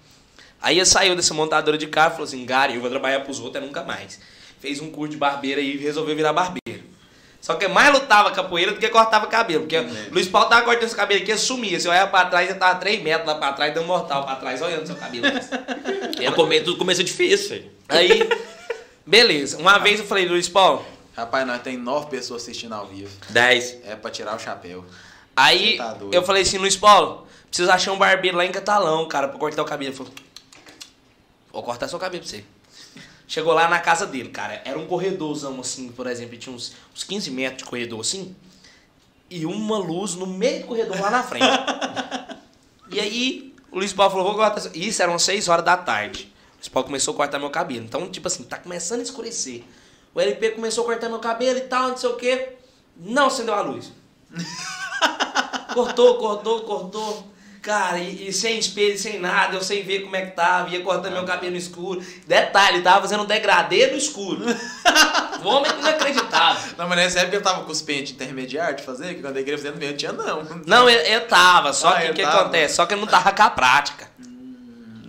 Aí 0.63 0.79
ele 0.79 0.87
saiu 0.87 1.17
dessa 1.17 1.35
montadora 1.35 1.77
de 1.77 1.87
carro 1.87 2.09
e 2.09 2.13
falou 2.13 2.25
assim, 2.25 2.47
Gary, 2.47 2.75
eu 2.75 2.81
vou 2.81 2.89
trabalhar 2.89 3.21
pros 3.21 3.41
outros 3.41 3.63
é 3.63 3.67
nunca 3.67 3.83
mais. 3.83 4.21
Fez 4.61 4.81
um 4.81 4.91
curso 4.91 5.13
de 5.13 5.17
barbeiro 5.17 5.61
aí 5.61 5.75
e 5.75 5.77
resolveu 5.77 6.15
virar 6.15 6.33
barbeiro. 6.33 6.85
Só 7.41 7.55
que 7.55 7.67
mais 7.67 7.93
lutava 7.93 8.31
capoeira 8.31 8.71
do 8.71 8.79
que 8.79 8.89
cortava 8.89 9.27
cabelo. 9.27 9.63
Porque 9.63 9.77
o 9.77 10.13
Luiz 10.13 10.29
Paulo 10.29 10.49
tava 10.49 10.63
cortando 10.63 10.85
esse 10.85 10.95
cabelo 10.95 11.21
aqui, 11.21 11.37
sumia. 11.37 11.81
Se 11.81 11.89
eu 11.89 11.91
olhava 11.91 12.09
pra 12.09 12.27
trás, 12.27 12.49
ele 12.49 12.59
tava 12.59 12.79
3 12.79 13.03
metros 13.03 13.27
lá 13.27 13.35
pra 13.35 13.53
trás, 13.53 13.75
dando 13.75 13.87
mortal 13.87 14.25
pra 14.25 14.37
trás, 14.37 14.63
olhando 14.63 14.87
seu 14.87 14.95
cabelo. 14.95 15.27
eu 16.21 16.33
come, 16.35 16.61
tudo 16.61 16.79
começou 16.79 17.03
difícil, 17.03 17.49
velho. 17.49 17.71
Aí, 17.89 18.31
beleza. 19.05 19.59
Uma 19.59 19.79
vez 19.79 19.99
eu 19.99 20.07
falei, 20.07 20.29
Luiz 20.29 20.49
Paulo, 20.49 20.87
Rapaz, 21.15 21.47
nós 21.47 21.61
tem 21.61 21.77
nove 21.77 22.07
pessoas 22.07 22.43
assistindo 22.43 22.73
ao 22.75 22.87
vivo. 22.87 23.11
10. 23.29 23.79
É 23.85 23.95
pra 23.95 24.11
tirar 24.11 24.35
o 24.35 24.39
chapéu. 24.39 24.85
Aí 25.37 25.77
tá 25.77 25.97
eu 26.11 26.23
falei 26.23 26.43
assim, 26.43 26.59
Luiz 26.59 26.77
Paulo, 26.77 27.27
preciso 27.49 27.71
achar 27.71 27.93
um 27.93 27.99
barbeiro 27.99 28.37
lá 28.37 28.45
em 28.45 28.53
Catalão, 28.53 29.07
cara, 29.09 29.29
pra 29.29 29.39
cortar 29.39 29.63
o 29.63 29.67
cabelo. 29.67 29.91
Ele 29.91 29.97
falou, 29.97 30.13
vou 31.53 31.63
cortar 31.63 31.89
seu 31.89 31.99
cabelo 31.99 32.23
pra 32.23 32.31
você. 32.31 32.45
Chegou 33.27 33.53
lá 33.53 33.69
na 33.69 33.79
casa 33.79 34.07
dele, 34.07 34.31
cara. 34.31 34.61
Era 34.65 34.79
um 34.79 34.87
corredorzão 34.87 35.61
assim, 35.61 35.89
por 35.89 36.07
exemplo, 36.07 36.37
tinha 36.37 36.55
uns, 36.55 36.75
uns 36.95 37.05
15 37.05 37.31
metros 37.31 37.63
de 37.63 37.69
corredor 37.69 38.01
assim. 38.01 38.35
E 39.31 39.47
uma 39.47 39.79
luz 39.79 40.15
no 40.15 40.27
meio 40.27 40.61
do 40.61 40.67
corredor 40.67 41.01
lá 41.01 41.11
na 41.11 41.23
frente. 41.23 41.47
e 42.91 43.01
aí, 43.01 43.55
o 43.71 43.79
Luiz 43.79 43.93
Paulo 43.93 44.11
falou, 44.11 44.27
vou 44.27 44.35
cortar. 44.35 44.61
seu-" 44.61 44.73
Isso, 44.75 45.03
eram 45.03 45.19
6 45.19 45.49
horas 45.49 45.65
da 45.65 45.77
tarde. 45.77 46.33
O 46.53 46.57
Luiz 46.57 46.69
Paulo 46.69 46.87
começou 46.87 47.15
a 47.15 47.17
cortar 47.17 47.39
meu 47.39 47.51
cabelo. 47.51 47.85
Então, 47.85 48.11
tipo 48.11 48.29
assim, 48.29 48.43
tá 48.43 48.59
começando 48.59 49.01
a 49.01 49.03
escurecer. 49.03 49.65
O 50.15 50.21
LP 50.21 50.51
começou 50.51 50.85
a 50.85 50.87
cortar 50.89 51.09
meu 51.09 51.19
cabelo 51.19 51.59
e 51.59 51.63
tal, 51.63 51.89
não 51.89 51.97
sei 51.97 52.11
o 52.11 52.17
quê. 52.17 52.57
Não 52.97 53.29
acendeu 53.29 53.55
a 53.55 53.63
luz. 53.63 53.91
Cortou, 55.73 56.19
cortou, 56.19 56.61
cortou. 56.63 57.32
Cara, 57.63 57.99
e, 58.01 58.27
e 58.29 58.33
sem 58.33 58.59
espelho, 58.59 58.99
sem 58.99 59.21
nada, 59.21 59.55
eu 59.57 59.63
sem 59.63 59.85
ver 59.85 60.01
como 60.03 60.17
é 60.17 60.27
que 60.27 60.33
tava, 60.33 60.69
ia 60.71 60.81
cortando 60.83 61.13
meu 61.13 61.25
cabelo 61.25 61.53
no 61.53 61.57
escuro. 61.59 62.05
Detalhe, 62.27 62.83
tava 62.83 63.03
fazendo 63.03 63.23
um 63.23 63.27
degradê 63.27 63.87
no 63.89 63.97
escuro. 63.97 64.43
O 65.43 65.49
homem 65.49 65.73
inacreditável. 65.77 66.75
Não, 66.79 66.87
mas 66.89 66.97
nessa 66.99 67.19
época 67.21 67.37
eu 67.37 67.43
tava 67.43 67.65
com 67.65 67.73
os 67.73 67.83
pentes 67.83 68.13
intermediários 68.13 68.81
de 68.81 68.87
fazer, 68.87 69.15
que 69.15 69.23
quando 69.23 69.37
a 69.37 69.41
igreja 69.41 69.61
fazendo 69.61 69.77
mesmo, 69.77 69.97
tinha 69.97 70.13
não. 70.13 70.45
Não, 70.65 70.89
ele, 70.89 71.01
ele 71.09 71.21
tava, 71.23 71.73
só 71.73 71.89
Ah, 71.89 72.01
que 72.03 72.11
o 72.13 72.15
que 72.15 72.23
tava. 72.23 72.43
acontece? 72.43 72.77
Só 72.77 72.87
que 72.87 72.95
ele 72.95 73.01
não 73.01 73.09
tava 73.09 73.33
com 73.33 73.43
a 73.43 73.51
prática. 73.51 74.09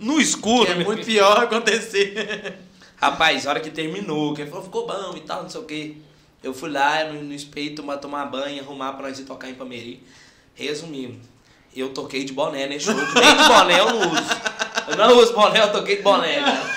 No 0.00 0.20
escuro, 0.20 0.66
Que 0.66 0.72
é 0.72 0.84
muito 0.84 1.06
pior 1.06 1.38
acontecer. 1.38 2.58
Rapaz, 2.96 3.46
a 3.46 3.50
hora 3.50 3.60
que 3.60 3.70
terminou, 3.70 4.34
que 4.34 4.42
ele 4.42 4.50
falou, 4.50 4.64
ficou 4.64 4.88
bom 4.88 5.14
e 5.16 5.20
tal, 5.20 5.44
não 5.44 5.48
sei 5.50 5.60
o 5.60 5.64
quê. 5.64 5.94
Eu 6.42 6.52
fui 6.52 6.68
lá 6.70 7.04
no, 7.04 7.22
no 7.22 7.32
espelho 7.32 7.76
tomar, 7.76 7.98
tomar 7.98 8.26
banho, 8.26 8.60
arrumar 8.60 8.92
pra 8.94 9.08
nós 9.08 9.18
ir 9.20 9.24
tocar 9.24 9.48
em 9.48 9.54
Pameri. 9.54 10.02
Resumindo, 10.54 11.16
eu 11.80 11.90
toquei 11.90 12.24
de 12.24 12.32
boné 12.32 12.66
nesse 12.66 12.86
show, 12.86 12.94
nem 12.94 13.36
de 13.36 13.44
boné 13.48 13.80
eu 13.80 13.90
não 13.90 13.98
uso. 13.98 14.22
Eu 14.88 14.96
não 14.96 15.18
uso 15.18 15.32
boné, 15.32 15.60
eu 15.60 15.72
toquei 15.72 15.96
de 15.96 16.02
boné, 16.02 16.40
cara. 16.40 16.74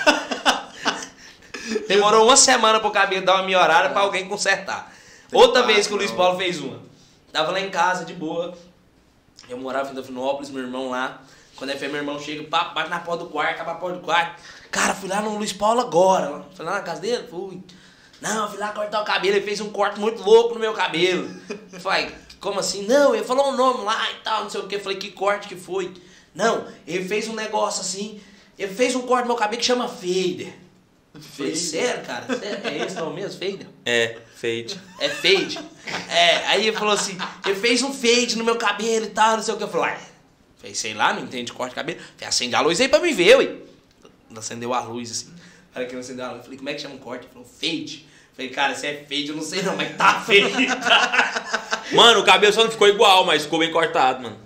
Demorou 1.86 2.26
uma 2.26 2.36
semana 2.36 2.80
pro 2.80 2.90
cabelo 2.90 3.24
dar 3.24 3.36
uma 3.36 3.44
melhorada 3.44 3.90
pra 3.90 4.00
alguém 4.00 4.28
consertar. 4.28 4.92
Outra 5.32 5.62
vez 5.62 5.86
que 5.86 5.92
o 5.92 5.96
Luiz 5.96 6.10
Paulo 6.10 6.38
fez 6.38 6.60
uma. 6.60 6.80
Tava 7.32 7.52
lá 7.52 7.60
em 7.60 7.70
casa, 7.70 8.04
de 8.04 8.14
boa. 8.14 8.56
Eu 9.48 9.58
morava 9.58 9.90
em 9.90 9.94
Dafinópolis, 9.94 10.50
meu 10.50 10.62
irmão 10.62 10.90
lá. 10.90 11.20
Quando 11.56 11.76
foi 11.76 11.88
meu 11.88 11.98
irmão 11.98 12.20
chega, 12.20 12.44
pá, 12.44 12.64
bate 12.74 12.88
na 12.88 13.00
porta 13.00 13.24
do 13.24 13.30
quarto, 13.30 13.60
abre 13.60 13.72
a 13.72 13.76
porta 13.76 13.98
do 13.98 14.04
quarto. 14.04 14.40
Cara, 14.70 14.94
fui 14.94 15.08
lá 15.08 15.20
no 15.20 15.36
Luiz 15.36 15.52
Paulo 15.52 15.80
agora. 15.80 16.44
Fui 16.54 16.64
lá 16.64 16.72
na 16.72 16.80
casa 16.80 17.00
dele? 17.00 17.26
Fui. 17.28 17.60
Não, 18.20 18.48
fui 18.48 18.58
lá 18.58 18.72
cortar 18.72 19.00
o 19.00 19.04
cabelo, 19.04 19.36
ele 19.36 19.44
fez 19.44 19.60
um 19.60 19.70
corte 19.70 19.98
muito 19.98 20.22
louco 20.22 20.54
no 20.54 20.60
meu 20.60 20.72
cabelo. 20.72 21.28
Falei, 21.80 22.12
como 22.40 22.60
assim? 22.60 22.86
Não, 22.86 23.14
ele 23.14 23.24
falou 23.24 23.48
um 23.52 23.56
nome 23.56 23.84
lá 23.84 24.10
e 24.12 24.22
tal, 24.22 24.44
não 24.44 24.50
sei 24.50 24.60
o 24.60 24.66
que. 24.68 24.76
Eu 24.76 24.80
falei, 24.80 24.98
que 24.98 25.10
corte 25.10 25.48
que 25.48 25.56
foi? 25.56 25.92
Não, 26.34 26.66
ele 26.86 27.04
fez 27.06 27.28
um 27.28 27.34
negócio 27.34 27.80
assim, 27.80 28.20
ele 28.58 28.72
fez 28.72 28.94
um 28.94 29.02
corte 29.02 29.22
no 29.22 29.28
meu 29.28 29.36
cabelo 29.36 29.60
que 29.60 29.66
chama 29.66 29.88
fader. 29.88 30.52
Eu 31.14 31.20
Falei, 31.20 31.56
sério, 31.56 32.04
cara? 32.04 32.26
Sério? 32.38 32.66
É 32.68 32.86
esse 32.86 32.96
o 32.96 33.00
nome 33.00 33.22
mesmo, 33.22 33.40
fader? 33.40 33.66
É, 33.84 34.18
fade. 34.36 34.80
É 35.00 35.08
fade? 35.08 35.58
É, 36.08 36.46
aí 36.46 36.68
ele 36.68 36.76
falou 36.76 36.94
assim, 36.94 37.16
ele 37.44 37.56
fez 37.56 37.82
um 37.82 37.92
fade 37.92 38.36
no 38.36 38.44
meu 38.44 38.56
cabelo 38.56 39.06
e 39.06 39.10
tal, 39.10 39.36
não 39.36 39.42
sei 39.42 39.54
o 39.54 39.56
que. 39.56 39.64
Eu 39.64 39.68
falei, 39.68 39.96
falei, 40.58 40.74
sei 40.74 40.94
lá, 40.94 41.12
não 41.12 41.24
entende 41.24 41.46
de 41.46 41.52
corte 41.52 41.70
de 41.70 41.76
cabelo. 41.76 41.98
Falei, 41.98 42.28
acende 42.28 42.54
a 42.54 42.60
luz 42.60 42.80
aí 42.80 42.88
pra 42.88 43.00
me 43.00 43.12
ver, 43.12 43.38
ué. 43.38 43.56
Acendeu 44.36 44.72
a 44.74 44.80
luz, 44.80 45.10
assim. 45.10 45.34
hora 45.74 45.86
que 45.86 45.94
eu 45.94 45.98
acendeu 45.98 46.24
a 46.24 46.28
luz, 46.28 46.38
eu 46.38 46.44
falei, 46.44 46.58
como 46.58 46.68
é 46.68 46.74
que 46.74 46.80
chama 46.82 46.94
um 46.94 46.98
corte? 46.98 47.24
Ele 47.24 47.32
falou, 47.32 47.48
fade. 47.48 48.07
Eu 48.38 48.44
Falei, 48.44 48.50
cara, 48.50 48.74
se 48.74 48.86
é 48.86 48.94
fade, 49.08 49.28
eu 49.30 49.34
não 49.36 49.42
sei 49.42 49.62
não, 49.62 49.74
mas 49.76 49.96
tá 49.96 50.22
feio. 50.26 50.48
Mano, 51.92 52.20
o 52.20 52.24
cabelo 52.24 52.52
só 52.52 52.62
não 52.62 52.70
ficou 52.70 52.86
igual, 52.86 53.24
mas 53.24 53.42
ficou 53.42 53.58
bem 53.58 53.72
cortado, 53.72 54.22
mano. 54.22 54.36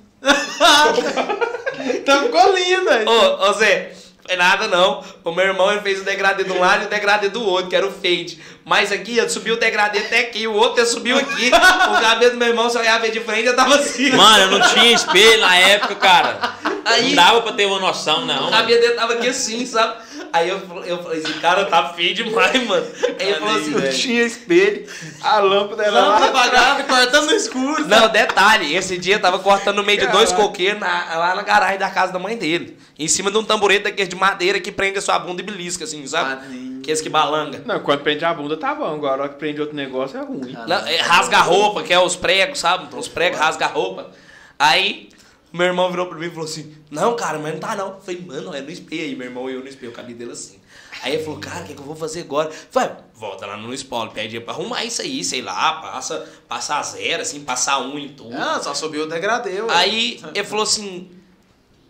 Então 1.95 2.23
ficou 2.25 2.55
lindo, 2.55 2.89
aí. 2.89 3.05
Ô, 3.05 3.51
ô 3.51 3.53
Zé, 3.55 3.93
foi 4.27 4.37
nada 4.37 4.67
não. 4.69 5.05
O 5.25 5.33
meu 5.33 5.45
irmão 5.45 5.71
ele 5.73 5.81
fez 5.81 6.01
o 6.01 6.05
degradê 6.05 6.45
de 6.45 6.53
um 6.53 6.61
lado 6.61 6.85
e 6.85 6.87
o 6.87 6.89
degradê 6.89 7.29
do 7.29 7.43
outro, 7.45 7.69
que 7.69 7.77
era 7.77 7.87
o 7.87 7.91
fade. 7.93 8.41
Mas 8.65 8.93
aqui, 8.93 9.19
ele 9.19 9.29
subiu 9.29 9.55
o 9.55 9.59
degradê 9.59 9.99
até 9.99 10.21
aqui, 10.21 10.47
o 10.47 10.55
outro 10.55 10.81
ele 10.81 10.87
subiu 10.87 11.19
aqui. 11.19 11.49
o 11.49 12.01
cabelo 12.01 12.31
do 12.33 12.37
meu 12.39 12.49
irmão, 12.49 12.71
se 12.71 12.77
eu 12.77 12.81
olhava 12.81 13.09
de 13.11 13.21
frente, 13.21 13.47
eu 13.47 13.57
tava 13.57 13.75
assim. 13.75 14.11
Mano, 14.13 14.45
eu 14.55 14.59
não 14.59 14.69
tinha 14.69 14.93
espelho 14.93 15.41
na 15.41 15.57
época, 15.57 15.97
cara. 15.97 16.55
Aí- 16.85 17.09
Não 17.15 17.15
dava 17.25 17.43
pra 17.43 17.53
ter 17.53 17.67
uma 17.67 17.79
noção, 17.79 18.25
não. 18.25 18.49
O 18.49 18.51
cabelo 18.51 18.81
dele 18.81 18.95
tava 18.95 19.13
aqui 19.15 19.29
assim, 19.29 19.67
sabe? 19.67 19.97
Aí 20.33 20.49
eu, 20.49 20.59
eu 20.87 21.03
falei 21.03 21.21
assim, 21.23 21.33
cara, 21.41 21.67
tá 21.67 21.91
feio 21.93 22.15
demais, 22.15 22.67
mano. 22.67 22.87
Aí 23.21 23.29
ele 23.29 23.35
falou 23.39 23.55
assim, 23.57 23.73
velho. 23.75 23.93
Tinha 23.99 24.23
espelho, 24.23 24.87
a 25.23 25.39
lâmpada 25.41 25.83
era 25.83 25.93
Lâmpada 25.93 26.25
lá. 26.25 26.29
apagada, 26.41 26.85
cortando 26.85 27.27
no 27.27 27.33
escuro. 27.37 27.87
Não, 27.87 28.09
detalhe, 28.09 28.75
esse 28.75 28.97
dia 28.97 29.17
eu 29.17 29.21
tava 29.21 29.39
cortando 29.41 29.77
no 29.77 29.83
meio 29.85 30.01
de 30.01 30.07
dois 30.07 30.33
coqueiros 30.33 30.81
na- 30.81 31.19
lá 31.19 31.35
na 31.35 31.43
garagem 31.43 31.79
da 31.79 31.91
casa 31.91 32.13
da 32.15 32.19
mãe 32.19 32.37
dele. 32.37 32.79
Em 32.99 33.07
cima 33.09 33.31
de 33.31 33.37
um 33.37 33.45
tamborete 33.45 33.85
daquele 33.85 34.09
de 34.09 34.17
madeira 34.17 34.59
que 34.59 34.73
prende 34.73 34.99
a 34.99 35.03
sua 35.03 35.19
bunda 35.19 35.43
e 35.43 35.45
belisca, 35.45 35.85
assim, 35.85 36.07
sabe? 36.07 36.37
Padrinho. 36.37 36.81
Que 36.83 36.91
esse 36.91 37.03
que 37.03 37.09
balanga. 37.11 37.63
Não, 37.67 37.79
quando 37.81 38.01
prende 38.01 38.25
a 38.25 38.33
bunda 38.33 38.57
tá 38.57 38.75
bom, 38.75 38.93
agora 38.95 39.21
a 39.21 39.25
hora 39.25 39.29
que 39.29 39.39
prende 39.39 39.61
outro 39.61 39.77
negócio 39.77 40.19
é 40.19 40.23
ruim. 40.25 40.57
Não, 40.67 40.87
é, 40.87 40.97
rasga 40.97 41.37
a 41.39 41.43
roupa, 41.43 41.83
que 41.83 41.93
é 41.93 42.01
os 42.01 42.17
pregos, 42.17 42.59
sabe? 42.59 42.89
Os 42.97 43.07
pregos 43.07 43.39
rasga 43.39 43.67
a 43.67 43.69
roupa. 43.69 44.11
Aí, 44.59 45.09
meu 45.53 45.67
irmão 45.67 45.91
virou 45.91 46.07
pra 46.07 46.19
mim 46.19 46.27
e 46.27 46.31
falou 46.31 46.45
assim: 46.45 46.75
Não, 46.91 47.15
cara, 47.15 47.39
mas 47.39 47.53
não 47.53 47.61
tá 47.61 47.77
não. 47.77 47.89
Eu 47.89 48.01
falei, 48.01 48.21
mano, 48.21 48.55
é 48.55 48.61
no 48.61 48.71
espelho 48.71 49.03
aí. 49.03 49.15
Meu 49.15 49.27
irmão 49.27 49.51
e 49.51 49.55
eu 49.55 49.61
no 49.61 49.69
espelho, 49.69 49.93
o 49.93 49.95
cabelo 49.95 50.19
dele 50.19 50.33
assim. 50.33 50.59
Aí 51.03 51.15
ele 51.15 51.25
falou, 51.25 51.41
cara, 51.41 51.65
o 51.65 51.67
que, 51.67 51.75
que 51.75 51.81
eu 51.81 51.85
vou 51.85 51.97
fazer 51.97 52.21
agora? 52.21 52.49
Eu 52.49 52.55
Falei, 52.71 52.91
volta 53.15 53.45
lá 53.45 53.57
no 53.57 53.75
espólio, 53.75 54.13
pede 54.13 54.39
pra 54.41 54.55
arrumar 54.55 54.85
isso 54.85 55.03
aí, 55.03 55.25
sei 55.25 55.43
lá, 55.43 55.75
passa, 55.75 56.29
passa 56.47 56.77
a 56.77 56.83
zero, 56.83 57.23
assim, 57.23 57.41
passar 57.41 57.81
um 57.81 57.99
em 57.99 58.11
tudo. 58.11 58.31
Não, 58.31 58.63
só 58.63 58.73
subiu 58.73 59.05
o 59.05 59.07
degradê, 59.09 59.61
ué. 59.63 59.75
Aí 59.75 60.23
ele 60.33 60.47
falou 60.47 60.63
assim: 60.63 61.11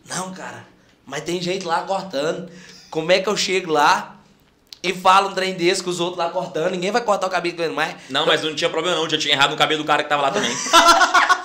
Não, 0.07 0.33
cara, 0.33 0.67
mas 1.05 1.23
tem 1.23 1.41
gente 1.41 1.67
lá 1.67 1.83
cortando. 1.83 2.51
Como 2.91 3.13
é 3.13 3.21
que 3.21 3.29
eu 3.29 3.37
chego 3.37 3.71
lá 3.71 4.17
e 4.83 4.95
falo 4.95 5.31
um 5.31 5.35
trem 5.35 5.55
desse 5.55 5.83
com 5.83 5.91
os 5.91 6.01
outros 6.01 6.19
lá 6.19 6.31
cortando? 6.31 6.73
Ninguém 6.73 6.91
vai 6.91 7.03
cortar 7.03 7.27
o 7.27 7.31
cabelo 7.31 7.57
com 7.57 7.63
ele 7.63 7.75
mais. 7.75 7.97
Não, 8.09 8.25
mas 8.27 8.43
não 8.43 8.55
tinha 8.55 8.71
problema 8.71 8.97
não, 8.97 9.09
já 9.09 9.19
tinha 9.19 9.35
errado 9.35 9.51
no 9.51 9.57
cabelo 9.57 9.83
do 9.83 9.87
cara 9.87 10.03
que 10.03 10.09
tava 10.09 10.23
lá 10.23 10.31
também. 10.31 10.51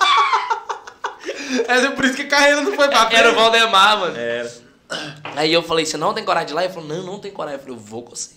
É 1.66 1.90
por 1.90 2.04
isso 2.04 2.14
que 2.14 2.22
a 2.22 2.28
carreira 2.28 2.62
não 2.62 2.74
foi 2.74 2.88
pra 2.88 3.06
frente. 3.06 3.16
Era 3.16 3.32
o 3.32 3.34
Valdemar, 3.34 3.98
mano. 3.98 4.16
Era. 4.16 4.52
Aí 5.36 5.52
eu 5.52 5.62
falei, 5.62 5.84
você 5.84 5.96
não 5.96 6.14
tem 6.14 6.24
coragem 6.24 6.46
de 6.46 6.52
ir 6.52 6.56
lá? 6.56 6.64
Ele 6.64 6.72
falou, 6.72 6.88
não, 6.88 7.02
não 7.02 7.18
tem 7.18 7.30
coragem. 7.30 7.58
Eu 7.58 7.64
falei, 7.64 7.76
eu 7.76 7.80
vou 7.80 8.02
com 8.02 8.14
você. 8.14 8.36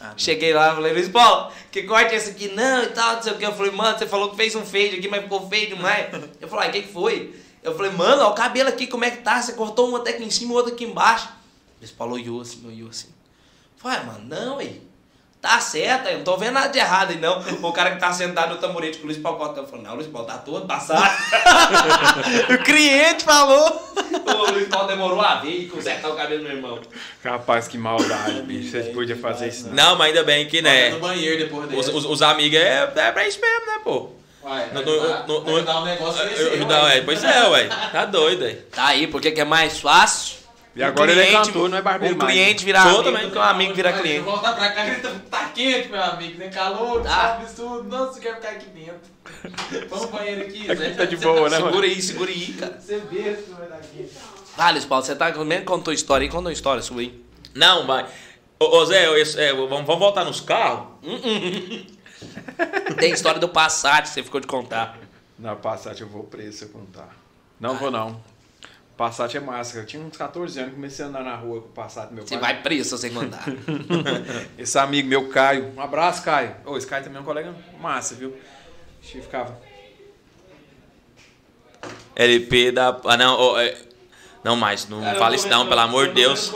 Ah. 0.00 0.12
Cheguei 0.16 0.52
lá, 0.52 0.74
falei, 0.74 0.92
Luiz 0.92 1.08
Paulo, 1.08 1.50
que 1.70 1.82
corte 1.84 2.12
é 2.12 2.16
esse 2.16 2.30
aqui? 2.30 2.48
Não, 2.48 2.82
e 2.82 2.88
tal, 2.88 3.16
não 3.16 3.22
sei 3.22 3.32
o 3.32 3.38
que. 3.38 3.46
Eu 3.46 3.54
falei, 3.54 3.72
mano, 3.72 3.98
você 3.98 4.06
falou 4.06 4.30
que 4.30 4.36
fez 4.36 4.54
um 4.54 4.64
fade 4.64 4.96
aqui, 4.96 5.08
mas 5.08 5.22
ficou 5.22 5.48
feio 5.48 5.68
demais. 5.68 6.08
Eu 6.40 6.48
falei, 6.48 6.66
ah, 6.66 6.70
o 6.70 6.72
que 6.72 6.82
que 6.82 6.92
foi? 6.92 7.34
Eu 7.62 7.74
falei, 7.74 7.90
mano, 7.92 8.22
ó, 8.22 8.30
o 8.30 8.34
cabelo 8.34 8.68
aqui, 8.68 8.86
como 8.86 9.04
é 9.04 9.10
que 9.10 9.22
tá? 9.22 9.40
Você 9.40 9.54
cortou 9.54 9.90
um 9.90 9.96
até 9.96 10.10
aqui 10.10 10.22
em 10.22 10.30
cima 10.30 10.52
e 10.52 10.56
outro 10.56 10.74
aqui 10.74 10.84
embaixo. 10.84 11.30
Luiz 11.78 11.90
Paulo 11.90 12.14
olhou 12.14 12.42
assim, 12.42 12.62
olhou 12.66 12.90
assim. 12.90 13.08
Falei, 13.76 13.98
ah, 13.98 14.02
mano, 14.04 14.24
não, 14.26 14.58
aí. 14.58 14.82
Tá 15.44 15.60
certo, 15.60 16.08
eu 16.08 16.16
não 16.16 16.24
tô 16.24 16.38
vendo 16.38 16.54
nada 16.54 16.68
de 16.68 16.78
errado 16.78 17.10
aí, 17.10 17.18
não. 17.18 17.38
O 17.62 17.70
cara 17.70 17.90
que 17.90 18.00
tá 18.00 18.10
sentado 18.14 18.54
no 18.54 18.56
tamborete 18.58 18.96
com 18.96 19.04
o 19.04 19.06
Luiz 19.08 19.18
Paulo 19.18 19.36
cortando, 19.36 19.66
falou, 19.66 19.84
não, 19.84 19.94
Luiz 19.94 20.06
Paulo 20.06 20.26
tá 20.26 20.38
todo 20.38 20.66
passado. 20.66 21.04
O 22.54 22.58
cliente 22.64 23.24
falou. 23.24 23.92
o 24.26 24.52
Luiz 24.52 24.68
Paulo 24.68 24.88
demorou 24.88 25.20
a 25.20 25.34
ver 25.36 25.50
e 25.50 25.66
consertar 25.68 26.08
o 26.10 26.16
cabelo 26.16 26.42
do 26.42 26.48
meu 26.48 26.56
irmão. 26.56 26.80
Rapaz, 27.22 27.68
que 27.68 27.76
maldade, 27.76 28.40
bicho. 28.40 28.70
Vocês 28.70 28.88
podiam 28.94 29.18
fazer 29.18 29.48
isso. 29.48 29.68
não. 29.68 29.74
Não, 29.74 29.96
mas 29.98 30.08
ainda 30.08 30.24
bem 30.24 30.46
que, 30.48 30.62
né? 30.62 30.88
No 30.88 31.00
banheiro 31.00 31.36
depois 31.44 31.64
Os, 31.64 31.86
dele. 31.86 31.98
os, 31.98 32.04
os 32.06 32.22
amigos 32.22 32.58
é, 32.58 32.90
é 32.96 33.12
pra 33.12 33.28
isso 33.28 33.38
mesmo, 33.38 33.66
né, 33.66 33.80
pô? 33.84 34.10
Uai, 34.42 34.70
No- 34.72 34.82
no- 34.82 34.92
ajudar- 34.92 35.26
no- 35.26 35.40
no- 35.42 35.56
ajudar 35.56 35.80
o 35.80 35.84
negócio 35.84 36.22
uai. 36.22 36.84
ué, 36.96 37.00
Pois 37.02 37.22
é, 37.22 37.48
ué. 37.48 37.68
Tá 37.92 38.04
doido 38.06 38.44
aí. 38.46 38.54
Tá 38.74 38.86
aí, 38.86 39.06
porque 39.08 39.30
que 39.30 39.40
é 39.42 39.44
mais 39.44 39.78
fácil. 39.78 40.36
E 40.76 40.82
agora 40.82 41.12
ele 41.12 41.20
é 41.20 41.26
cliente- 41.26 41.46
cantor, 41.52 41.68
não 41.68 41.78
é 41.78 41.82
barbeiro 41.82 42.14
Um 42.16 42.18
mais. 42.18 42.32
cliente 42.32 42.64
virar 42.64 42.82
amigo 42.82 43.38
um 43.38 43.42
amigo 43.42 43.74
virar 43.74 43.92
Vai, 43.92 44.00
cliente. 44.02 44.18
eu 44.18 44.24
voltar 44.24 44.54
pra 44.54 44.72
cá, 44.72 44.84
que 44.94 45.00
tá, 45.00 45.10
tá 45.30 45.48
quente, 45.54 45.88
meu 45.88 46.02
amigo. 46.02 46.36
Tem 46.38 46.50
calor, 46.50 47.02
Tá. 47.02 47.40
tudo. 47.54 47.84
Nossa, 47.84 48.18
eu 48.18 48.22
quero 48.22 48.36
ficar 48.36 48.48
aqui 48.50 48.66
dentro. 48.70 49.88
Vamos 49.88 50.06
pro 50.06 50.18
banheiro 50.18 50.40
aqui. 50.42 50.70
Aqui 50.70 50.82
Zé. 50.82 50.90
tá 50.90 51.04
de 51.04 51.16
boa, 51.16 51.48
né, 51.48 51.58
mano? 51.58 51.66
Segura 51.70 51.86
aí, 51.86 52.02
segura 52.02 52.30
aí, 52.30 52.52
cara. 52.58 52.80
Você 52.80 52.98
vê 52.98 53.36
se 53.36 53.50
vai 53.52 53.68
dar 53.68 53.78
quente. 53.80 54.10
Ah, 54.58 54.70
Luiz 54.72 54.84
Paulo, 54.84 55.04
você 55.04 55.14
tá 55.14 55.30
comendo, 55.32 55.64
contou 55.64 55.94
história 55.94 56.24
aí, 56.26 56.30
contou 56.30 56.50
história 56.50 56.82
sua 56.82 57.00
aí. 57.00 57.24
Não, 57.54 57.84
mas. 57.84 58.08
Ô, 58.58 58.78
ô 58.78 58.84
Zé, 58.86 59.06
eu- 59.06 59.16
esse- 59.16 59.38
é, 59.40 59.52
vamos, 59.52 59.70
vamos 59.70 59.98
voltar 59.98 60.24
nos 60.24 60.40
carros? 60.40 60.88
Tem 62.98 63.12
história 63.12 63.38
do 63.40 63.48
Passat 63.48 64.02
que 64.02 64.08
você 64.08 64.22
ficou 64.22 64.40
de 64.40 64.46
contar. 64.46 64.98
Na 65.38 65.54
Passat 65.56 66.00
eu 66.00 66.08
vou 66.08 66.24
preso 66.24 66.58
se 66.58 66.64
eu 66.64 66.68
contar. 66.70 67.08
Não 67.60 67.76
vou 67.76 67.90
não. 67.90 68.20
Passat 68.96 69.36
é 69.36 69.40
massa. 69.40 69.78
Eu 69.78 69.86
tinha 69.86 70.02
uns 70.02 70.16
14 70.16 70.58
anos, 70.60 70.74
comecei 70.74 71.04
a 71.04 71.08
andar 71.08 71.24
na 71.24 71.34
rua 71.34 71.60
com 71.60 71.68
o 71.68 71.72
Passat 71.72 72.08
do 72.08 72.14
meu 72.14 72.26
Você 72.26 72.38
pai. 72.38 72.54
vai 72.54 72.62
preso 72.62 72.96
se 72.96 73.08
você 73.08 73.10
mandar. 73.10 73.44
Esse 74.56 74.78
amigo 74.78 75.08
meu, 75.08 75.28
Caio. 75.28 75.72
Um 75.76 75.80
abraço, 75.80 76.22
Caio. 76.22 76.54
Ô, 76.64 76.76
esse 76.76 76.86
Caio 76.86 77.02
também 77.02 77.18
é 77.18 77.20
um 77.20 77.24
colega 77.24 77.54
massa, 77.80 78.14
viu? 78.14 78.36
A 79.02 79.04
gente 79.04 79.22
ficava. 79.22 79.58
LP 82.14 82.70
da. 82.70 83.00
Ah, 83.04 83.16
não, 83.16 83.38
ô, 83.38 83.58
é, 83.58 83.76
não 84.44 84.56
mais, 84.56 84.88
não 84.88 85.02
fala 85.16 85.34
isso 85.34 85.48
não, 85.48 85.66
pelo 85.66 85.80
amor 85.80 86.08
de 86.08 86.14
Deus. 86.14 86.52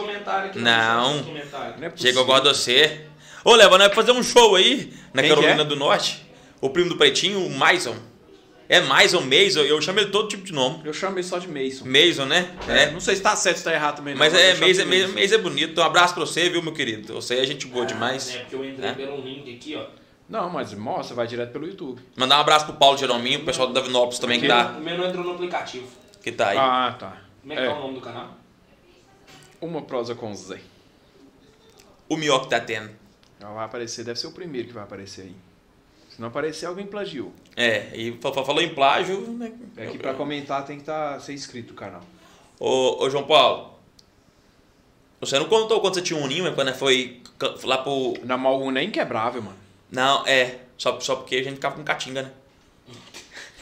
Não. 0.55 1.23
Não 1.23 1.87
é 1.87 1.93
Chega, 1.97 2.23
gosto 2.23 2.45
de 2.45 2.49
você. 2.51 3.07
Ô, 3.45 3.55
Leva, 3.55 3.79
nós 3.79 3.89
vamos 3.89 3.95
fazer 3.95 4.13
um 4.13 4.23
show 4.23 4.55
aí 4.57 4.93
na 5.13 5.23
Quem 5.23 5.31
que 5.31 5.37
Carolina 5.37 5.63
é? 5.63 5.65
do 5.65 5.75
Norte. 5.75 6.27
O 6.61 6.71
primo 6.71 6.91
do 6.91 6.97
Pretinho, 6.97 7.45
o 7.45 7.59
Maison. 7.59 7.97
É 8.69 8.81
Maison, 8.83 9.23
Maison, 9.23 9.61
eu 9.63 9.81
chamo 9.81 9.99
ele 10.01 10.11
todo 10.11 10.29
tipo 10.29 10.45
de 10.45 10.53
nome. 10.53 10.83
Eu 10.85 10.93
chamo 10.93 11.17
ele 11.17 11.23
só 11.23 11.39
de 11.39 11.49
Mason. 11.49 11.87
Maison, 11.87 12.27
né? 12.27 12.55
É, 12.69 12.91
não 12.91 13.01
sei 13.01 13.17
se 13.17 13.23
tá 13.23 13.35
certo 13.35 13.57
ou 13.57 13.59
se 13.61 13.65
tá 13.65 13.73
errado 13.73 13.97
também. 13.97 14.13
não, 14.15 14.19
Mas 14.19 14.35
eu 14.35 14.41
é, 14.41 14.53
de 14.53 14.61
Maison, 14.61 14.85
Maison 15.15 15.35
é 15.35 15.39
bonito. 15.39 15.81
Um 15.81 15.85
abraço 15.85 16.13
pra 16.15 16.27
você, 16.27 16.51
viu, 16.51 16.61
meu 16.63 16.73
querido? 16.75 17.15
Você 17.15 17.37
é 17.39 17.47
gente 17.47 17.67
boa 17.67 17.87
demais. 17.87 18.29
É, 18.35 18.41
porque 18.41 18.55
eu 18.55 18.65
entrei 18.69 18.91
É? 18.91 18.93
pelo 18.93 19.23
ringue 19.23 19.55
aqui, 19.55 19.75
ó. 19.75 19.87
Não, 20.29 20.51
mas 20.51 20.75
mostra, 20.75 21.17
vai 21.17 21.27
direto 21.27 21.51
pelo 21.53 21.67
YouTube. 21.67 22.03
Mandar 22.15 22.37
um 22.37 22.41
abraço 22.43 22.67
pro 22.67 22.75
Paulo 22.75 22.99
Jerominho, 22.99 23.41
o 23.41 23.45
pessoal 23.47 23.69
do 23.69 23.73
Davinópolis 23.73 24.19
também 24.19 24.39
que 24.39 24.47
tá, 24.47 24.75
O 24.77 24.81
meu 24.83 24.99
não 24.99 25.07
entrou 25.09 25.25
no 25.25 25.33
aplicativo. 25.33 25.89
que 26.23 26.31
tá 26.31 26.49
aí. 26.49 26.59
Ah, 26.59 26.95
tá. 26.99 27.17
Como 27.41 27.53
é 27.55 27.57
que 27.57 27.63
é, 27.63 27.65
É. 27.65 27.71
o 27.71 27.79
nome 27.81 27.95
do 27.95 28.01
canal? 28.03 28.37
Uma 29.63 29.81
prosa 29.81 30.15
com 30.15 30.35
Zé. 30.35 30.61
O 32.07 32.17
melhor 32.19 32.41
que 32.41 32.51
tá 32.51 32.61
tendo. 32.61 32.91
Ela 33.41 33.55
vai 33.55 33.65
aparecer, 33.65 34.05
deve 34.05 34.19
ser 34.21 34.27
o 34.27 34.33
primeiro 34.33 34.69
que 34.69 34.75
vai 34.75 34.83
aparecer 34.83 35.23
aí. 35.23 35.35
Se 36.19 36.23
não 36.23 36.27
aparecer, 36.31 36.67
alguém 36.67 36.85
plagiou. 36.85 37.33
É, 37.55 37.91
e 37.95 38.19
fa- 38.21 38.33
fa- 38.33 38.45
falou 38.45 38.61
em 38.61 38.75
plágio, 38.75 39.21
né? 39.21 39.53
É 39.77 39.87
que 39.87 39.99
pra 39.99 40.15
comentar 40.15 40.65
tem 40.67 40.77
que 40.77 40.83
tá, 40.83 41.21
ser 41.21 41.33
inscrito 41.33 41.75
no 41.75 41.79
canal. 41.79 42.03
Ô, 42.59 43.05
ô, 43.05 43.09
João 43.09 43.23
Paulo, 43.23 43.75
você 45.21 45.39
não 45.39 45.45
contou 45.49 45.81
quando 45.81 45.95
você 45.95 46.03
tinha 46.03 46.19
um 46.19 46.27
ninho, 46.27 46.43
mas 46.43 46.57
quando 46.57 46.75
foi 46.75 47.23
ca- 47.39 47.55
lá 47.63 47.79
pro... 47.79 48.15
Na 48.25 48.37
Maluna 48.37 48.81
é 48.81 48.83
inquebrável, 48.83 49.41
mano. 49.41 49.57
Não, 49.93 50.27
é, 50.27 50.57
só, 50.77 50.99
só 50.99 51.15
porque 51.15 51.37
a 51.37 51.43
gente 51.45 51.55
ficava 51.55 51.77
com 51.77 51.85
catinga, 51.85 52.23
né? 52.25 52.33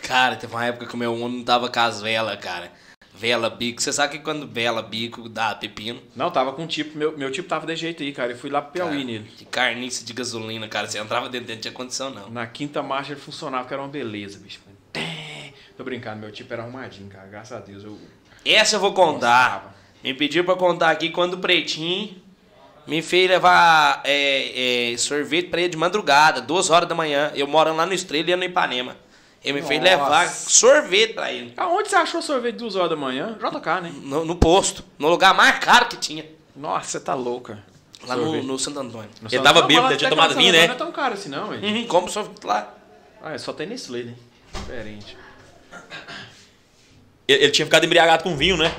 Cara, 0.03 0.37
teve 0.37 0.55
uma 0.55 0.65
época 0.65 0.87
que 0.87 0.95
o 0.95 0.97
meu 0.97 1.13
Uno 1.13 1.29
não 1.29 1.45
tava 1.45 1.69
com 1.69 1.79
as 1.81 2.01
velas, 2.01 2.41
cara. 2.41 2.73
Vela, 3.19 3.49
bico. 3.49 3.81
Você 3.81 3.93
sabe 3.93 4.19
que 4.19 4.25
quando 4.25 4.47
vela, 4.47 4.83
bico, 4.83 5.29
dá 5.29 5.55
pepino? 5.55 6.01
Não, 6.15 6.31
tava 6.31 6.53
com 6.53 6.63
um 6.63 6.67
tipo, 6.67 6.97
meu, 6.99 7.17
meu 7.17 7.33
tipo 7.33 7.49
tava 7.49 7.67
desse 7.67 7.81
jeito 7.81 8.03
aí, 8.03 8.13
cara. 8.13 8.33
Eu 8.33 8.37
fui 8.37 8.51
lá 8.51 8.61
pro 8.61 8.73
Piauí 8.73 8.91
Cara, 8.91 9.05
nele. 9.05 9.31
De 9.37 9.45
carniça 9.47 10.05
de 10.05 10.13
gasolina, 10.13 10.69
cara. 10.69 10.87
Você 10.87 10.99
entrava 10.99 11.29
dentro, 11.29 11.47
dentro 11.47 11.55
não 11.55 11.63
tinha 11.63 11.73
condição, 11.73 12.11
não. 12.11 12.29
Na 12.31 12.47
quinta 12.47 12.83
marcha 12.83 13.13
ele 13.13 13.21
funcionava, 13.21 13.67
que 13.67 13.73
era 13.73 13.83
uma 13.83 13.89
beleza, 13.89 14.39
bicho. 14.39 14.61
Tô 15.77 15.85
brincando, 15.85 16.21
meu 16.21 16.33
tipo 16.33 16.53
era 16.53 16.63
arrumadinho, 16.63 17.09
cara. 17.09 17.27
Graças 17.27 17.57
a 17.57 17.61
Deus 17.61 17.85
eu. 17.85 17.99
Essa 18.45 18.77
eu 18.77 18.81
vou 18.81 18.93
contar. 18.93 19.75
Me 20.05 20.15
pediu 20.15 20.45
pra 20.45 20.55
contar 20.55 20.91
aqui 20.91 21.11
quando 21.11 21.35
o 21.35 21.39
Pretinho 21.39 22.17
me 22.87 23.03
fez 23.03 23.29
levar 23.29 24.01
é, 24.05 24.93
é, 24.93 24.97
sorvete 24.97 25.49
pra 25.49 25.61
ele 25.61 25.71
de 25.71 25.77
madrugada, 25.77 26.41
duas 26.41 26.71
horas 26.71 26.89
da 26.89 26.95
manhã. 26.95 27.33
Eu 27.35 27.47
morando 27.47 27.77
lá 27.77 27.87
no 27.87 27.93
Estrela 27.93 28.31
e 28.31 28.37
no 28.37 28.45
Ipanema. 28.45 28.97
Ele 29.47 29.61
me 29.61 29.67
fez 29.67 29.81
Nossa. 29.81 29.91
levar 29.93 30.29
sorvete 30.29 31.15
pra 31.15 31.31
ele. 31.33 31.55
Aonde 31.57 31.89
você 31.89 31.95
achou 31.95 32.21
sorvete 32.21 32.57
duas 32.57 32.75
horas 32.75 32.91
da 32.91 32.97
manhã? 32.97 33.39
JK, 33.39 33.81
né? 33.81 33.93
No, 34.03 34.25
no 34.25 34.35
posto. 34.35 34.85
No 34.99 35.09
lugar 35.09 35.33
mais 35.35 35.59
caro 35.61 35.87
que 35.87 35.97
tinha. 35.97 36.27
Nossa, 36.57 36.89
você 36.89 37.01
tá 37.01 37.15
louca. 37.15 37.63
Lá 38.07 38.17
no, 38.17 38.25
Sorvete. 38.25 38.45
no 38.45 38.59
Santo 38.59 38.81
Antônio. 38.81 39.09
No 39.23 39.29
Ele 39.29 39.37
Santo- 39.37 39.43
tava 39.45 39.63
bêbado, 39.63 39.89
ele 39.93 39.99
tinha 39.99 40.11
tomado 40.11 40.35
vinho, 40.35 40.53
né? 40.53 40.67
Não 40.67 40.75
é 40.75 40.79
tão 40.79 40.91
caro 40.91 41.15
assim, 41.15 41.29
não, 41.29 41.55
hein? 41.55 41.61
Uhum, 41.63 41.87
como 41.87 42.09
sorvete 42.11 42.43
lá. 42.45 42.75
Ah, 43.23 43.33
é 43.35 43.39
só 43.39 43.53
tem 43.53 43.67
Nestlé, 43.69 44.03
né? 44.03 44.15
Diferente. 44.53 45.17
Ele, 47.29 47.45
ele 47.45 47.53
tinha 47.53 47.67
ficado 47.67 47.85
embriagado 47.85 48.23
com 48.25 48.37
vinho, 48.37 48.57
né? 48.57 48.75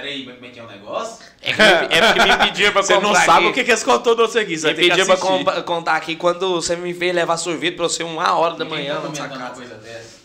Peraí, 0.00 0.24
mas 0.26 0.34
como 0.36 0.46
é 0.46 0.50
que 0.50 0.60
é 0.60 0.62
o 0.62 0.66
negócio? 0.66 1.24
É, 1.42 1.52
que 1.52 1.62
me- 1.62 1.68
é 1.94 2.12
porque 2.12 2.28
me 2.28 2.36
pediram 2.46 2.72
pra 2.72 2.82
Você 2.82 2.94
não 2.94 3.02
comprar 3.02 3.24
sabe 3.26 3.38
aqui. 3.38 3.48
o 3.48 3.52
que, 3.54 3.64
que 3.64 3.70
eles 3.70 3.82
contou 3.84 4.14
do 4.14 4.26
você 4.26 4.38
aqui, 4.40 4.58
você 4.58 4.68
Me 4.68 4.74
que 4.74 4.88
pediu 4.88 5.06
pra 5.44 5.62
contar 5.62 5.96
aqui 5.96 6.16
quando 6.16 6.54
você 6.54 6.76
me 6.76 6.92
fez 6.94 7.14
levar 7.14 7.36
sorvete 7.36 7.76
pra 7.76 7.84
você 7.88 8.02
uma 8.02 8.34
hora 8.36 8.54
da 8.54 8.64
Ninguém 8.64 8.78
manhã 8.88 8.94
tá 9.00 9.08
na 9.08 9.14
sua 9.14 9.24
comentando 9.28 9.40
uma 9.40 9.50
coisa 9.50 9.74
dessa. 9.76 10.20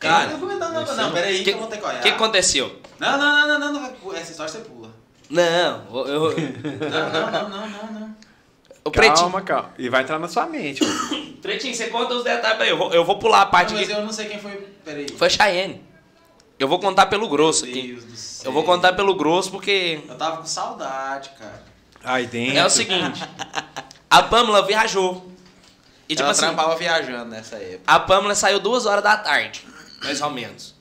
Cara, 0.00 0.26
não 0.26 0.32
tô 0.32 0.38
comentando 0.46 0.72
nada, 0.74 0.94
não. 0.94 1.12
Peraí, 1.12 1.42
que 1.42 1.50
eu 1.50 1.58
vou 1.58 1.66
ter 1.66 1.78
que 1.78 1.84
O 1.84 1.88
olhar. 1.88 2.00
que 2.02 2.08
aconteceu? 2.08 2.76
Não, 3.00 3.18
não, 3.18 3.48
não, 3.48 3.58
não, 3.58 3.72
não, 3.72 3.80
não. 4.02 4.14
Essa 4.16 4.30
história 4.30 4.52
você 4.52 4.58
pula. 4.60 4.90
Não, 5.28 5.84
eu, 6.06 6.30
eu- 6.30 6.36
Não, 6.88 7.10
não, 7.10 7.30
não, 7.30 7.48
não, 7.48 7.68
não, 7.68 8.00
não. 8.00 8.16
o 8.84 8.90
Pretinho. 8.90 9.16
Calma, 9.16 9.40
calma. 9.42 9.70
E 9.76 9.88
vai 9.88 10.02
entrar 10.02 10.18
na 10.18 10.28
sua 10.28 10.46
mente. 10.46 10.80
Pretinho, 11.42 11.74
você 11.74 11.88
conta 11.88 12.14
os 12.14 12.24
detalhes 12.24 12.56
pra 12.56 12.66
eu. 12.66 12.70
Eu 12.70 12.78
vou, 12.78 12.92
eu 12.94 13.04
vou 13.04 13.18
pular 13.18 13.42
a 13.42 13.46
parte 13.46 13.72
Não, 13.72 13.78
mas 13.80 13.88
que. 13.88 13.94
eu 13.94 14.02
não 14.04 14.12
sei 14.12 14.26
quem 14.26 14.38
foi. 14.38 14.52
Peraí. 14.84 15.06
Foi 15.16 15.28
Cheyenne. 15.28 15.82
Eu 16.58 16.66
vou 16.68 16.78
contar 16.78 17.06
pelo 17.06 17.28
grosso 17.28 17.64
Meu 17.66 17.72
aqui. 17.74 17.88
Deus 17.88 18.04
do 18.04 18.16
céu. 18.16 18.46
Eu 18.48 18.52
vou 18.52 18.64
contar 18.64 18.92
pelo 18.94 19.14
grosso 19.14 19.50
porque. 19.50 20.00
Eu 20.08 20.16
tava 20.16 20.38
com 20.38 20.46
saudade, 20.46 21.30
cara. 21.38 21.62
Aí 22.04 22.26
dentro. 22.26 22.58
É 22.58 22.66
o 22.66 22.70
seguinte. 22.70 23.20
A 24.10 24.22
Pamela 24.22 24.62
viajou. 24.66 25.30
E 26.08 26.14
tipo 26.14 26.22
Ela 26.22 26.30
assim, 26.32 26.40
trampava 26.40 26.74
viajando 26.76 27.26
nessa 27.30 27.56
época. 27.56 27.82
a 27.86 28.00
Pamela 28.00 28.34
saiu 28.34 28.58
duas 28.58 28.86
horas 28.86 29.04
da 29.04 29.16
tarde, 29.18 29.66
mais 30.02 30.20
ou 30.22 30.30
menos. 30.30 30.74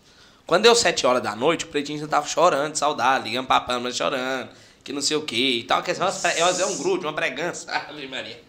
Quando 0.46 0.64
deu 0.64 0.74
sete 0.74 1.06
horas 1.06 1.22
da 1.22 1.36
noite, 1.36 1.66
o 1.66 1.68
Pretinho 1.68 2.00
já 2.00 2.08
tava 2.08 2.26
chorando, 2.26 2.72
de 2.72 2.78
saudade, 2.80 3.26
ligando 3.26 3.46
pra 3.48 3.60
Pamela 3.60 3.92
chorando, 3.94 4.50
que 4.86 4.94
não 4.94 5.02
sei 5.02 5.18
o 5.18 5.22
que 5.24 5.60
e 5.60 5.64
tal. 5.66 5.84
Quer 5.84 5.92
dizer, 5.92 6.04
umas 6.06 6.18
pre- 6.20 6.40
é 6.40 6.66
um 6.66 6.78
grude, 6.78 7.06
uma 7.06 7.12
pregança. 7.12 7.70
Ave 7.90 8.08
Maria. 8.08 8.40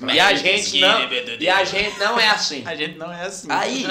E 0.00 0.18
a 0.18 0.34
gente 0.34 0.80
não, 0.80 1.08
e 1.38 1.48
a 1.48 1.64
gente 1.64 1.98
não 1.98 2.18
é 2.18 2.28
assim. 2.28 2.62
A 2.66 2.74
gente 2.74 2.98
não 2.98 3.12
é 3.12 3.26
assim. 3.26 3.46
Aí, 3.50 3.84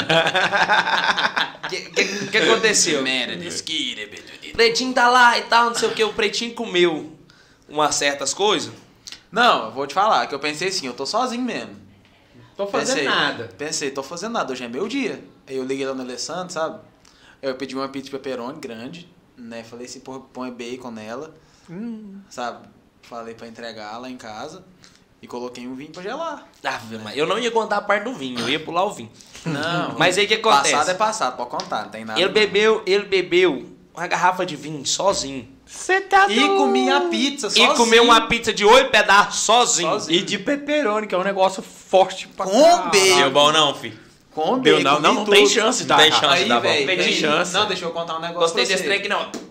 o 1.63 1.67
que, 1.69 1.81
que, 1.81 2.27
que 2.27 2.37
aconteceu? 2.37 3.01
O 4.51 4.53
Pretinho 4.53 4.93
tá 4.93 5.07
lá 5.07 5.37
e 5.37 5.43
tal, 5.43 5.67
não 5.67 5.75
sei 5.75 5.87
o 5.87 5.93
que. 5.93 6.03
O 6.03 6.11
Pretinho 6.11 6.53
comeu 6.53 7.15
umas 7.69 7.95
certas 7.95 8.33
coisas. 8.33 8.73
Não, 9.31 9.67
eu 9.67 9.71
vou 9.71 9.87
te 9.87 9.93
falar 9.93 10.27
que 10.27 10.35
eu 10.35 10.39
pensei 10.39 10.67
assim, 10.67 10.87
eu 10.87 10.93
tô 10.93 11.05
sozinho 11.05 11.41
mesmo. 11.41 11.79
Tô 12.57 12.67
pensei, 12.67 13.05
Pensei, 13.57 13.91
tô 13.91 14.03
fazendo 14.03 14.33
nada, 14.33 14.51
hoje 14.51 14.65
é 14.65 14.67
meu 14.67 14.89
dia. 14.89 15.23
Aí 15.47 15.55
eu 15.55 15.63
liguei 15.63 15.85
lá 15.85 15.93
no 15.93 16.01
Alessandro, 16.01 16.51
sabe? 16.51 16.81
Eu 17.41 17.55
pedi 17.55 17.73
uma 17.75 17.87
pizza 17.87 18.05
de 18.05 18.11
pepperoni 18.11 18.59
grande, 18.59 19.09
né? 19.37 19.63
Falei 19.63 19.85
assim, 19.85 20.01
pô, 20.01 20.19
põe 20.19 20.51
bacon 20.51 20.91
nela, 20.91 21.33
sabe? 22.29 22.67
Falei 23.03 23.33
pra 23.33 23.47
entregar 23.47 23.97
lá 23.97 24.09
em 24.09 24.17
casa 24.17 24.65
e 25.21 25.27
coloquei 25.27 25.67
um 25.67 25.75
vinho 25.75 25.91
pra 25.91 26.01
gelar. 26.01 26.47
Ave 26.63 26.97
Maria, 26.97 27.21
eu 27.21 27.27
não 27.27 27.37
ia 27.37 27.51
contar 27.51 27.77
a 27.77 27.81
parte 27.81 28.05
do 28.05 28.13
vinho, 28.13 28.39
eu 28.39 28.49
ia 28.49 28.59
pular 28.59 28.83
o 28.85 28.91
vinho. 28.91 29.11
Não, 29.45 29.95
Mas 29.97 30.17
aí 30.17 30.25
o 30.25 30.27
que 30.27 30.33
acontece? 30.35 30.71
Passado 30.71 30.89
é 30.89 30.93
passado, 30.95 31.37
pode 31.37 31.49
contar, 31.49 31.83
não 31.83 31.89
tem 31.89 32.03
nada. 32.03 32.19
Ele 32.19 32.29
bebeu, 32.29 32.81
ele 32.85 33.05
bebeu 33.05 33.69
uma 33.93 34.07
garrafa 34.07 34.45
de 34.45 34.55
vinho 34.55 34.85
sozinho. 34.85 35.47
Você 35.65 36.01
tá 36.01 36.29
E 36.29 36.47
comi 36.47 36.89
a 36.89 37.01
pizza 37.01 37.49
sozinho. 37.49 37.71
E 37.71 37.75
comeu 37.77 38.03
uma 38.03 38.27
pizza 38.27 38.51
de 38.51 38.65
oito 38.65 38.89
pedaços 38.89 39.41
sozinho. 39.41 39.91
Sozinho. 39.91 40.19
E 40.19 40.23
de 40.23 40.39
pepperoni, 40.39 41.07
que 41.07 41.15
é 41.15 41.17
um 41.17 41.23
negócio 41.23 41.63
forte 41.63 42.27
pra 42.27 42.45
Com. 42.45 42.89
Deu 42.89 43.31
bom 43.31 43.51
não, 43.51 43.73
fi. 43.75 43.93
Com 44.31 44.59
Deu, 44.59 44.81
não, 44.81 44.99
não, 44.99 45.13
não 45.13 45.25
tem 45.25 45.47
chance, 45.47 45.85
tá? 45.85 45.97
Não 45.97 46.03
tem 46.03 46.11
chance. 46.11 46.25
Aí, 46.27 46.47
dá 46.47 46.55
bom. 46.55 46.61
velho, 46.61 46.87
Tem 46.87 47.13
chance. 47.13 47.53
Não, 47.53 47.67
deixa 47.67 47.85
eu 47.85 47.91
contar 47.91 48.17
um 48.17 48.21
negócio 48.21 48.39
Gostei 48.39 48.65
desse 48.65 48.83
trem 48.83 48.99
aqui 48.99 49.07
não. 49.07 49.29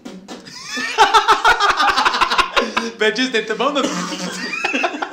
Petista, 2.99 3.33
tem 3.33 3.43
que 3.43 3.47
ter 3.47 3.55
bom 3.55 3.71
não. 3.71 3.83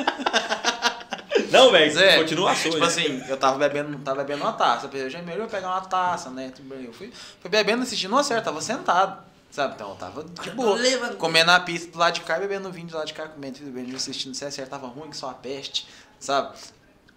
Não, 1.51 1.71
velho, 1.71 1.91
Zé, 1.93 2.17
continua 2.17 2.51
a 2.51 2.55
sua. 2.55 2.71
Tipo 2.71 2.83
assim, 2.83 3.23
eu 3.27 3.37
tava 3.37 3.57
bebendo, 3.57 3.97
tava 3.99 4.23
bebendo 4.23 4.43
uma 4.43 4.53
taça. 4.53 4.85
Eu 4.85 4.89
pensei, 4.89 5.19
eu 5.21 5.37
ia 5.39 5.47
pegar 5.47 5.67
uma 5.69 5.81
taça, 5.81 6.29
né? 6.29 6.51
Tudo 6.55 6.69
bem. 6.75 6.85
Eu 6.85 6.93
fui, 6.93 7.11
fui 7.41 7.49
bebendo, 7.49 7.83
assistindo 7.83 8.11
uma 8.11 8.23
série, 8.23 8.41
tava 8.41 8.61
sentado. 8.61 9.25
Sabe? 9.49 9.75
Então 9.75 9.89
eu 9.91 9.95
tava 9.95 10.23
de 10.23 10.51
boa. 10.51 10.75
leva- 10.75 11.15
Comendo 11.15 11.51
a 11.51 11.59
pizza 11.59 11.89
do 11.89 11.97
lado 11.97 12.13
de 12.15 12.21
cá, 12.21 12.37
bebendo 12.37 12.69
vinho 12.71 12.87
do 12.87 12.95
lado 12.97 13.07
de 13.07 13.13
cá, 13.13 13.27
comendo, 13.27 13.57
bebendo, 13.59 13.95
assistindo 13.95 14.35
se 14.35 14.43
a 14.45 14.51
série 14.51 14.69
tava 14.69 14.87
ruim, 14.87 15.09
que 15.09 15.15
só 15.17 15.29
a 15.29 15.33
peste, 15.33 15.87
sabe? 16.19 16.55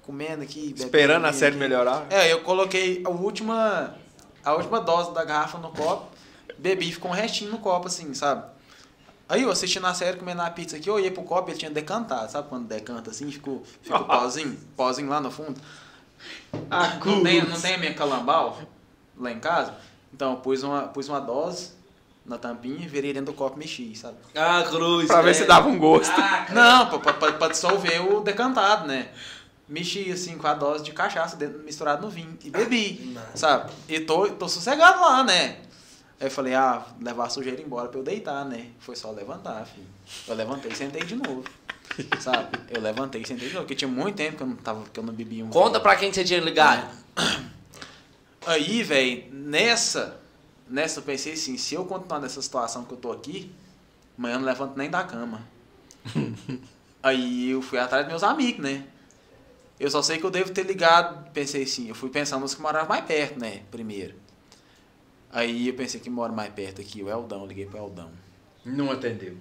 Comendo 0.03 0.43
aqui, 0.43 0.61
bebendo. 0.69 0.85
Esperando 0.85 1.25
a 1.27 1.33
série 1.33 1.51
aqui. 1.57 1.59
melhorar. 1.59 2.07
É, 2.09 2.33
eu 2.33 2.41
coloquei 2.43 3.03
a 3.05 3.11
última, 3.11 3.95
a 4.45 4.55
última 4.55 4.81
dose 4.81 5.13
da 5.13 5.25
garrafa 5.25 5.59
no 5.59 5.71
copo, 5.71 6.07
bebi, 6.57 6.91
ficou 6.93 7.11
um 7.11 7.15
restinho 7.15 7.51
no 7.51 7.59
copo, 7.59 7.89
assim, 7.89 8.15
sabe? 8.15 8.45
Aí 9.31 9.43
eu 9.43 9.51
assistindo 9.51 9.87
a 9.87 9.95
série, 9.95 10.19
comendo 10.19 10.43
a 10.43 10.51
pizza 10.51 10.77
aqui, 10.77 10.91
eu 10.91 10.95
olhei 10.95 11.11
pro 11.11 11.23
copo 11.23 11.49
e 11.49 11.53
ele 11.53 11.59
tinha 11.59 11.71
decantado, 11.71 12.31
sabe 12.31 12.49
quando 12.49 12.67
decanta 12.67 13.11
assim, 13.11 13.31
ficou, 13.31 13.63
ficou 13.81 14.03
pozinho, 14.05 14.59
pozinho 14.77 15.09
lá 15.09 15.21
no 15.21 15.31
fundo. 15.31 15.59
Ah, 16.71 16.99
Não 17.05 17.23
tem, 17.23 17.43
não 17.47 17.61
tem 17.61 17.75
a 17.75 17.79
minha 17.79 17.95
calambal 17.95 18.61
lá 19.17 19.31
em 19.31 19.39
casa? 19.39 19.73
Então 20.13 20.33
eu 20.33 20.37
pus 20.39 20.63
uma, 20.65 20.83
pus 20.89 21.09
uma 21.09 21.21
dose 21.21 21.71
na 22.27 22.37
tampinha, 22.39 22.89
virei 22.89 23.13
dentro 23.13 23.33
do 23.33 23.37
copo 23.37 23.57
e 23.57 23.61
mexi, 23.61 23.95
sabe? 23.95 24.17
Ah, 24.35 24.63
cruz. 24.69 25.07
Pra 25.07 25.23
ver 25.23 25.35
se 25.35 25.45
dava 25.47 25.69
um 25.69 25.79
gosto. 25.79 26.13
Ah, 26.17 26.47
Não, 26.51 26.87
pra, 26.89 26.99
pra- 26.99 27.13
pra, 27.15 27.33
pra 27.33 27.49
dissolver 27.49 28.03
o 28.13 28.21
decantado, 28.21 28.87
né? 28.87 29.09
Mexi 29.69 30.11
assim 30.11 30.37
com 30.37 30.49
a 30.49 30.55
dose 30.55 30.83
de 30.83 30.91
cachaça 30.93 31.37
dentro, 31.37 31.61
misturado 31.61 32.03
no 32.03 32.11
vinho 32.11 32.37
e 32.45 32.51
bebi, 32.51 33.17
sabe? 33.37 33.71
E 33.89 34.01
tô, 34.01 34.29
tô 34.31 34.49
sossegado 34.49 35.01
lá, 35.01 35.23
né? 35.23 35.59
Aí 36.21 36.27
eu 36.27 36.31
falei, 36.31 36.53
ah, 36.53 36.85
levar 37.01 37.25
a 37.25 37.31
sujeira 37.31 37.63
embora 37.63 37.89
pra 37.89 37.99
eu 37.99 38.05
deitar, 38.05 38.45
né? 38.45 38.67
Foi 38.79 38.95
só 38.95 39.11
levantar, 39.11 39.65
filho. 39.65 39.87
Eu 40.29 40.35
levantei 40.35 40.71
e 40.71 40.77
sentei 40.77 41.03
de 41.03 41.17
novo. 41.17 41.43
Sabe? 42.21 42.59
Eu 42.69 42.79
levantei 42.79 43.23
e 43.23 43.27
sentei 43.27 43.49
de 43.49 43.55
novo, 43.55 43.65
porque 43.65 43.75
tinha 43.75 43.91
muito 43.91 44.17
tempo 44.17 44.37
que 44.37 44.43
eu 44.43 44.47
não, 44.47 44.57
tava, 44.57 44.85
que 44.93 45.01
eu 45.01 45.03
não 45.03 45.15
bebia 45.15 45.43
um. 45.43 45.49
Conta 45.49 45.81
pra 45.81 45.97
quem 45.97 46.13
você 46.13 46.23
tinha 46.23 46.39
ligado. 46.39 46.95
Aí, 48.47 48.83
velho, 48.83 49.33
nessa, 49.33 50.21
nessa 50.69 51.01
eu 51.01 51.05
pensei 51.05 51.33
assim, 51.33 51.57
se 51.57 51.75
eu 51.75 51.87
continuar 51.87 52.21
nessa 52.21 52.43
situação 52.43 52.85
que 52.85 52.93
eu 52.93 52.99
tô 52.99 53.13
aqui, 53.13 53.51
amanhã 54.19 54.35
eu 54.35 54.41
não 54.41 54.47
levanto 54.47 54.77
nem 54.77 54.91
da 54.91 55.03
cama. 55.03 55.41
Aí 57.03 57.49
eu 57.51 57.63
fui 57.63 57.79
atrás 57.79 58.05
dos 58.05 58.11
meus 58.13 58.23
amigos, 58.23 58.63
né? 58.63 58.85
Eu 59.79 59.91
só 59.91 60.03
sei 60.03 60.19
que 60.19 60.25
eu 60.25 60.31
devo 60.31 60.53
ter 60.53 60.67
ligado, 60.67 61.31
pensei 61.31 61.63
assim, 61.63 61.89
eu 61.89 61.95
fui 61.95 62.11
pensando 62.11 62.43
nos 62.43 62.55
que 62.55 62.61
moravam 62.61 62.91
mais 62.91 63.05
perto, 63.07 63.41
né? 63.41 63.63
Primeiro. 63.71 64.15
Aí 65.33 65.69
eu 65.69 65.75
pensei 65.75 66.01
que 66.01 66.11
mora 66.11 66.33
mais 66.33 66.53
perto 66.53 66.81
aqui, 66.81 67.03
o 67.03 67.09
Eldão, 67.09 67.41
eu 67.43 67.47
liguei 67.47 67.67
pro 67.67 67.79
Eldão. 67.79 68.11
Não 68.65 68.91
atendeu. 68.91 69.37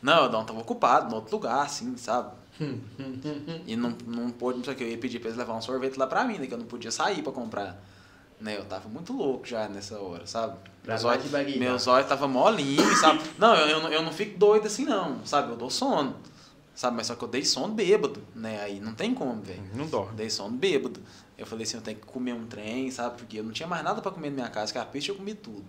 Não, 0.00 0.22
o 0.22 0.24
Eldão 0.26 0.44
tava 0.44 0.60
ocupado, 0.60 1.10
em 1.10 1.14
outro 1.14 1.34
lugar, 1.36 1.64
assim, 1.64 1.96
sabe? 1.96 2.30
e 3.66 3.74
não, 3.76 3.96
não 4.06 4.30
pôde, 4.30 4.58
não 4.58 4.64
sei 4.64 4.74
o 4.74 4.76
que, 4.76 4.84
eu 4.84 4.88
ia 4.88 4.98
pedir 4.98 5.18
pra 5.18 5.28
eles 5.28 5.38
levar 5.38 5.54
um 5.54 5.60
sorvete 5.62 5.96
lá 5.98 6.06
pra 6.06 6.24
mim, 6.24 6.38
né? 6.38 6.46
Que 6.46 6.54
eu 6.54 6.58
não 6.58 6.66
podia 6.66 6.90
sair 6.90 7.22
pra 7.22 7.32
comprar. 7.32 7.82
Né, 8.40 8.56
eu 8.58 8.64
tava 8.64 8.88
muito 8.88 9.12
louco 9.12 9.46
já 9.46 9.68
nessa 9.68 10.00
hora, 10.00 10.26
sabe? 10.26 10.56
Pra 10.82 10.94
Meus 10.94 11.04
olhos, 11.04 11.24
meus 11.60 11.86
olhos 11.86 12.08
tava 12.08 12.26
molinho, 12.26 12.96
sabe? 12.96 13.20
Não, 13.38 13.54
eu, 13.54 13.66
eu, 13.68 13.82
não- 13.82 13.92
eu 13.92 14.02
não 14.02 14.12
fico 14.12 14.36
doido 14.36 14.66
assim 14.66 14.84
não, 14.84 15.24
sabe? 15.24 15.50
Eu 15.52 15.56
dou 15.56 15.70
sono, 15.70 16.16
sabe? 16.74 16.96
Mas 16.96 17.06
só 17.06 17.14
que 17.14 17.22
eu 17.22 17.28
dei 17.28 17.44
sono 17.44 17.72
bêbado, 17.72 18.20
né? 18.34 18.60
Aí 18.62 18.80
não 18.80 18.94
tem 18.94 19.14
como, 19.14 19.40
velho. 19.42 19.62
Não 19.74 19.86
dorme. 19.86 20.16
Dei 20.16 20.28
sono 20.28 20.56
bêbado. 20.56 21.00
Eu 21.42 21.46
falei 21.46 21.64
assim, 21.64 21.76
eu 21.76 21.82
tenho 21.82 21.98
que 21.98 22.06
comer 22.06 22.32
um 22.32 22.46
trem, 22.46 22.90
sabe? 22.90 23.18
Porque 23.18 23.40
eu 23.40 23.44
não 23.44 23.50
tinha 23.50 23.66
mais 23.68 23.82
nada 23.82 24.00
pra 24.00 24.10
comer 24.12 24.30
na 24.30 24.36
minha 24.36 24.48
casa, 24.48 24.72
que 24.72 24.78
a 24.78 24.84
peixe 24.84 25.10
eu 25.10 25.16
comi 25.16 25.34
tudo. 25.34 25.64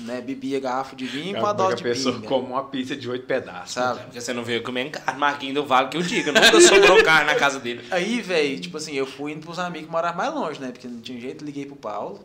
Né? 0.00 0.20
Bebia 0.20 0.60
garrafa 0.60 0.94
de 0.94 1.06
vinho 1.06 1.38
com 1.38 1.46
a 1.46 1.52
dose 1.52 1.72
a 1.72 1.76
de 1.76 1.82
pessoa 1.82 2.16
pinga, 2.16 2.28
come 2.28 2.48
uma 2.48 2.64
pizza 2.64 2.94
de 2.94 3.08
oito 3.08 3.24
pedaços. 3.24 3.72
sabe? 3.72 4.02
Porque 4.02 4.20
você 4.20 4.32
não 4.34 4.44
veio 4.44 4.62
comendo 4.62 4.90
carne, 4.90 5.18
Marquinhos 5.18 5.54
do 5.54 5.64
Vale 5.64 5.88
que 5.88 5.96
eu 5.96 6.02
digo. 6.02 6.30
Nunca 6.32 6.60
sobrou 6.60 7.02
carne 7.02 7.32
na 7.32 7.38
casa 7.38 7.58
dele. 7.58 7.82
Aí, 7.90 8.20
velho, 8.20 8.60
tipo 8.60 8.76
assim, 8.76 8.94
eu 8.94 9.06
fui 9.06 9.32
indo 9.32 9.46
pros 9.46 9.58
amigos 9.58 9.86
que 9.86 9.92
moravam 9.92 10.18
mais 10.18 10.34
longe, 10.34 10.60
né? 10.60 10.72
Porque 10.72 10.86
não 10.88 11.00
tinha 11.00 11.18
jeito, 11.20 11.44
liguei 11.44 11.64
pro 11.64 11.76
Paulo. 11.76 12.24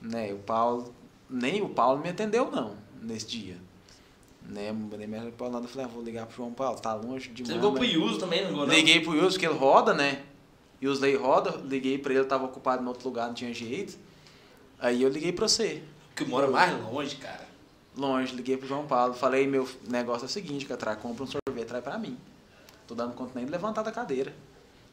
Né? 0.00 0.32
O 0.32 0.38
Paulo, 0.38 0.94
nem 1.28 1.62
o 1.62 1.70
Paulo 1.70 2.00
me 2.00 2.10
atendeu, 2.10 2.50
não, 2.50 2.76
nesse 3.02 3.26
dia. 3.26 3.56
Né? 4.48 4.70
Eu 4.70 4.74
mandei 4.74 5.06
mensagem 5.06 5.32
pro 5.32 5.46
Paulo, 5.46 5.64
eu 5.64 5.68
falei, 5.68 5.86
ah, 5.86 5.88
vou 5.88 6.02
ligar 6.02 6.26
pro 6.26 6.36
João 6.36 6.52
Paulo, 6.52 6.78
tá 6.78 6.94
longe 6.94 7.28
demais. 7.30 7.48
Você 7.48 7.54
ligou 7.54 7.72
pro 7.72 7.84
Yuso 7.84 8.18
também, 8.18 8.42
não 8.42 8.50
ligou 8.50 8.66
não? 8.66 8.74
Liguei 8.74 9.00
pro 9.00 9.16
Yus, 9.16 9.36
que 9.36 9.46
ele 9.46 9.54
roda, 9.54 9.94
né? 9.94 10.22
Yus 10.82 10.98
daí 11.00 11.16
roda, 11.16 11.60
liguei 11.64 11.98
pra 11.98 12.14
ele, 12.14 12.24
tava 12.24 12.44
ocupado 12.44 12.82
em 12.82 12.86
outro 12.86 13.08
lugar, 13.08 13.26
não 13.26 13.34
tinha 13.34 13.52
jeito. 13.52 13.98
Aí 14.78 15.02
eu 15.02 15.08
liguei 15.08 15.32
pra 15.32 15.48
você. 15.48 15.82
Que 16.14 16.24
mora 16.24 16.46
mais 16.48 16.72
longe, 16.84 17.16
cara. 17.16 17.46
Longe, 17.96 18.34
liguei 18.34 18.56
pro 18.56 18.68
João 18.68 18.86
Paulo, 18.86 19.14
falei, 19.14 19.46
meu 19.46 19.68
negócio 19.88 20.24
é 20.24 20.26
o 20.26 20.30
seguinte, 20.30 20.66
Catrá, 20.66 20.94
compra 20.94 21.24
um 21.24 21.26
sorvete, 21.26 21.66
traz 21.66 21.82
pra 21.82 21.98
mim. 21.98 22.16
Tô 22.86 22.94
dando 22.94 23.12
conta 23.14 23.32
nem 23.34 23.44
de 23.44 23.50
levantar 23.50 23.82
da 23.82 23.90
cadeira. 23.90 24.32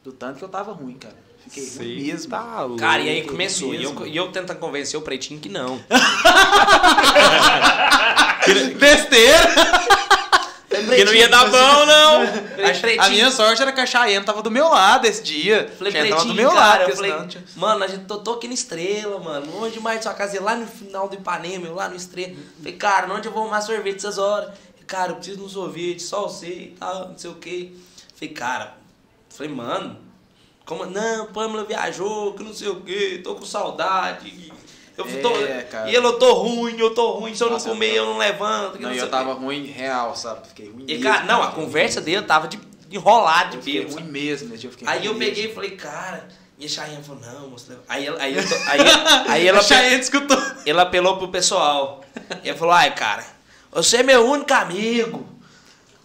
Do 0.02 0.12
tanto 0.12 0.38
que 0.38 0.44
eu 0.44 0.48
tava 0.48 0.72
ruim, 0.72 0.94
cara. 0.94 1.16
Fiquei 1.38 1.62
ruim 1.62 1.70
Cê 1.70 1.84
mesmo. 1.84 2.30
Tá 2.30 2.62
louco. 2.62 2.80
Cara, 2.80 3.02
e 3.02 3.08
aí 3.08 3.22
que 3.22 3.28
começou. 3.28 3.74
E 3.74 3.82
eu, 3.82 4.06
e 4.06 4.16
eu 4.16 4.30
tentando 4.30 4.58
convencer 4.58 4.98
o 4.98 5.02
Pretinho 5.02 5.40
que 5.40 5.48
não. 5.48 5.80
Besteira! 8.78 9.95
Que 10.94 11.04
não 11.04 11.12
ia 11.14 11.28
dar 11.28 11.50
bom, 11.50 11.86
não. 11.86 12.22
A, 12.22 12.80
Pretinho, 12.80 13.10
minha 13.10 13.30
sorte 13.30 13.60
era 13.62 13.72
que 13.72 13.80
a 13.80 13.86
Cheyenne 13.86 14.24
tava 14.24 14.42
do 14.42 14.50
meu 14.50 14.68
lado 14.68 15.06
esse 15.06 15.22
dia. 15.22 15.72
Falei, 15.76 15.92
Cheyenne 15.92 16.10
tava 16.10 16.24
do 16.24 16.34
meu 16.34 16.50
cara, 16.50 16.60
lado, 16.82 16.90
eu 16.90 16.96
falei, 16.96 17.26
tinha- 17.26 17.44
mano, 17.56 17.84
a 17.84 17.86
gente 17.86 18.04
tô, 18.04 18.18
tô 18.18 18.32
aqui 18.34 18.46
no 18.48 18.54
Estrela, 18.54 19.18
mano, 19.18 19.50
longe 19.58 19.74
demais 19.74 19.98
de 19.98 20.04
sua 20.04 20.14
casa, 20.14 20.40
lá 20.42 20.54
no 20.54 20.66
final 20.66 21.08
do 21.08 21.14
Ipanema, 21.16 21.66
eu 21.66 21.74
lá 21.74 21.88
no 21.88 21.96
Estrela. 21.96 22.34
Falei, 22.58 22.72
cara, 22.74 23.12
onde 23.12 23.28
eu 23.28 23.32
vou 23.32 23.42
arrumar 23.42 23.60
sorvete 23.60 23.96
essas 23.96 24.18
horas? 24.18 24.50
Cara, 24.86 25.12
eu 25.12 25.16
preciso 25.16 25.38
de 25.38 25.42
um 25.44 25.48
sorvete, 25.48 26.00
só 26.02 26.22
você 26.22 26.46
e 26.46 26.76
tal, 26.78 27.08
não 27.08 27.18
sei 27.18 27.30
o 27.30 27.34
quê. 27.34 27.72
Falei, 28.14 28.32
cara, 28.32 28.74
falei, 29.28 29.52
mano, 29.52 29.98
como, 30.64 30.86
não, 30.86 31.26
Pamela 31.26 31.64
viajou, 31.64 32.34
que 32.34 32.42
não 32.44 32.54
sei 32.54 32.68
o 32.68 32.80
quê, 32.82 33.20
tô 33.22 33.34
com 33.34 33.44
saudade. 33.44 34.52
Eu 34.96 35.04
tô, 35.22 35.30
É, 35.36 35.62
cara. 35.62 35.90
E 35.90 35.94
ele, 35.94 36.06
eu 36.06 36.18
tô 36.18 36.32
ruim, 36.34 36.78
eu 36.78 36.94
tô 36.94 37.12
ruim, 37.18 37.34
se 37.34 37.42
eu 37.44 37.50
Nossa, 37.50 37.68
não 37.68 37.74
comer, 37.74 37.90
eu 37.90 37.96
eu 37.96 38.06
não 38.06 38.18
levanto. 38.18 38.80
Não, 38.80 38.88
não 38.88 38.96
eu 38.96 39.10
tava 39.10 39.34
ruim 39.34 39.66
real, 39.66 40.16
sabe? 40.16 40.48
Fiquei 40.48 40.70
ruim 40.70 40.84
E, 40.88 40.94
mesmo. 40.94 41.02
cara, 41.02 41.24
não, 41.24 41.42
a 41.42 41.50
conversa 41.52 42.00
dele 42.00 42.22
tava 42.22 42.48
de 42.48 42.58
enrolado 42.90 43.50
de 43.50 43.56
Eu 43.56 43.62
fiquei 43.88 44.00
ruim 44.02 44.10
mesmo, 44.10 44.48
né? 44.48 44.58
Eu 44.62 44.70
fiquei 44.70 44.88
Aí 44.88 45.04
eu 45.04 45.12
mesmo. 45.14 45.34
peguei 45.34 45.50
e 45.50 45.54
falei, 45.54 45.70
cara, 45.72 46.26
e 46.58 46.64
a 46.64 46.68
Cheyenne 46.68 47.02
falou, 47.02 47.20
não, 47.20 47.50
moço. 47.50 47.70
Aí, 47.88 48.06
ela- 48.06 48.22
aí, 48.22 48.36
eu 48.36 48.48
tô- 48.48 48.54
aí, 48.54 48.80
aí 49.28 49.46
ela, 49.48 49.58
A 49.58 49.62
Cheyenne 49.62 50.00
escutou. 50.00 50.40
ela 50.64 50.82
apelou 50.82 51.18
pro 51.18 51.28
pessoal. 51.28 52.02
E 52.42 52.48
ela 52.48 52.58
falou, 52.58 52.72
ai, 52.74 52.94
cara, 52.94 53.24
Você 53.72 53.98
é 53.98 54.02
meu 54.02 54.24
único 54.26 54.54
amigo. 54.54 55.26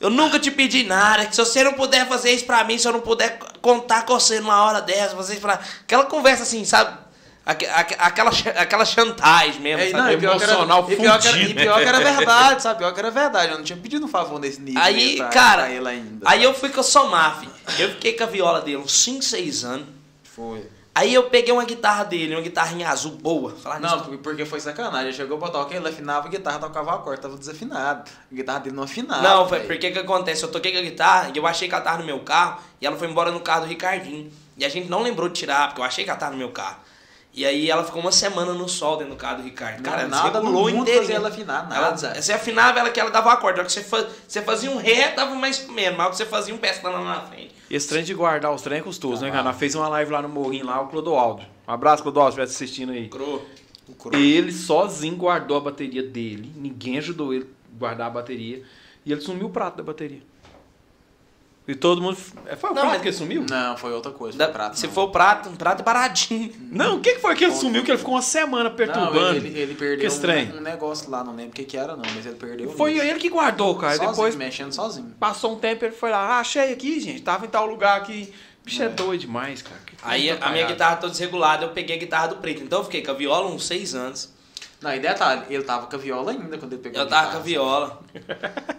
Eu 0.02 0.10
nunca 0.10 0.38
te 0.40 0.52
pedi 0.52 0.84
nada. 0.84 1.26
Que 1.26 1.34
se 1.36 1.46
você 1.46 1.64
não 1.64 1.74
puder 1.74 2.06
fazer 2.08 2.32
isso 2.34 2.44
pra 2.46 2.64
mim, 2.66 2.78
se 2.78 2.86
eu 2.88 2.92
não 2.92 3.00
puder 3.00 3.38
contar 3.62 4.04
com 4.06 4.20
você 4.20 4.40
numa 4.42 4.62
hora 4.66 4.82
dessa, 4.82 5.16
vocês 5.16 5.40
pra. 5.40 5.60
Aquela 5.84 6.04
conversa 6.06 6.44
assim, 6.44 6.66
sabe? 6.66 6.98
Aque- 7.46 7.66
aque- 7.66 7.96
Aquela, 7.98 8.30
aquela 8.58 8.86
chantagem 8.86 9.60
mesmo. 9.62 9.82
É, 9.82 9.90
sabe? 9.90 10.04
não, 10.04 10.12
e 10.12 10.18
pior 10.18 10.38
que 10.38 10.44
era, 10.44 10.52
emocional 10.54 10.86
e 10.92 10.96
pior 10.96 11.20
que 11.20 11.28
era, 11.28 11.38
e 11.40 11.54
pior 11.54 11.80
que 11.82 11.88
era 11.90 12.00
verdade, 12.18 12.62
sabe? 12.62 12.78
Pior 12.80 12.94
que 12.94 13.00
era 13.00 13.10
verdade. 13.12 13.52
Eu 13.52 13.58
não 13.58 13.64
tinha 13.64 13.78
pedido 13.78 14.06
um 14.06 14.10
favor 14.10 14.40
nesse 14.40 14.62
nível 14.62 14.82
Aí, 14.82 15.18
pra, 15.18 15.28
cara, 15.30 15.62
pra 15.64 15.72
ele 15.72 15.88
ainda. 15.88 16.30
Aí 16.30 16.44
eu 16.44 16.54
fui 16.54 16.70
com 16.70 16.82
o 16.82 16.84
Somar, 16.84 17.40
filho. 17.40 17.52
Eu 17.80 17.90
fiquei 17.90 18.14
com 18.14 18.24
a 18.24 18.28
viola 18.28 18.62
dele 18.62 18.78
uns 18.78 18.92
5, 18.92 19.24
6 19.24 19.64
anos. 19.64 19.88
Foi. 20.24 20.68
Aí 20.94 21.14
eu 21.14 21.24
peguei 21.30 21.54
uma 21.54 21.64
guitarra 21.64 22.04
dele, 22.04 22.36
uma 22.36 22.42
guitarrinha 22.42 22.90
azul 22.90 23.14
boa. 23.14 23.56
Falar 23.56 23.80
nisso. 23.80 23.96
Não, 23.96 24.02
porque- 24.04 24.18
porque 24.18 24.46
foi 24.46 24.60
sacanagem. 24.60 25.08
Ele 25.08 25.14
chegou 25.16 25.38
pra 25.38 25.48
tocar, 25.50 25.74
ele 25.76 25.88
afinava 25.88 26.28
a 26.28 26.30
guitarra, 26.30 26.60
tocava 26.60 26.94
a 26.94 26.98
corda, 26.98 27.22
tava 27.24 27.38
desafinado. 27.38 28.12
A 28.32 28.36
guitarra 28.36 28.60
dele 28.60 28.76
não 28.76 28.84
afinava. 28.84 29.22
Não, 29.24 29.48
foi 29.50 29.62
porque 29.62 29.90
que 29.90 29.98
acontece? 30.00 30.44
Eu 30.44 30.52
toquei 30.52 30.74
com 30.74 30.78
a 30.80 30.82
guitarra 30.82 31.32
e 31.34 31.38
eu 31.38 31.48
achei 31.48 31.68
que 31.70 31.74
ela 31.74 31.84
tava 31.84 32.00
no 32.00 32.06
meu 32.06 32.20
carro 32.20 32.62
e 32.80 32.86
ela 32.86 32.98
foi 32.98 33.08
embora 33.10 33.32
no 33.32 33.40
carro 33.40 33.62
do 33.62 33.68
Ricardinho. 33.68 34.32
E 34.58 34.66
a 34.66 34.70
gente 34.70 34.90
não 34.90 35.02
lembrou 35.02 35.30
de 35.30 35.36
tirar, 35.40 35.70
porque 35.70 35.80
eu 35.82 35.86
achei 35.86 36.04
que 36.04 36.10
ela 36.10 36.20
tava 36.20 36.34
no 36.34 36.38
meu 36.38 36.50
carro. 36.50 36.76
E 37.34 37.46
aí 37.46 37.70
ela 37.72 37.84
ficou 37.84 38.02
uma 38.02 38.12
semana 38.12 38.54
no 38.54 38.68
sol 38.68 38.98
dentro 38.98 39.14
do 39.14 39.18
carro 39.18 39.38
do 39.38 39.44
Ricardo. 39.44 39.82
Cara, 39.82 40.06
Não, 40.06 40.18
ela 40.18 40.24
nada 40.26 40.42
no 40.42 40.52
mundo 40.52 40.70
inteirinho. 40.82 40.98
fazia 41.02 41.16
ela 41.16 41.30
afinar, 41.30 41.66
Ela- 41.74 41.92
nada. 41.92 42.22
você 42.22 42.34
afinava 42.34 42.80
ela 42.80 42.90
que 42.90 43.00
ela 43.00 43.10
dava 43.10 43.32
acorde. 43.32 43.56
Na 43.58 43.62
hora 43.62 43.68
que 43.68 43.72
você, 43.72 43.82
fa- 43.84 44.06
você 44.28 44.42
fazia 44.42 44.70
um 44.70 44.76
ré, 44.78 45.14
dava 45.16 45.34
mais 45.34 45.60
comendo. 45.60 45.98
Mas 45.98 46.10
que 46.10 46.16
você 46.18 46.26
fazia 46.26 46.54
um 46.54 46.58
pestana 46.58 47.00
lá 47.00 47.16
na 47.16 47.22
frente. 47.22 47.56
Esse 47.70 47.88
trem 47.88 48.04
de 48.04 48.14
guardar 48.14 48.52
os 48.54 48.62
trem 48.62 48.80
é 48.80 48.82
custoso, 48.82 49.22
né, 49.24 49.32
cara? 49.32 49.44
Nós 49.44 49.56
fez 49.58 49.74
uma 49.76 49.88
live 49.88 50.12
lá 50.12 50.22
no 50.22 50.28
Morrinho, 50.28 50.66
lá, 50.66 50.82
o 50.82 50.88
Clodoaldo. 50.90 51.44
Um 51.66 51.72
abraço, 51.72 52.04
Clodoaldo, 52.04 52.34
se 52.34 52.42
estiver 52.42 52.54
assistindo 52.66 52.92
aí. 52.92 53.08
Cro- 53.08 53.42
Ele 54.14 54.52
sozinho 54.52 55.16
guardou 55.16 55.56
a 55.56 55.62
bateria 55.62 56.04
dele. 56.04 56.52
Ninguém 56.56 56.98
ajudou 56.98 57.34
ele 57.34 57.46
a 57.76 57.78
guardar 57.80 58.08
a 58.08 58.10
bateria. 58.10 58.62
E 59.06 59.12
ele 59.12 59.22
sumiu 59.22 59.48
o 59.48 59.50
prato 59.50 59.78
da 59.78 59.84
bateria. 59.84 60.22
E 61.72 61.76
todo 61.76 62.02
mundo. 62.02 62.18
É, 62.48 62.56
Foi 62.56 62.70
o 62.70 62.74
Não, 62.74 62.82
prato 62.82 62.94
mas- 62.96 63.02
que 63.02 63.08
ele 63.08 63.16
sumiu? 63.16 63.46
Não, 63.50 63.78
foi 63.78 63.94
outra 63.94 64.12
coisa. 64.12 64.38
Da- 64.38 64.46
Foi 64.46 64.54
prato, 64.54 64.78
se 64.80 64.88
não. 64.88 64.94
for 64.94 65.02
o 65.04 65.10
prato, 65.10 65.50
um 65.50 65.56
prato 65.56 65.80
é 65.80 65.84
baratinho. 65.84 66.52
Não, 66.70 66.98
o 66.98 67.00
que, 67.00 67.14
que 67.14 67.20
foi 67.20 67.34
que 67.36 67.46
ele 67.46 67.54
sumiu? 67.56 67.84
Que 67.84 67.92
ele 67.92 67.98
ficou 67.98 68.14
uma 68.16 68.22
semana 68.22 68.70
perturbando. 68.70 69.20
Não, 69.20 69.36
ele, 69.36 69.58
ele 69.58 69.74
perdeu 69.76 70.00
Que 70.00 70.06
estranho. 70.06 70.54
um, 70.56 70.58
um 70.58 70.62
negócio 70.62 71.10
lá, 71.10 71.24
não 71.24 71.34
lembro 71.36 71.52
o 71.52 71.54
que, 71.54 71.64
que 71.64 71.78
era, 71.78 71.96
não, 71.96 72.04
mas 72.14 72.26
ele 72.26 72.36
perdeu. 72.36 72.70
o 72.70 72.74
Foi 72.74 72.98
ele 72.98 73.18
que 73.20 73.30
guardou, 73.30 73.76
cara. 73.76 73.94
sozinho, 73.94 74.10
Depois 74.12 74.36
mexendo 74.36 74.74
sozinho. 74.74 75.14
passou 75.20 75.54
um 75.54 75.60
tempo 75.60 75.86
ele 75.86 75.94
foi 75.94 76.12
lá. 76.12 76.18
Ah, 76.20 76.40
achei 76.40 76.74
aqui, 76.74 77.00
gente. 77.00 77.22
Tava 77.22 77.46
em 77.46 77.50
tal 77.50 77.66
lugar 77.66 77.98
aqui. 77.98 78.34
Bicho 78.66 78.84
é, 78.84 78.90
doido 78.90 79.22
demais, 79.22 79.62
cara. 79.62 79.80
Que 79.86 79.94
Aí 80.04 80.30
a 80.30 80.50
minha 80.52 80.66
guitarra 80.68 80.98
toda 80.98 81.12
desregulada, 81.12 81.66
eu 81.66 81.70
peguei 81.70 81.96
a 81.96 82.00
guitarra 82.00 82.28
do 82.28 82.36
preto. 82.36 82.62
Então 82.62 82.80
eu 82.80 82.84
fiquei 82.86 83.02
com 83.02 83.10
a 83.12 83.14
viola 83.14 83.48
uns 83.50 83.66
seis 83.66 83.96
anos. 83.96 84.30
Não, 84.82 84.94
e 84.96 85.00
detalhe, 85.00 85.44
ele 85.50 85.64
tava 85.64 85.86
com 85.86 85.96
a 85.96 86.00
viola 86.00 86.32
ainda 86.32 86.58
quando 86.58 86.74
ele 86.74 86.82
pegou 86.82 87.00
Eu 87.02 87.06
a 87.06 87.10
tava 87.10 87.32
com 87.34 87.38
a 87.38 87.42
guitarra, 87.42 87.44
viola. 87.44 88.02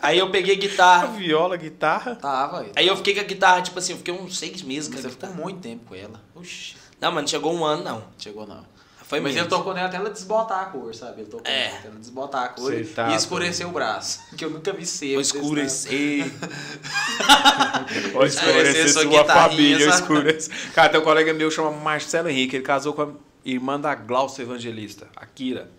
Aí 0.03 0.19
eu 0.19 0.31
peguei 0.31 0.55
A 0.57 0.59
guitarra. 0.59 1.07
viola, 1.17 1.57
guitarra. 1.57 2.17
Tava, 2.17 2.61
aí. 2.63 2.73
Aí 2.75 2.87
eu 2.89 2.97
fiquei 2.97 3.15
com 3.15 3.21
a 3.21 3.25
guitarra, 3.25 3.63
tipo 3.63 3.79
assim, 3.79 3.93
eu 3.93 3.99
fiquei 3.99 4.13
uns 4.13 4.37
seis 4.39 4.63
meses 4.63 4.89
com 4.89 4.97
Você 5.01 5.09
ficou 5.11 5.29
guitarra. 5.29 5.35
muito 5.47 5.61
tempo 5.61 5.85
com 5.87 5.95
ela. 5.95 6.21
Oxi, 6.35 6.75
Não, 7.01 7.13
mas 7.13 7.23
não 7.23 7.29
chegou 7.29 7.55
um 7.55 7.65
ano, 7.65 7.85
não. 7.85 8.05
chegou 8.19 8.47
não. 8.47 8.71
Foi 9.05 9.21
mas 9.21 9.37
ele 9.37 9.45
tocou 9.47 9.75
nela 9.75 9.89
até 9.89 9.99
ela 9.99 10.09
desbotar 10.09 10.61
a 10.61 10.65
cor, 10.65 10.95
sabe? 10.95 11.21
Ele 11.21 11.31
tocou 11.31 11.47
É. 11.47 11.67
nela 11.67 11.79
até 11.79 11.89
ela 11.89 11.99
desbotar 11.99 12.45
a 12.45 12.49
cor 12.49 12.73
e 12.73 12.83
tá 12.85 13.15
escureceu 13.15 13.69
o 13.69 13.73
braço. 13.73 14.21
Que 14.37 14.45
eu 14.45 14.51
nunca 14.51 14.73
vi 14.73 14.87
ser. 14.87 15.21
Escurecer. 15.21 16.33
Olha, 18.15 18.27
Escurecer 18.27 18.89
sua 18.89 19.25
família, 19.25 19.91
sabe? 19.93 20.03
escurece. 20.03 20.51
Cara, 20.75 20.89
tem 20.89 21.01
um 21.01 21.05
colega 21.05 21.33
meu 21.35 21.51
chama 21.51 21.71
Marcelo 21.73 22.29
Henrique, 22.29 22.57
ele 22.57 22.65
casou 22.65 22.93
com 22.95 23.03
a 23.03 23.09
irmã 23.45 23.79
da 23.79 23.95
Glaucia 23.95 24.43
Evangelista, 24.43 25.07
a 25.15 25.27
Kira. 25.27 25.71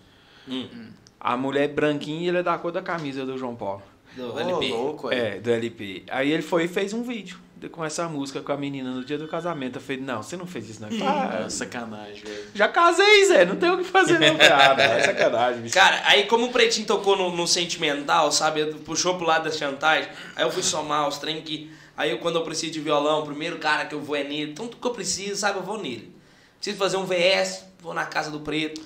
Hum. 0.48 0.90
A 1.20 1.38
mulher 1.38 1.64
é 1.66 1.68
branquinha 1.68 2.26
e 2.26 2.28
ele 2.28 2.38
é 2.40 2.44
da 2.44 2.58
cor 2.58 2.72
da 2.72 2.82
camisa 2.82 3.26
do 3.26 3.38
João 3.38 3.56
Paulo. 3.56 3.82
Do 4.16 4.34
Ô, 4.36 4.40
LP. 4.40 4.70
louco, 4.70 5.12
é. 5.12 5.38
É, 5.38 5.40
do 5.40 5.50
LP. 5.50 6.04
Aí 6.10 6.32
ele 6.32 6.44
foi 6.44 6.66
e 6.66 6.68
fez 6.68 6.94
um 6.94 7.02
vídeo 7.02 7.40
de- 7.58 7.70
com 7.70 7.84
essa 7.84 8.08
música 8.08 8.42
com 8.42 8.52
a 8.52 8.58
menina 8.58 8.92
no 8.92 9.04
dia 9.04 9.18
do 9.18 9.28
casamento. 9.28 9.78
Eu 9.78 9.82
falei, 9.82 10.02
não, 10.02 10.22
você 10.22 10.36
não 10.38 10.46
fez 10.46 10.70
isso, 10.70 10.82
não. 10.82 10.90
Ah, 11.08 11.50
sacanagem, 11.50 12.22
velho. 12.24 12.44
já 12.54 12.68
casei, 12.68 13.26
Zé, 13.26 13.46
não 13.46 13.56
tem 13.56 13.72
o 13.72 13.78
que 13.78 13.86
fazer, 13.86 14.20
não. 14.20 14.36
Ah, 14.40 14.76
é 14.82 15.00
sacanagem, 15.02 15.62
bicho. 15.62 15.74
Cara, 15.74 16.02
aí 16.06 16.26
como 16.26 16.46
o 16.48 16.52
Pretinho 16.52 16.86
tocou 16.86 17.16
no, 17.18 17.36
no 17.36 17.48
sentimental, 17.48 18.32
sabe? 18.32 18.66
Puxou 18.86 19.16
pro 19.18 19.26
lado 19.26 19.46
da 19.46 19.52
chantagem. 19.52 20.10
Aí 20.36 20.44
eu 20.44 20.52
fui 20.52 20.62
somar 20.62 21.08
os 21.08 21.18
trem 21.18 21.42
que. 21.42 21.72
Aí 21.98 22.12
eu, 22.12 22.18
quando 22.20 22.36
eu 22.36 22.44
preciso 22.44 22.72
de 22.74 22.80
violão, 22.82 23.22
o 23.22 23.26
primeiro 23.26 23.58
cara 23.60 23.86
que 23.86 23.96
eu 23.96 24.02
vou 24.02 24.16
é 24.16 24.24
nele. 24.24 24.52
Então 24.52 24.68
tudo 24.68 24.80
que 24.82 24.88
eu 24.88 24.92
preciso, 24.92 25.38
sabe? 25.38 25.58
Eu 25.60 25.64
vou 25.64 25.82
nele. 25.82 26.14
Preciso 26.58 26.78
fazer 26.78 26.98
um 26.98 27.06
VS, 27.06 27.66
vou 27.82 27.94
na 27.94 28.06
casa 28.06 28.30
do 28.30 28.40
preto. 28.42 28.82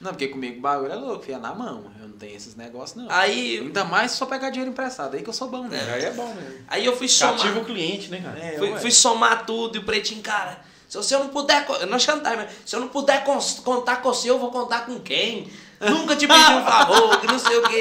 Não, 0.00 0.10
porque 0.10 0.28
comigo 0.28 0.58
o 0.58 0.60
bagulho 0.60 0.92
é 0.92 0.96
louco, 0.96 1.24
fia 1.24 1.38
na 1.38 1.54
mão. 1.54 1.84
Eu 2.00 2.08
não 2.08 2.16
tenho 2.18 2.36
esses 2.36 2.54
negócios, 2.54 3.02
não. 3.02 3.10
Aí. 3.10 3.58
Ainda 3.60 3.84
mais 3.84 4.10
se 4.12 4.18
só 4.18 4.26
pegar 4.26 4.50
dinheiro 4.50 4.70
emprestado, 4.70 5.14
aí 5.16 5.22
que 5.22 5.28
eu 5.28 5.32
sou 5.32 5.48
bom, 5.48 5.64
né? 5.68 5.80
Aí 5.94 6.04
é 6.04 6.10
bom 6.10 6.26
mesmo. 6.34 6.64
Aí 6.68 6.84
eu 6.84 6.96
fui 6.96 7.08
somar. 7.08 7.36
Cativa 7.36 7.60
o 7.60 7.64
cliente, 7.64 8.10
né, 8.10 8.20
cara? 8.20 8.38
É, 8.38 8.58
Fui, 8.58 8.70
ué. 8.72 8.78
fui 8.80 8.90
somar 8.90 9.46
tudo 9.46 9.76
e 9.76 9.78
o 9.78 9.84
pretinho, 9.84 10.22
cara. 10.22 10.60
Se 10.88 10.96
você 10.96 11.16
não 11.16 11.28
puder. 11.28 11.64
co- 11.66 11.84
Não 11.86 11.98
chantagem, 11.98 12.38
mas 12.38 12.50
se 12.64 12.76
eu 12.76 12.80
não 12.80 12.88
puder 12.88 13.24
contar 13.64 13.96
com 14.02 14.12
você, 14.12 14.28
eu 14.30 14.38
vou 14.38 14.50
contar 14.50 14.86
com 14.86 15.00
quem? 15.00 15.50
Nunca 15.80 16.14
te 16.14 16.26
pedi 16.28 16.40
um 16.52 16.64
favor, 16.64 17.20
que 17.20 17.26
não 17.26 17.38
sei 17.38 17.56
o 17.58 17.62
que. 17.62 17.80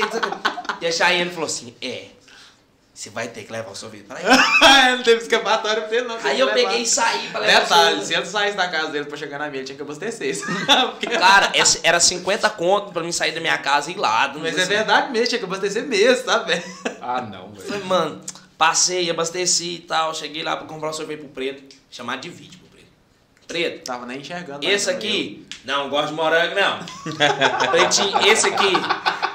E 0.81 0.87
a 0.87 0.91
Cheyenne 0.91 1.29
falou 1.31 1.45
assim: 1.47 1.73
é. 1.81 2.07
Você 2.95 3.09
vai 3.09 3.27
ter 3.27 3.43
que 3.43 3.51
levar 3.51 3.71
o 3.71 3.75
sorvete 3.75 4.05
pra 4.07 4.17
ele. 4.21 4.95
não 4.95 5.03
teve 5.03 5.21
escapatória 5.21 5.81
pra 5.81 5.97
ele, 5.97 6.07
não. 6.07 6.17
Aí 6.23 6.39
eu 6.39 6.47
peguei 6.53 6.81
e 6.83 6.85
saí 6.87 7.27
pra 7.27 7.41
levar 7.41 7.57
o 7.57 7.61
Detalhe, 7.63 7.89
sorvete. 7.97 8.07
se 8.07 8.13
ele 8.13 8.25
saísse 8.25 8.55
da 8.57 8.69
casa 8.69 8.87
dele 8.91 9.03
pra 9.05 9.17
chegar 9.17 9.37
na 9.37 9.47
minha, 9.49 9.57
ele 9.59 9.65
tinha 9.65 9.75
que 9.75 9.81
abastecer. 9.81 10.33
Porque- 10.91 11.07
Cara, 11.09 11.51
esse- 11.53 11.81
era 11.83 11.99
50 11.99 12.49
conto 12.51 12.93
pra 12.93 13.03
mim 13.03 13.11
sair 13.11 13.33
da 13.33 13.41
minha 13.41 13.57
casa 13.57 13.91
e 13.91 13.95
ir 13.95 13.97
lá. 13.97 14.33
Mas 14.37 14.57
é 14.57 14.61
se- 14.61 14.69
verdade 14.69 15.11
mesmo, 15.11 15.27
tinha 15.27 15.39
que 15.39 15.45
abastecer 15.45 15.83
mesmo, 15.83 16.23
tá, 16.23 16.37
velho? 16.39 16.63
Ah, 17.01 17.21
não, 17.21 17.51
velho. 17.51 17.67
Falei, 17.67 17.83
mano, 17.83 18.21
passei, 18.57 19.09
abasteci 19.09 19.75
e 19.75 19.79
tal. 19.79 20.15
Cheguei 20.15 20.41
lá 20.41 20.55
pra 20.55 20.65
comprar 20.65 20.89
o 20.89 20.93
sorvete 20.93 21.19
pro 21.19 21.27
preto. 21.29 21.75
Chamar 21.91 22.15
de 22.17 22.29
vídeo 22.29 22.59
pro 22.59 22.69
preto. 22.69 22.87
Preto, 23.45 23.83
Tava 23.83 24.05
nem 24.05 24.19
enxergando. 24.21 24.65
esse 24.65 24.85
mais 24.85 24.97
aqui, 24.97 25.45
não 25.65 25.89
gosto 25.89 26.07
de 26.07 26.13
morango, 26.13 26.55
não. 26.55 26.79
Pretinho, 27.71 28.25
esse 28.25 28.47
aqui, 28.47 28.71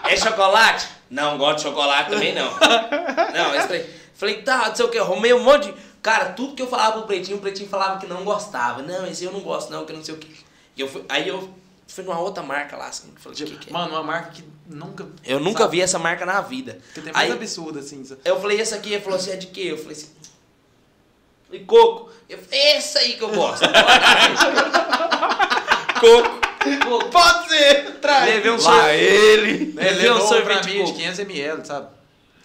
é 0.09 0.17
chocolate? 0.17 0.89
Não 1.11 1.37
gosto 1.37 1.57
de 1.57 1.63
chocolate 1.65 2.11
também, 2.11 2.33
não. 2.35 2.51
Não, 3.35 3.55
esse 3.57 3.67
preto. 3.67 4.01
Falei, 4.15 4.43
tá, 4.43 4.69
não 4.69 4.77
sei 4.77 4.85
o 4.85 4.89
que, 4.91 4.99
arrumei 4.99 5.33
um 5.33 5.43
monte 5.43 5.73
de. 5.73 5.75
Cara, 6.03 6.27
tudo 6.33 6.55
que 6.55 6.63
eu 6.63 6.67
falava 6.69 6.99
pro 6.99 7.03
pretinho, 7.07 7.39
o 7.39 7.41
pretinho 7.41 7.69
falava 7.69 7.99
que 7.99 8.07
não 8.07 8.23
gostava. 8.23 8.83
Não, 8.83 9.07
esse 9.07 9.25
eu 9.25 9.33
não 9.33 9.41
gosto, 9.41 9.71
não, 9.71 9.85
que 9.87 9.93
não 9.93 10.05
sei 10.05 10.15
o 10.15 10.19
que. 10.19 10.45
E 10.77 10.81
eu 10.81 10.89
fui, 10.89 11.05
aí 11.09 11.27
eu 11.27 11.53
fui 11.89 12.05
numa 12.05 12.19
outra 12.21 12.43
marca 12.43 12.77
lá, 12.77 12.87
assim, 12.89 13.13
falei, 13.19 13.37
Tipo, 13.37 13.51
que 13.53 13.57
que 13.59 13.71
é? 13.71 13.73
Mano, 13.73 13.93
uma 13.93 14.03
marca 14.03 14.31
que 14.31 14.45
nunca. 14.67 15.07
Eu 15.25 15.41
nunca 15.41 15.65
sabe? 15.65 15.77
vi 15.77 15.83
essa 15.83 15.99
marca 15.99 16.25
na 16.27 16.41
vida. 16.43 16.79
Que 16.95 17.01
tem 17.01 17.13
mais 17.13 17.31
Aí- 17.31 17.37
absurdo, 17.37 17.79
assim. 17.79 18.03
Eu 18.25 18.41
falei, 18.41 18.61
esse 18.61 18.75
aqui, 18.75 18.93
ele 18.93 19.03
falou 19.03 19.19
assim, 19.19 19.31
é 19.33 19.37
de 19.37 19.47
quê? 19.49 19.69
Eu 19.71 19.79
falei 19.79 19.93
assim, 19.97 20.11
falei, 21.47 21.65
coco. 21.65 22.11
Eu 22.29 22.39
falei, 22.39 22.61
esse 22.77 22.99
aí 22.99 23.15
que 23.15 23.23
eu 23.23 23.31
gosto. 23.31 23.65
coco. 26.01 26.40
Pode 27.11 27.49
ser! 27.49 27.93
Traz! 28.01 28.27
Levei 28.27 28.51
um 28.51 28.55
Lá 28.55 28.61
sorvete. 28.61 29.01
ele. 29.03 29.73
Levei 29.73 30.11
um 30.11 30.21
sorvete 30.21 30.45
pra 30.45 30.61
de 30.61 30.69
mim 30.79 30.85
de 30.85 30.93
coco. 30.93 31.01
500ml, 31.05 31.65
sabe? 31.65 31.89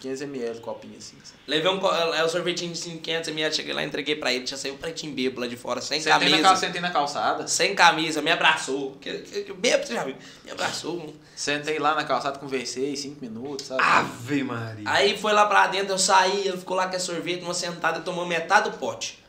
500ml, 0.02 0.60
copinho 0.62 0.98
assim. 0.98 1.16
sabe? 1.24 1.40
Levei 1.48 1.72
um, 1.72 1.80
é, 2.14 2.24
o 2.24 2.30
sorvetinho 2.30 2.72
de 2.74 2.80
500ml, 2.80 3.54
cheguei 3.54 3.74
lá, 3.74 3.84
entreguei 3.84 4.16
pra 4.16 4.32
ele, 4.34 4.46
já 4.46 4.56
saiu 4.58 4.76
pretinho 4.76 5.14
bêbado 5.14 5.42
lá 5.42 5.48
de 5.48 5.56
fora, 5.56 5.82
sem 5.82 6.00
Sentei 6.00 6.30
na, 6.30 6.38
cal- 6.38 6.44
camisa. 6.44 6.56
sentei 6.66 6.82
na 6.82 6.92
calçada. 6.92 7.48
Sem 7.48 7.74
camisa, 7.74 8.22
me 8.22 8.30
abraçou. 8.32 8.98
Que, 9.02 9.14
que, 9.20 9.42
que, 9.44 9.54
bêbado, 9.54 9.88
você 9.88 9.94
já 9.96 10.04
viu? 10.04 10.16
Me 10.44 10.52
abraçou. 10.52 11.14
Sentei 11.36 11.80
lá 11.80 11.96
na 11.96 12.04
calçada, 12.04 12.38
conversei 12.40 12.96
5 12.96 13.20
minutos, 13.22 13.68
sabe? 13.68 13.82
Ave 13.84 14.44
Maria. 14.44 14.84
Aí 14.86 15.18
foi 15.18 15.34
lá 15.34 15.46
pra 15.48 15.68
dentro, 15.68 15.94
eu 15.94 15.98
saí, 15.98 16.48
ele 16.48 16.58
ficou 16.58 16.78
lá 16.78 16.88
com 16.88 16.96
a 16.96 17.00
sorvete, 17.00 17.42
numa 17.42 17.54
sentada, 17.54 18.00
tomou 18.02 18.26
metade 18.26 18.70
do 18.70 18.78
pote. 18.78 19.24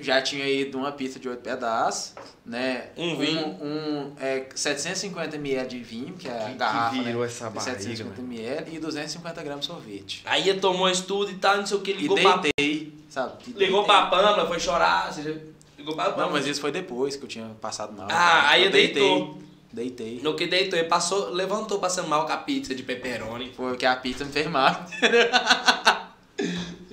Já 0.00 0.22
tinha 0.22 0.46
ido 0.48 0.78
uma 0.78 0.92
pizza 0.92 1.18
de 1.18 1.28
8 1.28 1.40
pedaços, 1.40 2.14
né? 2.46 2.86
Um 2.96 3.16
vinho. 3.16 3.46
Um, 3.60 4.12
é, 4.20 4.46
750ml 4.54 5.66
de 5.66 5.78
vinho, 5.80 6.14
que 6.14 6.28
é 6.28 6.32
a 6.32 6.44
Que- 6.44 6.50
que 6.52 6.56
garrafa, 6.58 7.02
virou 7.02 7.20
né? 7.22 7.26
essa 7.26 7.48
de 7.48 7.54
barriga, 7.54 7.78
750ml 7.78 8.64
e 8.72 8.78
250 8.78 9.42
gramas 9.42 9.60
de 9.62 9.66
sorvete. 9.66 10.22
Aí 10.24 10.48
ele 10.48 10.60
tomou 10.60 10.88
isso 10.88 11.04
tudo 11.04 11.30
e 11.30 11.34
tal, 11.34 11.56
não 11.56 11.66
sei 11.66 11.76
o 11.76 11.80
que, 11.80 11.90
E 11.90 11.94
ligou 11.94 12.16
pra 12.16 12.36
deitei, 12.36 12.92
sabe? 13.08 13.32
E 13.46 13.50
Ligou 13.52 13.82
deitei. 13.82 13.84
pra 13.84 14.06
Pamela, 14.06 14.46
foi 14.46 14.60
chorar, 14.60 15.12
você 15.12 15.22
já 15.22 15.30
ligou 15.76 15.94
pra 15.94 16.04
Pamela. 16.10 16.24
Não, 16.26 16.32
mas 16.32 16.46
isso 16.46 16.60
foi 16.60 16.70
depois 16.72 17.16
que 17.16 17.24
eu 17.24 17.28
tinha 17.28 17.46
passado 17.60 17.92
mal. 17.92 18.06
Ah, 18.10 18.50
aí 18.50 18.60
eu 18.62 18.66
eu 18.66 18.72
deitou. 18.72 19.38
Deitei. 19.70 20.20
No 20.22 20.34
que 20.34 20.46
deitou, 20.46 20.78
ele 20.78 20.88
passou, 20.88 21.28
levantou 21.30 21.78
passando 21.78 22.08
mal 22.08 22.24
com 22.24 22.32
a 22.32 22.38
pizza 22.38 22.74
de 22.74 22.82
pepperoni. 22.82 23.52
Foi 23.54 23.76
que 23.76 23.84
a 23.84 23.94
pizza 23.96 24.24
me 24.24 24.32
fez 24.32 24.46
mal. 24.46 24.86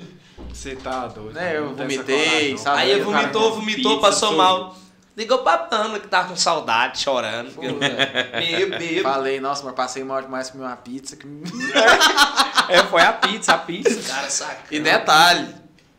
Você 0.56 0.76
tá 0.76 1.08
doido. 1.08 1.34
Né, 1.34 1.42
cara, 1.42 1.54
eu 1.56 1.76
vomitei, 1.76 2.58
sabe? 2.58 2.80
Aí 2.82 2.92
ele 2.92 3.04
cara 3.06 3.18
vomitou, 3.22 3.54
vomitou, 3.56 3.92
pizza, 3.96 4.02
passou 4.08 4.30
tudo. 4.30 4.38
mal. 4.38 4.76
Ligou 5.18 5.38
pra 5.40 5.58
Pamela, 5.60 6.00
que 6.00 6.08
tava 6.08 6.28
com 6.30 6.36
saudade, 6.36 7.00
chorando. 7.00 7.52
Meio 8.38 8.70
bêbado. 8.78 9.16
Falei, 9.16 9.40
nossa, 9.40 9.64
mas 9.64 9.74
passei 9.74 10.04
mal 10.04 10.22
demais 10.22 10.50
comer 10.50 10.64
uma 10.66 10.76
pizza. 10.76 11.16
que- 11.16 11.26
É, 12.68 12.84
foi 12.84 13.02
a 13.02 13.14
pizza, 13.14 13.54
a 13.54 13.58
pizza. 13.60 14.12
Cara, 14.12 14.30
saca. 14.30 14.64
E 14.72 14.80
detalhe, 14.80 15.48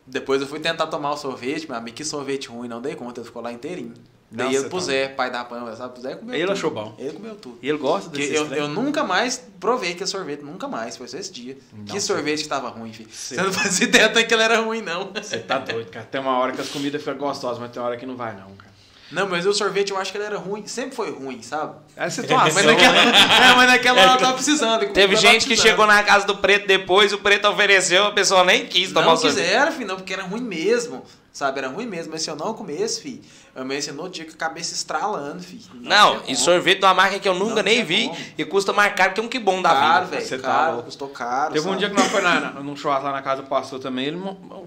depois 0.07 0.41
eu 0.43 0.49
fui 0.49 0.59
tentar 0.59 0.87
tomar 0.89 1.13
o 1.13 1.17
sorvete, 1.17 1.67
meu 1.69 1.77
amigo, 1.79 1.97
que 1.97 2.05
sorvete 2.05 2.49
ruim, 2.49 2.67
não 2.69 2.81
dei 2.81 2.95
conta, 2.97 3.21
ele 3.21 3.27
ficou 3.27 3.41
lá 3.41 3.53
inteirinho. 3.53 3.95
Não, 4.31 4.49
Dei 4.49 4.59
ele 4.59 4.69
pro 4.69 4.81
Zé, 4.81 5.09
pai 5.09 5.31
da 5.31 5.45
Pamela, 5.45 5.75
sabe? 5.77 5.99
O 5.99 6.03
Zé 6.03 6.17
comeu 6.17 6.35
Ele 6.35 6.43
tudo. 6.45 6.53
achou 6.53 6.71
bom. 6.73 6.95
Ele 6.99 7.13
comeu 7.13 7.35
tudo. 7.37 7.59
E 7.63 7.69
ele 7.69 7.79
gosta 7.79 8.11
desse 8.11 8.35
eu, 8.35 8.47
eu 8.53 8.69
nunca 8.69 9.05
mais 9.05 9.41
provei 9.61 9.93
aquele 9.93 10.07
sorvete, 10.09 10.43
nunca 10.43 10.67
mais. 10.67 10.97
Foi 10.97 11.07
só 11.07 11.17
esse 11.17 11.33
dia. 11.33 11.57
que 11.87 11.93
Não, 11.95 12.01
sorvete 12.01 12.43
que 12.43 12.49
tava 12.49 12.69
ruim, 12.69 12.93
filho. 12.93 13.09
Cê- 13.13 13.37
Você 13.37 13.43
não 13.43 13.53
fazia 13.53 13.87
ideia 13.87 14.07
até 14.07 14.25
que 14.25 14.35
ele 14.35 14.43
era 14.43 14.59
ruim, 14.61 14.83
não. 14.83 15.13
Você 15.15 15.39
tá 15.39 15.59
doido, 15.59 15.91
cara. 15.91 16.05
Tem 16.11 16.21
uma 16.21 16.37
hora 16.39 16.53
que 16.53 16.61
as 16.61 16.69
comidas 16.69 17.01
ficam 17.01 17.17
gostosas, 17.19 17.59
mas 17.61 17.71
tem 17.71 17.81
uma 17.81 17.89
hora 17.89 17.97
que 17.97 18.05
não 18.05 18.17
vai, 18.17 18.33
não, 18.35 18.51
cara. 18.57 18.75
Não, 19.13 19.29
mas 19.29 19.47
o 19.47 19.53
sorvete 19.55 19.93
eu 19.93 19.97
acho 19.97 20.11
que 20.11 20.19
ele 20.19 20.25
era 20.25 20.37
ruim. 20.37 20.67
Sempre 20.67 20.97
foi 20.97 21.13
ruim, 21.13 21.41
sabe? 21.41 21.77
É 21.97 22.07
a 22.07 22.11
situação, 22.11 22.53
Mas 22.53 22.67
naquela, 22.67 22.93
né? 23.05 23.13
é, 23.53 23.55
mas 23.55 23.67
naquela 23.69 24.03
hora 24.03 24.13
eu 24.15 24.19
tava 24.19 24.33
precisando. 24.35 24.85
Teve 24.93 25.15
gente 25.15 25.43
que 25.43 25.47
precisando. 25.51 25.69
chegou 25.69 25.87
na 25.87 26.03
casa 26.03 26.27
do 26.27 26.37
preto 26.39 26.67
depois, 26.67 27.13
o 27.13 27.19
preto 27.19 27.47
ofereceu, 27.47 28.07
a 28.07 28.11
pessoa 28.11 28.43
nem 28.43 28.67
quis 28.67 28.89
tomar 28.93 29.07
Não 29.07 29.13
o 29.13 29.17
sorvete. 29.17 29.45
quiseram, 29.45 29.71
filho, 29.71 29.87
não, 29.87 29.95
porque 29.95 30.13
era 30.13 30.25
ruim 30.25 30.41
mesmo. 30.43 31.05
Sabe, 31.37 31.59
era 31.59 31.69
ruim 31.69 31.85
mesmo. 31.85 32.13
Mas 32.13 32.23
se 32.23 32.31
eu 32.31 32.35
não 32.35 32.55
comesse, 32.55 33.03
filho, 33.03 33.21
eu 33.55 33.61
amanheci 33.61 33.93
no 33.93 33.99
outro 33.99 34.15
dia 34.15 34.25
com 34.25 34.31
a 34.33 34.37
cabeça 34.37 34.73
estralando, 34.73 35.43
filho. 35.43 35.61
Não, 35.75 36.13
tinha 36.13 36.23
e 36.23 36.25
como. 36.29 36.37
sorvete 36.39 36.79
de 36.79 36.87
uma 36.87 36.95
marca 36.95 37.19
que 37.19 37.29
eu 37.29 37.35
nunca 37.35 37.57
Não 37.57 37.63
nem 37.63 37.75
tinha 37.75 37.85
vi 37.85 38.09
como. 38.09 38.19
e 38.39 38.45
custa 38.47 38.73
mais 38.73 38.95
caro 38.95 39.13
que 39.13 39.21
um 39.21 39.29
que 39.29 39.39
bom 39.39 39.61
da 39.61 39.69
Caro, 39.69 40.07
vida. 40.07 40.19
Você 40.23 40.29
velho, 40.31 40.43
tá 40.43 40.49
caro, 40.49 40.73
louco. 40.73 40.85
custou 40.87 41.09
caro. 41.09 41.53
Teve 41.53 41.67
um 41.67 41.73
sabe? 41.73 41.79
dia 41.81 41.91
que 41.91 41.95
nós 41.97 42.07
foi 42.11 42.23
na, 42.23 42.41
na- 42.55 42.61
num 42.63 42.75
churrasco 42.75 43.05
lá 43.05 43.13
na 43.13 43.21
casa 43.21 43.43
do 43.43 43.49
pastor 43.49 43.79
também, 43.81 44.07
ele 44.07 44.19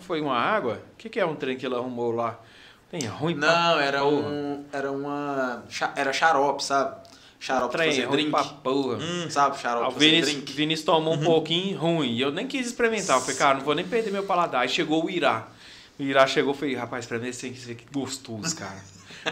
foi 0.01 0.21
uma 0.21 0.37
água. 0.37 0.79
O 0.93 0.97
que, 0.97 1.09
que 1.09 1.19
é 1.19 1.25
um 1.25 1.33
trem 1.35 1.57
que 1.57 1.65
ele 1.65 1.73
arrumou 1.73 2.11
lá? 2.11 2.39
Tem 2.91 3.03
ruim 3.07 3.35
pra 3.35 3.47
Não, 3.51 3.79
era 3.79 4.01
porra. 4.01 4.27
um. 4.27 4.65
Era 4.71 4.91
uma. 4.91 5.63
Era 5.95 6.13
xarope, 6.13 6.63
sabe? 6.63 6.95
Xarope 7.39 7.71
pra 7.71 7.79
Trem 7.83 7.91
fazer 7.95 8.07
drink. 8.09 8.29
pra 8.29 8.43
porra. 8.43 8.97
Sabe, 9.31 9.55
Ah, 9.55 9.59
xarope 9.59 9.81
O 9.85 9.87
pra 9.87 9.91
fazer 9.93 10.05
Vinícius, 10.11 10.35
drink. 10.35 10.53
Vinícius 10.53 10.85
tomou 10.85 11.15
um 11.15 11.23
pouquinho 11.23 11.77
ruim. 11.79 12.11
E 12.11 12.21
eu 12.21 12.31
nem 12.31 12.45
quis 12.45 12.67
experimentar. 12.67 13.15
Eu 13.17 13.21
falei, 13.21 13.35
cara, 13.37 13.57
não 13.57 13.65
vou 13.65 13.73
nem 13.73 13.87
perder 13.87 14.11
meu 14.11 14.21
paladar. 14.23 14.61
Aí 14.61 14.69
chegou 14.69 15.03
o 15.05 15.09
Irá. 15.09 15.47
O 15.99 16.03
Irá 16.03 16.25
chegou 16.25 16.53
e 16.53 16.57
falei, 16.57 16.75
rapaz, 16.75 17.05
pra 17.05 17.19
mim 17.19 17.29
tem 17.31 17.51
que 17.53 17.59
ser 17.59 17.77
gostoso, 17.91 18.55
cara. 18.55 18.81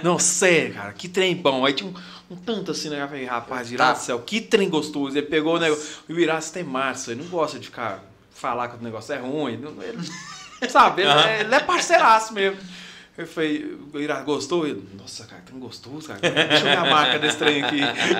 não, 0.03 0.19
sério, 0.19 0.73
cara, 0.73 0.91
que 0.93 1.07
trem 1.07 1.35
bom. 1.35 1.65
Aí 1.65 1.73
tinha 1.73 1.89
um, 1.89 1.93
um 2.29 2.35
tanto 2.35 2.71
assim, 2.71 2.89
né? 2.89 3.01
Eu 3.01 3.07
falei, 3.07 3.23
rapaz, 3.25 3.71
Irá 3.71 3.93
do 3.93 3.99
céu, 3.99 4.19
que 4.19 4.41
trem 4.41 4.69
gostoso. 4.69 5.17
Ele 5.17 5.25
pegou 5.27 5.55
o 5.55 5.59
negócio. 5.59 6.01
E 6.09 6.13
o 6.13 6.19
Irá, 6.19 6.39
tem 6.41 6.63
massa, 6.63 7.11
ele 7.13 7.23
não 7.23 7.29
gosta 7.29 7.57
de 7.57 7.67
ficar 7.67 8.03
falar 8.29 8.67
que 8.67 8.75
o 8.75 8.83
negócio 8.83 9.13
é 9.13 9.17
ruim. 9.17 9.53
Ele- 9.81 9.97
sabe, 10.69 11.03
ele, 11.03 11.11
é, 11.11 11.39
ele 11.41 11.55
é 11.55 11.59
parceiraço 11.61 12.33
mesmo. 12.33 12.59
Eu 13.17 13.25
falei, 13.25 13.79
o 13.93 13.99
Irá 13.99 14.21
gostou? 14.21 14.67
Ele, 14.67 14.87
nossa, 14.99 15.25
cara, 15.25 15.41
trem 15.43 15.57
gostoso, 15.59 16.07
cara. 16.07 16.19
Deixa 16.19 16.57
eu 16.57 16.63
ver 16.63 16.77
a 16.77 16.85
marca 16.85 17.17
desse 17.17 17.37
trem 17.37 17.63
aqui. 17.63 17.79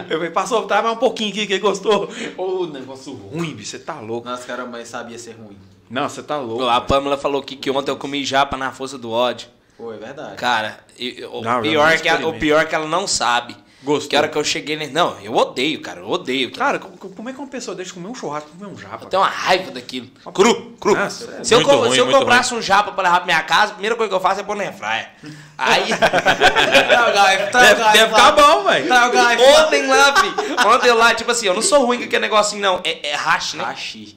Eu 0.10 0.18
falei, 0.18 0.32
passou, 0.32 0.66
tá 0.66 0.82
mais 0.82 0.96
um 0.96 1.00
pouquinho 1.00 1.32
aqui 1.32 1.46
que 1.46 1.54
ele 1.54 1.60
gostou. 1.62 2.10
Ô, 2.38 2.66
negócio 2.66 3.14
ruim, 3.14 3.54
bicho, 3.54 3.72
você 3.72 3.80
tá 3.80 4.00
louco. 4.00 4.28
Nossa, 4.28 4.44
cara, 4.48 4.66
mas 4.66 4.88
sabia 4.88 5.20
ser 5.20 5.34
ruim. 5.34 5.58
Não, 5.90 6.08
você 6.10 6.22
tá 6.24 6.38
louco. 6.38 6.66
A 6.68 6.82
Pamela 6.82 7.18
falou 7.18 7.42
que, 7.42 7.56
que 7.56 7.70
ontem 7.72 7.92
eu 7.92 7.98
comi 7.98 8.24
japa 8.26 8.58
na 8.58 8.72
força 8.72 8.98
do 8.98 9.12
ódio. 9.12 9.48
Pô, 9.78 9.94
é 9.94 9.98
verdade. 9.98 10.36
Cara, 10.36 10.80
e- 10.98 11.24
o, 11.32 11.42
Não, 11.42 11.58
eu 11.58 11.62
pior 11.62 11.84
não 11.86 11.90
é 11.92 11.98
que 11.98 12.10
a- 12.10 12.28
o 12.28 12.34
pior 12.34 12.62
é 12.62 12.66
que 12.66 12.74
ela 12.76 12.88
não 12.88 13.06
sabe. 13.08 13.56
Gostou. 13.84 14.10
Que 14.10 14.18
hora 14.18 14.28
que 14.28 14.36
eu 14.36 14.44
cheguei 14.44 14.76
nele. 14.76 14.92
Não, 14.92 15.20
eu 15.22 15.36
odeio, 15.36 15.80
cara. 15.82 16.00
Eu 16.02 16.10
odeio. 16.10 16.52
Cara, 16.52 16.80
Cara, 16.80 16.92
co- 16.98 17.10
como 17.10 17.30
é 17.30 17.32
que 17.32 17.38
uma 17.38 17.48
pessoa 17.48 17.76
deixa 17.76 17.90
de 17.90 17.94
comer 17.94 18.08
um 18.10 18.16
churrasco 18.16 18.50
comer 18.50 18.66
um 18.74 18.76
japa? 18.76 19.06
eu 19.06 19.10
tenho 19.10 19.22
uma 19.22 19.30
raiva 19.30 19.70
daquilo. 19.70 20.08
Cru, 20.34 20.76
cru. 20.80 20.96
Nossa, 20.96 21.44
se 21.44 21.54
eu, 21.54 21.62
ruim, 21.62 21.92
se 21.94 22.00
eu 22.00 22.10
comprasse 22.10 22.56
um 22.56 22.62
japa 22.62 22.92
pra 22.92 23.04
levar 23.04 23.18
pra 23.18 23.26
minha 23.28 23.44
casa, 23.44 23.72
a 23.72 23.76
primeira 23.76 23.96
coisa 23.96 24.10
que 24.10 24.16
eu 24.16 24.20
faço 24.20 24.42
é 24.42 24.44
pôr 24.44 24.56
na 24.56 24.74
fraia. 24.74 25.10
Aí. 25.56 25.90
Tá 25.90 27.08
o 27.10 27.14
gaif, 27.14 27.52
tá 27.52 27.60
o 27.60 27.62
Deve, 27.62 27.84
deve 27.92 28.12
lá. 28.12 28.18
ficar 28.18 28.32
bom, 28.32 28.64
velho. 28.64 28.88
Tá 28.88 29.08
ontem 29.66 29.86
lá, 29.88 30.16
fi. 30.16 30.68
Ontem 30.68 30.92
lá, 30.94 31.14
tipo 31.14 31.32
assim, 31.32 31.46
eu 31.46 31.54
não 31.54 31.62
sou 31.62 31.86
ruim 31.86 32.00
com 32.00 32.06
aquele 32.06 32.22
negocinho, 32.22 32.62
não. 32.62 32.82
É, 32.84 33.10
é 33.10 33.16
hash, 33.16 33.54
né? 33.54 33.64
Hashi. 33.64 34.17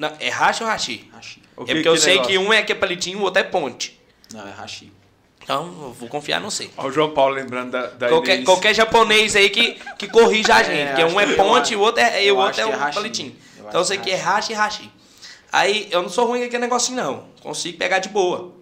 Não, 0.00 0.10
é 0.18 0.30
hash 0.30 0.62
ou 0.62 0.66
hashi? 0.66 1.10
Hashi. 1.12 1.42
O 1.56 1.62
é 1.62 1.66
que 1.66 1.72
porque 1.74 1.82
que 1.82 1.88
eu 1.88 1.96
sei 1.98 2.14
negócio? 2.14 2.32
que 2.32 2.38
um 2.38 2.52
é 2.52 2.62
que 2.62 2.72
é 2.72 2.74
palitinho 2.74 3.18
e 3.18 3.20
o 3.20 3.24
outro 3.24 3.40
é 3.40 3.44
ponte. 3.44 4.00
Não, 4.32 4.48
é 4.48 4.50
hashi. 4.52 4.90
Então, 5.42 5.66
eu 5.66 5.92
vou 5.92 6.08
confiar, 6.08 6.40
não 6.40 6.50
sei. 6.50 6.70
Ó, 6.76 6.86
o 6.86 6.90
João 6.92 7.10
Paulo 7.10 7.34
lembrando 7.34 7.72
da, 7.72 7.86
da 7.88 8.08
Qualquer, 8.08 8.34
Inês. 8.34 8.44
qualquer 8.46 8.74
japonês 8.74 9.36
aí 9.36 9.50
que, 9.50 9.72
que 9.98 10.08
corrija 10.08 10.54
a 10.54 10.60
É, 10.62 10.64
gente, 10.64 10.86
porque 10.88 11.02
acho 11.02 11.14
um 11.14 11.20
é 11.20 11.26
que 11.26 11.32
eu 11.32 11.36
ponte 11.36 11.72
e 11.74 11.76
o 11.76 11.80
outro 11.80 12.02
é, 12.02 12.24
e 12.24 12.28
eu 12.28 12.36
o 12.36 12.40
acho 12.40 12.46
outro 12.46 12.60
é 12.60 12.64
que 12.64 12.70
é 12.72 12.76
um 12.76 12.78
hashi. 12.80 12.94
palitinho. 12.96 13.36
Eu 13.58 13.64
Então 13.68 13.72
eu 13.72 13.80
acho 13.80 13.88
sei 13.88 13.98
que 13.98 14.04
que 14.04 14.10
é 14.10 14.14
é 14.14 14.16
hashi 14.16 14.52
e 14.52 14.54
hashi. 14.54 14.90
Aí 15.52 15.88
eu 15.90 16.00
não 16.02 16.08
sou 16.08 16.26
ruim 16.26 16.40
com 16.40 16.46
aquele 16.46 16.62
negocinho, 16.62 16.96
não. 16.96 17.24
Consigo 17.42 17.76
pegar 17.76 17.98
de 17.98 18.08
boa. 18.08 18.54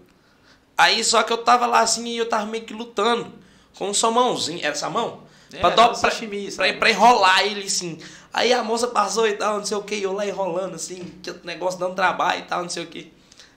Aí 0.76 1.04
só 1.04 1.22
que 1.22 1.32
eu 1.32 1.38
tava 1.38 1.66
lá 1.66 1.80
assim 1.80 2.04
e 2.08 2.16
eu 2.16 2.26
tava 2.28 2.46
meio 2.46 2.64
que 2.64 2.72
lutando 2.74 3.32
com 3.76 3.88
um 3.90 3.94
salmãozinho. 3.94 4.60
Era 4.64 4.74
salmão? 4.74 5.22
É, 5.52 5.58
pra, 5.60 5.70
era 5.70 5.76
pra, 5.84 5.94
sashimi, 5.94 6.42
pra, 6.44 6.50
sabe? 6.52 6.72
pra 6.74 6.90
enrolar 6.90 7.40
ele 7.44 7.64
assim. 7.64 7.98
Aí 8.32 8.52
a 8.52 8.62
moça 8.62 8.86
passou 8.88 9.26
e 9.26 9.32
tal, 9.32 9.58
não 9.58 9.64
sei 9.64 9.76
o 9.76 9.82
que, 9.82 10.00
eu 10.02 10.12
lá 10.12 10.26
enrolando 10.26 10.74
assim, 10.74 11.12
que 11.22 11.30
o 11.30 11.40
negócio 11.44 11.78
dando 11.80 11.94
trabalho 11.94 12.40
e 12.40 12.42
tal, 12.42 12.62
não 12.62 12.68
sei 12.68 12.84
o 12.84 12.86
que. 12.86 13.12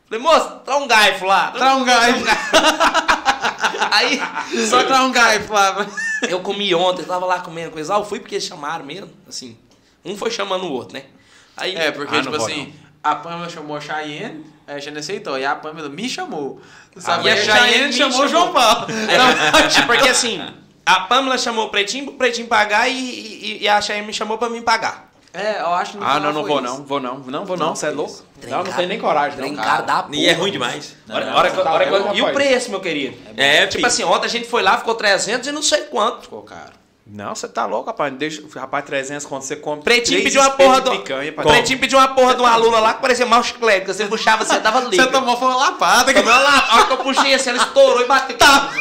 Falei, 0.07 0.23
moça, 0.23 0.49
traz 0.65 0.81
um 0.81 0.87
gaifo 0.87 1.25
lá. 1.25 1.51
Traz 1.51 1.77
um 1.77 1.83
gaifo. 1.85 2.25
Aí, 3.91 4.19
Só 4.69 4.83
pra 4.83 5.03
um 5.03 5.11
gaif 5.11 5.49
lá. 5.51 5.85
eu 6.27 6.39
comi 6.41 6.73
ontem, 6.73 7.03
tava 7.03 7.25
lá 7.25 7.39
comendo 7.39 7.71
coisa. 7.71 7.95
Ah, 7.95 7.99
eu 7.99 8.05
fui 8.05 8.19
porque 8.19 8.35
eles 8.35 8.45
chamaram 8.45 8.85
mesmo. 8.85 9.09
Assim, 9.27 9.57
um 10.03 10.15
foi 10.17 10.31
chamando 10.31 10.65
o 10.65 10.71
outro, 10.71 10.93
né? 10.93 11.03
Aí, 11.57 11.75
É, 11.75 11.91
porque, 11.91 12.15
Ah, 12.15 12.21
tipo 12.21 12.35
não 12.37 12.43
assim, 12.43 12.73
a 13.03 13.15
Pamela 13.15 13.49
chamou 13.49 13.75
a 13.75 13.81
Cheyenne, 13.81 14.45
a 14.67 14.79
gente 14.79 14.97
aceitou. 14.97 15.37
E 15.37 15.45
a 15.45 15.55
Pamela 15.55 15.89
me 15.89 16.07
chamou. 16.09 16.61
Ah, 16.95 17.01
Sabe? 17.01 17.25
e 17.27 17.29
a 17.29 17.35
E 17.35 17.39
a 17.39 17.43
Cheyenne 17.43 17.69
Cheyenne 17.71 17.93
chamou 17.93 18.11
chamou. 18.11 18.25
o 18.25 18.29
João 18.29 18.53
Paulo. 18.53 18.87
É, 18.91 19.81
porque 19.85 20.09
assim, 20.09 20.41
a 20.85 21.01
Pamela 21.01 21.37
chamou 21.37 21.65
o 21.65 21.69
Pretinho 21.69 22.05
pro 22.05 22.13
Pretinho 22.15 22.47
pagar 22.47 22.89
e, 22.89 22.93
e, 22.93 23.63
e 23.63 23.67
a 23.67 23.79
Cheyenne 23.81 24.07
me 24.07 24.13
chamou 24.13 24.37
pra 24.37 24.49
mim 24.49 24.61
pagar. 24.61 25.09
É, 25.33 25.61
eu 25.61 25.73
acho 25.73 25.93
que 25.93 25.97
no 25.97 26.05
Ah, 26.05 26.19
não, 26.19 26.33
não 26.33 26.43
vou 26.45 26.57
isso. 26.59 26.63
não, 26.63 26.83
vou 26.83 26.99
não, 26.99 27.19
não 27.19 27.45
vou 27.45 27.55
não, 27.55 27.67
Não, 27.67 27.75
você 27.75 27.87
é 27.87 27.91
louco? 27.91 28.21
Não, 28.45 28.63
não 28.65 28.73
tem 28.73 28.85
nem 28.85 28.99
coragem, 28.99 29.39
não. 29.39 29.63
caro 29.63 29.85
da 29.85 30.03
porra. 30.03 30.15
E 30.15 30.27
é 30.27 30.33
ruim 30.33 30.51
demais. 30.51 30.93
Hora, 31.09 31.25
Não, 31.25 31.37
hora 31.37 31.89
não, 31.89 32.15
e 32.15 32.21
o 32.21 32.33
preço, 32.33 32.69
meu 32.69 32.81
querido? 32.81 33.17
É, 33.37 33.65
Tipo 33.65 33.79
fi. 33.81 33.85
assim, 33.85 34.03
ontem 34.03 34.25
a 34.25 34.29
gente 34.29 34.49
foi 34.49 34.61
lá, 34.61 34.77
ficou 34.77 34.93
300 34.93 35.47
e 35.47 35.51
não 35.53 35.61
sei 35.61 35.83
quanto. 35.83 36.23
Ficou 36.23 36.41
caro. 36.41 36.73
Não, 37.13 37.35
você 37.35 37.45
tá 37.45 37.65
louco, 37.65 37.87
rapaz. 37.87 38.13
Deixa, 38.13 38.41
rapaz, 38.55 38.85
300 38.85 39.25
quando 39.25 39.41
você 39.41 39.57
compra. 39.57 39.83
Pretinho 39.83 40.23
pediu 40.23 40.39
uma 40.39 40.51
porra 40.51 40.79
de 40.79 40.89
do. 40.89 40.91
picanha 40.91 41.31
pra 41.33 41.43
Pretinho 41.43 41.77
pediu 41.77 41.99
uma 41.99 42.07
porra 42.07 42.35
de 42.35 42.41
uma 42.41 42.55
lula 42.55 42.79
lá 42.79 42.93
que 42.93 43.01
parecia 43.01 43.25
mal 43.25 43.43
chiclete. 43.43 43.85
que 43.85 43.93
Você 43.93 44.05
puxava, 44.05 44.45
você 44.45 44.59
dava 44.59 44.79
liga. 44.79 45.03
Você 45.03 45.11
tomou 45.11 45.35
foi 45.35 45.49
uma 45.49 45.57
lapada. 45.57 46.13
Tomou 46.13 46.29
lá, 46.29 46.67
a 46.69 46.75
hora 46.77 46.85
que 46.85 46.93
eu 46.93 46.97
puxei 46.99 47.33
assim, 47.33 47.49
ela 47.49 47.57
estourou 47.57 48.01
e 48.01 48.07
bateu. 48.07 48.37
Tá. 48.37 48.71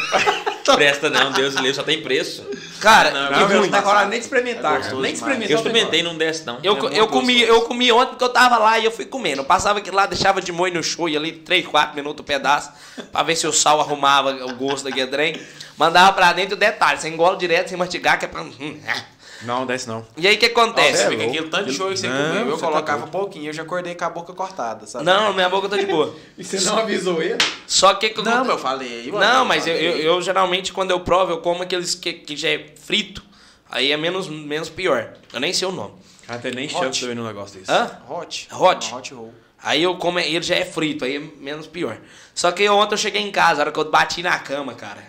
Presta 0.77 1.11
não, 1.11 1.33
Deus 1.33 1.55
livre, 1.55 1.75
só 1.75 1.83
tem 1.83 2.01
preço. 2.03 2.47
Cara, 2.81 3.11
Não, 3.11 3.49
Não, 3.49 3.61
não 3.63 3.69
tá 3.69 4.07
nem 4.07 4.19
de 4.19 4.25
experimentar, 4.25 4.75
É 4.75 4.77
gostoso 4.79 5.03
Nem 5.03 5.13
experimentar. 5.13 5.51
Eu 5.51 5.57
experimentei, 5.57 6.03
não 6.03 6.17
desce 6.17 6.47
não. 6.47 6.59
Eu, 6.63 6.89
É 6.89 7.01
eu, 7.01 7.09
comi, 7.09 7.41
eu 7.43 7.63
comi 7.63 7.93
ontem 7.93 8.11
porque 8.11 8.25
eu 8.25 8.29
tava 8.29 8.57
lá 8.59 8.79
e 8.79 8.85
eu 8.85 8.91
fui 8.91 9.05
comendo. 9.05 9.43
Eu 9.43 9.45
passava 9.45 9.81
aqui 9.81 9.91
lá, 9.91 10.07
deixava 10.07 10.41
de 10.41 10.53
molho 10.53 10.75
no 10.75 10.83
show 10.83 11.09
e 11.09 11.17
ali 11.17 11.33
3, 11.33 11.67
4 11.67 11.95
minutos 11.97 12.21
o 12.21 12.25
pedaço, 12.25 12.71
pra 13.11 13.23
ver 13.23 13.37
se 13.37 13.47
o 13.47 13.53
sal 13.53 13.81
arrumava 13.81 14.31
o 14.31 14.55
gosto 14.55 14.85
daquele 14.85 15.09
trem. 15.09 15.41
Mandava 15.77 16.13
pra 16.13 16.33
dentro 16.35 16.57
o 16.57 16.59
detalhe, 16.59 17.01
você 17.01 17.09
engola 17.09 17.39
direto 17.39 17.69
sem 17.69 17.79
mastigar, 17.79 18.19
que 18.21 18.27
é 18.27 18.29
pra. 18.29 18.43
hum, 18.43 18.81
é. 18.87 19.21
Não, 19.43 19.65
desce 19.65 19.89
não. 19.89 20.07
E 20.19 20.29
aí 20.29 20.37
o 20.37 20.39
que 20.39 20.47
acontece? 20.47 21.03
É 21.03 21.07
aquele 21.07 21.49
tanto 21.49 21.71
de 21.71 21.73
show 21.75 21.89
que 21.89 21.97
você 21.97 22.09
Não, 22.09 22.29
comeu, 22.29 22.41
eu 22.49 22.57
você 22.57 22.61
tá 22.61 22.67
colocava 22.69 22.99
doido. 23.01 23.11
pouquinho, 23.11 23.49
eu 23.49 23.53
já 23.55 23.63
acordei 23.63 23.95
com 23.95 24.05
a 24.05 24.11
boca 24.11 24.33
cortada, 24.35 24.87
sabe? 24.87 25.05
Não, 25.05 25.33
minha 25.33 25.49
boca 25.49 25.69
tá 25.69 25.77
de 25.79 25.87
boa. 25.87 26.15
E 26.37 26.45
você 26.45 26.61
não 26.61 26.79
avisou 26.79 27.23
ele? 27.23 27.39
Só 27.67 27.95
que. 27.95 28.11
que 28.11 28.23
Não, 28.23 28.45
eu 28.45 28.59
falei. 28.59 29.09
eu 29.09 29.19
Não, 29.19 29.45
mas 29.45 29.67
eu, 29.67 29.75
eu, 29.75 29.97
eu, 29.97 30.23
geralmente 30.23 30.73
quando 30.73 30.91
eu 30.91 31.01
provo, 31.01 31.33
eu 31.33 31.39
como 31.39 31.63
aqueles 31.63 31.95
que, 31.95 32.13
que 32.13 32.37
já 32.37 32.51
é 32.51 32.67
frito. 32.77 33.23
Aí 33.71 33.91
é 33.93 33.97
menos, 33.97 34.29
menos 34.29 34.69
pior. 34.69 35.15
Eu 35.33 35.41
nem 35.41 35.53
sei 35.53 35.67
o 35.67 35.73
nome. 35.73 35.95
Cara, 36.27 36.39
tem 36.41 36.53
nem 36.53 36.69
chance 36.69 36.99
de 37.01 37.07
ir 37.11 37.15
num 37.17 37.27
negócio 37.27 37.59
desse. 37.59 37.71
Hã? 37.73 37.91
Hot. 38.09 38.49
Hot. 38.53 38.95
Hot 38.95 39.15
roll. 39.15 39.35
Aí 39.63 39.83
eu 39.83 39.97
como, 39.97 40.19
ele 40.19 40.43
já 40.43 40.57
é 40.57 40.65
frito, 40.65 41.05
aí 41.05 41.17
é 41.17 41.19
menos 41.19 41.67
pior. 41.67 41.99
Só 42.35 42.51
que 42.51 42.69
ontem 42.69 42.95
eu 42.95 42.99
cheguei 42.99 43.21
em 43.21 43.31
casa, 43.31 43.61
a 43.61 43.65
hora 43.65 43.73
que 43.73 43.79
eu 43.79 43.91
bati 43.91 44.23
na 44.23 44.39
cama, 44.39 44.75
cara. 44.75 45.03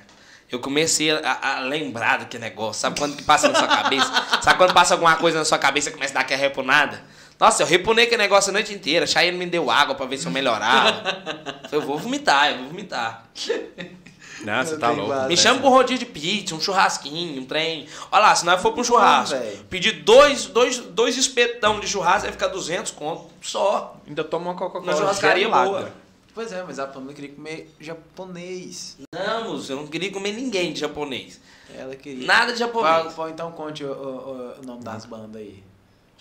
Eu 0.51 0.59
comecei 0.59 1.09
a, 1.11 1.39
a 1.41 1.59
lembrar 1.61 2.19
daquele 2.19 2.43
negócio. 2.43 2.81
Sabe 2.81 2.99
quando 2.99 3.15
que 3.15 3.23
passa 3.23 3.47
na 3.47 3.57
sua 3.57 3.67
cabeça? 3.67 4.11
Sabe 4.41 4.57
quando 4.57 4.73
passa 4.73 4.93
alguma 4.93 5.15
coisa 5.15 5.39
na 5.39 5.45
sua 5.45 5.57
cabeça 5.57 5.89
e 5.89 5.93
começa 5.93 6.11
a 6.13 6.15
dar 6.15 6.21
aquela 6.21 6.41
repunada? 6.41 7.01
Nossa, 7.39 7.63
eu 7.63 7.67
repunei 7.67 8.05
aquele 8.05 8.21
negócio 8.21 8.49
a 8.49 8.53
noite 8.53 8.73
inteira. 8.73 9.07
Chayenne 9.07 9.37
me 9.37 9.45
deu 9.45 9.71
água 9.71 9.95
pra 9.95 10.05
ver 10.05 10.17
se 10.17 10.25
eu 10.27 10.31
melhorava. 10.31 11.03
Eu 11.71 11.81
vou 11.81 11.97
vomitar, 11.97 12.51
eu 12.51 12.57
vou 12.59 12.67
vomitar. 12.67 13.23
Não, 14.43 14.63
você 14.63 14.77
tá 14.77 14.89
louco. 14.89 15.09
base. 15.09 15.27
Me 15.27 15.37
chama 15.37 15.59
pro 15.59 15.69
rodízio 15.69 15.99
de 15.99 16.05
pizza, 16.05 16.53
um 16.55 16.59
churrasquinho, 16.59 17.41
um 17.41 17.45
trem. 17.45 17.87
Olha 18.11 18.21
lá, 18.21 18.35
se 18.35 18.45
nós 18.45 18.61
for 18.61 18.73
pro 18.73 18.83
churrasco, 18.83 19.37
velho. 19.37 19.65
pedir 19.69 20.03
dois, 20.03 20.45
dois, 20.47 20.77
dois 20.79 21.17
espetão 21.17 21.79
de 21.79 21.87
churrasco, 21.87 22.23
vai 22.23 22.31
ficar 22.31 22.47
200 22.47 22.91
conto. 22.91 23.27
Só. 23.41 23.95
Ainda 24.07 24.23
toma 24.23 24.51
uma 24.51 24.55
Coca-Cola. 24.55 24.91
Na 24.91 24.97
churrascaria 24.97 25.45
gelada. 25.45 25.69
boa. 25.69 25.93
Pois 26.33 26.51
é, 26.53 26.63
mas 26.63 26.79
a 26.79 26.87
Pamela 26.87 27.13
queria 27.13 27.31
comer 27.33 27.73
japonês. 27.79 28.97
Não, 29.13 29.49
moço, 29.51 29.71
eu 29.71 29.75
não 29.77 29.87
queria 29.87 30.11
comer 30.11 30.31
ninguém 30.31 30.71
de 30.71 30.79
japonês. 30.79 31.41
Ela 31.75 31.95
queria. 31.95 32.25
Nada 32.25 32.53
de 32.53 32.59
japonês. 32.59 33.13
Fala, 33.13 33.29
então 33.31 33.51
conte 33.51 33.83
o, 33.83 33.91
o- 33.91 34.59
o 34.61 34.65
nome 34.65 34.83
das 34.83 35.05
bandas 35.05 35.41
aí. 35.41 35.61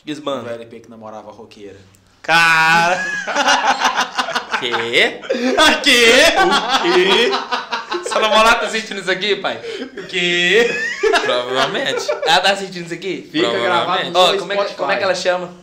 Diz, 0.05 0.19
O. 0.19 0.49
LP 0.49 0.81
que 0.81 0.91
namorava 0.91 1.31
roqueira. 1.31 1.79
Cara. 2.23 2.97
Quê? 4.61 5.21
Aqui. 5.57 6.05
Sua 8.09 8.21
namorada 8.21 8.61
tá 8.61 8.69
sentindo 8.69 9.01
isso 9.01 9.11
aqui, 9.11 9.37
pai? 9.37 9.59
O 9.97 10.07
quê? 10.07 10.69
Provavelmente. 11.25 12.11
Ela 12.11 12.41
tá 12.41 12.57
sentindo 12.57 12.85
isso 12.87 12.95
aqui? 12.95 13.29
Fica 13.31 13.51
gravado 13.59 14.11
no 14.11 14.27
seu 14.29 14.39
como, 14.39 14.53
é 14.53 14.65
que, 14.65 14.75
como 14.75 14.93
é 14.93 14.97
que 14.97 15.03
ela 15.05 15.15
chama? 15.15 15.55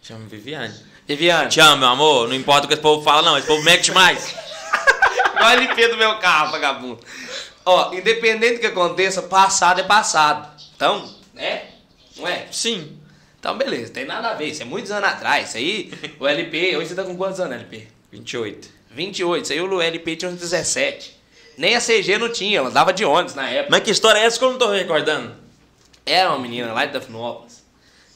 Chama 0.00 0.26
Viviane. 0.26 0.74
Viviane. 1.06 1.50
Te 1.50 1.60
amo, 1.60 1.78
meu 1.78 1.88
amor. 1.88 2.28
Não 2.28 2.34
importa 2.34 2.64
o 2.64 2.68
que 2.68 2.74
esse 2.74 2.82
povo 2.82 3.02
fala, 3.02 3.22
não. 3.22 3.36
Esse 3.36 3.46
povo 3.46 3.62
mete 3.62 3.92
mais. 3.92 4.34
A 5.36 5.54
LP 5.54 5.88
do 5.88 5.96
meu 5.96 6.18
carro, 6.18 6.52
vagabundo. 6.52 7.00
Ó, 7.64 7.92
independente 7.92 8.54
do 8.54 8.60
que 8.60 8.66
aconteça, 8.66 9.22
passado 9.22 9.80
é 9.80 9.84
passado. 9.84 10.48
Então, 10.76 11.08
né? 11.34 11.64
Não 12.16 12.26
é? 12.26 12.46
Sim. 12.50 12.98
Então, 13.38 13.56
beleza, 13.58 13.92
tem 13.92 14.04
nada 14.04 14.30
a 14.30 14.34
ver. 14.34 14.46
Isso 14.46 14.62
é 14.62 14.64
muitos 14.64 14.90
anos 14.90 15.08
atrás. 15.08 15.48
Isso 15.48 15.56
aí, 15.56 15.92
o 16.20 16.26
LP, 16.26 16.76
hoje 16.76 16.88
você 16.88 16.94
tá 16.94 17.02
com 17.02 17.16
quantos 17.16 17.40
anos, 17.40 17.54
LP? 17.54 17.88
28. 18.12 18.68
28. 18.90 19.44
Isso 19.44 19.52
aí 19.52 19.60
o 19.60 19.82
LP 19.82 20.16
tinha 20.16 20.30
uns 20.30 20.38
17. 20.38 21.20
Nem 21.58 21.74
a 21.74 21.80
CG 21.80 22.18
não 22.18 22.30
tinha, 22.30 22.58
ela 22.58 22.70
dava 22.70 22.92
de 22.92 23.04
ônibus 23.04 23.34
na 23.34 23.48
época. 23.48 23.70
Mas 23.70 23.82
que 23.82 23.90
história 23.90 24.18
é 24.20 24.24
essa 24.24 24.38
que 24.38 24.44
eu 24.44 24.52
não 24.52 24.58
tô 24.58 24.70
recordando? 24.70 25.34
Era 26.04 26.30
uma 26.30 26.38
menina 26.38 26.72
lá 26.72 26.84
de 26.84 26.92
Dafinópolis. 26.92 27.64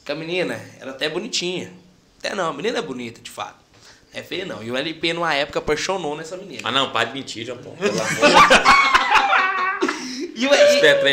Que 0.05 0.11
a 0.11 0.15
menina 0.15 0.59
era 0.79 0.91
até 0.91 1.09
bonitinha. 1.09 1.73
Até 2.19 2.35
não, 2.35 2.49
a 2.49 2.53
menina 2.53 2.79
é 2.79 2.81
bonita, 2.81 3.21
de 3.21 3.29
fato. 3.29 3.55
É 4.13 4.23
feia 4.23 4.45
não. 4.45 4.63
E 4.63 4.71
o 4.71 4.77
LP, 4.77 5.13
numa 5.13 5.33
época, 5.33 5.59
apaixonou 5.59 6.15
nessa 6.17 6.35
menina. 6.37 6.61
Ah 6.63 6.71
não, 6.71 6.89
para 6.91 7.05
de 7.09 7.13
mentira, 7.13 7.55
pô. 7.55 7.71
Pelo 7.71 7.99
amor 8.01 8.07
E, 10.35 10.45
o- 10.45 10.51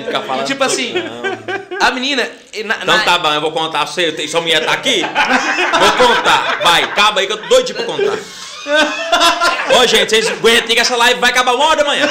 ficar 0.05 0.21
falando. 0.23 0.47
tipo 0.47 0.63
assim, 0.63 0.93
Não. 0.93 1.23
a 1.81 1.91
menina. 1.93 2.23
na- 2.67 2.75
Então 2.77 2.97
na- 2.97 3.05
tá 3.05 3.19
bom, 3.19 3.33
eu 3.33 3.41
vou 3.41 3.53
contar 3.53 3.79
pra 3.79 3.87
você. 3.87 4.29
Sua 4.29 4.43
mulher 4.43 4.65
tá 4.67 4.73
aqui? 4.73 5.01
Vou 5.01 6.09
contar. 6.09 6.61
Vai, 6.63 6.83
acaba 6.85 7.21
aí 7.21 7.27
que 7.27 7.33
eu 7.33 7.39
tô 7.41 7.49
doidinho 7.49 7.77
pra 7.77 7.87
contar. 7.87 8.19
Ô, 9.79 9.87
gente, 9.87 10.11
vocês 10.11 10.29
aguentem 10.29 10.75
que 10.75 10.81
essa 10.81 10.95
live 10.97 11.21
vai 11.21 11.31
acabar 11.31 11.55
uma 11.55 11.65
hora 11.65 11.77
da 11.83 11.85
manhã. 11.89 12.07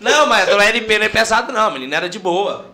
Não, 0.00 0.26
mas 0.26 0.48
o 0.48 0.58
LP 0.60 0.98
não 0.98 1.04
é 1.06 1.08
pesado, 1.10 1.52
não. 1.52 1.66
A 1.66 1.70
menina 1.70 1.96
era 1.96 2.08
de 2.08 2.18
boa. 2.18 2.70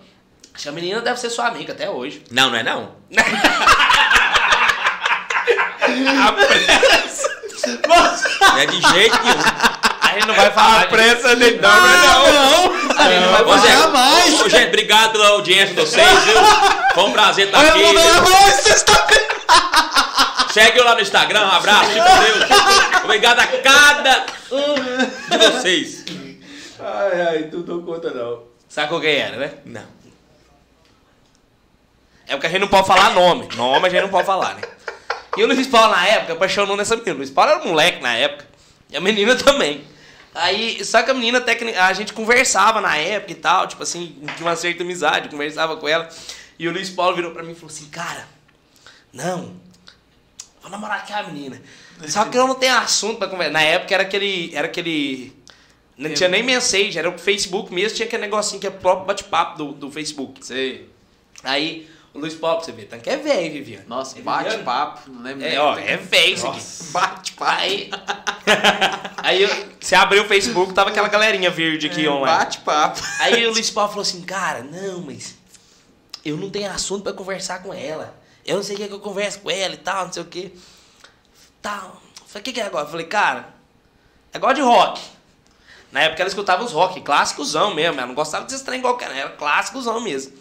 Acho 0.57 0.63
que 0.63 0.69
a 0.71 0.73
menina 0.73 1.03
deve 1.03 1.21
ser 1.21 1.29
sua 1.29 1.49
amiga 1.49 1.75
até 1.75 1.91
hoje. 1.91 2.23
Não, 2.33 2.49
não 2.49 2.57
é 2.57 2.63
não. 2.63 2.93
Não 3.11 3.23
é 8.59 8.65
de 8.67 8.81
jeito 8.81 9.23
nenhum. 9.23 9.37
A 10.01 10.09
gente 10.15 10.27
não 10.27 10.35
vai 10.35 10.51
falar. 10.51 10.81
A 10.81 10.87
pressa 10.87 11.37
dele 11.37 11.61
não, 11.61 11.69
não, 11.69 12.33
não. 12.33 12.73
A 12.97 13.03
gente 13.11 13.21
não 13.21 13.33
vai 13.33 13.45
falar. 13.45 13.59
Zé, 13.59 13.77
jamais. 13.77 14.41
ô, 14.41 14.49
gente, 14.49 14.69
obrigado 14.69 15.13
pela 15.13 15.29
audiência 15.29 15.75
de 15.75 15.77
vocês, 15.81 16.25
viu? 16.25 16.39
Foi 16.95 17.05
um 17.05 17.13
prazer 17.13 17.45
estar 17.47 17.61
aqui. 17.61 17.83
Segue 20.55 20.79
eu 20.79 20.85
lá 20.85 20.95
no 20.95 21.03
Instagram, 21.03 21.45
um 21.45 21.51
abraço, 21.51 21.91
fica 21.91 22.03
com 22.03 22.19
Deus. 22.19 22.39
Obrigado 23.05 23.41
a 23.41 23.47
cada 23.47 24.25
um 24.53 24.75
de 25.39 25.51
vocês. 25.51 26.03
Ai, 26.81 27.21
ai, 27.29 27.43
tu 27.51 27.59
não 27.59 27.83
conta 27.83 28.11
não. 28.11 28.45
Sabe 28.69 28.89
qual 28.89 29.01
que 29.03 29.07
era, 29.07 29.37
né? 29.37 29.53
Não. 29.67 29.96
É 32.27 32.33
porque 32.33 32.47
a 32.47 32.51
gente 32.51 32.61
não 32.61 32.69
pode 32.69 32.87
falar 32.87 33.11
nome. 33.11 33.49
Nome 33.57 33.87
a 33.87 33.91
gente 33.91 34.03
não 34.03 34.09
pode 34.09 34.27
falar, 34.27 34.55
né? 34.55 34.63
E 35.37 35.43
o 35.43 35.47
Luiz 35.47 35.67
Paulo, 35.67 35.95
na 35.95 36.07
época, 36.07 36.33
apaixonou 36.33 36.77
nessa 36.77 36.97
menina. 36.97 37.15
O 37.15 37.19
Luiz 37.19 37.31
Paulo 37.31 37.53
era 37.53 37.63
um 37.63 37.69
moleque 37.69 38.03
na 38.03 38.17
época. 38.17 38.47
E 38.91 38.97
a 38.97 39.01
menina 39.01 39.37
também. 39.37 39.85
Aí, 40.35 40.85
só 40.85 41.03
que 41.03 41.11
a 41.11 41.15
menina, 41.15 41.45
a 41.81 41.93
gente 41.93 42.13
conversava 42.13 42.81
na 42.81 42.97
época 42.97 43.33
e 43.33 43.37
tal, 43.37 43.67
tipo 43.67 43.83
assim, 43.83 44.19
tinha 44.37 44.47
uma 44.47 44.57
certa 44.57 44.83
amizade, 44.83 45.29
conversava 45.29 45.77
com 45.77 45.89
ela. 45.89 46.09
E 46.59 46.69
o 46.69 46.73
Luiz 46.73 46.91
Paulo 46.91 47.17
virou 47.17 47.31
pra 47.31 47.43
mim 47.43 47.53
e 47.53 47.55
falou 47.55 47.71
assim, 47.71 47.87
cara, 47.87 48.27
não, 49.13 49.55
vou 50.61 50.71
namorar 50.71 51.07
com 51.07 51.15
a 51.15 51.23
menina. 51.23 51.61
Só 52.07 52.27
que 52.27 52.37
eu 52.37 52.47
não 52.47 52.55
tenho 52.55 52.77
assunto 52.77 53.19
pra 53.19 53.29
conversar. 53.29 53.53
Na 53.53 53.63
época 53.63 53.95
era 53.95 54.03
aquele. 54.03 54.55
Era 54.55 54.67
aquele. 54.67 55.33
Não 55.97 56.13
tinha 56.13 56.29
nem 56.29 56.43
mensagem, 56.43 56.99
era 56.99 57.09
o 57.09 57.17
Facebook 57.17 57.73
mesmo, 57.73 57.97
tinha 57.97 58.07
aquele 58.07 58.21
negocinho 58.21 58.61
que 58.61 58.67
é 58.67 58.71
o 58.71 58.75
próprio 58.75 59.07
bate-papo 59.07 59.57
do, 59.57 59.73
do 59.73 59.91
Facebook. 59.91 60.45
Sei. 60.45 60.91
Aí, 61.43 61.89
Luiz 62.17 62.35
Paulo, 62.35 62.57
pra 62.57 62.65
você 62.67 62.73
ver, 62.73 62.85
tanto 62.87 63.03
que 63.03 63.11
é 63.11 63.17
velho, 63.17 63.53
Viviane. 63.53 63.85
Nossa, 63.87 64.19
É 64.19 64.23
bate-papo. 64.23 65.11
Não 65.11 65.23
lembro 65.23 65.47
É, 65.47 65.59
ó, 65.61 65.77
é 65.79 65.97
velho 65.97 66.35
isso 66.35 66.47
aqui. 66.47 66.61
Bate-papo. 66.93 67.51
Aí, 67.61 67.91
aí 69.19 69.43
eu- 69.43 69.67
você 69.81 69.95
abriu 69.95 70.23
o 70.25 70.27
Facebook, 70.27 70.73
tava 70.73 70.91
aquela 70.91 71.09
galerinha 71.09 71.51
verde 71.51 71.87
aqui 71.87 72.07
online. 72.09 72.39
Bate-papo. 72.39 73.01
Aí 73.21 73.47
o 73.47 73.53
Luiz 73.53 73.71
Paulo 73.71 73.91
falou 73.91 74.03
assim, 74.03 74.23
cara, 74.23 74.63
não, 74.63 75.01
mas 75.03 75.35
eu 76.25 76.37
não 76.37 76.51
tenho 76.51 76.71
assunto 76.71 77.03
pra 77.03 77.13
conversar 77.13 77.63
com 77.63 77.73
ela. 77.73 78.15
Eu 78.45 78.57
não 78.57 78.63
sei 78.63 78.75
o 78.75 78.79
que, 78.79 78.85
é 78.85 78.89
que 78.89 78.95
eu 78.95 79.01
converso 79.01 79.41
com 79.41 79.51
ela 79.51 79.75
e 79.75 79.79
tal, 79.79 80.07
não 80.07 80.13
sei 80.13 80.23
o 80.23 80.27
que. 80.27 80.53
Tal. 81.61 82.01
Eu 82.21 82.27
Falei, 82.27 82.41
o 82.41 82.45
que, 82.45 82.53
que 82.53 82.61
é 82.61 82.65
agora? 82.65 82.85
Eu 82.87 82.91
falei, 82.91 83.07
cara, 83.07 83.49
é 84.33 84.37
igual 84.37 84.53
de 84.55 84.61
rock. 84.61 85.01
Na 85.93 86.01
época 86.01 86.23
ela 86.23 86.29
escutava 86.29 86.63
os 86.65 86.73
rock, 86.73 87.01
clássicosão 87.01 87.75
mesmo. 87.75 87.99
Ela 87.99 88.07
não 88.09 88.15
gostava 88.15 88.45
desses 88.45 88.63
trem 88.63 88.81
qualquer? 88.81 89.11
Era 89.11 89.31
clássicosão 89.31 90.01
mesmo. 90.01 90.33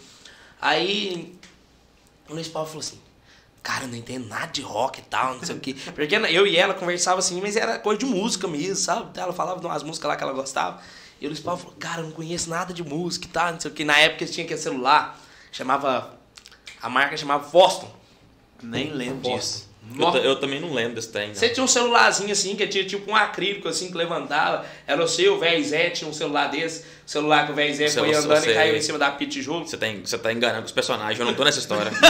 Aí 0.60 1.35
o 2.28 2.34
Luiz 2.34 2.48
Paulo 2.48 2.68
falou 2.68 2.80
assim, 2.80 2.98
cara, 3.62 3.84
eu 3.84 3.88
não 3.88 3.96
entendo 3.96 4.26
nada 4.26 4.46
de 4.46 4.62
rock 4.62 5.00
e 5.00 5.02
tal, 5.02 5.34
não 5.34 5.44
sei 5.44 5.56
o 5.56 5.60
quê. 5.60 5.74
Porque 5.94 6.14
eu 6.14 6.46
e 6.46 6.56
ela 6.56 6.74
conversava 6.74 7.18
assim, 7.18 7.40
mas 7.40 7.56
era 7.56 7.78
coisa 7.78 7.98
de 7.98 8.06
música 8.06 8.46
mesmo, 8.46 8.76
sabe? 8.76 9.18
Ela 9.18 9.32
falava 9.32 9.60
de 9.60 9.66
umas 9.66 9.82
músicas 9.82 10.08
lá 10.08 10.16
que 10.16 10.22
ela 10.22 10.32
gostava. 10.32 10.80
E 11.20 11.26
o 11.26 11.28
Luiz 11.28 11.40
Paulo 11.40 11.60
falou, 11.60 11.76
cara, 11.78 12.00
eu 12.02 12.04
não 12.04 12.12
conheço 12.12 12.50
nada 12.50 12.72
de 12.72 12.84
música 12.84 13.26
e 13.26 13.30
tal, 13.30 13.52
não 13.52 13.60
sei 13.60 13.70
o 13.70 13.74
quê. 13.74 13.84
Na 13.84 13.98
época 13.98 14.24
eles 14.24 14.34
tinham 14.34 14.44
aquele 14.44 14.60
celular, 14.60 15.18
chamava. 15.50 16.14
A 16.80 16.88
marca 16.88 17.16
chamava 17.16 17.48
Foston. 17.48 17.90
Nem 18.62 18.92
lembro 18.92 19.30
disso. 19.30 19.65
Eu, 19.98 20.16
eu 20.22 20.36
também 20.36 20.60
não 20.60 20.72
lembro 20.74 20.94
desse 20.94 21.08
trem. 21.12 21.28
não. 21.28 21.34
Você 21.34 21.48
tinha 21.48 21.62
um 21.64 21.68
celularzinho 21.68 22.30
assim, 22.32 22.54
que 22.56 22.66
tinha 22.66 22.84
tipo 22.84 23.10
um 23.10 23.16
acrílico 23.16 23.68
assim 23.68 23.90
que 23.90 23.96
levantava. 23.96 24.64
Era 24.86 25.02
o 25.02 25.08
seu, 25.08 25.34
o 25.34 25.38
velho 25.38 25.64
Zé 25.64 25.90
tinha 25.90 26.08
um 26.10 26.12
celular 26.12 26.48
desse. 26.48 26.80
O 26.80 26.84
celular 27.10 27.46
que 27.46 27.52
o 27.52 27.54
velho 27.54 27.74
Zé 27.74 27.88
foi 27.88 28.08
você- 28.08 28.14
andando 28.18 28.40
você- 28.40 28.50
e 28.50 28.54
caiu 28.54 28.76
em 28.76 28.80
cima 28.82 28.98
da 28.98 29.10
pit 29.10 29.40
jogo. 29.40 29.66
Você 29.66 29.76
tá, 29.76 29.86
você 30.04 30.18
tá 30.18 30.32
enganando 30.32 30.60
com 30.62 30.66
os 30.66 30.72
personagens, 30.72 31.18
eu 31.18 31.24
não 31.26 31.34
tô 31.34 31.44
nessa 31.44 31.58
história. 31.58 31.90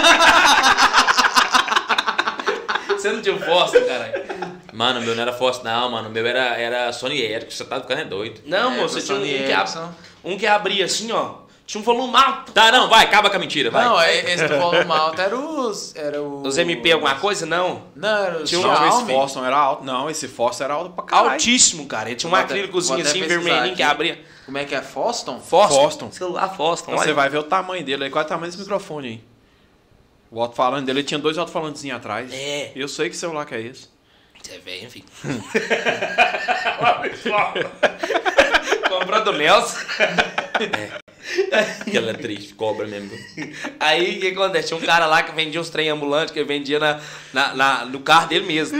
Você 2.88 3.12
não 3.12 3.20
tinha 3.22 3.36
Foston, 3.38 3.80
caralho. 3.86 4.24
Mano, 4.72 5.00
o 5.00 5.02
meu 5.02 5.14
não 5.14 5.22
era 5.22 5.32
Fox, 5.32 5.60
não, 5.62 5.90
mano. 5.90 6.08
O 6.08 6.12
meu 6.12 6.26
era, 6.26 6.56
era 6.58 6.92
Sony 6.92 7.20
Ericsson. 7.20 7.50
Você 7.58 7.64
tá 7.64 7.80
ficando 7.80 8.00
é 8.00 8.04
doido. 8.04 8.40
Não, 8.46 8.72
É, 8.72 8.76
moço, 8.78 8.94
você 9.00 9.06
tinha 9.06 9.18
um, 9.18 9.22
um 9.22 9.46
que, 9.46 9.52
ab- 9.52 9.94
um 10.24 10.38
que 10.38 10.46
abria 10.46 10.84
assim, 10.84 11.12
ó. 11.12 11.45
Tinha 11.66 11.80
um 11.80 11.84
volume 11.84 12.14
alto. 12.16 12.52
Tá, 12.52 12.70
não, 12.70 12.88
vai, 12.88 13.04
acaba 13.04 13.28
com 13.28 13.34
a 13.34 13.38
mentira, 13.40 13.72
vai. 13.72 13.84
Não, 13.84 14.00
é- 14.00 14.32
esse 14.32 14.46
do 14.46 14.56
volume 14.56 14.88
alto 14.92 15.20
era 15.20 15.36
os. 15.36 15.96
Era 15.96 16.22
o. 16.22 16.42
Os 16.46 16.56
MP 16.56 16.92
alguma 16.92 17.16
coisa? 17.16 17.44
Não. 17.44 17.82
Não, 17.96 18.24
era 18.24 18.38
o 18.38 18.44
Tinha 18.44 18.60
um- 18.60 18.62
Não, 18.62 18.88
esse. 18.88 19.04
Foston 19.12 19.44
era 19.44 19.56
alto. 19.56 19.84
Não, 19.84 20.08
esse 20.08 20.28
Foston 20.28 20.62
era 20.64 20.74
alto 20.74 20.90
pra 20.90 21.02
caralho. 21.04 21.30
Altíssimo, 21.32 21.86
cara. 21.86 22.08
Ele 22.08 22.14
tinha 22.16 22.30
um 22.32 22.36
acrílicozinho 22.36 23.00
assim, 23.02 23.20
vermelhinho, 23.22 23.74
que 23.74 23.82
aqui. 23.82 23.92
abria. 23.92 24.24
Como 24.44 24.56
é 24.58 24.64
que 24.64 24.76
é? 24.76 24.80
Foston? 24.80 25.40
Foston. 25.40 25.74
Foston. 25.74 26.12
Celular 26.12 26.56
Foston. 26.56 26.92
Então, 26.92 27.02
Você 27.04 27.12
vai 27.12 27.28
ver 27.28 27.38
o 27.38 27.42
tamanho 27.42 27.84
dele 27.84 28.04
aí. 28.04 28.10
Qual 28.10 28.22
é 28.22 28.24
o 28.24 28.28
tamanho 28.28 28.46
desse 28.46 28.60
microfone 28.62 29.08
aí? 29.08 29.20
O 30.30 30.40
alto-falante 30.40 30.86
dele 30.86 31.00
ele 31.00 31.06
tinha 31.06 31.18
dois 31.18 31.36
alto-falantezinhos 31.36 31.96
atrás. 31.96 32.32
É. 32.32 32.70
Eu 32.76 32.86
sei 32.86 33.10
que 33.10 33.16
celular 33.16 33.44
que 33.44 33.56
é 33.56 33.60
esse. 33.60 33.88
Você 34.40 34.54
é 34.54 34.58
velho, 34.58 34.84
enfim. 34.86 35.04
Comprou 38.88 39.24
do 39.24 39.32
Nelson. 39.32 39.76
Aquela 41.86 42.12
atriz 42.12 42.52
cobra 42.52 42.86
mesmo. 42.86 43.10
Aí 43.80 44.16
o 44.16 44.20
que 44.20 44.28
acontece? 44.28 44.68
Tinha 44.68 44.78
um 44.78 44.82
cara 44.86 45.06
lá 45.06 45.22
que 45.22 45.32
vendia 45.34 45.60
uns 45.60 45.70
trem 45.70 45.88
ambulantes 45.88 46.32
que 46.32 46.38
ele 46.38 46.46
vendia 46.48 46.78
na, 46.78 47.00
na, 47.32 47.54
na- 47.54 47.84
no 47.84 48.00
carro 48.00 48.28
dele 48.28 48.46
mesmo. 48.46 48.78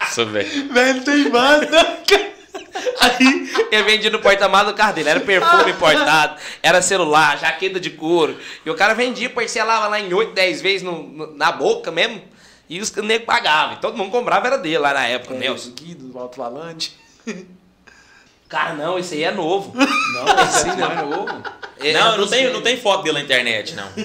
Nossa, 0.00 0.24
velho. 0.26 0.72
Velho, 0.72 1.02
tem 1.04 1.30
banda. 1.30 1.98
Aí 3.00 3.50
ele 3.70 3.82
vendia 3.84 4.10
no 4.10 4.18
porta-malas 4.18 4.72
do 4.72 4.76
carro 4.76 4.92
dele. 4.94 5.08
Era 5.08 5.20
perfume 5.20 5.70
importado, 5.72 6.36
era 6.62 6.82
celular, 6.82 7.38
jaqueta 7.38 7.80
de 7.80 7.90
couro. 7.90 8.36
E 8.64 8.70
o 8.70 8.74
cara 8.74 8.94
vendia, 8.94 9.30
parcelava 9.30 9.88
lá 9.88 9.98
em 9.98 10.12
8, 10.12 10.32
10 10.32 10.60
vezes 10.60 10.82
no- 10.82 11.02
no- 11.02 11.34
na 11.36 11.50
boca 11.52 11.90
mesmo. 11.90 12.22
E 12.72 12.80
os 12.80 12.90
negros 12.90 13.26
pagavam. 13.26 13.74
E 13.74 13.80
todo 13.80 13.98
mundo 13.98 14.10
comprava, 14.10 14.46
era 14.46 14.56
dele 14.56 14.78
lá 14.78 14.94
na 14.94 15.06
época, 15.06 15.34
Nelson. 15.34 15.72
Guido 15.72 16.06
do 16.06 16.18
alto-falante. 16.18 16.98
Cara, 18.48 18.72
não, 18.72 18.98
esse 18.98 19.12
aí 19.14 19.24
é 19.24 19.30
novo. 19.30 19.74
Não, 19.76 20.42
esse 20.42 20.70
é 20.70 20.74
mais 20.76 20.98
novo. 21.06 21.42
É- 21.78 21.92
Não, 21.92 22.14
é 22.14 22.16
não 22.16 22.26
tem, 22.26 22.50
não 22.50 22.62
tem 22.62 22.78
foto 22.78 23.02
dele 23.02 23.18
na 23.18 23.24
internet, 23.24 23.74
não. 23.74 23.86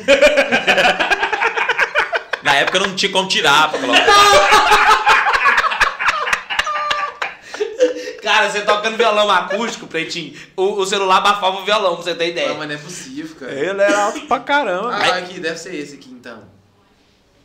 Na 2.44 2.56
época 2.56 2.80
não 2.80 2.94
tinha 2.94 3.10
como 3.12 3.30
tirar 3.30 3.70
pra 3.70 3.80
colocar. 3.80 4.06
Cara, 8.22 8.50
você 8.50 8.62
tocando 8.62 8.98
violão 8.98 9.30
acústico, 9.32 9.88
Pretinho, 9.88 10.38
o, 10.58 10.82
o 10.82 10.86
celular 10.86 11.18
abafava 11.18 11.60
o 11.60 11.64
violão, 11.66 11.96
pra 11.96 12.04
você 12.04 12.14
ter 12.16 12.32
ideia. 12.32 12.50
Não, 12.50 12.58
mas 12.58 12.68
não 12.68 12.76
é 12.76 12.78
possível, 12.78 13.34
cara. 13.38 13.54
Ele 13.54 13.82
era 13.82 14.04
alto 14.04 14.22
pra 14.28 14.40
caramba. 14.42 14.94
Ah, 14.94 15.18
aqui, 15.20 15.40
deve 15.40 15.58
ser 15.58 15.74
esse 15.76 15.96
aqui 15.96 16.10
então. 16.10 16.57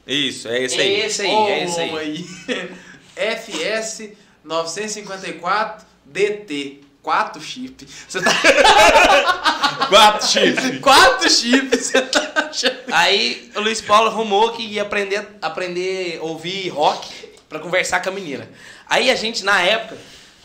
Isso, 0.07 0.49
é 0.49 0.63
esse 0.63 0.79
É 0.81 0.83
aí. 0.83 1.01
esse 1.01 1.23
aí, 1.23 1.31
é 1.31 1.65
esse 1.65 1.81
aí. 1.81 2.77
FS 3.17 4.11
954 4.45 5.87
DT. 6.05 6.81
4 7.03 7.43
chips. 7.43 7.89
Você 8.09 8.23
tá. 8.23 8.31
Quatro 9.89 10.27
chifres. 10.29 10.81
4 10.81 11.31
chips, 11.31 11.81
você 11.87 12.01
tá 12.03 12.49
achando. 12.49 12.79
Aí 12.93 13.51
o 13.57 13.61
Luiz 13.61 13.81
Paulo 13.81 14.09
arrumou 14.09 14.53
que 14.53 14.63
ia 14.63 14.83
aprender, 14.83 15.27
aprender 15.43 16.19
a 16.21 16.23
ouvir 16.23 16.69
rock 16.69 17.09
pra 17.49 17.59
conversar 17.59 18.01
com 18.01 18.09
a 18.09 18.13
menina. 18.13 18.49
Aí 18.89 19.11
a 19.11 19.17
gente, 19.17 19.45
na 19.45 19.61
época, 19.63 19.99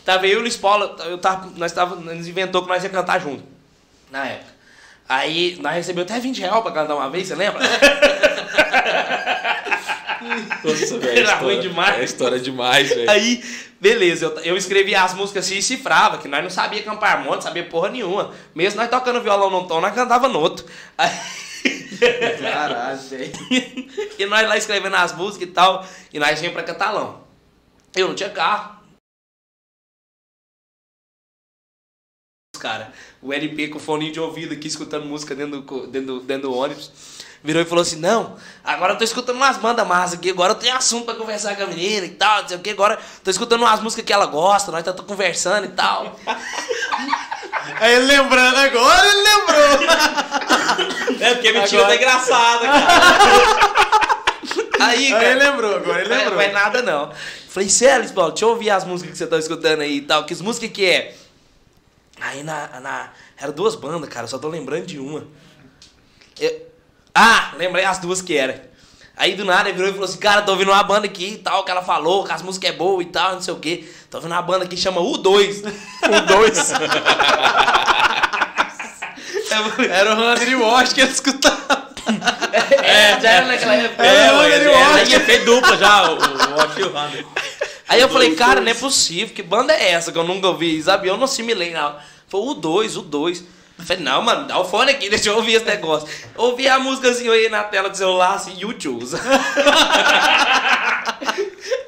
tava 0.04 0.26
eu 0.26 0.32
e 0.32 0.36
o 0.36 0.40
Luiz 0.40 0.56
Paulo, 0.56 0.96
eu 1.04 1.18
tava, 1.18 1.48
nós, 1.56 1.70
tava, 1.70 1.94
nós 1.94 2.26
inventou 2.26 2.62
que 2.62 2.68
nós 2.68 2.82
ia 2.82 2.90
cantar 2.90 3.20
junto. 3.20 3.44
Na 4.10 4.26
época. 4.26 4.50
Aí 5.08 5.56
nós 5.60 5.74
recebemos 5.74 6.10
até 6.10 6.20
20 6.20 6.40
reais 6.40 6.60
pra 6.60 6.72
cantar 6.72 6.96
uma 6.96 7.08
vez, 7.08 7.28
você 7.28 7.36
lembra? 7.36 7.60
Nossa, 10.64 10.98
velho. 10.98 11.18
Era 11.18 11.32
a 11.32 11.36
ruim 11.36 11.60
demais. 11.60 12.00
A 12.00 12.04
história 12.04 12.36
é 12.36 12.40
demais, 12.40 12.88
velho. 12.88 13.10
Aí, 13.10 13.42
beleza, 13.80 14.26
eu, 14.26 14.38
eu 14.40 14.56
escrevi 14.56 14.94
as 14.94 15.14
músicas 15.14 15.46
assim 15.46 15.58
e 15.58 15.62
cifrava, 15.62 16.18
que 16.18 16.28
nós 16.28 16.42
não 16.42 16.50
sabia 16.50 16.82
cantar 16.82 17.12
harmônico, 17.12 17.36
não 17.36 17.42
sabia 17.42 17.64
porra 17.64 17.88
nenhuma. 17.88 18.32
Mesmo 18.54 18.80
nós 18.80 18.90
tocando 18.90 19.20
violão 19.22 19.50
num 19.50 19.66
tom, 19.66 19.80
nós 19.80 19.94
cantava 19.94 20.28
no 20.28 20.38
outro. 20.38 20.66
Aí, 20.96 21.10
Caralho, 22.40 22.98
velho. 23.00 23.32
e 24.18 24.26
nós 24.26 24.48
lá 24.48 24.56
escrevendo 24.56 24.96
as 24.96 25.12
músicas 25.14 25.48
e 25.48 25.52
tal, 25.52 25.86
e 26.12 26.18
nós 26.18 26.40
vinha 26.40 26.52
pra 26.52 26.62
Catalão. 26.62 27.26
Eu 27.94 28.08
não 28.08 28.14
tinha 28.14 28.30
carro. 28.30 28.78
Cara, 32.58 32.92
o 33.22 33.32
LP 33.32 33.68
com 33.68 33.78
fone 33.78 34.10
de 34.10 34.18
ouvido 34.18 34.52
aqui, 34.52 34.66
escutando 34.66 35.06
música 35.06 35.34
dentro 35.34 35.60
do, 35.60 35.86
dentro 35.86 36.20
dentro 36.20 36.50
do 36.50 36.56
ônibus, 36.56 36.90
virou 37.42 37.62
e 37.62 37.64
falou 37.64 37.82
assim, 37.82 37.96
não, 37.96 38.36
agora 38.64 38.92
eu 38.94 38.98
tô 38.98 39.04
escutando 39.04 39.36
umas 39.36 39.56
bandas 39.56 39.86
massas 39.86 40.14
aqui, 40.18 40.30
agora 40.30 40.52
eu 40.52 40.56
tenho 40.56 40.74
assunto 40.76 41.04
pra 41.04 41.14
conversar 41.14 41.56
com 41.56 41.62
a 41.62 41.66
menina 41.66 42.04
e 42.06 42.10
tal, 42.10 42.42
não 42.42 42.48
sei 42.48 42.56
o 42.56 42.60
que, 42.60 42.70
agora 42.70 42.98
tô 43.22 43.30
escutando 43.30 43.62
umas 43.62 43.80
músicas 43.80 44.04
que 44.04 44.12
ela 44.12 44.26
gosta, 44.26 44.70
nós 44.72 44.82
tá 44.84 44.92
conversando 44.92 45.64
e 45.66 45.68
tal. 45.70 46.18
Aí 47.80 47.94
ele 47.94 48.06
lembrando 48.06 48.56
agora, 48.56 49.06
ele 49.08 49.22
lembrou. 49.22 49.88
É 51.20 51.34
porque 51.34 51.50
mentira 51.52 51.82
Agora- 51.82 51.88
tá 51.88 51.96
engraçada, 51.96 52.66
cara. 52.68 53.88
Aí, 54.80 55.06
Aí 55.06 55.10
cara, 55.10 55.24
ele 55.30 55.44
lembrou, 55.44 55.76
agora 55.76 56.00
ele 56.02 56.12
é- 56.12 56.16
lembrou. 56.16 56.34
Não 56.36 56.40
é 56.40 56.52
nada, 56.52 56.82
não. 56.82 57.12
Falei, 57.48 57.68
Célis, 57.68 58.12
Paulo, 58.12 58.30
deixa 58.30 58.44
eu 58.44 58.50
ouvir 58.50 58.70
as 58.70 58.84
músicas 58.84 59.12
que 59.12 59.18
você 59.18 59.26
tá 59.26 59.36
escutando 59.38 59.80
aí 59.80 59.96
e 59.96 60.00
tal. 60.02 60.24
Que 60.24 60.34
música 60.42 60.68
que 60.68 60.84
é? 60.86 61.16
Aí 62.20 62.42
na, 62.44 62.80
na. 62.80 63.10
Era 63.36 63.50
duas 63.50 63.74
bandas, 63.74 64.08
cara, 64.08 64.26
só 64.28 64.38
tô 64.38 64.48
lembrando 64.48 64.86
de 64.86 64.98
uma. 65.00 65.26
Eu- 66.38 66.67
Ah, 67.14 67.52
lembrei 67.56 67.84
as 67.84 67.98
duas 67.98 68.22
que 68.22 68.36
era. 68.36 68.68
Aí 69.16 69.34
do 69.34 69.44
nada 69.44 69.68
ele 69.68 69.76
virou 69.76 69.90
e 69.90 69.92
falou 69.92 70.08
assim, 70.08 70.18
cara, 70.18 70.42
tô 70.42 70.52
ouvindo 70.52 70.70
uma 70.70 70.82
banda 70.84 71.06
aqui 71.06 71.32
e 71.34 71.38
tal, 71.38 71.64
que 71.64 71.70
ela 71.70 71.82
falou, 71.82 72.24
que 72.24 72.32
as 72.32 72.40
músicas 72.40 72.70
é 72.70 72.72
boa 72.72 73.02
e 73.02 73.06
tal, 73.06 73.34
não 73.34 73.42
sei 73.42 73.52
o 73.52 73.58
quê. 73.58 73.84
Tô 74.08 74.18
ouvindo 74.18 74.30
uma 74.32 74.42
banda 74.42 74.64
que 74.66 74.76
chama 74.76 75.00
U2. 75.00 75.62
U2. 76.04 76.68
Era 79.90 80.14
o 80.14 80.16
Randy 80.16 80.54
Wash 80.54 80.92
que 80.92 81.00
ele 81.00 81.10
escutava. 81.10 81.88
É, 82.82 83.20
já 83.20 83.30
era 83.30 83.46
naquela 83.46 83.74
época. 83.74 84.04
É, 84.06 84.26
É, 84.28 84.32
ué, 84.32 84.46
ele 84.46 84.54
ele 84.54 84.70
gosta. 84.70 85.06
tinha 85.06 85.20
feito 85.20 85.44
dupla 85.44 85.76
já, 85.76 86.10
o, 86.10 86.14
o 86.14 86.56
Watch 86.56 86.80
You 86.80 86.88
Hunter. 86.88 87.26
Aí 87.88 88.00
eu 88.00 88.08
falei, 88.08 88.34
cara, 88.34 88.60
não 88.60 88.70
é 88.70 88.74
possível, 88.74 89.34
que 89.34 89.42
banda 89.42 89.72
é 89.72 89.90
essa 89.92 90.12
que 90.12 90.18
eu 90.18 90.24
nunca 90.24 90.48
ouvi, 90.48 90.82
sabe? 90.82 91.08
Eu 91.08 91.16
não 91.16 91.24
assimilei, 91.24 91.72
não. 91.72 91.96
Foi 92.28 92.40
o 92.40 92.54
2, 92.54 92.96
o 92.96 93.02
2. 93.02 93.44
Falei, 93.84 94.02
não, 94.02 94.20
mano, 94.22 94.46
dá 94.46 94.58
o 94.58 94.64
fone 94.64 94.90
aqui, 94.90 95.08
deixa 95.10 95.28
eu 95.30 95.36
ouvir 95.36 95.54
esse 95.54 95.64
negócio. 95.64 96.08
Ouvi 96.36 96.68
a 96.68 96.78
música 96.78 97.08
assim, 97.10 97.26
eu 97.26 97.34
ia 97.34 97.48
na 97.48 97.62
tela 97.64 97.88
do 97.88 97.96
celular, 97.96 98.34
assim, 98.34 98.54
YouTube. 98.58 99.04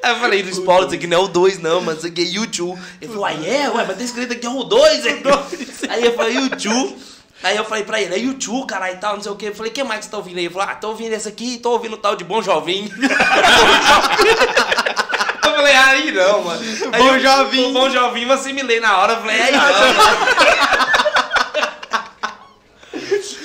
Aí 0.03 0.11
eu 0.13 0.15
falei, 0.19 0.41
Luiz 0.41 0.57
Paulo, 0.59 0.85
isso 0.87 0.95
aqui 0.95 1.05
não 1.05 1.17
é 1.17 1.21
o 1.21 1.27
2, 1.27 1.59
não, 1.59 1.79
mas 1.81 1.97
isso 1.99 2.07
aqui 2.07 2.21
é 2.21 2.25
YouTube. 2.25 2.81
Ele 2.99 3.11
falou, 3.11 3.25
ai, 3.25 3.37
é, 3.47 3.69
ué, 3.69 3.85
mas 3.87 3.97
tá 3.97 4.03
escrito 4.03 4.33
aqui 4.33 4.47
é 4.47 4.49
o 4.49 4.63
2, 4.63 5.05
é 5.05 5.21
Aí 5.89 6.05
eu 6.05 6.15
falei, 6.15 6.35
YouTube. 6.37 6.97
Aí 7.43 7.57
eu 7.57 7.65
falei 7.65 7.83
pra 7.83 7.99
ele, 8.01 8.13
é 8.15 8.17
YouTube, 8.19 8.65
caralho, 8.67 8.95
e 8.95 8.97
tal, 8.99 9.15
não 9.15 9.21
sei 9.23 9.31
o 9.31 9.35
quê. 9.35 9.47
Eu 9.49 9.55
falei, 9.55 9.71
o 9.71 9.73
que 9.75 9.83
mais 9.83 9.99
que 9.99 10.05
você 10.05 10.11
tá 10.11 10.17
ouvindo 10.17 10.37
aí? 10.37 10.45
Ele 10.45 10.53
falou, 10.53 10.69
ah, 10.69 10.75
tô 10.75 10.89
ouvindo 10.89 11.13
esse 11.13 11.27
aqui, 11.27 11.57
tô 11.57 11.71
ouvindo 11.71 11.93
o 11.93 11.97
tal 11.97 12.15
de 12.15 12.23
Bom 12.23 12.41
Jovem. 12.41 12.91
Eu 15.43 15.51
falei, 15.55 15.73
aí 15.75 16.11
não, 16.11 16.43
mano. 16.43 16.61
Aí 16.91 17.01
Bom 17.01 17.15
eu- 17.15 17.19
Jovem. 17.19 17.73
Bom 17.73 17.89
Jovem 17.89 18.23
eu 18.23 18.31
assimilei 18.31 18.79
na 18.79 18.97
hora. 18.97 19.13
Eu 19.13 19.21
falei, 19.21 19.41
aí 19.41 19.51
não. 19.51 19.61
Bom 19.61 20.90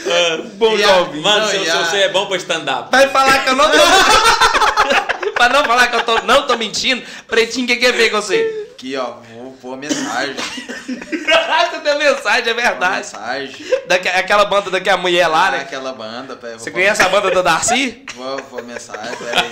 A- 0.77 0.77
Jovem. 0.79 1.21
Mano, 1.21 1.41
Não, 1.41 1.49
se, 1.49 1.57
e 1.57 1.65
se 1.65 1.71
a- 1.71 1.85
você 1.85 1.97
é 1.99 2.09
bom 2.09 2.27
pra 2.27 2.37
stand-up. 2.37 2.89
Vai 2.91 3.09
falar 3.09 3.45
que 3.45 3.51
eu 3.51 3.57
não 3.57 3.71
tô... 3.71 3.79
pra 5.35 5.49
não 5.49 5.65
falar 5.65 5.89
que 5.89 5.97
eu 5.97 6.03
tô, 6.03 6.21
não 6.23 6.47
tô 6.47 6.57
mentindo, 6.57 7.03
Pretinho, 7.27 7.65
o 7.65 7.69
que 7.69 7.77
quer 7.77 7.93
ver 7.93 8.11
com 8.11 8.21
você? 8.21 8.69
Aqui, 8.73 8.95
ó, 8.97 9.15
vou 9.35 9.53
pôr 9.61 9.77
mensagem. 9.77 10.35
você 10.87 11.79
tem 11.83 11.99
mensagem, 11.99 12.51
é 12.51 12.55
verdade. 12.55 12.97
Mensagem. 12.97 13.67
Daque, 13.89 14.09
aquela 14.09 14.45
banda 14.45 14.71
daqui 14.71 14.91
a 14.91 14.97
mulher 14.99 15.27
lá, 15.29 15.49
Ah, 15.49 15.51
né? 15.53 15.59
Aquela 15.61 15.93
banda, 15.93 16.37
pera, 16.37 16.59
Você 16.59 16.71
conhece 16.71 17.03
a 17.03 17.09
banda 17.09 17.31
da 17.31 17.41
Darcy? 17.43 18.05
Vou 18.15 18.37
pôr 18.43 18.63
mensagem, 18.63 19.17
peraí. 19.17 19.51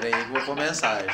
Peraí 0.00 0.12
que 0.12 0.18
eu 0.20 0.28
vou 0.28 0.40
pôr 0.42 0.56
mensagem. 0.56 1.06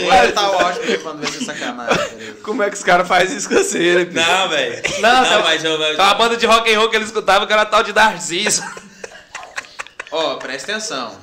Vou 0.00 0.14
editar 0.14 0.50
o 0.50 0.58
áudio 0.60 0.80
porque 0.80 0.98
quando 0.98 1.20
vai 1.22 1.32
ser 1.32 1.44
sacanagem, 1.44 2.08
peraí. 2.08 2.34
Como 2.42 2.62
é 2.62 2.70
que 2.70 2.76
os 2.76 2.82
caras 2.82 3.08
fazem 3.08 3.36
isso 3.36 3.48
com 3.48 3.54
você, 3.56 4.04
né? 4.04 4.10
Não, 4.12 4.48
velho. 4.48 4.82
Não, 5.00 5.22
Não, 5.22 5.24
tá- 5.24 5.42
mas 5.42 5.64
eu. 5.64 5.82
É 5.82 5.94
uma 5.94 6.14
banda 6.14 6.36
de 6.36 6.46
rock 6.46 6.72
and 6.72 6.78
roll 6.78 6.88
que 6.90 6.96
ele 6.96 7.04
escutava 7.04 7.46
que 7.46 7.52
era 7.52 7.66
tal 7.66 7.82
de 7.82 7.92
Darcy. 7.92 8.46
Ó, 10.12 10.36
presta 10.36 10.72
atenção. 10.72 11.16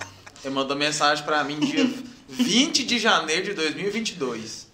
Ele 0.43 0.53
mandou 0.53 0.75
mensagem 0.75 1.23
pra 1.23 1.43
mim 1.43 1.59
dia 1.59 1.89
20 2.27 2.83
de 2.83 2.99
janeiro 2.99 3.45
de 3.45 3.53
2022. 3.53 4.67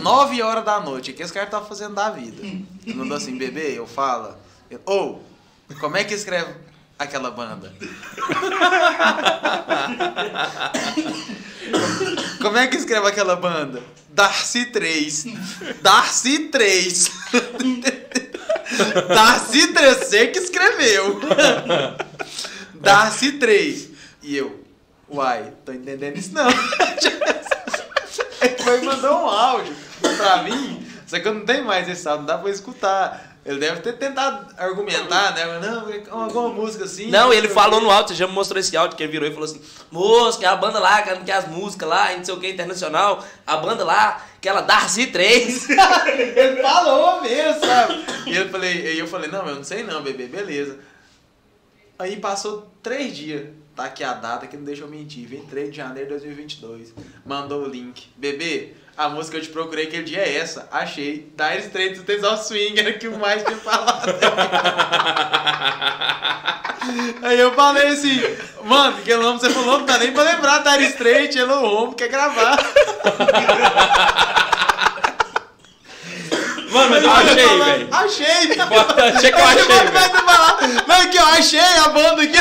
9 0.00 0.42
horas 0.42 0.64
da 0.64 0.80
noite. 0.80 1.10
O 1.10 1.14
que 1.14 1.22
esse 1.22 1.32
cara 1.32 1.46
tá 1.46 1.60
fazendo 1.60 1.94
da 1.94 2.10
vida? 2.10 2.40
Ele 2.42 2.94
mandou 2.94 3.16
assim, 3.16 3.36
bebê, 3.36 3.72
eu 3.78 3.86
falo. 3.86 4.34
Eu, 4.70 4.80
Ô, 4.86 5.18
como 5.80 5.96
é 5.96 6.04
que 6.04 6.14
escreve 6.14 6.52
aquela 6.98 7.30
banda? 7.30 7.72
Como 12.40 12.58
é 12.58 12.66
que 12.66 12.76
escreve 12.76 13.08
aquela 13.08 13.36
banda? 13.36 13.82
Darcy 14.10 14.66
3. 14.66 15.24
Darcy 15.82 16.48
3. 16.48 17.10
Darcy 19.08 19.72
3, 19.72 19.96
você 19.96 20.26
que 20.28 20.38
escreveu. 20.38 21.20
Darcy 22.74 23.32
3. 23.32 23.90
E 24.22 24.36
eu, 24.36 24.64
uai, 25.08 25.52
tô 25.64 25.72
entendendo 25.72 26.16
isso 26.16 26.32
não. 26.32 26.48
Ele 28.40 28.58
foi 28.62 28.82
e 28.82 28.84
mandou 28.84 29.12
um 29.22 29.28
áudio 29.28 29.74
pra 30.16 30.42
mim, 30.42 30.86
só 31.06 31.18
que 31.18 31.26
eu 31.26 31.34
não 31.34 31.44
tenho 31.44 31.64
mais 31.64 31.88
esse 31.88 32.06
áudio, 32.08 32.20
não 32.22 32.26
dá 32.26 32.38
pra 32.38 32.50
escutar. 32.50 33.33
Ele 33.44 33.58
deve 33.58 33.80
ter 33.80 33.92
tentado 33.94 34.54
argumentar, 34.56 35.34
né? 35.34 35.44
Mas 35.44 35.66
Não, 35.66 35.90
é 35.90 36.02
alguma 36.08 36.48
música 36.48 36.84
assim. 36.84 37.10
Não, 37.10 37.30
ele 37.30 37.48
falou 37.48 37.78
no 37.78 37.90
áudio, 37.90 38.08
você 38.08 38.14
já 38.14 38.26
me 38.26 38.32
mostrou 38.32 38.58
esse 38.58 38.74
áudio, 38.74 38.96
que 38.96 39.02
ele 39.02 39.12
virou 39.12 39.28
e 39.28 39.32
falou 39.32 39.44
assim, 39.44 39.60
moço, 39.90 40.38
que 40.38 40.46
é 40.46 40.48
a 40.48 40.56
banda 40.56 40.78
lá, 40.78 41.02
que 41.02 41.14
que 41.24 41.30
é 41.30 41.34
as 41.34 41.46
músicas 41.46 41.86
lá, 41.86 42.16
não 42.16 42.24
sei 42.24 42.34
o 42.34 42.40
que, 42.40 42.48
internacional, 42.48 43.22
a 43.46 43.56
banda 43.58 43.84
lá, 43.84 44.24
aquela 44.38 44.62
Darcy 44.62 45.08
3. 45.08 45.68
ele 45.68 46.62
falou 46.62 47.20
mesmo, 47.20 47.60
sabe? 47.60 48.04
E 48.26 48.34
eu 48.34 48.48
falei, 48.48 49.00
eu 49.00 49.06
falei, 49.06 49.30
não, 49.30 49.46
eu 49.46 49.56
não 49.56 49.64
sei 49.64 49.82
não, 49.82 50.02
bebê, 50.02 50.26
beleza. 50.26 50.78
Aí 51.98 52.16
passou 52.16 52.70
três 52.82 53.14
dias. 53.14 53.46
Tá 53.76 53.86
aqui 53.86 54.04
a 54.04 54.14
data 54.14 54.46
que 54.46 54.56
não 54.56 54.64
deixa 54.64 54.82
eu 54.82 54.88
mentir. 54.88 55.26
23 55.26 55.70
de 55.70 55.76
janeiro 55.76 56.08
de 56.08 56.14
2022. 56.14 56.94
Mandou 57.26 57.64
o 57.64 57.68
link. 57.68 58.08
Bebê, 58.16 58.74
a 58.96 59.08
música 59.08 59.32
que 59.32 59.44
eu 59.44 59.48
te 59.48 59.52
procurei 59.52 59.86
aquele 59.86 60.04
dia 60.04 60.20
é 60.20 60.36
essa. 60.36 60.68
Achei. 60.70 61.28
Dire 61.36 61.58
Straits, 61.66 62.00
o 62.00 62.04
Tesão 62.04 62.36
Swing, 62.36 62.78
era 62.78 62.90
o 62.90 62.98
que 62.98 63.08
o 63.08 63.18
mais 63.18 63.42
tinha 63.42 63.56
falado. 63.56 64.14
Aí 67.22 67.40
eu 67.40 67.54
falei 67.54 67.88
assim, 67.88 68.20
mano, 68.62 68.98
que 69.02 69.16
nome 69.16 69.40
você 69.40 69.48
falou, 69.50 69.78
não 69.78 69.86
dá 69.86 69.98
nem 69.98 70.12
pra 70.12 70.22
lembrar. 70.22 70.58
Dire 70.58 70.84
Straits, 70.90 71.34
Hello 71.34 71.64
Home, 71.64 71.94
quer 71.94 72.08
gravar. 72.08 72.56
Mano, 76.70 76.90
mas 76.90 77.04
eu 77.04 77.10
achei, 77.10 77.34
velho. 77.36 77.88
Achei. 77.92 78.26
Achei 78.26 79.30
que 79.30 79.40
eu 79.40 79.44
achei, 79.44 79.64
velho. 79.64 80.84
Não, 80.88 81.08
que 81.08 81.16
eu 81.16 81.26
achei 81.26 81.60
a 81.60 81.88
banda 81.88 82.22
aqui. 82.22 82.38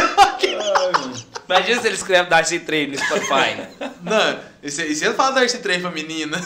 Imagina 1.58 1.82
se 1.82 1.88
ele 1.88 1.96
escreve 1.96 2.30
Darcy 2.30 2.60
3 2.60 2.90
no 2.90 2.98
Spotify, 2.98 3.56
né? 3.56 3.70
Não, 4.04 4.40
e 4.62 4.72
se, 4.72 4.84
e 4.84 5.04
ele 5.04 5.14
fala 5.14 5.32
Darcy 5.32 5.60
3 5.60 5.82
pra 5.82 5.92
menina? 5.92 6.40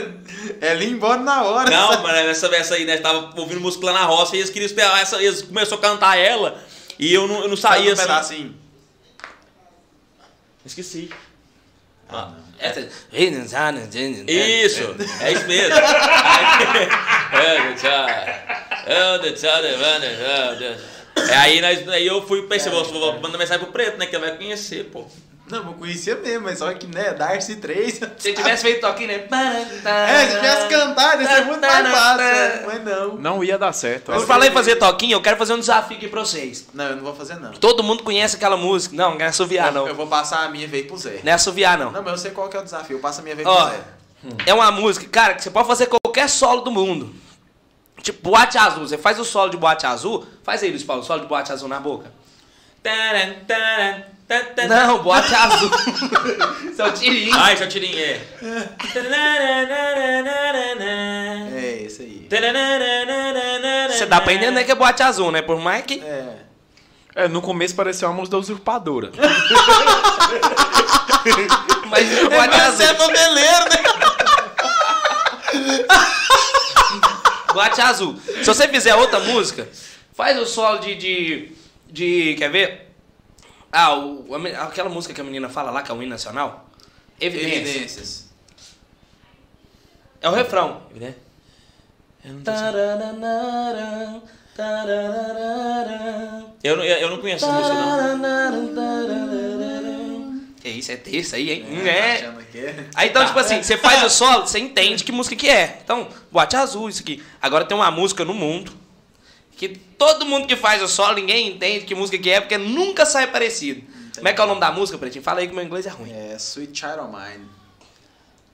Ela 0.60 0.82
ia 0.82 0.90
embora 0.90 1.20
na 1.20 1.42
hora. 1.42 1.70
Não, 1.70 1.92
sabe? 1.92 2.02
mano, 2.02 2.16
essa, 2.16 2.46
essa 2.54 2.74
aí, 2.74 2.84
né? 2.84 2.98
Tava 2.98 3.38
ouvindo 3.38 3.60
música 3.60 3.86
lá 3.86 3.92
na 3.92 4.04
roça 4.04 4.36
e 4.36 4.38
eles 4.38 4.50
queriam 4.50 4.66
esperar. 4.66 5.00
Essa, 5.00 5.22
eles 5.22 5.42
começou 5.42 5.78
a 5.78 5.80
cantar 5.80 6.16
ela 6.16 6.62
e 6.98 7.12
eu 7.12 7.26
não, 7.26 7.42
eu 7.42 7.48
não 7.48 7.56
saía 7.56 7.94
Sabe 7.94 8.10
um 8.10 8.14
assim. 8.14 8.34
pedacinho. 8.36 8.56
Esqueci. 10.64 11.10
Essa... 12.58 12.88
Isso, 14.30 14.96
é 15.20 15.32
isso 15.32 15.46
mesmo. 15.46 15.74
É, 15.74 15.80
aí, 21.40 21.60
nós, 21.60 21.88
aí 21.88 22.06
eu 22.06 22.26
fui 22.26 22.42
pensei, 22.42 22.70
vou, 22.70 22.84
vou 22.84 23.20
mandar 23.20 23.38
mensagem 23.38 23.62
pro 23.62 23.72
preto, 23.72 23.98
né? 23.98 24.06
Que 24.06 24.16
ele 24.16 24.26
vai 24.26 24.36
conhecer, 24.36 24.84
pô. 24.84 25.04
Não, 25.50 25.66
eu 25.66 25.72
conhecia 25.72 26.14
mesmo, 26.14 26.44
mas 26.44 26.60
só 26.60 26.72
que, 26.72 26.86
né, 26.86 27.12
Darcy 27.12 27.56
3. 27.56 28.00
Se 28.18 28.32
tivesse 28.32 28.62
feito 28.62 28.80
toquinho, 28.80 29.08
né? 29.08 29.26
É, 29.84 30.26
se 30.28 30.36
tivesse 30.36 30.68
cantado, 30.68 31.22
ia 31.22 31.28
ser 31.28 31.44
muito 31.44 31.60
mais 31.60 31.88
fácil. 31.90 32.16
né? 32.18 32.62
Mas 32.66 32.84
não. 32.84 33.16
Não 33.16 33.44
ia 33.44 33.58
dar 33.58 33.72
certo. 33.72 34.12
Eu 34.12 34.20
falei 34.20 34.50
em 34.50 34.52
fazer 34.52 34.76
toquinho, 34.76 35.14
eu 35.14 35.20
quero 35.20 35.36
fazer 35.36 35.54
um 35.54 35.58
desafio 35.58 35.96
aqui 35.96 36.06
pra 36.06 36.20
vocês. 36.20 36.68
Não, 36.72 36.84
eu 36.84 36.96
não 36.96 37.02
vou 37.02 37.14
fazer, 37.16 37.34
não. 37.40 37.50
Todo 37.52 37.82
mundo 37.82 38.04
conhece 38.04 38.36
aquela 38.36 38.56
música. 38.56 38.94
Não, 38.94 39.14
não 39.16 39.20
é 39.20 39.26
assoviar, 39.26 39.72
não. 39.72 39.88
Eu 39.88 39.94
vou 39.96 40.06
passar 40.06 40.44
a 40.44 40.48
minha 40.50 40.68
vez 40.68 40.86
pro 40.86 40.96
Zé. 40.96 41.18
Não 41.24 41.32
é 41.32 41.34
assoviar, 41.34 41.76
não. 41.76 41.90
Não, 41.90 42.02
mas 42.02 42.12
eu 42.12 42.18
sei 42.18 42.30
qual 42.30 42.48
que 42.48 42.56
é 42.56 42.60
o 42.60 42.64
desafio. 42.64 42.96
Eu 42.98 43.00
passo 43.00 43.18
a 43.18 43.22
minha 43.24 43.34
vez 43.34 43.46
Ó, 43.48 43.56
pro 43.66 43.74
Zé. 43.74 43.82
é 44.46 44.54
uma 44.54 44.70
música, 44.70 45.04
cara, 45.10 45.34
que 45.34 45.42
você 45.42 45.50
pode 45.50 45.66
fazer 45.66 45.86
qualquer 45.86 46.28
solo 46.28 46.60
do 46.60 46.70
mundo. 46.70 47.12
Tipo, 48.02 48.30
boate 48.30 48.58
azul. 48.58 48.86
Você 48.86 48.98
faz 48.98 49.18
o 49.18 49.24
solo 49.24 49.50
de 49.50 49.56
boate 49.56 49.86
azul. 49.86 50.26
Faz 50.42 50.62
aí, 50.62 50.70
Luiz 50.70 50.82
Paulo, 50.82 51.02
o 51.02 51.04
solo 51.04 51.20
de 51.20 51.26
boate 51.26 51.52
azul 51.52 51.68
na 51.68 51.80
boca. 51.80 52.12
Taran, 52.82 53.34
taran. 53.46 54.02
Não, 54.68 55.02
boate 55.02 55.34
azul. 55.34 55.70
Isso 56.70 56.80
é 56.80 56.86
o 56.86 56.92
tirinho. 56.92 57.34
Ai, 57.36 57.56
seu 57.56 57.68
tirinho, 57.68 57.98
é. 57.98 58.20
É, 61.52 61.82
esse 61.82 62.02
aí. 62.02 62.28
Você 63.90 64.06
dá 64.06 64.20
pra 64.20 64.32
entender 64.32 64.62
que 64.62 64.70
é 64.70 64.74
boate 64.74 65.02
azul, 65.02 65.32
né? 65.32 65.42
Por 65.42 65.58
mais 65.58 65.84
que. 65.84 66.00
É. 66.00 66.36
É, 67.16 67.26
no 67.26 67.42
começo 67.42 67.74
parecia 67.74 68.06
uma 68.06 68.14
música 68.14 68.36
da 68.36 68.38
usurpadora. 68.38 69.10
Mas 71.90 72.18
é 72.18 72.28
boate 72.28 72.60
Você 72.70 72.84
é 72.84 72.92
noveleiro, 72.92 73.64
né? 73.64 73.82
Boate 77.52 77.80
azul. 77.80 78.16
Se 78.20 78.44
você 78.44 78.68
fizer 78.68 78.94
outra 78.94 79.20
música, 79.20 79.68
faz 80.14 80.38
o 80.38 80.46
solo 80.46 80.78
de. 80.78 80.94
de, 80.94 81.52
de- 81.88 82.34
quer 82.36 82.50
ver? 82.50 82.90
Ah, 83.72 83.94
o, 83.96 84.26
aquela 84.60 84.88
música 84.88 85.14
que 85.14 85.20
a 85.20 85.24
menina 85.24 85.48
fala 85.48 85.70
lá, 85.70 85.82
que 85.82 85.90
é 85.90 85.94
o 85.94 86.02
hino 86.02 86.10
nacional. 86.10 86.68
Evidência. 87.20 87.56
Evidências. 87.58 88.30
É 90.20 90.28
o 90.28 90.32
refrão. 90.32 90.82
Evidência. 90.90 91.16
Tarararara, 92.44 94.20
tarararara. 94.56 96.44
Eu, 96.62 96.76
não- 96.76 96.84
eu 96.84 97.10
não 97.10 97.18
conheço 97.18 97.44
essa 97.46 97.54
música, 97.54 97.74
não. 97.74 98.20
Que 100.60 100.68
isso, 100.68 100.92
é 100.92 100.96
terça 100.96 101.36
aí, 101.36 101.50
hein? 101.50 101.64
tá 101.64 101.88
É. 101.88 102.20
é? 102.54 102.86
Aí 102.94 103.08
então, 103.08 103.24
tipo 103.24 103.38
assim, 103.38 103.62
você 103.62 103.76
faz 103.78 104.02
o 104.04 104.10
solo, 104.10 104.46
você 104.46 104.58
entende 104.58 105.02
que 105.02 105.10
música 105.10 105.34
que 105.34 105.48
é. 105.48 105.80
Então, 105.82 106.08
boate 106.30 106.54
azul, 106.56 106.88
isso 106.88 107.00
aqui. 107.02 107.22
Agora 107.40 107.64
tem 107.64 107.76
uma 107.76 107.90
música 107.90 108.24
no 108.24 108.34
mundo 108.34 108.72
que 109.56 109.68
todo 109.68 110.24
mundo 110.26 110.46
que 110.46 110.56
faz 110.56 110.82
o 110.82 110.88
solo, 110.88 111.14
ninguém 111.14 111.48
entende 111.48 111.84
que 111.84 111.94
música 111.94 112.18
que 112.18 112.30
é, 112.30 112.40
porque 112.40 112.58
nunca 112.58 113.06
sai 113.06 113.26
parecido. 113.26 113.82
Como 114.14 114.28
é 114.28 114.32
que 114.32 114.40
é 114.40 114.44
o 114.44 114.46
nome 114.46 114.60
da 114.60 114.70
música, 114.70 114.98
Pretinho? 114.98 115.24
Fala 115.24 115.40
aí 115.40 115.48
que 115.48 115.54
meu 115.54 115.64
inglês 115.64 115.86
é 115.86 115.90
ruim. 115.90 116.12
É 116.12 116.36
Sweet 116.36 116.78
Child 116.78 117.00
of 117.00 117.08
Mine. 117.10 117.46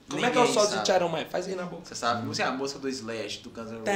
Como 0.09 0.25
é 0.25 0.29
que 0.29 0.37
é 0.37 0.41
o 0.41 0.45
Ninguém 0.45 0.63
solo 0.63 0.81
de 0.81 0.87
Charon 0.87 1.09
Mike? 1.09 1.29
Faz 1.29 1.47
aí 1.47 1.55
na 1.55 1.63
boca. 1.63 1.81
Você 1.83 1.95
sabe? 1.95 2.25
Música 2.25 2.45
é 2.47 2.49
a 2.49 2.53
música 2.53 2.79
do 2.79 2.87
Slash, 2.87 3.39
do 3.39 3.49
Guns 3.49 3.71
N' 3.71 3.79
Roses. 3.79 3.87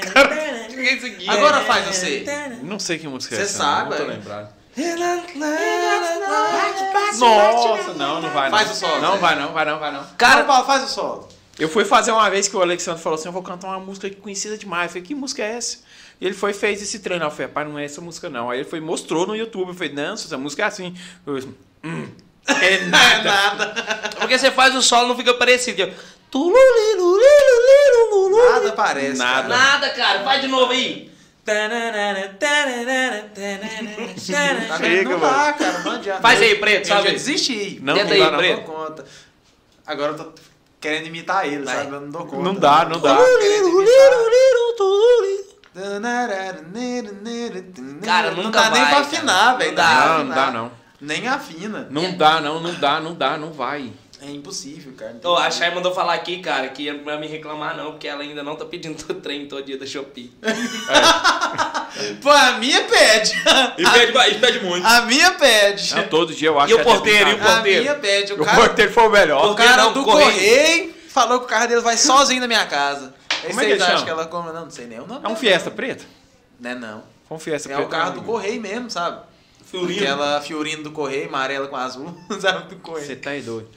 O 0.70 0.72
que 0.72 0.88
é 0.88 0.94
isso 0.94 1.06
aqui? 1.06 1.28
Agora 1.28 1.60
faz 1.64 1.86
você. 1.86 2.24
Não 2.62 2.78
sei 2.78 2.98
que 2.98 3.06
música 3.06 3.34
é 3.34 3.38
Você 3.38 3.44
essa. 3.44 3.58
sabe, 3.58 3.90
Não 3.90 3.96
tô 3.98 4.04
é? 4.04 4.06
lembrado. 4.06 4.59
Nossa, 7.18 7.94
não, 7.94 8.20
não 8.20 8.30
vai 8.30 8.50
não. 8.50 8.58
Faz 8.58 8.70
o 8.70 8.74
solo, 8.74 9.00
Não 9.00 9.18
vai 9.18 9.36
não, 9.36 9.52
vai 9.52 9.64
não, 9.64 9.78
vai 9.78 9.92
não. 9.92 10.06
Cara, 10.16 10.44
Paulo, 10.44 10.64
faz 10.66 10.84
o 10.84 10.88
solo. 10.88 11.28
Eu 11.58 11.68
fui 11.68 11.84
fazer 11.84 12.12
uma 12.12 12.28
vez 12.30 12.48
que 12.48 12.56
o 12.56 12.62
Alexandre 12.62 13.02
falou 13.02 13.18
assim: 13.18 13.28
eu 13.28 13.32
vou 13.32 13.42
cantar 13.42 13.68
uma 13.68 13.80
música 13.80 14.06
aqui 14.06 14.16
conhecida 14.16 14.56
demais. 14.56 14.84
Eu 14.84 14.88
falei: 14.90 15.02
que 15.02 15.14
música 15.14 15.42
é 15.42 15.56
essa? 15.56 15.78
E 16.20 16.26
ele 16.26 16.34
foi 16.34 16.52
fez 16.52 16.80
esse 16.82 17.00
treino. 17.00 17.24
Eu 17.24 17.30
falei: 17.30 17.48
pai, 17.48 17.64
não 17.64 17.78
é 17.78 17.84
essa 17.84 18.00
música 18.00 18.30
não. 18.30 18.48
Aí 18.48 18.60
ele 18.60 18.68
foi 18.68 18.80
mostrou 18.80 19.26
no 19.26 19.36
YouTube. 19.36 19.68
Eu 19.68 19.74
falei: 19.74 19.92
não, 19.92 20.14
essa 20.14 20.38
música 20.38 20.62
é 20.62 20.66
assim. 20.66 20.96
Eu 21.26 21.40
falei, 21.40 21.56
hum, 21.84 22.08
é 22.46 22.52
Não 22.52 22.98
é 22.98 23.24
nada. 23.24 23.24
nada. 23.24 24.10
porque 24.18 24.38
você 24.38 24.50
faz 24.50 24.74
o 24.74 24.82
solo 24.82 25.08
não 25.08 25.16
fica 25.16 25.34
parecido. 25.34 25.82
Eu-. 25.82 25.92
Nada 28.52 28.72
parece. 28.72 29.18
Nada. 29.18 29.48
cara. 29.48 29.62
Nada, 29.62 29.90
cara. 29.90 30.24
Faz 30.24 30.40
de 30.40 30.48
novo 30.48 30.72
aí. 30.72 31.10
Tá? 34.68 34.78
Chega, 34.78 35.10
não 35.10 35.20
dá, 35.20 35.52
cara. 35.52 35.78
Não 35.80 35.92
adianta. 35.92 36.20
Faz 36.22 36.40
aí, 36.40 36.54
preto, 36.56 36.82
Eu 36.88 36.94
sabe? 36.94 37.06
já 37.08 37.12
desisti. 37.12 37.78
Não, 37.82 37.94
Tenta 37.94 38.06
não 38.06 38.12
aí, 38.14 38.20
dá, 38.20 38.30
não. 38.30 38.38
preto. 38.38 38.56
Não 38.60 38.64
dou 38.66 38.74
conta. 38.86 39.04
Agora 39.86 40.12
eu 40.12 40.16
tô 40.16 40.32
querendo 40.80 41.06
imitar 41.06 41.46
ele, 41.46 41.64
Vai. 41.64 41.76
sabe? 41.76 41.92
Eu 41.94 42.00
não 42.02 42.10
dou 42.10 42.26
conta. 42.26 42.42
Não 42.42 42.54
dá, 42.54 42.84
não 42.84 43.00
dá. 43.00 43.16
Cara, 48.04 48.30
não 48.32 48.44
nunca 48.44 48.60
dá 48.62 48.70
nem 48.70 48.82
vai, 48.82 48.90
pra 48.90 49.00
cara. 49.02 49.16
afinar, 49.16 49.56
velho. 49.58 49.70
Não 49.70 49.76
dá. 49.76 49.88
pra 49.96 50.08
Não, 50.18 50.24
não 50.24 50.34
dá 50.34 50.50
não. 50.50 50.72
Nem 51.00 51.28
afina. 51.28 51.86
Não 51.90 52.16
dá, 52.16 52.40
não, 52.40 52.60
não 52.60 52.74
dá, 52.74 53.00
não 53.00 53.14
dá, 53.14 53.38
não 53.38 53.52
vai. 53.52 53.92
É 54.22 54.30
impossível, 54.30 54.92
cara. 54.96 55.16
Ô, 55.24 55.34
a. 55.36 55.50
Chay 55.50 55.74
mandou 55.74 55.94
falar 55.94 56.14
aqui, 56.14 56.40
cara, 56.40 56.68
que 56.68 56.92
não 56.92 57.04
vai 57.04 57.18
me 57.18 57.26
reclamar 57.26 57.76
não, 57.76 57.92
porque 57.92 58.06
ela 58.06 58.22
ainda 58.22 58.42
não 58.42 58.54
tá 58.54 58.64
pedindo 58.66 58.94
todo 59.02 59.20
trem 59.20 59.46
todo 59.46 59.62
dia 59.64 59.78
da 59.78 59.86
Shopee. 59.86 60.30
Pô, 62.22 62.30
a 62.30 62.52
minha 62.58 62.84
pede. 62.84 63.32
E 63.78 63.90
pede, 63.90 64.12
ba- 64.12 64.28
e 64.28 64.38
pede 64.38 64.60
muito. 64.64 64.86
A 64.86 65.02
minha 65.02 65.32
pede. 65.32 65.94
Não, 65.94 66.08
todo 66.08 66.34
dia 66.34 66.48
eu 66.48 66.58
acho 66.60 66.70
E 66.70 66.74
o 66.74 66.76
que 66.76 66.80
é 66.80 66.84
até 66.84 66.92
porteiro, 66.92 67.30
e 67.30 67.32
o 67.32 67.36
brincadeira. 67.36 67.50
A 67.50 67.54
porteiro? 67.56 67.82
minha 67.82 67.94
pede. 67.96 68.32
O 68.32 68.40
O 68.40 68.44
cara, 68.44 68.56
porteiro 68.58 68.92
foi 68.92 69.02
o 69.06 69.10
melhor. 69.10 69.50
o 69.50 69.54
cara 69.54 69.76
não, 69.84 69.92
do 69.92 70.04
correio. 70.04 70.30
correio 70.32 70.94
falou 71.08 71.38
que 71.40 71.44
o 71.46 71.48
carro 71.48 71.66
dele 71.66 71.80
vai 71.80 71.96
sozinho 71.96 72.40
na 72.40 72.46
minha 72.46 72.64
casa. 72.66 73.14
Como 73.46 73.60
é 73.60 73.64
que 73.64 73.78
chama? 73.78 74.04
que 74.04 74.10
ela 74.10 74.26
come? 74.26 74.52
Não, 74.52 74.64
não 74.64 74.70
sei 74.70 74.86
nem 74.86 75.00
o 75.00 75.06
nome. 75.06 75.24
É 75.24 75.28
um 75.28 75.36
Fiesta 75.36 75.70
preto? 75.70 76.04
Não 76.60 76.70
é 76.70 76.74
não. 76.74 77.02
Foi 77.26 77.36
um 77.36 77.40
Fiesta 77.40 77.70
É 77.70 77.74
preto. 77.74 77.86
o 77.86 77.90
carro 77.90 78.12
do 78.14 78.22
correio 78.22 78.60
mesmo, 78.60 78.90
sabe? 78.90 79.22
Fiorino. 79.64 80.00
Aquela 80.02 80.40
fiorino 80.40 80.82
do 80.82 80.90
correio, 80.90 81.28
amarela 81.28 81.68
com 81.68 81.76
azul, 81.76 82.14
sabe? 82.40 82.68
Do 82.74 82.76
correio. 82.80 83.06
Você 83.06 83.16
tá 83.16 83.30
aí 83.30 83.40
doido. 83.40 83.68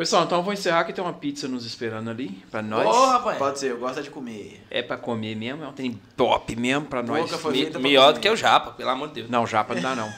Pessoal, 0.00 0.24
então 0.24 0.38
eu 0.38 0.42
vou 0.42 0.54
encerrar 0.54 0.84
que 0.84 0.94
tem 0.94 1.04
uma 1.04 1.12
pizza 1.12 1.46
nos 1.46 1.66
esperando 1.66 2.08
ali 2.08 2.30
pra 2.50 2.62
nós. 2.62 2.86
Ô, 2.86 3.06
rapaz. 3.10 3.36
Pode 3.36 3.58
ser, 3.58 3.72
eu 3.72 3.76
gosto 3.78 4.02
de 4.02 4.08
comer. 4.08 4.64
É 4.70 4.80
pra 4.80 4.96
comer 4.96 5.34
mesmo, 5.36 5.62
é 5.62 5.68
um 5.68 5.72
trem 5.74 6.00
top 6.16 6.56
mesmo 6.56 6.86
pra 6.86 7.02
nós. 7.02 7.30
Foi 7.32 7.52
Me- 7.52 7.58
feita 7.58 7.72
pra 7.72 7.80
Melhor 7.82 8.06
comer. 8.06 8.14
do 8.14 8.20
que 8.20 8.30
o 8.30 8.34
Japa, 8.34 8.70
pelo 8.70 8.88
amor 8.88 9.08
de 9.08 9.14
Deus. 9.16 9.28
Não, 9.28 9.46
japa 9.46 9.74
não 9.74 9.82
dá 9.82 9.94
não. 9.94 10.10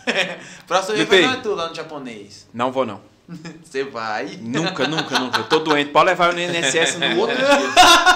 Próxima 0.69 0.95
vez 0.99 1.11
Lipe. 1.11 1.27
vai 1.27 1.43
tudo 1.43 1.57
lá 1.57 1.69
no 1.69 1.75
japonês. 1.75 2.49
Não 2.55 2.71
vou 2.71 2.87
não. 2.87 3.01
Você 3.63 3.85
vai. 3.85 4.39
Nunca, 4.41 4.87
nunca, 4.87 5.19
nunca. 5.19 5.39
Eu 5.41 5.45
tô 5.45 5.59
doente. 5.61 5.91
Pode 5.91 6.07
levar 6.07 6.29
eu 6.29 6.33
no 6.35 6.41
INSS 6.41 6.97
no 6.99 7.21
outro 7.21 7.37
dia. 7.37 7.47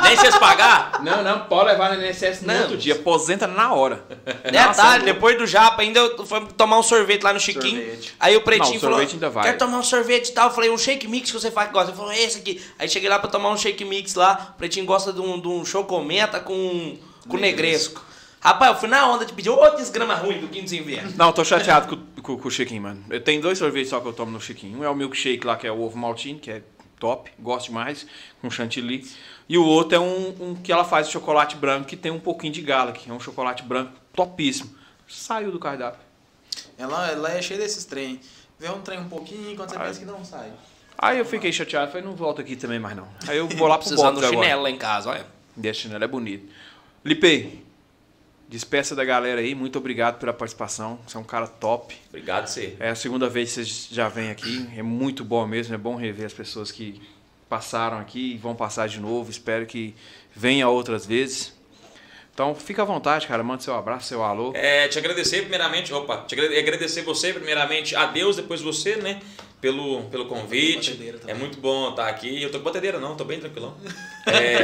Nem 0.03 0.17
vocês 0.17 0.37
pagar? 0.39 1.03
Não, 1.03 1.23
não, 1.23 1.41
pode 1.41 1.71
levar 1.71 1.97
no 1.97 2.05
INSS 2.05 2.43
no 2.43 2.53
Não. 2.53 2.61
outro 2.63 2.77
dia. 2.77 2.95
Aposenta 2.95 3.47
na 3.47 3.73
hora. 3.73 4.05
Detalhe, 4.51 5.05
depois 5.05 5.39
do 5.39 5.47
Japa, 5.47 5.83
ainda 5.83 6.01
eu 6.01 6.27
fui 6.27 6.41
tomar 6.57 6.79
um 6.79 6.83
sorvete 6.83 7.23
lá 7.23 7.33
no 7.33 7.41
Chiquinho. 7.41 7.81
Sorvete. 7.83 8.15
Aí 8.21 8.37
o 8.37 8.41
Pretinho 8.43 8.71
Não, 8.73 8.77
o 8.77 8.81
falou, 8.81 8.99
ainda 8.99 9.31
vai. 9.31 9.45
quero 9.45 9.59
tomar 9.59 9.79
um 9.79 9.83
sorvete 9.83 10.29
e 10.29 10.33
tal. 10.33 10.49
Eu 10.49 10.55
falei, 10.55 10.71
um 10.71 10.79
shake 10.79 11.09
mix 11.09 11.31
que 11.31 11.41
você 11.41 11.51
faz 11.51 11.69
que 11.69 11.73
gosta. 11.75 11.91
Ele 11.91 11.97
falou, 11.97 12.13
é 12.13 12.21
esse 12.21 12.39
aqui. 12.39 12.63
Aí 12.79 12.89
cheguei 12.89 13.09
lá 13.09 13.19
pra 13.19 13.31
tomar 13.31 13.51
um 13.51 13.57
shake 13.57 13.85
mix 13.85 14.15
lá. 14.15 14.53
O 14.55 14.59
Pretinho 14.59 14.87
gosta 14.87 15.13
de 15.13 15.21
um, 15.21 15.41
de 15.41 15.49
um 15.49 15.65
chocomenta 15.65 16.41
com, 16.41 16.97
com 17.29 17.37
negresco. 17.37 18.05
Rapaz, 18.47 18.75
eu 18.75 18.79
fui 18.79 18.89
na 18.89 19.11
onda 19.11 19.27
de 19.27 19.33
pedir 19.33 19.51
outro 19.51 19.77
desgrama 19.77 20.15
ruim 20.15 20.39
do 20.39 20.47
Quinto 20.47 20.73
Inverno. 20.73 21.13
Não, 21.17 21.33
tô 21.33 21.45
chateado 21.45 21.89
com, 21.89 22.23
com, 22.23 22.39
com 22.39 22.47
o 22.47 22.51
Chiquinho, 22.51 22.81
mano. 22.81 23.05
Eu 23.11 23.21
tenho 23.21 23.43
dois 23.43 23.59
sorvetes 23.59 23.91
só 23.91 23.99
que 23.99 24.07
eu 24.07 24.13
tomo 24.13 24.31
no 24.31 24.41
Chiquinho. 24.41 24.79
Um 24.79 24.85
é 24.85 24.89
o 24.89 24.95
milkshake 24.95 25.45
lá, 25.45 25.57
que 25.57 25.67
é 25.67 25.73
o 25.73 25.81
ovo 25.81 25.99
maltine, 25.99 26.39
que 26.39 26.53
é 26.53 26.63
top, 27.01 27.29
gosto 27.41 27.67
demais, 27.67 28.07
com 28.41 28.49
chantilly. 28.49 29.05
E 29.49 29.59
o 29.59 29.65
outro 29.65 29.97
é 29.97 29.99
um, 29.99 30.29
um 30.39 30.55
que 30.55 30.71
ela 30.71 30.85
faz 30.85 31.09
de 31.09 31.13
chocolate 31.13 31.57
branco, 31.57 31.89
que 31.89 31.97
tem 31.97 32.13
um 32.13 32.21
pouquinho 32.21 32.53
de 32.53 32.63
gala, 32.63 32.93
que 32.93 33.11
é 33.11 33.13
um 33.13 33.19
chocolate 33.19 33.65
branco 33.65 33.95
topíssimo. 34.15 34.71
Saiu 35.09 35.51
do 35.51 35.59
cardápio. 35.59 35.99
Ela, 36.79 37.11
ela 37.11 37.33
é 37.33 37.43
cheia 37.43 37.59
desses 37.59 37.85
trem. 37.85 38.21
Vê 38.61 38.71
um 38.71 38.81
trem 38.81 39.01
um 39.01 39.09
pouquinho 39.09 39.57
quando 39.57 39.71
você 39.71 39.79
pensa 39.81 39.99
que 39.99 40.07
não 40.07 40.25
sai. 40.25 40.53
Aí 40.97 41.19
eu 41.19 41.25
fiquei 41.25 41.53
chateado, 41.53 41.91
falei, 41.91 42.07
não 42.07 42.15
volto 42.15 42.41
aqui 42.43 42.55
também 42.55 42.79
mais 42.79 42.97
não. 42.97 43.09
Aí 43.27 43.39
eu 43.39 43.49
vou 43.49 43.67
lá 43.67 43.77
pro 43.77 43.89
Precisando 43.89 44.21
do 44.21 44.25
agora. 44.25 44.41
chinelo 44.41 44.63
lá 44.63 44.71
em 44.71 44.79
casa, 44.79 45.11
olha. 45.11 45.27
Desse 45.57 45.81
chinelo 45.81 46.05
é 46.05 46.07
bonito. 46.07 46.49
Lipe, 47.05 47.66
despeça 48.49 48.95
da 48.95 49.05
galera 49.05 49.41
aí, 49.41 49.55
muito 49.55 49.79
obrigado 49.79 50.19
pela 50.19 50.33
participação. 50.33 50.99
Você 51.07 51.17
é 51.17 51.21
um 51.21 51.25
cara 51.25 51.47
top. 51.47 51.97
Obrigado, 52.09 52.47
você. 52.47 52.77
É 52.79 52.91
a 52.91 52.95
segunda 52.95 53.29
vez 53.29 53.49
que 53.51 53.55
vocês 53.57 53.89
já 53.91 54.09
vêm 54.09 54.31
aqui. 54.31 54.69
É 54.77 54.83
muito 54.83 55.25
bom 55.25 55.47
mesmo. 55.47 55.75
É 55.75 55.79
bom 55.79 55.97
rever 55.97 56.27
as 56.27 56.33
pessoas 56.33 56.71
que 56.71 57.01
passaram 57.49 57.99
aqui 57.99 58.35
e 58.35 58.37
vão 58.37 58.55
passar 58.55 58.89
de 58.89 59.01
novo. 59.01 59.31
Espero 59.31 59.67
que 59.67 59.95
venha 60.35 60.69
outras 60.69 61.07
vezes. 61.07 61.55
Então, 62.35 62.55
fica 62.55 62.83
à 62.83 62.85
vontade, 62.85 63.27
cara. 63.27 63.43
Manda 63.43 63.63
seu 63.63 63.75
abraço, 63.75 64.09
seu 64.09 64.23
alô. 64.23 64.53
É, 64.55 64.87
te 64.89 64.99
agradecer 64.99 65.41
primeiramente, 65.41 65.93
opa, 65.95 66.19
te 66.19 66.35
agrade- 66.35 66.59
agradecer 66.59 67.01
você 67.03 67.33
primeiramente, 67.33 67.97
a 67.97 68.05
Deus, 68.07 68.37
depois 68.37 68.61
você, 68.61 68.97
né, 68.97 69.21
pelo, 69.67 70.03
pelo 70.05 70.27
convite. 70.27 71.13
É 71.27 71.35
muito 71.35 71.59
bom 71.59 71.91
estar 71.91 72.07
aqui. 72.07 72.41
Eu 72.41 72.51
tô 72.53 72.59
com 72.59 72.65
batedeira 72.65 73.01
não, 73.01 73.17
tô 73.17 73.25
bem 73.25 73.41
tranquilão. 73.41 73.75
É, 74.29 74.57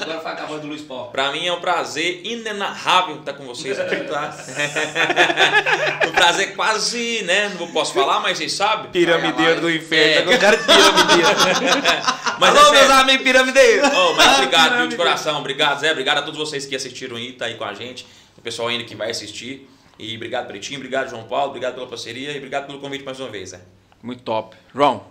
Agora 0.00 0.20
faz 0.20 0.40
a 0.42 0.46
voz 0.46 0.60
do 0.62 0.68
Luiz 0.68 0.82
Paulo. 0.82 1.10
pra 1.10 1.32
mim 1.32 1.44
é 1.44 1.52
um 1.52 1.60
prazer 1.60 2.20
inenarrável 2.24 3.16
estar 3.16 3.32
com 3.32 3.44
vocês 3.44 3.76
aqui, 3.80 3.96
tá? 4.04 4.32
um 6.06 6.12
prazer 6.12 6.54
quase, 6.54 7.22
né, 7.24 7.52
não 7.58 7.66
posso 7.72 7.92
falar, 7.94 8.20
mas 8.20 8.38
vocês 8.38 8.52
sabem. 8.52 8.92
Piramideiro 8.92 9.60
do 9.60 9.68
É. 9.68 9.74
inferno. 9.74 10.30
Tá 10.30 10.36
com 10.36 10.40
cara 10.40 10.56
de 10.56 10.64
piramideiro. 10.64 11.82
Mas 12.38 12.56
Alô, 12.56 12.68
é 12.68 12.78
meus 12.78 12.90
amigos 12.92 13.22
piramideiros. 13.24 13.88
Oh, 13.92 14.12
mas 14.14 14.38
obrigado, 14.38 14.76
viu, 14.78 14.86
de 14.88 14.96
coração. 14.96 15.38
Obrigado, 15.40 15.80
Zé. 15.80 15.90
Obrigado 15.92 16.18
a 16.18 16.22
todos 16.22 16.38
vocês 16.38 16.64
que 16.66 16.74
assistiram 16.76 17.16
aí, 17.16 17.32
tá 17.32 17.44
aí 17.46 17.54
com 17.54 17.64
a 17.64 17.74
gente. 17.74 18.06
O 18.36 18.40
pessoal 18.40 18.68
ainda 18.68 18.82
que 18.84 18.94
vai 18.96 19.10
assistir. 19.10 19.68
E 19.98 20.14
obrigado, 20.16 20.46
Pretinho. 20.46 20.78
Obrigado, 20.78 21.10
João 21.10 21.24
Paulo. 21.24 21.48
Obrigado 21.48 21.74
pela 21.74 21.86
parceria. 21.86 22.32
E 22.32 22.36
obrigado 22.38 22.66
pelo 22.66 22.78
convite 22.80 23.04
mais 23.04 23.18
uma 23.20 23.28
vez, 23.28 23.50
Zé. 23.50 23.60
Muito 24.02 24.22
top. 24.22 24.56
João, 24.74 25.04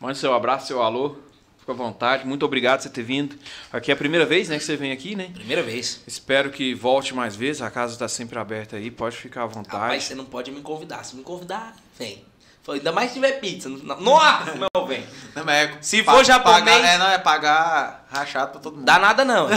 manda 0.00 0.14
seu 0.14 0.32
abraço, 0.34 0.66
seu 0.68 0.82
alô. 0.82 1.16
Fica 1.58 1.72
à 1.72 1.74
vontade. 1.74 2.26
Muito 2.26 2.44
obrigado 2.46 2.78
por 2.78 2.84
você 2.84 2.88
ter 2.90 3.02
vindo. 3.02 3.36
Aqui 3.72 3.90
é 3.90 3.94
a 3.94 3.96
primeira 3.96 4.24
vez 4.24 4.48
né, 4.48 4.56
que 4.58 4.64
você 4.64 4.76
vem 4.76 4.92
aqui, 4.92 5.14
né? 5.14 5.30
Primeira 5.34 5.62
vez. 5.62 6.00
Espero 6.06 6.50
que 6.50 6.74
volte 6.74 7.14
mais 7.14 7.36
vezes. 7.36 7.60
A 7.60 7.70
casa 7.70 7.92
está 7.92 8.08
sempre 8.08 8.38
aberta 8.38 8.76
aí. 8.76 8.90
Pode 8.90 9.16
ficar 9.16 9.42
à 9.42 9.46
vontade. 9.46 9.76
Rapaz, 9.76 10.04
você 10.04 10.14
não 10.14 10.24
pode 10.24 10.50
me 10.50 10.62
convidar. 10.62 11.04
Se 11.04 11.14
me 11.14 11.22
convidar, 11.22 11.74
vem. 11.98 12.24
Ainda 12.68 12.92
mais 12.92 13.08
se 13.08 13.14
tiver 13.14 13.32
pizza. 13.40 13.68
Nossa, 13.68 14.54
meu 14.54 14.86
bem. 14.86 15.04
Não, 15.34 15.44
mas 15.44 15.56
é 15.70 15.78
Se 15.80 16.04
pa- 16.04 16.12
for 16.14 16.24
japonês- 16.24 16.60
pagar- 16.64 16.84
É, 16.84 16.98
não, 16.98 17.08
é 17.10 17.18
pagar 17.18 18.06
rachado 18.12 18.52
pra 18.52 18.60
todo 18.60 18.76
mundo. 18.76 18.84
Dá 18.84 18.96
nada 18.96 19.24
não. 19.24 19.48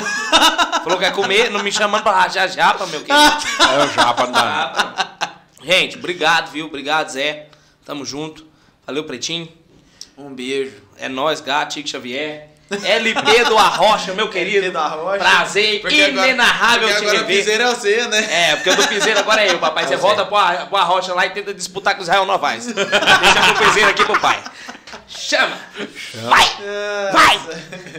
Falou 0.84 0.98
que 0.98 1.06
quer 1.06 1.14
comer, 1.14 1.52
não 1.52 1.62
me 1.64 1.72
chamando 1.72 2.02
pra 2.02 2.12
rachar 2.12 2.50
japa, 2.50 2.88
meu 2.88 3.02
querido. 3.04 3.14
É 3.72 3.84
o 3.86 3.88
japa, 3.94 4.26
não 4.26 4.32
dá. 4.32 5.38
Gente, 5.62 5.98
obrigado, 6.00 6.50
viu? 6.52 6.66
Obrigado, 6.66 7.10
Zé. 7.10 7.50
Tamo 7.86 8.06
junto. 8.06 8.46
Valeu, 8.86 9.04
Pretinho. 9.04 9.48
Um 10.18 10.34
beijo. 10.34 10.74
É 10.98 11.10
nóis, 11.10 11.42
gato, 11.42 11.74
Chico 11.76 11.90
Xavier. 11.90 12.50
LP 12.84 13.44
do 13.46 13.58
Arrocha, 13.58 14.14
meu 14.14 14.30
querido. 14.30 14.58
LP 14.66 14.72
do 14.72 14.78
Arrocha. 14.80 15.20
Prazer 15.20 15.82
Porque 15.82 16.02
agora- 16.02 16.28
inenarrável 16.28 16.88
porque 16.88 16.94
te 16.94 16.98
agora 17.04 17.18
o 17.18 17.22
rever. 17.22 17.38
piseiro 17.38 17.64
é 17.64 17.76
você, 17.76 18.08
né? 18.08 18.28
É, 18.52 18.56
porque 18.56 18.70
o 18.72 18.76
do 18.76 18.88
Piseiro 18.88 19.20
agora 19.20 19.44
é 19.46 19.52
eu, 19.52 19.60
papai. 19.60 19.86
Você 19.88 19.94
É 19.94 19.98
volta 19.98 20.26
pro, 20.26 20.36
Ar- 20.38 20.68
pro 20.68 20.78
Arrocha 20.78 21.14
lá 21.14 21.26
e 21.26 21.30
tenta 21.32 21.54
disputar 21.54 21.94
com 21.94 22.00
o 22.00 22.04
Israel 22.04 22.26
Novaes. 22.26 22.66
Deixa 22.66 22.86
pro 23.56 23.66
Piseiro 23.68 23.90
aqui 23.90 24.06
pro 24.06 24.20
pai. 24.20 24.44
Chama! 25.08 25.56
Vai! 26.24 26.46
Vai! 27.12 27.40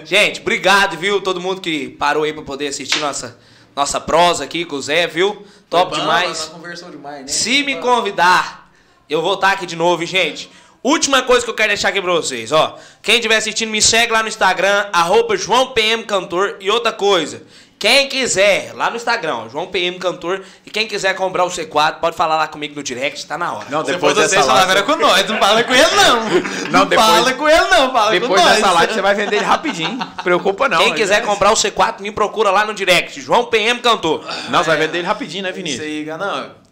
Gente, 0.04 0.40
obrigado, 0.40 0.96
viu? 0.96 1.20
Todo 1.20 1.40
mundo 1.40 1.60
que 1.60 1.90
parou 1.90 2.24
aí 2.24 2.32
pra 2.32 2.42
poder 2.42 2.68
assistir 2.68 2.98
nossa, 2.98 3.38
nossa 3.76 4.00
prosa 4.00 4.42
aqui 4.44 4.64
com 4.64 4.76
o 4.76 4.82
Zé, 4.82 5.06
viu? 5.06 5.46
Top 5.70 5.90
Foi 5.92 6.00
demais. 6.00 6.50
nós 6.52 6.90
demais, 6.90 7.20
né? 7.22 7.28
Se 7.28 7.62
me 7.62 7.76
convidar, 7.76 8.63
eu 9.08 9.22
vou 9.22 9.34
estar 9.34 9.52
aqui 9.52 9.66
de 9.66 9.76
novo, 9.76 10.04
gente. 10.04 10.50
Última 10.82 11.22
coisa 11.22 11.42
que 11.42 11.50
eu 11.50 11.54
quero 11.54 11.68
deixar 11.68 11.88
aqui 11.88 12.02
pra 12.02 12.12
vocês, 12.12 12.52
ó. 12.52 12.76
Quem 13.02 13.14
estiver 13.16 13.36
assistindo, 13.36 13.70
me 13.70 13.80
segue 13.80 14.12
lá 14.12 14.22
no 14.22 14.28
Instagram, 14.28 14.86
arroba 14.92 15.34
João 15.36 15.68
PM 15.68 16.04
Cantor. 16.04 16.56
E 16.60 16.70
outra 16.70 16.92
coisa, 16.92 17.42
quem 17.78 18.06
quiser, 18.06 18.72
lá 18.74 18.90
no 18.90 18.96
Instagram, 18.96 19.34
ó, 19.34 19.48
João 19.48 19.66
PM 19.66 19.98
Cantor. 19.98 20.42
E 20.64 20.70
quem 20.70 20.86
quiser 20.86 21.14
comprar 21.14 21.44
o 21.44 21.48
C4, 21.48 22.00
pode 22.00 22.16
falar 22.16 22.36
lá 22.36 22.48
comigo 22.48 22.74
no 22.74 22.82
direct, 22.82 23.24
tá 23.26 23.38
na 23.38 23.54
hora. 23.54 23.66
Não, 23.70 23.82
depois 23.82 24.12
for 24.12 24.20
dessa 24.22 24.42
vocês 24.42 24.46
live. 24.46 24.82
com 24.82 24.96
nós. 24.96 25.26
Não 25.26 25.38
fala 25.38 25.64
com 25.64 25.72
ele, 25.74 25.86
não. 25.96 26.70
Não, 26.70 26.86
depois- 26.86 27.08
fala 27.08 27.32
com 27.32 27.48
ele, 27.48 27.64
não. 27.64 27.92
Fala 27.92 28.10
Depois 28.10 28.42
dessa 28.42 28.70
live 28.72 28.92
você 28.94 29.00
vai 29.02 29.14
vender 29.14 29.36
ele 29.36 29.44
rapidinho. 29.44 29.98
Preocupa 30.22 30.68
não. 30.68 30.78
quem 30.78 30.90
né? 30.90 30.96
quiser 30.96 31.22
comprar 31.24 31.50
o 31.50 31.54
C4, 31.54 32.00
me 32.00 32.10
procura 32.10 32.50
lá 32.50 32.64
no 32.66 32.74
direct, 32.74 33.20
João 33.22 33.46
PM 33.46 33.80
Cantor. 33.80 34.22
Não, 34.50 34.58
você 34.58 34.68
vai 34.68 34.76
vender 34.76 34.98
ele 34.98 35.06
rapidinho, 35.06 35.42
né, 35.44 35.48
Isso 35.48 35.56
Vinícius? 35.56 35.82
aí, 35.82 36.04
não. 36.04 36.63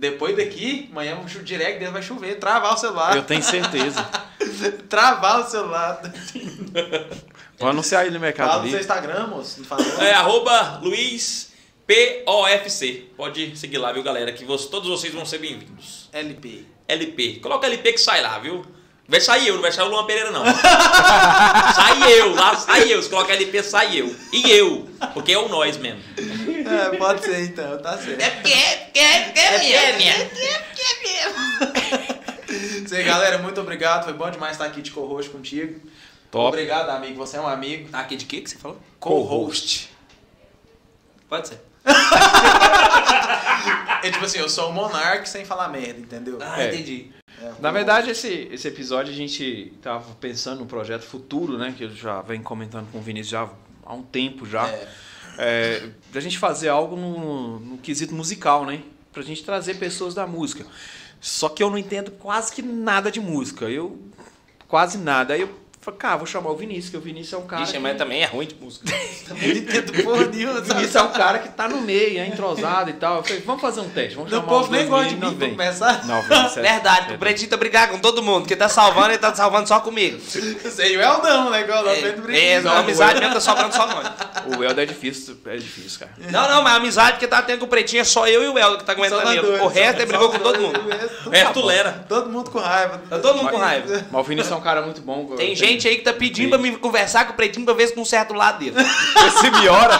Depois 0.00 0.34
daqui, 0.34 0.88
amanhã 0.90 1.18
o 1.20 1.26
direct 1.44 1.78
dele 1.78 1.90
vai 1.90 2.00
chover, 2.00 2.36
travar 2.38 2.72
o 2.72 2.76
celular. 2.78 3.14
Eu 3.14 3.22
tenho 3.22 3.42
certeza. 3.42 4.02
Travar 4.88 5.40
o 5.40 5.44
celular. 5.44 6.00
Vou 7.58 7.68
anunciar 7.68 8.06
ele 8.06 8.14
no 8.14 8.20
Mercado 8.20 8.48
Fala 8.48 8.62
no 8.62 8.70
seu. 8.70 8.80
Instagram, 8.80 9.26
moço. 9.26 9.62
É 10.00 10.12
arroba 10.14 10.80
Luiz 10.82 11.52
POFC. 11.86 13.10
Pode 13.14 13.58
seguir 13.58 13.76
lá, 13.76 13.92
viu, 13.92 14.02
galera? 14.02 14.32
Que 14.32 14.44
você- 14.46 14.70
todos 14.70 14.88
vocês 14.88 15.12
vão 15.12 15.26
ser 15.26 15.36
bem-vindos. 15.36 16.08
LP. 16.14 16.64
LP. 16.88 17.34
Coloca 17.40 17.66
LP 17.66 17.92
que 17.92 18.00
sai 18.00 18.22
lá, 18.22 18.38
viu? 18.38 18.64
Vai 19.10 19.20
sair 19.20 19.48
eu, 19.48 19.54
não 19.56 19.62
vai 19.62 19.72
sair 19.72 19.86
o 19.86 19.88
Luan 19.88 20.06
Pereira, 20.06 20.30
não. 20.30 20.44
sai 21.74 22.12
eu, 22.12 22.32
lá 22.32 22.56
sai 22.56 22.92
eu. 22.92 23.02
Se 23.02 23.10
coloca 23.10 23.32
LP, 23.32 23.60
sai 23.64 23.98
eu. 24.00 24.14
E 24.32 24.48
eu. 24.52 24.88
Porque 25.12 25.32
é 25.32 25.38
o 25.38 25.48
nós 25.48 25.76
mesmo. 25.76 26.00
É, 26.16 26.96
pode 26.96 27.24
ser 27.24 27.40
então, 27.44 27.76
tá 27.82 27.98
certo. 27.98 28.20
É 28.20 28.30
porque 28.30 28.52
é, 28.52 28.76
porque 28.84 28.98
é, 29.00 29.22
porque 29.24 29.72
é 29.74 29.92
mesmo. 29.98 30.20
Isso 32.84 32.94
aí, 32.94 33.02
galera, 33.02 33.38
muito 33.38 33.60
obrigado. 33.60 34.04
Foi 34.04 34.12
bom 34.12 34.30
demais 34.30 34.52
estar 34.52 34.66
aqui 34.66 34.80
de 34.80 34.92
co-host 34.92 35.28
contigo. 35.30 35.80
Top. 36.30 36.46
Obrigado, 36.46 36.90
amigo. 36.90 37.16
Você 37.16 37.36
é 37.36 37.40
um 37.40 37.48
amigo. 37.48 37.88
Tá 37.90 37.98
aqui 37.98 38.14
de 38.14 38.26
quê 38.26 38.40
que 38.40 38.48
você 38.48 38.58
falou? 38.58 38.80
Co-host. 39.00 39.90
Pode 41.28 41.48
ser. 41.48 41.60
É 44.02 44.10
tipo 44.10 44.24
assim, 44.24 44.38
eu 44.38 44.48
sou 44.48 44.70
o 44.70 44.72
monarca 44.72 45.26
sem 45.26 45.44
falar 45.44 45.68
merda, 45.68 46.00
entendeu? 46.00 46.38
Ah, 46.40 46.62
É. 46.62 46.68
entendi. 46.72 47.12
É, 47.40 47.52
Na 47.60 47.70
verdade, 47.70 48.10
esse, 48.10 48.48
esse 48.50 48.66
episódio 48.68 49.12
a 49.12 49.16
gente 49.16 49.72
tava 49.82 50.14
pensando 50.14 50.60
no 50.60 50.66
projeto 50.66 51.02
futuro, 51.02 51.58
né? 51.58 51.74
Que 51.76 51.84
eu 51.84 51.90
já 51.90 52.22
venho 52.22 52.42
comentando 52.42 52.90
com 52.90 52.98
o 52.98 53.02
Vinícius 53.02 53.30
já 53.30 53.48
há 53.84 53.94
um 53.94 54.02
tempo 54.02 54.46
já. 54.46 54.68
É. 54.68 54.88
É, 55.38 55.88
da 56.12 56.20
gente 56.20 56.38
fazer 56.38 56.68
algo 56.68 56.96
no, 56.96 57.60
no 57.60 57.78
quesito 57.78 58.14
musical, 58.14 58.66
né? 58.66 58.82
Pra 59.12 59.22
gente 59.22 59.44
trazer 59.44 59.74
pessoas 59.74 60.14
da 60.14 60.26
música. 60.26 60.66
Só 61.20 61.48
que 61.48 61.62
eu 61.62 61.70
não 61.70 61.78
entendo 61.78 62.10
quase 62.12 62.52
que 62.52 62.62
nada 62.62 63.10
de 63.10 63.20
música. 63.20 63.66
Eu. 63.66 63.98
Quase 64.68 64.98
nada. 64.98 65.34
Aí 65.34 65.40
eu 65.42 65.59
falei, 65.80 65.98
cara, 65.98 66.16
vou 66.16 66.26
chamar 66.26 66.50
o 66.50 66.56
Vinícius, 66.56 66.90
que 66.90 66.96
o 66.96 67.00
Vinícius 67.00 67.32
é 67.32 67.36
um 67.38 67.46
cara. 67.46 67.62
Ixi, 67.62 67.72
que- 67.72 67.78
mas 67.78 67.96
também 67.96 68.22
é 68.22 68.26
ruim 68.26 68.46
de 68.46 68.54
música. 68.54 68.84
Não 69.28 69.36
entendo 69.36 69.92
porra 70.04 70.26
nenhuma. 70.26 70.58
O 70.58 70.62
Vinícius 70.62 70.94
é 70.96 71.02
um 71.02 71.12
cara 71.12 71.38
que 71.38 71.48
tá 71.50 71.68
no 71.68 71.80
meio, 71.80 72.18
é 72.20 72.26
entrosado 72.26 72.90
e 72.90 72.94
tal. 72.94 73.16
Eu 73.18 73.22
falei, 73.24 73.40
vamos 73.46 73.60
fazer 73.62 73.80
um 73.80 73.88
teste, 73.88 74.14
vamos 74.16 74.30
O 74.30 74.34
chamar 74.34 74.46
povo 74.48 74.64
os 74.64 74.70
nem 74.70 74.86
gosta 74.86 75.08
de 75.08 75.16
mim 75.16 75.34
vem. 75.34 75.50
começar. 75.52 76.04
Não, 76.06 76.20
Vinícius, 76.22 76.56
é- 76.58 76.62
Verdade, 76.62 77.12
é- 77.12 77.14
o 77.16 77.18
Pretinho 77.18 77.50
tá 77.50 77.56
brigando 77.56 77.88
com 77.92 77.98
todo 77.98 78.22
mundo. 78.22 78.46
Quem 78.46 78.56
tá 78.56 78.68
salvando, 78.68 79.08
ele 79.10 79.18
tá 79.18 79.34
salvando 79.34 79.68
só 79.68 79.80
comigo. 79.80 80.20
Sei, 80.20 80.96
o 80.96 81.00
Eldão, 81.00 81.50
né? 81.50 81.60
Igual 81.62 81.88
É, 81.88 81.94
dentro 82.02 82.22
do 82.22 82.30
é, 82.30 82.56
a 82.58 82.78
amizade 82.78 83.18
mesmo 83.20 83.34
tá 83.34 83.40
sobrando 83.40 83.74
só 83.74 83.86
nós. 83.86 84.10
O 84.58 84.62
Helder 84.64 84.84
é 84.84 84.86
difícil, 84.86 85.36
é 85.46 85.56
difícil, 85.56 86.00
cara. 86.00 86.12
Não, 86.30 86.48
não, 86.48 86.62
mas 86.62 86.72
a 86.74 86.76
amizade 86.76 87.18
que 87.18 87.26
tá 87.26 87.40
tendo 87.42 87.60
com 87.60 87.66
o 87.66 87.68
Pretinho 87.68 88.00
é 88.00 88.04
só 88.04 88.26
eu 88.26 88.42
e 88.42 88.48
o 88.48 88.58
Helder 88.58 88.78
que 88.78 88.84
tá 88.84 88.92
aguentando 88.92 89.30
ele. 89.30 89.40
O 89.40 89.66
resto 89.68 89.98
ele 90.00 90.06
brigou 90.06 90.30
com 90.30 90.38
todo 90.38 90.60
mundo. 90.60 90.78
dois, 90.82 91.10
tudo 91.22 91.34
É, 91.36 91.44
tá 91.44 91.50
tu 91.52 91.60
bom. 91.60 91.66
lera. 91.66 92.04
Todo 92.08 92.28
mundo 92.30 92.50
com 92.50 92.58
raiva. 92.58 93.00
Todo 93.08 93.34
mundo 93.36 93.50
com 93.50 93.56
raiva. 93.58 94.06
Mas 94.10 94.20
o 94.20 94.24
Vinícius 94.24 94.52
é 94.52 94.56
um 94.56 94.60
cara 94.60 94.82
muito 94.82 95.00
bom. 95.02 95.26
Tem 95.36 95.54
gente 95.70 95.88
aí 95.88 95.96
que 95.96 96.02
tá 96.02 96.12
pedindo 96.12 96.50
pra 96.50 96.58
me 96.58 96.76
conversar 96.76 97.26
com 97.26 97.32
o 97.32 97.36
Pretinho 97.36 97.64
pra 97.64 97.74
ver 97.74 97.88
se 97.88 97.94
conserta 97.94 98.32
o 98.32 98.36
lado 98.36 98.58
dele. 98.58 98.76
Se 99.40 99.50
melhora. 99.50 99.98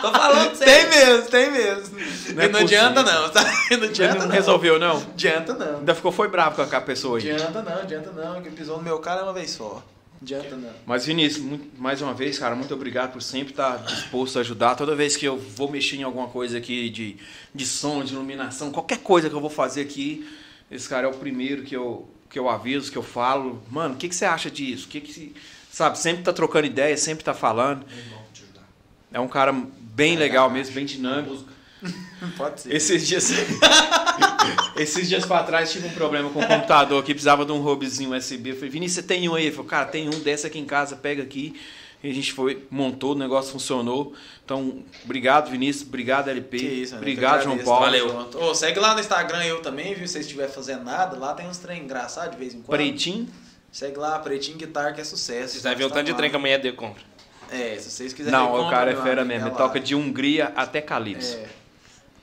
Tô 0.00 0.12
falando 0.12 0.54
você. 0.54 0.64
Tem 0.64 0.88
mesmo, 0.88 1.30
tem 1.30 1.50
mesmo. 1.50 1.96
Não 2.34 2.42
é 2.42 2.46
E 2.46 2.48
não 2.48 2.60
adianta 2.60 3.02
não, 3.02 3.28
tá? 3.30 3.42
Não 3.70 3.84
adianta 3.88 4.18
não 4.18 4.26
não. 4.26 4.32
resolveu, 4.34 4.78
não. 4.78 4.96
Adianta 4.98 5.54
não. 5.54 5.78
Ainda 5.78 5.94
ficou, 5.94 6.12
foi 6.12 6.28
bravo 6.28 6.56
com 6.56 6.62
aquela 6.62 6.82
pessoa 6.82 7.18
aí. 7.18 7.30
Adianta 7.30 7.62
não, 7.62 7.78
adianta 7.78 8.10
não. 8.12 8.42
Quem 8.42 8.52
pisou 8.52 8.76
no 8.76 8.82
meu 8.82 8.98
cara 8.98 9.20
é 9.20 9.24
uma 9.24 9.32
vez 9.32 9.50
só. 9.50 9.82
Adianta 10.20 10.54
não. 10.56 10.70
Mas, 10.86 11.06
Vinícius, 11.06 11.42
muito- 11.44 11.80
mais 11.80 12.00
uma 12.02 12.12
vez, 12.14 12.38
cara, 12.38 12.54
muito 12.54 12.72
obrigado 12.74 13.12
por 13.12 13.22
sempre 13.22 13.52
estar 13.52 13.76
disposto 13.78 14.36
a 14.38 14.40
ajudar. 14.40 14.74
Toda 14.74 14.94
vez 14.94 15.16
que 15.16 15.24
eu 15.26 15.36
vou 15.38 15.70
mexer 15.70 15.96
em 15.96 16.02
alguma 16.02 16.28
coisa 16.28 16.58
aqui 16.58 16.88
de, 16.90 17.16
de 17.54 17.66
som, 17.66 18.02
de 18.04 18.12
iluminação, 18.14 18.70
qualquer 18.70 18.98
coisa 18.98 19.28
que 19.28 19.34
eu 19.34 19.40
vou 19.40 19.50
fazer 19.50 19.80
aqui, 19.82 20.28
esse 20.70 20.88
cara 20.88 21.06
é 21.06 21.10
o 21.10 21.14
primeiro 21.14 21.62
que 21.62 21.74
eu, 21.76 22.08
que 22.36 22.40
eu 22.40 22.50
aviso, 22.50 22.92
que 22.92 22.98
eu 22.98 23.02
falo. 23.02 23.62
Mano, 23.70 23.94
o 23.94 23.96
que, 23.96 24.10
que 24.10 24.14
você 24.14 24.26
acha 24.26 24.50
disso? 24.50 24.84
O 24.84 24.90
que 24.90 25.00
que 25.00 25.34
Sabe, 25.70 25.98
sempre 25.98 26.22
tá 26.22 26.34
trocando 26.34 26.66
ideia, 26.66 26.94
sempre 26.94 27.24
tá 27.24 27.32
falando. 27.32 27.82
É 29.10 29.18
um 29.18 29.26
cara 29.26 29.54
bem 29.54 30.16
legal 30.16 30.50
mesmo, 30.50 30.74
bem 30.74 30.84
dinâmico. 30.84 31.44
Pode 32.36 32.60
ser. 32.60 32.74
Esses 32.74 33.08
dias. 33.08 33.30
Esses 34.76 35.08
dias 35.08 35.24
pra 35.24 35.44
trás 35.44 35.72
tive 35.72 35.88
um 35.88 35.92
problema 35.92 36.28
com 36.28 36.40
o 36.40 36.46
computador 36.46 37.02
aqui, 37.02 37.14
precisava 37.14 37.46
de 37.46 37.52
um 37.52 37.66
hubzinho 37.66 38.14
USB. 38.14 38.50
Eu 38.50 38.54
falei, 38.56 38.70
Vinícius, 38.70 39.02
você 39.02 39.08
tem 39.08 39.26
um 39.30 39.34
aí? 39.34 39.46
Ele 39.46 39.52
falou, 39.52 39.70
cara, 39.70 39.86
tem 39.86 40.06
um, 40.06 40.20
desce 40.20 40.46
aqui 40.46 40.58
em 40.58 40.66
casa, 40.66 40.94
pega 40.94 41.22
aqui. 41.22 41.58
E 42.06 42.10
a 42.10 42.14
gente 42.14 42.32
foi, 42.32 42.64
montou, 42.70 43.12
o 43.12 43.18
negócio 43.18 43.50
funcionou. 43.50 44.12
Então, 44.44 44.84
obrigado, 45.04 45.50
Vinícius. 45.50 45.88
Obrigado, 45.88 46.28
LP. 46.28 46.56
Que 46.58 46.64
isso, 46.66 46.94
obrigado, 46.94 47.42
João 47.42 47.58
Paulo. 47.58 47.80
Valeu. 47.80 48.28
Ô, 48.40 48.54
segue 48.54 48.78
lá 48.78 48.94
no 48.94 49.00
Instagram 49.00 49.42
eu 49.44 49.60
também, 49.60 49.92
viu? 49.94 50.06
Se 50.06 50.12
vocês 50.12 50.26
estiverem 50.26 50.52
fazendo 50.52 50.84
nada, 50.84 51.18
lá 51.18 51.34
tem 51.34 51.48
uns 51.48 51.58
trem 51.58 51.82
engraçados 51.82 52.30
de 52.30 52.36
vez 52.36 52.54
em 52.54 52.62
quando. 52.62 52.78
Pretinho. 52.78 53.28
Segue 53.72 53.98
lá, 53.98 54.18
Pretinho 54.20 54.56
Guitar, 54.56 54.94
que 54.94 55.00
é 55.00 55.04
sucesso. 55.04 55.54
Vocês 55.54 55.62
devem 55.64 55.78
ver 55.78 55.84
o 55.86 55.90
tanto 55.90 56.06
de 56.06 56.14
trem 56.14 56.30
que 56.30 56.36
a 56.36 56.38
mulher 56.38 56.60
dele 56.60 56.76
compra. 56.76 57.02
É, 57.50 57.76
se 57.78 57.90
vocês 57.90 58.12
quiserem. 58.12 58.38
Não, 58.38 58.54
o 58.66 58.70
cara 58.70 58.92
é 58.92 58.96
fera 58.96 59.24
mesmo. 59.24 59.46
é 59.46 59.50
Ele 59.50 59.58
lá. 59.58 59.66
toca 59.66 59.80
de 59.80 59.94
Hungria 59.96 60.52
até 60.56 60.80
Calypso. 60.80 61.36
É. 61.36 61.46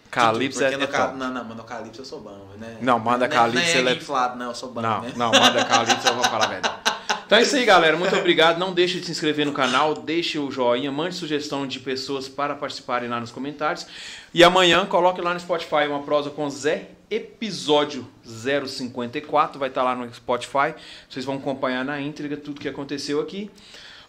Calypso 0.09 0.63
é, 0.63 0.73
é 0.73 0.77
no 0.77 0.87
Ca- 0.87 1.07
top. 1.07 1.17
Não, 1.17 1.29
não, 1.29 1.43
mas 1.43 1.57
no 1.57 1.63
Calypso 1.65 2.01
eu 2.01 2.05
sou 2.05 2.21
bom, 2.21 2.47
né? 2.57 2.77
Não, 2.81 2.99
manda 2.99 3.25
é- 3.25 3.27
Calypso, 3.27 3.65
Não 3.65 3.73
é, 3.73 3.77
ele 3.79 3.89
é- 3.89 3.91
é 3.91 3.95
inflado, 3.95 4.37
não, 4.39 4.47
eu 4.47 4.55
sou 4.55 4.71
bom, 4.71 4.79
Não, 4.81 5.01
né? 5.01 5.11
não, 5.15 5.31
manda 5.31 5.65
Calypso, 5.65 6.07
eu 6.07 6.15
vou 6.15 6.23
falar 6.23 6.47
velho. 6.47 6.61
Então 7.25 7.37
é 7.37 7.41
isso 7.41 7.55
aí, 7.55 7.65
galera. 7.65 7.95
Muito 7.97 8.15
obrigado. 8.15 8.57
Não 8.57 8.73
deixe 8.73 8.99
de 8.99 9.05
se 9.05 9.11
inscrever 9.11 9.45
no 9.45 9.51
canal, 9.53 9.93
deixe 9.95 10.37
o 10.37 10.51
joinha, 10.51 10.91
mande 10.91 11.15
sugestão 11.15 11.65
de 11.65 11.79
pessoas 11.79 12.27
para 12.29 12.55
participarem 12.55 13.09
lá 13.09 13.19
nos 13.19 13.31
comentários. 13.31 13.85
E 14.33 14.43
amanhã 14.43 14.85
coloque 14.85 15.21
lá 15.21 15.33
no 15.33 15.39
Spotify 15.39 15.87
uma 15.87 16.03
prosa 16.03 16.29
com 16.29 16.49
Zé, 16.49 16.87
episódio 17.09 18.07
054, 18.25 19.59
vai 19.59 19.69
estar 19.69 19.83
lá 19.83 19.95
no 19.95 20.11
Spotify. 20.13 20.73
Vocês 21.09 21.25
vão 21.25 21.35
acompanhar 21.35 21.83
na 21.85 21.99
íntegra 22.01 22.35
tudo 22.37 22.59
que 22.59 22.67
aconteceu 22.67 23.19
aqui. 23.21 23.49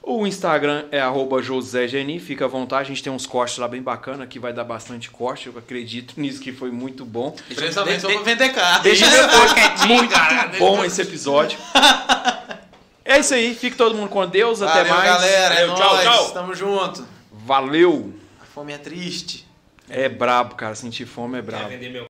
O 0.06 0.26
Instagram 0.26 0.84
é 0.90 1.00
arroba 1.00 1.40
josegeni, 1.40 2.20
fica 2.20 2.44
à 2.44 2.48
vontade, 2.48 2.82
a 2.82 2.88
gente 2.94 3.02
tem 3.02 3.10
uns 3.10 3.24
cortes 3.24 3.56
lá 3.56 3.66
bem 3.66 3.80
bacana, 3.80 4.26
que 4.26 4.38
vai 4.38 4.52
dar 4.52 4.62
bastante 4.64 5.08
corte, 5.10 5.46
eu 5.46 5.56
acredito 5.56 6.12
nisso 6.20 6.40
que 6.42 6.52
foi 6.52 6.70
muito 6.70 7.06
bom. 7.06 7.34
Principalmente 7.54 8.06
de- 8.06 8.12
for 8.12 8.22
vender 8.22 8.50
carro. 8.50 8.82
Deixa 8.82 9.06
quietinho, 9.54 9.88
muito 9.88 10.14
bom 10.58 10.84
esse 10.84 11.00
episódio. 11.00 11.58
É 13.04 13.18
isso 13.18 13.34
aí, 13.34 13.54
fique 13.54 13.76
todo 13.76 13.94
mundo 13.94 14.08
com 14.08 14.26
Deus, 14.26 14.62
até 14.62 14.84
Valeu, 14.84 14.94
mais. 14.94 15.04
galera. 15.04 15.54
É 15.54 15.66
Valeu, 15.66 15.74
tchau, 15.74 15.94
nóis. 15.94 16.04
tchau. 16.08 16.30
Tamo 16.32 16.54
junto. 16.54 17.06
Valeu. 17.30 18.14
A 18.40 18.44
fome 18.46 18.72
é 18.72 18.78
triste. 18.78 19.46
É 19.88 20.08
brabo, 20.08 20.54
cara, 20.54 20.74
sentir 20.74 21.04
fome 21.04 21.38
é 21.38 21.42
brabo. 21.42 21.68
vender 21.68 21.90
meu 21.90 22.06